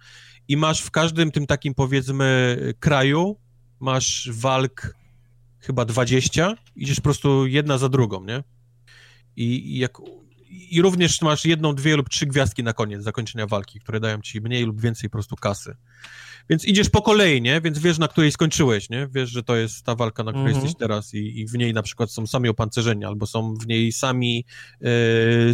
I 0.48 0.56
masz 0.56 0.80
w 0.80 0.90
każdym 0.90 1.30
tym 1.30 1.46
takim 1.46 1.74
powiedzmy 1.74 2.56
kraju, 2.80 3.36
masz 3.80 4.30
walk 4.32 4.94
chyba 5.66 5.84
20, 5.84 6.54
idziesz 6.76 6.96
po 6.96 7.02
prostu 7.02 7.46
jedna 7.46 7.78
za 7.78 7.88
drugą, 7.88 8.24
nie? 8.24 8.42
I, 9.36 9.44
i 9.44 9.78
jak 9.78 9.98
i 10.70 10.82
również 10.82 11.22
masz 11.22 11.44
jedną, 11.44 11.74
dwie 11.74 11.96
lub 11.96 12.08
trzy 12.08 12.26
gwiazdki 12.26 12.62
na 12.62 12.72
koniec 12.72 13.02
zakończenia 13.02 13.46
walki, 13.46 13.80
które 13.80 14.00
dają 14.00 14.20
ci 14.20 14.40
mniej 14.40 14.64
lub 14.64 14.80
więcej 14.80 15.10
po 15.10 15.12
prostu 15.12 15.36
kasy. 15.36 15.76
Więc 16.50 16.64
idziesz 16.64 16.90
po 16.90 17.02
kolei, 17.02 17.42
nie? 17.42 17.60
Więc 17.60 17.78
wiesz, 17.78 17.98
na 17.98 18.08
której 18.08 18.32
skończyłeś, 18.32 18.90
nie? 18.90 19.08
Wiesz, 19.12 19.30
że 19.30 19.42
to 19.42 19.56
jest 19.56 19.84
ta 19.84 19.94
walka, 19.94 20.24
na 20.24 20.32
której 20.32 20.50
mm 20.50 20.60
-hmm. 20.60 20.64
jesteś 20.64 20.78
teraz 20.78 21.14
i, 21.14 21.40
i, 21.40 21.46
w 21.46 21.54
niej 21.54 21.72
na 21.72 21.82
przykład 21.82 22.10
są 22.10 22.26
sami 22.26 22.48
opancerzenia, 22.48 23.08
albo 23.08 23.26
są 23.26 23.54
w 23.54 23.66
niej 23.66 23.92
sami 23.92 24.44
yy, 24.80 24.88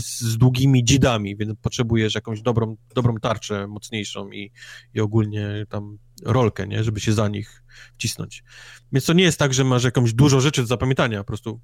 z 0.01 0.37
długimi 0.39 0.85
dzidami, 0.85 1.37
więc 1.37 1.59
potrzebujesz 1.63 2.15
jakąś 2.15 2.43
dobrą, 2.43 2.77
dobrą 2.95 3.15
tarczę, 3.17 3.67
mocniejszą 3.67 4.31
i, 4.31 4.51
i 4.95 5.01
ogólnie 5.01 5.67
tam 5.69 5.99
rolkę, 6.25 6.67
nie? 6.67 6.85
Żeby 6.85 7.01
się 7.01 7.13
za 7.13 7.29
nich 7.29 7.63
wcisnąć. 7.95 8.45
Więc 8.93 9.05
to 9.05 9.13
nie 9.13 9.25
jest 9.25 9.39
tak, 9.39 9.55
że 9.55 9.65
masz 9.65 9.85
jakąś 9.85 10.13
dużo 10.13 10.41
rzeczy 10.41 10.61
do 10.61 10.67
zapamiętania, 10.67 11.19
po 11.19 11.25
prostu 11.25 11.61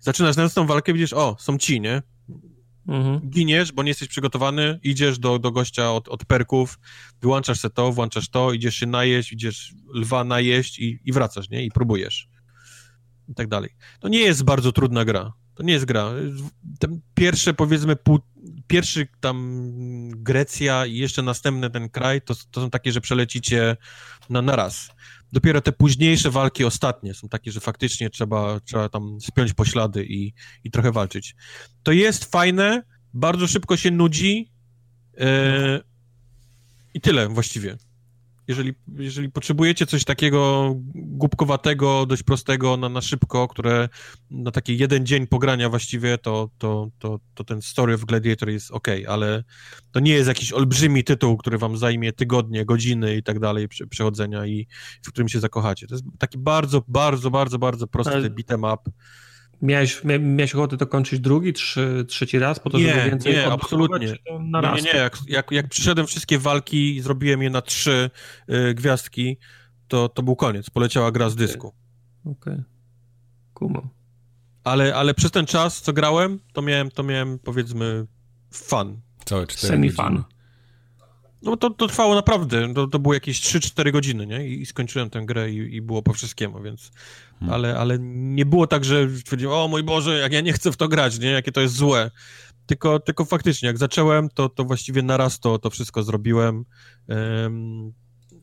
zaczynasz 0.00 0.36
następną 0.36 0.66
walkę, 0.66 0.92
widzisz, 0.92 1.12
o, 1.12 1.36
są 1.38 1.58
ci, 1.58 1.80
nie? 1.80 2.02
Mhm. 2.88 3.30
Giniesz, 3.30 3.72
bo 3.72 3.82
nie 3.82 3.88
jesteś 3.88 4.08
przygotowany, 4.08 4.80
idziesz 4.82 5.18
do, 5.18 5.38
do 5.38 5.50
gościa 5.50 5.92
od, 5.92 6.08
od 6.08 6.24
perków, 6.24 6.78
wyłączasz 7.22 7.60
se 7.60 7.70
to, 7.70 7.92
włączasz 7.92 8.28
to, 8.28 8.52
idziesz 8.52 8.74
się 8.74 8.86
najeść, 8.86 9.32
idziesz 9.32 9.74
lwa 9.94 10.24
najeść 10.24 10.78
i, 10.78 11.00
i 11.04 11.12
wracasz, 11.12 11.50
nie? 11.50 11.64
I 11.64 11.70
próbujesz. 11.70 12.28
I 13.28 13.34
tak 13.34 13.48
dalej. 13.48 13.70
To 14.00 14.08
nie 14.08 14.18
jest 14.18 14.44
bardzo 14.44 14.72
trudna 14.72 15.04
gra. 15.04 15.32
To 15.54 15.62
nie 15.62 15.72
jest 15.72 15.84
gra. 15.84 16.12
Ten 16.78 17.00
pierwsze, 17.14 17.54
powiedzmy, 17.54 17.96
pół, 17.96 18.18
pierwszy 18.70 19.08
tam 19.20 19.62
Grecja 20.16 20.86
i 20.86 20.96
jeszcze 20.96 21.22
następny 21.22 21.70
ten 21.70 21.88
kraj, 21.88 22.22
to, 22.22 22.34
to 22.50 22.60
są 22.60 22.70
takie, 22.70 22.92
że 22.92 23.00
przelecicie 23.00 23.76
na, 24.30 24.42
na 24.42 24.56
raz. 24.56 24.90
Dopiero 25.32 25.60
te 25.60 25.72
późniejsze 25.72 26.30
walki, 26.30 26.64
ostatnie, 26.64 27.14
są 27.14 27.28
takie, 27.28 27.52
że 27.52 27.60
faktycznie 27.60 28.10
trzeba, 28.10 28.60
trzeba 28.60 28.88
tam 28.88 29.20
spiąć 29.20 29.52
poślady 29.52 30.04
i, 30.04 30.32
i 30.64 30.70
trochę 30.70 30.92
walczyć. 30.92 31.36
To 31.82 31.92
jest 31.92 32.24
fajne, 32.24 32.82
bardzo 33.14 33.46
szybko 33.46 33.76
się 33.76 33.90
nudzi 33.90 34.52
yy, 35.16 35.26
i 36.94 37.00
tyle 37.00 37.28
właściwie. 37.28 37.76
Jeżeli, 38.50 38.74
jeżeli 38.96 39.30
potrzebujecie 39.30 39.86
coś 39.86 40.04
takiego 40.04 40.72
głupkowatego, 40.94 42.06
dość 42.06 42.22
prostego 42.22 42.76
na, 42.76 42.88
na 42.88 43.00
szybko, 43.00 43.48
które 43.48 43.88
na 44.30 44.50
taki 44.50 44.78
jeden 44.78 45.06
dzień 45.06 45.26
pogrania 45.26 45.68
właściwie, 45.68 46.18
to, 46.18 46.50
to, 46.58 46.90
to, 46.98 47.20
to 47.34 47.44
ten 47.44 47.62
Story 47.62 47.94
of 47.94 48.04
Gladiator 48.04 48.50
jest 48.50 48.70
ok, 48.70 48.88
ale 49.08 49.44
to 49.92 50.00
nie 50.00 50.12
jest 50.12 50.28
jakiś 50.28 50.52
olbrzymi 50.52 51.04
tytuł, 51.04 51.36
który 51.36 51.58
wam 51.58 51.76
zajmie 51.76 52.12
tygodnie, 52.12 52.64
godziny 52.64 53.16
i 53.16 53.22
tak 53.22 53.38
dalej 53.38 53.68
przechodzenia 53.90 54.46
i 54.46 54.66
w 55.02 55.08
którym 55.08 55.28
się 55.28 55.40
zakochacie. 55.40 55.86
To 55.86 55.94
jest 55.94 56.04
taki 56.18 56.38
bardzo, 56.38 56.82
bardzo, 56.88 57.30
bardzo, 57.30 57.58
bardzo 57.58 57.86
prosty 57.86 58.14
ale... 58.14 58.30
beat'em 58.30 58.74
up 58.74 58.90
Miałeś, 59.62 60.04
miałeś 60.20 60.54
ochotę 60.54 60.76
to 60.76 60.86
kończyć 60.86 61.20
drugi, 61.20 61.52
trzy, 61.52 62.04
trzeci 62.08 62.38
raz, 62.38 62.60
po 62.60 62.70
to, 62.70 62.78
nie, 62.78 62.94
żeby 62.94 63.10
więcej 63.10 63.32
Nie, 63.32 63.46
absolutnie. 63.46 64.14
Na 64.40 64.60
nie, 64.60 64.82
nie, 64.82 64.92
nie. 64.92 64.98
Jak, 64.98 65.18
jak, 65.28 65.50
jak 65.50 65.68
przyszedłem 65.68 66.06
wszystkie 66.06 66.38
walki 66.38 66.96
i 66.96 67.00
zrobiłem 67.00 67.42
je 67.42 67.50
na 67.50 67.62
trzy 67.62 68.10
y, 68.50 68.74
gwiazdki, 68.74 69.38
to, 69.88 70.08
to 70.08 70.22
był 70.22 70.36
koniec. 70.36 70.70
Poleciała 70.70 71.12
gra 71.12 71.30
z 71.30 71.36
dysku. 71.36 71.74
Okej. 72.24 72.52
Okay. 72.52 72.64
Kumam. 73.54 73.88
Ale, 74.64 74.94
ale 74.94 75.14
przez 75.14 75.30
ten 75.30 75.46
czas, 75.46 75.82
co 75.82 75.92
grałem, 75.92 76.40
to 76.52 76.62
miałem, 76.62 76.90
to 76.90 77.02
miałem 77.02 77.38
powiedzmy 77.38 78.06
fun. 78.52 79.00
Całe 79.24 79.46
cztery 79.46 79.68
Semi-fun. 79.68 80.22
No 81.42 81.56
to, 81.56 81.70
to 81.70 81.86
trwało 81.86 82.14
naprawdę, 82.14 82.74
to, 82.74 82.86
to 82.86 82.98
było 82.98 83.14
jakieś 83.14 83.40
3-4 83.40 83.92
godziny, 83.92 84.26
nie? 84.26 84.48
I, 84.48 84.60
I, 84.60 84.66
skończyłem 84.66 85.10
tę 85.10 85.26
grę 85.26 85.50
i, 85.50 85.74
i 85.74 85.82
było 85.82 86.02
po 86.02 86.12
wszystkiemu, 86.12 86.62
więc... 86.62 86.90
Hmm. 87.38 87.54
Ale, 87.54 87.78
ale 87.78 87.98
nie 88.12 88.46
było 88.46 88.66
tak, 88.66 88.84
że 88.84 89.10
stwierdziłem, 89.16 89.54
o 89.54 89.68
mój 89.68 89.82
Boże, 89.82 90.18
jak 90.18 90.32
ja 90.32 90.40
nie 90.40 90.52
chcę 90.52 90.72
w 90.72 90.76
to 90.76 90.88
grać, 90.88 91.18
nie? 91.18 91.30
Jakie 91.30 91.52
to 91.52 91.60
jest 91.60 91.74
złe. 91.74 92.10
Tylko, 92.66 93.00
tylko 93.00 93.24
faktycznie, 93.24 93.66
jak 93.66 93.78
zacząłem, 93.78 94.28
to, 94.28 94.48
to 94.48 94.64
właściwie 94.64 95.02
naraz 95.02 95.40
to, 95.40 95.58
to 95.58 95.70
wszystko 95.70 96.02
zrobiłem. 96.02 96.64
Um, 97.08 97.92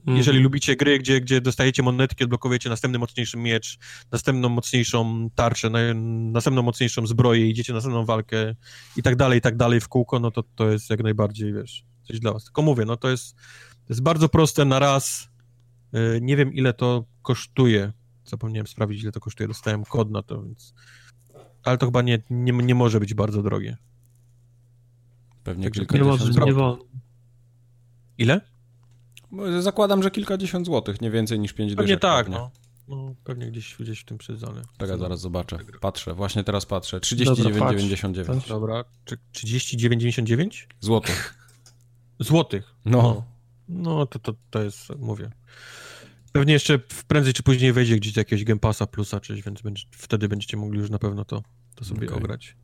jeżeli 0.07 0.39
lubicie 0.39 0.75
gry, 0.75 0.99
gdzie, 0.99 1.21
gdzie 1.21 1.41
dostajecie 1.41 1.83
monetki, 1.83 2.23
odblokowujecie 2.23 2.69
następny 2.69 2.99
mocniejszy 2.99 3.37
miecz, 3.37 3.77
następną 4.11 4.49
mocniejszą 4.49 5.29
tarczę, 5.35 5.69
na, 5.69 5.79
następną 6.31 6.61
mocniejszą 6.61 7.07
zbroję, 7.07 7.49
idziecie 7.49 7.73
na 7.73 7.77
następną 7.77 8.05
walkę 8.05 8.55
i 8.97 9.03
tak 9.03 9.15
dalej, 9.15 9.37
i 9.37 9.41
tak 9.41 9.57
dalej 9.57 9.79
w 9.79 9.87
kółko, 9.87 10.19
no 10.19 10.31
to 10.31 10.43
to 10.55 10.69
jest 10.69 10.89
jak 10.89 11.03
najbardziej, 11.03 11.53
wiesz, 11.53 11.83
coś 12.07 12.19
dla 12.19 12.33
was. 12.33 12.43
Tylko 12.43 12.61
mówię, 12.61 12.85
no 12.85 12.97
to 12.97 13.09
jest, 13.09 13.35
to 13.69 13.89
jest 13.89 14.01
bardzo 14.01 14.29
proste 14.29 14.65
na 14.65 14.79
raz. 14.79 15.29
Yy, 15.93 16.19
nie 16.21 16.37
wiem, 16.37 16.53
ile 16.53 16.73
to 16.73 17.05
kosztuje. 17.21 17.93
Zapomniałem 18.25 18.67
sprawdzić, 18.67 19.03
ile 19.03 19.11
to 19.11 19.19
kosztuje. 19.19 19.47
Dostałem 19.47 19.83
kod 19.83 20.11
na 20.11 20.23
to, 20.23 20.43
więc... 20.43 20.73
Ale 21.63 21.77
to 21.77 21.85
chyba 21.85 22.01
nie, 22.01 22.23
nie, 22.29 22.51
nie 22.53 22.75
może 22.75 22.99
być 22.99 23.13
bardzo 23.13 23.43
drogie. 23.43 23.77
Pewnie 25.43 25.63
tak, 25.63 25.73
kilkadziesiąt 25.73 26.33
złotych. 26.33 26.55
Nie 26.55 26.77
Ile? 28.17 28.41
Zakładam, 29.59 30.03
że 30.03 30.11
kilkadziesiąt 30.11 30.65
złotych, 30.65 31.01
nie 31.01 31.11
więcej 31.11 31.39
niż 31.39 31.53
pięć 31.53 31.75
Pewnie 31.75 31.97
tak, 31.97 32.25
pewnie. 32.25 32.39
no. 32.39 32.51
No, 32.87 33.15
pewnie 33.23 33.51
gdzieś, 33.51 33.75
gdzieś 33.79 33.99
w 33.99 34.05
tym 34.05 34.17
przedzale. 34.17 34.61
Tak, 34.77 34.89
ja 34.89 34.97
zaraz 34.97 35.19
zobaczę. 35.19 35.59
Patrzę, 35.81 36.13
właśnie 36.13 36.43
teraz 36.43 36.65
patrzę. 36.65 36.99
39,99. 36.99 38.47
Dobra, 38.47 38.83
39,99? 39.33 40.67
Złotych. 40.79 41.36
Złotych? 42.19 42.75
No. 42.85 43.01
No, 43.01 43.23
no 43.69 44.05
to, 44.05 44.19
to, 44.19 44.33
to 44.49 44.63
jest, 44.63 44.89
mówię. 44.99 45.29
Pewnie 46.31 46.53
jeszcze 46.53 46.79
prędzej 47.07 47.33
czy 47.33 47.43
później 47.43 47.73
wejdzie 47.73 47.95
gdzieś 47.95 48.13
do 48.13 48.21
jakiegoś 48.21 48.43
Game 48.43 48.59
Passa 48.59 48.87
plusa, 48.87 49.19
czyś, 49.19 49.41
więc 49.41 49.61
będzie, 49.61 49.83
wtedy 49.91 50.27
będziecie 50.27 50.57
mogli 50.57 50.79
już 50.79 50.89
na 50.89 50.99
pewno 50.99 51.25
to, 51.25 51.43
to 51.75 51.85
sobie 51.85 52.07
okay. 52.07 52.17
ograć. 52.17 52.55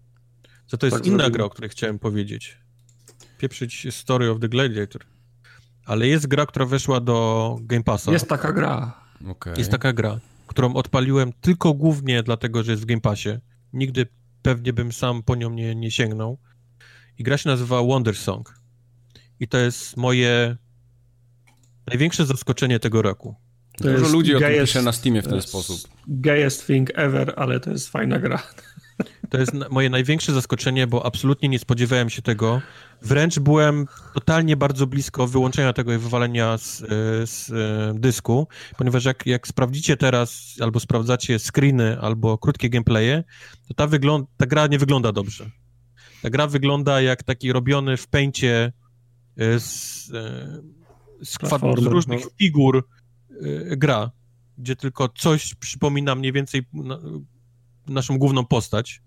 Co 0.67 0.77
to 0.77 0.85
jest 0.85 0.97
tak 0.97 1.05
inna 1.05 1.17
zrobimy. 1.17 1.37
gra, 1.37 1.45
o 1.45 1.49
której 1.49 1.69
chciałem 1.69 1.99
powiedzieć. 1.99 2.57
Pieprzyć 3.37 3.87
Story 3.95 4.31
of 4.31 4.39
the 4.39 4.49
Gladiator. 4.49 5.01
Ale 5.85 6.07
jest 6.07 6.27
gra, 6.27 6.45
która 6.45 6.65
weszła 6.65 6.99
do 6.99 7.57
Game 7.61 7.83
Passa. 7.83 8.11
Jest 8.11 8.29
taka 8.29 8.53
gra. 8.53 9.03
Okay. 9.27 9.53
Jest 9.57 9.71
taka 9.71 9.93
gra, 9.93 10.19
którą 10.47 10.73
odpaliłem 10.73 11.33
tylko 11.41 11.73
głównie 11.73 12.23
dlatego, 12.23 12.63
że 12.63 12.71
jest 12.71 12.83
w 12.83 12.85
Game 12.85 13.01
Passie. 13.01 13.29
Nigdy 13.73 14.07
pewnie 14.41 14.73
bym 14.73 14.91
sam 14.91 15.23
po 15.23 15.35
nią 15.35 15.49
nie, 15.49 15.75
nie 15.75 15.91
sięgnął. 15.91 16.37
I 17.17 17.23
gra 17.23 17.37
się 17.37 17.49
nazywa 17.49 17.83
Wonder 17.83 18.15
Song. 18.15 18.62
I 19.39 19.47
to 19.47 19.57
jest 19.57 19.97
moje 19.97 20.57
największe 21.87 22.25
zaskoczenie 22.25 22.79
tego 22.79 23.01
roku. 23.01 23.35
To 23.77 23.83
Dużo 23.83 24.09
ludzi 24.09 24.35
o 24.35 24.39
tym 24.39 24.61
pisze 24.61 24.81
na 24.81 24.91
Steamie 24.91 25.21
w 25.21 25.27
ten 25.27 25.41
sposób. 25.41 25.79
Gayest 26.07 26.67
thing 26.67 26.89
ever, 26.95 27.33
ale 27.37 27.59
to 27.59 27.69
jest 27.69 27.89
fajna 27.89 28.19
gra. 28.19 28.43
To 29.29 29.37
jest 29.37 29.51
moje 29.69 29.89
największe 29.89 30.33
zaskoczenie, 30.33 30.87
bo 30.87 31.05
absolutnie 31.05 31.49
nie 31.49 31.59
spodziewałem 31.59 32.09
się 32.09 32.21
tego. 32.21 32.61
Wręcz 33.01 33.39
byłem 33.39 33.85
totalnie 34.13 34.57
bardzo 34.57 34.87
blisko 34.87 35.27
wyłączenia 35.27 35.73
tego 35.73 35.93
i 35.93 35.97
wywalenia 35.97 36.57
z, 36.57 36.83
e, 36.83 36.87
z 37.27 37.49
e, 37.51 37.99
dysku, 37.99 38.47
ponieważ 38.77 39.05
jak, 39.05 39.25
jak 39.25 39.47
sprawdzicie 39.47 39.97
teraz, 39.97 40.55
albo 40.61 40.79
sprawdzacie 40.79 41.39
screeny, 41.39 41.99
albo 42.01 42.37
krótkie 42.37 42.69
gameplaye, 42.69 43.23
to 43.67 43.73
ta, 43.73 43.87
wygląd- 43.87 44.25
ta 44.37 44.45
gra 44.45 44.67
nie 44.67 44.79
wygląda 44.79 45.11
dobrze. 45.11 45.49
Ta 46.21 46.29
gra 46.29 46.47
wygląda 46.47 47.01
jak 47.01 47.23
taki 47.23 47.53
robiony 47.53 47.97
w 47.97 48.07
pęcie 48.07 48.73
z, 49.37 50.05
z, 51.23 51.37
kwad- 51.37 51.81
z 51.81 51.85
różnych 51.85 52.23
no. 52.23 52.29
figur 52.37 52.87
gra, 53.77 54.11
gdzie 54.57 54.75
tylko 54.75 55.09
coś 55.09 55.55
przypomina 55.55 56.15
mniej 56.15 56.31
więcej 56.31 56.65
naszą 57.87 58.17
główną 58.17 58.45
postać. 58.45 59.01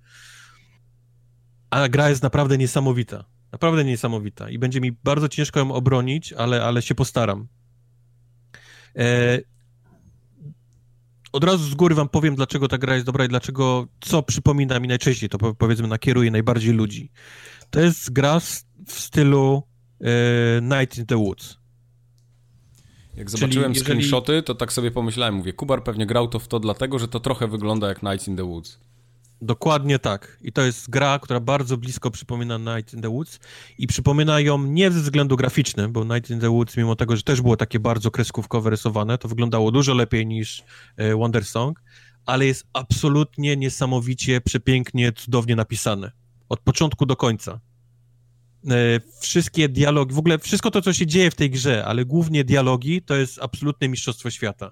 A 1.71 1.89
gra 1.89 2.09
jest 2.11 2.23
naprawdę 2.23 2.59
niesamowita. 2.59 3.25
Naprawdę 3.53 3.85
niesamowita. 3.85 4.51
I 4.51 4.59
będzie 4.59 4.81
mi 4.81 4.93
bardzo 4.93 5.29
ciężko 5.29 5.61
ją 5.61 5.73
obronić, 5.73 6.33
ale, 6.33 6.65
ale 6.65 6.83
się 6.83 6.95
postaram. 6.95 7.49
E... 8.97 9.39
Od 11.33 11.45
razu 11.45 11.65
z 11.65 11.75
góry 11.75 11.95
wam 11.95 12.09
powiem, 12.09 12.35
dlaczego 12.35 12.69
ta 12.69 12.79
gra 12.79 12.95
jest 12.95 13.07
dobra 13.07 13.25
i 13.25 13.29
dlaczego, 13.29 13.89
co 14.01 14.23
przypomina 14.23 14.81
mi 14.81 14.89
najczęściej, 14.89 15.29
to 15.29 15.39
powiedzmy 15.55 15.89
nakieruje 15.89 16.31
najbardziej 16.31 16.73
ludzi. 16.73 17.11
To 17.71 17.81
jest 17.81 18.13
gra 18.13 18.41
w 18.87 18.93
stylu 18.93 19.63
e... 19.63 19.76
Night 20.63 20.99
in 20.99 21.07
the 21.07 21.17
Woods. 21.17 21.59
Jak 23.17 23.31
zobaczyłem 23.31 23.73
jeżeli... 23.73 23.85
screenshoty, 23.85 24.43
to 24.43 24.55
tak 24.55 24.73
sobie 24.73 24.91
pomyślałem, 24.91 25.35
mówię, 25.35 25.53
Kubar 25.53 25.85
pewnie 25.85 26.07
grał 26.07 26.29
to 26.29 26.39
w 26.39 26.49
to 26.49 26.61
dlatego, 26.61 26.99
że 26.99 27.09
to 27.09 27.21
trochę 27.21 27.49
wygląda 27.49 27.89
jak 27.89 28.03
Nights 28.03 28.29
in 28.29 28.37
the 28.37 28.45
Woods. 28.45 28.79
Dokładnie 29.43 29.99
tak. 29.99 30.39
I 30.43 30.53
to 30.53 30.63
jest 30.63 30.91
gra, 30.91 31.19
która 31.19 31.41
bardzo 31.41 31.77
blisko 31.77 32.11
przypomina 32.11 32.59
Night 32.59 32.95
in 32.95 33.03
the 33.03 33.09
Woods 33.09 33.39
i 33.79 33.87
przypomina 33.87 34.41
ją 34.41 34.63
nie 34.63 34.91
ze 34.91 35.01
względu 35.01 35.37
graficznym, 35.37 35.93
bo 35.93 36.05
Night 36.05 36.31
in 36.31 36.41
the 36.41 36.51
Woods, 36.51 36.77
mimo 36.77 36.97
tego, 36.97 37.17
że 37.17 37.23
też 37.23 37.43
było 37.43 37.57
takie 37.57 37.81
bardzo 37.81 38.11
kreskówkowe 38.11 38.71
rysowane, 38.71 39.19
to 39.19 39.29
wyglądało 39.29 39.73
dużo 39.73 39.95
lepiej 39.95 40.27
niż 40.27 40.65
e, 40.97 41.17
Wonder 41.17 41.45
Song, 41.45 41.83
ale 42.27 42.47
jest 42.47 42.67
absolutnie 42.73 43.57
niesamowicie, 43.57 44.41
przepięknie, 44.41 45.13
cudownie 45.13 45.57
napisane. 45.57 46.13
Od 46.49 46.61
początku 46.61 47.07
do 47.07 47.17
końca. 47.17 47.61
E, 48.71 49.01
wszystkie 49.21 49.69
dialogi, 49.69 50.15
w 50.15 50.19
ogóle 50.19 50.39
wszystko 50.39 50.71
to, 50.71 50.83
co 50.83 50.93
się 50.93 51.07
dzieje 51.07 51.31
w 51.31 51.35
tej 51.35 51.51
grze, 51.51 51.85
ale 51.85 52.05
głównie 52.05 52.45
dialogi, 52.45 53.03
to 53.03 53.17
jest 53.17 53.39
absolutne 53.43 53.89
mistrzostwo 53.89 54.31
świata. 54.31 54.71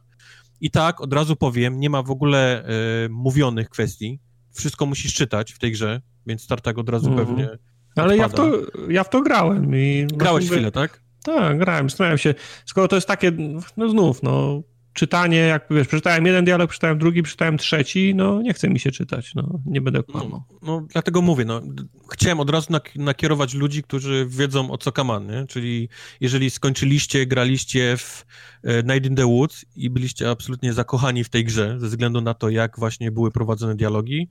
I 0.61 0.71
tak, 0.71 1.01
od 1.01 1.13
razu 1.13 1.37
powiem, 1.37 1.81
nie 1.81 1.91
ma 1.91 2.03
w 2.03 2.11
ogóle 2.11 2.65
y, 3.05 3.09
mówionych 3.09 3.69
kwestii. 3.69 4.21
Wszystko 4.53 4.87
musisz 4.87 5.15
czytać 5.15 5.53
w 5.53 5.59
tej 5.59 5.73
grze, 5.73 6.01
więc 6.27 6.47
Tartak 6.47 6.79
od 6.79 6.89
razu 6.89 7.13
mm. 7.13 7.27
pewnie. 7.27 7.49
Ale 7.97 8.17
ja 8.17 8.29
w, 8.29 8.35
to, 8.35 8.53
ja 8.89 9.05
w 9.05 9.11
to 9.11 9.23
grałem. 9.23 9.77
I 9.77 10.07
Grałeś 10.15 10.47
chwilę, 10.47 10.73
tak? 10.73 11.03
Tak, 11.25 11.59
grałem, 11.59 11.91
zastanawiam 11.91 12.19
się. 12.19 12.35
Skoro 12.67 12.89
to 12.89 12.97
jest 12.97 13.09
takie, 13.09 13.33
no 13.77 13.89
znów, 13.89 14.23
no 14.23 14.63
czytanie, 14.95 15.37
jak 15.37 15.67
wiesz, 15.71 15.89
przeczytałem 15.89 16.27
jeden 16.27 16.45
dialog, 16.45 16.71
przeczytałem 16.71 16.99
drugi, 16.99 17.23
przeczytałem 17.23 17.59
trzeci, 17.59 18.15
no 18.15 18.43
nie 18.43 18.55
chce 18.55 18.69
mi 18.69 18.81
się 18.81 18.91
czytać, 18.91 19.35
no 19.35 19.61
nie 19.67 19.81
będę 19.81 20.03
kłamał. 20.03 20.43
No, 20.53 20.59
no 20.63 20.87
dlatego 20.93 21.23
mówię, 21.23 21.45
no 21.45 21.63
chciałem 22.11 22.41
od 22.41 22.51
razu 22.51 22.73
nak 22.73 22.97
nakierować 22.97 23.55
ludzi, 23.55 23.83
którzy 23.83 24.27
wiedzą 24.29 24.71
o 24.71 24.79
co 24.79 24.93
kaman, 24.93 25.27
nie? 25.27 25.47
Czyli 25.47 25.89
jeżeli 26.21 26.51
skończyliście, 26.51 27.27
graliście 27.27 27.97
w 27.97 28.27
e, 28.63 28.83
Night 28.83 29.07
in 29.07 29.17
the 29.17 29.27
Woods 29.27 29.65
i 29.77 29.91
byliście 29.91 30.31
absolutnie 30.31 30.73
zakochani 30.73 31.25
w 31.25 31.29
tej 31.29 31.45
grze, 31.45 31.77
ze 31.81 31.87
względu 31.87 32.21
na 32.21 32.35
to, 32.35 32.49
jak 32.51 32.79
właśnie 32.79 33.11
były 33.11 33.31
prowadzone 33.31 33.75
dialogi, 33.75 34.29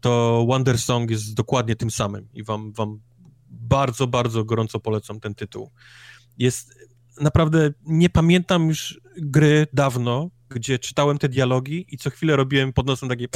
to 0.00 0.44
Wonder 0.48 0.78
Song 0.78 1.10
jest 1.10 1.34
dokładnie 1.34 1.76
tym 1.76 1.90
samym 1.90 2.28
i 2.34 2.44
wam, 2.44 2.72
wam 2.72 3.00
bardzo, 3.50 4.06
bardzo 4.06 4.44
gorąco 4.44 4.80
polecam 4.80 5.20
ten 5.20 5.34
tytuł. 5.34 5.70
Jest 6.38 6.74
naprawdę 7.20 7.70
nie 7.86 8.10
pamiętam 8.10 8.68
już 8.68 9.00
gry 9.16 9.66
dawno, 9.72 10.30
gdzie 10.48 10.78
czytałem 10.78 11.18
te 11.18 11.28
dialogi 11.28 11.86
i 11.88 11.98
co 11.98 12.10
chwilę 12.10 12.36
robiłem 12.36 12.72
pod 12.72 12.86
nosem 12.86 13.08
takie 13.08 13.28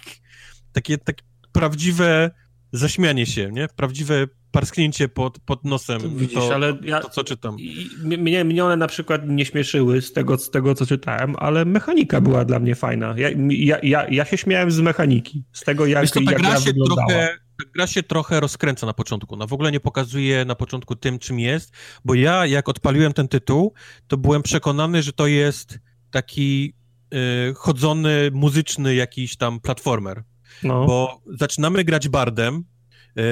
takie, 0.72 0.98
takie 0.98 1.24
prawdziwe 1.52 2.30
zaśmianie 2.72 3.26
się, 3.26 3.50
nie? 3.52 3.68
Prawdziwe 3.76 4.26
parsknięcie 4.52 5.08
pod, 5.08 5.38
pod 5.38 5.64
nosem. 5.64 6.18
Widzisz, 6.18 6.34
to, 6.34 6.54
ale 6.54 6.78
ja, 6.82 7.00
to, 7.00 7.08
co 7.08 7.24
czytam. 7.24 7.56
Mnie, 8.04 8.44
mnie 8.44 8.64
one 8.64 8.76
na 8.76 8.86
przykład 8.86 9.22
nie 9.28 9.44
śmieszyły 9.44 10.02
z 10.02 10.12
tego, 10.12 10.38
z 10.38 10.50
tego, 10.50 10.74
co 10.74 10.86
czytałem, 10.86 11.36
ale 11.38 11.64
mechanika 11.64 12.20
była 12.20 12.44
dla 12.44 12.58
mnie 12.58 12.74
fajna. 12.74 13.14
Ja, 13.16 13.28
ja, 13.48 13.78
ja, 13.82 14.06
ja 14.10 14.24
się 14.24 14.38
śmiałem 14.38 14.70
z 14.70 14.80
mechaniki, 14.80 15.44
z 15.52 15.60
tego, 15.60 15.86
jak, 15.86 16.02
Wiesz, 16.02 16.10
to 16.10 16.20
ta 16.24 16.32
jak 16.32 16.42
gra 16.42 16.60
się 16.60 16.64
wyglądała. 16.64 17.08
trochę 17.08 17.38
gra 17.74 17.86
się 17.86 18.02
trochę 18.02 18.40
rozkręca 18.40 18.86
na 18.86 18.92
początku. 18.92 19.36
No 19.36 19.46
w 19.46 19.52
ogóle 19.52 19.72
nie 19.72 19.80
pokazuje 19.80 20.44
na 20.44 20.54
początku 20.54 20.96
tym, 20.96 21.18
czym 21.18 21.40
jest, 21.40 21.72
bo 22.04 22.14
ja, 22.14 22.46
jak 22.46 22.68
odpaliłem 22.68 23.12
ten 23.12 23.28
tytuł, 23.28 23.72
to 24.08 24.16
byłem 24.16 24.42
przekonany, 24.42 25.02
że 25.02 25.12
to 25.12 25.26
jest 25.26 25.78
taki 26.10 26.74
y, 27.14 27.54
chodzony, 27.54 28.30
muzyczny 28.32 28.94
jakiś 28.94 29.36
tam 29.36 29.60
platformer. 29.60 30.22
No. 30.62 30.86
Bo 30.86 31.22
zaczynamy 31.26 31.84
grać 31.84 32.08
bardem. 32.08 32.64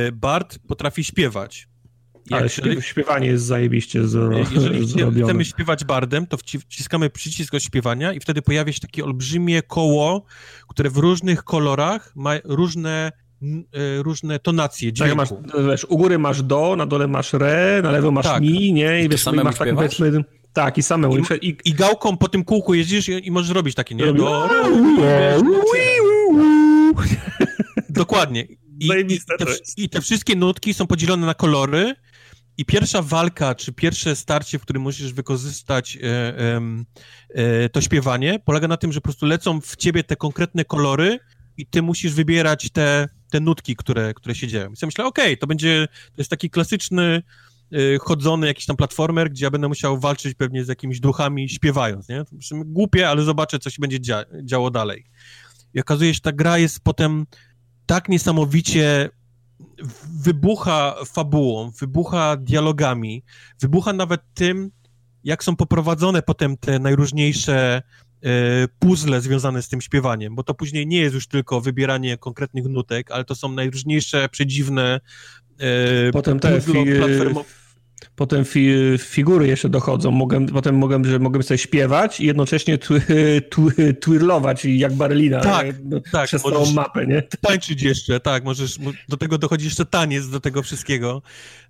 Y, 0.08 0.12
Bard 0.12 0.58
potrafi 0.68 1.04
śpiewać. 1.04 1.68
Ale 2.30 2.42
jeżeli, 2.42 2.82
śpiewanie 2.82 3.26
jest 3.26 3.44
zajebiście 3.44 4.08
z, 4.08 4.14
Jeżeli 4.54 4.86
zrobione. 4.86 5.22
chcemy 5.22 5.44
śpiewać 5.44 5.84
bardem, 5.84 6.26
to 6.26 6.36
wciskamy 6.36 7.10
przycisk 7.10 7.54
od 7.54 7.62
śpiewania 7.62 8.12
i 8.12 8.20
wtedy 8.20 8.42
pojawia 8.42 8.72
się 8.72 8.80
takie 8.80 9.04
olbrzymie 9.04 9.62
koło, 9.62 10.24
które 10.68 10.90
w 10.90 10.96
różnych 10.96 11.44
kolorach 11.44 12.12
ma 12.16 12.32
różne 12.44 13.12
różne 14.02 14.38
tonacje 14.38 14.88
tak, 14.88 14.96
dźwięku. 14.96 15.36
Tak, 15.36 15.54
masz, 15.54 15.66
wiesz, 15.70 15.84
u 15.84 15.96
góry 15.96 16.18
masz 16.18 16.42
do, 16.42 16.76
na 16.76 16.86
dole 16.86 17.08
masz 17.08 17.34
re, 17.34 17.80
na 17.82 17.90
lewo 17.90 18.10
masz 18.10 18.26
tak. 18.26 18.42
mi, 18.42 18.72
nie? 18.72 19.04
I, 19.04 19.08
wiesz, 19.08 19.26
i 19.26 19.36
masz 19.36 19.58
tak 19.58 19.74
powiedzmy... 19.74 20.24
Tak, 20.52 20.78
i 20.78 20.82
same 20.82 21.08
I, 21.40 21.48
i, 21.48 21.56
I, 21.64 21.74
gałką 21.74 22.16
po 22.16 22.28
tym 22.28 22.44
kółku 22.44 22.74
jeździsz 22.74 23.08
i, 23.08 23.26
i 23.26 23.30
możesz 23.30 23.50
robić 23.50 23.74
takie, 23.74 23.94
nie? 23.94 24.12
Do, 24.12 24.48
Dokładnie. 27.88 28.42
I, 28.80 28.88
i, 29.08 29.18
te, 29.38 29.44
I 29.76 29.88
te 29.88 30.00
wszystkie 30.00 30.36
nutki 30.36 30.74
są 30.74 30.86
podzielone 30.86 31.26
na 31.26 31.34
kolory 31.34 31.94
i 32.58 32.64
pierwsza 32.64 33.02
walka, 33.02 33.54
czy 33.54 33.72
pierwsze 33.72 34.16
starcie, 34.16 34.58
w 34.58 34.62
którym 34.62 34.82
musisz 34.82 35.12
wykorzystać 35.12 35.98
e, 36.02 36.60
e, 37.34 37.68
to 37.68 37.80
śpiewanie, 37.80 38.40
polega 38.44 38.68
na 38.68 38.76
tym, 38.76 38.92
że 38.92 39.00
po 39.00 39.04
prostu 39.04 39.26
lecą 39.26 39.60
w 39.60 39.76
ciebie 39.76 40.04
te 40.04 40.16
konkretne 40.16 40.64
kolory 40.64 41.18
i 41.60 41.66
ty 41.66 41.82
musisz 41.82 42.12
wybierać 42.12 42.70
te, 42.70 43.08
te 43.30 43.40
nutki, 43.40 43.76
które, 43.76 44.14
które 44.14 44.34
się 44.34 44.48
dzieją. 44.48 44.72
I 44.72 44.76
sobie 44.76 44.88
myślę, 44.88 45.04
okej, 45.04 45.24
okay, 45.24 45.36
to 45.36 45.46
będzie, 45.46 45.88
to 46.06 46.14
jest 46.18 46.30
taki 46.30 46.50
klasyczny 46.50 47.22
e, 47.72 47.98
chodzony 47.98 48.46
jakiś 48.46 48.66
tam 48.66 48.76
platformer, 48.76 49.30
gdzie 49.30 49.44
ja 49.44 49.50
będę 49.50 49.68
musiał 49.68 50.00
walczyć 50.00 50.34
pewnie 50.34 50.64
z 50.64 50.68
jakimiś 50.68 51.00
duchami 51.00 51.48
śpiewając, 51.48 52.08
nie? 52.08 52.24
Głupie, 52.52 53.08
ale 53.08 53.22
zobaczę, 53.22 53.58
co 53.58 53.70
się 53.70 53.80
będzie 53.80 54.00
dzia 54.00 54.24
działo 54.44 54.70
dalej. 54.70 55.06
I 55.74 55.80
okazuje 55.80 56.10
się, 56.10 56.14
że 56.14 56.20
ta 56.20 56.32
gra 56.32 56.58
jest 56.58 56.80
potem 56.80 57.26
tak 57.86 58.08
niesamowicie 58.08 59.10
wybucha 60.22 60.94
fabułą, 61.06 61.70
wybucha 61.70 62.36
dialogami, 62.36 63.24
wybucha 63.60 63.92
nawet 63.92 64.20
tym, 64.34 64.70
jak 65.24 65.44
są 65.44 65.56
poprowadzone 65.56 66.22
potem 66.22 66.56
te 66.56 66.78
najróżniejsze 66.78 67.82
puzzle 68.78 69.20
związane 69.20 69.62
z 69.62 69.68
tym 69.68 69.80
śpiewaniem, 69.80 70.34
bo 70.34 70.42
to 70.42 70.54
później 70.54 70.86
nie 70.86 71.00
jest 71.00 71.14
już 71.14 71.26
tylko 71.26 71.60
wybieranie 71.60 72.18
konkretnych 72.18 72.64
nutek, 72.64 73.10
ale 73.10 73.24
to 73.24 73.34
są 73.34 73.52
najróżniejsze, 73.52 74.28
przedziwne 74.28 75.00
e, 75.58 76.10
potem 76.12 76.40
te 76.40 76.60
fi 76.60 76.72
Potem 78.20 78.44
fi, 78.44 78.74
figury 78.98 79.46
jeszcze 79.46 79.68
dochodzą. 79.68 80.10
Mogę, 80.10 80.46
potem 80.46 80.78
mogę, 80.78 81.04
że 81.04 81.18
mogę 81.18 81.42
sobie 81.42 81.58
śpiewać 81.58 82.20
i 82.20 82.26
jednocześnie 82.26 82.78
twi, 82.78 82.94
twi, 83.50 83.94
twirlować 84.00 84.64
jak 84.64 84.94
Barlina 84.94 85.40
tak, 85.40 85.66
tak, 86.12 86.26
przez 86.26 86.42
całą 86.42 86.72
mapę, 86.72 87.06
nie? 87.06 87.22
Tańczyć 87.48 87.82
jeszcze, 87.82 88.20
tak, 88.20 88.44
możesz, 88.44 88.78
do 89.08 89.16
tego 89.16 89.38
dochodzi 89.38 89.64
jeszcze 89.64 89.86
taniec 89.86 90.28
do 90.28 90.40
tego 90.40 90.62
wszystkiego. 90.62 91.22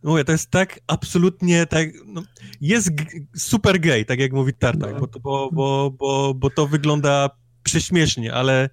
Mówię, 0.02 0.24
to 0.24 0.32
jest 0.32 0.50
tak 0.50 0.80
absolutnie, 0.86 1.66
tak, 1.66 1.88
no, 2.06 2.22
jest 2.60 2.90
super 3.36 3.80
gay, 3.80 4.04
tak 4.04 4.20
jak 4.20 4.32
mówi 4.32 4.52
Tartak, 4.54 4.92
no. 4.92 5.00
bo, 5.00 5.20
bo, 5.20 5.50
bo, 5.52 5.90
bo, 5.90 6.34
bo 6.34 6.50
to 6.50 6.66
wygląda 6.66 7.30
prześmiesznie, 7.62 8.34
ale 8.34 8.70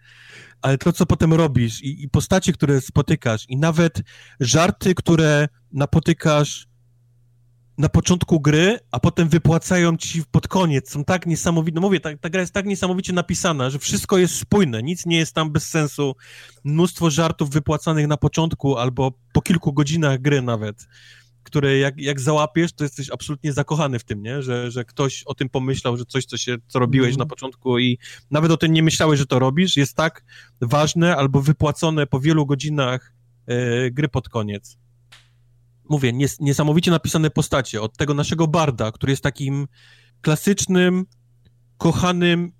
ale 0.62 0.78
to, 0.78 0.94
co 0.94 1.06
potem 1.06 1.34
robisz 1.34 1.84
i, 1.84 2.04
i 2.04 2.10
postacie, 2.10 2.54
które 2.54 2.82
spotykasz 2.82 3.46
i 3.50 3.58
nawet 3.58 4.02
żarty, 4.40 4.96
które 4.96 5.48
napotykasz 5.72 6.68
na 7.78 7.90
początku 7.90 8.40
gry, 8.40 8.80
a 8.92 9.00
potem 9.00 9.30
wypłacają 9.30 9.98
ci 9.98 10.24
pod 10.32 10.48
koniec. 10.48 10.92
Są 10.92 11.04
tak 11.04 11.26
niesamowite. 11.26 11.76
No 11.76 11.82
mówię, 11.82 12.00
ta, 12.00 12.18
ta 12.18 12.30
gra 12.30 12.42
jest 12.42 12.54
tak 12.54 12.66
niesamowicie 12.66 13.14
napisana, 13.14 13.70
że 13.70 13.80
wszystko 13.80 14.18
jest 14.18 14.36
spójne, 14.36 14.84
nic 14.84 15.06
nie 15.06 15.18
jest 15.18 15.34
tam 15.34 15.52
bez 15.52 15.70
sensu. 15.70 16.16
Mnóstwo 16.64 17.10
żartów 17.10 17.50
wypłacanych 17.50 18.08
na 18.08 18.18
początku 18.18 18.78
albo 18.78 19.12
po 19.34 19.42
kilku 19.42 19.74
godzinach 19.74 20.22
gry 20.22 20.42
nawet, 20.42 20.88
które 21.44 21.78
jak, 21.78 21.98
jak 21.98 22.20
załapiesz, 22.20 22.74
to 22.74 22.84
jesteś 22.84 23.10
absolutnie 23.10 23.54
zakochany 23.54 24.00
w 24.00 24.04
tym, 24.04 24.24
nie? 24.24 24.42
Że, 24.42 24.72
że 24.72 24.86
ktoś 24.86 25.24
o 25.24 25.36
tym 25.36 25.50
pomyślał, 25.50 25.98
że 25.98 26.06
coś, 26.06 26.26
co, 26.26 26.38
się, 26.38 26.58
co 26.68 26.80
robiłeś 26.80 27.10
mm. 27.10 27.20
na 27.20 27.26
początku 27.26 27.80
i 27.80 27.98
nawet 28.32 28.52
o 28.52 28.58
tym 28.58 28.74
nie 28.74 28.84
myślałeś, 28.84 29.20
że 29.20 29.26
to 29.26 29.40
robisz, 29.40 29.78
jest 29.78 29.96
tak 29.96 30.24
ważne 30.62 31.16
albo 31.16 31.42
wypłacone 31.42 32.08
po 32.08 32.20
wielu 32.20 32.46
godzinach 32.46 33.14
e, 33.48 33.92
gry 33.92 34.08
pod 34.08 34.30
koniec 34.30 34.78
mówię, 35.90 36.14
nies 36.14 36.40
niesamowicie 36.40 36.92
napisane 36.92 37.30
postacie. 37.30 37.82
Od 37.82 37.98
tego 37.98 38.14
naszego 38.14 38.48
barda, 38.48 38.92
który 38.92 39.12
jest 39.12 39.24
takim 39.24 39.68
klasycznym, 40.22 41.06
kochanym 41.78 42.52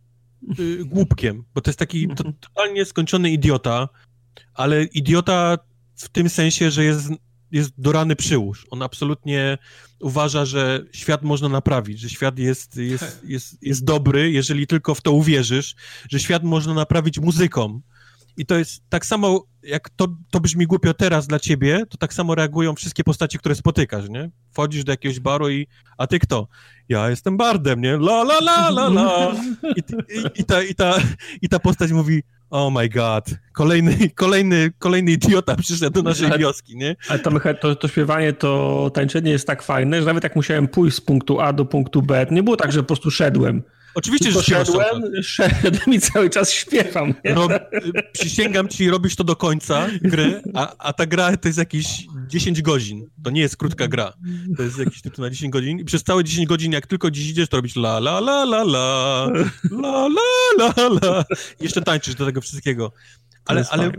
y, 0.60 0.86
głupkiem, 0.86 1.44
bo 1.54 1.62
to 1.62 1.70
jest 1.70 1.80
taki 1.80 2.08
to, 2.08 2.24
totalnie 2.40 2.86
skończony 2.86 3.30
idiota, 3.30 3.90
ale 4.54 4.84
idiota 4.84 5.58
w 5.96 6.10
tym 6.10 6.30
sensie, 6.30 6.72
że 6.72 6.84
jest, 6.84 7.10
jest 7.52 7.74
do 7.78 7.92
rany 7.92 8.16
przyłóż. 8.16 8.66
On 8.70 8.82
absolutnie 8.82 9.58
uważa, 10.00 10.46
że 10.46 10.86
świat 10.92 11.24
można 11.24 11.50
naprawić, 11.50 12.00
że 12.00 12.10
świat 12.10 12.40
jest, 12.40 12.78
jest, 12.78 13.22
jest, 13.34 13.64
jest 13.64 13.84
dobry, 13.84 14.32
jeżeli 14.32 14.68
tylko 14.68 14.96
w 14.96 15.02
to 15.02 15.12
uwierzysz, 15.12 15.76
że 16.10 16.20
świat 16.20 16.44
można 16.44 16.74
naprawić 16.74 17.20
muzyką, 17.20 17.82
i 18.38 18.46
to 18.46 18.58
jest 18.58 18.84
tak 18.90 19.06
samo, 19.06 19.44
jak 19.64 19.90
to, 19.90 20.08
to 20.30 20.40
brzmi 20.40 20.66
głupio 20.68 20.94
teraz 20.94 21.28
dla 21.28 21.40
ciebie, 21.40 21.84
to 21.90 21.98
tak 21.98 22.14
samo 22.14 22.36
reagują 22.36 22.76
wszystkie 22.76 23.04
postacie, 23.04 23.38
które 23.38 23.56
spotykasz, 23.56 24.10
nie? 24.10 24.30
Wchodzisz 24.52 24.84
do 24.84 24.92
jakiegoś 24.92 25.20
baru 25.20 25.50
i, 25.50 25.68
a 25.98 26.08
ty 26.08 26.20
kto? 26.20 26.48
Ja 26.90 27.10
jestem 27.10 27.38
bardem, 27.38 27.82
nie? 27.82 27.94
La, 27.94 28.22
la, 28.22 28.38
la, 28.38 28.70
la, 28.70 28.88
la. 28.88 29.36
I, 29.64 29.80
i, 30.18 30.42
i, 30.42 30.44
ta, 30.44 30.64
i, 30.64 30.76
ta, 30.76 30.98
I 31.42 31.50
ta 31.50 31.60
postać 31.60 31.92
mówi, 31.92 32.24
oh 32.50 32.80
my 32.80 32.90
god, 32.90 33.26
kolejny, 33.54 34.10
kolejny, 34.16 34.72
kolejny 34.80 35.12
idiota 35.12 35.56
przyszedł 35.56 35.92
do 35.92 36.10
naszej 36.10 36.28
ale, 36.28 36.40
wioski, 36.40 36.78
nie? 36.78 36.96
Ale 37.10 37.20
to, 37.20 37.32
to, 37.62 37.76
to 37.76 37.88
śpiewanie, 37.88 38.34
to 38.34 38.92
tańczenie 38.94 39.32
jest 39.32 39.48
tak 39.48 39.64
fajne, 39.64 40.00
że 40.00 40.08
nawet 40.08 40.24
jak 40.24 40.36
musiałem 40.36 40.68
pójść 40.68 40.98
z 40.98 41.02
punktu 41.02 41.40
A 41.42 41.54
do 41.54 41.66
punktu 41.66 42.02
B, 42.02 42.28
nie 42.32 42.44
było 42.44 42.58
tak, 42.58 42.72
że 42.72 42.80
po 42.80 42.88
prostu 42.88 43.12
szedłem. 43.12 43.64
Oczywiście, 43.98 44.32
że 44.32 44.44
szedłem, 44.44 45.24
szedłem 45.24 45.94
i 45.94 46.00
cały 46.00 46.30
czas 46.30 46.52
śpiewam. 46.52 47.14
Rob, 47.24 47.52
przysięgam 48.12 48.68
ci, 48.68 48.90
robisz 48.90 49.16
to 49.16 49.24
do 49.24 49.36
końca 49.36 49.88
gry, 50.02 50.42
a, 50.54 50.76
a 50.78 50.94
ta 50.94 51.06
gra 51.06 51.38
to 51.38 51.48
jest 51.48 51.58
jakieś 51.58 52.08
10 52.28 52.62
godzin. 52.62 53.10
To 53.24 53.30
nie 53.30 53.42
jest 53.42 53.58
krótka 53.58 53.88
gra. 53.88 54.14
To 54.58 54.64
jest 54.64 54.80
jakiś 54.80 55.02
tytuł 55.02 55.26
na 55.26 55.30
10 55.30 55.52
godzin 55.52 55.80
i 55.80 55.86
przez 55.86 56.04
całe 56.04 56.24
10 56.24 56.48
godzin, 56.48 56.72
jak 56.72 56.88
tylko 56.88 57.08
gdzieś 57.08 57.30
idziesz, 57.30 57.50
to 57.50 57.58
robisz 57.58 57.76
la 57.76 57.98
la 57.98 58.18
la 58.18 58.44
la 58.44 58.62
la 58.62 59.28
la 59.72 60.08
la 60.60 60.74
la 60.78 60.88
la. 60.88 61.26
Jeszcze 61.60 61.82
tańczysz 61.82 62.16
do 62.16 62.26
tego 62.26 62.42
wszystkiego. 62.42 62.92
Ale, 63.46 63.66
ale, 63.70 63.92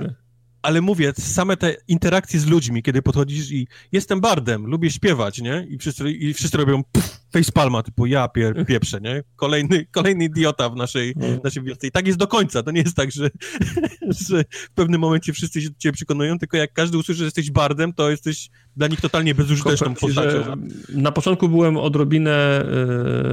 ale 0.62 0.80
mówię, 0.80 1.12
same 1.18 1.56
te 1.56 1.76
interakcje 1.88 2.40
z 2.40 2.46
ludźmi, 2.46 2.82
kiedy 2.82 3.02
podchodzisz 3.02 3.50
i 3.50 3.68
jestem 3.92 4.20
bardem, 4.20 4.66
lubię 4.66 4.90
śpiewać, 4.90 5.40
nie? 5.40 5.66
I 5.68 5.78
wszyscy, 5.78 6.10
i 6.10 6.34
wszyscy 6.34 6.56
robią 6.56 6.84
pff, 6.84 7.20
facepalma, 7.32 7.82
typu 7.82 8.06
ja 8.06 8.28
pier, 8.28 8.54
pieprze, 8.68 9.00
nie? 9.00 9.22
Kolejny, 9.36 9.86
kolejny 9.90 10.24
idiota 10.24 10.70
w 10.70 10.76
naszej, 10.76 11.14
no. 11.16 11.26
naszej 11.44 11.62
wiosce. 11.62 11.86
I 11.86 11.90
tak 11.90 12.06
jest 12.06 12.18
do 12.18 12.26
końca. 12.26 12.62
To 12.62 12.70
nie 12.70 12.80
jest 12.80 12.96
tak, 12.96 13.12
że, 13.12 13.30
że 14.28 14.44
w 14.50 14.70
pewnym 14.70 15.00
momencie 15.00 15.32
wszyscy 15.32 15.62
się 15.62 15.70
do 15.70 15.78
ciebie 15.78 15.92
przekonują, 15.92 16.38
tylko 16.38 16.56
jak 16.56 16.72
każdy 16.72 16.98
usłyszy, 16.98 17.18
że 17.18 17.24
jesteś 17.24 17.50
bardem, 17.50 17.92
to 17.92 18.10
jesteś 18.10 18.50
dla 18.76 18.88
nich 18.88 19.00
totalnie 19.00 19.34
bezużyteczną 19.34 19.94
postacią. 19.94 20.56
Na 20.88 21.12
początku 21.12 21.48
byłem 21.48 21.76
odrobinę 21.76 22.64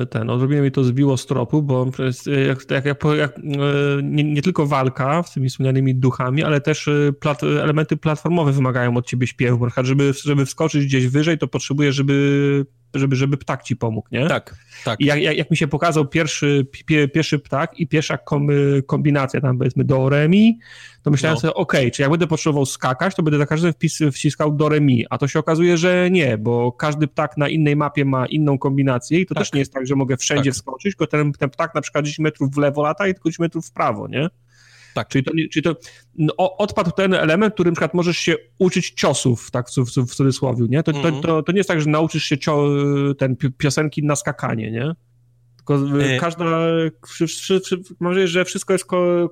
e, 0.02 0.06
ten, 0.06 0.30
odrobinę 0.30 0.62
mi 0.62 0.72
to 0.72 0.84
zbiło 0.84 1.18
z 1.18 1.26
tropu, 1.26 1.62
bo 1.62 1.92
jak, 2.48 2.72
jak, 2.72 2.86
jak, 2.86 3.04
jak 3.18 3.40
nie, 4.04 4.24
nie, 4.24 4.42
tylko 4.42 4.68
walka 4.68 5.24
z 5.24 5.34
tymi 5.34 5.50
wspomnianymi 5.50 5.96
duchami, 5.96 6.44
ale 6.44 6.62
też 6.62 6.88
e, 6.88 7.14
plat, 7.20 7.44
elementy 7.44 7.98
platformowe 7.98 8.52
wymagają 8.52 8.98
od 8.98 9.06
ciebie 9.06 9.28
śpiewu, 9.28 9.68
żeby, 9.84 10.14
żeby 10.24 10.46
wskoczyć 10.46 10.86
gdzieś 10.86 11.08
wyżej, 11.08 11.38
to 11.38 11.48
potrzebujesz, 11.48 11.96
żeby 11.96 12.66
żeby, 13.00 13.16
żeby 13.16 13.38
ptak 13.38 13.64
ci 13.64 13.76
pomógł, 13.76 14.08
nie? 14.12 14.28
Tak, 14.28 14.56
tak. 14.86 15.00
I 15.00 15.06
jak, 15.06 15.22
jak, 15.22 15.38
jak 15.38 15.52
mi 15.52 15.58
się 15.58 15.68
pokazał 15.68 16.06
pierwszy, 16.08 16.68
pie, 16.86 17.08
pierwszy 17.08 17.40
ptak 17.40 17.80
i 17.80 17.88
pierwsza 17.88 18.18
kom, 18.18 18.48
kombinacja 18.88 19.42
tam 19.42 19.58
powiedzmy 19.58 19.84
do 19.84 20.10
remi, 20.10 20.60
to 21.04 21.12
myślałem 21.12 21.36
no. 21.36 21.40
sobie, 21.42 21.54
okej, 21.54 21.80
okay, 21.80 21.92
czy 21.92 22.02
jak 22.02 22.12
będę 22.12 22.28
potrzebował 22.28 22.66
skakać, 22.66 23.16
to 23.16 23.24
będę 23.24 23.38
za 23.38 23.46
każdym 23.46 23.74
wpis, 23.74 24.00
wciskał 24.14 24.52
do 24.52 24.70
remi, 24.70 25.06
a 25.10 25.18
to 25.18 25.28
się 25.28 25.40
okazuje, 25.40 25.78
że 25.78 26.10
nie, 26.12 26.38
bo 26.38 26.72
każdy 26.72 27.08
ptak 27.08 27.38
na 27.38 27.50
innej 27.50 27.76
mapie 27.76 28.06
ma 28.06 28.26
inną 28.26 28.58
kombinację 28.58 29.20
i 29.20 29.26
to 29.26 29.36
tak. 29.36 29.44
też 29.44 29.54
nie 29.54 29.60
jest 29.60 29.74
tak, 29.74 29.88
że 29.88 29.96
mogę 29.96 30.18
wszędzie 30.18 30.50
tak. 30.50 30.56
wskoczyć, 30.56 30.96
tylko 30.96 31.08
ten, 31.08 31.34
ten 31.34 31.50
ptak 31.50 31.76
na 31.76 31.82
przykład 31.82 32.06
10 32.06 32.20
metrów 32.20 32.56
w 32.56 32.58
lewo 32.58 32.84
lata 32.84 33.08
i 33.08 33.14
tylko 33.14 33.30
10 33.30 33.40
metrów 33.40 33.68
w 33.68 33.72
prawo, 33.72 34.08
nie? 34.08 34.30
Tak. 34.96 35.08
Czyli 35.08 35.24
to, 35.24 35.32
czyli 35.52 35.64
to 35.64 35.76
no, 36.18 36.34
odpadł 36.38 36.92
ten 36.92 37.14
element, 37.14 37.54
który 37.54 37.72
na 37.72 37.76
przykład 37.76 37.94
możesz 37.94 38.18
się 38.18 38.36
uczyć 38.60 38.92
ciosów, 38.92 39.52
tak 39.52 39.70
w, 39.70 39.74
w, 39.74 40.12
w 40.12 40.16
cudzysłowie, 40.16 40.66
nie? 40.70 40.84
To, 40.84 40.92
mm 40.92 41.04
-hmm. 41.04 41.22
to, 41.22 41.28
to, 41.28 41.44
to, 41.44 41.52
nie 41.52 41.58
jest 41.58 41.70
tak, 41.70 41.82
że 41.82 41.90
nauczysz 41.90 42.24
się 42.24 42.38
cio, 42.38 42.70
ten 43.18 43.36
piosenki 43.58 44.04
na 44.04 44.16
skakanie, 44.16 44.72
nie? 44.72 44.96
Tylko 45.58 46.00
e... 46.00 46.20
każda, 46.20 46.46
mam 46.46 48.12
wrażenie, 48.12 48.28
że 48.28 48.46
wszystko 48.46 48.74
jest 48.74 48.86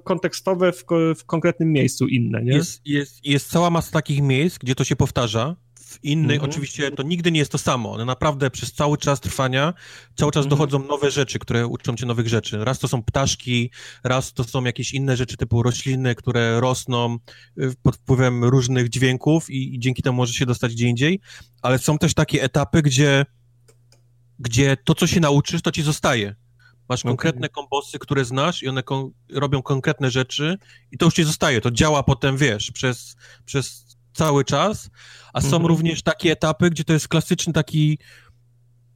kontekstowe 0.04 0.72
w, 0.72 0.86
w, 1.18 1.26
konkretnym 1.26 1.72
miejscu 1.72 2.08
inne, 2.08 2.44
nie? 2.44 2.54
Jest, 2.54 2.82
jest, 2.86 3.26
jest 3.26 3.50
cała 3.50 3.70
masa 3.70 3.92
takich 3.92 4.22
miejsc, 4.22 4.58
gdzie 4.58 4.76
to 4.76 4.84
się 4.84 4.96
powtarza, 4.96 5.56
w 5.94 6.04
innych, 6.04 6.36
mhm. 6.36 6.52
oczywiście 6.52 6.92
to 6.92 7.04
nigdy 7.04 7.32
nie 7.32 7.40
jest 7.40 7.52
to 7.52 7.58
samo. 7.58 7.92
One 7.92 8.06
naprawdę 8.06 8.52
przez 8.52 8.74
cały 8.74 8.98
czas 8.98 9.20
trwania, 9.20 9.74
cały 10.16 10.32
czas 10.32 10.46
mhm. 10.46 10.50
dochodzą 10.50 10.88
nowe 10.88 11.12
rzeczy, 11.12 11.40
które 11.40 11.68
uczą 11.68 11.96
cię 11.96 12.06
nowych 12.06 12.28
rzeczy. 12.28 12.66
Raz 12.66 12.80
to 12.80 12.88
są 12.88 13.04
ptaszki, 13.04 13.72
raz 14.04 14.34
to 14.34 14.44
są 14.44 14.64
jakieś 14.64 14.94
inne 14.94 15.18
rzeczy 15.18 15.38
typu 15.38 15.64
rośliny, 15.64 16.16
które 16.16 16.60
rosną 16.60 17.18
y, 17.62 17.74
pod 17.84 17.96
wpływem 17.96 18.44
różnych 18.44 18.90
dźwięków 18.90 19.50
i, 19.50 19.76
i 19.76 19.80
dzięki 19.80 20.02
temu 20.02 20.18
może 20.18 20.34
się 20.34 20.46
dostać 20.46 20.74
gdzie 20.74 20.88
indziej, 20.88 21.20
ale 21.62 21.80
są 21.80 21.98
też 21.98 22.14
takie 22.14 22.44
etapy, 22.44 22.82
gdzie, 22.82 23.26
gdzie 24.40 24.78
to, 24.84 24.96
co 24.96 25.08
się 25.08 25.20
nauczysz, 25.20 25.62
to 25.62 25.72
ci 25.72 25.82
zostaje. 25.82 26.36
Masz 26.90 27.02
okay. 27.02 27.10
konkretne 27.10 27.50
kombosy, 27.50 28.00
które 28.00 28.26
znasz 28.26 28.64
i 28.64 28.68
one 28.68 28.84
kon 28.84 29.12
robią 29.32 29.62
konkretne 29.62 30.12
rzeczy 30.12 30.58
i 30.92 30.98
to 30.98 31.06
już 31.06 31.14
ci 31.14 31.24
zostaje. 31.24 31.62
To 31.62 31.72
działa 31.72 32.04
potem, 32.04 32.38
wiesz, 32.38 32.72
przez, 32.72 33.16
przez 33.46 33.98
cały 34.14 34.46
czas, 34.46 34.90
a 35.34 35.42
są 35.42 35.48
mhm. 35.48 35.66
również 35.66 36.04
takie 36.04 36.32
etapy, 36.32 36.70
gdzie 36.70 36.84
to 36.84 36.94
jest 36.94 37.08
klasyczny 37.08 37.54
taki 37.54 37.98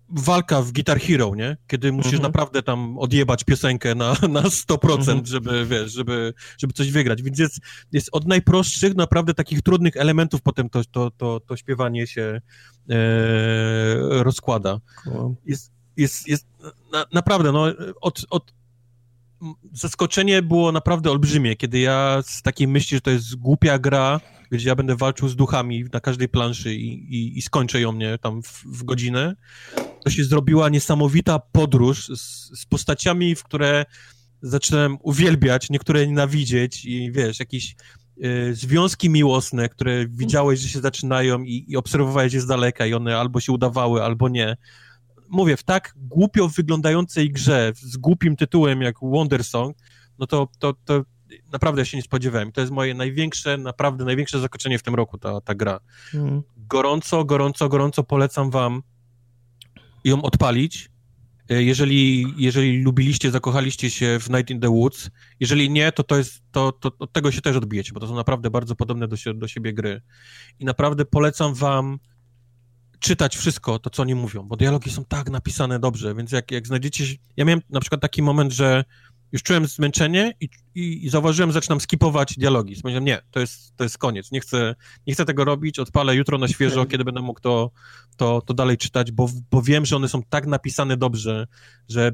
walka 0.10 0.62
w 0.62 0.72
Guitar 0.72 1.00
Hero, 1.00 1.36
nie? 1.36 1.58
Kiedy 1.68 1.92
musisz 1.92 2.14
mhm. 2.14 2.30
naprawdę 2.30 2.64
tam 2.64 2.98
odjebać 2.98 3.44
piosenkę 3.44 3.96
na, 3.96 4.16
na 4.30 4.42
100%, 4.42 5.00
mhm. 5.00 5.26
żeby, 5.26 5.66
wiesz, 5.66 5.92
żeby, 5.92 6.34
żeby 6.58 6.74
coś 6.74 6.92
wygrać. 6.92 7.22
Więc 7.22 7.40
jest, 7.40 7.60
jest 7.92 8.10
od 8.12 8.28
najprostszych, 8.28 8.96
naprawdę 8.96 9.34
takich 9.34 9.62
trudnych 9.62 9.98
elementów 9.98 10.42
potem 10.42 10.70
to, 10.70 10.82
to, 10.92 11.12
to, 11.12 11.40
to 11.40 11.58
śpiewanie 11.58 12.08
się 12.08 12.42
e, 12.90 12.96
rozkłada. 14.24 14.80
Jest, 15.46 15.72
jest, 15.98 16.28
jest 16.28 16.48
na, 16.92 17.06
naprawdę, 17.14 17.52
no, 17.52 17.66
od, 18.02 18.26
od 18.30 18.57
zaskoczenie 19.74 20.42
było 20.42 20.72
naprawdę 20.72 21.12
olbrzymie, 21.12 21.56
kiedy 21.56 21.80
ja 21.80 22.22
z 22.26 22.42
takiej 22.42 22.68
myśli, 22.68 22.98
że 22.98 23.02
to 23.02 23.12
jest 23.12 23.36
głupia 23.36 23.80
gra, 23.80 24.20
gdzie 24.52 24.70
ja 24.70 24.76
będę 24.76 24.96
walczył 24.96 25.30
z 25.30 25.36
duchami 25.36 25.86
na 25.94 26.00
każdej 26.00 26.30
planszy 26.30 26.76
i, 26.76 27.16
i, 27.16 27.38
i 27.38 27.42
skończę 27.42 27.82
ją 27.82 27.92
mnie 27.92 28.18
tam 28.18 28.44
w, 28.44 28.64
w, 28.66 28.84
godzinę, 28.84 29.36
to 30.04 30.10
się 30.10 30.24
zrobiła 30.24 30.70
niesamowita 30.70 31.40
podróż 31.40 32.08
z, 32.08 32.60
z 32.60 32.66
postaciami, 32.66 33.36
w 33.36 33.44
które 33.44 33.86
zacząłem 34.42 34.98
uwielbiać, 35.02 35.70
niektóre 35.70 36.08
nienawidzieć 36.08 36.86
i 36.86 37.12
wiesz, 37.12 37.40
jakieś 37.40 37.76
y, 38.24 38.56
związki 38.56 39.10
miłosne, 39.10 39.70
które 39.70 40.08
widziałeś, 40.08 40.60
że 40.60 40.70
się 40.70 40.80
zaczynają 40.80 41.44
i, 41.44 41.66
i 41.68 41.78
obserwowałeś 41.78 42.34
je 42.34 42.42
z 42.42 42.46
daleka 42.46 42.86
i 42.86 42.94
one 42.94 43.18
albo 43.18 43.40
się 43.40 43.52
udawały, 43.52 44.04
albo 44.04 44.30
nie 44.30 44.58
mówię, 45.30 45.58
w 45.58 45.64
tak 45.64 45.94
głupio 45.98 46.48
wyglądającej 46.48 47.32
grze, 47.32 47.72
z 47.76 47.98
głupim 47.98 48.36
tytułem 48.36 48.82
jak 48.82 48.96
Wonder 49.02 49.44
Song, 49.44 49.78
no 50.20 50.28
to, 50.28 50.48
to, 50.60 50.74
to 50.86 51.04
naprawdę 51.52 51.86
się 51.86 51.98
nie 51.98 52.04
spodziewałem. 52.04 52.52
To 52.52 52.62
jest 52.62 52.74
moje 52.74 52.94
największe, 52.94 53.58
naprawdę 53.58 54.06
największe 54.06 54.40
zakończenie 54.40 54.80
w 54.80 54.84
tym 54.84 54.96
roku, 54.96 55.18
ta, 55.18 55.42
ta 55.42 55.56
gra. 55.56 55.80
Mm. 56.14 56.42
Gorąco, 56.58 57.26
gorąco, 57.26 57.70
gorąco 57.70 58.04
polecam 58.04 58.52
wam 58.52 58.84
ją 60.04 60.22
odpalić. 60.22 60.90
E, 61.50 61.64
jeżeli, 61.64 62.26
jeżeli 62.38 62.84
lubiliście, 62.84 63.32
zakochaliście 63.32 63.90
się 63.90 64.20
w 64.20 64.30
Night 64.30 64.50
in 64.50 64.60
the 64.60 64.70
Woods, 64.70 65.10
jeżeli 65.40 65.70
nie, 65.70 65.92
to, 65.92 66.04
to, 66.04 66.18
jest, 66.18 66.44
to, 66.52 66.72
to 66.72 66.92
od 67.00 67.14
tego 67.14 67.32
się 67.32 67.42
też 67.42 67.56
odbijecie, 67.56 67.94
bo 67.94 68.00
to 68.00 68.08
są 68.08 68.16
naprawdę 68.16 68.50
bardzo 68.50 68.76
podobne 68.76 69.08
do, 69.08 69.16
do 69.36 69.48
siebie 69.48 69.74
gry. 69.74 70.02
I 70.60 70.66
naprawdę 70.66 71.06
polecam 71.06 71.54
wam 71.54 72.00
czytać 73.00 73.38
wszystko 73.38 73.80
to, 73.80 73.90
co 73.90 74.02
oni 74.02 74.16
mówią, 74.16 74.44
bo 74.44 74.56
dialogi 74.56 74.90
są 74.90 75.06
tak 75.06 75.30
napisane 75.30 75.80
dobrze, 75.80 76.16
więc 76.16 76.32
jak, 76.32 76.52
jak 76.52 76.68
znajdziecie... 76.68 77.06
Ja 77.38 77.46
miałem 77.46 77.62
na 77.70 77.80
przykład 77.80 78.02
taki 78.02 78.22
moment, 78.22 78.54
że 78.54 78.84
już 79.32 79.44
czułem 79.44 79.68
zmęczenie 79.68 80.34
i, 80.42 80.50
i, 80.76 81.06
i 81.06 81.10
zauważyłem, 81.10 81.50
że 81.50 81.54
zaczynam 81.54 81.82
skipować 81.82 82.36
dialogi. 82.38 82.76
Powiedziałem, 82.82 83.06
nie, 83.06 83.22
to 83.32 83.40
jest, 83.40 83.76
to 83.76 83.84
jest 83.84 83.98
koniec, 83.98 84.32
nie 84.32 84.40
chcę, 84.40 84.76
nie 85.08 85.14
chcę 85.14 85.26
tego 85.26 85.46
robić, 85.46 85.80
odpalę 85.80 86.16
jutro 86.16 86.38
na 86.38 86.48
świeżo, 86.48 86.86
kiedy 86.86 87.04
będę 87.04 87.22
mógł 87.22 87.40
to, 87.40 87.72
to, 88.18 88.42
to 88.42 88.54
dalej 88.54 88.78
czytać, 88.78 89.12
bo, 89.12 89.30
bo 89.52 89.62
wiem, 89.62 89.86
że 89.86 89.96
one 89.96 90.10
są 90.10 90.24
tak 90.30 90.48
napisane 90.48 90.98
dobrze, 90.98 91.48
że 91.90 92.12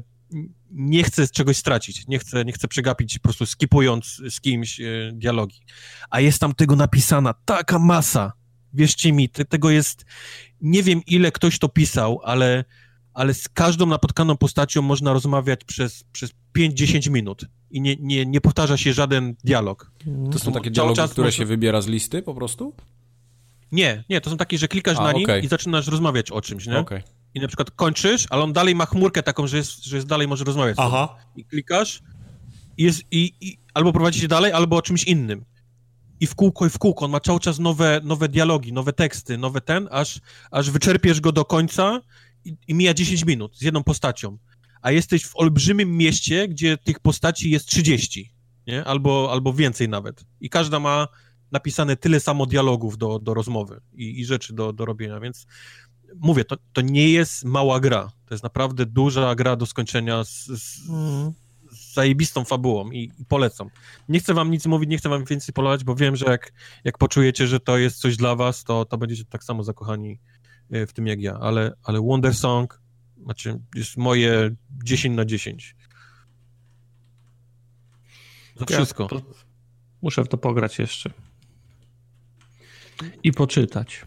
nie 0.70 1.04
chcę 1.04 1.28
czegoś 1.28 1.56
stracić, 1.56 2.06
nie 2.08 2.18
chcę, 2.18 2.44
nie 2.44 2.52
chcę 2.52 2.68
przegapić 2.68 3.18
po 3.18 3.22
prostu 3.22 3.46
skipując 3.46 4.22
z 4.30 4.40
kimś 4.40 4.80
e, 4.80 4.84
dialogi. 5.12 5.60
A 6.10 6.20
jest 6.20 6.38
tam 6.38 6.54
tego 6.54 6.76
napisana 6.76 7.34
taka 7.44 7.78
masa, 7.78 8.32
wierzcie 8.72 9.12
mi, 9.12 9.28
te, 9.28 9.44
tego 9.44 9.70
jest, 9.70 10.04
nie 10.64 10.82
wiem 10.82 11.00
ile 11.06 11.32
ktoś 11.32 11.58
to 11.58 11.68
pisał, 11.68 12.20
ale, 12.24 12.64
ale 13.14 13.34
z 13.34 13.48
każdą 13.48 13.86
napotkaną 13.86 14.36
postacią 14.36 14.82
można 14.82 15.12
rozmawiać 15.12 15.64
przez, 15.64 16.04
przez 16.12 16.32
5-10 16.58 17.10
minut 17.10 17.44
i 17.70 17.80
nie, 17.80 17.96
nie, 18.00 18.26
nie 18.26 18.40
powtarza 18.40 18.76
się 18.76 18.92
żaden 18.92 19.34
dialog. 19.44 19.90
To 20.32 20.38
są 20.38 20.52
takie 20.52 20.70
dialogi, 20.70 20.94
które 20.94 21.26
można... 21.26 21.30
się 21.30 21.44
wybiera 21.44 21.80
z 21.80 21.86
listy 21.86 22.22
po 22.22 22.34
prostu? 22.34 22.74
Nie, 23.72 24.04
nie, 24.08 24.20
to 24.20 24.30
są 24.30 24.36
takie, 24.36 24.58
że 24.58 24.68
klikasz 24.68 24.98
A, 24.98 25.02
na 25.02 25.12
nim 25.12 25.24
okay. 25.24 25.40
i 25.40 25.48
zaczynasz 25.48 25.86
rozmawiać 25.86 26.30
o 26.30 26.40
czymś, 26.40 26.66
nie? 26.66 26.78
Okay. 26.78 27.02
I 27.34 27.40
na 27.40 27.48
przykład 27.48 27.70
kończysz, 27.70 28.26
ale 28.30 28.42
on 28.42 28.52
dalej 28.52 28.74
ma 28.74 28.86
chmurkę 28.86 29.22
taką, 29.22 29.46
że 29.46 29.56
jest, 29.56 29.84
że 29.84 29.96
jest 29.96 30.08
dalej 30.08 30.28
może 30.28 30.44
rozmawiać. 30.44 30.76
Aha. 30.78 31.16
I 31.36 31.44
klikasz 31.44 32.02
i 32.78 32.82
jest, 32.82 33.02
i, 33.10 33.32
i 33.40 33.58
albo 33.74 33.92
prowadzi 33.92 34.20
się 34.20 34.28
dalej, 34.28 34.52
albo 34.52 34.76
o 34.76 34.82
czymś 34.82 35.04
innym 35.04 35.44
i 36.20 36.26
w 36.26 36.34
kółko, 36.34 36.66
i 36.66 36.70
w 36.70 36.78
kółko. 36.78 37.04
On 37.04 37.10
ma 37.10 37.20
cały 37.20 37.40
czas 37.40 37.58
nowe, 37.58 38.00
nowe 38.04 38.28
dialogi, 38.28 38.72
nowe 38.72 38.92
teksty, 38.92 39.38
nowe 39.38 39.60
ten, 39.60 39.88
aż, 39.90 40.20
aż 40.50 40.70
wyczerpiesz 40.70 41.20
go 41.20 41.32
do 41.32 41.44
końca 41.44 42.00
i, 42.44 42.56
i 42.68 42.74
mija 42.74 42.94
10 42.94 43.24
minut 43.24 43.58
z 43.58 43.62
jedną 43.62 43.82
postacią. 43.82 44.38
A 44.82 44.90
jesteś 44.90 45.26
w 45.26 45.36
olbrzymim 45.36 45.96
mieście, 45.96 46.48
gdzie 46.48 46.78
tych 46.78 47.00
postaci 47.00 47.50
jest 47.50 47.66
30, 47.66 48.32
nie? 48.66 48.84
Albo, 48.84 49.28
albo 49.32 49.52
więcej 49.52 49.88
nawet. 49.88 50.24
I 50.40 50.50
każda 50.50 50.80
ma 50.80 51.08
napisane 51.52 51.96
tyle 51.96 52.20
samo 52.20 52.46
dialogów 52.46 52.98
do, 52.98 53.18
do 53.18 53.34
rozmowy 53.34 53.80
i, 53.92 54.20
i 54.20 54.24
rzeczy 54.24 54.54
do, 54.54 54.72
do 54.72 54.84
robienia, 54.84 55.20
więc 55.20 55.46
mówię, 56.16 56.44
to, 56.44 56.56
to 56.72 56.80
nie 56.80 57.10
jest 57.10 57.44
mała 57.44 57.80
gra. 57.80 58.12
To 58.26 58.34
jest 58.34 58.44
naprawdę 58.44 58.86
duża 58.86 59.34
gra 59.34 59.56
do 59.56 59.66
skończenia 59.66 60.24
z, 60.24 60.46
z, 60.46 60.88
mm 60.88 61.32
zajebistą 61.94 62.44
fabułą 62.44 62.90
i, 62.90 63.12
i, 63.18 63.24
polecam. 63.24 63.70
Nie 64.08 64.20
chcę 64.20 64.34
wam 64.34 64.50
nic 64.50 64.66
mówić, 64.66 64.90
nie 64.90 64.98
chcę 64.98 65.08
wam 65.08 65.24
więcej 65.24 65.52
polować, 65.52 65.84
bo 65.84 65.94
wiem, 65.94 66.16
że 66.16 66.26
jak, 66.26 66.52
jak 66.84 66.98
poczujecie, 66.98 67.46
że 67.46 67.60
to 67.60 67.78
jest 67.78 68.00
coś 68.00 68.16
dla 68.16 68.36
was, 68.36 68.64
to, 68.64 68.84
to 68.84 68.98
będziecie 68.98 69.24
tak 69.24 69.44
samo 69.44 69.64
zakochani 69.64 70.20
e, 70.70 70.86
w 70.86 70.92
tym 70.92 71.06
jak 71.06 71.20
ja, 71.20 71.34
ale, 71.40 71.72
ale 71.82 72.00
Wonder 72.00 72.34
Song 72.34 72.80
znaczy 73.24 73.60
jest 73.74 73.96
moje 73.96 74.50
10 74.84 75.16
na 75.16 75.24
10. 75.24 75.76
Za 78.56 78.66
wszystko. 78.66 79.08
Ja 79.12 79.20
muszę 80.02 80.24
w 80.24 80.28
to 80.28 80.38
pograć 80.38 80.78
jeszcze. 80.78 81.10
I 83.22 83.32
poczytać. 83.32 84.04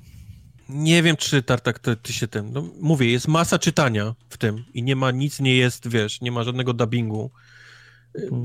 Nie 0.69 1.03
wiem, 1.03 1.17
czy 1.17 1.43
Tartak, 1.43 1.79
ty, 1.79 1.95
ty 1.95 2.13
się 2.13 2.27
tym. 2.27 2.51
No, 2.51 2.69
mówię, 2.79 3.11
jest 3.11 3.27
masa 3.27 3.59
czytania 3.59 4.15
w 4.29 4.37
tym 4.37 4.65
i 4.73 4.83
nie 4.83 4.95
ma 4.95 5.11
nic, 5.11 5.39
nie 5.39 5.55
jest, 5.55 5.87
wiesz, 5.87 6.21
nie 6.21 6.31
ma 6.31 6.43
żadnego 6.43 6.73
dubbingu. 6.73 7.31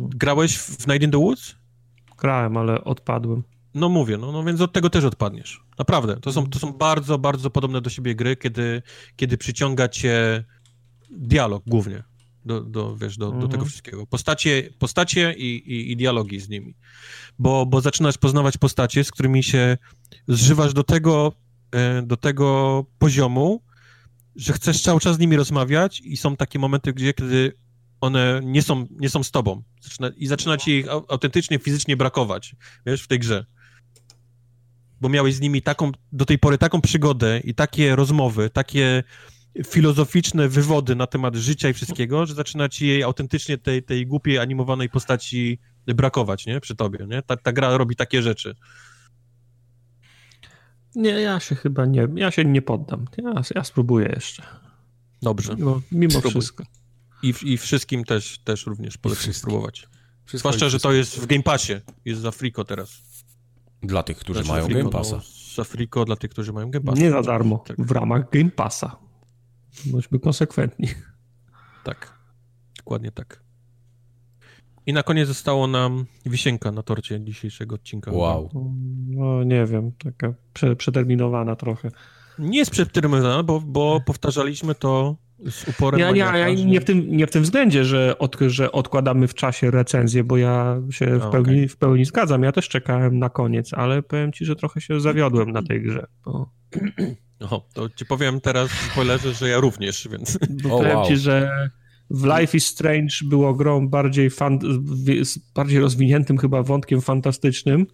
Grałeś 0.08 0.58
w 0.58 0.86
Night 0.86 1.02
in 1.02 1.10
the 1.10 1.18
Woods? 1.18 1.54
Grałem, 2.18 2.56
ale 2.56 2.84
odpadłem. 2.84 3.42
No 3.74 3.88
mówię, 3.88 4.18
no, 4.18 4.32
no 4.32 4.44
więc 4.44 4.60
od 4.60 4.72
tego 4.72 4.90
też 4.90 5.04
odpadniesz. 5.04 5.64
Naprawdę. 5.78 6.16
To 6.16 6.32
są, 6.32 6.46
to 6.46 6.58
są 6.58 6.72
bardzo, 6.72 7.18
bardzo 7.18 7.50
podobne 7.50 7.80
do 7.80 7.90
siebie 7.90 8.14
gry, 8.14 8.36
kiedy, 8.36 8.82
kiedy 9.16 9.38
przyciąga 9.38 9.88
cię 9.88 10.44
dialog 11.10 11.62
głównie 11.66 12.02
do, 12.44 12.60
do, 12.60 12.96
wiesz, 12.96 13.16
do, 13.16 13.26
do 13.26 13.32
tego 13.32 13.44
mhm. 13.44 13.64
wszystkiego. 13.64 14.06
Postacie, 14.06 14.70
postacie 14.78 15.34
i, 15.38 15.72
i, 15.72 15.92
i, 15.92 15.96
dialogi 15.96 16.40
z 16.40 16.48
nimi. 16.48 16.74
Bo, 17.38 17.66
bo 17.66 17.80
zaczynasz 17.80 18.18
poznawać 18.18 18.58
postacie, 18.58 19.04
z 19.04 19.10
którymi 19.10 19.42
się 19.42 19.78
zżywasz 20.28 20.74
do 20.74 20.84
tego, 20.84 21.32
e, 21.72 22.02
do 22.02 22.16
tego 22.16 22.86
poziomu, 22.98 23.62
że 24.36 24.52
chcesz 24.52 24.82
cały 24.82 25.00
czas 25.00 25.16
z 25.16 25.18
nimi 25.18 25.36
rozmawiać 25.36 26.00
i 26.00 26.16
są 26.16 26.36
takie 26.36 26.58
momenty, 26.58 26.92
gdzie 26.92 27.14
kiedy 27.14 27.52
one 28.02 28.40
nie 28.44 28.62
są, 28.62 28.86
nie 28.90 29.10
są 29.10 29.22
z 29.22 29.30
tobą. 29.30 29.62
Zaczyna, 29.80 30.10
I 30.16 30.26
zaczyna 30.26 30.56
ci 30.56 30.70
ich 30.70 30.88
autentycznie, 30.88 31.58
fizycznie 31.58 31.96
brakować, 31.96 32.56
wiesz, 32.86 33.02
w 33.02 33.08
tej 33.08 33.18
grze. 33.18 33.46
Bo 35.00 35.08
miałeś 35.08 35.34
z 35.34 35.40
nimi 35.40 35.62
taką, 35.62 35.92
do 36.12 36.24
tej 36.24 36.38
pory 36.38 36.58
taką 36.58 36.80
przygodę 36.80 37.40
i 37.44 37.54
takie 37.54 37.96
rozmowy, 37.96 38.50
takie 38.50 39.02
filozoficzne 39.66 40.48
wywody 40.48 40.96
na 40.96 41.06
temat 41.06 41.36
życia 41.36 41.68
i 41.68 41.72
wszystkiego, 41.72 42.26
że 42.26 42.34
zaczyna 42.34 42.68
ci 42.68 42.86
jej 42.86 43.02
autentycznie 43.02 43.58
tej, 43.58 43.82
tej 43.82 44.06
głupiej, 44.06 44.38
animowanej 44.38 44.88
postaci 44.88 45.58
brakować, 45.86 46.46
nie? 46.46 46.60
Przy 46.60 46.76
tobie, 46.76 47.06
nie? 47.08 47.22
Ta, 47.22 47.36
ta 47.36 47.52
gra 47.52 47.76
robi 47.76 47.96
takie 47.96 48.22
rzeczy. 48.22 48.56
Nie, 50.94 51.10
ja 51.10 51.40
się 51.40 51.54
chyba 51.54 51.86
nie, 51.86 52.08
ja 52.14 52.30
się 52.30 52.44
nie 52.44 52.62
poddam. 52.62 53.04
Ja, 53.18 53.42
ja 53.54 53.64
spróbuję 53.64 54.12
jeszcze. 54.14 54.42
Dobrze. 55.22 55.56
Mimo, 55.56 55.80
mimo 55.92 56.20
wszystko. 56.20 56.64
I, 57.22 57.34
I 57.42 57.58
wszystkim 57.58 58.04
też, 58.04 58.38
też 58.38 58.66
również 58.66 58.98
polecam 58.98 59.32
spróbować. 59.32 59.88
Wszystko 60.24 60.48
Zwłaszcza, 60.48 60.68
że 60.68 60.80
to 60.80 60.92
jest 60.92 61.20
w 61.20 61.26
Game 61.26 61.42
Passie. 61.42 61.72
Jest 62.04 62.20
za 62.20 62.30
Frico 62.30 62.64
teraz. 62.64 63.02
Dla 63.82 64.02
tych, 64.02 64.18
którzy 64.18 64.44
znaczy, 64.44 64.68
mają 64.68 64.78
Game 64.78 64.90
Passa. 64.90 65.16
No, 65.16 65.22
za 65.54 65.64
Frico 65.64 66.04
dla 66.04 66.16
tych, 66.16 66.30
którzy 66.30 66.52
mają 66.52 66.70
Game 66.70 66.84
Passa. 66.84 67.02
Nie 67.02 67.10
za 67.10 67.22
darmo. 67.22 67.64
Tak. 67.66 67.76
W 67.80 67.90
ramach 67.90 68.30
Game 68.30 68.50
Passa. 68.50 68.96
Bądźmy 69.86 70.18
konsekwentni. 70.18 70.88
Tak. 71.84 72.18
dokładnie 72.76 73.12
tak. 73.12 73.42
I 74.86 74.92
na 74.92 75.02
koniec 75.02 75.28
zostało 75.28 75.66
nam 75.66 76.06
wisienka 76.26 76.72
na 76.72 76.82
torcie 76.82 77.24
dzisiejszego 77.24 77.74
odcinka. 77.74 78.12
Wow. 78.12 78.50
No 79.08 79.44
nie 79.44 79.66
wiem, 79.66 79.92
taka 79.92 80.34
prze, 80.52 80.76
przeterminowana 80.76 81.56
trochę. 81.56 81.90
Nie 82.38 82.58
jest 82.58 82.70
przeterminowana, 82.70 83.42
bo, 83.42 83.60
bo 83.60 84.00
powtarzaliśmy 84.06 84.74
to 84.74 85.16
z 85.50 85.68
uporem 85.68 86.00
Ja, 86.00 86.10
ja, 86.10 86.36
ja 86.36 86.54
nie, 86.54 86.80
w 86.80 86.84
tym, 86.84 87.16
nie 87.16 87.26
w 87.26 87.30
tym 87.30 87.42
względzie, 87.42 87.84
że, 87.84 88.18
od, 88.18 88.36
że 88.46 88.72
odkładamy 88.72 89.28
w 89.28 89.34
czasie 89.34 89.70
recenzję, 89.70 90.24
bo 90.24 90.36
ja 90.36 90.82
się 90.90 91.18
w 91.18 91.22
A, 91.22 91.30
pełni, 91.30 91.52
okej. 91.52 91.68
w 91.68 91.76
pełni 91.76 92.04
zgadzam. 92.04 92.42
Ja 92.42 92.52
też 92.52 92.68
czekałem 92.68 93.18
na 93.18 93.28
koniec, 93.28 93.74
ale 93.74 94.02
powiem 94.02 94.32
ci, 94.32 94.44
że 94.44 94.56
trochę 94.56 94.80
się 94.80 95.00
zawiodłem 95.00 95.50
na 95.50 95.62
tej 95.62 95.82
grze. 95.82 96.06
Bo, 96.24 96.50
O, 97.50 97.68
to 97.74 97.88
ci 97.88 98.06
powiem 98.06 98.40
teraz 98.40 98.70
w 98.70 98.92
spoilerze, 98.92 99.34
że 99.34 99.48
ja 99.48 99.60
również, 99.60 100.08
więc... 100.12 100.38
bo 100.62 100.76
O, 100.76 100.78
powiem 100.78 100.96
wow. 100.96 101.06
ci, 101.06 101.16
że 101.16 101.50
w 102.10 102.24
Life 102.24 102.56
is 102.56 102.66
Strange 102.66 103.14
było 103.24 103.54
grą 103.54 103.88
bardziej, 103.88 104.30
fan, 104.30 104.58
z 105.22 105.38
bardziej 105.38 105.80
rozwiniętym 105.80 106.38
chyba 106.38 106.62
wątkiem 106.62 107.00
fantastycznym, 107.00 107.86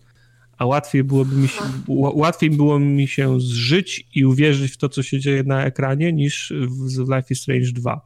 a 0.59 0.67
łatwiej 0.67 1.05
byłoby 1.05 1.37
mi 1.37 1.49
się, 1.49 1.63
łatwiej 1.89 2.51
było 2.51 2.79
mi 2.79 3.09
się 3.09 3.41
zżyć 3.41 4.09
i 4.15 4.25
uwierzyć 4.25 4.73
w 4.73 4.77
to, 4.77 4.89
co 4.89 5.03
się 5.03 5.21
dzieje 5.21 5.43
na 5.43 5.65
ekranie, 5.65 6.13
niż 6.13 6.53
w, 6.69 6.99
Life 6.99 7.27
is 7.31 7.41
Strange 7.41 7.73
2. 7.73 8.01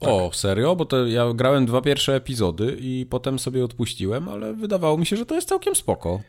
O, 0.00 0.30
serio? 0.32 0.76
Bo 0.76 0.84
to 0.84 1.06
ja 1.06 1.32
grałem 1.34 1.66
dwa 1.66 1.80
pierwsze 1.80 2.14
epizody 2.14 2.76
i 2.80 3.06
potem 3.10 3.38
sobie 3.38 3.64
odpuściłem, 3.64 4.28
ale 4.28 4.54
wydawało 4.54 4.98
mi 4.98 5.06
się, 5.06 5.16
że 5.16 5.26
to 5.26 5.34
jest 5.34 5.48
całkiem 5.48 5.74
spoko. 5.74 6.20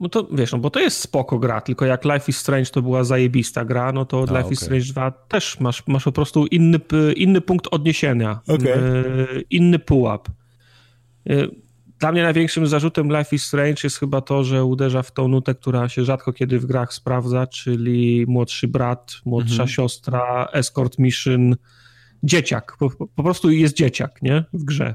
No 0.00 0.08
to 0.08 0.28
wiesz, 0.32 0.52
no 0.52 0.58
bo 0.58 0.70
to 0.70 0.80
jest 0.80 0.98
spoko 0.98 1.38
gra, 1.38 1.60
tylko 1.60 1.86
jak 1.86 2.04
Life 2.04 2.24
is 2.28 2.36
Strange 2.36 2.70
to 2.70 2.82
była 2.82 3.04
zajebista 3.04 3.64
gra, 3.64 3.92
no 3.92 4.04
to 4.04 4.18
A, 4.18 4.20
Life 4.22 4.38
okej. 4.40 4.52
is 4.52 4.60
Strange 4.60 4.84
2 4.84 5.10
też 5.10 5.60
masz, 5.60 5.86
masz 5.86 6.04
po 6.04 6.12
prostu 6.12 6.46
inny, 6.46 6.80
inny 7.16 7.40
punkt 7.40 7.68
odniesienia, 7.70 8.40
Okej. 8.48 8.72
e, 8.72 8.78
inny 9.50 9.78
pułap. 9.78 10.28
Dla 12.02 12.12
mnie 12.12 12.22
największym 12.22 12.66
zarzutem 12.66 13.08
Life 13.18 13.36
is 13.36 13.44
Strange 13.44 13.80
jest 13.84 13.98
chyba 13.98 14.20
to, 14.20 14.44
że 14.44 14.64
uderza 14.64 15.02
w 15.02 15.12
tą 15.12 15.28
nutę, 15.28 15.54
która 15.54 15.88
się 15.88 16.04
rzadko 16.04 16.32
kiedy 16.32 16.58
w 16.58 16.66
grach 16.66 16.94
sprawdza, 16.94 17.46
czyli 17.46 18.24
młodszy 18.28 18.68
brat, 18.68 19.12
młodsza 19.24 19.52
Mhm. 19.52 19.68
siostra, 19.68 20.48
escort 20.52 20.98
mission, 20.98 21.56
dzieciak. 22.22 22.76
Po, 22.78 22.90
po 22.90 23.22
prostu 23.22 23.50
jest 23.50 23.76
dzieciak, 23.76 24.22
nie? 24.22 24.44
W 24.52 24.64
grze. 24.64 24.94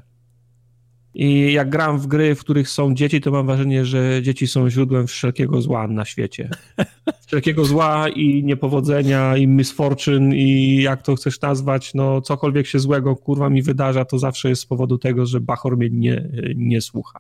I 1.20 1.54
jak 1.54 1.70
gram 1.70 2.00
w 2.00 2.08
gry, 2.08 2.36
w 2.36 2.40
których 2.40 2.70
są 2.70 2.94
dzieci, 2.94 3.22
to 3.22 3.32
mam 3.32 3.46
wrażenie, 3.46 3.86
że 3.86 4.22
dzieci 4.22 4.48
są 4.48 4.70
źródłem 4.70 5.08
wszelkiego 5.08 5.62
zła 5.62 5.88
na 5.88 6.06
świecie. 6.06 6.50
Wszelkiego 7.28 7.66
zła 7.66 8.10
i 8.10 8.44
niepowodzenia, 8.44 9.38
i 9.38 9.48
misfortune, 9.48 10.34
i 10.34 10.82
jak 10.82 11.02
to 11.02 11.16
chcesz 11.16 11.42
nazwać, 11.42 11.94
no 11.94 12.22
cokolwiek 12.22 12.68
się 12.68 12.80
złego 12.80 13.16
kurwa 13.16 13.50
mi 13.50 13.62
wydarza, 13.62 14.06
to 14.06 14.20
zawsze 14.20 14.50
jest 14.50 14.62
z 14.62 14.66
powodu 14.66 14.98
tego, 14.98 15.26
że 15.26 15.42
Bachor 15.42 15.78
mnie 15.78 15.90
nie, 15.90 16.30
nie 16.56 16.82
słucha. 16.82 17.20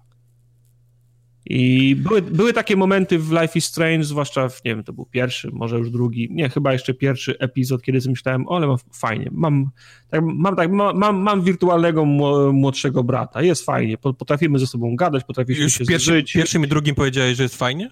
I 1.49 1.95
były, 1.95 2.21
były 2.21 2.53
takie 2.53 2.75
momenty 2.75 3.19
w 3.19 3.31
Life 3.31 3.51
is 3.59 3.65
Strange, 3.65 4.03
zwłaszcza 4.03 4.49
w, 4.49 4.63
nie 4.65 4.75
wiem, 4.75 4.83
to 4.83 4.93
był 4.93 5.05
pierwszy, 5.05 5.49
może 5.53 5.77
już 5.77 5.91
drugi, 5.91 6.27
nie, 6.31 6.49
chyba 6.49 6.73
jeszcze 6.73 6.93
pierwszy 6.93 7.39
epizod, 7.39 7.81
kiedy 7.81 8.01
sobie 8.01 8.11
myślałem, 8.11 8.47
o, 8.47 8.55
ale 8.55 8.67
mam 8.67 8.77
fajnie, 8.93 9.29
mam, 9.31 9.69
tak, 10.09 10.21
mam, 10.23 10.55
tak, 10.55 10.71
ma- 10.71 10.93
mam, 10.93 11.17
mam 11.17 11.41
wirtualnego 11.41 12.05
mło- 12.05 12.53
młodszego 12.53 13.03
brata, 13.03 13.41
jest 13.41 13.65
fajnie, 13.65 13.97
po- 13.97 14.13
potrafimy 14.13 14.59
ze 14.59 14.67
sobą 14.67 14.95
gadać, 14.95 15.23
potrafimy 15.23 15.59
Już 15.59 15.73
się 15.73 15.83
w 15.83 15.87
pierwszym, 15.87 16.13
zżyć. 16.13 16.33
pierwszym 16.33 16.63
i 16.65 16.67
drugim 16.67 16.95
powiedziałeś, 16.95 17.37
że 17.37 17.43
jest 17.43 17.57
fajnie? 17.57 17.89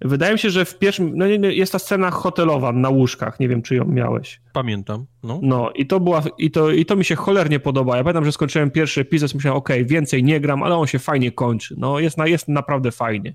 Wydaje 0.00 0.32
mi 0.32 0.38
się, 0.38 0.50
że 0.50 0.64
w 0.64 0.78
pierwszym, 0.78 1.12
no 1.14 1.26
jest 1.26 1.72
ta 1.72 1.78
scena 1.78 2.10
hotelowa 2.10 2.72
na 2.72 2.88
łóżkach, 2.88 3.40
nie 3.40 3.48
wiem, 3.48 3.62
czy 3.62 3.74
ją 3.74 3.84
miałeś. 3.84 4.40
Pamiętam, 4.52 5.06
no. 5.22 5.40
No 5.42 5.70
i 5.70 5.86
to 5.86 6.00
była, 6.00 6.22
i 6.38 6.50
to, 6.50 6.70
i 6.70 6.84
to 6.84 6.96
mi 6.96 7.04
się 7.04 7.14
cholernie 7.14 7.60
podoba. 7.60 7.96
Ja 7.96 8.04
pamiętam, 8.04 8.24
że 8.24 8.32
skończyłem 8.32 8.70
pierwszy 8.70 9.00
epizod, 9.00 9.34
myślałem, 9.34 9.58
okej, 9.58 9.86
więcej 9.86 10.24
nie 10.24 10.40
gram, 10.40 10.62
ale 10.62 10.76
on 10.76 10.86
się 10.86 10.98
fajnie 10.98 11.32
kończy. 11.32 11.74
No 11.78 11.98
jest, 11.98 12.18
na, 12.18 12.26
jest 12.26 12.48
naprawdę 12.48 12.92
fajnie. 12.92 13.34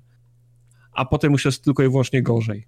A 0.92 1.04
potem 1.04 1.32
już 1.32 1.44
jest 1.44 1.64
tylko 1.64 1.82
i 1.82 1.88
wyłącznie 1.88 2.22
gorzej. 2.22 2.66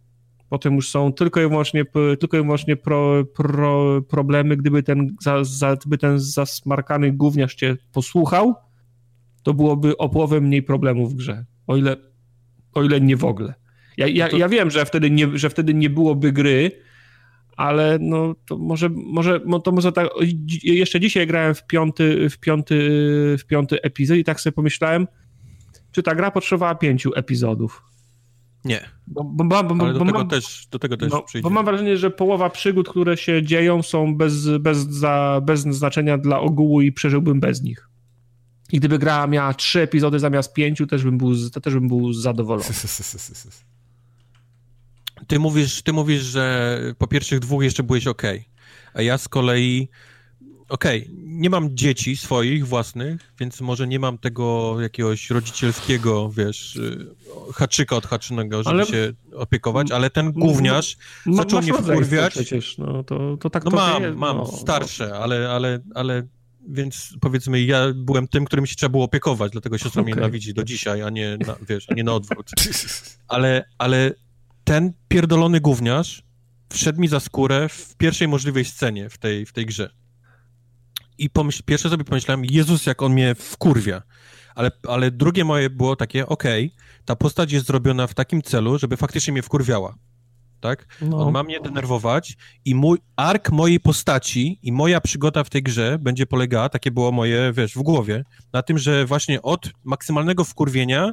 Potem 0.48 0.74
już 0.74 0.90
są 0.90 1.12
tylko 1.12 1.40
i 1.40 1.48
wyłącznie, 1.48 1.84
tylko 2.20 2.36
i 2.38 2.42
wyłącznie 2.42 2.76
pro, 2.76 3.24
pro, 3.24 4.02
problemy. 4.02 4.56
Gdyby 4.56 4.82
ten, 4.82 5.16
za, 5.22 5.44
za, 5.44 5.76
gdyby 5.76 5.98
ten 5.98 6.18
zasmarkany 6.18 7.12
gówniarz 7.12 7.54
cię 7.54 7.76
posłuchał, 7.92 8.54
to 9.42 9.54
byłoby 9.54 9.96
o 9.96 10.08
połowę 10.08 10.40
mniej 10.40 10.62
problemów 10.62 11.12
w 11.12 11.16
grze. 11.16 11.44
O 11.66 11.76
ile, 11.76 11.96
o 12.74 12.82
ile 12.82 13.00
nie 13.00 13.16
w 13.16 13.24
ogóle. 13.24 13.54
Ja, 13.96 14.06
ja, 14.06 14.28
No 14.32 14.38
ja 14.38 14.48
wiem, 14.48 14.70
że 14.70 14.84
wtedy, 14.84 15.10
nie, 15.10 15.38
że 15.38 15.50
wtedy 15.50 15.74
nie 15.74 15.90
byłoby 15.90 16.32
gry, 16.32 16.70
ale 17.56 17.98
no 18.00 18.34
to 18.46 18.58
może, 18.58 18.88
może, 18.88 19.40
to 19.64 19.72
może 19.72 19.92
tak, 19.92 20.08
jeszcze 20.62 21.00
dzisiaj 21.00 21.26
grałem 21.26 21.54
w 21.54 21.66
piąty, 21.66 22.30
w 22.30 22.38
piąty, 22.38 22.76
w 23.38 23.44
piąty 23.46 23.82
epizod 23.82 24.18
i 24.18 24.24
tak 24.24 24.40
sobie 24.40 24.52
pomyślałem, 24.52 25.06
czy 25.92 26.02
ta 26.02 26.14
gra 26.14 26.30
potrzebowała 26.30 26.74
pięciu 26.74 27.10
epizodów. 27.14 27.82
Nie, 28.64 28.80
Bo, 29.06 29.24
bo, 29.24 29.44
bo, 29.44 29.74
bo, 29.74 29.84
ale 29.84 29.92
do 29.92 29.98
tego 29.98 30.18
mam, 30.18 30.28
też, 30.28 30.66
do 30.70 30.78
tego 30.78 30.96
też 30.96 31.12
no, 31.12 31.22
przyjdzie. 31.22 31.42
bo 31.42 31.50
mam 31.50 31.64
wrażenie, 31.64 31.96
że 31.96 32.10
połowa 32.10 32.50
przygód, 32.50 32.88
które 32.88 33.16
się 33.16 33.42
dzieją 33.42 33.82
są 33.82 34.16
bez, 34.16 34.48
bez, 34.60 34.78
za, 34.78 35.40
bez 35.44 35.60
znaczenia 35.60 36.18
dla 36.18 36.40
ogółu 36.40 36.80
i 36.80 36.92
przeżyłbym 36.92 37.40
bez 37.40 37.62
nich. 37.62 37.87
I 38.72 38.78
gdyby 38.78 38.98
gra 38.98 39.26
miała 39.26 39.54
trzy 39.54 39.80
epizody 39.80 40.18
zamiast 40.18 40.52
pięciu, 40.52 40.86
też 40.86 41.04
bym 41.04 41.18
był, 41.18 41.50
to 41.50 41.60
też 41.60 41.74
bym 41.74 41.88
był 41.88 42.12
zadowolony. 42.12 42.68
Ty 45.26 45.38
mówisz, 45.38 45.82
ty 45.82 45.92
mówisz, 45.92 46.22
że 46.22 46.78
po 46.98 47.06
pierwszych 47.06 47.38
dwóch 47.40 47.62
jeszcze 47.62 47.82
byłeś 47.82 48.06
ok, 48.06 48.22
a 48.94 49.02
ja 49.02 49.18
z 49.18 49.28
kolei 49.28 49.88
okej, 50.68 51.10
nie 51.16 51.50
mam 51.50 51.76
dzieci 51.76 52.16
swoich 52.16 52.66
własnych, 52.66 53.32
więc 53.40 53.60
może 53.60 53.88
nie 53.88 53.98
mam 53.98 54.18
tego 54.18 54.76
jakiegoś 54.80 55.30
rodzicielskiego, 55.30 56.30
wiesz, 56.30 56.76
y, 56.76 57.06
haczyka 57.54 57.96
odhaczonego, 57.96 58.62
żeby 58.62 58.76
Ale- 58.76 58.86
się 58.86 59.12
opiekować, 59.34 59.90
ale 59.90 60.10
ten 60.10 60.32
gówniarz 60.32 60.96
Ma- 61.26 61.36
zaczął 61.36 61.62
mnie 61.62 61.72
wkurwiać. 61.72 62.32
Przecież, 62.32 62.78
no 62.78 63.04
to, 63.04 63.36
to 63.36 63.50
tak 63.50 63.64
No 63.64 63.70
to 63.70 63.76
mam, 63.76 64.02
jest, 64.02 64.16
mam, 64.16 64.36
no, 64.36 64.46
starsze, 64.46 65.18
ale, 65.18 65.50
ale, 65.50 65.78
ale 65.94 66.22
więc 66.68 67.14
powiedzmy 67.20 67.62
ja 67.62 67.86
byłem 67.94 68.28
tym, 68.28 68.44
którym 68.44 68.66
się 68.66 68.76
trzeba 68.76 68.90
było 68.90 69.04
opiekować, 69.04 69.52
dlatego 69.52 69.78
siostra 69.78 70.02
mnie 70.02 70.12
Okej. 70.12 70.22
nienawidzi 70.22 70.54
do 70.54 70.64
dzisiaj, 70.64 71.02
a 71.02 71.10
nie, 71.10 71.38
na, 71.46 71.56
wiesz, 71.68 71.90
a 71.90 71.94
nie 71.94 72.04
na 72.04 72.12
odwrót. 72.12 72.50
Ale, 73.28 73.64
ale 73.78 74.12
ten 74.64 74.92
pierdolony 75.08 75.60
gówniarz 75.60 76.22
wszedł 76.72 77.00
mi 77.00 77.08
za 77.08 77.20
skórę 77.20 77.68
w 77.68 77.96
pierwszej 77.96 78.28
możliwej 78.28 78.64
scenie 78.64 79.10
w 79.10 79.18
tej, 79.18 79.46
w 79.46 79.52
tej 79.52 79.66
grze. 79.66 79.90
I 81.18 81.30
pomyśl, 81.30 81.62
pierwsze 81.66 81.90
sobie 81.90 82.04
pomyślałem, 82.04 82.44
Jezus, 82.44 82.86
jak 82.86 83.02
on 83.02 83.12
mnie 83.12 83.34
wkurwia. 83.34 84.02
Ale, 84.54 84.70
ale 84.88 85.10
drugie 85.10 85.44
moje 85.44 85.70
było 85.70 85.96
takie, 85.96 86.26
okej, 86.26 86.74
ta 87.04 87.16
postać 87.16 87.52
jest 87.52 87.66
zrobiona 87.66 88.06
w 88.06 88.14
takim 88.14 88.42
celu, 88.42 88.78
żeby 88.78 88.96
faktycznie 88.96 89.32
mnie 89.32 89.42
wkurwiała. 89.42 89.94
Tak? 90.60 90.86
No. 91.02 91.16
On 91.18 91.32
ma 91.32 91.42
mnie 91.42 91.60
denerwować 91.60 92.36
i 92.64 92.74
mój 92.74 92.98
ark 93.16 93.50
mojej 93.52 93.80
postaci 93.80 94.58
i 94.62 94.72
moja 94.72 95.00
przygoda 95.00 95.44
w 95.44 95.50
tej 95.50 95.62
grze 95.62 95.98
będzie 96.00 96.26
polegała, 96.26 96.68
takie 96.68 96.90
było 96.90 97.12
moje, 97.12 97.52
wiesz, 97.52 97.74
w 97.74 97.82
głowie, 97.82 98.24
na 98.52 98.62
tym, 98.62 98.78
że 98.78 99.06
właśnie 99.06 99.42
od 99.42 99.70
maksymalnego 99.84 100.44
wkurwienia 100.44 101.12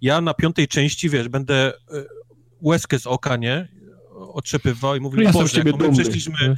ja 0.00 0.20
na 0.20 0.34
piątej 0.34 0.68
części, 0.68 1.08
wiesz, 1.10 1.28
będę 1.28 1.72
y, 1.72 1.74
łezkę 2.62 2.98
z 2.98 3.06
oka, 3.06 3.36
nie? 3.36 3.68
Otrzepywał 4.32 4.96
i 4.96 5.00
mówił, 5.00 5.20
Ja 5.20 5.32
Boże, 5.32 5.48
z 5.48 5.52
ciebie 5.52 5.72
dumny. 5.72 5.92
przeszliśmy, 5.92 6.56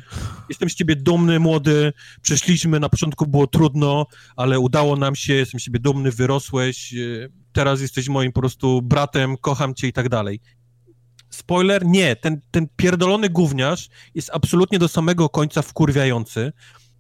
jestem 0.49 0.71
z 0.71 0.75
ciebie 0.75 0.97
dumny, 0.97 1.41
młody, 1.41 1.93
przeszliśmy, 2.23 2.81
na 2.81 2.89
początku 2.89 3.27
było 3.27 3.47
trudno, 3.47 4.07
ale 4.37 4.61
udało 4.61 4.97
nam 4.97 5.17
się, 5.17 5.35
jestem 5.35 5.61
z 5.61 5.63
ciebie 5.63 5.79
dumny, 5.79 6.11
wyrosłeś, 6.11 6.95
y, 6.95 7.33
teraz 7.53 7.81
jesteś 7.81 8.09
moim 8.09 8.33
po 8.33 8.41
prostu 8.41 8.83
bratem, 8.83 9.37
kocham 9.37 9.75
cię 9.75 9.89
i 9.89 9.93
tak 9.93 10.09
dalej. 10.09 10.41
Spoiler, 11.35 11.87
nie, 11.87 12.17
ten, 12.17 12.41
ten 12.51 12.69
pierdolony 12.77 13.29
gówniarz 13.31 13.89
jest 14.15 14.31
absolutnie 14.33 14.79
do 14.79 14.89
samego 14.89 15.29
końca 15.29 15.63
wkurwiający, 15.63 16.53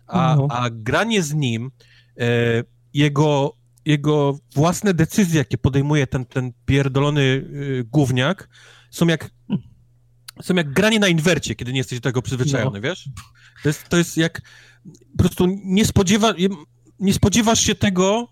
a, 0.06 0.36
No. 0.36 0.46
a 0.50 0.70
granie 0.70 1.22
z 1.22 1.34
nim, 1.34 1.70
e, 2.20 2.24
jego, 2.94 3.56
jego 3.84 4.38
własne 4.54 4.94
decyzje, 4.94 5.38
jakie 5.38 5.58
podejmuje 5.58 6.06
ten, 6.06 6.24
ten 6.24 6.52
pierdolony 6.66 7.20
y, 7.20 7.84
gówniak, 7.90 8.48
są 8.90 9.06
jak, 9.06 9.30
są 10.42 10.54
jak 10.54 10.72
granie 10.72 10.98
na 10.98 11.08
inwercie, 11.08 11.54
kiedy 11.54 11.72
nie 11.72 11.78
jesteś 11.78 12.00
do 12.00 12.08
tego 12.08 12.22
przyzwyczajony, 12.22 12.80
wiesz? 12.80 13.08
To 13.62 13.68
jest, 13.68 13.88
to 13.88 13.96
jest 13.96 14.16
jak 14.16 14.40
po 15.12 15.18
prostu 15.18 15.46
nie, 15.64 15.84
spodziewa, 15.84 16.34
nie 17.00 17.14
spodziewasz 17.14 17.60
się 17.60 17.74
tego, 17.74 18.28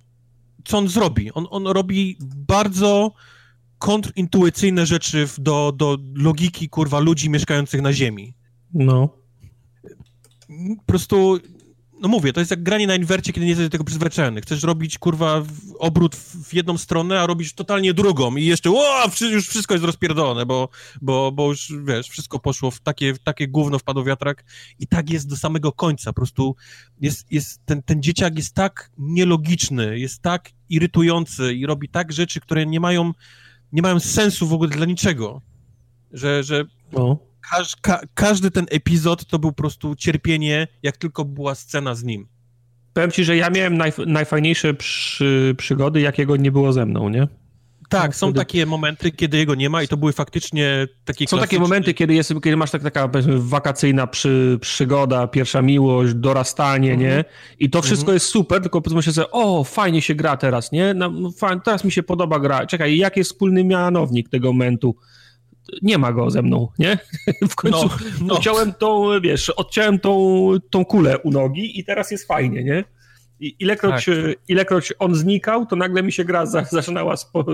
co 0.64 0.78
on 0.78 0.89
zrobi. 0.89 1.32
On, 1.32 1.47
on 1.50 1.66
robi 1.66 2.16
bardzo 2.20 3.12
kontrintuicyjne 3.83 4.86
rzeczy 4.86 5.28
do, 5.39 5.73
do 5.77 5.99
logiki, 6.15 6.69
kurwa, 6.69 7.01
ludzi 7.01 7.31
mieszkających 7.31 7.83
na 7.83 7.93
ziemi. 7.93 8.35
no. 10.49 10.77
Po 10.78 10.85
prostu 10.86 11.41
no 12.01 12.09
mówię, 12.09 12.33
to 12.33 12.41
jest 12.41 12.51
jak 12.51 12.62
granie 12.62 12.86
na 12.86 12.94
inwercie, 12.94 13.33
kiedy 13.33 13.47
nie 13.47 13.51
jesteś 13.51 13.67
do 13.67 13.70
tego 13.70 13.85
przyzwyczajony. 13.85 14.41
Chcesz 14.41 14.62
robić, 14.62 14.99
kurwa, 14.99 15.43
obrót 15.78 16.17
w 16.17 16.55
jedną 16.55 16.78
stronę, 16.78 17.20
a 17.20 17.27
robisz 17.27 17.55
totalnie 17.55 17.94
drugą 17.94 18.36
i 18.36 18.44
jeszcze, 18.44 18.70
o, 18.70 19.11
już 19.20 19.49
wszystko 19.49 19.75
jest 19.75 19.85
rozpierdolone, 19.85 20.47
bo, 20.47 20.69
bo, 21.02 21.33
bo 21.33 21.49
już, 21.49 21.73
wiesz, 21.85 22.09
wszystko 22.09 22.39
poszło 22.39 22.70
w 22.70 22.81
takie, 22.81 23.15
w 23.15 23.19
takie 23.19 23.49
gówno 23.49 23.78
wpadł 23.78 24.05
wiatrak 24.05 24.44
i 24.78 24.86
tak 24.86 25.11
jest 25.11 25.28
do 25.28 25.36
samego 25.36 25.73
końca. 25.73 26.11
Po 26.11 26.15
prostu 26.15 26.57
jest, 27.01 27.33
jest 27.33 27.61
ten, 27.65 27.83
ten 27.83 28.02
dzieciak 28.02 28.36
jest 28.36 28.55
tak 28.55 28.91
nielogiczny, 28.99 29.99
jest 29.99 30.23
tak 30.23 30.51
irytujący 30.69 31.55
i 31.55 31.67
robi 31.67 31.89
tak 31.89 32.12
rzeczy, 32.12 32.41
które 32.41 32.67
nie 32.67 32.81
mają, 32.81 33.12
nie 33.73 33.83
mają 33.83 34.01
sensu 34.01 34.47
w 34.47 34.52
ogóle 34.52 34.70
dla 34.70 34.86
niczego, 34.86 35.42
że, 36.12 36.42
że 36.42 36.65
no 36.92 37.33
każ, 37.51 37.76
ka, 37.76 38.01
każdy 38.15 38.51
ten 38.51 38.67
epizod 38.70 39.26
to 39.26 39.39
był 39.39 39.51
po 39.51 39.57
prostu 39.57 39.94
cierpienie, 39.94 40.68
jak 40.83 40.97
tylko 40.97 41.25
była 41.25 41.55
scena 41.55 41.94
z 41.94 42.05
nim. 42.05 42.28
Powiem 42.92 43.10
ci, 43.10 43.25
że 43.25 43.36
ja 43.36 43.51
miałem 43.51 43.76
najf 43.76 43.99
najfajniejsze 44.07 44.75
przy, 44.75 45.55
przygody, 45.59 46.01
jakiego 46.01 46.36
nie 46.36 46.52
było 46.52 46.73
ze 46.73 46.86
mną, 46.86 47.09
nie? 47.09 47.28
Tak, 47.92 48.10
no, 48.10 48.12
są 48.12 48.26
wtedy... 48.26 48.38
takie 48.38 48.66
momenty, 48.66 49.10
kiedy 49.10 49.36
jego 49.36 49.54
nie 49.54 49.70
ma 49.70 49.82
i 49.82 49.88
to 49.88 49.96
były 49.96 50.12
faktycznie 50.12 50.88
takie 51.04 51.26
Są 51.26 51.38
takie 51.38 51.58
momenty, 51.58 51.94
kiedy, 51.94 52.14
jest, 52.14 52.34
kiedy 52.44 52.56
masz 52.56 52.70
tak, 52.70 52.82
taka 52.82 53.10
wakacyjna 53.36 54.06
przy, 54.06 54.58
przygoda, 54.60 55.26
pierwsza 55.26 55.62
miłość, 55.62 56.14
dorastanie, 56.14 56.96
nie? 56.96 57.16
Mhm. 57.16 57.24
I 57.58 57.70
to 57.70 57.82
wszystko 57.82 58.04
mhm. 58.04 58.16
jest 58.16 58.26
super, 58.26 58.60
tylko 58.60 58.80
powiedzmy 58.80 59.02
się 59.02 59.12
sobie, 59.12 59.30
o, 59.30 59.64
fajnie 59.64 60.02
się 60.02 60.14
gra 60.14 60.36
teraz, 60.36 60.72
nie? 60.72 60.94
No, 60.94 61.12
teraz 61.64 61.84
mi 61.84 61.92
się 61.92 62.02
podoba 62.02 62.38
gra. 62.38 62.66
Czekaj, 62.66 62.96
jaki 62.96 63.20
jest 63.20 63.30
wspólny 63.30 63.64
mianownik 63.64 64.28
tego 64.28 64.52
momentu? 64.52 64.96
nie 65.82 65.98
ma 65.98 66.12
go 66.12 66.30
ze 66.30 66.42
mną, 66.42 66.68
nie? 66.78 66.98
W 67.50 67.54
końcu 67.54 67.86
no, 67.86 67.98
no. 68.20 68.34
odciąłem 68.34 68.72
tą, 68.72 69.20
wiesz, 69.20 69.50
odciąłem 69.50 69.98
tą, 69.98 70.50
tą 70.70 70.84
kulę 70.84 71.18
u 71.18 71.30
nogi 71.30 71.80
i 71.80 71.84
teraz 71.84 72.10
jest 72.10 72.26
fajnie, 72.26 72.64
nie? 72.64 72.84
I 73.42 73.56
ilekroć, 73.58 74.04
tak. 74.04 74.14
ilekroć 74.48 74.92
on 74.98 75.14
znikał, 75.14 75.66
to 75.66 75.76
nagle 75.76 76.02
mi 76.02 76.12
się 76.12 76.24
gra 76.24 76.46
zaczynała 76.46 77.16
spo, 77.16 77.44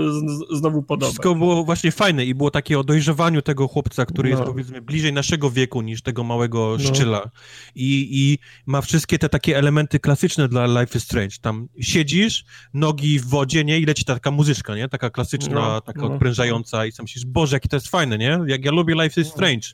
znowu 0.53 0.83
podobać. 0.83 1.09
Wszystko 1.09 1.35
było 1.35 1.65
właśnie 1.65 1.93
fajne 1.93 2.25
i 2.25 2.35
było 2.35 2.51
takie 2.51 2.79
o 2.79 2.85
dojrzewaniu 2.85 3.43
tego 3.43 3.69
chłopca, 3.69 4.07
który 4.07 4.31
no. 4.31 4.37
jest 4.37 4.51
powiedzmy 4.51 4.83
bliżej 4.83 5.13
naszego 5.13 5.51
wieku 5.51 5.83
niż 5.83 6.03
tego 6.03 6.25
małego 6.25 6.77
no. 6.79 6.89
szczyla. 6.89 7.31
I, 7.75 8.09
I 8.11 8.39
ma 8.67 8.81
wszystkie 8.81 9.19
te 9.19 9.29
takie 9.29 9.59
elementy 9.59 10.01
klasyczne 10.01 10.49
dla 10.49 10.67
Life 10.81 10.99
is 10.99 11.05
Strange. 11.05 11.37
Tam 11.41 11.69
siedzisz, 11.81 12.45
nogi 12.75 13.19
w 13.19 13.27
wodzie, 13.27 13.65
nie? 13.65 13.79
I 13.79 13.87
leci 13.87 14.05
ta 14.05 14.15
taka 14.15 14.31
muzyczka, 14.31 14.77
nie? 14.77 14.89
Taka 14.89 15.11
klasyczna, 15.11 15.55
no, 15.55 15.81
taka 15.81 16.01
no. 16.01 16.13
odprężająca 16.13 16.87
i 16.87 16.93
sam 16.93 17.05
myślisz, 17.05 17.27
Boże, 17.27 17.57
jakie 17.57 17.69
to 17.69 17.77
jest 17.77 17.89
fajne, 17.89 18.19
nie? 18.19 18.39
Jak 18.47 18.65
ja 18.65 18.73
lubię 18.73 18.95
Life 18.95 19.21
is 19.21 19.27
no. 19.27 19.33
Strange 19.33 19.69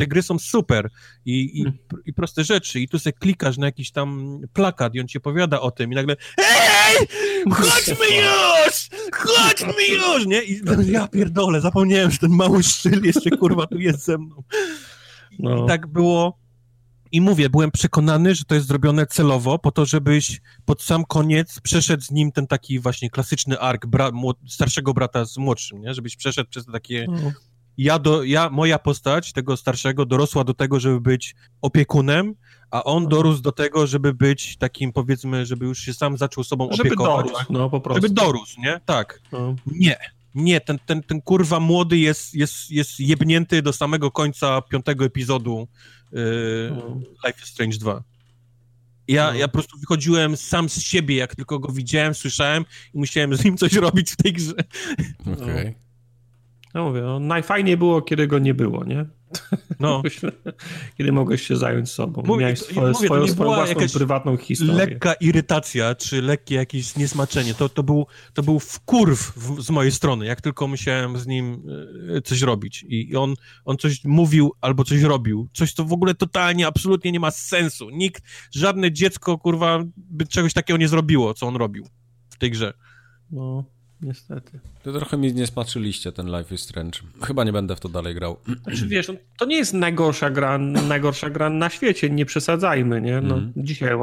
te 0.00 0.06
gry 0.06 0.22
są 0.22 0.38
super 0.38 0.90
i, 1.24 1.60
i, 1.60 1.62
hmm. 1.62 1.78
i 2.06 2.12
proste 2.12 2.44
rzeczy 2.44 2.80
i 2.80 2.88
tu 2.88 2.98
sobie 2.98 3.12
klikasz 3.12 3.58
na 3.58 3.66
jakiś 3.66 3.90
tam 3.90 4.40
plakat 4.52 4.94
i 4.94 5.00
on 5.00 5.08
ci 5.08 5.18
opowiada 5.18 5.60
o 5.60 5.70
tym 5.70 5.92
i 5.92 5.94
nagle 5.94 6.16
Hej! 6.36 7.06
Chodźmy 7.52 8.06
już! 8.20 8.88
Chodźmy 9.12 9.86
już! 9.88 10.26
Nie? 10.26 10.42
I 10.42 10.62
ja 10.86 11.08
pierdolę, 11.08 11.60
zapomniałem, 11.60 12.10
że 12.10 12.18
ten 12.18 12.30
mały 12.30 12.62
szczyl 12.62 13.04
jeszcze 13.04 13.30
kurwa 13.30 13.66
tu 13.66 13.78
jest 13.78 14.04
ze 14.04 14.18
mną. 14.18 14.42
No. 15.38 15.64
I 15.64 15.68
tak 15.68 15.86
było 15.86 16.40
i 17.12 17.20
mówię, 17.20 17.50
byłem 17.50 17.70
przekonany, 17.70 18.34
że 18.34 18.44
to 18.44 18.54
jest 18.54 18.66
zrobione 18.66 19.06
celowo, 19.06 19.58
po 19.58 19.70
to, 19.70 19.86
żebyś 19.86 20.40
pod 20.64 20.82
sam 20.82 21.04
koniec 21.04 21.60
przeszedł 21.60 22.02
z 22.02 22.10
nim 22.10 22.32
ten 22.32 22.46
taki 22.46 22.78
właśnie 22.78 23.10
klasyczny 23.10 23.58
ark 23.58 23.86
bra 23.86 24.10
starszego 24.48 24.94
brata 24.94 25.24
z 25.24 25.36
młodszym, 25.36 25.80
nie? 25.80 25.94
Żebyś 25.94 26.16
przeszedł 26.16 26.50
przez 26.50 26.66
takie 26.66 27.06
no 27.08 27.32
ja, 27.80 27.98
do, 27.98 28.24
ja, 28.24 28.50
moja 28.50 28.78
postać 28.78 29.32
tego 29.32 29.56
starszego 29.56 30.06
dorosła 30.06 30.44
do 30.44 30.54
tego, 30.54 30.80
żeby 30.80 31.00
być 31.00 31.34
opiekunem, 31.62 32.34
a 32.70 32.84
on 32.84 33.02
mhm. 33.02 33.10
dorósł 33.10 33.42
do 33.42 33.52
tego, 33.52 33.86
żeby 33.86 34.14
być 34.14 34.56
takim, 34.56 34.92
powiedzmy, 34.92 35.46
żeby 35.46 35.66
już 35.66 35.78
się 35.78 35.94
sam 35.94 36.16
zaczął 36.16 36.44
sobą 36.44 36.68
żeby 36.72 36.88
opiekować. 36.88 37.26
Dorósł, 37.26 37.52
no 37.52 37.70
po 37.70 37.80
prostu. 37.80 38.02
Żeby 38.02 38.14
dorósł, 38.14 38.60
nie? 38.60 38.80
Tak. 38.86 39.20
No. 39.32 39.56
Nie. 39.66 39.96
Nie, 40.34 40.60
ten, 40.60 40.78
ten, 40.86 41.02
ten 41.02 41.22
kurwa 41.22 41.60
młody 41.60 41.98
jest, 41.98 42.34
jest, 42.34 42.70
jest 42.70 43.00
jebnięty 43.00 43.62
do 43.62 43.72
samego 43.72 44.10
końca 44.10 44.62
piątego 44.62 45.04
epizodu 45.04 45.68
yy, 46.12 46.20
no. 46.76 47.00
Life 47.26 47.42
is 47.42 47.48
Strange 47.48 47.78
2. 47.78 48.02
Ja, 49.08 49.30
no. 49.32 49.38
ja 49.38 49.48
po 49.48 49.52
prostu 49.52 49.78
wychodziłem 49.78 50.36
sam 50.36 50.68
z 50.68 50.82
siebie, 50.82 51.16
jak 51.16 51.36
tylko 51.36 51.58
go 51.58 51.72
widziałem, 51.72 52.14
słyszałem 52.14 52.64
i 52.94 52.98
musiałem 52.98 53.36
z 53.36 53.44
nim 53.44 53.56
coś 53.56 53.72
robić 53.72 54.10
w 54.10 54.16
tej 54.16 54.32
grze. 54.32 54.54
Okej. 55.20 55.42
Okay. 55.42 55.89
No. 56.74 56.84
Mówię, 56.84 57.00
no, 57.00 57.20
najfajniej 57.20 57.76
było, 57.76 58.02
kiedy 58.02 58.26
go 58.26 58.38
nie 58.38 58.54
było, 58.54 58.84
nie? 58.84 59.06
No. 59.80 60.02
kiedy 60.98 61.12
mogłeś 61.12 61.42
się 61.46 61.56
zająć 61.56 61.90
sobą. 61.90 62.22
Mówię, 62.26 62.40
Miałeś 62.40 62.58
swoje, 62.58 62.80
mówię, 62.80 63.06
swoją, 63.06 63.28
swoją 63.28 63.54
własną 63.54 63.88
prywatną 63.94 64.36
historię. 64.36 64.74
Lekka 64.74 65.12
irytacja, 65.14 65.94
czy 65.94 66.22
lekkie 66.22 66.54
jakieś 66.54 66.96
niesmaczenie. 66.96 67.54
To, 67.54 67.68
to, 67.68 67.82
był, 67.82 68.06
to 68.34 68.42
był 68.42 68.58
wkurw 68.58 69.32
w, 69.36 69.62
z 69.62 69.70
mojej 69.70 69.92
strony, 69.92 70.26
jak 70.26 70.40
tylko 70.40 70.68
musiałem 70.68 71.18
z 71.18 71.26
nim 71.26 71.62
e, 72.16 72.22
coś 72.22 72.42
robić. 72.42 72.84
I 72.88 73.16
on, 73.16 73.34
on 73.64 73.76
coś 73.76 74.04
mówił 74.04 74.52
albo 74.60 74.84
coś 74.84 75.02
robił. 75.02 75.48
Coś, 75.52 75.72
co 75.72 75.84
w 75.84 75.92
ogóle 75.92 76.14
totalnie, 76.14 76.66
absolutnie 76.66 77.12
nie 77.12 77.20
ma 77.20 77.30
sensu. 77.30 77.90
Nikt, 77.90 78.22
żadne 78.52 78.92
dziecko, 78.92 79.38
kurwa, 79.38 79.84
by 79.96 80.26
czegoś 80.26 80.52
takiego 80.52 80.76
nie 80.76 80.88
zrobiło, 80.88 81.34
co 81.34 81.46
on 81.46 81.56
robił 81.56 81.86
w 82.30 82.38
tej 82.38 82.50
grze. 82.50 82.72
No 83.30 83.64
niestety. 84.02 84.60
To 84.82 84.92
trochę 84.92 85.16
mi 85.16 85.34
nie 85.34 85.46
spatrzyliście 85.46 86.12
ten 86.12 86.38
Life 86.38 86.54
is 86.54 86.60
Strange. 86.60 86.98
Chyba 87.22 87.44
nie 87.44 87.52
będę 87.52 87.76
w 87.76 87.80
to 87.80 87.88
dalej 87.88 88.14
grał. 88.14 88.36
Znaczy, 88.64 88.86
wiesz, 88.86 89.08
no, 89.08 89.14
to 89.38 89.44
nie 89.44 89.56
jest 89.56 89.74
najgorsza 89.74 90.30
gra, 90.30 90.58
najgorsza 90.58 91.30
gra 91.30 91.50
na 91.50 91.70
świecie, 91.70 92.10
nie 92.10 92.26
przesadzajmy, 92.26 93.00
nie? 93.00 93.20
No, 93.20 93.34
mm. 93.34 93.52
Dzisiaj 93.56 93.94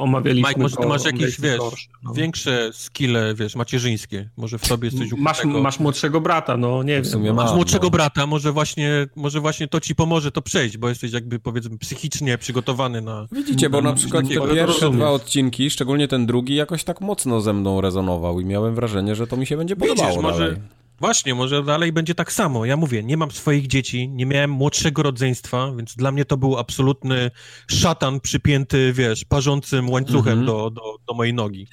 omawialiśmy 0.00 0.48
Mike, 0.48 0.60
może 0.60 0.76
ty 0.76 0.86
masz 0.86 1.04
jakieś, 1.04 1.40
wiesz, 1.40 1.88
no. 2.02 2.12
większe 2.12 2.70
skille, 2.72 3.34
wiesz, 3.34 3.56
macierzyńskie. 3.56 4.28
Może 4.36 4.58
w 4.58 4.68
tobie 4.68 4.88
jesteś 4.88 5.12
masz, 5.16 5.44
masz 5.44 5.80
młodszego 5.80 6.20
brata, 6.20 6.56
no 6.56 6.82
nie 6.82 7.02
w 7.02 7.22
wiem. 7.22 7.34
Masz 7.34 7.54
młodszego 7.54 7.86
no. 7.86 7.90
brata, 7.90 8.26
może 8.26 8.52
właśnie, 8.52 9.06
może 9.16 9.40
właśnie 9.40 9.68
to 9.68 9.80
ci 9.80 9.94
pomoże 9.94 10.32
to 10.32 10.42
przejść, 10.42 10.76
bo 10.76 10.88
jesteś 10.88 11.12
jakby, 11.12 11.38
powiedzmy, 11.38 11.78
psychicznie 11.78 12.38
przygotowany 12.38 13.00
na... 13.00 13.26
Widzicie, 13.32 13.70
bo 13.70 13.82
na, 13.82 13.90
na 13.90 13.96
przykład 13.96 14.28
te 14.28 14.54
pierwsze 14.54 14.90
dwa 14.90 15.10
odcinki, 15.10 15.70
szczególnie 15.70 16.08
ten 16.08 16.26
drugi, 16.26 16.54
jakoś 16.54 16.84
tak 16.84 17.00
mocno 17.00 17.40
ze 17.40 17.52
mną 17.52 17.80
rezonował 17.80 18.40
i 18.40 18.44
miałem 18.44 18.74
wrażenie, 18.74 19.14
że 19.14 19.26
to 19.26 19.36
mi 19.36 19.43
się 19.46 19.56
będzie 19.56 19.76
podobało 19.76 20.08
Widzisz, 20.08 20.22
może, 20.22 20.48
dalej. 20.48 20.60
Właśnie, 21.00 21.34
może 21.34 21.62
dalej 21.62 21.92
będzie 21.92 22.14
tak 22.14 22.32
samo. 22.32 22.64
Ja 22.64 22.76
mówię, 22.76 23.02
nie 23.02 23.16
mam 23.16 23.30
swoich 23.30 23.66
dzieci, 23.66 24.08
nie 24.08 24.26
miałem 24.26 24.50
młodszego 24.50 25.02
rodzeństwa, 25.02 25.72
więc 25.76 25.96
dla 25.96 26.12
mnie 26.12 26.24
to 26.24 26.36
był 26.36 26.58
absolutny 26.58 27.30
szatan 27.70 28.20
przypięty, 28.20 28.92
wiesz, 28.92 29.24
parzącym 29.24 29.90
łańcuchem 29.90 30.32
mm 30.32 30.44
-hmm. 30.44 30.46
do, 30.46 30.70
do, 30.70 30.82
do 31.08 31.14
mojej 31.14 31.34
nogi. 31.34 31.66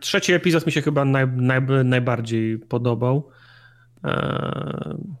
Trzeci 0.00 0.32
epizod 0.32 0.66
mi 0.66 0.72
się 0.72 0.82
chyba 0.82 1.04
naj, 1.04 1.26
naj, 1.28 1.60
najbardziej 1.84 2.58
podobał. 2.58 3.28
Eee... 4.04 5.16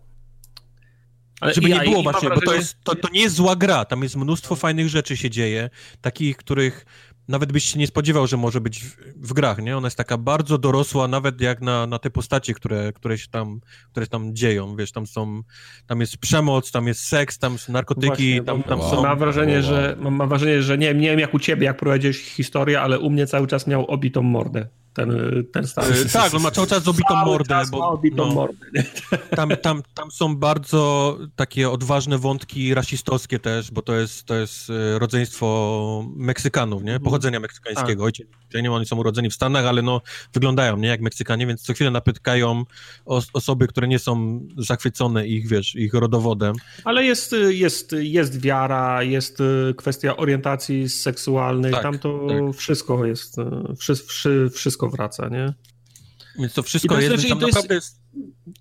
Ale 1.40 1.54
Żeby 1.54 1.68
ja, 1.68 1.76
nie 1.76 1.90
było 1.90 2.02
właśnie, 2.02 2.28
wrażenie, 2.28 2.46
bo 2.46 2.50
to, 2.50 2.56
jest, 2.56 2.76
to, 2.84 2.94
to 2.94 3.08
nie 3.12 3.20
jest 3.20 3.36
zła 3.36 3.56
gra, 3.56 3.84
tam 3.84 4.02
jest 4.02 4.16
mnóstwo 4.16 4.56
fajnych 4.56 4.88
rzeczy 4.88 5.16
się 5.16 5.30
dzieje, 5.30 5.70
takich, 6.00 6.36
których 6.36 6.86
nawet 7.28 7.52
byś 7.52 7.64
się 7.64 7.78
nie 7.78 7.86
spodziewał, 7.86 8.26
że 8.26 8.36
może 8.36 8.60
być 8.60 8.84
w, 8.84 8.96
w, 9.16 9.32
grach, 9.32 9.58
nie? 9.58 9.76
Ona 9.76 9.86
jest 9.86 9.96
taka 9.96 10.18
bardzo 10.18 10.58
dorosła, 10.58 11.08
nawet 11.08 11.40
jak 11.40 11.60
na, 11.60 11.86
na 11.86 11.98
te 11.98 12.10
postacie, 12.10 12.54
które, 12.54 12.92
które 12.92 13.18
się 13.18 13.28
tam, 13.28 13.60
które 13.90 14.06
tam 14.06 14.34
dzieją, 14.34 14.76
wiesz, 14.76 14.92
tam 14.92 15.06
są, 15.06 15.42
tam 15.86 16.00
jest 16.00 16.18
przemoc, 16.18 16.70
tam 16.70 16.86
jest 16.86 17.00
seks, 17.00 17.38
tam 17.38 17.58
są 17.58 17.72
narkotyki, 17.72 18.06
Właśnie, 18.08 18.42
tam, 18.42 18.62
tam 18.62 18.80
wow. 18.80 18.90
są... 18.90 19.02
Mam 19.02 19.18
wrażenie, 19.18 19.54
wow. 19.54 19.62
że, 19.62 19.96
mam, 20.00 20.14
mam 20.14 20.28
wrażenie, 20.28 20.62
że 20.62 20.78
nie, 20.78 20.94
nie 20.94 21.10
wiem 21.10 21.20
jak 21.20 21.34
u 21.34 21.38
ciebie, 21.38 21.64
jak 21.64 21.76
prowadziłeś 21.76 22.18
historię, 22.18 22.80
ale 22.80 22.98
u 22.98 23.10
mnie 23.10 23.26
cały 23.26 23.46
czas 23.46 23.66
miał 23.66 23.86
obitą 23.86 24.22
mordę 24.22 24.68
ten, 24.96 25.10
ten 25.52 25.66
stan. 25.66 25.84
Yy, 25.94 26.04
tak, 26.12 26.34
on 26.34 26.42
ma 26.42 26.50
cały 26.50 26.66
czas 26.66 26.88
obitą 26.88 27.14
cały 27.14 27.26
mordę. 27.26 27.48
Czas 27.48 27.70
bo, 27.70 27.88
obitą 27.88 28.26
no, 28.26 28.34
mordę. 28.34 28.66
Tam, 29.36 29.50
tam, 29.62 29.82
tam 29.94 30.10
są 30.10 30.36
bardzo 30.36 31.18
takie 31.36 31.70
odważne 31.70 32.18
wątki 32.18 32.74
rasistowskie 32.74 33.38
też, 33.38 33.70
bo 33.70 33.82
to 33.82 33.94
jest, 33.94 34.24
to 34.24 34.34
jest 34.34 34.70
e, 34.70 34.98
rodzeństwo 34.98 36.04
Meksykanów, 36.16 36.82
nie? 36.82 37.00
Pochodzenia 37.16 37.40
meksykańskiego. 37.40 38.02
Tak. 38.02 38.06
Ojciec, 38.06 38.28
ja 38.54 38.60
nie 38.60 38.72
oni 38.72 38.86
są 38.86 38.96
urodzeni 38.96 39.30
w 39.30 39.34
Stanach, 39.34 39.66
ale 39.66 39.82
no 39.82 40.00
wyglądają, 40.34 40.76
nie? 40.76 40.88
Jak 40.88 41.00
Meksykanie, 41.00 41.46
więc 41.46 41.62
co 41.62 41.72
chwilę 41.72 41.90
napytkają 41.90 42.64
os 43.04 43.28
osoby, 43.32 43.66
które 43.66 43.88
nie 43.88 43.98
są 43.98 44.40
zachwycone 44.56 45.26
ich, 45.26 45.48
wiesz, 45.48 45.74
ich 45.74 45.94
rodowodem. 45.94 46.54
Ale 46.84 47.04
jest, 47.04 47.34
jest, 47.48 47.94
jest 47.98 48.40
wiara, 48.40 49.02
jest 49.02 49.40
e, 49.40 49.74
kwestia 49.74 50.16
orientacji 50.16 50.88
seksualnej, 50.88 51.72
tak, 51.72 51.82
tam 51.82 51.98
to 51.98 52.26
tak. 52.28 52.56
wszystko 52.56 53.06
jest, 53.06 53.36
wszystko, 53.78 54.12
wszystko 54.12 54.66
wszystko 54.66 54.88
wraca, 54.88 55.28
nie? 55.28 55.54
Więc 56.38 56.54
to 56.54 56.62
wszystko 56.62 56.94
to 56.94 57.00
jest, 57.00 57.24
jest, 57.24 57.40
to 57.40 57.46
jest, 57.46 57.70
jest... 57.70 58.00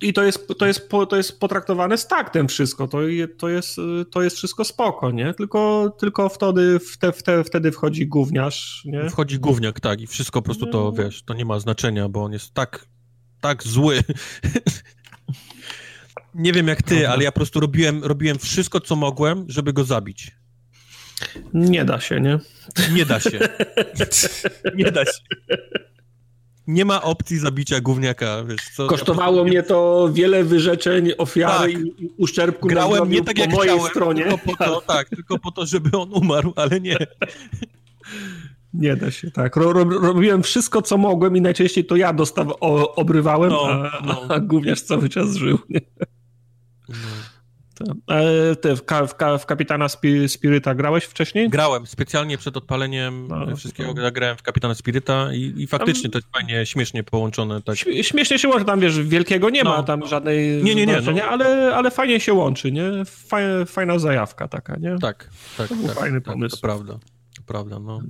I 0.02 0.14
to 0.14 0.24
jest, 0.24 0.48
to, 0.60 0.66
jest, 0.66 0.90
to 1.10 1.18
jest 1.18 1.40
potraktowane 1.40 1.98
z 1.98 2.08
taktem 2.08 2.48
wszystko, 2.48 2.88
to, 2.88 2.98
to, 3.38 3.50
jest, 3.50 3.78
to 4.12 4.22
jest 4.22 4.38
wszystko 4.38 4.66
spoko, 4.66 5.12
nie? 5.12 5.34
Tylko, 5.34 5.94
tylko 6.00 6.30
wtedy, 6.30 6.80
wtedy, 6.80 7.44
wtedy 7.44 7.72
wchodzi 7.72 8.08
gówniarz, 8.08 8.82
nie? 8.86 9.10
Wchodzi 9.10 9.40
gówniak, 9.40 9.80
tak, 9.80 10.02
i 10.02 10.08
wszystko 10.08 10.42
po 10.42 10.46
prostu 10.46 10.66
to, 10.66 10.92
wiesz, 10.92 11.24
to 11.24 11.34
nie 11.34 11.46
ma 11.46 11.60
znaczenia, 11.60 12.10
bo 12.10 12.24
on 12.24 12.34
jest 12.34 12.54
tak, 12.54 12.86
tak 13.42 13.64
zły. 13.64 14.04
nie 16.36 16.54
wiem 16.54 16.68
jak 16.68 16.84
ty, 16.84 17.10
ale 17.10 17.24
ja 17.24 17.32
po 17.32 17.40
prostu 17.40 17.60
robiłem, 17.60 18.04
robiłem 18.04 18.40
wszystko, 18.40 18.82
co 18.82 18.96
mogłem, 18.96 19.46
żeby 19.48 19.74
go 19.74 19.84
zabić. 19.84 20.32
Nie 21.54 21.86
da 21.86 22.00
się, 22.00 22.22
nie? 22.22 22.40
Nie 22.94 23.06
da 23.06 23.20
się. 23.20 23.40
nie 24.76 24.92
da 24.92 25.06
się. 25.06 25.12
Nie 26.68 26.86
ma 26.86 27.02
opcji 27.02 27.38
zabicia 27.38 27.82
gówniaka, 27.82 28.44
wiesz 28.44 28.70
co? 28.76 28.88
Kosztowało 28.88 29.38
ja 29.38 29.44
mnie 29.44 29.64
to 29.64 30.10
wiele 30.14 30.44
wyrzeczeń, 30.44 31.12
ofiary 31.18 31.74
tak. 31.74 31.82
i 31.82 32.10
uszczerbku 32.18 32.68
Grałem 32.68 33.10
nie 33.10 33.22
tak 33.24 33.38
jak 33.38 33.50
po 33.50 33.56
mojej 33.56 33.74
chciałem, 33.74 33.92
stronie. 33.92 34.24
Tylko 34.24 34.38
po 34.38 34.66
to, 34.66 34.82
tak, 34.94 35.10
tylko 35.10 35.40
po 35.40 35.52
to, 35.52 35.66
żeby 35.66 35.98
on 35.98 36.14
umarł, 36.14 36.54
ale 36.56 36.82
nie. 36.82 36.98
Nie 38.74 38.96
da 38.96 39.12
się, 39.12 39.32
tak. 39.32 39.56
Ro, 39.56 39.74
ro, 39.74 39.84
robiłem 39.84 40.44
wszystko, 40.44 40.82
co 40.82 40.98
mogłem 40.98 41.38
i 41.38 41.42
najczęściej 41.42 41.86
to 41.86 41.96
ja 41.96 42.14
dostaw, 42.14 42.48
o, 42.60 42.96
obrywałem, 42.96 43.50
no, 43.50 43.68
a, 43.68 44.02
no. 44.06 44.22
a 44.30 44.40
gówniarz 44.40 44.82
cały 44.82 45.10
czas 45.10 45.36
żył. 45.36 45.58
Nie? 45.70 45.82
No. 47.80 47.96
Ty 48.62 48.76
w, 48.76 48.82
w, 48.82 49.40
w 49.40 49.46
Kapitana 49.46 49.88
Spiryta 50.28 50.76
grałeś 50.76 51.04
wcześniej? 51.04 51.50
Grałem, 51.50 51.88
specjalnie 51.88 52.38
przed 52.38 52.58
odpaleniem 52.58 53.28
no, 53.28 53.56
wszystkiego 53.56 53.94
no. 53.94 54.12
grałem 54.12 54.38
w 54.38 54.42
Kapitana 54.42 54.76
Spiryta 54.76 55.34
i, 55.34 55.54
i 55.58 55.68
faktycznie 55.68 56.10
to 56.10 56.18
jest 56.18 56.28
fajnie, 56.32 56.66
śmiesznie 56.66 57.04
połączone. 57.04 57.62
Tak. 57.62 57.78
Śmiesznie 58.02 58.40
się 58.40 58.48
łączy, 58.48 58.66
tam 58.66 58.80
wiesz, 58.80 59.00
wielkiego 59.00 59.50
nie 59.50 59.64
no. 59.64 59.70
ma 59.70 59.84
tam 59.84 60.08
żadnej 60.08 60.64
nie, 60.64 60.76
nie, 60.76 60.86
nie, 60.86 61.02
no. 61.02 61.24
ale, 61.24 61.76
ale 61.76 61.92
fajnie 61.92 62.20
się 62.20 62.34
łączy, 62.34 62.72
nie? 62.72 62.92
Fajna, 63.06 63.66
fajna 63.66 64.00
zajawka 64.00 64.48
taka, 64.48 64.76
nie? 64.76 65.00
Tak, 65.00 65.30
tak. 65.58 65.68
To 65.68 65.76
tak, 65.88 65.96
fajny 65.96 66.22
tak, 66.22 66.34
pomysł. 66.34 66.56
To 66.56 66.62
prawda, 66.62 66.94
to 67.36 67.42
prawda, 67.46 67.80
no. 67.80 68.02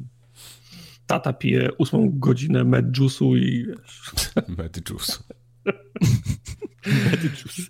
Tata 1.08 1.34
pije 1.34 1.70
ósmą 1.78 2.12
godzinę 2.14 2.64
medjusu 2.64 3.36
i 3.36 3.66
wiesz... 3.66 4.32
Medjusu. 4.58 5.24
medjusu. 7.12 7.62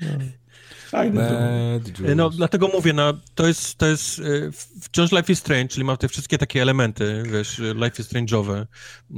No. 0.00 0.41
No, 2.16 2.30
dlatego 2.30 2.68
mówię, 2.68 2.92
no, 2.92 3.12
to 3.34 3.46
jest, 3.46 3.74
to 3.74 3.86
jest 3.86 4.18
y, 4.18 4.50
wciąż 4.82 5.12
Life 5.12 5.32
is 5.32 5.38
Strange, 5.38 5.68
czyli 5.68 5.84
ma 5.84 5.96
te 5.96 6.08
wszystkie 6.08 6.38
takie 6.38 6.62
elementy, 6.62 7.22
wiesz, 7.32 7.58
Life 7.58 8.02
is 8.02 8.12
Strange'owe. 8.12 8.66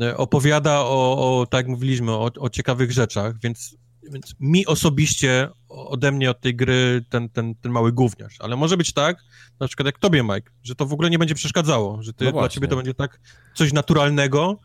Y, 0.03 0.17
opowiada 0.17 0.81
o, 0.81 1.41
o 1.41 1.47
tak 1.47 1.59
jak 1.59 1.69
mówiliśmy, 1.69 2.13
o, 2.13 2.31
o 2.41 2.51
ciekawych 2.51 2.93
rzeczach, 2.93 3.41
więc, 3.43 3.77
więc 4.13 4.35
mi 4.41 4.67
osobiście 4.67 5.49
ode 5.69 6.13
mnie 6.13 6.31
od 6.31 6.41
tej 6.41 6.57
gry 6.57 7.05
ten, 7.11 7.29
ten, 7.29 7.55
ten 7.55 7.73
mały 7.73 7.93
gówniarz. 7.93 8.37
Ale 8.41 8.57
może 8.57 8.77
być 8.77 8.93
tak, 8.93 9.17
na 9.61 9.67
przykład 9.67 9.87
jak 9.87 9.99
tobie, 9.99 10.23
Mike, 10.23 10.51
że 10.63 10.75
to 10.75 10.87
w 10.87 10.93
ogóle 10.93 11.11
nie 11.11 11.19
będzie 11.19 11.35
przeszkadzało, 11.35 12.03
że 12.03 12.13
ty, 12.13 12.25
no 12.25 12.33
dla 12.33 12.49
ciebie 12.49 12.69
to 12.69 12.77
będzie 12.77 12.95
tak 12.95 13.21
coś 13.55 13.73
naturalnego, 13.73 14.61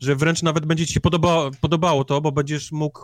że 0.00 0.16
wręcz 0.16 0.42
nawet 0.42 0.66
będzie 0.66 0.86
ci 0.86 0.92
się 0.92 1.00
podoba, 1.00 1.50
podobało 1.60 2.04
to, 2.04 2.20
bo 2.20 2.32
będziesz 2.32 2.72
mógł 2.72 3.00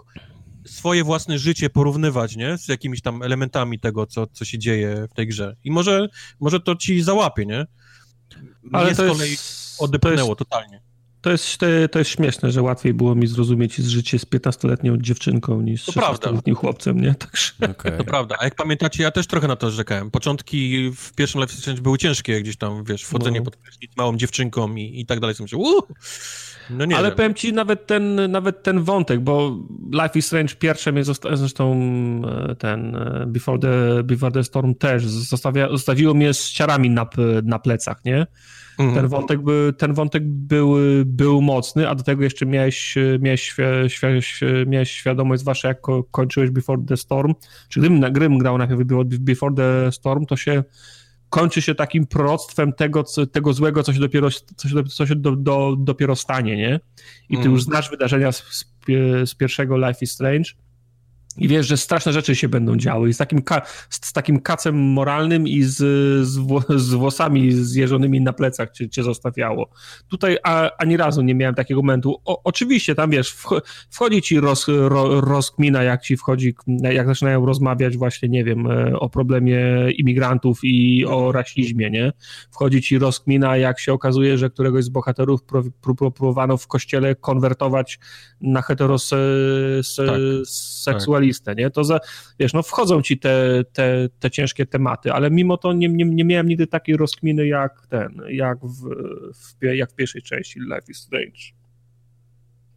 swoje 0.66 1.04
własne 1.04 1.38
życie 1.38 1.70
porównywać, 1.70 2.36
nie? 2.36 2.58
Z 2.58 2.68
jakimiś 2.68 3.02
tam 3.02 3.22
elementami 3.22 3.80
tego, 3.80 4.06
co, 4.06 4.26
co 4.26 4.44
się 4.44 4.58
dzieje 4.58 5.06
w 5.10 5.14
tej 5.14 5.26
grze. 5.26 5.56
I 5.64 5.70
może, 5.70 6.08
może 6.40 6.60
to 6.60 6.76
ci 6.76 7.02
załapie, 7.02 7.46
nie? 7.46 7.66
Ale 8.72 8.86
Mnie 8.86 8.96
to 8.96 9.04
z 9.04 9.08
kolei 9.08 9.30
jest, 9.30 9.76
odepnęło 9.78 10.16
to 10.16 10.24
jest, 10.26 10.38
totalnie. 10.38 10.82
To 11.20 11.30
jest, 11.30 11.58
to 11.90 11.98
jest 11.98 12.10
śmieszne, 12.10 12.50
że 12.50 12.62
łatwiej 12.62 12.94
było 12.94 13.14
mi 13.14 13.26
zrozumieć 13.26 13.74
życie 13.74 14.18
z 14.18 14.26
15-letnią 14.26 15.00
dziewczynką 15.00 15.60
niż 15.60 15.84
z 15.84 15.88
16-letnim 15.88 16.54
chłopcem, 16.54 17.00
nie? 17.00 17.14
Także... 17.14 17.52
Okay. 17.70 17.98
To 17.98 18.04
prawda. 18.04 18.36
A 18.38 18.44
jak 18.44 18.54
pamiętacie, 18.54 19.02
ja 19.02 19.10
też 19.10 19.26
trochę 19.26 19.48
na 19.48 19.56
to 19.56 19.70
rzekałem. 19.70 20.10
Początki 20.10 20.90
w 20.96 21.12
pierwszym 21.12 21.40
Life 21.40 21.52
is 21.52 21.58
Strange 21.58 21.82
były 21.82 21.98
ciężkie, 21.98 22.42
gdzieś 22.42 22.56
tam, 22.56 22.84
wiesz, 22.84 23.02
wchodzenie 23.02 23.38
no. 23.38 23.44
pod 23.44 23.58
małą 23.96 24.16
dziewczynką 24.16 24.74
i, 24.74 25.00
i 25.00 25.06
tak 25.06 25.20
dalej. 25.20 25.36
Myślę, 25.40 25.58
no 26.70 26.84
nie 26.84 26.96
Ale 26.96 27.08
wiem. 27.08 27.16
powiem 27.16 27.34
ci 27.34 27.52
nawet 27.52 27.86
ten, 27.86 28.30
nawet 28.30 28.62
ten 28.62 28.82
wątek, 28.82 29.20
bo 29.20 29.58
Life 29.92 30.18
is 30.18 30.26
Strange 30.26 30.54
pierwsze 30.54 30.92
mnie 30.92 31.04
zosta- 31.04 31.36
zresztą 31.36 31.72
e, 32.50 32.54
ten 32.54 32.96
e, 32.96 33.24
Before 33.26 33.58
the, 33.58 34.02
Before 34.02 34.32
the 34.32 34.44
Storm 34.44 34.74
też 34.74 35.06
zostawia, 35.06 35.68
zostawiło 35.68 36.14
mnie 36.14 36.34
z 36.34 36.50
ciarami 36.50 36.90
na, 36.90 37.06
na 37.42 37.58
plecach, 37.58 38.04
nie? 38.04 38.26
Mhm. 38.78 38.94
Ten 38.94 39.08
wątek, 39.08 39.42
by, 39.42 39.74
ten 39.78 39.94
wątek 39.94 40.28
był, 40.28 40.74
był 41.04 41.42
mocny, 41.42 41.88
a 41.88 41.94
do 41.94 42.02
tego 42.02 42.24
jeszcze 42.24 42.46
miałeś, 42.46 42.94
miałeś, 43.20 43.56
miałeś 44.66 44.90
świadomość, 44.90 45.40
zwłaszcza 45.40 45.68
jak 45.68 45.80
kończyłeś 46.10 46.50
Before 46.50 46.82
the 46.88 46.96
Storm, 46.96 47.34
czy 47.68 47.80
gdybym, 47.80 48.00
gdybym 48.00 48.38
grał 48.38 48.58
najpierw 48.58 48.80
Before 49.04 49.54
the 49.54 49.92
Storm, 49.92 50.26
to 50.26 50.36
się 50.36 50.64
kończy 51.30 51.62
się 51.62 51.74
takim 51.74 52.06
proroctwem 52.06 52.72
tego, 52.72 53.04
tego 53.32 53.52
złego, 53.52 53.82
co 53.82 53.92
się 53.92 54.00
dopiero, 54.00 54.28
co 54.56 54.68
się, 54.68 54.84
co 54.84 55.06
się 55.06 55.16
do, 55.16 55.36
do, 55.36 55.76
dopiero 55.78 56.16
stanie, 56.16 56.56
nie? 56.56 56.80
I 57.28 57.34
ty 57.34 57.40
mm. 57.40 57.52
już 57.52 57.62
znasz 57.62 57.90
wydarzenia 57.90 58.32
z, 58.32 58.42
z, 58.42 58.64
z 59.30 59.34
pierwszego 59.34 59.76
Life 59.76 59.98
is 60.02 60.10
Strange 60.10 60.50
i 61.36 61.48
wiesz, 61.48 61.66
że 61.66 61.76
straszne 61.76 62.12
rzeczy 62.12 62.36
się 62.36 62.48
będą 62.48 62.76
działy 62.76 63.08
i 63.08 63.14
z 63.14 63.16
takim, 63.16 63.42
ka- 63.42 63.62
z, 63.90 64.12
takim 64.12 64.40
kacem 64.40 64.78
moralnym 64.78 65.48
i 65.48 65.62
z, 65.62 65.76
z, 66.26 66.38
z 66.76 66.94
włosami 66.94 67.52
zjeżonymi 67.52 68.20
na 68.20 68.32
plecach 68.32 68.70
cię, 68.70 68.88
cię 68.88 69.02
zostawiało. 69.02 69.70
Tutaj 70.08 70.38
a, 70.42 70.70
ani 70.78 70.96
razu 70.96 71.22
nie 71.22 71.34
miałem 71.34 71.54
takiego 71.54 71.82
momentu. 71.82 72.20
O, 72.24 72.42
oczywiście 72.44 72.94
tam, 72.94 73.10
wiesz, 73.10 73.36
wchodzi 73.90 74.22
ci 74.22 74.40
roz, 74.40 74.66
ro, 74.68 75.20
rozkmina, 75.20 75.82
jak 75.82 76.02
ci 76.02 76.16
wchodzi, 76.16 76.54
jak 76.92 77.06
zaczynają 77.06 77.46
rozmawiać 77.46 77.96
właśnie, 77.96 78.28
nie 78.28 78.44
wiem, 78.44 78.66
e, 78.66 78.98
o 78.98 79.08
problemie 79.08 79.60
imigrantów 79.96 80.58
i 80.62 81.06
o 81.06 81.32
rasizmie, 81.32 81.90
nie? 81.90 82.12
Wchodzi 82.50 82.82
ci 82.82 82.98
rozkmina, 82.98 83.56
jak 83.56 83.80
się 83.80 83.92
okazuje, 83.92 84.38
że 84.38 84.50
któregoś 84.50 84.84
z 84.84 84.88
bohaterów 84.88 85.40
próbowano 85.82 86.56
w 86.56 86.66
kościele 86.66 87.14
konwertować 87.14 87.98
na 88.40 88.62
heteroseksualistę, 88.62 90.04
tak, 90.84 90.94
tak. 90.94 91.19
Nie? 91.56 91.70
To 91.70 91.84
za, 91.84 92.00
wiesz, 92.38 92.52
no 92.52 92.62
wchodzą 92.62 93.02
ci 93.02 93.18
te, 93.18 93.64
te, 93.72 94.08
te 94.18 94.30
ciężkie 94.30 94.66
tematy, 94.66 95.12
ale 95.12 95.30
mimo 95.30 95.56
to 95.56 95.72
nie, 95.72 95.88
nie, 95.88 96.04
nie 96.04 96.24
miałem 96.24 96.48
nigdy 96.48 96.66
takiej 96.66 96.96
rozkminy 96.96 97.46
jak 97.46 97.86
ten, 97.86 98.22
jak 98.28 98.58
w, 98.58 98.88
w, 99.34 99.64
jak 99.64 99.92
w 99.92 99.94
pierwszej 99.94 100.22
części 100.22 100.60
Life 100.60 100.86
is 100.88 100.98
Strange. 100.98 101.40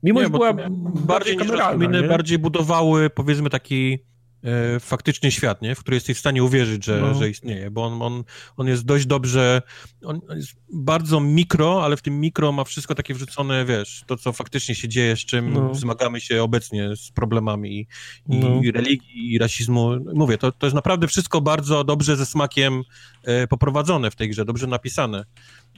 Mimo, 0.03 0.21
że 0.21 0.29
była 0.29 0.53
bardziej 1.05 1.37
niż 1.37 1.51
bardziej 2.07 2.39
budowały, 2.39 3.09
powiedzmy, 3.09 3.49
taki 3.49 3.99
e, 4.43 4.79
faktycznie 4.79 5.31
świat, 5.31 5.61
nie? 5.61 5.75
w 5.75 5.79
który 5.79 5.95
jesteś 5.95 6.17
w 6.17 6.19
stanie 6.19 6.43
uwierzyć, 6.43 6.85
że, 6.85 7.01
no. 7.01 7.13
że 7.13 7.29
istnieje, 7.29 7.71
bo 7.71 7.85
on, 7.85 8.01
on, 8.01 8.23
on 8.57 8.67
jest 8.67 8.85
dość 8.85 9.05
dobrze, 9.05 9.61
on 10.05 10.21
jest 10.35 10.53
bardzo 10.73 11.19
mikro, 11.19 11.85
ale 11.85 11.97
w 11.97 12.01
tym 12.01 12.19
mikro 12.19 12.51
ma 12.51 12.63
wszystko 12.63 12.95
takie 12.95 13.13
wrzucone, 13.13 13.65
wiesz, 13.65 14.03
to 14.07 14.17
co 14.17 14.33
faktycznie 14.33 14.75
się 14.75 14.87
dzieje, 14.87 15.15
z 15.15 15.19
czym 15.19 15.53
no. 15.53 15.75
zmagamy 15.75 16.21
się 16.21 16.43
obecnie 16.43 16.95
z 16.95 17.11
problemami 17.11 17.79
i, 17.79 17.87
no. 18.27 18.61
i 18.63 18.71
religii, 18.71 19.33
i 19.33 19.37
rasizmu. 19.37 19.89
Mówię, 20.13 20.37
to, 20.37 20.51
to 20.51 20.65
jest 20.65 20.75
naprawdę 20.75 21.07
wszystko 21.07 21.41
bardzo 21.41 21.83
dobrze 21.83 22.17
ze 22.17 22.25
smakiem 22.25 22.83
e, 23.23 23.47
poprowadzone 23.47 24.11
w 24.11 24.15
tej 24.15 24.29
grze, 24.29 24.45
dobrze 24.45 24.67
napisane 24.67 25.25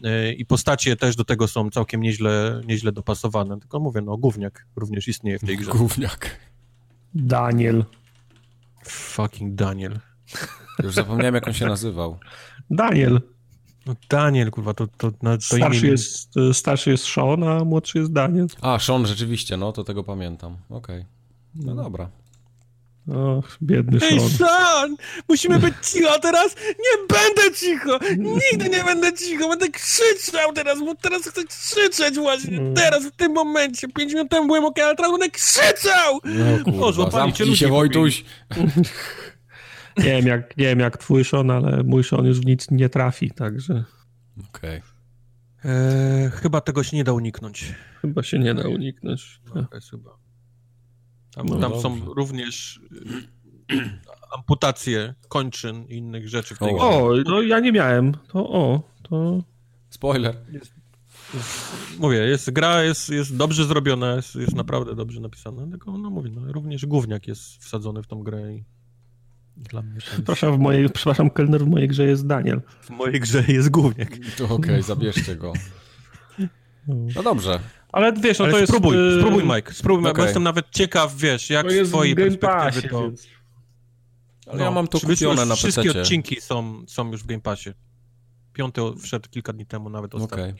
e, 0.04 0.34
i 0.34 0.46
postacie 0.46 0.96
też 0.96 1.16
do 1.16 1.26
tego 1.26 1.48
są 1.48 1.70
całkiem 1.70 2.02
nieźle, 2.02 2.62
nieźle 2.66 2.92
dopasowane, 2.92 3.60
tylko 3.60 3.80
mówię, 3.80 4.02
no 4.02 4.18
gówniak 4.18 4.68
również 4.76 5.08
istnieje 5.08 5.40
w 5.40 5.46
tej 5.46 5.58
grze. 5.58 5.72
Gówniak. 5.72 6.40
Daniel. 7.14 7.86
Fucking 8.88 9.56
Daniel. 9.56 10.00
Już 10.84 10.94
zapomniałem, 10.96 11.36
jak 11.36 11.48
on 11.48 11.54
się 11.54 11.66
nazywał. 11.66 12.20
Daniel. 12.70 13.22
No 13.86 13.96
Daniel, 14.10 14.52
kurwa, 14.52 14.74
to, 14.74 14.88
to, 14.88 15.12
to 15.12 15.42
starszy, 15.42 15.80
imię... 15.80 15.90
jest, 15.90 16.34
starszy 16.54 16.92
jest 16.92 17.04
Sean, 17.04 17.44
a 17.44 17.64
młodszy 17.64 17.98
jest 17.98 18.14
Daniel. 18.14 18.48
A, 18.62 18.80
Sean, 18.80 19.06
rzeczywiście, 19.06 19.58
no, 19.58 19.72
to 19.72 19.84
tego 19.84 20.04
pamiętam. 20.04 20.58
Okej. 20.70 21.00
Okay. 21.00 21.06
No, 21.56 21.76
no 21.76 21.84
dobra. 21.84 22.10
Och, 23.08 23.58
biedny 23.62 24.00
Sean. 24.00 24.14
Ej, 24.14 24.30
Sean! 24.30 24.96
Musimy 25.30 25.60
być 25.60 25.74
cicho 25.82 26.20
teraz! 26.20 26.56
Nie 26.70 27.08
będę 27.08 27.58
cicho! 27.58 28.00
Nigdy 28.18 28.70
nie 28.78 28.84
będę 28.84 29.14
cicho! 29.14 29.50
Będę 29.50 29.70
krzyczał 29.70 30.54
teraz, 30.54 30.80
bo 30.80 30.96
teraz 30.96 31.22
chcę 31.28 31.44
krzyczeć 31.44 32.16
właśnie! 32.16 32.58
Mm. 32.58 32.74
Teraz, 32.74 33.06
w 33.06 33.12
tym 33.12 33.32
momencie! 33.32 33.88
Pięć 33.88 34.14
minut 34.14 34.30
temu 34.30 34.48
byłem 34.48 34.66
okej, 34.66 34.84
ale 34.84 34.96
teraz 34.96 35.12
będę 35.12 35.30
krzyczał! 35.30 36.20
No 36.24 36.64
kurwa, 36.64 36.86
o, 36.86 36.94
złapali 36.94 37.34
cię 37.34 37.56
się, 37.56 37.68
Wojtuś! 37.68 38.26
nie, 39.98 40.04
wiem 40.04 40.28
jak, 40.28 40.58
nie 40.58 40.66
wiem 40.66 40.80
jak 40.80 40.98
twój 40.98 41.26
Sean, 41.26 41.52
ale 41.52 41.84
mój 41.84 42.04
Sean 42.04 42.26
już 42.26 42.40
w 42.40 42.46
nic 42.46 42.72
nie 42.72 42.90
trafi, 42.90 43.32
także... 43.32 43.84
Okej. 44.50 44.78
Okay. 44.80 45.72
E, 45.72 46.30
chyba 46.30 46.62
tego 46.62 46.84
się 46.84 46.98
nie 46.98 47.04
da 47.04 47.14
uniknąć. 47.14 47.74
Chyba 48.02 48.24
się 48.24 48.40
nie 48.40 48.54
da 48.54 48.68
uniknąć. 48.68 49.42
No, 49.56 49.68
chyba. 49.92 50.25
Tam, 51.36 51.46
no 51.46 51.56
tam 51.60 51.80
są 51.82 52.14
również 52.14 52.80
y, 53.72 54.00
amputacje 54.38 55.14
kończyn 55.28 55.86
i 55.86 55.96
innych 55.96 56.30
rzeczy 56.30 56.56
w 56.56 56.60
tej 56.60 56.76
O, 56.80 57.10
grze. 57.10 57.24
no 57.26 57.42
ja 57.42 57.60
nie 57.60 57.72
miałem. 57.72 58.14
To 58.28 58.50
o, 58.50 58.82
to... 59.04 59.44
Spoiler. 59.90 60.36
Jest, 60.52 60.74
mówię, 62.00 62.18
jest, 62.18 62.52
gra 62.52 62.84
jest, 62.84 63.10
jest 63.10 63.36
dobrze 63.36 63.66
zrobiona, 63.66 64.16
jest, 64.16 64.36
jest 64.36 64.56
naprawdę 64.56 64.96
dobrze 64.96 65.20
napisana, 65.20 65.68
tylko 65.68 65.98
no 65.98 66.10
mówię, 66.10 66.30
no, 66.36 66.54
również 66.54 66.86
gówniak 66.86 67.28
jest 67.28 67.64
wsadzony 67.64 68.04
w 68.04 68.08
tą 68.08 68.24
grę 68.24 68.54
i 68.54 68.64
dla 69.58 69.82
mnie 69.82 69.96
jest... 69.96 70.08
Przepraszam, 70.08 70.56
w 70.56 70.60
mojej, 70.60 70.90
przepraszam, 70.90 71.30
kelner, 71.30 71.66
w 71.66 71.68
mojej 71.68 71.88
grze 71.88 72.06
jest 72.06 72.28
Daniel. 72.28 72.62
W 72.82 72.90
mojej 72.90 73.20
grze 73.20 73.44
jest 73.48 73.70
gówniak. 73.70 74.10
To 74.38 74.44
okej, 74.44 74.56
okay, 74.56 74.82
zabierzcie 74.82 75.36
go. 75.36 75.54
No 76.88 77.24
dobrze. 77.24 77.60
Ale 77.96 78.14
wiesz, 78.14 78.40
no 78.40 78.46
Ale 78.46 78.54
to 78.54 78.60
jest... 78.60 78.72
Spróbuj, 78.72 79.18
y, 79.18 79.20
spróbuj 79.20 79.44
Mike, 79.44 79.74
spróbuj, 79.74 80.10
okay. 80.10 80.14
bo 80.14 80.24
jestem 80.24 80.44
nawet 80.44 80.66
ciekaw, 80.72 81.16
wiesz, 81.16 81.50
jak 81.50 81.72
z 81.72 81.90
twojej 81.90 82.16
perspektywy 82.16 82.90
to... 82.90 83.12
Ale 84.48 84.58
no, 84.58 84.64
ja 84.64 84.72
mam 84.72 84.88
to 84.88 85.00
kupione 85.00 85.46
na 85.46 85.56
Wszystkie 85.56 86.02
odcinki 86.02 86.42
są, 86.42 86.84
są 86.88 87.12
już 87.12 87.24
w 87.24 87.26
Game 87.26 87.42
Passie. 87.42 87.70
Piąty 88.54 88.82
wszedł 89.02 89.30
kilka 89.30 89.54
dni 89.54 89.66
temu 89.66 89.90
nawet 89.90 90.16
ostatni. 90.16 90.44
Okej. 90.44 90.54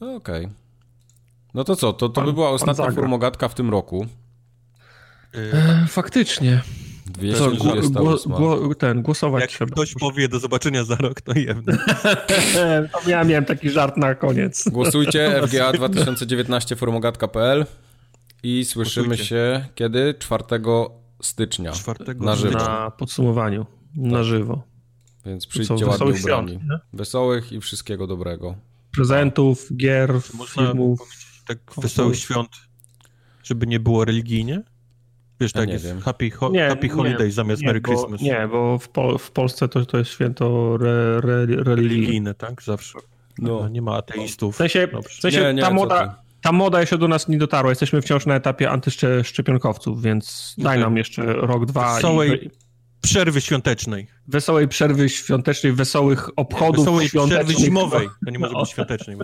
Okay. 0.00 0.16
Okej. 0.16 0.44
Okay. 0.44 0.56
No 1.54 1.64
to 1.64 1.76
co, 1.76 1.92
to, 1.92 2.08
to 2.08 2.22
by 2.22 2.32
była 2.32 2.50
ostatnia 2.50 2.90
formogatka 2.90 3.48
w 3.48 3.54
tym 3.54 3.70
roku. 3.70 4.06
E, 5.34 5.86
faktycznie. 5.88 6.62
228. 7.10 8.32
Gło, 8.32 8.74
ten, 8.74 9.02
głosować 9.02 9.40
Jak 9.40 9.50
trzeba. 9.50 9.72
ktoś 9.72 9.94
powie 9.94 10.28
do 10.28 10.38
zobaczenia 10.38 10.84
za 10.84 10.96
rok, 10.96 11.20
to 11.20 11.38
jewne. 11.38 11.78
to 12.92 13.10
ja 13.10 13.24
miałem 13.24 13.44
taki 13.44 13.70
żart 13.70 13.96
na 13.96 14.14
koniec. 14.14 14.68
Głosujcie 14.68 15.40
FGA 15.46 15.72
2019 15.72 16.76
formogatka.pl 16.76 17.66
i 18.42 18.64
słyszymy 18.64 19.06
Głosujcie. 19.06 19.28
się 19.28 19.66
kiedy? 19.74 20.14
4 20.18 20.44
stycznia. 21.22 21.72
4 21.72 22.04
na 22.14 22.36
żywo. 22.36 22.58
Na 22.58 22.90
podsumowaniu. 22.90 23.66
Na 23.96 24.22
żywo. 24.22 24.62
Więc 25.26 25.46
przyjdźcie 25.46 25.86
ładnie 25.86 26.06
ubrani. 26.06 26.48
Świąt, 26.48 26.82
Wesołych 26.92 27.52
i 27.52 27.60
wszystkiego 27.60 28.06
dobrego. 28.06 28.54
Prezentów, 28.94 29.68
gier, 29.76 30.12
Można 30.34 30.66
filmów. 30.66 31.00
Tak 31.46 31.58
wesołych 31.82 32.18
świąt, 32.18 32.48
żeby 33.42 33.66
nie 33.66 33.80
było 33.80 34.04
religijnie? 34.04 34.62
Wiesz, 35.40 35.54
ja 35.54 35.60
tak 35.60 35.70
jest 35.70 35.84
wiem. 35.84 36.00
Happy, 36.00 36.30
ho 36.30 36.50
nie, 36.50 36.68
happy 36.68 36.88
Holiday 36.88 37.26
nie, 37.26 37.32
zamiast 37.32 37.62
nie, 37.62 37.66
Merry 37.66 37.80
bo, 37.80 37.88
Christmas. 37.88 38.20
Nie, 38.20 38.48
bo 38.50 38.78
w, 38.78 38.88
Pol 38.88 39.18
w 39.18 39.30
Polsce 39.30 39.68
to, 39.68 39.86
to 39.86 39.98
jest 39.98 40.10
święto 40.10 40.78
re, 40.80 41.20
re, 41.24 41.46
religijne. 41.46 42.34
tak? 42.34 42.62
Zawsze. 42.62 42.98
No. 43.38 43.60
no. 43.60 43.68
nie 43.68 43.82
ma 43.82 43.96
ateistów. 43.96 44.54
W 44.54 44.58
sensie, 44.58 44.88
w 45.08 45.12
sensie 45.12 45.54
ta, 45.60 45.70
moda, 45.70 46.22
ta 46.40 46.52
moda 46.52 46.80
jeszcze 46.80 46.98
do 46.98 47.08
nas 47.08 47.28
nie 47.28 47.38
dotarła. 47.38 47.70
Jesteśmy 47.70 48.02
wciąż 48.02 48.26
na 48.26 48.34
etapie 48.34 48.70
antyszczepionkowców, 48.70 50.02
więc 50.02 50.54
daj 50.58 50.80
nam 50.80 50.96
jeszcze 50.96 51.22
rok, 51.22 51.66
dwa. 51.66 51.94
Wesołej 51.94 52.46
i... 52.46 52.50
przerwy 53.00 53.40
świątecznej. 53.40 54.06
Wesołej 54.28 54.68
przerwy 54.68 55.08
świątecznej, 55.08 55.72
wesołych 55.72 56.38
obchodów 56.38 56.84
Wesołej 56.84 57.08
przerwy 57.08 57.54
zimowej. 57.54 58.08
To 58.24 58.30
nie 58.30 58.38
może 58.38 58.54
być 58.54 58.70
świątecznej. 58.74 59.16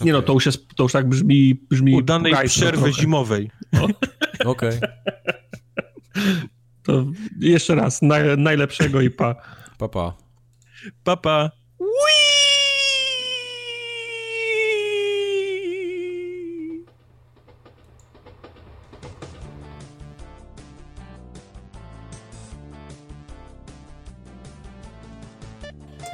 Nie 0.00 0.12
no, 0.12 0.22
to 0.22 0.32
już, 0.32 0.46
jest, 0.46 0.68
to 0.76 0.82
już 0.82 0.92
tak 0.92 1.08
brzmi... 1.08 1.54
brzmi 1.54 1.94
Udanej 1.94 2.34
przerwy 2.46 2.82
trochę. 2.82 3.00
zimowej. 3.00 3.50
Okej. 4.44 4.78
Okay. 4.78 4.80
To 6.82 7.06
jeszcze 7.40 7.74
raz, 7.74 8.02
naj, 8.02 8.38
najlepszego 8.38 9.00
i 9.00 9.10
pa. 9.10 9.34
Papa. 9.78 10.16
Papa. 11.04 11.50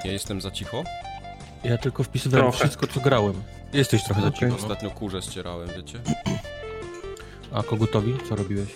Ja 0.04 0.12
jestem 0.12 0.40
za 0.40 0.50
cicho? 0.50 0.84
Ja 1.64 1.78
tylko 1.78 2.02
wpisywałem 2.02 2.46
trochę. 2.46 2.58
wszystko, 2.58 2.86
co 2.86 3.00
grałem. 3.00 3.42
Jesteś 3.72 4.04
trochę 4.04 4.20
okay. 4.20 4.30
za 4.30 4.36
cicho. 4.36 4.50
No. 4.50 4.56
Ostatnio 4.56 4.90
kurze 4.90 5.22
ścierałem, 5.22 5.68
wiecie? 5.76 6.00
A 7.52 7.62
kogutowi? 7.62 8.14
Co 8.28 8.36
robiłeś? 8.36 8.68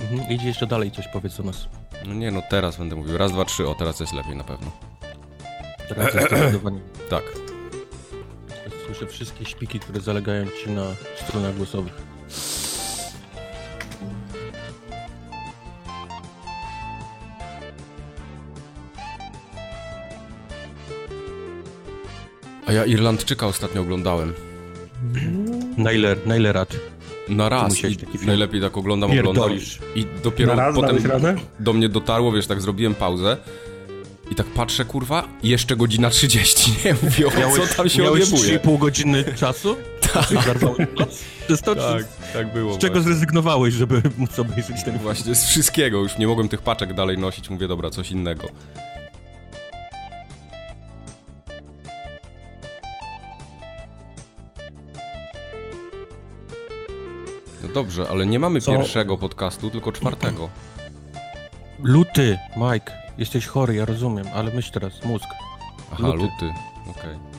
Mhm. 0.00 0.30
Idź 0.30 0.42
jeszcze 0.42 0.66
dalej, 0.66 0.90
coś 0.90 1.08
powiedz 1.08 1.36
do 1.36 1.42
nas. 1.42 1.68
No 2.06 2.14
nie, 2.14 2.30
no 2.30 2.42
teraz 2.50 2.76
będę 2.76 2.96
mówił. 2.96 3.18
Raz, 3.18 3.32
dwa, 3.32 3.44
trzy. 3.44 3.68
O, 3.68 3.74
teraz 3.74 4.00
jest 4.00 4.12
lepiej 4.12 4.36
na 4.36 4.44
pewno. 4.44 4.70
Teraz 5.88 6.14
jest 6.14 6.26
zdecydowanie. 6.26 6.80
Tak. 7.10 7.22
Słyszę 8.86 9.06
wszystkie 9.06 9.44
śpiki, 9.44 9.80
które 9.80 10.00
zalegają 10.00 10.46
ci 10.46 10.70
na 10.70 10.84
stronach 11.26 11.56
głosowych. 11.56 11.92
A 22.68 22.72
ja 22.72 22.84
Irlandczyka 22.84 23.46
ostatnio 23.46 23.80
oglądałem. 23.80 24.32
Na 25.76 25.92
ile, 25.92 26.16
na 27.28 27.48
raz. 27.48 27.84
I 27.84 28.26
najlepiej 28.26 28.60
tak 28.60 28.76
oglądam, 28.76 29.10
oglądam. 29.10 29.50
I 29.94 30.06
dopiero 30.22 30.54
raz, 30.54 30.74
potem 30.74 30.98
do 31.60 31.72
mnie 31.72 31.88
dotarło, 31.88 32.32
wiesz, 32.32 32.46
tak 32.46 32.60
zrobiłem 32.60 32.94
pauzę. 32.94 33.36
I 34.30 34.34
tak 34.34 34.46
patrzę, 34.46 34.84
kurwa, 34.84 35.28
jeszcze 35.42 35.76
godzina 35.76 36.10
30, 36.10 36.72
nie? 36.84 36.94
Mówię, 37.02 37.26
o 37.26 37.30
co 37.66 37.74
tam 37.76 37.88
się 37.88 38.02
miałeś 38.02 38.22
odjebuje? 38.22 38.58
3,5 38.58 38.78
godziny 38.78 39.24
czasu? 39.36 39.76
Tak. 40.12 40.28
tak, 41.74 42.04
tak 42.32 42.52
było. 42.52 42.74
Z 42.74 42.78
czego 42.78 42.94
właśnie. 42.94 43.12
zrezygnowałeś, 43.12 43.74
żeby 43.74 44.02
móc 44.18 44.38
obejrzeć 44.38 44.84
ten 44.84 44.98
Właśnie, 44.98 45.34
z 45.34 45.44
wszystkiego. 45.44 45.98
Już 45.98 46.18
nie 46.18 46.26
mogłem 46.26 46.48
tych 46.48 46.62
paczek 46.62 46.94
dalej 46.94 47.18
nosić. 47.18 47.50
Mówię, 47.50 47.68
dobra, 47.68 47.90
coś 47.90 48.10
innego. 48.10 48.48
Dobrze, 57.74 58.06
ale 58.10 58.26
nie 58.26 58.38
mamy 58.38 58.60
Co? 58.60 58.72
pierwszego 58.72 59.18
podcastu, 59.18 59.70
tylko 59.70 59.92
czwartego. 59.92 60.48
Luty, 61.82 62.38
Mike, 62.56 62.92
jesteś 63.18 63.46
chory, 63.46 63.74
ja 63.74 63.84
rozumiem, 63.84 64.26
ale 64.34 64.54
myśl 64.54 64.72
teraz, 64.72 65.04
mózg. 65.04 65.26
Aha, 65.92 66.08
luty, 66.08 66.22
luty. 66.22 66.54
okej. 66.90 67.16
Okay. 67.16 67.38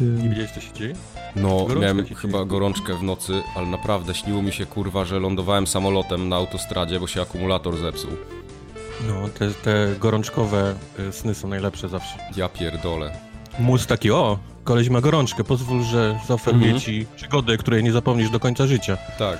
Nie 0.00 0.28
widziałeś, 0.28 0.50
co 0.50 0.60
się 0.60 0.72
dzieje? 0.72 0.94
No, 1.36 1.48
gorączka 1.48 1.80
miałem 1.80 2.06
chyba 2.06 2.44
gorączkę 2.44 2.94
w 2.94 3.02
nocy, 3.02 3.42
ale 3.56 3.66
naprawdę 3.66 4.14
śniło 4.14 4.42
mi 4.42 4.52
się, 4.52 4.66
kurwa, 4.66 5.04
że 5.04 5.18
lądowałem 5.18 5.66
samolotem 5.66 6.28
na 6.28 6.36
autostradzie, 6.36 7.00
bo 7.00 7.06
się 7.06 7.22
akumulator 7.22 7.76
zepsuł. 7.76 8.10
No, 9.06 9.28
te, 9.28 9.50
te 9.50 9.94
gorączkowe 9.98 10.74
y, 10.98 11.12
sny 11.12 11.34
są 11.34 11.48
najlepsze 11.48 11.88
zawsze. 11.88 12.18
Ja 12.36 12.48
pierdolę. 12.48 13.10
Mózg 13.58 13.88
taki, 13.88 14.10
o, 14.10 14.38
koleś 14.64 14.88
ma 14.88 15.00
gorączkę, 15.00 15.44
pozwól, 15.44 15.82
że 15.82 16.20
zaoferuję 16.28 16.64
mhm. 16.64 16.80
ci 16.80 17.06
przygodę, 17.16 17.56
której 17.56 17.84
nie 17.84 17.92
zapomnisz 17.92 18.30
do 18.30 18.40
końca 18.40 18.66
życia. 18.66 18.98
Tak. 19.18 19.38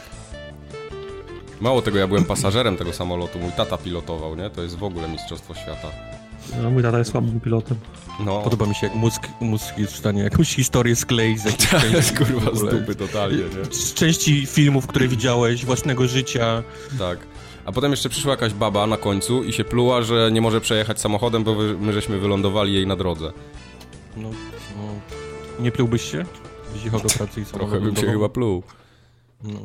Mało 1.60 1.82
tego, 1.82 1.98
ja 1.98 2.06
byłem 2.06 2.24
pasażerem 2.24 2.76
tego 2.76 2.92
samolotu, 2.92 3.38
mój 3.38 3.52
tata 3.52 3.78
pilotował, 3.78 4.36
nie? 4.36 4.50
To 4.50 4.62
jest 4.62 4.76
w 4.76 4.84
ogóle 4.84 5.08
mistrzostwo 5.08 5.54
świata. 5.54 5.88
No, 6.62 6.70
mój 6.70 6.82
tata 6.82 6.98
jest 6.98 7.10
słabym 7.10 7.40
pilotem. 7.40 7.76
No. 8.24 8.42
Podoba 8.42 8.66
mi 8.66 8.74
się, 8.74 8.86
jak 8.86 8.96
mózg, 8.96 9.28
mózg 9.40 9.78
jest 9.78 9.92
w 9.92 9.96
stanie 9.96 10.22
jakąś 10.22 10.54
historię 10.54 10.96
skleić 10.96 11.40
z 11.40 11.56
części. 11.66 11.92
jest 11.92 12.18
kurwa 12.18 12.54
z 12.54 12.60
dupy 12.60 12.94
totalnie, 12.94 13.38
nie? 13.38 13.74
Z 13.74 13.94
części 13.94 14.46
filmów, 14.46 14.86
które 14.86 15.08
widziałeś, 15.08 15.64
własnego 15.64 16.08
życia. 16.08 16.62
Tak. 16.98 17.18
A 17.68 17.72
potem 17.72 17.90
jeszcze 17.90 18.08
przyszła 18.08 18.30
jakaś 18.30 18.52
baba 18.52 18.86
na 18.86 18.96
końcu 18.96 19.44
i 19.44 19.52
się 19.52 19.64
pluła, 19.64 20.02
że 20.02 20.32
nie 20.32 20.40
może 20.40 20.60
przejechać 20.60 21.00
samochodem, 21.00 21.44
bo 21.44 21.54
my 21.80 21.92
żeśmy 21.92 22.18
wylądowali 22.18 22.74
jej 22.74 22.86
na 22.86 22.96
drodze. 22.96 23.32
No, 24.16 24.30
no 24.76 24.82
nie 25.60 25.72
plułbyś 25.72 26.02
się? 26.02 26.24
Jeśli 26.74 26.90
chodzi 26.90 27.06
o 27.06 27.18
pracę 27.18 27.40
i 27.40 27.44
Trochę 27.44 27.80
bym 27.80 27.96
się 27.96 28.06
chyba 28.06 28.28
pluł. 28.28 28.62
No. 29.42 29.60